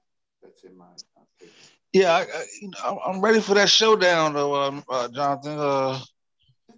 that's 0.53 0.65
in 0.65 0.77
my 0.77 0.85
uh, 0.85 1.25
paper. 1.41 1.53
Yeah, 1.93 2.13
I, 2.13 2.21
I, 2.21 2.45
you 2.61 2.71
know, 2.71 3.01
I'm 3.07 3.21
ready 3.21 3.41
for 3.41 3.55
that 3.55 3.69
showdown, 3.69 4.35
though, 4.35 4.55
uh, 4.55 4.81
uh, 4.89 5.09
Jonathan. 5.09 5.59
Uh, 5.59 6.01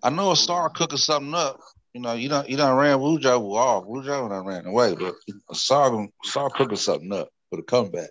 I 0.02 0.10
know 0.10 0.32
a 0.32 0.36
star 0.36 0.68
cooking 0.70 0.98
something 0.98 1.34
up. 1.34 1.60
You 1.92 2.00
know, 2.00 2.14
you 2.14 2.28
don't 2.28 2.48
you 2.48 2.56
don't 2.56 2.76
ran 2.76 2.98
Wuja 2.98 3.38
off. 3.38 3.84
Wuja 3.84 4.28
done 4.28 4.44
ran 4.44 4.66
away, 4.66 4.96
but 4.96 5.14
Sar 5.56 6.08
Sar 6.24 6.50
cooking 6.50 6.76
something 6.76 7.12
up 7.12 7.28
for 7.50 7.56
the 7.56 7.62
comeback. 7.62 8.10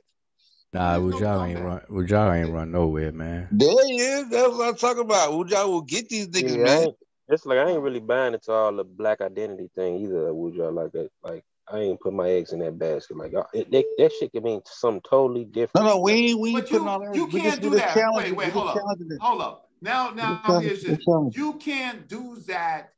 Nah, 0.71 0.97
Wuja 0.97 1.49
ain't 1.49 1.59
run. 1.59 1.81
Wuja 1.89 2.33
ain't 2.33 2.53
run 2.53 2.71
nowhere, 2.71 3.11
man. 3.11 3.49
There 3.51 3.85
he 3.85 3.97
is. 3.97 4.29
That's 4.29 4.49
what 4.53 4.69
I'm 4.69 4.75
talking 4.75 5.03
about. 5.03 5.31
Wuja 5.31 5.67
will 5.67 5.81
get 5.81 6.07
these 6.07 6.29
niggas, 6.29 6.57
yeah, 6.57 6.63
man. 6.63 6.91
It's 7.27 7.45
like 7.45 7.57
I 7.57 7.71
ain't 7.71 7.81
really 7.81 7.99
buying 7.99 8.33
into 8.33 8.51
all 8.53 8.73
the 8.73 8.85
black 8.85 9.19
identity 9.19 9.69
thing 9.75 9.97
either. 9.97 10.31
Wuja 10.31 10.73
like 10.73 10.93
that, 10.93 11.09
like 11.23 11.43
I 11.73 11.79
ain't 11.79 11.99
put 11.99 12.13
my 12.13 12.29
eggs 12.29 12.53
in 12.53 12.59
that 12.59 12.77
basket. 12.77 13.17
Like 13.17 13.33
it, 13.53 13.71
that, 13.71 13.85
that 13.97 14.11
shit 14.13 14.31
can 14.31 14.43
mean 14.43 14.61
something 14.65 15.01
totally 15.09 15.45
different. 15.45 15.85
No, 15.85 15.93
no, 15.93 15.99
we 15.99 16.13
ain't, 16.13 16.39
we 16.39 16.55
ain't 16.55 16.69
putting 16.69 16.87
all 16.87 16.99
that. 16.99 17.15
You 17.15 17.27
can't 17.27 17.59
do 17.59 17.71
that. 17.71 17.95
Wait, 18.13 18.35
wait, 18.35 18.49
hold 18.51 18.67
up, 18.69 18.77
hold 19.19 19.41
up. 19.41 19.69
Now, 19.81 20.11
now, 20.11 20.59
here's 20.59 20.83
this. 20.83 21.03
You 21.35 21.53
can't 21.59 22.07
do 22.07 22.37
that 22.47 22.93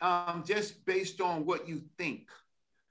um, 0.00 0.44
just 0.46 0.84
based 0.86 1.20
on 1.20 1.44
what 1.44 1.68
you 1.68 1.82
think. 1.98 2.28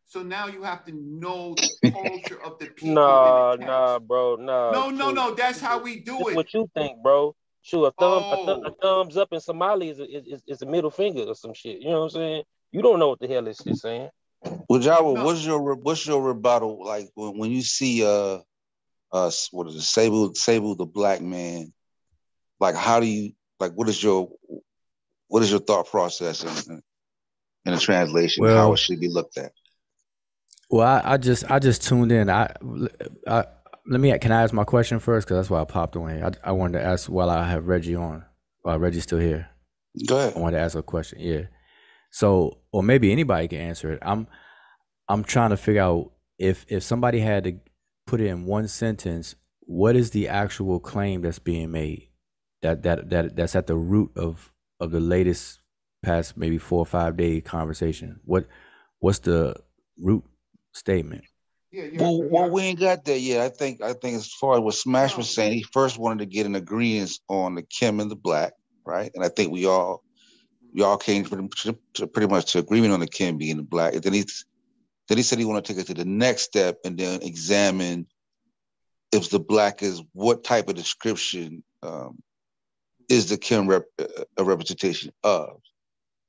So 0.05 0.23
now 0.23 0.47
you 0.47 0.63
have 0.63 0.85
to 0.85 0.91
know 0.91 1.55
the 1.55 1.91
culture 1.91 2.41
of 2.43 2.59
the 2.59 2.67
people. 2.67 2.95
Nah, 2.95 3.55
nah, 3.59 3.99
bro, 3.99 4.35
nah. 4.35 4.71
No, 4.71 4.89
no, 4.89 5.11
no. 5.11 5.33
That's 5.35 5.61
how 5.61 5.79
we 5.79 5.99
do 5.99 6.29
it. 6.29 6.35
What 6.35 6.53
you 6.53 6.69
think, 6.75 7.01
bro? 7.01 7.35
Sure, 7.61 7.87
a 7.87 7.91
thumb, 7.91 8.23
oh. 8.25 8.43
a, 8.43 8.45
th- 8.45 8.65
a, 8.65 8.81
thumbs 8.81 9.17
up 9.17 9.31
in 9.31 9.39
Somali 9.39 9.89
is, 9.89 9.99
is, 9.99 10.41
is 10.47 10.61
a 10.61 10.65
middle 10.65 10.89
finger 10.89 11.21
or 11.23 11.35
some 11.35 11.53
shit. 11.53 11.81
You 11.81 11.89
know 11.89 11.99
what 11.99 12.05
I'm 12.05 12.09
saying? 12.09 12.43
You 12.71 12.81
don't 12.81 12.99
know 12.99 13.09
what 13.09 13.19
the 13.19 13.27
hell 13.27 13.43
this 13.43 13.65
is 13.65 13.81
saying. 13.81 14.09
Well, 14.69 14.79
Java, 14.79 15.13
no. 15.13 15.25
what's 15.25 15.45
your 15.45 15.75
what's 15.75 16.05
your 16.05 16.21
rebuttal 16.21 16.85
like 16.85 17.09
when, 17.15 17.37
when 17.37 17.51
you 17.51 17.61
see 17.61 18.05
uh 18.05 18.39
uh 19.11 19.31
what 19.51 19.67
is 19.67 19.75
it 19.75 19.81
Sable 19.81 20.33
Sable 20.35 20.75
the 20.75 20.85
black 20.85 21.21
man? 21.21 21.73
Like, 22.59 22.75
how 22.75 22.99
do 22.99 23.05
you 23.05 23.33
like? 23.59 23.73
What 23.73 23.89
is 23.89 24.01
your 24.01 24.29
what 25.27 25.43
is 25.43 25.51
your 25.51 25.59
thought 25.59 25.87
process 25.87 26.67
in, 26.67 26.81
in 27.65 27.73
a 27.73 27.77
translation? 27.77 28.43
Well, 28.43 28.57
how 28.57 28.73
it 28.73 28.79
should 28.79 28.99
be 28.99 29.09
looked 29.09 29.37
at? 29.37 29.51
Well, 30.69 30.87
I, 30.87 31.13
I 31.13 31.17
just 31.17 31.49
I 31.49 31.59
just 31.59 31.83
tuned 31.83 32.11
in. 32.11 32.29
I, 32.29 32.53
I 33.27 33.45
let 33.87 33.99
me 33.99 34.17
can 34.19 34.31
I 34.31 34.43
ask 34.43 34.53
my 34.53 34.63
question 34.63 34.99
first 34.99 35.27
because 35.27 35.37
that's 35.37 35.49
why 35.49 35.61
I 35.61 35.65
popped 35.65 35.95
on 35.95 36.09
here. 36.09 36.31
I, 36.43 36.49
I 36.49 36.51
wanted 36.51 36.79
to 36.79 36.85
ask 36.85 37.09
while 37.09 37.29
I 37.29 37.47
have 37.47 37.67
Reggie 37.67 37.95
on. 37.95 38.23
While 38.61 38.77
Reggie's 38.77 39.03
still 39.03 39.19
here. 39.19 39.49
Go 40.05 40.17
ahead. 40.17 40.33
I 40.35 40.39
wanted 40.39 40.57
to 40.57 40.63
ask 40.63 40.77
a 40.77 40.83
question. 40.83 41.19
Yeah. 41.19 41.43
So, 42.11 42.59
or 42.71 42.83
maybe 42.83 43.11
anybody 43.11 43.47
can 43.47 43.59
answer 43.59 43.91
it. 43.91 43.99
I'm 44.01 44.27
I'm 45.07 45.23
trying 45.23 45.51
to 45.51 45.57
figure 45.57 45.81
out 45.81 46.11
if 46.37 46.65
if 46.69 46.83
somebody 46.83 47.19
had 47.19 47.43
to 47.45 47.59
put 48.07 48.21
it 48.21 48.27
in 48.27 48.45
one 48.45 48.67
sentence, 48.67 49.35
what 49.61 49.95
is 49.95 50.11
the 50.11 50.27
actual 50.27 50.79
claim 50.79 51.21
that's 51.21 51.39
being 51.39 51.71
made? 51.71 52.09
That 52.61 52.83
that 52.83 53.09
that 53.09 53.35
that's 53.35 53.55
at 53.55 53.67
the 53.67 53.75
root 53.75 54.11
of 54.15 54.51
of 54.79 54.91
the 54.91 54.99
latest 54.99 55.59
past 56.03 56.37
maybe 56.37 56.57
four 56.57 56.79
or 56.79 56.85
five 56.85 57.17
day 57.17 57.41
conversation. 57.41 58.19
What 58.23 58.47
what's 58.99 59.19
the 59.19 59.55
root 59.97 60.23
statement? 60.73 61.23
Yeah, 61.71 61.83
yeah, 61.91 62.01
well, 62.01 62.23
well, 62.23 62.49
we 62.49 62.63
ain't 62.63 62.79
got 62.79 63.05
that 63.05 63.19
yet. 63.19 63.41
I 63.41 63.49
think 63.49 63.81
I 63.81 63.93
think 63.93 64.15
as 64.17 64.33
far 64.33 64.55
as 64.55 64.61
what 64.61 64.73
Smash 64.73 65.15
was 65.15 65.29
saying, 65.29 65.53
he 65.53 65.63
first 65.71 65.99
wanted 65.99 66.19
to 66.19 66.25
get 66.25 66.47
an 66.47 66.55
agreement 66.55 67.11
on 67.27 67.53
the 67.55 67.61
Kim 67.61 67.99
and 67.99 68.09
the 68.09 68.15
Black, 68.15 68.53
right? 68.85 69.11
And 69.13 69.23
I 69.23 69.29
think 69.29 69.51
we 69.51 69.67
all 69.67 70.03
y'all 70.73 70.97
came 70.97 71.25
to, 71.25 71.77
to 71.93 72.07
pretty 72.07 72.27
much 72.27 72.51
to 72.53 72.59
agreement 72.59 72.93
on 72.93 72.99
the 72.99 73.07
Kim 73.07 73.37
being 73.37 73.61
black. 73.63 73.93
And 73.93 74.03
then 74.03 74.13
he 74.13 74.25
then 75.07 75.17
he 75.17 75.23
said 75.23 75.39
he 75.39 75.45
wanted 75.45 75.65
to 75.65 75.73
take 75.73 75.81
it 75.81 75.87
to 75.87 75.93
the 75.93 76.05
next 76.05 76.43
step 76.43 76.77
and 76.85 76.97
then 76.97 77.21
examine 77.23 78.05
if 79.11 79.29
the 79.29 79.39
black 79.39 79.81
is 79.81 80.03
what 80.13 80.43
type 80.43 80.69
of 80.69 80.75
description 80.75 81.63
um, 81.81 82.19
is 83.09 83.29
the 83.29 83.37
Kim 83.37 83.67
rep, 83.67 83.85
a 84.37 84.43
representation 84.43 85.11
of, 85.23 85.59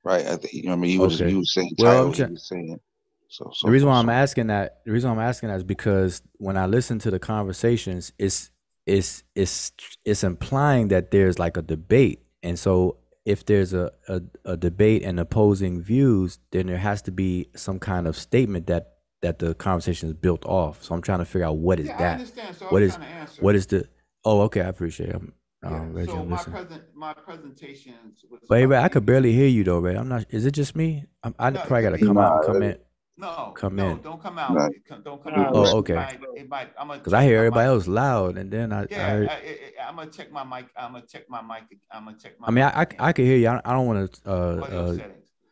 right? 0.02 0.26
I 0.26 0.36
think 0.36 0.52
you 0.54 0.64
know, 0.64 0.72
I 0.72 0.76
mean, 0.76 0.92
you 0.92 1.00
was 1.00 1.20
okay. 1.20 1.30
you 1.30 1.38
was 1.38 1.52
saying 1.52 1.74
well, 1.78 2.12
title, 2.12 2.32
was 2.32 2.48
saying. 2.48 2.80
So, 3.28 3.50
so, 3.54 3.68
the 3.68 3.72
reason 3.72 3.88
why 3.88 3.96
I'm 3.96 4.08
asking 4.08 4.48
that, 4.48 4.80
the 4.84 4.92
reason 4.92 5.10
why 5.10 5.22
I'm 5.22 5.28
asking 5.28 5.50
that 5.50 5.56
is 5.56 5.62
because 5.62 6.22
when 6.38 6.56
I 6.56 6.66
listen 6.66 6.98
to 7.00 7.10
the 7.10 7.18
conversations, 7.18 8.12
it's 8.18 8.50
it's 8.86 9.22
it's 9.34 9.72
it's 10.04 10.24
implying 10.24 10.88
that 10.88 11.10
there's 11.10 11.38
like 11.38 11.56
a 11.56 11.62
debate, 11.62 12.22
and 12.42 12.58
so 12.58 12.96
if 13.24 13.44
there's 13.44 13.72
a, 13.72 13.92
a, 14.08 14.22
a, 14.44 14.56
debate 14.56 15.02
and 15.02 15.20
opposing 15.20 15.82
views, 15.82 16.38
then 16.52 16.66
there 16.66 16.78
has 16.78 17.02
to 17.02 17.10
be 17.10 17.48
some 17.54 17.78
kind 17.78 18.06
of 18.06 18.16
statement 18.16 18.66
that 18.66 18.94
that 19.22 19.38
the 19.38 19.54
conversation 19.54 20.08
is 20.08 20.14
built 20.14 20.44
off. 20.46 20.82
So 20.82 20.94
I'm 20.94 21.02
trying 21.02 21.18
to 21.18 21.26
figure 21.26 21.46
out 21.46 21.58
what 21.58 21.78
is 21.78 21.88
yeah, 21.88 22.16
that. 22.16 22.56
So 22.56 22.66
what 22.66 22.82
is 22.82 22.98
what 23.40 23.54
is 23.54 23.66
the? 23.66 23.86
Oh, 24.24 24.42
okay, 24.42 24.62
I 24.62 24.68
appreciate 24.68 25.10
it. 25.10 25.20
Um, 25.62 25.94
yeah, 25.94 26.06
so 26.06 26.24
my 26.24 26.42
present 26.42 26.82
my 26.94 27.12
presentations. 27.12 28.24
But 28.48 28.58
hey, 28.58 28.64
Ray, 28.64 28.78
I 28.78 28.88
could 28.88 29.04
barely 29.04 29.32
hear 29.32 29.48
you 29.48 29.62
though, 29.62 29.78
Ray. 29.78 29.94
I'm 29.94 30.08
not. 30.08 30.24
Is 30.30 30.46
it 30.46 30.52
just 30.52 30.74
me? 30.74 31.04
I'm, 31.22 31.34
I 31.38 31.50
no, 31.50 31.60
probably 31.60 31.82
got 31.82 31.90
to 31.90 31.98
come 31.98 32.16
out 32.16 32.36
and 32.36 32.46
come 32.46 32.62
in. 32.62 32.78
No, 33.20 33.52
come 33.54 33.76
no, 33.76 33.90
in. 33.90 34.00
Don't 34.00 34.22
come 34.22 34.38
out. 34.38 34.54
No. 34.54 34.98
Don't 35.04 35.22
come 35.22 35.34
out. 35.34 35.50
Oh, 35.54 35.78
okay. 35.78 36.18
Because 36.34 37.12
I 37.12 37.24
hear 37.24 37.38
everybody 37.38 37.66
else 37.66 37.86
loud, 37.86 38.38
and 38.38 38.50
then 38.50 38.72
I. 38.72 38.86
Yeah, 38.90 39.06
I 39.06 39.10
heard... 39.10 39.28
I, 39.28 39.88
am 39.88 39.96
gonna 39.96 40.10
check 40.10 40.32
my 40.32 40.42
mic. 40.42 40.68
I'm 40.74 40.92
gonna 40.92 41.04
check 41.06 41.28
my 41.28 41.42
mic. 41.42 41.64
I'm 41.90 42.06
gonna 42.06 42.16
check 42.16 42.40
my. 42.40 42.48
I 42.48 42.50
mean, 42.50 42.64
I, 42.64 42.82
I, 42.82 42.86
I 42.98 43.12
can 43.12 43.26
hear 43.26 43.36
you. 43.36 43.48
I, 43.48 43.60
I 43.64 43.72
don't 43.72 43.86
want 43.86 44.12
to. 44.12 44.30
Uh, 44.30 44.32
uh, 44.32 44.98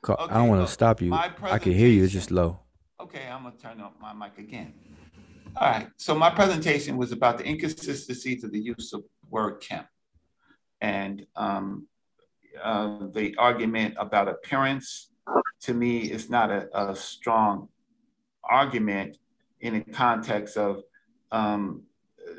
call, 0.00 0.16
okay, 0.16 0.34
I 0.34 0.38
don't 0.38 0.48
want 0.48 0.66
to 0.66 0.72
stop 0.72 1.02
you. 1.02 1.12
I 1.12 1.58
can 1.58 1.72
hear 1.72 1.88
you. 1.88 2.04
It's 2.04 2.12
just 2.12 2.30
low. 2.30 2.60
Okay, 3.00 3.28
I'm 3.30 3.42
gonna 3.42 3.56
turn 3.56 3.80
up 3.80 3.94
my 4.00 4.14
mic 4.14 4.38
again. 4.38 4.72
All 5.56 5.70
right. 5.70 5.88
So 5.96 6.14
my 6.14 6.30
presentation 6.30 6.96
was 6.96 7.12
about 7.12 7.38
the 7.38 7.46
inconsistencies 7.48 8.44
of 8.44 8.52
the 8.52 8.60
use 8.60 8.92
of 8.92 9.04
word 9.28 9.60
Kim. 9.60 9.84
and 10.80 11.26
um, 11.36 11.86
uh, 12.62 13.06
the 13.12 13.34
argument 13.36 13.94
about 13.98 14.28
appearance 14.28 15.10
to 15.60 15.74
me 15.74 15.98
is 15.98 16.30
not 16.30 16.50
a, 16.50 16.90
a 16.90 16.96
strong 16.96 17.68
argument 18.44 19.18
in 19.60 19.74
the 19.74 19.92
context 19.92 20.56
of 20.56 20.82
um, 21.32 21.82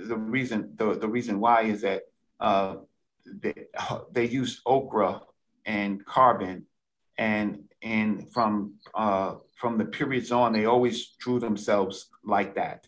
the 0.08 0.16
reason 0.16 0.74
the, 0.76 0.96
the 0.96 1.08
reason 1.08 1.40
why 1.40 1.64
is 1.64 1.82
that 1.82 2.04
uh, 2.40 2.76
they, 3.26 3.54
they 4.12 4.28
use 4.28 4.62
ochre 4.66 5.20
and 5.66 6.06
carbon 6.06 6.66
and 7.18 7.64
and 7.82 8.32
from 8.32 8.74
uh, 8.94 9.36
from 9.56 9.78
the 9.78 9.86
periods 9.86 10.32
on 10.32 10.54
they 10.54 10.66
always 10.66 11.08
drew 11.20 11.40
themselves 11.40 12.08
like 12.24 12.56
that. 12.56 12.88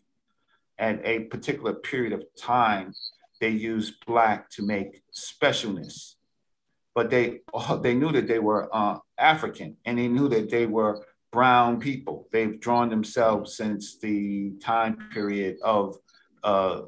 At 0.79 1.05
a 1.05 1.21
particular 1.25 1.73
period 1.73 2.13
of 2.13 2.23
time 2.39 2.93
they 3.39 3.49
used 3.49 4.05
black 4.05 4.49
to 4.51 4.65
make 4.65 5.03
specialness. 5.13 6.15
But 6.93 7.09
they 7.09 7.39
they 7.81 7.93
knew 7.93 8.11
that 8.11 8.27
they 8.27 8.39
were 8.39 8.69
uh, 8.73 8.99
African 9.21 9.77
and 9.85 9.97
they 9.97 10.07
knew 10.07 10.27
that 10.29 10.49
they 10.49 10.65
were 10.65 11.05
brown 11.31 11.79
people. 11.79 12.27
They've 12.31 12.59
drawn 12.59 12.89
themselves 12.89 13.55
since 13.55 13.97
the 13.99 14.53
time 14.59 15.09
period 15.13 15.57
of 15.63 15.97
uh, 16.43 16.81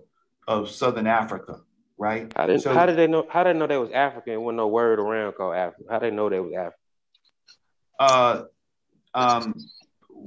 of 0.48 0.70
Southern 0.70 1.08
Africa, 1.08 1.62
right? 1.98 2.32
How 2.36 2.48
did, 2.48 2.62
So- 2.62 2.74
how 2.74 2.86
did 2.86 2.98
they 2.98 3.08
know? 3.08 3.26
How 3.30 3.44
did 3.44 3.56
they 3.56 3.60
know 3.60 3.68
they 3.68 3.78
was 3.78 3.92
African? 3.92 4.42
Wasn't 4.42 4.58
no 4.58 4.68
word 4.68 5.00
around 5.00 5.34
called 5.34 5.56
African. 5.56 5.86
How 5.90 6.00
they 6.00 6.12
know 6.12 6.30
they 6.30 6.40
was 6.40 6.54
African? 6.54 6.80
uh, 8.00 8.44
um, 9.14 9.54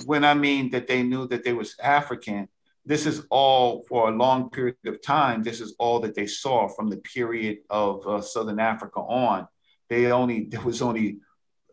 when 0.06 0.24
I 0.24 0.34
mean 0.34 0.70
that 0.70 0.86
they 0.86 1.02
knew 1.02 1.26
that 1.28 1.42
they 1.44 1.52
was 1.52 1.74
African, 1.82 2.48
this 2.86 3.04
is 3.04 3.26
all 3.30 3.84
for 3.88 4.08
a 4.08 4.12
long 4.12 4.48
period 4.50 4.76
of 4.86 5.02
time. 5.02 5.42
This 5.42 5.60
is 5.60 5.74
all 5.78 5.98
that 6.00 6.14
they 6.14 6.26
saw 6.28 6.68
from 6.68 6.88
the 6.88 6.98
period 6.98 7.58
of 7.68 8.06
uh, 8.06 8.20
Southern 8.22 8.60
Africa 8.60 9.00
on. 9.00 9.48
They 9.90 10.10
only 10.12 10.44
there 10.44 10.60
was 10.62 10.80
only 10.80 11.18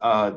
uh, 0.04 0.32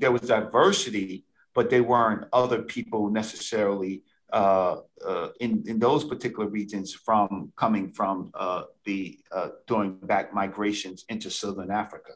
there 0.00 0.12
was 0.12 0.22
diversity, 0.22 1.24
but 1.56 1.64
they 1.70 1.80
weren't 1.92 2.22
other 2.32 2.60
people 2.62 3.02
necessarily 3.10 3.94
uh, 4.32 4.76
uh, 5.10 5.28
in 5.40 5.52
in 5.70 5.76
those 5.86 6.02
particular 6.12 6.48
regions 6.60 6.88
from 7.06 7.52
coming 7.56 7.86
from 7.98 8.30
uh, 8.34 8.62
the 8.84 9.18
uh, 9.36 9.48
doing 9.66 9.88
back 10.02 10.26
migrations 10.34 10.98
into 11.08 11.28
Southern 11.30 11.70
Africa. 11.70 12.12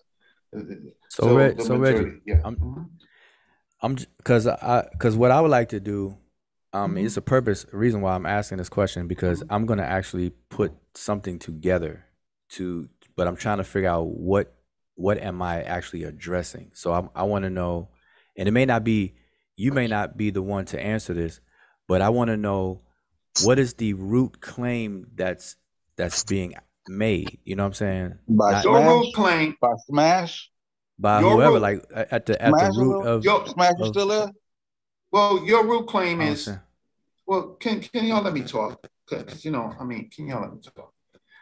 So, 1.08 1.36
Reg, 1.36 1.60
so 1.62 1.78
majority- 1.78 2.04
Reggie, 2.10 2.20
yeah. 2.26 2.40
I'm, 2.44 2.56
I'm, 3.82 3.94
because 4.18 4.46
I, 4.46 4.88
because 4.92 5.16
what 5.16 5.30
I 5.30 5.40
would 5.40 5.50
like 5.50 5.68
to 5.70 5.80
do, 5.80 6.16
um, 6.72 6.94
Mm-hmm. 6.94 7.06
it's 7.06 7.16
a 7.16 7.22
purpose, 7.22 7.64
reason 7.72 8.00
why 8.00 8.14
I'm 8.14 8.26
asking 8.26 8.58
this 8.58 8.68
question 8.68 9.06
because 9.06 9.42
I'm 9.48 9.64
gonna 9.66 9.84
actually 9.98 10.30
put 10.50 10.72
something 10.94 11.38
together 11.38 12.04
to, 12.50 12.88
but 13.16 13.26
I'm 13.28 13.36
trying 13.36 13.58
to 13.58 13.64
figure 13.64 13.88
out 13.88 14.06
what, 14.08 14.54
what 15.00 15.18
am 15.18 15.40
I 15.40 15.62
actually 15.62 16.04
addressing? 16.04 16.70
So 16.74 16.92
I'm, 16.92 17.08
I 17.14 17.22
want 17.22 17.44
to 17.44 17.50
know, 17.50 17.88
and 18.36 18.46
it 18.46 18.52
may 18.52 18.66
not 18.66 18.84
be, 18.84 19.14
you 19.56 19.72
may 19.72 19.86
not 19.86 20.16
be 20.16 20.28
the 20.30 20.42
one 20.42 20.66
to 20.66 20.80
answer 20.80 21.14
this, 21.14 21.40
but 21.88 22.02
I 22.02 22.10
want 22.10 22.28
to 22.28 22.36
know 22.36 22.82
what 23.42 23.58
is 23.58 23.74
the 23.74 23.94
root 23.94 24.40
claim 24.42 25.06
that's 25.14 25.56
that's 25.96 26.24
being 26.24 26.54
made. 26.86 27.38
You 27.44 27.56
know 27.56 27.62
what 27.62 27.68
I'm 27.68 27.74
saying? 27.74 28.18
By 28.28 28.52
Not- 28.52 28.64
Your 28.64 28.76
Smash? 28.76 28.88
root 28.90 29.14
claim 29.14 29.56
By 29.60 29.72
Smash? 29.88 30.50
by 30.98 31.20
Your 31.20 31.30
whoever, 31.32 31.54
root- 31.54 31.62
like 31.62 31.84
at 32.12 32.26
the 32.26 32.42
at 32.42 32.52
the 32.52 32.72
root 32.76 33.00
is- 33.00 33.06
of 33.06 33.24
Yo- 33.24 33.46
Smash 33.46 33.72
is 33.80 33.80
of- 33.80 33.86
still 33.88 34.08
there? 34.08 34.30
Well, 35.10 35.44
your 35.46 35.66
root 35.66 35.86
claim 35.88 36.20
I 36.20 36.24
is 36.24 36.28
understand. 36.46 36.60
well. 37.26 37.42
Can 37.58 37.80
can 37.80 38.04
y'all 38.04 38.22
let 38.22 38.34
me 38.34 38.42
talk? 38.42 38.86
Because 39.08 39.44
you 39.46 39.50
know, 39.50 39.72
I 39.80 39.84
mean, 39.84 40.10
can 40.14 40.26
y'all 40.26 40.42
let 40.42 40.52
me 40.52 40.60
talk? 40.60 40.92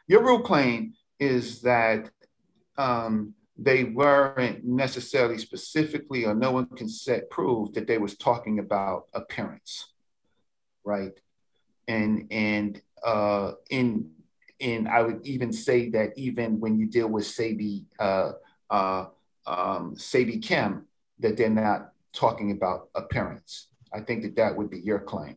Your 0.06 0.22
root 0.24 0.44
claim 0.44 0.94
is 1.18 1.60
that 1.62 2.08
um, 2.78 3.34
they 3.58 3.84
weren't 3.84 4.64
necessarily 4.64 5.36
specifically, 5.36 6.24
or 6.24 6.34
no 6.34 6.52
one 6.52 6.66
can 6.66 6.88
set 6.88 7.28
prove 7.28 7.74
that 7.74 7.88
they 7.88 7.98
was 7.98 8.16
talking 8.16 8.60
about 8.60 9.06
appearance, 9.12 9.92
right? 10.84 11.18
And 11.88 12.28
and 12.30 12.80
uh, 13.04 13.52
in 13.68 14.10
in 14.60 14.86
I 14.86 15.02
would 15.02 15.26
even 15.26 15.52
say 15.52 15.90
that 15.90 16.16
even 16.16 16.60
when 16.60 16.78
you 16.78 16.86
deal 16.86 17.08
with 17.08 17.26
Sabi 17.26 17.86
uh, 17.98 18.32
uh, 18.70 19.06
um, 19.46 19.96
Sabi 19.96 20.38
Kim, 20.38 20.86
that 21.18 21.36
they're 21.36 21.50
not 21.50 21.92
talking 22.12 22.52
about 22.52 22.90
appearance. 22.94 23.68
I 23.92 24.00
think 24.00 24.22
that 24.22 24.36
that 24.36 24.56
would 24.56 24.70
be 24.70 24.80
your 24.80 25.00
claim. 25.00 25.36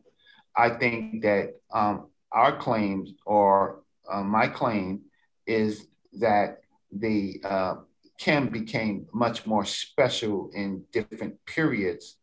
I 0.56 0.70
think 0.70 1.22
that 1.22 1.54
um, 1.72 2.08
our 2.30 2.56
claims 2.56 3.14
or 3.26 3.80
uh, 4.10 4.22
my 4.22 4.46
claim 4.46 5.02
is 5.46 5.86
that 6.20 6.60
the 6.92 7.40
uh, 7.42 7.74
Kim 8.22 8.46
became 8.46 9.08
much 9.12 9.46
more 9.46 9.64
special 9.64 10.48
in 10.54 10.84
different 10.92 11.44
periods. 11.44 12.18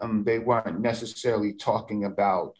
Um, 0.00 0.22
they 0.22 0.38
weren't 0.38 0.78
necessarily 0.78 1.52
talking 1.52 2.04
about 2.04 2.54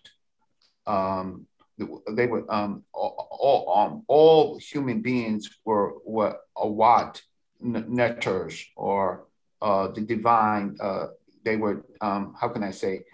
um, 0.84 1.46
they 1.78 2.26
were 2.26 2.44
um, 2.52 2.82
all, 2.92 3.28
all, 3.30 3.78
um, 3.78 4.02
all 4.08 4.58
human 4.58 5.00
beings 5.00 5.48
were 5.64 5.92
were 6.04 6.36
awat 6.56 7.22
netters 7.60 8.66
or 8.74 9.26
uh, 9.60 9.86
the 9.86 10.00
divine. 10.00 10.76
Uh, 10.80 11.06
they 11.44 11.56
were 11.56 11.86
um, 12.00 12.34
how 12.36 12.48
can 12.48 12.64
I 12.64 12.72
say? 12.72 13.04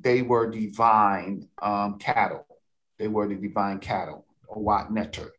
They 0.00 0.22
were 0.22 0.50
divine 0.50 1.46
um, 1.62 1.98
cattle. 2.00 2.44
They 2.98 3.06
were 3.06 3.28
the 3.28 3.36
divine 3.36 3.78
cattle, 3.78 4.26
awat 4.50 4.90
netter. 4.90 5.30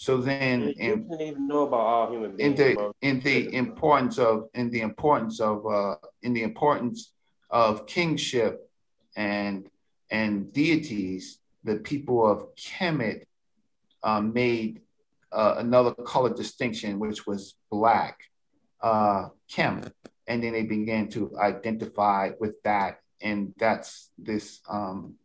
So 0.00 0.16
then, 0.16 0.62
You 0.62 0.74
in, 0.78 1.08
didn't 1.08 1.20
even 1.20 1.46
know 1.46 1.66
about 1.66 1.80
all 1.80 2.10
human 2.10 2.34
beings. 2.34 2.58
in 2.58 2.76
the 2.76 2.92
in 3.02 3.20
the 3.20 3.54
importance 3.54 4.18
of 4.18 4.48
in 4.54 4.70
the 4.70 4.80
importance 4.80 5.40
of 5.40 5.66
uh, 5.66 5.96
in 6.22 6.32
the 6.32 6.42
importance 6.42 7.12
of 7.50 7.86
kingship 7.86 8.66
and 9.14 9.68
and 10.10 10.54
deities, 10.54 11.38
the 11.64 11.76
people 11.90 12.26
of 12.26 12.38
Kemet 12.56 13.24
uh, 14.02 14.22
made 14.22 14.80
uh, 15.32 15.56
another 15.58 15.92
color 15.92 16.32
distinction, 16.34 16.98
which 16.98 17.26
was 17.26 17.56
black, 17.70 18.16
uh, 18.80 19.28
Kem, 19.50 19.82
and 20.26 20.42
then 20.42 20.54
they 20.54 20.62
began 20.64 21.10
to 21.10 21.36
identify 21.38 22.30
with 22.40 22.56
that, 22.62 23.00
and 23.20 23.52
that's 23.58 24.08
this, 24.16 24.60
um, 24.66 25.16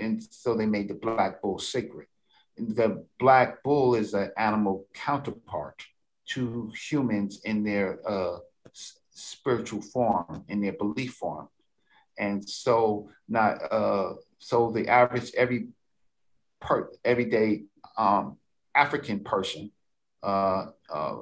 and 0.00 0.20
so 0.28 0.56
they 0.56 0.66
made 0.66 0.88
the 0.88 0.94
black 0.94 1.40
bull 1.40 1.60
sacred. 1.60 2.08
The 2.56 3.04
black 3.18 3.62
bull 3.62 3.94
is 3.94 4.14
an 4.14 4.30
animal 4.36 4.86
counterpart 4.94 5.82
to 6.30 6.72
humans 6.88 7.40
in 7.44 7.64
their 7.64 7.98
uh, 8.08 8.38
spiritual 9.10 9.82
form, 9.82 10.44
in 10.48 10.60
their 10.60 10.72
belief 10.72 11.14
form, 11.14 11.48
and 12.18 12.48
so 12.48 13.10
not 13.28 13.58
uh, 13.72 14.14
so 14.38 14.70
the 14.70 14.88
average 14.88 15.32
every 15.36 15.68
per 16.60 16.90
everyday 17.04 17.64
um, 17.98 18.36
African 18.74 19.20
person 19.20 19.70
uh, 20.24 20.66
uh, 20.90 21.16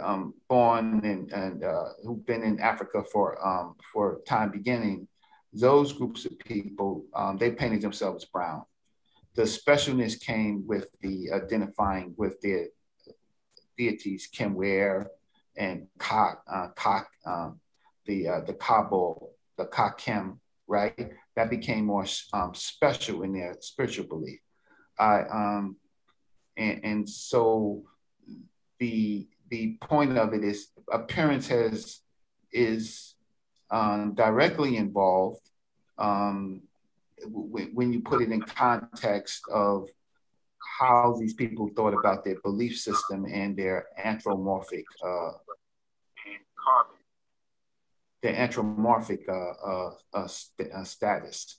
um, 0.00 0.32
born 0.48 1.04
and, 1.04 1.32
and 1.32 1.64
uh, 1.64 1.88
who've 2.04 2.24
been 2.26 2.42
in 2.42 2.60
Africa 2.60 3.02
for 3.12 3.44
um, 3.44 3.74
for 3.92 4.20
time 4.26 4.50
beginning, 4.50 5.08
those 5.52 5.92
groups 5.92 6.24
of 6.26 6.38
people 6.38 7.04
um, 7.14 7.36
they 7.36 7.50
painted 7.50 7.82
themselves 7.82 8.24
brown. 8.24 8.62
The 9.36 9.42
specialness 9.42 10.18
came 10.18 10.66
with 10.66 10.88
the 11.02 11.30
identifying 11.32 12.14
with 12.16 12.40
the 12.40 12.68
deities, 13.76 14.28
Kimware 14.34 15.06
and 15.56 15.86
Ka, 15.98 16.36
uh, 16.50 16.68
Ka, 16.74 17.06
um, 17.26 17.60
the 18.06 18.28
uh, 18.28 18.40
the 18.40 18.54
Kabul, 18.54 19.32
the 19.58 19.66
Kakem, 19.66 20.38
right? 20.66 21.12
That 21.34 21.50
became 21.50 21.86
more 21.86 22.06
um, 22.32 22.54
special 22.54 23.22
in 23.22 23.34
their 23.34 23.56
spiritual 23.60 24.06
belief. 24.06 24.40
I 24.98 25.20
um, 25.20 25.76
and, 26.56 26.80
and 26.84 27.08
so 27.08 27.82
the 28.78 29.28
the 29.50 29.76
point 29.80 30.16
of 30.16 30.32
it 30.32 30.44
is 30.44 30.68
appearance 30.90 31.48
has 31.48 32.00
is 32.52 33.14
um, 33.70 34.14
directly 34.14 34.76
involved 34.76 35.50
um, 35.98 36.62
when 37.24 37.92
you 37.92 38.00
put 38.00 38.20
it 38.22 38.30
in 38.30 38.42
context 38.42 39.42
of 39.50 39.88
how 40.78 41.16
these 41.18 41.34
people 41.34 41.70
thought 41.74 41.94
about 41.94 42.24
their 42.24 42.40
belief 42.42 42.76
system 42.78 43.24
and 43.24 43.56
their 43.56 43.86
anthropomorphic 44.02 44.84
uh, 45.04 45.32
their 48.22 48.34
anthropomorphic 48.34 49.20
uh, 49.28 49.32
uh, 49.32 49.90
uh, 50.14 50.26
st- 50.26 50.72
uh, 50.72 50.84
status. 50.84 51.58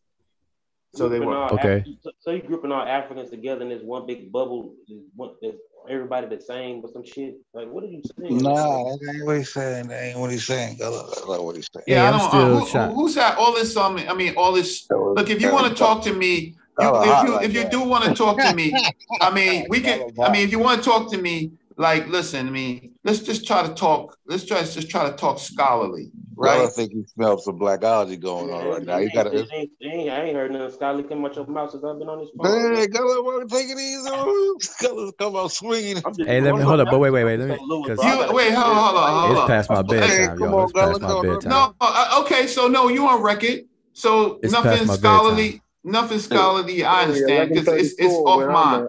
So 0.95 1.08
they 1.10 1.19
were 1.19 1.36
Okay. 1.53 1.77
Af- 1.80 1.86
so- 2.02 2.11
so 2.19 2.32
you 2.32 2.42
grouping 2.42 2.72
all 2.72 2.82
Africans 2.82 3.30
together 3.30 3.61
in 3.61 3.69
this 3.69 3.84
one 3.84 4.06
big 4.06 4.32
bubble, 4.32 4.76
is 4.88 5.03
one, 5.16 5.36
is 5.42 5.56
everybody 5.89 6.27
the 6.35 6.41
same 6.41 6.81
or 6.83 6.89
some 6.91 7.03
shit? 7.06 7.35
Like, 7.53 7.69
what 7.69 7.83
are 7.83 7.88
you 7.88 8.01
saying? 8.19 8.38
Nah, 8.41 8.83
that 8.83 9.14
ain't 9.15 9.25
what 9.25 9.38
he's 9.38 9.53
saying. 9.53 9.88
That 9.88 10.03
ain't 10.03 10.19
what 10.19 10.31
he's 10.31 10.45
saying. 10.45 10.80
I 10.83 10.88
love, 10.88 11.14
I 11.23 11.27
love 11.30 11.43
what 11.43 11.56
he's 11.56 11.69
saying. 11.73 11.85
Yeah, 11.88 12.03
I 12.03 12.07
I'm 12.11 12.19
don't. 12.19 12.27
still 12.30 12.41
Uh, 12.41 12.59
who, 12.59 12.67
trying- 12.69 12.91
who's 12.95 13.15
that? 13.15 13.38
All 13.38 13.53
this. 13.53 13.75
Um, 13.77 13.97
I 13.97 14.14
mean, 14.14 14.33
all 14.38 14.51
this. 14.53 14.85
Look, 14.89 15.30
if 15.30 15.41
you 15.41 15.51
want 15.53 15.67
to 15.67 15.75
talk 15.75 16.03
to 16.03 16.14
me, 16.14 16.56
you, 16.80 16.88
if 17.03 17.23
you 17.27 17.39
if 17.39 17.53
you 17.53 17.69
do 17.69 17.81
want 17.81 18.03
to 18.06 18.14
talk 18.14 18.38
to 18.41 18.53
me, 18.53 18.73
I 19.22 19.31
mean, 19.31 19.65
we 19.69 19.80
can. 19.88 20.01
I 20.22 20.31
mean, 20.31 20.43
if 20.43 20.51
you 20.51 20.59
want 20.59 20.83
to 20.83 20.89
talk 20.89 21.09
to 21.11 21.17
me, 21.22 21.51
like, 21.77 22.07
listen, 22.07 22.47
I 22.47 22.49
mean, 22.49 22.93
let's 23.03 23.19
just 23.19 23.45
try 23.45 23.65
to 23.65 23.73
talk. 23.73 24.17
Let's 24.25 24.45
try 24.45 24.64
just 24.64 24.89
try 24.89 25.09
to 25.09 25.15
talk 25.15 25.39
scholarly, 25.39 26.11
Well, 26.35 26.65
I 26.65 26.69
think 26.69 26.91
you 26.91 27.06
smell 27.14 27.38
some 27.38 27.59
blackology 27.59 28.19
going 28.19 28.51
on 28.51 28.67
right 28.67 28.83
now. 28.83 28.97
You 28.97 29.11
gotta. 29.11 29.30
I 29.30 29.56
ain't, 29.56 29.72
I 29.83 29.85
ain't, 29.85 30.09
I 30.09 30.23
ain't 30.23 30.35
heard 30.35 30.51
nothing 30.51 30.72
scholarly 30.72 31.03
come 31.03 31.23
out 31.23 31.35
your 31.35 31.45
mouth 31.45 31.69
since 31.72 31.83
I've 31.83 31.99
been 31.99 32.09
on 32.09 32.19
this 32.19 32.30
phone. 32.35 32.75
Hey, 32.75 32.88
Gullah, 32.88 33.22
want 33.22 33.49
take 33.51 33.69
it 33.69 33.77
easy? 33.77 34.09
on 34.09 34.57
Gullah, 34.81 35.14
come 35.14 35.35
on, 35.35 35.49
swinging. 35.49 36.01
Hey, 36.17 36.41
let 36.41 36.56
me 36.56 36.61
hold 36.61 36.80
up, 36.80 36.89
but 36.89 36.97
wait, 36.97 37.11
wait, 37.11 37.23
wait, 37.23 37.38
let 37.38 37.49
me. 37.49 37.57
Cause 37.85 38.03
You 38.03 38.33
wait, 38.33 38.53
hold 38.53 38.67
on, 38.67 38.75
hold 38.75 38.97
on, 38.97 39.19
hold 39.19 39.31
it's 39.31 39.41
on. 39.41 39.47
past 39.47 39.69
my 39.69 39.81
bedtime, 39.83 40.38
come 40.39 40.49
y'all. 40.49 40.64
It's 40.64 40.73
past 40.73 41.01
my 41.01 41.22
bedtime. 41.22 41.51
No, 41.51 41.75
uh, 41.80 42.23
okay, 42.25 42.47
so 42.47 42.67
no, 42.67 42.88
you 42.88 43.07
on 43.07 43.22
record. 43.22 43.65
So 43.93 44.39
It's 44.41 44.51
nothing 44.51 44.88
my 44.88 44.95
scholarly, 44.95 45.61
nothing 45.83 46.19
scholarly. 46.19 46.83
I 46.83 47.03
understand 47.03 47.49
because 47.49 47.67
it's 47.67 47.93
it's 47.99 48.14
off 48.14 48.51
mine. 48.51 48.88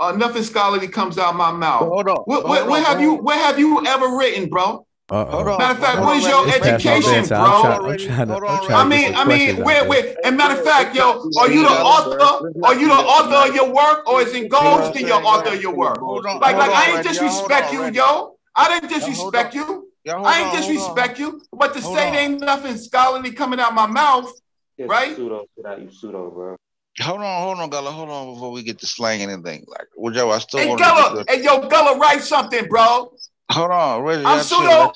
Uh, 0.00 0.12
nothing 0.12 0.42
scholarly 0.42 0.88
comes 0.88 1.18
out 1.18 1.36
my 1.36 1.52
mouth. 1.52 1.82
Hold 1.82 2.08
on. 2.08 2.16
What, 2.24 2.40
hold 2.40 2.48
what, 2.48 2.62
on, 2.62 2.68
what 2.70 2.84
have 2.84 2.96
bro. 2.96 3.02
you 3.04 3.14
what 3.16 3.36
have 3.36 3.58
you 3.58 3.86
ever 3.86 4.16
written, 4.16 4.48
bro? 4.48 4.86
Uh-oh. 5.10 5.58
Matter 5.58 5.74
of 5.74 5.78
fact, 5.78 5.98
hold 5.98 6.06
what 6.06 6.12
on, 6.12 6.18
is 6.18 6.26
your 6.26 6.46
Reggie. 6.46 6.68
It's 6.68 6.84
past 6.84 6.84
my 6.84 6.92
education, 6.94 7.28
bro? 7.28 7.38
I'm, 7.38 7.62
try, 7.62 7.74
I'm 7.74 7.98
to. 7.98 8.34
I'm 8.34 8.66
trying 8.66 8.72
I 8.72 8.82
to 8.82 8.88
get 8.88 8.88
mean, 8.88 9.14
I 9.14 9.24
mean, 9.24 9.26
questions 9.26 9.66
where, 9.66 9.88
where, 9.88 10.16
and 10.24 10.36
matter 10.38 10.58
of 10.58 10.64
fact, 10.64 10.96
yo, 10.96 11.28
are 11.38 11.50
you 11.50 11.62
the 11.62 11.68
author? 11.68 12.18
Are 12.64 12.74
you 12.80 12.88
the 12.88 12.94
author 12.94 13.50
of 13.50 13.54
your 13.54 13.74
work, 13.74 14.08
or 14.08 14.22
is 14.22 14.32
it 14.32 14.48
Ghost 14.48 14.96
in 14.98 15.06
your 15.06 15.22
author 15.22 15.52
of 15.52 15.60
your 15.60 15.74
work? 15.74 16.00
Like, 16.00 16.56
like 16.56 16.70
I 16.70 16.96
ain't 16.96 17.06
disrespect 17.06 17.72
you, 17.72 17.90
yo. 17.90 18.36
I 18.56 18.68
didn't 18.68 18.88
disrespect 18.88 19.54
you. 19.54 19.90
Y'all 20.04 20.24
I 20.24 20.38
ain't 20.38 20.48
on, 20.48 20.56
disrespect 20.56 21.18
you, 21.18 21.42
but 21.52 21.74
to 21.74 21.80
Hold 21.82 21.98
say 21.98 22.10
there 22.10 22.20
ain't 22.20 22.40
nothing 22.40 22.78
scholarly 22.78 23.32
coming 23.32 23.60
out 23.60 23.74
my 23.74 23.86
mouth, 23.86 24.32
Just 24.78 24.88
right? 24.88 25.14
Pseudo, 25.14 25.44
shit 25.54 25.80
you 25.82 25.90
pseudo, 25.90 26.30
bro. 26.30 26.56
Hold 27.00 27.20
on, 27.20 27.42
hold 27.42 27.58
on, 27.60 27.70
Gullah. 27.70 27.90
Hold 27.92 28.10
on 28.10 28.34
before 28.34 28.50
we 28.50 28.62
get 28.62 28.78
to 28.80 28.86
slang 28.86 29.22
and 29.22 29.30
anything. 29.30 29.64
Like, 29.68 29.86
well, 29.96 30.12
Joe, 30.12 30.30
I 30.30 30.38
still 30.38 30.60
Hey, 30.60 30.68
want 30.68 30.80
to 30.80 30.84
get 30.84 30.94
Gullah, 30.94 31.14
your. 31.14 31.24
hey, 31.28 31.42
yo, 31.44 31.68
Gullah, 31.68 31.98
write 31.98 32.22
something, 32.22 32.68
bro. 32.68 33.12
Hold 33.52 33.70
on, 33.70 34.02
Reggie. 34.02 34.24
I'm 34.24 34.36
That's 34.38 34.48
pseudo. 34.48 34.92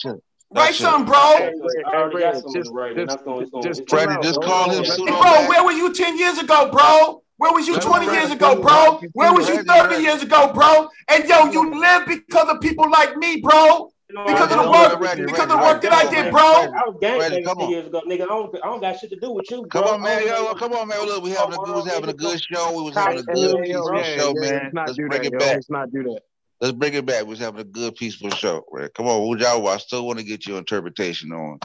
Write 0.55 0.75
something, 0.75 1.07
bro. 1.07 1.17
I 1.17 1.39
Hey, 1.39 1.53
already 1.95 2.15
hey, 2.17 2.21
got 2.21 2.33
Brad, 2.33 2.35
something 2.35 2.63
just, 2.63 2.73
right, 2.73 2.97
and 2.97 3.09
just, 3.09 3.25
going, 3.25 3.43
it's 3.43 3.51
just 3.51 3.81
it's 3.81 3.91
chill 3.91 3.99
going 3.99 4.07
Freddie, 4.07 4.23
just 4.23 4.41
call 4.43 4.71
him 4.71 4.77
Hold 4.77 4.85
Hey, 4.85 4.91
pseudo 4.91 5.21
bro, 5.21 5.49
where 5.49 5.65
were 5.65 5.73
you 5.73 5.93
10 5.93 6.19
years 6.19 6.39
ago, 6.39 6.71
bro? 6.71 7.23
Where 7.37 7.53
was 7.53 7.67
you 7.67 7.79
20 7.81 8.13
years 8.13 8.31
ago, 8.31 8.61
bro? 8.63 9.01
Where 9.13 9.33
was 9.33 9.49
you 9.49 9.63
30 9.65 10.03
years 10.03 10.23
ago, 10.23 10.53
bro? 10.53 10.89
And 11.09 11.29
yo, 11.29 11.51
you 11.51 11.81
live 11.81 12.07
because 12.07 12.49
of 12.49 12.61
people 12.61 12.89
like 12.91 13.17
me, 13.17 13.41
bro. 13.41 13.91
You 14.11 14.17
know, 14.17 14.27
Because 14.27 14.51
of 14.51 14.51
the 14.51 14.57
Reggie, 14.57 14.63
don't 14.63 14.71
don't 14.71 14.71
work, 14.71 14.91
let 14.93 15.01
Reggie, 15.01 15.25
because 15.25 15.43
of 15.45 15.49
the 15.49 15.57
work 15.57 15.83
Reggie. 15.83 15.89
that 15.89 16.03
Come 16.03 16.09
I 16.09 16.23
did, 16.23 16.31
bro. 16.33 16.43
I 16.43 16.67
was 16.87 16.97
gang 17.01 17.19
Reggie, 17.19 17.31
banging 17.31 17.45
come 17.47 17.57
10 17.59 17.65
on. 17.65 17.71
years 17.71 17.87
ago, 17.87 18.03
nigga. 18.07 18.23
I 18.23 18.27
don't, 18.27 18.57
I 18.57 18.67
don't 18.67 18.81
got 18.81 18.99
shit 18.99 19.11
to 19.11 19.17
do 19.21 19.33
with 19.33 19.51
you, 19.51 19.67
Bro. 19.67 19.83
Come 19.83 19.85
on, 19.95 20.03
man. 20.03 20.27
Yo, 20.27 20.55
come 20.55 20.73
on, 20.75 20.89
man. 20.89 21.07
Look, 21.07 21.25
we 21.25 21.33
Come 21.33 21.53
having 21.53 21.55
a 21.55 21.65
good, 21.65 21.69
we 21.69 21.81
was 21.83 21.91
having 21.93 22.11
a 22.11 22.13
good 22.13 22.41
show. 22.43 22.77
We 22.77 22.83
was 22.83 22.95
having 22.95 23.19
a 23.19 23.23
good, 23.23 23.51
shit, 23.51 23.65
peaceful 23.65 24.03
show, 24.03 24.35
yeah, 24.37 24.41
man. 24.41 24.53
let's 24.63 24.75
not 24.75 24.87
Let's 24.89 24.99
do 24.99 25.09
bring 25.09 25.23
that, 25.23 25.27
it 25.27 25.33
yo. 25.33 25.39
back. 25.39 25.55
Let's 25.55 25.71
not 25.71 25.93
do 25.93 26.03
that. 26.05 26.21
Let's 26.61 26.77
bring 26.77 26.95
it 26.95 27.07
back. 27.07 27.23
We 27.25 27.31
was 27.31 27.39
having 27.39 27.61
a 27.61 27.65
good, 27.65 27.95
peaceful 27.97 28.31
show, 28.31 28.65
right? 28.71 28.93
Come 28.95 29.07
on, 29.07 29.21
Wujawa. 29.23 29.75
I 29.75 29.79
still 29.79 30.07
want 30.07 30.19
to 30.19 30.25
get 30.25 30.47
your 30.47 30.59
interpretation 30.59 31.33
on 31.33 31.59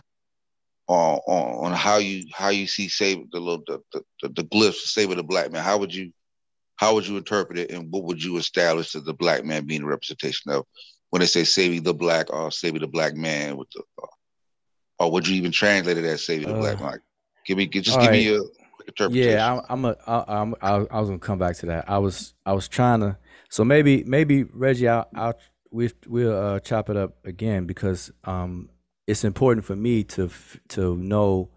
on 0.88 1.20
on, 1.28 1.66
on 1.66 1.74
how 1.74 1.98
you 1.98 2.26
how 2.34 2.50
you 2.50 2.68
see 2.68 2.88
save 2.90 3.30
the 3.32 3.40
little 3.40 3.64
the, 3.68 3.80
the, 3.94 4.02
the, 4.22 4.30
the 4.30 4.44
glyphs 4.44 4.76
save 4.76 5.16
the 5.16 5.24
black 5.24 5.52
man. 5.52 5.64
How 5.64 5.78
would 5.78 5.94
you 5.94 6.12
how 6.78 6.94
would 6.96 7.06
you 7.08 7.18
interpret 7.18 7.60
it, 7.60 7.72
and 7.72 7.92
what 7.92 8.06
would 8.06 8.24
you 8.24 8.38
establish 8.38 8.96
as 8.96 9.04
the 9.04 9.14
black 9.14 9.44
man 9.44 9.66
being 9.66 9.84
a 9.84 9.86
representation 9.86 10.52
of 10.52 10.66
when 11.10 11.22
they 11.22 11.26
say 11.26 11.44
saving 11.44 11.84
the 11.84 11.94
black 11.94 12.32
or 12.32 12.52
saving 12.52 12.82
the 12.82 12.88
black 12.88 13.16
man 13.16 13.58
with 13.58 13.70
the 13.72 13.84
uh, 14.02 14.08
or 15.00 15.12
would 15.12 15.28
you 15.28 15.36
even 15.36 15.52
translate 15.52 15.98
it 15.98 16.06
as 16.06 16.26
saving 16.26 16.50
the 16.50 16.60
black 16.60 16.80
man? 16.80 17.00
Give 17.46 17.58
me 17.58 17.68
just 17.68 17.98
give 18.00 18.10
right. 18.10 18.12
me 18.12 18.36
a 18.36 18.40
quick 18.40 18.88
interpretation. 18.88 19.32
Yeah, 19.32 19.54
I, 19.54 19.74
I'm 19.74 19.86
a. 19.86 19.96
I, 20.06 20.24
I'm. 20.28 20.56
I, 20.62 20.72
I 20.92 21.00
was 21.00 21.10
gonna 21.10 21.20
come 21.20 21.40
back 21.40 21.56
to 21.58 21.68
that. 21.68 21.90
I 21.90 21.98
was. 21.98 22.34
I 22.46 22.54
was 22.54 22.68
trying 22.68 23.00
to. 23.00 23.18
So 23.50 23.64
maybe, 23.64 24.04
maybe 24.04 24.44
Reggie, 24.44 24.88
I'll. 24.88 25.08
I'll 25.16 25.34
we 25.72 25.90
we'll 26.08 26.36
uh, 26.36 26.60
chop 26.60 26.90
it 26.90 26.98
up 26.98 27.16
again 27.26 27.66
because 27.66 28.12
um, 28.24 28.70
it's 29.08 29.24
important 29.24 29.66
for 29.66 29.76
me 29.76 30.04
to 30.04 30.30
to 30.70 30.98
know 30.98 31.50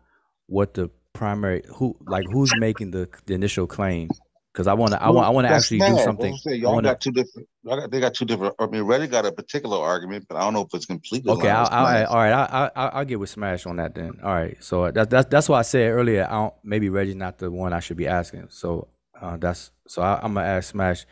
what 0.47 0.75
the 0.75 0.91
primary 1.13 1.63
who 1.77 1.97
like 2.07 2.25
who's 2.31 2.53
making 2.59 2.91
the 2.91 3.09
the 3.27 3.35
initial 3.35 3.67
claim 3.67 4.09
because 4.53 4.67
I 4.67 4.75
want 4.75 4.93
to. 4.93 5.03
I 5.03 5.11
want. 5.11 5.27
I 5.27 5.31
want 5.31 5.47
to 5.47 5.53
actually 5.53 5.79
mad. 5.79 5.97
do 5.97 6.03
something. 6.03 6.39
I 6.47 6.53
Y'all 6.53 6.75
want 6.75 6.85
to. 6.85 6.91
got 6.91 7.01
two 7.01 7.13
different. 7.13 7.49
Got, 7.65 7.91
they 7.91 8.01
got 8.01 8.15
two 8.15 8.25
different. 8.25 8.55
I 8.59 8.67
mean, 8.67 8.83
Reddy 8.83 9.07
got 9.07 9.25
a 9.25 9.33
particular 9.33 9.79
argument, 9.79 10.27
but 10.29 10.37
I 10.37 10.41
don't 10.41 10.53
know 10.53 10.63
if 10.63 10.69
it's 10.75 10.87
completely 10.87 11.33
Okay, 11.33 11.49
aligned 11.49 11.57
I'll, 11.57 11.65
with 11.65 11.73
I'll, 11.73 11.85
mine. 11.85 12.07
all 12.07 12.17
right, 12.17 12.33
I, 12.33 12.71
I, 12.77 12.87
I'll 12.89 13.05
get 13.05 13.19
with 13.19 13.31
Smash 13.31 13.67
on 13.67 13.77
that 13.77 13.95
then. 13.95 14.19
All 14.23 14.33
right, 14.35 14.63
so 14.63 14.91
that's 14.91 15.09
that's 15.09 15.29
that's 15.29 15.49
why 15.49 15.61
I 15.61 15.63
said 15.63 15.91
earlier. 15.91 16.27
I 16.29 16.33
don't 16.33 16.55
maybe 16.63 16.89
Reggie's 16.91 17.17
not 17.17 17.39
the 17.39 17.51
one 17.51 17.73
I 17.73 17.81
should 17.81 17.97
be 17.97 18.07
asking. 18.07 18.49
So 18.51 18.89
uh, 19.21 19.39
that's 19.39 19.71
so 19.89 20.03
I, 20.03 20.21
I'm 20.23 20.35
gonna 20.35 20.47
ask 20.47 20.71
Smash 20.71 21.07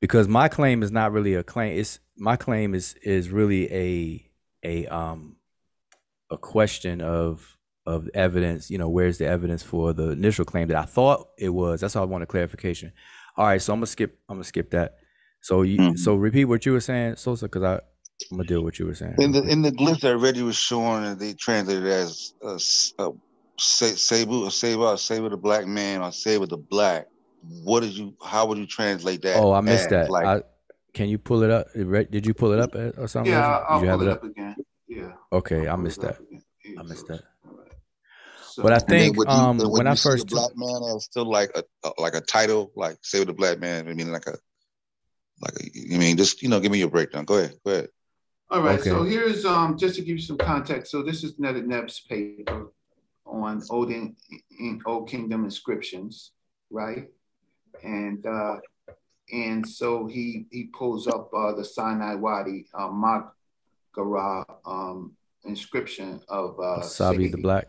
because 0.00 0.26
my 0.28 0.48
claim 0.48 0.82
is 0.82 0.90
not 0.90 1.12
really 1.12 1.34
a 1.34 1.44
claim. 1.44 1.78
It's 1.78 2.00
my 2.16 2.36
claim 2.36 2.74
is 2.74 2.94
is 3.02 3.30
really 3.30 3.72
a 3.72 4.30
a 4.64 4.86
um 4.86 5.36
a 6.30 6.36
question 6.36 7.00
of 7.00 7.55
of 7.86 8.08
evidence. 8.14 8.70
You 8.70 8.78
know, 8.78 8.88
where's 8.88 9.18
the 9.18 9.26
evidence 9.26 9.62
for 9.62 9.92
the 9.92 10.10
initial 10.10 10.44
claim 10.44 10.68
that 10.68 10.76
I 10.76 10.84
thought 10.84 11.28
it 11.38 11.50
was? 11.50 11.80
That's 11.80 11.96
all 11.96 12.02
I 12.02 12.06
want 12.06 12.22
a 12.24 12.26
clarification. 12.26 12.92
All 13.36 13.46
right, 13.46 13.60
so 13.60 13.72
I'm 13.72 13.78
gonna 13.78 13.86
skip. 13.86 14.18
I'm 14.28 14.36
gonna 14.36 14.44
skip 14.44 14.70
that. 14.70 14.96
So 15.40 15.62
you 15.62 15.78
Mhm. 15.78 15.98
so 15.98 16.14
repeat 16.16 16.46
what 16.46 16.66
you 16.66 16.72
were 16.72 16.80
saying, 16.80 17.16
Sosa, 17.16 17.46
because 17.46 17.62
I 17.62 17.74
I'm 18.30 18.38
gonna 18.38 18.44
deal 18.44 18.58
with 18.60 18.64
what 18.74 18.78
you 18.78 18.86
were 18.86 18.94
saying. 18.94 19.16
In 19.18 19.32
the 19.32 19.42
in 19.44 19.62
the 19.62 19.70
glyph 19.70 20.00
that 20.00 20.16
Reggie 20.16 20.42
was 20.42 20.56
showing, 20.56 21.04
and 21.04 21.20
they 21.20 21.34
translated 21.34 21.84
it 21.84 21.90
as 21.90 22.32
uh, 22.44 22.54
s- 22.54 22.92
uh, 22.98 23.10
sa- 23.60 23.86
Sabu, 23.94 24.50
Sabu, 24.50 24.96
Sabu 24.96 25.28
the 25.28 25.36
black 25.36 25.66
man, 25.66 26.02
or 26.02 26.10
Sabu 26.12 26.46
the 26.46 26.56
black. 26.56 27.06
What 27.62 27.80
did 27.80 27.92
you? 27.92 28.14
How 28.24 28.46
would 28.46 28.58
you 28.58 28.66
translate 28.66 29.22
that? 29.22 29.36
Oh, 29.36 29.52
I 29.52 29.60
missed 29.60 29.84
as? 29.84 29.90
that. 29.90 30.10
Like, 30.10 30.24
I 30.26 30.42
can 30.94 31.08
you 31.08 31.18
pull 31.18 31.42
it 31.42 31.50
up? 31.50 31.66
Did 31.74 32.26
you 32.26 32.32
pull 32.34 32.52
it 32.52 32.58
up 32.58 32.74
uh, 32.74 33.00
or 33.00 33.06
something? 33.06 33.32
Yeah, 33.32 33.40
Reggie? 33.40 33.64
I'll 33.68 33.80
Did 33.80 33.86
you 33.86 33.92
pull 33.92 34.02
it 34.02 34.06
it 34.06 34.10
up? 34.10 34.18
up 34.18 34.24
again. 34.24 34.56
Yeah. 34.88 35.12
Okay, 35.30 35.60
I 35.68 35.70
I'll 35.70 35.76
pull 35.76 35.84
missed 35.84 36.00
that. 36.00 36.16
I 36.78 36.82
missed 36.82 37.06
that. 37.08 37.20
So, 38.56 38.62
But 38.62 38.72
I 38.72 38.78
think 38.78 39.18
would 39.18 39.28
you, 39.28 39.34
um 39.34 39.58
when 39.58 39.86
I 39.86 39.92
see 39.92 40.08
the 40.08 40.12
first 40.14 40.28
black 40.28 40.52
man 40.56 40.82
as 40.96 41.04
still 41.04 41.30
like 41.30 41.50
a, 41.54 41.62
a 41.86 41.92
like 42.00 42.14
a 42.14 42.22
title, 42.22 42.72
like 42.74 42.96
Sabu 43.02 43.26
the 43.26 43.34
black 43.34 43.60
man? 43.60 43.86
I 43.86 43.92
mean, 43.92 44.10
like 44.10 44.26
a 44.26 44.38
like 45.42 45.52
a, 45.60 45.64
you 45.74 45.98
mean 45.98 46.16
just 46.16 46.40
you 46.40 46.48
know, 46.48 46.58
give 46.58 46.72
me 46.72 46.78
your 46.78 46.88
breakdown. 46.88 47.26
Go 47.26 47.36
ahead, 47.36 47.52
go 47.66 47.72
ahead. 47.72 47.88
All 48.48 48.62
right, 48.62 48.82
so 48.82 49.02
here's 49.02 49.44
um 49.44 49.76
just 49.76 49.96
to 49.96 50.00
give 50.00 50.16
you 50.16 50.22
some 50.22 50.38
context. 50.38 50.90
So 50.90 51.02
this 51.02 51.22
is 51.22 51.38
Ned 51.38 51.66
Neb's 51.66 52.00
paper 52.00 52.72
on 53.26 53.62
Old 53.68 53.90
in, 53.90 54.16
in 54.58 54.80
Old 54.86 55.10
Kingdom 55.10 55.44
inscriptions, 55.44 56.32
right? 56.70 57.08
And 57.84 58.24
uh 58.24 58.56
and 59.30 59.68
so 59.68 60.06
he 60.06 60.46
he 60.50 60.64
pulls 60.72 61.06
up 61.06 61.30
uh 61.36 61.52
the 61.52 61.64
Sinai 61.64 62.14
Wadi 62.14 62.68
uh 62.72 62.88
Magara 62.88 64.46
um 64.64 65.12
inscription 65.44 66.22
of 66.30 66.58
uh 66.58 66.80
Sabi 66.80 67.28
the 67.28 67.36
black. 67.36 67.68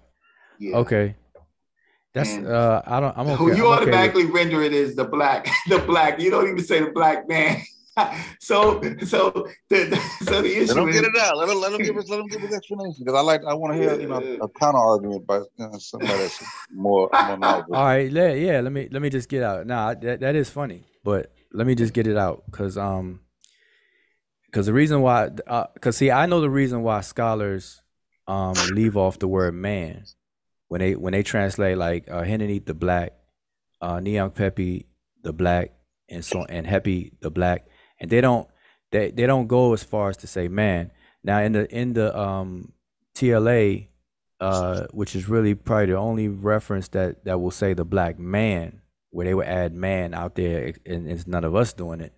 Yeah. 0.60 0.78
Okay, 0.78 1.16
that's 2.14 2.30
And 2.30 2.48
uh 2.48 2.82
I 2.86 3.00
don't 3.00 3.18
I'm 3.18 3.28
okay. 3.28 3.58
you 3.58 3.68
I'm 3.68 3.74
okay 3.74 3.82
automatically 3.84 4.26
render 4.26 4.64
it 4.64 4.74
as 4.74 4.96
the 4.96 5.06
black, 5.06 5.48
the 5.68 5.80
black. 5.80 6.20
You 6.20 6.32
don't 6.32 6.48
even 6.48 6.64
say 6.64 6.80
the 6.80 6.92
black 6.92 7.28
man. 7.28 7.62
so 8.40 8.82
so 9.06 9.48
the 9.70 10.00
so 10.24 10.42
the 10.42 10.50
Let 10.50 10.58
issue 10.58 10.74
them 10.74 10.90
is 10.90 10.96
get 10.96 11.04
it 11.06 11.18
out. 11.18 11.38
Let 11.38 11.48
them 11.48 11.60
let 11.60 11.72
them 11.72 11.82
give 11.82 11.98
us 11.98 12.10
let 12.10 12.18
them 12.18 12.28
give 12.28 12.44
us 12.44 12.54
explanation 12.54 13.04
because 13.04 13.18
I 13.18 13.22
like 13.22 13.42
I 13.48 13.54
want 13.54 13.74
to 13.74 13.80
hear 13.80 14.00
you 14.00 14.08
know 14.08 14.18
a 14.42 14.48
counter 14.60 14.80
argument 14.80 15.26
by 15.28 15.38
you 15.38 15.46
know, 15.60 15.78
somebody 15.78 16.14
that's 16.14 16.44
more 16.72 17.10
more 17.26 17.38
knowledgeable. 17.38 17.76
All 17.76 17.86
right, 17.86 18.12
let, 18.12 18.38
yeah, 18.38 18.62
let 18.62 18.72
me 18.72 18.88
let 18.92 19.02
me 19.02 19.10
just 19.10 19.30
get 19.30 19.44
out. 19.44 19.66
Nah, 19.66 19.94
that, 19.96 20.20
that 20.20 20.36
is 20.36 20.50
funny, 20.50 20.84
but 21.04 21.32
let 21.54 21.68
me 21.68 21.76
just 21.76 21.94
get 21.94 22.08
it 22.08 22.18
out 22.18 22.44
because 22.46 22.78
um 22.78 23.22
because 24.46 24.66
the 24.66 24.74
reason 24.74 25.02
why 25.02 25.30
because 25.74 25.98
see 25.98 26.12
I 26.12 26.26
know 26.26 26.42
the 26.42 26.50
reason 26.50 26.84
why 26.84 27.02
scholars 27.02 27.82
um 28.28 28.54
leave 28.72 28.98
off 28.98 29.20
the 29.20 29.28
word 29.28 29.54
man 29.54 30.04
when 30.68 30.82
they 30.82 30.96
when 30.96 31.14
they 31.14 31.24
translate 31.24 31.78
like 31.78 32.10
uh 32.10 32.24
the 32.24 32.76
black, 32.78 33.14
uh 33.82 33.96
Niankhpepi 33.98 34.86
the 35.24 35.34
black, 35.34 35.72
and 36.10 36.24
so 36.24 36.46
and 36.46 36.68
Happy 36.68 37.14
the 37.22 37.30
black, 37.30 37.68
and 38.00 38.10
they 38.10 38.22
don't 38.22 38.48
they 38.92 39.12
they 39.12 39.26
don't 39.26 39.48
go 39.48 39.74
as 39.74 39.84
far 39.84 40.10
as 40.10 40.18
to 40.18 40.28
say 40.28 40.48
man. 40.48 40.92
Now 41.24 41.42
in 41.42 41.54
the 41.54 41.74
in 41.76 41.94
the 41.94 42.18
um 42.18 42.74
TLA, 43.16 43.88
uh, 44.40 44.86
which 44.92 45.16
is 45.16 45.28
really 45.28 45.56
probably 45.56 45.88
the 45.88 45.98
only 45.98 46.28
reference 46.28 46.88
that 46.90 47.26
that 47.26 47.40
will 47.40 47.52
say 47.52 47.74
the 47.74 47.86
black 47.86 48.20
man, 48.20 48.82
where 49.10 49.26
they 49.26 49.34
would 49.34 49.48
add 49.48 49.74
man 49.74 50.14
out 50.14 50.36
there, 50.36 50.74
and 50.86 51.10
it's 51.10 51.28
none 51.28 51.44
of 51.44 51.56
us 51.56 51.74
doing 51.74 52.02
it. 52.02 52.14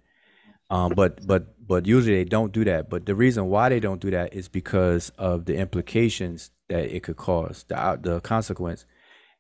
Um, 0.70 0.94
but 0.96 1.26
but 1.26 1.68
but 1.68 1.86
usually 1.86 2.18
they 2.18 2.30
don't 2.30 2.52
do 2.52 2.64
that. 2.66 2.90
But 2.90 3.06
the 3.06 3.16
reason 3.16 3.48
why 3.48 3.70
they 3.70 3.80
don't 3.80 4.02
do 4.02 4.12
that 4.12 4.34
is 4.34 4.48
because 4.48 5.12
of 5.18 5.46
the 5.46 5.56
implications 5.56 6.52
that 6.70 6.96
it 6.96 7.04
could 7.04 7.18
cause, 7.18 7.66
the 7.68 8.00
the 8.02 8.20
consequence. 8.22 8.86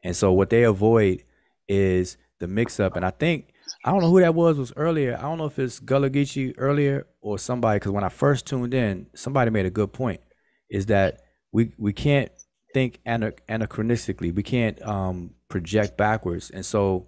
And 0.03 0.15
so 0.15 0.31
what 0.31 0.49
they 0.49 0.63
avoid 0.63 1.23
is 1.67 2.17
the 2.39 2.47
mix 2.47 2.79
up. 2.79 2.95
And 2.95 3.05
I 3.05 3.11
think 3.11 3.53
I 3.85 3.91
don't 3.91 4.01
know 4.01 4.09
who 4.09 4.21
that 4.21 4.33
was 4.33 4.57
was 4.57 4.73
earlier. 4.75 5.17
I 5.17 5.21
don't 5.21 5.37
know 5.37 5.45
if 5.45 5.59
it's 5.59 5.79
Gullah 5.79 6.09
earlier 6.57 7.07
or 7.21 7.37
somebody 7.37 7.77
because 7.77 7.91
when 7.91 8.03
I 8.03 8.09
first 8.09 8.47
tuned 8.47 8.73
in, 8.73 9.07
somebody 9.13 9.51
made 9.51 9.65
a 9.65 9.71
good 9.71 9.93
point. 9.93 10.21
Is 10.69 10.87
that 10.87 11.21
we 11.51 11.71
we 11.77 11.93
can't 11.93 12.31
think 12.73 12.99
ana- 13.05 13.33
anachronistically. 13.47 14.33
We 14.33 14.43
can't 14.43 14.81
um, 14.81 15.31
project 15.49 15.97
backwards, 15.97 16.49
and 16.49 16.65
so 16.65 17.07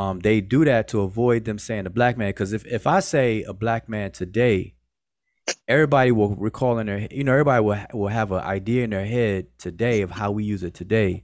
um, 0.00 0.20
they 0.20 0.40
do 0.40 0.64
that 0.64 0.88
to 0.88 1.02
avoid 1.02 1.44
them 1.44 1.58
saying 1.58 1.84
a 1.84 1.90
black 1.90 2.16
man. 2.16 2.30
Because 2.30 2.54
if 2.54 2.64
if 2.64 2.86
I 2.86 3.00
say 3.00 3.42
a 3.42 3.52
black 3.52 3.86
man 3.86 4.12
today, 4.12 4.74
everybody 5.68 6.10
will 6.10 6.34
recall 6.36 6.78
in 6.78 6.86
their 6.86 7.06
you 7.10 7.22
know 7.22 7.32
everybody 7.32 7.62
will 7.62 7.84
will 7.92 8.08
have 8.08 8.32
an 8.32 8.40
idea 8.40 8.84
in 8.84 8.90
their 8.90 9.04
head 9.04 9.48
today 9.58 10.00
of 10.00 10.10
how 10.10 10.30
we 10.30 10.42
use 10.42 10.62
it 10.62 10.72
today 10.72 11.22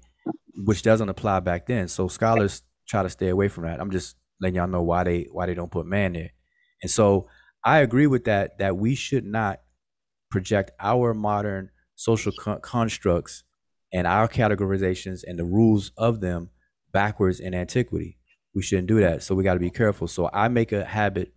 which 0.65 0.83
doesn't 0.83 1.09
apply 1.09 1.41
back 1.41 1.67
then. 1.67 1.89
So 1.89 2.07
scholars 2.09 2.63
try 2.87 3.03
to 3.03 3.09
stay 3.09 3.29
away 3.29 3.49
from 3.49 3.65
that. 3.65 3.81
I'm 3.81 3.91
just 3.91 4.17
letting 4.43 4.57
y'all 4.57 4.67
know 4.67 4.83
why 4.83 5.05
they 5.05 5.27
why 5.33 5.47
they 5.47 5.55
don't 5.55 5.71
put 5.71 5.87
man 5.87 6.13
there. 6.13 6.33
And 6.83 6.91
so 6.91 7.29
i 7.65 7.79
agree 7.79 8.07
with 8.07 8.25
that 8.25 8.59
that 8.59 8.77
we 8.77 8.95
should 8.95 9.25
not 9.25 9.61
project 10.31 10.71
our 10.79 11.15
modern 11.15 11.71
social 11.95 12.33
con- 12.39 12.61
constructs 12.61 13.43
and 13.91 14.07
our 14.07 14.29
categorizations 14.29 15.23
and 15.27 15.39
the 15.39 15.45
rules 15.45 15.93
of 15.97 16.21
them 16.21 16.51
backwards 16.93 17.41
in 17.41 17.55
antiquity 17.55 18.19
we 18.57 18.63
shouldn't 18.63 18.89
do 18.89 18.99
that 18.99 19.23
so 19.23 19.37
we 19.37 19.45
got 19.45 19.55
to 19.55 19.61
be 19.61 19.71
careful 19.71 20.09
so 20.09 20.29
i 20.33 20.49
make 20.49 20.73
a 20.73 20.85
habit 20.85 21.33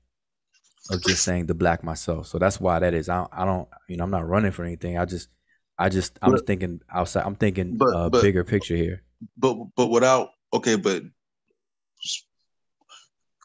of 0.90 1.04
just 1.04 1.24
saying 1.24 1.46
the 1.46 1.54
black 1.54 1.84
myself. 1.84 2.28
So 2.28 2.40
that's 2.40 2.60
why 2.60 2.80
that 2.80 2.94
is. 2.94 3.10
I 3.10 3.18
don't, 3.18 3.30
I 3.32 3.46
don't 3.46 3.68
you 3.88 3.98
know, 3.98 4.04
I'm 4.04 4.12
not 4.12 4.28
running 4.28 4.52
for 4.52 4.64
anything. 4.64 4.98
I 4.98 5.06
just, 5.06 5.30
I 5.78 5.90
just, 5.90 6.18
I'm 6.22 6.32
But- 6.32 6.48
thinking 6.48 6.82
outside. 6.92 7.26
I'm 7.26 7.36
thinking 7.36 7.78
but- 7.78 7.96
uh, 7.96 8.10
but- 8.10 8.22
bigger 8.22 8.44
picture 8.44 8.76
here. 8.76 9.04
But 9.38 9.58
but 9.76 9.88
without 9.88 10.30
okay, 10.54 10.78
but 10.78 11.04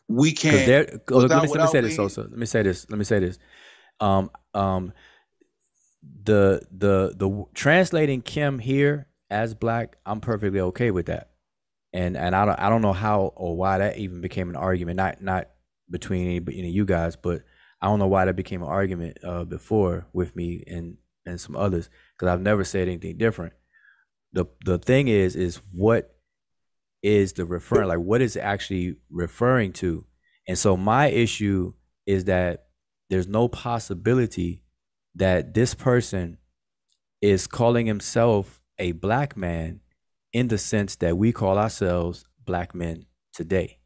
we 0.07 0.31
can't. 0.31 0.67
there, 0.67 1.01
oh, 1.11 1.19
let, 1.19 1.31
me, 1.31 1.35
let 1.35 1.43
me 1.43 1.51
without 1.51 1.73
say 1.73 1.81
this, 1.81 1.97
Sosa. 1.97 2.21
Let 2.21 2.39
me 2.39 2.47
say 2.47 2.63
this. 2.63 2.89
Let 2.89 2.97
me 2.97 3.05
say 3.05 3.19
this. 3.19 3.39
Um, 3.99 4.31
um, 4.55 4.93
the 6.23 6.63
the 6.71 7.13
the 7.17 7.45
translating 7.55 8.23
Kim 8.23 8.61
here 8.61 9.09
as 9.31 9.53
black, 9.53 9.97
I'm 10.07 10.21
perfectly 10.21 10.61
okay 10.61 10.93
with 10.93 11.07
that. 11.07 11.31
And 11.95 12.17
and 12.17 12.37
I 12.37 12.45
don't 12.45 12.61
I 12.61 12.69
don't 12.69 12.83
know 12.83 12.93
how 12.93 13.33
or 13.37 13.57
why 13.57 13.79
that 13.79 13.97
even 13.97 14.21
became 14.21 14.51
an 14.51 14.57
argument. 14.57 14.97
Not 14.97 15.23
not 15.23 15.49
between 15.89 16.27
any, 16.27 16.59
any 16.59 16.69
of 16.69 16.75
you 16.75 16.85
guys, 16.85 17.17
but 17.17 17.43
I 17.81 17.87
don't 17.87 17.99
know 17.99 18.09
why 18.09 18.27
that 18.27 18.37
became 18.37 18.63
an 18.63 18.69
argument 18.69 19.19
uh, 19.25 19.45
before 19.45 20.07
with 20.13 20.37
me 20.37 20.65
and 20.67 20.99
and 21.25 21.41
some 21.41 21.57
others 21.57 21.89
because 22.15 22.33
I've 22.33 22.41
never 22.41 22.65
said 22.65 22.89
anything 22.89 23.17
different. 23.17 23.55
The 24.33 24.47
the 24.65 24.79
thing 24.79 25.09
is 25.09 25.37
is 25.37 25.63
what 25.73 26.15
is 27.03 27.35
the 27.35 27.45
referring 27.45 27.89
like 27.89 27.99
what 27.99 28.21
is 28.23 28.35
it 28.35 28.41
actually 28.41 28.97
referring 29.11 29.73
to 29.75 30.07
and 30.49 30.59
so 30.59 30.77
my 30.77 31.09
issue 31.09 31.75
is 32.07 32.25
that 32.25 32.67
there's 33.11 33.29
no 33.29 33.49
possibility 33.49 34.63
that 35.15 35.55
this 35.55 35.75
person 35.75 36.39
is 37.21 37.47
calling 37.47 37.87
himself 37.87 38.61
a 38.79 38.93
black 38.93 39.37
man 39.37 39.81
in 40.35 40.49
the 40.49 40.59
sense 40.59 40.97
that 40.97 41.17
we 41.17 41.33
call 41.33 41.57
ourselves 41.57 42.27
black 42.45 42.75
men 42.75 43.07
today 43.33 43.79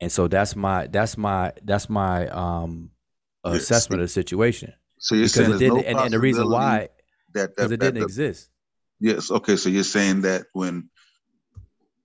and 0.00 0.12
so 0.12 0.28
that's 0.28 0.54
my 0.54 0.86
that's 0.86 1.18
my 1.18 1.52
that's 1.64 1.88
my 1.90 2.28
um 2.28 2.90
assessment 3.42 4.00
of 4.00 4.04
the 4.08 4.12
situation 4.12 4.72
So 4.98 5.16
you're 5.16 5.24
because 5.24 5.32
saying 5.34 5.50
it 5.54 5.58
didn't 5.58 5.84
and, 5.86 5.98
and 5.98 6.12
the 6.12 6.20
reason 6.20 6.48
why 6.48 6.90
that 7.34 7.50
because 7.56 7.70
that, 7.70 7.74
it 7.74 7.80
that 7.80 7.86
didn't 7.86 7.98
the- 7.98 8.04
exist 8.04 8.50
Yes. 9.00 9.30
Okay. 9.30 9.56
So 9.56 9.68
you're 9.68 9.84
saying 9.84 10.22
that 10.22 10.46
when 10.52 10.88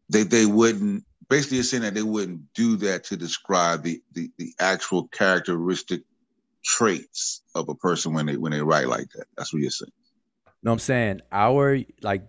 they 0.10 0.24
they 0.24 0.46
wouldn't 0.46 1.06
basically 1.30 1.58
you're 1.58 1.64
saying 1.64 1.84
that 1.84 1.94
they 1.94 2.04
wouldn't 2.04 2.42
do 2.54 2.76
that 2.78 3.06
to 3.06 3.18
describe 3.18 3.84
the 3.84 4.02
the, 4.14 4.30
the 4.38 4.54
actual 4.60 5.08
characteristic 5.08 6.02
traits 6.66 7.42
of 7.56 7.70
a 7.70 7.76
person 7.76 8.14
when 8.14 8.26
they 8.26 8.38
when 8.38 8.52
they 8.52 8.62
write 8.62 8.88
like 8.88 9.08
that. 9.16 9.28
That's 9.38 9.54
what 9.54 9.62
you're 9.62 9.72
saying. 9.72 9.92
No, 10.62 10.74
I'm 10.74 10.80
saying 10.80 11.22
our 11.32 11.80
like 12.02 12.24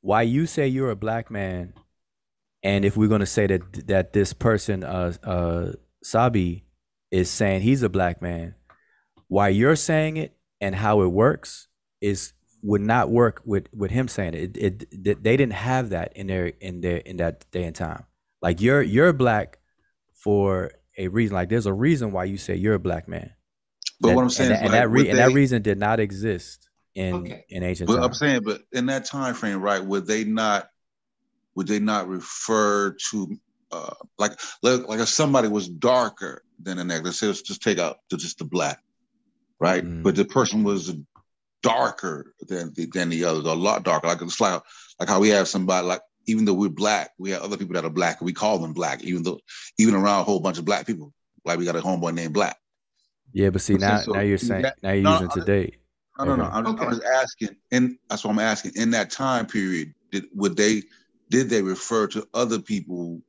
why 0.00 0.22
you 0.22 0.46
say 0.46 0.68
you're 0.68 0.90
a 0.90 0.96
black 0.96 1.30
man, 1.30 1.74
and 2.62 2.84
if 2.84 2.96
we're 2.96 3.08
gonna 3.08 3.26
say 3.26 3.46
that 3.46 3.86
that 3.88 4.12
this 4.12 4.32
person 4.32 4.84
uh 4.84 5.12
uh 5.22 5.72
Sabi 6.02 6.64
is 7.10 7.30
saying 7.30 7.62
he's 7.62 7.82
a 7.82 7.88
black 7.88 8.22
man, 8.22 8.54
why 9.28 9.48
you're 9.48 9.76
saying 9.76 10.16
it 10.16 10.36
and 10.60 10.74
how 10.74 11.02
it 11.02 11.08
works 11.08 11.68
is 12.00 12.32
would 12.62 12.80
not 12.80 13.10
work 13.10 13.42
with 13.44 13.68
with 13.72 13.90
him 13.90 14.08
saying 14.08 14.34
it. 14.34 14.56
It, 14.56 14.84
it, 14.90 15.22
they 15.22 15.36
didn't 15.36 15.52
have 15.52 15.90
that 15.90 16.12
in 16.16 16.26
their 16.26 16.46
in 16.46 16.80
their 16.80 16.98
in 16.98 17.18
that 17.18 17.50
day 17.50 17.64
and 17.64 17.74
time. 17.74 18.04
Like 18.42 18.60
you're 18.60 18.82
you're 18.82 19.12
black 19.12 19.58
for 20.14 20.72
a 20.96 21.08
reason. 21.08 21.34
Like 21.34 21.48
there's 21.48 21.66
a 21.66 21.72
reason 21.72 22.12
why 22.12 22.24
you 22.24 22.36
say 22.36 22.54
you're 22.56 22.74
a 22.74 22.80
black 22.80 23.08
man. 23.08 23.32
But 24.00 24.08
That- 24.08 24.16
what 24.16 24.22
I'm 24.22 24.30
saying 24.30 24.52
and, 24.52 24.54
is 24.54 24.60
that, 24.60 24.64
and 24.64 24.72
like, 24.72 24.82
that 24.82 24.88
re- 24.88 25.08
and 25.10 25.18
that 25.18 25.32
reason 25.32 25.62
did 25.62 25.78
not 25.78 26.00
exist 26.00 26.67
in 26.98 27.42
in 27.48 27.62
ancient 27.62 27.86
But 27.86 27.96
times. 27.96 28.06
I'm 28.06 28.14
saying, 28.14 28.42
but 28.44 28.62
in 28.72 28.86
that 28.86 29.04
time 29.04 29.34
frame, 29.34 29.60
right? 29.60 29.84
Would 29.84 30.06
they 30.06 30.24
not? 30.24 30.68
Would 31.54 31.66
they 31.66 31.78
not 31.78 32.08
refer 32.08 32.96
to 33.10 33.36
uh, 33.72 33.94
like 34.18 34.32
like 34.62 34.86
like 34.88 35.00
if 35.00 35.08
somebody 35.08 35.48
was 35.48 35.68
darker 35.68 36.42
than 36.62 36.76
the 36.78 36.84
next? 36.84 37.04
Let's 37.04 37.18
say 37.18 37.26
let's 37.26 37.42
just 37.42 37.62
take 37.62 37.78
out 37.78 37.98
to 38.10 38.16
just 38.16 38.38
the 38.38 38.44
black, 38.44 38.82
right? 39.58 39.84
Mm. 39.84 40.02
But 40.02 40.16
the 40.16 40.24
person 40.24 40.62
was 40.64 40.94
darker 41.62 42.34
than 42.48 42.72
the, 42.74 42.86
than 42.86 43.08
the 43.08 43.24
others, 43.24 43.44
a 43.44 43.54
lot 43.54 43.82
darker. 43.84 44.06
Like 44.08 44.22
it's 44.22 44.40
like 44.40 44.62
like 45.00 45.08
how 45.08 45.20
we 45.20 45.28
have 45.30 45.48
somebody 45.48 45.86
like 45.86 46.02
even 46.26 46.44
though 46.44 46.54
we're 46.54 46.68
black, 46.68 47.10
we 47.18 47.30
have 47.30 47.42
other 47.42 47.56
people 47.56 47.74
that 47.74 47.84
are 47.84 47.90
black, 47.90 48.20
and 48.20 48.26
we 48.26 48.32
call 48.32 48.58
them 48.58 48.72
black, 48.72 49.02
even 49.02 49.22
though 49.22 49.40
even 49.78 49.94
around 49.94 50.20
a 50.20 50.24
whole 50.24 50.40
bunch 50.40 50.58
of 50.58 50.64
black 50.64 50.86
people. 50.86 51.12
Like 51.44 51.58
we 51.58 51.64
got 51.64 51.76
a 51.76 51.80
homeboy 51.80 52.14
named 52.14 52.34
Black. 52.34 52.56
Yeah, 53.32 53.50
but 53.50 53.62
see 53.62 53.74
I'm 53.74 53.80
saying, 53.80 53.90
now 53.92 54.00
so 54.00 54.12
now 54.12 54.20
you're 54.20 54.38
saying 54.38 54.62
that- 54.62 54.82
now 54.82 54.92
you're 54.92 55.02
no, 55.02 55.12
using 55.12 55.30
I- 55.30 55.34
today. 55.34 55.72
No, 56.18 56.24
no, 56.24 56.36
no. 56.36 56.44
Okay. 56.44 56.52
I'm, 56.52 56.64
just, 56.64 56.82
I'm 56.82 56.90
just 56.90 57.04
asking, 57.04 57.56
and 57.70 57.96
that's 58.08 58.24
what 58.24 58.32
I'm 58.32 58.38
asking. 58.38 58.72
In 58.74 58.90
that 58.90 59.10
time 59.10 59.46
period, 59.46 59.94
did 60.10 60.24
would 60.34 60.56
they 60.56 60.82
did 61.30 61.48
they 61.48 61.62
refer 61.62 62.06
to 62.08 62.26
other 62.34 62.58
people, 62.58 63.20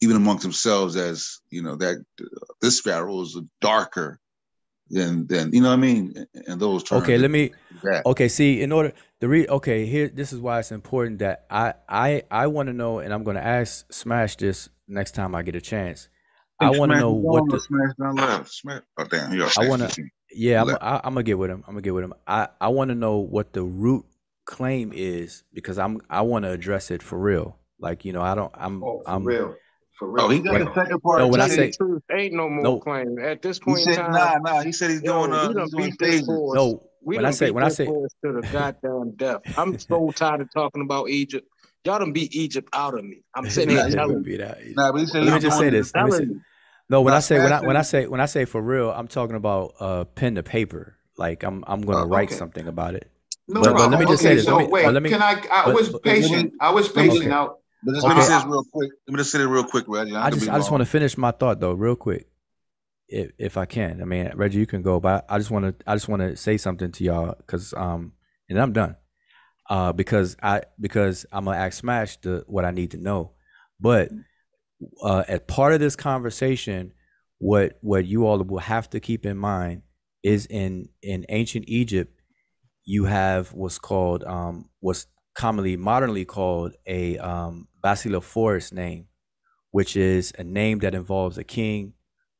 even 0.00 0.16
amongst 0.16 0.42
themselves, 0.44 0.96
as 0.96 1.40
you 1.50 1.62
know 1.62 1.76
that 1.76 1.96
uh, 2.20 2.24
this 2.62 2.78
sparrow 2.78 3.20
is 3.20 3.38
darker 3.60 4.18
than 4.90 5.26
than 5.26 5.52
you 5.52 5.60
know 5.60 5.68
what 5.68 5.74
I 5.74 5.82
mean? 5.82 6.26
And 6.46 6.58
those 6.58 6.82
terms. 6.82 7.02
Okay, 7.02 7.18
let 7.18 7.30
me. 7.30 7.52
that. 7.82 8.06
Okay, 8.06 8.28
see, 8.28 8.62
in 8.62 8.72
order 8.72 8.92
the 9.20 9.28
re 9.28 9.46
okay 9.46 9.84
here, 9.84 10.08
this 10.08 10.32
is 10.32 10.40
why 10.40 10.58
it's 10.58 10.72
important 10.72 11.18
that 11.18 11.44
I 11.50 11.74
I 11.88 12.22
I 12.30 12.46
want 12.46 12.68
to 12.68 12.72
know, 12.72 13.00
and 13.00 13.12
I'm 13.12 13.24
going 13.24 13.36
to 13.36 13.44
ask 13.44 13.92
Smash 13.92 14.36
this 14.36 14.70
next 14.86 15.14
time 15.14 15.34
I 15.34 15.42
get 15.42 15.54
a 15.54 15.60
chance. 15.60 16.08
I 16.60 16.70
want 16.70 16.92
to 16.92 16.96
Smash 16.96 17.00
know 17.00 17.12
down 17.12 17.22
what 17.22 17.50
the 17.50 17.60
smash 17.60 17.94
down 18.00 18.16
left. 18.16 18.50
Smash. 18.50 18.82
Oh 18.96 19.04
damn! 19.04 19.32
You're 19.34 19.48
I 19.58 19.68
want 19.68 19.88
to. 19.88 20.02
Yeah, 20.32 20.62
I'm. 20.62 20.70
I, 20.80 21.00
I'm 21.04 21.14
gonna 21.14 21.22
get 21.22 21.38
with 21.38 21.50
him. 21.50 21.64
I'm 21.66 21.74
gonna 21.74 21.82
get 21.82 21.94
with 21.94 22.04
him. 22.04 22.14
I 22.26 22.48
I 22.60 22.68
want 22.68 22.90
to 22.90 22.94
know 22.94 23.18
what 23.18 23.52
the 23.52 23.62
root 23.62 24.04
claim 24.44 24.92
is 24.94 25.44
because 25.52 25.78
I'm 25.78 26.00
I 26.10 26.22
want 26.22 26.44
to 26.44 26.50
address 26.50 26.90
it 26.90 27.02
for 27.02 27.18
real. 27.18 27.56
Like 27.78 28.04
you 28.04 28.12
know, 28.12 28.22
I 28.22 28.34
don't. 28.34 28.52
I'm. 28.54 28.82
Oh, 28.82 29.02
for 29.04 29.10
I'm 29.10 29.24
real. 29.24 29.54
For 29.98 30.10
real. 30.10 30.24
Oh, 30.26 30.28
he 30.28 30.40
got 30.40 30.52
when, 30.52 30.64
the 30.66 30.74
second 30.74 31.00
part. 31.00 31.20
no, 31.20 31.28
when 31.28 31.40
I 31.40 31.48
say 31.48 31.70
truth, 31.72 32.02
ain't 32.14 32.34
no 32.34 32.48
more 32.48 32.62
No. 32.62 32.78
claim 32.80 33.18
at 33.18 33.42
this 33.42 33.58
He 33.58 33.64
point 33.64 33.88
in 33.88 33.96
time. 33.96 34.12
nah, 34.12 34.38
nah. 34.38 34.62
He 34.62 34.72
said 34.72 34.90
he's 34.90 35.02
yo, 35.02 35.26
doing 35.26 35.32
uh 35.32 35.48
we 35.48 35.54
done 35.54 35.62
he's 35.64 35.70
doing 35.72 35.90
beat 35.90 35.98
this 35.98 36.22
no, 36.28 36.82
We 37.02 37.16
when 37.16 37.24
I 37.26 37.30
say 37.30 37.50
when 37.50 37.64
I 37.64 37.68
say 37.70 37.86
horse 37.86 38.12
to 38.24 38.32
the 38.32 38.42
goddamn 38.50 39.12
death. 39.16 39.40
I'm 39.56 39.78
so 39.78 40.12
tired 40.16 40.42
of 40.42 40.48
talking 40.54 40.82
about 40.82 41.08
Egypt. 41.08 41.48
Y'all 41.84 41.98
done 42.00 42.12
beat 42.12 42.34
Egypt 42.34 42.68
out 42.74 42.98
of 42.98 43.04
me. 43.04 43.22
I'm 43.34 43.48
sitting 43.48 43.70
here 43.70 43.78
Nah, 43.78 43.88
he- 43.88 43.94
telling 43.94 44.18
you. 44.18 44.22
beat 44.24 44.40
out. 44.42 44.58
Nah, 44.76 44.92
but 44.92 45.00
he 45.00 45.06
said 45.06 45.24
Let 45.24 45.34
me 45.34 45.40
just 45.40 45.58
say 45.58 45.70
this. 45.70 45.94
Let 45.94 46.04
me 46.04 46.10
say, 46.10 46.16
telling 46.18 46.30
you. 46.30 46.40
No, 46.88 47.02
when 47.02 47.14
I 47.14 47.20
say 47.20 47.38
when 47.38 47.52
I 47.52 47.60
when 47.60 47.76
I 47.76 47.82
say 47.82 48.06
when 48.06 48.20
I 48.20 48.26
say 48.26 48.44
for 48.44 48.60
real, 48.62 48.90
I'm 48.90 49.08
talking 49.08 49.36
about 49.36 49.74
uh 49.80 50.04
pen 50.04 50.34
to 50.36 50.42
paper. 50.42 50.96
Like 51.16 51.42
I'm 51.42 51.64
I'm 51.66 51.82
gonna 51.82 52.04
Uh, 52.04 52.06
wait 52.06 52.28
okay. 52.28 52.34
something 52.36 52.66
about 52.68 52.94
it. 52.94 53.10
No 53.48 53.62
But, 53.62 53.74
but 53.76 53.90
let 53.90 53.98
me 54.00 54.06
just 54.06 54.22
okay, 54.22 54.30
say 54.30 54.34
this. 54.36 54.44
so 54.44 54.56
let 54.56 54.66
me, 54.66 54.72
wait, 54.72 54.86
let 54.92 55.02
me, 55.02 55.08
can 55.10 55.22
I? 55.22 55.42
I 55.50 55.64
but- 55.66 55.74
was 55.74 55.88
but- 55.88 56.02
patient. 56.02 56.52
I 56.60 56.70
was 56.70 56.88
patient. 56.88 57.20
Okay. 57.20 57.28
Now, 57.28 57.56
But 57.82 57.94
just 57.94 58.06
let 58.06 58.14
me 58.16 58.22
Okay. 58.22 58.28
say 58.28 58.34
this 58.36 58.44
real 58.44 58.64
quick. 58.72 58.90
Let 59.06 59.12
me 59.12 59.18
just 59.18 59.30
say 59.32 59.40
it 59.40 59.46
real 59.46 59.64
quick, 59.64 59.84
Reggie. 59.88 60.14
I, 60.14 60.26
I 60.26 60.30
just 60.30 60.48
I 60.48 60.56
just 60.58 60.70
want 60.70 60.82
to 60.82 60.86
finish 60.86 61.16
my 61.16 61.30
thought 61.30 61.58
though, 61.60 61.72
real 61.72 61.96
quick, 61.96 62.28
if 63.08 63.30
if 63.38 63.56
I 63.56 63.64
can. 63.66 64.00
I 64.02 64.04
mean, 64.04 64.30
Reggie, 64.34 64.58
you 64.58 64.66
can 64.66 64.82
go, 64.82 65.00
but 65.00 65.24
I 65.28 65.38
just 65.38 65.50
want 65.50 65.64
to 65.66 65.90
I 65.90 65.94
just 65.94 66.08
want 66.08 66.20
to 66.22 66.36
say 66.36 66.56
something 66.56 66.92
to 66.92 67.04
y'all 67.04 67.34
because 67.38 67.72
um 67.74 68.12
and 68.48 68.60
I'm 68.60 68.72
done. 68.72 68.96
Uh, 69.70 69.92
because 69.92 70.36
I 70.42 70.62
because 70.80 71.26
I'm 71.32 71.44
gonna 71.44 71.56
ask 71.58 71.78
Smash 71.78 72.16
the 72.20 72.44
what 72.46 72.64
I 72.64 72.70
need 72.70 72.90
to 72.92 72.96
know, 72.98 73.32
but 73.80 74.10
uh, 75.02 75.24
as 75.28 75.40
part 75.46 75.72
of 75.72 75.80
this 75.80 75.96
conversation, 75.96 76.92
what 77.38 77.78
what 77.80 78.06
you 78.06 78.26
all 78.26 78.42
will 78.42 78.58
have 78.58 78.90
to 78.90 79.00
keep 79.00 79.24
in 79.24 79.36
mind 79.36 79.82
is 80.22 80.46
in 80.46 80.88
in 81.02 81.24
ancient 81.28 81.64
Egypt, 81.68 82.20
you 82.84 83.04
have 83.04 83.52
what's 83.52 83.78
called 83.78 84.24
um 84.24 84.68
what's 84.80 85.06
commonly 85.34 85.76
modernly 85.76 86.24
called 86.24 86.74
a 86.86 87.18
um 87.18 87.68
basilophorus 87.84 88.72
name, 88.72 89.06
which 89.70 89.96
is 89.96 90.32
a 90.38 90.44
name 90.44 90.80
that 90.80 90.94
involves 90.94 91.38
a 91.38 91.44
king, 91.44 91.94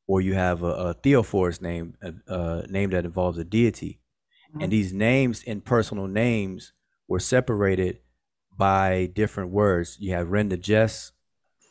or 0.07 0.21
you 0.21 0.33
have 0.33 0.63
a, 0.63 0.67
a 0.67 0.93
theophorus 0.93 1.61
name, 1.61 1.95
a, 2.01 2.13
a 2.33 2.67
name 2.67 2.89
that 2.89 3.05
involves 3.05 3.37
a 3.37 3.43
deity. 3.43 4.01
And 4.59 4.71
these 4.71 4.91
names 4.91 5.43
and 5.45 5.63
personal 5.63 6.07
names 6.07 6.73
were 7.07 7.19
separated 7.19 7.99
by 8.57 9.09
different 9.13 9.51
words. 9.51 9.97
You 9.99 10.13
have 10.13 10.31
Ren 10.31 10.49
the 10.49 10.57
Jess, 10.57 11.11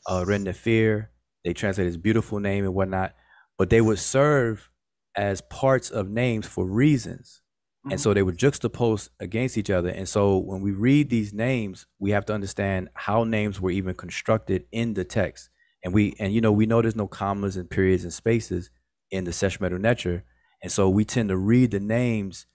uh, 0.06 0.24
Ren 0.26 0.44
the 0.44 1.08
They 1.44 1.52
translate 1.52 1.86
as 1.86 1.96
beautiful 1.96 2.40
name 2.40 2.64
and 2.64 2.74
whatnot, 2.74 3.14
but 3.56 3.70
they 3.70 3.80
would 3.80 3.98
serve 3.98 4.70
as 5.16 5.40
parts 5.40 5.90
of 5.90 6.08
names 6.08 6.46
for 6.46 6.64
reasons. 6.64 7.42
And 7.90 8.00
so 8.00 8.12
they 8.12 8.22
were 8.22 8.32
juxtaposed 8.32 9.10
against 9.18 9.56
each 9.56 9.70
other. 9.70 9.88
And 9.88 10.08
so 10.08 10.36
when 10.36 10.60
we 10.60 10.72
read 10.72 11.08
these 11.08 11.32
names, 11.32 11.86
we 11.98 12.10
have 12.10 12.26
to 12.26 12.34
understand 12.34 12.90
how 12.94 13.24
names 13.24 13.60
were 13.60 13.70
even 13.70 13.94
constructed 13.94 14.66
in 14.72 14.94
the 14.94 15.04
text. 15.04 15.48
And 15.82 15.94
we 15.94 16.14
and 16.18 16.32
you 16.32 16.40
know 16.40 16.52
we 16.52 16.66
know 16.66 16.82
there's 16.82 16.96
no 16.96 17.06
commas 17.06 17.56
and 17.56 17.70
periods 17.70 18.04
and 18.04 18.12
spaces 18.12 18.70
in 19.10 19.24
the 19.24 19.32
Sesh 19.32 19.58
Medu 19.58 19.80
Neter. 19.80 20.24
And 20.62 20.70
so 20.70 20.90
we 20.90 21.04
tend 21.04 21.28
to 21.30 21.36
read 21.36 21.70
the 21.70 21.80
names 21.80 22.46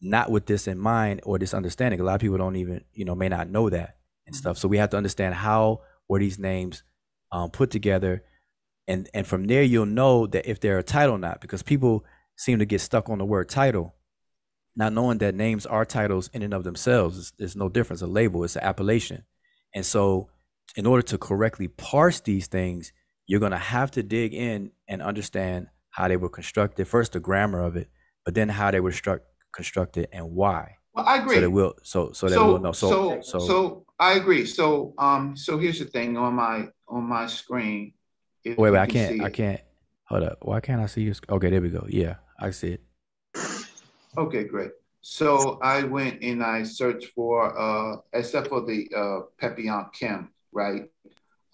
not 0.00 0.30
with 0.30 0.46
this 0.46 0.66
in 0.66 0.78
mind 0.78 1.20
or 1.22 1.38
this 1.38 1.54
understanding. 1.54 2.00
A 2.00 2.04
lot 2.04 2.14
of 2.14 2.20
people 2.20 2.38
don't 2.38 2.56
even, 2.56 2.82
you 2.92 3.04
know, 3.04 3.14
may 3.14 3.28
not 3.28 3.48
know 3.48 3.70
that 3.70 3.98
and 4.26 4.34
stuff. 4.34 4.58
So 4.58 4.68
we 4.68 4.78
have 4.78 4.90
to 4.90 4.96
understand 4.96 5.34
how 5.34 5.82
were 6.12 6.18
these 6.18 6.38
names 6.38 6.82
um, 7.32 7.50
put 7.50 7.70
together, 7.70 8.22
and 8.86 9.08
and 9.14 9.26
from 9.26 9.44
there 9.44 9.62
you'll 9.62 9.86
know 9.86 10.26
that 10.26 10.48
if 10.48 10.60
they're 10.60 10.78
a 10.78 10.82
title 10.82 11.14
or 11.14 11.18
not, 11.18 11.40
because 11.40 11.62
people 11.62 12.04
seem 12.36 12.58
to 12.58 12.66
get 12.66 12.82
stuck 12.82 13.08
on 13.08 13.16
the 13.16 13.24
word 13.24 13.48
title, 13.48 13.94
not 14.76 14.92
knowing 14.92 15.18
that 15.18 15.34
names 15.34 15.64
are 15.64 15.86
titles 15.86 16.28
in 16.34 16.42
and 16.42 16.52
of 16.52 16.64
themselves. 16.64 17.32
There's 17.38 17.56
no 17.56 17.70
difference. 17.70 18.02
A 18.02 18.06
label, 18.06 18.44
it's 18.44 18.56
an 18.56 18.62
appellation, 18.62 19.24
and 19.74 19.86
so 19.86 20.28
in 20.76 20.84
order 20.84 21.02
to 21.02 21.16
correctly 21.16 21.68
parse 21.68 22.20
these 22.20 22.46
things, 22.46 22.92
you're 23.26 23.40
gonna 23.40 23.56
have 23.56 23.90
to 23.92 24.02
dig 24.02 24.34
in 24.34 24.72
and 24.86 25.00
understand 25.00 25.68
how 25.90 26.08
they 26.08 26.16
were 26.18 26.28
constructed. 26.28 26.86
First, 26.86 27.12
the 27.12 27.20
grammar 27.20 27.60
of 27.60 27.74
it, 27.76 27.88
but 28.24 28.34
then 28.34 28.50
how 28.50 28.70
they 28.70 28.80
were 28.80 28.92
struck, 28.92 29.22
constructed 29.54 30.08
and 30.12 30.32
why. 30.32 30.76
Well, 30.92 31.06
I 31.06 31.16
agree. 31.16 31.36
So 31.36 31.40
that 31.40 31.50
we'll 31.50 31.74
so 31.82 32.12
so 32.12 32.28
that 32.28 32.34
so, 32.34 32.46
we'll 32.46 32.58
know. 32.58 32.72
So 32.72 32.90
so, 32.90 33.20
so, 33.22 33.38
so 33.46 33.86
I 34.02 34.14
agree. 34.14 34.46
So 34.46 34.94
um 34.98 35.36
so 35.36 35.58
here's 35.58 35.78
the 35.78 35.84
thing 35.84 36.16
on 36.16 36.34
my 36.34 36.66
on 36.88 37.04
my 37.04 37.28
screen. 37.28 37.94
wait, 38.44 38.58
wait, 38.58 38.74
I 38.76 38.86
can 38.86 39.08
can't 39.08 39.22
I 39.22 39.26
it. 39.26 39.32
can't 39.32 39.60
hold 40.06 40.24
up. 40.24 40.38
Why 40.42 40.58
can't 40.58 40.82
I 40.82 40.86
see 40.86 41.02
you? 41.02 41.14
Okay, 41.28 41.50
there 41.50 41.60
we 41.60 41.70
go. 41.70 41.86
Yeah, 41.88 42.16
I 42.36 42.50
see 42.50 42.72
it. 42.76 42.82
Okay, 44.18 44.42
great. 44.42 44.72
So 45.02 45.60
I 45.62 45.84
went 45.84 46.20
and 46.22 46.42
I 46.42 46.64
searched 46.64 47.14
for, 47.14 47.56
uh, 47.58 47.96
except 48.12 48.48
for 48.48 48.60
the 48.60 48.88
uh, 48.94 49.20
Papillon 49.38 49.86
Kim, 49.92 50.30
right? 50.50 50.90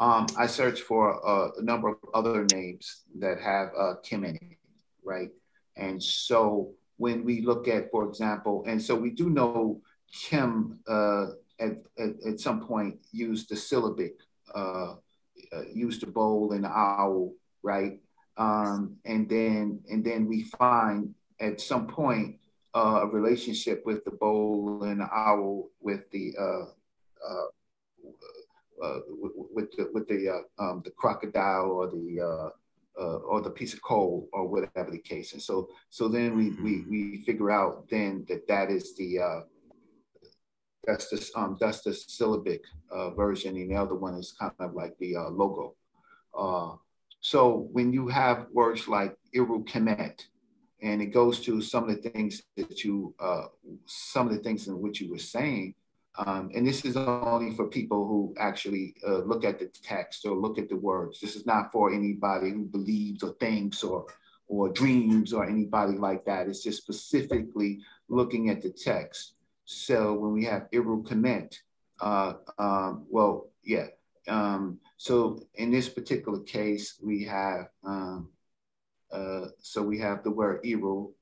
Um, 0.00 0.26
I 0.36 0.46
searched 0.46 0.82
for 0.84 1.04
uh, 1.26 1.50
a 1.58 1.62
number 1.62 1.88
of 1.88 1.98
other 2.14 2.46
names 2.52 3.04
that 3.18 3.40
have 3.40 3.68
uh, 3.78 3.94
Kim 4.02 4.24
in 4.24 4.36
it, 4.36 4.58
right? 5.04 5.30
And 5.76 6.02
so 6.02 6.72
when 6.96 7.24
we 7.24 7.42
look 7.42 7.68
at, 7.68 7.90
for 7.90 8.08
example, 8.08 8.64
and 8.66 8.80
so 8.82 8.94
we 8.94 9.10
do 9.10 9.30
know 9.30 9.80
Kim 10.12 10.80
uh, 10.88 11.26
at, 11.60 11.72
at, 11.98 12.10
at 12.26 12.40
some 12.40 12.60
point 12.60 12.98
used 13.12 13.48
the 13.48 13.56
syllabic, 13.56 14.16
uh, 14.54 14.94
uh, 15.52 15.62
used 15.72 16.02
the 16.02 16.06
bowl 16.06 16.52
and 16.52 16.64
the 16.64 16.68
owl, 16.68 17.32
right? 17.62 18.00
Um, 18.36 18.96
and 19.04 19.28
then 19.28 19.80
and 19.90 20.04
then 20.04 20.26
we 20.28 20.44
find 20.44 21.14
at 21.40 21.60
some 21.60 21.86
point 21.88 22.36
uh, 22.74 23.00
a 23.02 23.06
relationship 23.06 23.84
with 23.84 24.04
the 24.04 24.12
bowl 24.12 24.84
and 24.84 25.00
the 25.00 25.08
owl 25.12 25.70
with 25.80 26.08
the 26.10 26.34
uh, 26.38 26.66
uh, 27.28 27.48
uh, 28.84 29.00
with, 29.52 29.72
the 29.76 29.90
with 29.92 30.06
the 30.06 30.28
uh, 30.28 30.62
um, 30.62 30.82
the 30.84 30.90
crocodile 30.90 31.70
or 31.70 31.88
the 31.88 32.52
uh, 33.00 33.16
or 33.18 33.40
the 33.40 33.50
piece 33.50 33.74
of 33.74 33.82
coal 33.82 34.28
or 34.32 34.46
whatever 34.46 34.90
the 34.90 34.98
case. 34.98 35.32
And 35.32 35.42
so 35.42 35.68
so 35.90 36.08
then 36.08 36.36
we 36.36 36.50
we 36.62 36.84
we 36.88 37.22
figure 37.22 37.50
out 37.50 37.88
then 37.90 38.24
that 38.28 38.46
that 38.46 38.70
is 38.70 38.94
the 38.96 39.18
uh, 39.18 39.40
that's 40.89 41.10
the 41.10 41.39
um, 41.39 41.58
that's 41.60 41.83
the 41.83 41.92
syllabic 41.92 42.65
uh, 42.91 43.10
version, 43.10 43.57
and 43.57 43.70
the 43.70 43.76
other 43.76 43.94
one 43.94 44.15
is 44.15 44.33
kind 44.33 44.52
of 44.58 44.73
like 44.75 44.97
the 44.99 45.17
uh, 45.17 45.28
logo. 45.28 45.75
Uh, 46.36 46.76
so 47.20 47.68
when 47.73 47.92
you 47.92 48.08
have 48.08 48.47
words 48.52 48.89
like 48.89 49.15
Iru 49.36 49.68
Kemet, 49.68 50.26
and 50.81 51.02
it 51.02 51.12
goes 51.12 51.41
to 51.41 51.60
some 51.60 51.91
of 51.91 52.02
the 52.02 52.10
things 52.10 52.42
that 52.57 52.84
you, 52.84 53.15
uh, 53.20 53.49
some 53.84 54.28
of 54.28 54.33
the 54.33 54.39
things 54.39 54.67
in 54.67 54.81
which 54.81 55.02
you 55.02 55.10
were 55.10 55.18
saying, 55.18 55.75
um, 56.17 56.50
and 56.55 56.67
this 56.67 56.86
is 56.86 56.97
only 56.97 57.55
for 57.55 57.67
people 57.67 58.07
who 58.07 58.34
actually 58.39 58.94
uh, 59.07 59.18
look 59.18 59.44
at 59.44 59.58
the 59.58 59.67
text 59.67 60.25
or 60.25 60.36
look 60.36 60.58
at 60.58 60.70
the 60.70 60.76
words. 60.76 61.20
This 61.20 61.36
is 61.36 61.44
not 61.44 61.70
for 61.70 61.92
anybody 61.92 62.50
who 62.50 62.65
believes 62.65 63.23
or 63.23 63.34
thinks 63.34 63.84
or 63.84 64.07
or 64.50 64.70
dreams 64.70 65.34
or 65.34 65.44
anybody 65.44 65.99
like 65.99 66.25
that. 66.25 66.49
It's 66.49 66.62
just 66.62 66.78
specifically 66.78 67.81
looking 68.08 68.49
at 68.49 68.62
the 68.62 68.70
text. 68.70 69.34
So 69.70 70.14
when 70.14 70.32
we 70.32 70.47
have 70.47 70.70
Iru 70.72 71.06
Kemet, 71.06 71.55
uh, 72.00 72.32
um, 72.58 73.05
well, 73.10 73.50
yeah. 73.62 73.88
Um, 74.26 74.78
so 74.97 75.42
in 75.56 75.70
this 75.70 75.90
particular 75.90 76.40
case, 76.40 76.98
we 77.02 77.24
have 77.24 77.68
um, 77.84 78.30
uh, 79.12 79.48
so 79.60 79.82
we 79.82 79.98
have 79.98 80.22
the 80.24 80.30
word 80.30 80.64
Iru, 80.64 81.12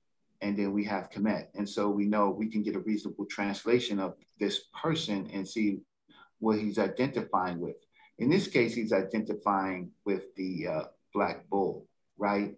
and 0.42 0.56
then 0.56 0.72
we 0.72 0.84
have 0.84 1.10
Kemet, 1.10 1.48
and 1.56 1.68
so 1.68 1.90
we 1.90 2.06
know 2.06 2.30
we 2.30 2.46
can 2.46 2.62
get 2.62 2.76
a 2.76 2.80
reasonable 2.80 3.26
translation 3.26 3.98
of 3.98 4.14
this 4.38 4.66
person 4.80 5.28
and 5.32 5.46
see 5.46 5.80
what 6.38 6.60
he's 6.60 6.78
identifying 6.78 7.58
with. 7.58 7.74
In 8.20 8.30
this 8.30 8.46
case, 8.46 8.76
he's 8.76 8.92
identifying 8.92 9.90
with 10.04 10.32
the 10.36 10.68
uh, 10.68 10.84
black 11.12 11.48
bull, 11.50 11.88
right? 12.16 12.54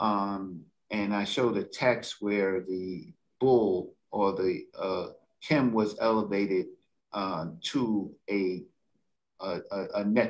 Um, 0.00 0.64
and 0.90 1.14
I 1.14 1.24
showed 1.24 1.56
a 1.56 1.64
text 1.64 2.16
where 2.20 2.60
the 2.60 3.14
bull 3.40 3.94
or 4.14 4.32
the 4.32 4.64
uh, 4.78 5.08
Kim 5.40 5.72
was 5.72 5.96
elevated 6.00 6.66
uh, 7.12 7.46
to 7.62 8.14
a 8.30 8.62
a, 9.40 9.58
a, 9.72 10.04
a. 10.04 10.28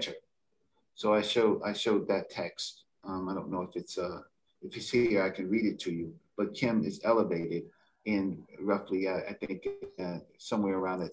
So 0.95 1.13
I 1.13 1.21
showed 1.21 1.61
I 1.63 1.75
showed 1.75 2.09
that 2.09 2.31
text. 2.31 2.85
Um, 3.05 3.29
I 3.29 3.35
don't 3.35 3.51
know 3.51 3.61
if 3.61 3.77
it's 3.77 3.99
uh, 3.99 4.21
if 4.63 4.75
it's 4.77 4.91
here, 4.91 5.23
I 5.23 5.31
can 5.31 5.51
read 5.51 5.67
it 5.67 5.79
to 5.81 5.93
you. 5.93 6.15
But 6.37 6.55
Kim 6.55 6.83
is 6.83 7.01
elevated 7.05 7.65
in 8.07 8.43
roughly, 8.59 9.07
uh, 9.07 9.21
I 9.29 9.35
think, 9.35 9.69
uh, 10.03 10.19
somewhere 10.39 10.79
around 10.79 11.01
the 11.01 11.11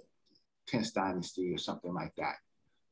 10th 0.71 0.93
dynasty 0.93 1.53
or 1.53 1.57
something 1.57 1.93
like 1.93 2.15
that. 2.15 2.35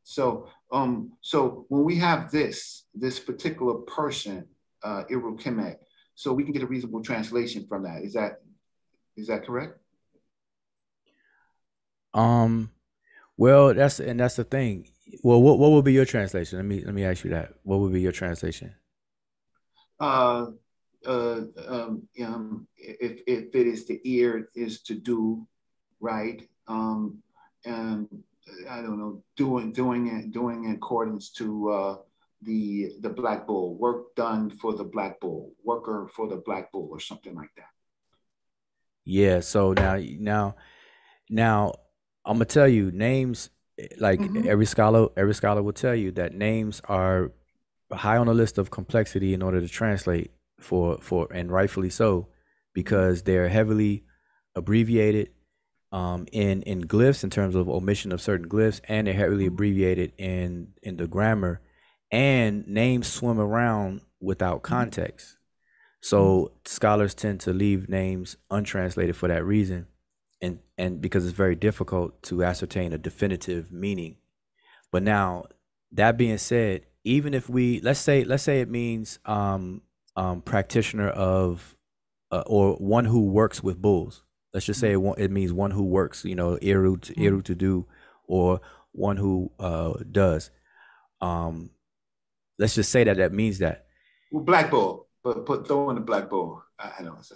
So, 0.03 0.48
um, 0.72 1.14
so 1.22 1.66
when 1.69 1.83
we 1.83 1.95
have 1.98 2.32
this 2.32 2.83
this 2.93 3.19
particular 3.19 3.75
person, 3.75 4.45
uh, 4.83 5.03
Iru 5.09 5.40
Kemet, 5.41 5.77
so 6.16 6.33
we 6.33 6.43
can 6.43 6.51
get 6.51 6.64
a 6.64 6.67
reasonable 6.67 7.01
translation 7.01 7.66
from 7.66 7.83
that. 7.83 8.03
Is 8.03 8.14
that 8.14 8.41
is 9.19 9.27
that 9.27 9.45
correct? 9.45 9.77
Um, 12.14 12.72
well, 13.38 13.73
that's 13.73 13.99
and 13.99 14.19
that's 14.19 14.35
the 14.35 14.43
thing. 14.43 14.88
Well, 15.23 15.41
what 15.41 15.59
what 15.59 15.72
would 15.72 15.85
be 15.85 15.93
your 15.93 16.06
translation? 16.06 16.57
Let 16.57 16.65
me 16.65 16.83
let 16.83 16.93
me 16.93 17.03
ask 17.03 17.23
you 17.23 17.31
that. 17.31 17.53
What 17.64 17.80
would 17.80 17.93
be 17.93 18.01
your 18.01 18.11
translation? 18.11 18.73
uh, 19.99 20.48
uh, 21.06 21.41
um, 21.67 22.07
um, 22.23 22.67
if, 22.77 23.22
if 23.27 23.56
it 23.56 23.67
is 23.67 23.85
the 23.85 24.01
ear 24.03 24.49
is 24.56 24.81
to 24.83 24.95
do 24.95 25.45
right, 25.99 26.48
um, 26.67 27.22
and 27.65 28.07
I 28.69 28.81
don't 28.81 28.98
know, 28.98 29.23
doing 29.35 29.72
doing 29.72 30.07
it 30.07 30.31
doing 30.31 30.65
in 30.65 30.72
accordance 30.72 31.30
to 31.33 31.69
uh, 31.69 31.98
the 32.41 32.93
the 33.01 33.09
black 33.09 33.45
bull, 33.45 33.75
work 33.75 34.15
done 34.15 34.49
for 34.49 34.73
the 34.73 34.83
black 34.83 35.19
bull, 35.19 35.53
worker 35.64 36.09
for 36.14 36.27
the 36.27 36.38
black 36.38 36.72
bull, 36.72 36.89
or 36.91 36.99
something 36.99 37.35
like 37.35 37.51
that. 37.57 37.69
Yeah. 39.10 39.40
So 39.40 39.74
now 39.74 39.98
now 40.20 40.56
now 41.30 41.74
I'm 42.26 42.36
gonna 42.36 42.46
tell 42.46 42.68
you 42.68 42.92
names. 42.92 43.50
Like 43.98 44.20
Mhm. 44.20 44.46
every 44.46 44.66
scholar, 44.66 45.08
every 45.16 45.34
scholar 45.34 45.64
will 45.64 45.72
tell 45.74 45.96
you 45.96 46.12
that 46.12 46.36
names 46.36 46.82
are 46.90 47.32
high 47.92 48.18
on 48.18 48.28
the 48.28 48.34
list 48.34 48.58
of 48.58 48.70
complexity 48.70 49.34
in 49.34 49.42
order 49.42 49.62
to 49.62 49.68
translate 49.70 50.32
for 50.60 50.98
for 51.02 51.28
and 51.34 51.50
rightfully 51.52 51.90
so 51.90 52.28
because 52.74 53.24
they're 53.24 53.48
heavily 53.48 54.04
abbreviated 54.54 55.30
um, 55.92 56.28
in 56.32 56.62
in 56.64 56.84
glyphs 56.84 57.24
in 57.24 57.30
terms 57.32 57.56
of 57.56 57.68
omission 57.70 58.12
of 58.12 58.22
certain 58.22 58.48
glyphs 58.48 58.80
and 58.88 59.08
they're 59.08 59.14
heavily 59.14 59.46
abbreviated 59.48 60.12
in 60.18 60.74
in 60.84 60.98
the 60.98 61.08
grammar 61.08 61.62
and 62.12 62.68
names 62.68 63.08
swim 63.08 63.40
around 63.40 64.02
without 64.20 64.62
context 64.62 65.38
so 66.02 66.52
scholars 66.66 67.14
tend 67.14 67.40
to 67.42 67.53
leave 67.53 67.90
names 67.90 68.38
untranslated 68.50 69.16
for 69.16 69.28
that 69.28 69.44
reason 69.44 69.88
and 70.42 70.60
and 70.78 71.02
because 71.02 71.26
it's 71.26 71.36
very 71.36 71.56
difficult 71.56 72.22
to 72.24 72.44
ascertain 72.44 72.94
a 72.94 72.98
definitive 72.98 73.72
meaning. 73.72 74.18
But 74.92 75.03
now 75.03 75.45
that 75.92 76.18
being 76.18 76.38
said 76.38 76.86
even 77.03 77.34
if 77.34 77.50
we 77.50 77.80
let's 77.82 78.00
say 78.00 78.24
let's 78.24 78.44
say 78.44 78.61
it 78.61 78.69
means 78.69 79.19
um 79.26 79.82
um 80.16 80.42
practitioner 80.42 81.10
of 81.10 81.76
uh, 82.32 82.44
or 82.45 82.76
one 82.76 83.06
who 83.06 83.26
works 83.26 83.64
with 83.64 83.82
bulls. 83.82 84.24
Let's 84.53 84.66
just 84.66 84.80
say 84.80 84.94
it, 84.94 85.16
it 85.18 85.32
means 85.32 85.52
one 85.53 85.72
who 85.72 85.84
works 85.84 86.24
you 86.26 86.36
know 86.36 86.58
iru 86.58 87.02
to, 87.02 87.14
iru 87.16 87.44
to 87.44 87.56
do 87.56 87.88
or 88.26 88.61
one 88.92 89.18
who 89.18 89.52
uh 89.60 89.94
does. 90.11 90.52
Um 91.22 91.72
let's 92.58 92.76
just 92.76 92.92
say 92.92 93.03
that 93.03 93.18
that 93.18 93.34
means 93.34 93.60
that. 93.60 93.86
Well, 94.32 94.44
black 94.44 94.69
bull, 94.69 95.09
put 95.35 95.67
throw 95.67 95.90
in 95.90 95.95
the 95.95 96.01
black 96.01 96.30
bull. 96.30 96.64
I, 96.80 96.91
I 96.99 97.03
don't 97.03 97.24
say. 97.25 97.35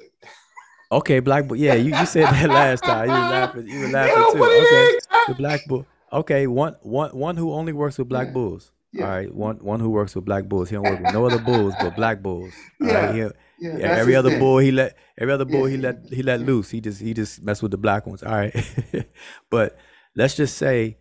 okay 0.91 1.19
black 1.19 1.47
bull 1.47 1.57
yeah 1.57 1.73
you, 1.73 1.95
you 1.97 2.05
said 2.05 2.25
that 2.25 2.49
last 2.61 2.83
time. 2.83 3.07
You 3.09 3.13
were 3.13 3.29
laughing 3.29 3.67
you 3.67 3.79
were 3.79 3.87
laughing 3.87 4.23
Yeah, 4.25 4.31
too. 4.31 4.43
okay 4.43 4.99
the 5.27 5.35
black 5.35 5.61
bull 5.67 5.85
okay 6.11 6.47
one 6.47 6.75
one 6.81 7.09
one 7.17 7.37
who 7.37 7.51
only 7.53 7.73
works 7.73 7.97
with 7.97 8.07
black 8.09 8.31
bulls. 8.33 8.71
Yeah. 8.91 9.05
all 9.05 9.09
right 9.09 9.33
one 9.33 9.57
one 9.57 9.79
who 9.79 9.89
works 9.89 10.13
with 10.15 10.25
black 10.25 10.45
bulls. 10.45 10.69
He 10.69 10.75
don't 10.75 10.83
work 10.83 10.99
with 10.99 11.13
no 11.13 11.25
other 11.25 11.39
bulls 11.39 11.73
but 11.81 11.95
black 11.95 12.21
bulls. 12.21 12.53
All 12.81 12.87
right? 12.87 13.15
Yeah. 13.15 13.29
He- 13.29 13.31
Yeah, 13.59 13.77
yeah, 13.77 13.95
every 14.01 14.15
other 14.15 14.29
thing. 14.31 14.39
bull 14.39 14.57
he 14.57 14.71
let 14.71 14.97
every 15.17 15.31
other 15.33 15.45
bull 15.45 15.65
he 15.65 15.77
let 15.77 15.95
he 16.11 16.21
let 16.21 16.41
loose. 16.41 16.69
He 16.69 16.81
just 16.81 16.99
he 17.01 17.13
just 17.13 17.41
messed 17.43 17.61
with 17.63 17.71
the 17.71 17.77
black 17.77 18.05
ones. 18.05 18.21
All 18.23 18.33
right. 18.35 18.53
But 19.49 19.77
let's 20.15 20.35
just 20.35 20.57
say 20.57 20.97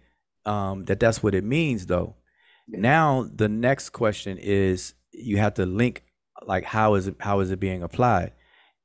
um 0.46 0.84
that 0.86 1.00
that's 1.00 1.22
what 1.24 1.34
it 1.34 1.44
means 1.44 1.86
though. 1.86 2.14
Now 2.68 3.26
the 3.34 3.48
next 3.48 3.90
question 3.90 4.38
is 4.38 4.94
you 5.12 5.36
have 5.38 5.54
to 5.54 5.66
link 5.66 6.04
like 6.46 6.64
how 6.64 6.94
is 6.94 7.06
it 7.08 7.16
how 7.20 7.40
is 7.40 7.50
it 7.50 7.60
being 7.60 7.82
applied 7.82 8.32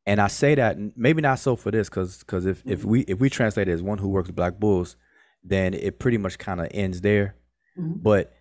And 0.05 0.21
I 0.21 0.27
say 0.27 0.55
that 0.55 0.77
maybe 0.95 1.21
not 1.21 1.39
so 1.39 1.55
for 1.57 1.69
this, 1.71 1.89
because 1.89 2.19
because 2.19 2.45
if 2.45 2.63
if 2.65 2.85
we 2.85 3.01
if 3.01 3.19
we 3.19 3.29
translate 3.29 3.67
it 3.67 3.73
as 3.73 3.81
one 3.81 3.97
who 3.97 4.07
works 4.09 4.31
black 4.31 4.57
bulls, 4.59 4.95
then 5.43 5.73
it 5.73 5.99
pretty 5.99 6.17
much 6.17 6.37
kind 6.37 6.61
of 6.61 6.67
ends 6.71 7.01
there. 7.01 7.35
Mhm. 7.77 8.01
But 8.03 8.33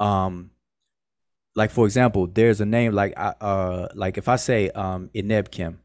um, 0.00 0.50
like 1.54 1.70
for 1.70 1.84
example, 1.86 2.26
there's 2.26 2.60
a 2.60 2.66
name 2.66 2.92
like 2.94 3.12
I- 3.16 3.36
uh 3.40 3.88
like 3.94 4.18
if 4.18 4.26
I 4.28 4.36
say 4.36 4.70
um 4.70 5.08
Ineb 5.14 5.50
Kim, 5.52 5.78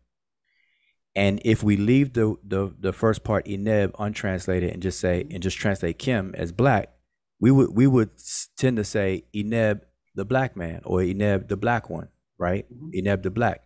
and 1.16 1.40
if 1.45 1.64
we 1.64 1.77
leave 1.77 2.14
the 2.14 2.35
the 2.43 2.74
the 2.80 2.93
first 2.93 3.24
part 3.24 3.45
Ineb 3.45 3.91
untranslated 3.99 4.72
and 4.74 4.82
just 4.82 4.99
say 4.99 5.25
and 5.30 5.43
just 5.43 5.58
translate 5.58 5.99
Kim 5.99 6.33
as 6.35 6.51
black, 6.51 6.91
we 7.40 7.51
would 7.51 7.69
we 7.75 7.85
would 7.88 8.09
tend 8.58 8.77
to 8.77 8.83
say 8.83 9.25
Ineb 9.33 9.82
the 10.16 10.25
black 10.25 10.56
man 10.56 10.82
or 10.85 10.99
Ineb 11.01 11.48
the 11.49 11.58
black 11.58 11.90
one, 11.90 12.09
right? 12.40 12.66
Ineb 12.95 13.24
the 13.24 13.30
black. 13.30 13.61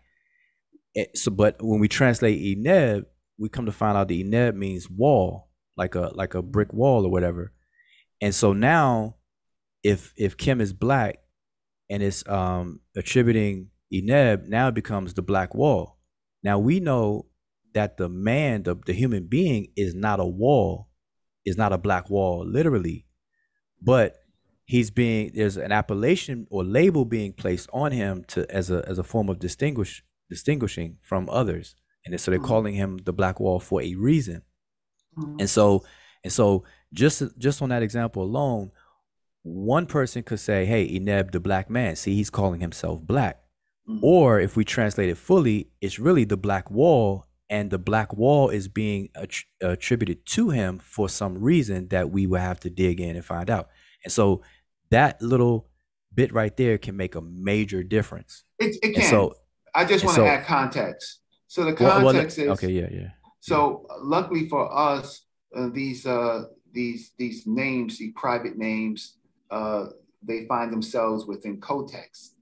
Eh, 0.96 1.06
so 1.16 1.32
but 1.32 1.58
when 1.62 1.80
we 1.80 1.88
translate 1.88 2.42
Ineb, 2.42 3.06
we 3.38 3.50
come 3.50 3.66
to 3.66 3.72
find 3.72 3.98
out 3.98 4.08
that 4.08 4.14
Ineb 4.14 4.56
means 4.56 4.90
wall, 4.90 5.50
like 5.78 5.96
a 5.96 6.12
like 6.14 6.34
a 6.34 6.42
brick 6.42 6.74
wall 6.74 7.06
or 7.06 7.12
whatever. 7.12 7.54
And 8.22 8.34
so 8.34 8.54
now 8.54 9.16
if 9.84 10.14
if 10.18 10.38
Kim 10.38 10.62
is 10.62 10.74
black 10.74 11.20
and 11.90 12.02
it's 12.02 12.28
um 12.28 12.80
attributing 12.96 13.70
Ineb, 13.94 14.48
now 14.48 14.70
it 14.70 14.76
becomes 14.76 15.14
the 15.14 15.22
black 15.22 15.54
wall. 15.54 16.00
Now 16.42 16.60
we 16.60 16.80
know 16.80 17.28
that 17.74 17.98
the 17.98 18.10
man, 18.10 18.64
the, 18.64 18.76
the 18.86 18.94
human 18.94 19.26
being, 19.28 19.72
is 19.76 19.96
not 19.96 20.20
a 20.20 20.26
wall, 20.26 20.90
is 21.46 21.58
not 21.58 21.74
a 21.74 21.78
black 21.78 22.10
wall, 22.10 22.46
literally, 22.46 23.06
but 23.82 24.16
he's 24.66 24.92
being 24.92 25.32
there's 25.34 25.58
an 25.58 25.72
appellation 25.72 26.48
or 26.50 26.64
label 26.64 27.06
being 27.06 27.34
placed 27.34 27.70
on 27.74 27.92
him 27.92 28.24
to 28.30 28.50
as 28.54 28.72
a 28.72 28.84
as 28.88 28.98
a 28.98 29.04
form 29.04 29.30
of 29.30 29.40
distinguish 29.40 30.04
distinguishing 30.30 30.98
from 31.02 31.30
others. 31.30 31.76
And 32.06 32.20
so 32.20 32.32
they're 32.32 32.40
mm-hmm. 32.40 32.48
calling 32.48 32.74
him 32.74 32.98
the 32.98 33.14
black 33.14 33.40
wall 33.40 33.60
for 33.60 33.82
a 33.82 33.96
reason. 33.96 34.42
Mm-hmm. 35.18 35.42
And 35.42 35.50
so 35.50 35.84
and 36.24 36.32
so 36.32 36.64
just 36.94 37.24
just 37.38 37.62
on 37.62 37.70
that 37.70 37.84
example 37.84 38.24
alone, 38.24 38.72
one 39.44 39.86
person 39.86 40.24
could 40.24 40.40
say, 40.40 40.66
"Hey, 40.66 40.88
Ineb, 40.88 41.32
the 41.32 41.40
black 41.40 41.70
man. 41.70 41.96
See, 41.96 42.16
he's 42.16 42.30
calling 42.30 42.62
himself 42.62 43.02
black." 43.06 43.42
Mm-hmm. 43.88 44.04
Or 44.04 44.40
if 44.40 44.56
we 44.56 44.64
translate 44.64 45.10
it 45.10 45.18
fully, 45.18 45.70
it's 45.82 46.00
really 46.00 46.24
the 46.24 46.38
black 46.38 46.72
wall, 46.72 47.26
and 47.50 47.70
the 47.70 47.78
black 47.78 48.14
wall 48.14 48.50
is 48.50 48.70
being 48.70 49.10
attr- 49.18 49.44
attributed 49.62 50.26
to 50.28 50.52
him 50.52 50.80
for 50.80 51.10
some 51.10 51.38
reason 51.38 51.90
that 51.90 52.10
we 52.10 52.26
will 52.26 52.40
have 52.40 52.62
to 52.62 52.70
dig 52.70 53.02
in 53.02 53.18
and 53.18 53.26
find 53.26 53.50
out. 53.50 53.70
And 54.04 54.12
so 54.12 54.42
that 54.90 55.22
little 55.22 55.70
bit 56.14 56.34
right 56.34 56.56
there 56.56 56.78
can 56.78 56.96
make 56.96 57.16
a 57.16 57.22
major 57.22 57.84
difference. 57.84 58.44
It, 58.60 58.76
it 58.84 58.88
And 58.88 58.96
can. 58.96 59.10
so- 59.10 59.36
I 59.76 59.86
just 59.86 60.06
want 60.06 60.16
to 60.18 60.22
so- 60.22 60.28
add 60.28 60.46
context. 60.46 61.22
So 61.48 61.66
the 61.66 61.76
Well- 61.80 62.04
well, 62.04 62.14
context 62.14 62.38
is 62.38 62.50
okay, 62.50 62.70
yeah, 62.70 62.90
yeah. 62.92 63.10
So 63.40 63.86
luckily 64.02 64.48
for 64.48 64.72
us, 64.76 65.26
uh, 65.56 65.70
these 65.70 66.06
uh, 66.06 66.46
these 66.72 67.12
these 67.18 67.46
names, 67.46 67.98
these 67.98 68.14
private 68.16 68.58
names, 68.58 69.18
uh, 69.52 69.88
they 70.24 70.46
find 70.46 70.72
themselves 70.72 71.26
within 71.26 71.60
co-text. 71.60 72.36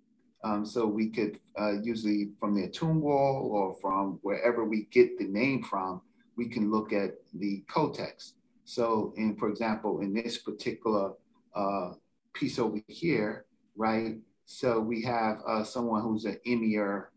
Um, 0.43 0.65
so 0.65 0.85
we 0.88 1.09
could 1.09 1.40
uh, 1.59 1.81
usually 1.81 2.31
from 2.40 2.56
their 2.56 2.69
tomb 2.69 3.01
wall 3.01 3.49
or 3.51 3.75
from 3.81 4.19
wherever 4.22 4.64
we 4.64 4.83
get 4.91 5.17
the 5.17 5.25
name 5.25 5.64
from, 5.64 6.01
we 6.38 6.48
can 6.48 6.72
look 6.72 6.93
at 6.93 7.15
the 7.33 7.64
co-text. 7.67 8.35
So, 8.64 9.14
in 9.17 9.35
for 9.35 9.49
example, 9.49 10.01
in 10.01 10.14
this 10.14 10.38
particular 10.38 11.14
uh, 11.56 11.94
piece 12.34 12.60
over 12.60 12.80
here, 12.88 13.46
right? 13.76 14.18
So 14.46 14.80
we 14.80 15.02
have 15.04 15.38
uh, 15.48 15.64
someone 15.64 16.02
who's 16.02 16.26
an 16.26 16.40
emir 16.46 17.12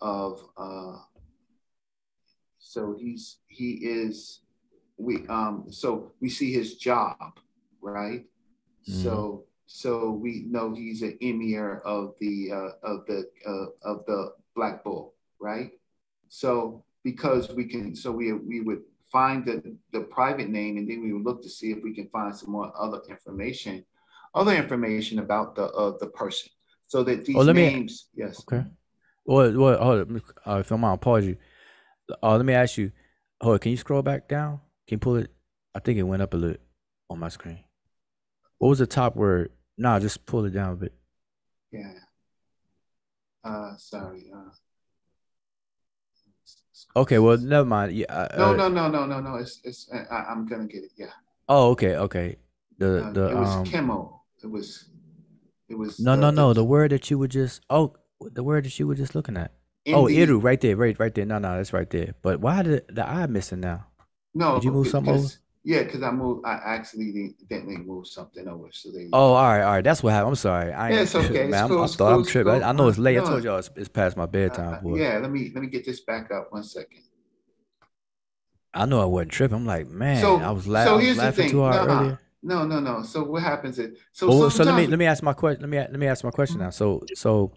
of 0.00 0.42
uh, 0.56 0.98
so 2.58 2.96
he's 2.98 3.38
he 3.46 3.72
is 3.74 4.40
we 4.96 5.26
um 5.28 5.66
so 5.70 6.12
we 6.20 6.28
see 6.28 6.52
his 6.52 6.74
job 6.76 7.16
right? 7.80 8.24
So 8.82 9.44
so 9.66 10.10
we 10.10 10.44
know 10.48 10.74
he's 10.74 11.02
an 11.02 11.16
emir 11.20 11.80
of 11.84 12.14
the 12.20 12.50
uh, 12.52 12.70
of 12.82 13.06
the 13.06 13.28
uh, 13.46 13.66
of 13.82 14.04
the 14.06 14.32
black 14.56 14.82
bull 14.82 15.14
right? 15.40 15.70
So 16.28 16.84
because 17.02 17.50
we 17.50 17.64
can 17.66 17.94
so 17.94 18.10
we 18.10 18.32
we 18.32 18.60
would 18.60 18.82
find 19.16 19.38
the 19.48 19.56
the 19.96 20.02
private 20.18 20.48
name 20.58 20.72
and 20.78 20.86
then 20.88 20.98
we 21.04 21.12
would 21.12 21.24
look 21.28 21.40
to 21.42 21.48
see 21.56 21.68
if 21.74 21.78
we 21.86 21.92
can 21.98 22.08
find 22.16 22.34
some 22.40 22.50
more 22.56 22.68
other 22.84 23.00
information 23.14 23.74
other 24.40 24.54
information 24.62 25.16
about 25.24 25.54
the 25.58 25.66
uh, 25.82 25.92
the 26.02 26.10
person 26.20 26.50
so 26.92 26.98
that 27.06 27.24
these 27.24 27.36
Oh, 27.38 27.44
let 27.48 27.56
me- 27.56 27.88
yes 28.22 28.34
Okay. 28.44 28.64
Well, 29.26 29.48
well, 29.62 29.76
hold 29.86 29.98
on. 30.00 30.22
Uh, 30.46 30.58
if 30.62 30.70
I'm 30.70 30.84
on, 30.84 30.98
pause 30.98 31.24
you. 31.24 31.36
Uh, 32.22 32.36
let 32.36 32.44
me 32.44 32.52
ask 32.52 32.76
you. 32.76 32.92
Hold 33.40 33.54
on, 33.54 33.58
can 33.60 33.70
you 33.70 33.78
scroll 33.78 34.02
back 34.02 34.28
down? 34.28 34.60
Can 34.86 34.96
you 34.96 34.98
pull 35.06 35.16
it? 35.16 35.30
I 35.74 35.78
think 35.80 35.98
it 35.98 36.02
went 36.02 36.20
up 36.20 36.34
a 36.34 36.36
little 36.36 36.62
on 37.08 37.18
my 37.20 37.30
screen. 37.30 37.60
What 38.58 38.68
was 38.68 38.80
the 38.80 38.86
top 38.86 39.16
word? 39.16 39.50
Nah, 39.78 39.98
just 39.98 40.26
pull 40.26 40.44
it 40.44 40.50
down 40.50 40.72
a 40.74 40.76
bit. 40.76 40.92
Yeah. 41.72 41.94
Uh, 43.42 43.76
sorry. 43.78 44.30
Uh, 44.34 44.50
Okay, 46.96 47.18
well, 47.18 47.36
never 47.38 47.64
mind. 47.66 47.92
Yeah. 47.92 48.06
uh, 48.08 48.28
no, 48.38 48.44
uh, 48.50 48.56
no, 48.56 48.68
no, 48.68 48.88
no, 48.88 49.06
no, 49.06 49.20
no. 49.20 49.34
It's, 49.36 49.60
it's. 49.64 49.90
I, 49.92 50.24
I'm 50.30 50.46
gonna 50.46 50.66
get 50.66 50.84
it. 50.84 50.92
Yeah. 50.96 51.06
Oh, 51.48 51.70
okay, 51.70 51.96
okay. 51.96 52.36
The 52.78 53.06
Uh, 53.06 53.12
the 53.12 53.24
it 53.30 53.36
was 53.36 53.48
um. 53.56 53.64
chemo. 53.64 54.20
It 54.42 54.50
was. 54.50 54.88
It 55.68 55.74
was. 55.76 55.98
No, 55.98 56.12
uh, 56.12 56.16
no, 56.16 56.30
no. 56.30 56.48
the- 56.48 56.60
The 56.60 56.64
word 56.64 56.92
that 56.92 57.10
you 57.10 57.18
were 57.18 57.28
just 57.28 57.62
oh, 57.68 57.94
the 58.20 58.44
word 58.44 58.64
that 58.64 58.78
you 58.78 58.86
were 58.86 58.94
just 58.94 59.14
looking 59.14 59.36
at. 59.36 59.52
Oh, 59.88 60.04
Iru, 60.04 60.42
right 60.42 60.60
there, 60.60 60.76
right, 60.76 60.98
right 60.98 61.14
there. 61.14 61.26
No, 61.26 61.38
no, 61.38 61.56
that's 61.56 61.72
right 61.74 61.90
there. 61.90 62.14
But 62.22 62.40
why 62.40 62.62
did 62.62 62.84
the 62.88 63.06
eye 63.06 63.26
missing 63.26 63.60
now? 63.60 63.86
No. 64.32 64.54
Did 64.54 64.64
you 64.64 64.72
move 64.72 64.88
something 64.88 65.14
over? 65.14 65.28
Yeah, 65.66 65.82
because 65.82 66.02
I 66.02 66.10
moved. 66.10 66.44
I 66.44 66.60
actually 66.62 67.34
accidentally 67.40 67.78
moved 67.78 68.08
something 68.08 68.46
over. 68.46 68.68
So 68.70 68.90
they. 68.90 69.08
Oh, 69.14 69.32
all 69.32 69.42
right, 69.48 69.62
all 69.62 69.72
right. 69.72 69.84
That's 69.84 70.02
what 70.02 70.12
happened. 70.12 70.28
I'm 70.28 70.34
sorry. 70.36 70.72
I 70.72 70.90
Yeah, 70.90 71.00
it's 71.00 71.14
okay. 71.14 71.26
It's 71.44 71.50
man, 71.50 71.60
I'm- 71.60 71.68
cool, 71.70 71.80
I 71.80 71.84
it's 71.84 71.96
thought 71.96 72.10
cool, 72.10 72.18
I'm 72.20 72.26
tripping. 72.26 72.52
Cool. 72.52 72.64
I 72.64 72.72
know 72.72 72.88
it's 72.88 72.98
late. 72.98 73.18
I 73.18 73.24
told 73.24 73.44
y'all 73.44 73.58
it's, 73.58 73.70
it's 73.74 73.88
past 73.88 74.16
my 74.16 74.26
bedtime, 74.26 74.82
boy. 74.82 74.98
Yeah. 74.98 75.18
Let 75.18 75.30
me 75.30 75.50
let 75.54 75.62
me 75.62 75.68
get 75.68 75.86
this 75.86 76.00
back 76.00 76.30
up 76.30 76.52
one 76.52 76.64
second. 76.64 77.00
I 78.74 78.86
know 78.86 79.00
I 79.00 79.04
wasn't 79.06 79.32
tripping. 79.32 79.56
I'm 79.56 79.66
like, 79.66 79.88
man, 79.88 80.20
so 80.20 80.36
I 80.40 80.50
was, 80.50 80.66
la- 80.66 80.84
so 80.84 80.92
I 80.92 80.96
was 80.96 81.04
here's 81.04 81.16
the 81.16 81.22
laughing 81.22 81.42
thing. 81.44 81.50
too 81.52 81.62
hard 81.62 81.86
Nuh-uh. 81.88 82.00
earlier. 82.00 82.20
No, 82.42 82.66
no, 82.66 82.80
no. 82.80 83.02
So 83.02 83.24
what 83.24 83.42
happens 83.42 83.78
is 83.78 83.98
so 84.12 84.28
Oh, 84.30 84.48
so 84.50 84.64
let 84.64 84.76
me 84.76 84.86
let 84.86 84.98
me 84.98 85.06
ask 85.06 85.22
my 85.22 85.32
question. 85.32 85.62
Let 85.62 85.70
me 85.70 85.78
let 85.78 85.98
me 85.98 86.06
ask 86.06 86.24
my 86.24 86.30
question 86.30 86.58
now. 86.58 86.70
So 86.70 87.00
so 87.14 87.52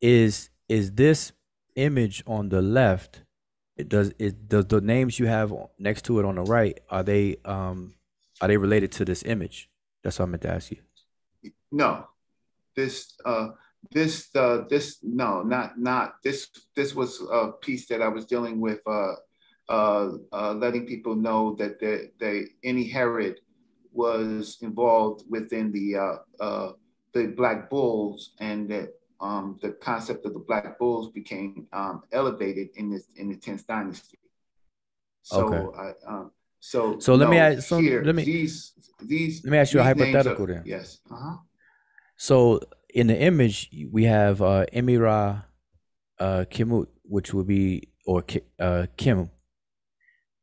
is 0.00 0.50
is 0.68 0.92
this 0.92 1.32
image 1.76 2.22
on 2.26 2.50
the 2.50 2.60
left? 2.60 3.22
It 3.76 3.88
does 3.88 4.12
it 4.18 4.48
does 4.48 4.66
the 4.66 4.80
names 4.80 5.18
you 5.18 5.26
have 5.26 5.52
next 5.78 6.04
to 6.06 6.18
it 6.18 6.24
on 6.24 6.36
the 6.36 6.42
right 6.42 6.80
are 6.88 7.02
they 7.02 7.36
um 7.44 7.94
are 8.40 8.48
they 8.48 8.56
related 8.56 8.92
to 8.92 9.04
this 9.04 9.22
image? 9.22 9.70
That's 10.02 10.18
what 10.18 10.26
I 10.26 10.28
meant 10.28 10.42
to 10.42 10.50
ask 10.50 10.70
you. 10.70 10.78
No, 11.72 12.06
this, 12.74 13.14
uh, 13.24 13.48
this, 13.90 14.28
uh, 14.34 14.64
this, 14.68 14.98
no, 15.02 15.42
not, 15.42 15.78
not, 15.78 16.16
this, 16.22 16.48
this 16.74 16.94
was 16.94 17.20
a 17.32 17.52
piece 17.60 17.86
that 17.88 18.02
I 18.02 18.08
was 18.08 18.26
dealing 18.26 18.60
with, 18.60 18.80
uh, 18.86 19.14
uh, 19.68 20.10
uh, 20.32 20.52
letting 20.54 20.86
people 20.86 21.16
know 21.16 21.56
that 21.58 21.80
they, 21.80 22.10
they, 22.20 22.44
any 22.62 22.86
Herod 22.86 23.40
was 23.92 24.58
involved 24.60 25.24
within 25.28 25.72
the, 25.72 25.96
uh, 25.96 26.16
uh, 26.40 26.72
the 27.14 27.28
Black 27.28 27.70
Bulls 27.70 28.32
and 28.38 28.68
that, 28.70 28.90
um, 29.20 29.58
the 29.62 29.70
concept 29.70 30.26
of 30.26 30.32
the 30.34 30.38
Black 30.40 30.78
Bulls 30.78 31.10
became, 31.12 31.66
um, 31.72 32.02
elevated 32.12 32.68
in 32.76 32.90
this, 32.90 33.08
in 33.16 33.28
the 33.28 33.36
10th 33.36 33.66
dynasty. 33.66 34.18
So, 35.22 35.46
Okay. 35.46 35.78
I, 35.78 35.92
um, 36.12 36.30
so. 36.60 36.98
So 36.98 37.14
let 37.14 37.28
me 37.30 37.38
ask- 37.38 37.66
so 37.68 37.78
here, 37.78 38.02
let 38.04 38.14
me- 38.14 38.24
These, 38.24 38.72
these. 39.02 39.44
let 39.44 39.50
me 39.52 39.58
ask 39.58 39.72
you 39.74 39.80
a 39.80 39.82
hypothetical 39.84 40.44
are- 40.44 40.46
then. 40.54 40.62
Yes, 40.66 41.00
uh-huh. 41.10 41.36
So 42.16 42.60
in 42.94 43.08
the 43.08 43.18
image 43.20 43.70
we 43.90 44.04
have 44.04 44.40
uh 44.40 44.64
Emira 44.72 45.44
uh 46.18 46.44
Kimut, 46.50 46.86
which 47.02 47.34
would 47.34 47.46
be 47.46 47.88
or 48.06 48.24
uh 48.58 48.86
Kim, 48.96 49.30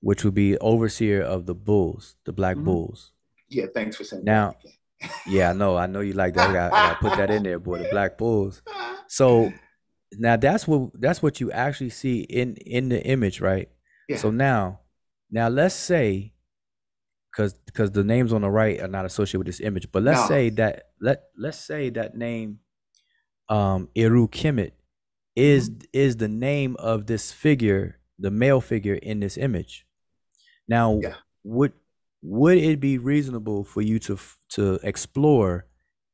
which 0.02 0.24
would 0.24 0.36
be 0.36 0.56
overseer 0.60 1.22
of 1.24 1.46
the 1.48 1.56
bulls, 1.56 2.16
the 2.26 2.32
black 2.34 2.58
Mhm. 2.58 2.66
bulls. 2.66 3.12
Yeah, 3.50 3.66
thanks 3.74 3.96
for 3.96 4.04
saying 4.04 4.24
Now, 4.24 4.56
yeah, 5.28 5.50
I 5.50 5.54
know, 5.54 5.78
I 5.78 5.86
know 5.88 6.02
you 6.02 6.14
like 6.14 6.34
that. 6.36 6.50
I 6.50 6.54
got, 6.54 6.74
I 6.74 6.88
got 6.90 7.00
put 7.00 7.18
that 7.18 7.32
in 7.32 7.44
there, 7.44 7.60
boy. 7.60 7.80
The 7.80 7.90
black 7.90 8.18
bulls. 8.18 8.62
So 9.08 9.54
now 10.14 10.36
that's 10.38 10.68
what 10.68 10.92
that's 11.00 11.22
what 11.22 11.40
you 11.40 11.52
actually 11.52 11.90
see 11.90 12.22
in 12.22 12.56
in 12.58 12.90
the 12.90 13.04
image, 13.06 13.42
right? 13.42 13.70
Yeah. 14.08 14.18
So 14.18 14.32
now, 14.32 14.82
now 15.32 15.48
let's 15.48 15.76
say, 15.76 16.34
because 17.32 17.54
because 17.54 17.92
the 17.92 18.04
names 18.04 18.34
on 18.34 18.42
the 18.42 18.50
right 18.50 18.80
are 18.80 18.88
not 18.88 19.06
associated 19.06 19.40
with 19.40 19.48
this 19.48 19.60
image, 19.62 19.92
but 19.92 20.04
let's 20.04 20.22
No. 20.22 20.28
say 20.28 20.50
that 20.52 20.90
let 21.02 21.24
let's 21.38 21.58
say 21.60 21.90
that 21.92 22.16
name, 22.16 22.60
um, 23.50 23.90
Eru 23.96 24.28
Kemet, 24.28 24.72
is 25.36 25.70
Mm-hmm. 25.70 25.86
is 25.94 26.18
the 26.18 26.28
name 26.28 26.76
of 26.80 27.08
this 27.08 27.32
figure, 27.32 28.00
the 28.20 28.32
male 28.32 28.62
figure 28.62 28.96
in 28.96 29.20
this 29.20 29.38
image. 29.38 29.86
Now, 30.68 31.00
would 31.44 31.74
would 32.24 32.58
it 32.58 32.80
be 32.80 32.98
reasonable 32.98 33.64
for 33.66 33.82
you 33.82 34.00
to 34.00 34.18
to 34.50 34.80
explore 34.84 35.68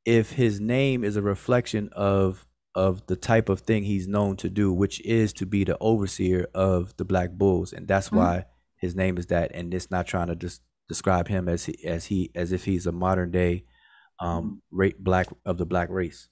if 0.05 0.31
his 0.33 0.59
name 0.59 1.03
is 1.03 1.15
a 1.15 1.21
reflection 1.21 1.89
of 1.93 2.45
of 2.75 3.05
the 3.07 3.15
type 3.15 3.49
of 3.49 3.61
thing 3.61 3.83
he's 3.83 4.07
known 4.07 4.35
to 4.37 4.49
do, 4.49 4.73
which 4.73 5.01
is 5.05 5.33
to 5.33 5.45
be 5.45 5.63
the 5.63 5.77
overseer 5.79 6.47
of 6.55 6.95
the 6.97 7.05
Black 7.05 7.31
Bulls, 7.31 7.73
and 7.73 7.87
that's 7.87 8.09
Mhm. 8.09 8.17
why 8.17 8.45
his 8.77 8.95
name 8.95 9.17
is 9.17 9.27
that. 9.27 9.51
And 9.53 9.73
it's 9.73 9.91
not 9.91 10.07
trying 10.07 10.27
to 10.27 10.35
just 10.35 10.61
describe 10.87 11.27
him 11.27 11.47
as 11.49 11.65
he, 11.65 11.85
as 11.85 12.05
he 12.07 12.31
as 12.35 12.51
if 12.51 12.65
he's 12.65 12.87
a 12.87 12.91
modern 12.91 13.31
day 13.31 13.65
um 14.19 14.61
ra- 14.71 14.89
black 14.99 15.27
of 15.45 15.57
the 15.57 15.65
black 15.65 15.89
race. 15.89 16.29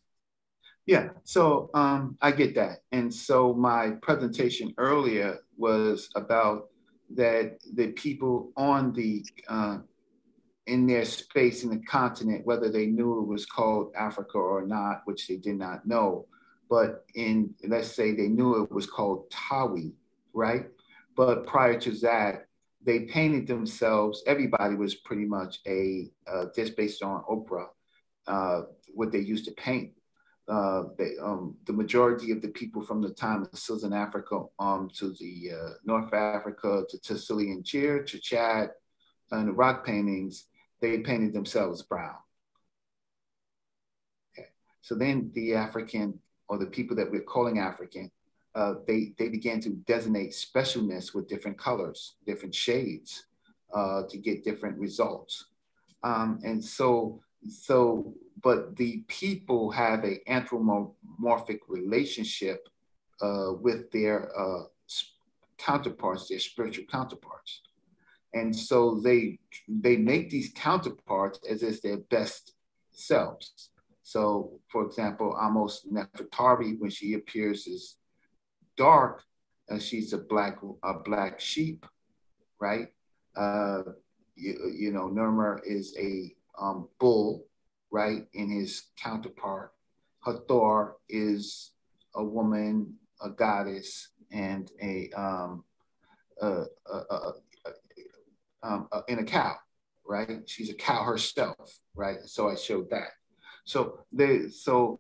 Yeah, 0.86 1.10
so 1.26 1.70
um, 1.74 2.18
I 2.22 2.32
get 2.32 2.56
that. 2.56 2.80
And 2.94 3.14
so 3.14 3.54
my 3.54 3.92
presentation 4.02 4.74
earlier 4.78 5.40
was 5.58 6.10
about 6.16 6.70
that 7.16 7.58
the 7.74 7.92
people 7.94 8.52
on 8.58 8.94
the 8.94 9.26
uh, 9.48 9.78
in 10.66 10.86
their 10.86 11.06
space 11.06 11.64
in 11.64 11.70
the 11.70 11.80
continent, 11.86 12.46
whether 12.46 12.70
they 12.70 12.88
knew 12.88 13.22
it 13.22 13.28
was 13.28 13.46
called 13.46 13.94
Africa 13.98 14.38
or 14.38 14.66
not, 14.66 15.02
which 15.06 15.28
they 15.28 15.38
did 15.38 15.58
not 15.58 15.88
know, 15.88 16.26
but 16.70 17.06
in 17.16 17.54
let's 17.68 17.96
say 17.96 18.14
they 18.14 18.28
knew 18.28 18.64
it 18.64 18.72
was 18.72 18.86
called 18.86 19.30
Tawi, 19.32 19.94
right? 20.34 20.68
But 21.16 21.48
prior 21.48 21.80
to 21.80 21.92
that, 22.00 22.48
they 22.84 23.02
painted 23.02 23.48
themselves. 23.48 24.24
Everybody 24.28 24.76
was 24.76 24.96
pretty 24.96 25.26
much 25.26 25.60
a 25.66 26.12
uh, 26.28 26.46
just 26.56 26.76
based 26.76 27.02
on 27.02 27.24
ochre, 27.28 27.68
uh, 28.28 28.64
what 28.94 29.12
they 29.12 29.20
used 29.20 29.46
to 29.46 29.52
paint 29.52 29.92
uh, 30.48 30.84
they, 30.98 31.12
um, 31.22 31.56
the 31.66 31.74
majority 31.74 32.32
of 32.32 32.42
the 32.42 32.48
people 32.48 32.82
from 32.82 33.02
the 33.02 33.10
time 33.10 33.44
of 33.44 33.60
Southern 33.60 33.94
Africa 33.94 34.44
um, 34.60 34.90
to 34.96 35.14
the 35.20 35.52
uh, 35.52 35.70
North 35.84 36.14
Africa 36.14 36.84
to 36.90 37.00
Tassili 37.00 37.48
n'Ajjer 37.48 38.06
to 38.08 38.20
Chad 38.20 38.70
and 39.32 39.50
the 39.50 39.52
rock 39.52 39.86
paintings, 39.86 40.46
they 40.82 41.00
painted 41.00 41.34
themselves 41.34 41.82
brown. 41.82 42.16
Okay. 44.38 44.48
So 44.82 44.96
then 44.96 45.32
the 45.34 45.56
African 45.56 46.20
or 46.48 46.58
the 46.58 46.66
people 46.66 46.96
that 46.96 47.12
we're 47.12 47.22
calling 47.22 47.60
African, 47.60 48.10
uh, 48.56 48.76
they, 48.88 49.14
they 49.18 49.28
began 49.28 49.60
to 49.62 49.70
designate 49.86 50.32
specialness 50.32 51.14
with 51.14 51.28
different 51.28 51.58
colors, 51.58 52.16
different 52.26 52.56
shades 52.56 53.26
uh, 53.74 54.04
to 54.10 54.18
get 54.18 54.46
different 54.46 54.78
results. 54.80 55.48
Um, 56.04 56.40
and 56.44 56.64
so, 56.64 57.22
so, 57.50 58.14
but 58.44 58.76
the 58.76 59.04
people 59.08 59.72
have 59.72 60.04
a 60.04 60.20
anthropomorphic 60.30 61.62
relationship 61.68 62.68
uh, 63.22 63.54
with 63.60 63.92
their 63.92 64.32
uh, 64.38 64.64
counterparts, 65.58 66.28
their 66.28 66.40
spiritual 66.40 66.86
counterparts. 66.90 67.62
And 68.34 68.56
so 68.56 69.00
they 69.04 69.40
they 69.68 69.98
make 69.98 70.30
these 70.30 70.52
counterparts 70.54 71.40
as 71.50 71.64
if 71.64 71.82
their 71.82 71.98
best 71.98 72.54
selves. 72.92 73.70
So, 74.04 74.60
for 74.70 74.86
example, 74.86 75.36
Ahmose 75.40 75.88
Nefertari, 75.92 76.80
when 76.80 76.90
she 76.90 77.14
appears 77.14 77.68
as 77.68 77.96
dark, 78.78 79.24
uh, 79.70 79.80
she's 79.80 80.14
a 80.14 80.18
black 80.18 80.60
a 80.84 80.94
black 80.94 81.40
sheep, 81.40 81.86
right? 82.60 82.88
Uh, 83.36 83.84
you, 84.36 84.72
you 84.78 84.92
know, 84.92 85.10
Narmer 85.10 85.60
is 85.66 85.96
a 85.98 86.34
um, 86.60 86.88
bull, 87.00 87.46
right? 87.92 88.26
In 88.34 88.50
his 88.50 88.88
counterpart, 89.02 89.74
Hathor 90.26 90.98
is 91.10 91.72
a 92.16 92.24
woman, 92.24 92.96
a 93.22 93.30
goddess, 93.30 94.10
and 94.32 94.70
a 94.82 95.10
um, 95.16 95.64
a, 96.42 96.48
a, 96.48 96.66
a, 96.92 97.16
a, 97.16 97.34
um, 98.64 98.88
a, 98.92 99.02
and 99.08 99.20
a 99.20 99.24
cow, 99.24 99.56
right? 100.06 100.42
She's 100.46 100.70
a 100.70 100.74
cow 100.74 101.04
herself, 101.04 101.80
right? 101.96 102.18
So 102.26 102.50
I 102.50 102.56
showed 102.56 102.90
that. 102.90 103.10
So 103.66 104.00
they 104.12 104.50
so 104.50 105.00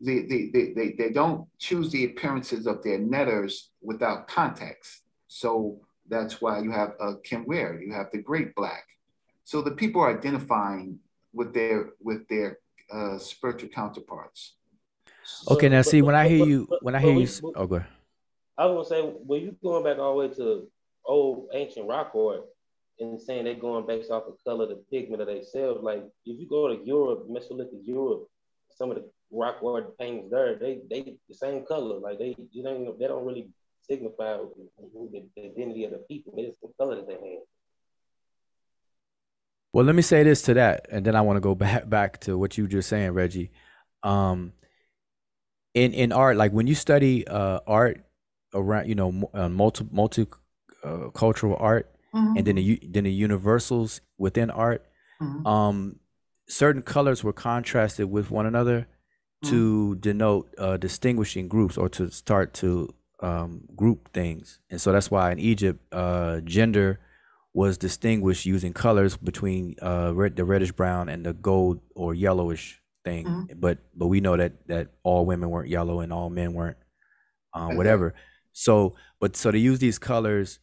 they, 0.00 0.22
they, 0.22 0.50
they, 0.52 0.94
they, 0.98 1.10
don't 1.10 1.46
choose 1.58 1.90
the 1.90 2.04
appearances 2.04 2.66
of 2.66 2.82
their 2.82 2.98
neters 2.98 3.70
without 3.80 4.28
context. 4.28 5.02
So 5.28 5.80
that's 6.08 6.40
why 6.40 6.60
you 6.60 6.70
have 6.70 6.94
uh, 7.00 7.14
Kem 7.24 7.44
Wer, 7.46 7.80
you 7.80 7.92
have 7.92 8.08
the 8.12 8.18
Great 8.18 8.54
Black. 8.54 8.84
So 9.44 9.60
the 9.62 9.72
people 9.72 10.00
are 10.02 10.16
identifying 10.18 10.98
with 11.32 11.52
their 11.54 11.90
with 12.00 12.26
their 12.28 12.58
uh, 12.92 13.18
spiritual 13.18 13.70
counterparts. 13.70 14.56
Okay, 15.50 15.68
now 15.68 15.78
But- 15.78 15.86
see 15.86 16.00
but- 16.00 16.06
when 16.06 16.14
I 16.14 16.28
hear 16.28 16.38
but- 16.40 16.48
you 16.48 16.66
but- 16.68 16.82
when 16.82 16.94
I 16.94 17.00
hear 17.00 17.12
we- 17.14 17.20
you 17.20 17.26
s- 17.26 17.40
but- 17.40 17.52
oh 17.56 17.66
go 17.66 17.76
ahead. 17.76 17.88
I 18.58 18.66
was 18.66 18.88
gonna 18.88 19.02
say, 19.02 19.08
when 19.08 19.40
you 19.42 19.52
going 19.62 19.82
back 19.84 19.98
all 19.98 20.12
the 20.12 20.18
way 20.18 20.34
to 20.34 20.70
old 21.04 21.48
ancient 21.52 21.88
rock 21.88 22.14
art 22.14 22.44
and 23.00 23.20
saying 23.20 23.44
they're 23.44 23.54
going 23.54 23.86
based 23.86 24.10
off 24.10 24.26
the 24.26 24.36
color, 24.44 24.66
the 24.66 24.76
pigment 24.90 25.22
of 25.22 25.26
themselves, 25.28 25.82
like 25.82 26.04
if 26.26 26.38
you 26.38 26.46
go 26.46 26.68
to 26.68 26.84
Europe, 26.84 27.26
Mesolithic 27.28 27.80
Europe, 27.82 28.28
some 28.76 28.90
of 28.90 28.96
the 28.98 29.04
rock 29.30 29.56
art 29.64 29.96
paintings 29.98 30.30
there, 30.30 30.54
they 30.56 30.82
they 30.90 31.16
the 31.28 31.34
same 31.34 31.64
color, 31.64 31.98
like 31.98 32.18
they 32.18 32.36
you 32.52 32.62
know 32.62 32.94
they 32.98 33.08
don't 33.08 33.24
really 33.24 33.48
signify 33.88 34.36
the, 34.36 35.26
the 35.34 35.42
identity 35.50 35.84
of 35.84 35.92
the 35.92 35.98
people. 36.10 36.34
It's 36.36 36.58
the 36.60 36.68
color 36.78 36.96
that 36.96 37.06
they 37.08 37.14
have. 37.14 37.42
Well, 39.72 39.84
let 39.84 39.94
me 39.94 40.02
say 40.02 40.22
this 40.22 40.42
to 40.42 40.54
that, 40.54 40.86
and 40.90 41.04
then 41.04 41.16
I 41.16 41.22
want 41.22 41.36
to 41.36 41.40
go 41.40 41.54
back 41.66 41.88
back 41.88 42.20
to 42.22 42.36
what 42.38 42.56
you 42.58 42.64
were 42.64 42.68
just 42.68 42.88
saying, 42.88 43.12
Reggie. 43.12 43.50
Um, 44.02 44.52
in 45.74 45.92
in 45.94 46.12
art, 46.12 46.36
like 46.36 46.52
when 46.52 46.66
you 46.66 46.74
study 46.74 47.26
uh 47.26 47.60
art 47.66 48.04
around, 48.54 48.88
you 48.88 48.94
know, 48.94 49.30
uh, 49.32 49.48
multi 49.48 49.86
multi 49.90 50.26
uh, 50.84 51.08
cultural 51.14 51.56
art, 51.58 51.90
and 52.36 52.46
then 52.46 52.56
the 52.56 52.80
then 52.86 53.04
the 53.04 53.12
universals 53.12 54.00
within 54.18 54.50
art, 54.50 54.84
Mhm. 55.20 55.46
um, 55.46 55.96
certain 56.48 56.82
colors 56.82 57.24
were 57.24 57.32
contrasted 57.32 58.10
with 58.10 58.30
one 58.30 58.46
another 58.46 58.86
to 59.44 59.94
denote 59.96 60.54
uh, 60.58 60.76
distinguishing 60.76 61.48
groups 61.48 61.76
or 61.78 61.88
to 61.88 62.10
start 62.10 62.52
to 62.54 62.94
um, 63.20 63.62
group 63.74 64.12
things. 64.12 64.60
And 64.70 64.80
so 64.80 64.92
that's 64.92 65.10
why 65.10 65.32
in 65.32 65.38
Egypt, 65.38 65.80
uh, 65.92 66.40
gender 66.40 67.00
was 67.54 67.76
distinguished 67.78 68.46
using 68.46 68.72
colors 68.72 69.16
between 69.16 69.74
uh, 69.82 70.12
red, 70.14 70.36
the 70.36 70.44
reddish 70.44 70.72
brown 70.72 71.08
and 71.08 71.24
the 71.26 71.32
gold 71.34 71.80
or 71.94 72.14
yellowish 72.14 72.80
thing. 73.04 73.26
Mhm. 73.26 73.60
But 73.60 73.78
but 73.94 74.06
we 74.08 74.20
know 74.20 74.36
that 74.36 74.66
that 74.68 74.88
all 75.02 75.26
women 75.26 75.50
weren't 75.50 75.68
yellow 75.68 76.00
and 76.00 76.12
all 76.12 76.30
men 76.30 76.54
weren't 76.54 76.78
uh, 77.54 77.66
Okay. 77.66 77.76
whatever. 77.76 78.14
So 78.52 78.94
but 79.20 79.36
so 79.36 79.50
they 79.50 79.58
use 79.58 79.78
these 79.80 79.98
colors 79.98 80.58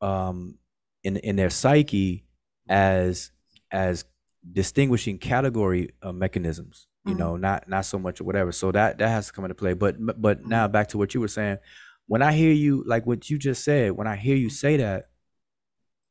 um, 0.00 0.58
in 1.02 1.16
in 1.18 1.36
their 1.36 1.50
psyche 1.50 2.24
as 2.68 3.32
as 3.72 4.04
distinguishing 4.52 5.18
category 5.18 5.90
uh, 6.02 6.12
mechanisms 6.12 6.86
you 7.04 7.14
Mhm. 7.14 7.18
know 7.18 7.36
not 7.36 7.68
not 7.68 7.84
so 7.84 7.98
much 7.98 8.20
or 8.20 8.24
whatever 8.24 8.52
so 8.52 8.72
that 8.72 8.96
that 8.98 9.08
has 9.08 9.26
to 9.26 9.32
come 9.34 9.44
into 9.44 9.54
play 9.54 9.74
but 9.74 9.96
but 10.20 10.46
now 10.46 10.66
back 10.66 10.88
to 10.88 10.96
what 10.98 11.12
you 11.14 11.20
were 11.20 11.28
saying 11.28 11.58
when 12.06 12.22
i 12.22 12.32
hear 12.32 12.52
you 12.52 12.82
like 12.86 13.04
what 13.06 13.28
you 13.28 13.38
just 13.38 13.62
said 13.64 13.92
when 13.92 14.06
i 14.06 14.16
hear 14.16 14.36
you 14.36 14.48
say 14.48 14.78
that 14.78 15.09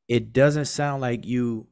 it 0.09 0.33
doesn't 0.33 0.65
sound 0.65 1.01
like 1.01 1.25
you 1.25 1.67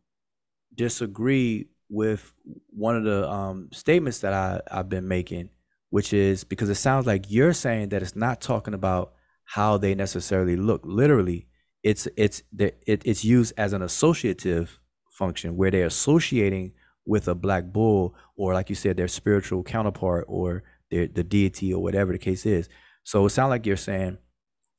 disagree 0.74 1.67
with 1.90 2.33
one 2.69 2.95
of 2.95 3.03
the 3.03 3.30
um 3.30 3.69
statements 3.74 4.19
that 4.19 4.33
i 4.33 4.61
i've 4.72 4.90
been 4.90 5.07
making 5.07 5.49
which 5.90 6.14
is 6.14 6.43
because 6.43 6.69
it 6.69 6.75
sounds 6.75 7.06
like 7.06 7.25
you're 7.30 7.53
saying 7.53 7.90
that 7.90 8.01
it's 8.01 8.16
not 8.16 8.41
talking 8.41 8.74
about 8.74 9.14
how 9.45 9.77
they 9.77 9.95
necessarily 9.95 10.56
look. 10.56 10.82
Literally 10.83 11.48
it's 11.83 12.07
it's 12.17 12.43
the, 12.51 12.74
it, 12.85 13.01
it's 13.06 13.24
used 13.24 13.53
as 13.57 13.72
an 13.72 13.82
associative 13.82 14.80
function 15.09 15.56
where 15.56 15.72
they're 15.72 15.85
associating 15.85 16.74
with 17.06 17.27
a 17.27 17.35
black 17.35 17.66
bull 17.66 18.14
or 18.35 18.53
like 18.53 18.69
you 18.69 18.75
said 18.75 18.98
their 18.98 19.07
spiritual 19.07 19.64
counterpart 19.64 20.25
or 20.27 20.64
their 20.91 21.07
the 21.07 21.24
deity 21.24 21.74
or 21.74 21.82
whatever 21.82 22.11
the 22.11 22.17
case 22.17 22.45
is. 22.45 22.67
So 23.03 23.25
it 23.25 23.30
sounds 23.30 23.51
like 23.51 23.66
you're 23.66 23.77
saying 23.77 24.17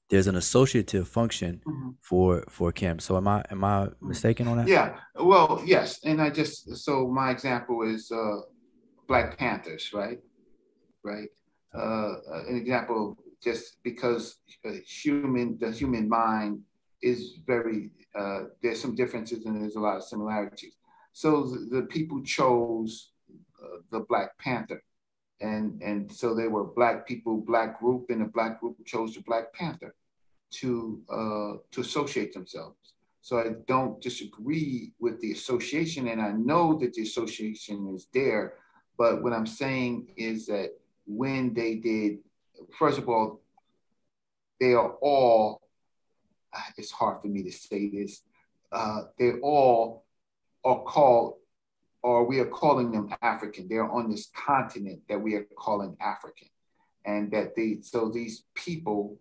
there's 0.09 0.27
an 0.27 0.37
associative 0.37 1.07
function 1.09 1.63
Mhm. 1.67 1.95
for 2.01 2.45
for 2.49 2.73
kim 2.73 2.99
so 2.99 3.17
am 3.17 3.29
i 3.29 3.43
am 3.51 3.63
i 3.65 3.89
mistaken 4.01 4.47
on 4.49 4.57
that 4.59 4.69
Yeah, 4.69 4.89
well, 5.15 5.63
yes, 5.65 5.89
and 6.05 6.21
I 6.21 6.31
just 6.31 6.57
so 6.77 6.93
my 7.09 7.31
example 7.31 7.79
is 7.95 8.11
uh, 8.11 8.39
Black 9.07 9.39
Panthers, 9.39 9.85
right? 9.93 10.21
Right. 11.05 11.31
Uh, 11.75 12.13
uh, 12.33 12.45
an 12.51 12.57
example, 12.57 13.17
just 13.43 13.65
because 13.83 14.25
uh, 14.65 14.73
human, 15.01 15.59
the 15.63 15.71
human 15.71 16.09
mind 16.09 16.55
is 17.11 17.21
very 17.47 17.91
uh, 18.21 18.41
there's 18.63 18.81
some 18.81 18.95
differences 18.95 19.45
and 19.47 19.55
there's 19.61 19.77
a 19.77 19.81
lot 19.81 19.97
of 19.97 20.03
similarities. 20.03 20.75
So 21.13 21.29
the, 21.51 21.59
the 21.77 21.83
people 21.97 22.19
chose 22.23 23.13
uh, 23.63 23.79
the 23.93 24.01
Black 24.11 24.31
Panther, 24.39 24.83
and 25.41 25.81
and 25.83 26.11
so 26.13 26.35
they 26.35 26.49
were 26.49 26.65
black 26.65 27.07
people, 27.07 27.37
black 27.37 27.79
group, 27.79 28.11
and 28.11 28.21
the 28.21 28.27
black 28.27 28.61
group 28.61 28.77
chose 28.85 29.15
the 29.15 29.23
Black 29.23 29.53
Panther 29.53 29.95
to 30.51 31.01
uh, 31.11 31.59
to 31.71 31.81
associate 31.81 32.33
themselves. 32.33 32.95
So 33.21 33.39
I 33.39 33.51
don't 33.67 34.01
disagree 34.01 34.93
with 34.99 35.21
the 35.21 35.33
association, 35.33 36.09
and 36.09 36.21
I 36.21 36.33
know 36.33 36.79
that 36.79 36.95
the 36.95 37.03
association 37.03 37.93
is 37.95 38.09
there. 38.13 38.55
But 38.97 39.23
what 39.23 39.33
I'm 39.33 39.47
saying 39.47 40.09
is 40.17 40.47
that 40.47 40.71
when 41.07 41.55
they 41.55 41.77
did, 41.77 42.19
first 42.79 42.99
of 42.99 43.09
all, 43.09 43.41
they 44.61 44.73
are 44.73 44.93
all. 45.01 45.63
It's 46.77 46.91
hard 46.91 47.21
for 47.21 47.29
me 47.29 47.43
to 47.43 47.53
say 47.53 47.89
this. 47.89 48.23
Uh, 48.73 49.03
they 49.19 49.33
all 49.43 50.05
are 50.65 50.83
called 50.83 51.35
or 52.03 52.25
we 52.25 52.39
are 52.41 52.47
calling 52.47 52.93
them 52.93 53.15
African. 53.23 53.69
They're 53.69 53.91
on 53.91 54.11
this 54.11 54.31
continent 54.35 55.03
that 55.09 55.21
we 55.21 55.35
are 55.35 55.47
calling 55.57 55.97
African, 56.01 56.49
and 57.05 57.31
that 57.33 57.55
they 57.57 57.79
so 57.83 58.11
these 58.11 58.45
people, 58.55 59.19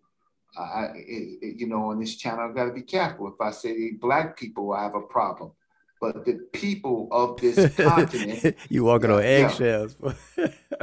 uh, 0.58 0.90
it, 0.96 1.40
it, 1.42 1.60
you 1.60 1.68
know, 1.68 1.90
on 1.90 2.00
this 2.00 2.16
channel, 2.16 2.48
I've 2.48 2.56
got 2.56 2.66
to 2.66 2.74
be 2.74 2.84
careful. 2.84 3.28
If 3.28 3.42
I 3.42 3.52
say 3.52 3.92
black 3.92 4.38
people, 4.38 4.74
I 4.74 4.84
have 4.84 4.96
a 4.96 5.02
problem. 5.02 5.52
But 6.00 6.26
the 6.26 6.48
people 6.54 7.08
of 7.12 7.42
this 7.42 7.76
continent, 7.76 8.56
you 8.70 8.84
walking 8.84 9.10
on 9.10 9.24
yeah. 9.24 9.30
eggshells. 9.30 9.98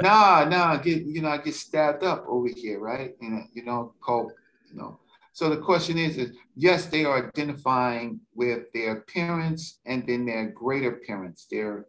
nah, 0.01 0.45
nah, 0.45 0.73
I 0.73 0.77
get 0.83 1.05
you 1.05 1.23
know, 1.23 1.29
I 1.29 1.39
get 1.39 1.55
stabbed 1.55 2.03
up 2.03 2.25
over 2.27 2.49
here, 2.49 2.81
right? 2.81 3.15
And 3.21 3.49
you 3.53 3.65
know, 3.65 3.95
called, 4.01 4.33
you 4.71 4.77
know. 4.77 4.99
So 5.35 5.51
the 5.51 5.57
question 5.57 5.99
is, 5.99 6.17
is 6.17 6.37
yes, 6.55 6.87
they 6.87 7.05
are 7.05 7.27
identifying 7.27 8.21
with 8.37 8.73
their 8.73 9.01
parents 9.01 9.81
and 9.85 10.07
then 10.07 10.27
their 10.27 10.47
greater 10.47 10.93
parents, 10.93 11.47
their 11.51 11.87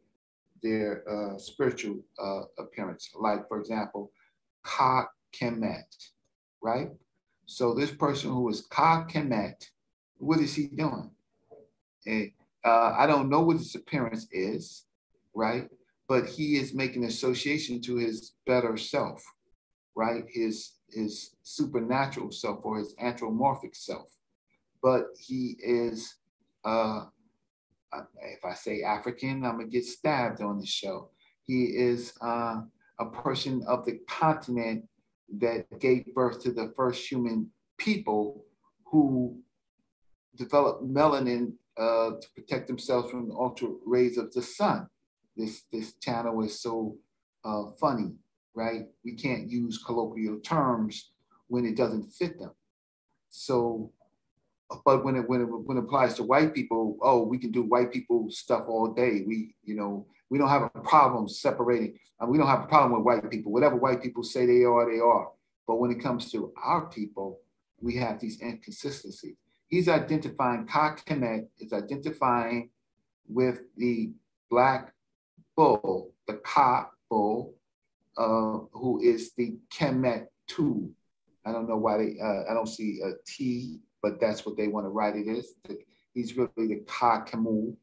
their 0.64 1.03
uh, 1.07 1.38
spiritual 1.38 2.03
uh, 2.17 2.41
appearance. 2.57 3.11
Like 3.15 3.48
for 3.48 3.59
example, 3.59 4.11
Ka 4.64 5.07
Kemet, 5.32 6.09
right? 6.59 6.90
So 7.45 7.75
this 7.75 7.91
person 7.91 8.32
who 8.32 8.49
is 8.49 8.65
Ka 8.67 9.06
Kemet, 9.06 9.69
what 10.17 10.40
is 10.40 10.56
he 10.56 10.65
doing? 10.65 11.11
And, 12.07 12.32
uh, 12.64 12.95
I 12.98 13.06
don't 13.06 13.30
know 13.30 13.41
what 13.41 13.57
his 13.57 13.75
appearance 13.75 14.25
is, 14.32 14.85
right? 15.35 15.69
But 16.07 16.25
he 16.25 16.57
is 16.57 16.74
making 16.74 17.06
association 17.06 17.80
to 17.82 17.98
his 17.98 18.33
better 18.48 18.75
self, 18.75 19.24
right? 19.95 20.24
His 20.27 20.72
his 20.95 21.35
supernatural 21.43 22.32
self 22.32 22.59
or 22.64 22.80
his 22.80 22.95
anthropomorphic 22.99 23.75
self. 23.75 24.17
But 24.82 25.07
he 25.19 25.57
is, 25.59 26.15
uh, 26.64 27.06
if 28.22 28.43
I 28.43 28.53
say 28.53 28.82
African, 28.82 29.45
I'm 29.45 29.57
gonna 29.57 29.67
get 29.67 29.85
stabbed 29.85 30.41
on 30.41 30.59
the 30.59 30.65
show. 30.65 31.09
He 31.43 31.65
is 31.65 32.14
uh, 32.22 32.61
a 32.99 33.06
person 33.06 33.64
of 33.67 33.85
the 33.85 33.99
continent 34.07 34.85
that 35.38 35.65
gave 35.80 36.06
birth 36.14 36.41
to 36.43 36.51
the 36.51 36.74
first 36.75 37.09
human 37.09 37.51
people 37.77 38.45
who 38.85 39.38
developed 40.35 40.83
melanin 40.83 41.53
uh, 41.77 42.11
to 42.22 42.27
protect 42.35 42.67
themselves 42.67 43.11
from 43.11 43.27
the 43.27 43.35
ultra 43.35 43.69
rays 43.85 44.17
of 44.17 44.32
the 44.33 44.41
sun. 44.41 44.88
This 45.35 45.64
this 45.72 45.93
channel 45.95 46.41
is 46.43 46.61
so 46.61 46.98
uh, 47.43 47.72
funny, 47.80 48.14
right? 48.56 48.85
We 49.03 49.14
can't 49.14 49.50
use 49.50 49.84
colloquial 49.84 50.40
terms 50.40 51.11
when 51.48 51.66
it 51.66 51.75
doesn't 51.75 52.11
fit 52.11 52.40
them. 52.40 52.51
So, 53.30 53.92
but 54.85 55.03
when 55.03 55.16
it 55.16 55.30
when 55.30 55.42
it 55.42 55.45
when 55.45 55.77
it 55.77 55.84
applies 55.84 56.16
to 56.16 56.24
white 56.24 56.53
people, 56.53 56.98
oh, 57.01 57.24
we 57.24 57.38
can 57.38 57.51
do 57.51 57.64
white 57.64 57.92
people 57.92 58.30
stuff 58.30 58.66
all 58.67 58.93
day. 58.93 59.24
We 59.27 59.56
you 59.64 59.75
know 59.75 60.08
we 60.30 60.38
don't 60.38 60.50
have 60.50 60.64
a 60.64 60.80
problem 60.82 61.27
separating. 61.27 61.98
Uh, 62.22 62.27
we 62.27 62.38
don't 62.38 62.48
have 62.48 62.64
a 62.64 62.67
problem 62.67 62.93
with 62.93 63.06
white 63.06 63.30
people. 63.30 63.51
Whatever 63.51 63.75
white 63.75 64.01
people 64.01 64.24
say 64.24 64.45
they 64.45 64.64
are, 64.64 64.92
they 64.92 65.00
are. 65.00 65.30
But 65.67 65.75
when 65.75 65.92
it 65.92 66.01
comes 66.01 66.32
to 66.32 66.53
our 66.64 66.88
people, 66.88 67.42
we 67.82 67.95
have 67.98 68.19
these 68.19 68.42
inconsistencies 68.42 69.35
he's 69.67 69.90
identifying 69.90 70.66
Ka 70.66 70.95
Kemet 70.95 71.48
is 71.59 71.74
identifying 71.74 72.69
with 73.27 73.61
the 73.77 74.11
black 74.50 74.93
bull, 75.56 76.11
the 76.27 76.35
Ka 76.35 76.90
bull, 77.09 77.56
uh, 78.17 78.59
who 78.71 79.01
is 79.01 79.31
the 79.37 79.57
Kemet 79.73 80.27
2. 80.47 80.91
I 81.45 81.51
don't 81.51 81.69
know 81.69 81.77
why 81.77 81.97
they, 81.97 82.17
uh, 82.21 82.49
I 82.49 82.53
don't 82.53 82.67
see 82.67 83.01
a 83.03 83.11
T, 83.27 83.79
but 84.01 84.19
that's 84.19 84.45
what 84.45 84.57
they 84.57 84.67
want 84.67 84.85
to 84.85 84.89
write 84.89 85.15
it 85.15 85.27
as. 85.27 85.53
He's 86.13 86.35
really 86.37 86.49
the 86.57 86.83
Ka 86.87 87.25
Kemu, 87.25 87.75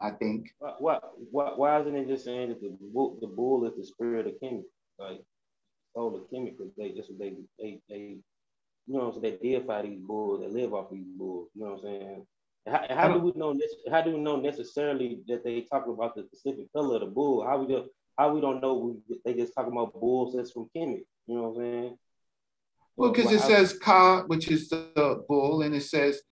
I 0.00 0.10
think. 0.10 0.50
Why, 0.58 0.98
why, 1.30 1.52
why 1.56 1.80
isn't 1.80 1.96
it 1.96 2.08
just 2.08 2.24
saying 2.24 2.50
that 2.50 2.60
the 2.60 2.76
bull, 2.92 3.18
the 3.20 3.28
bull 3.28 3.66
is 3.66 3.76
the 3.76 3.84
spirit 3.84 4.26
of 4.26 4.34
Kemet? 4.42 4.64
Like, 4.98 5.22
all 5.94 6.10
the 6.10 6.36
Kemet, 6.36 6.58
because 6.58 6.72
they, 6.76 6.90
just, 6.90 7.10
what 7.10 7.18
they, 7.18 7.34
they, 7.58 7.80
they 7.88 8.18
you 8.86 8.94
know 8.94 9.06
what 9.06 9.16
I'm 9.16 9.22
saying, 9.22 9.38
they 9.42 9.58
deify 9.58 9.82
these 9.82 9.98
bulls, 9.98 10.40
they 10.40 10.48
live 10.48 10.74
off 10.74 10.90
these 10.90 11.06
bulls, 11.16 11.48
you 11.54 11.64
know 11.64 11.72
what 11.72 11.78
I'm 11.78 11.82
saying? 11.82 12.26
How, 12.66 12.84
how 12.90 13.08
do 13.12 13.20
we 13.20 13.32
know 13.36 13.56
how 13.90 14.02
do 14.02 14.12
we 14.12 14.18
know 14.18 14.36
necessarily 14.36 15.20
that 15.28 15.44
they 15.44 15.60
talk 15.62 15.86
about 15.86 16.16
the 16.16 16.24
specific 16.24 16.72
color 16.72 16.96
of 16.96 17.00
the 17.02 17.06
bull? 17.06 17.46
How 17.46 17.58
we 17.58 17.66
do, 17.68 17.88
how 18.16 18.32
we 18.32 18.40
don't 18.40 18.60
know 18.60 18.74
we, 19.08 19.18
they 19.24 19.34
just 19.34 19.54
talking 19.54 19.72
about 19.72 19.92
bulls 19.92 20.34
that's 20.34 20.52
from 20.52 20.68
Kemet, 20.74 21.04
you 21.26 21.34
know 21.34 21.48
what 21.48 21.48
I'm 21.48 21.72
saying? 21.72 21.98
Well, 22.96 23.12
because 23.12 23.30
it 23.30 23.40
says 23.40 23.78
Ka, 23.78 24.24
which 24.26 24.48
is 24.48 24.70
the 24.70 25.22
bull, 25.28 25.62
and 25.62 25.74
it 25.74 25.82
says 25.82 26.22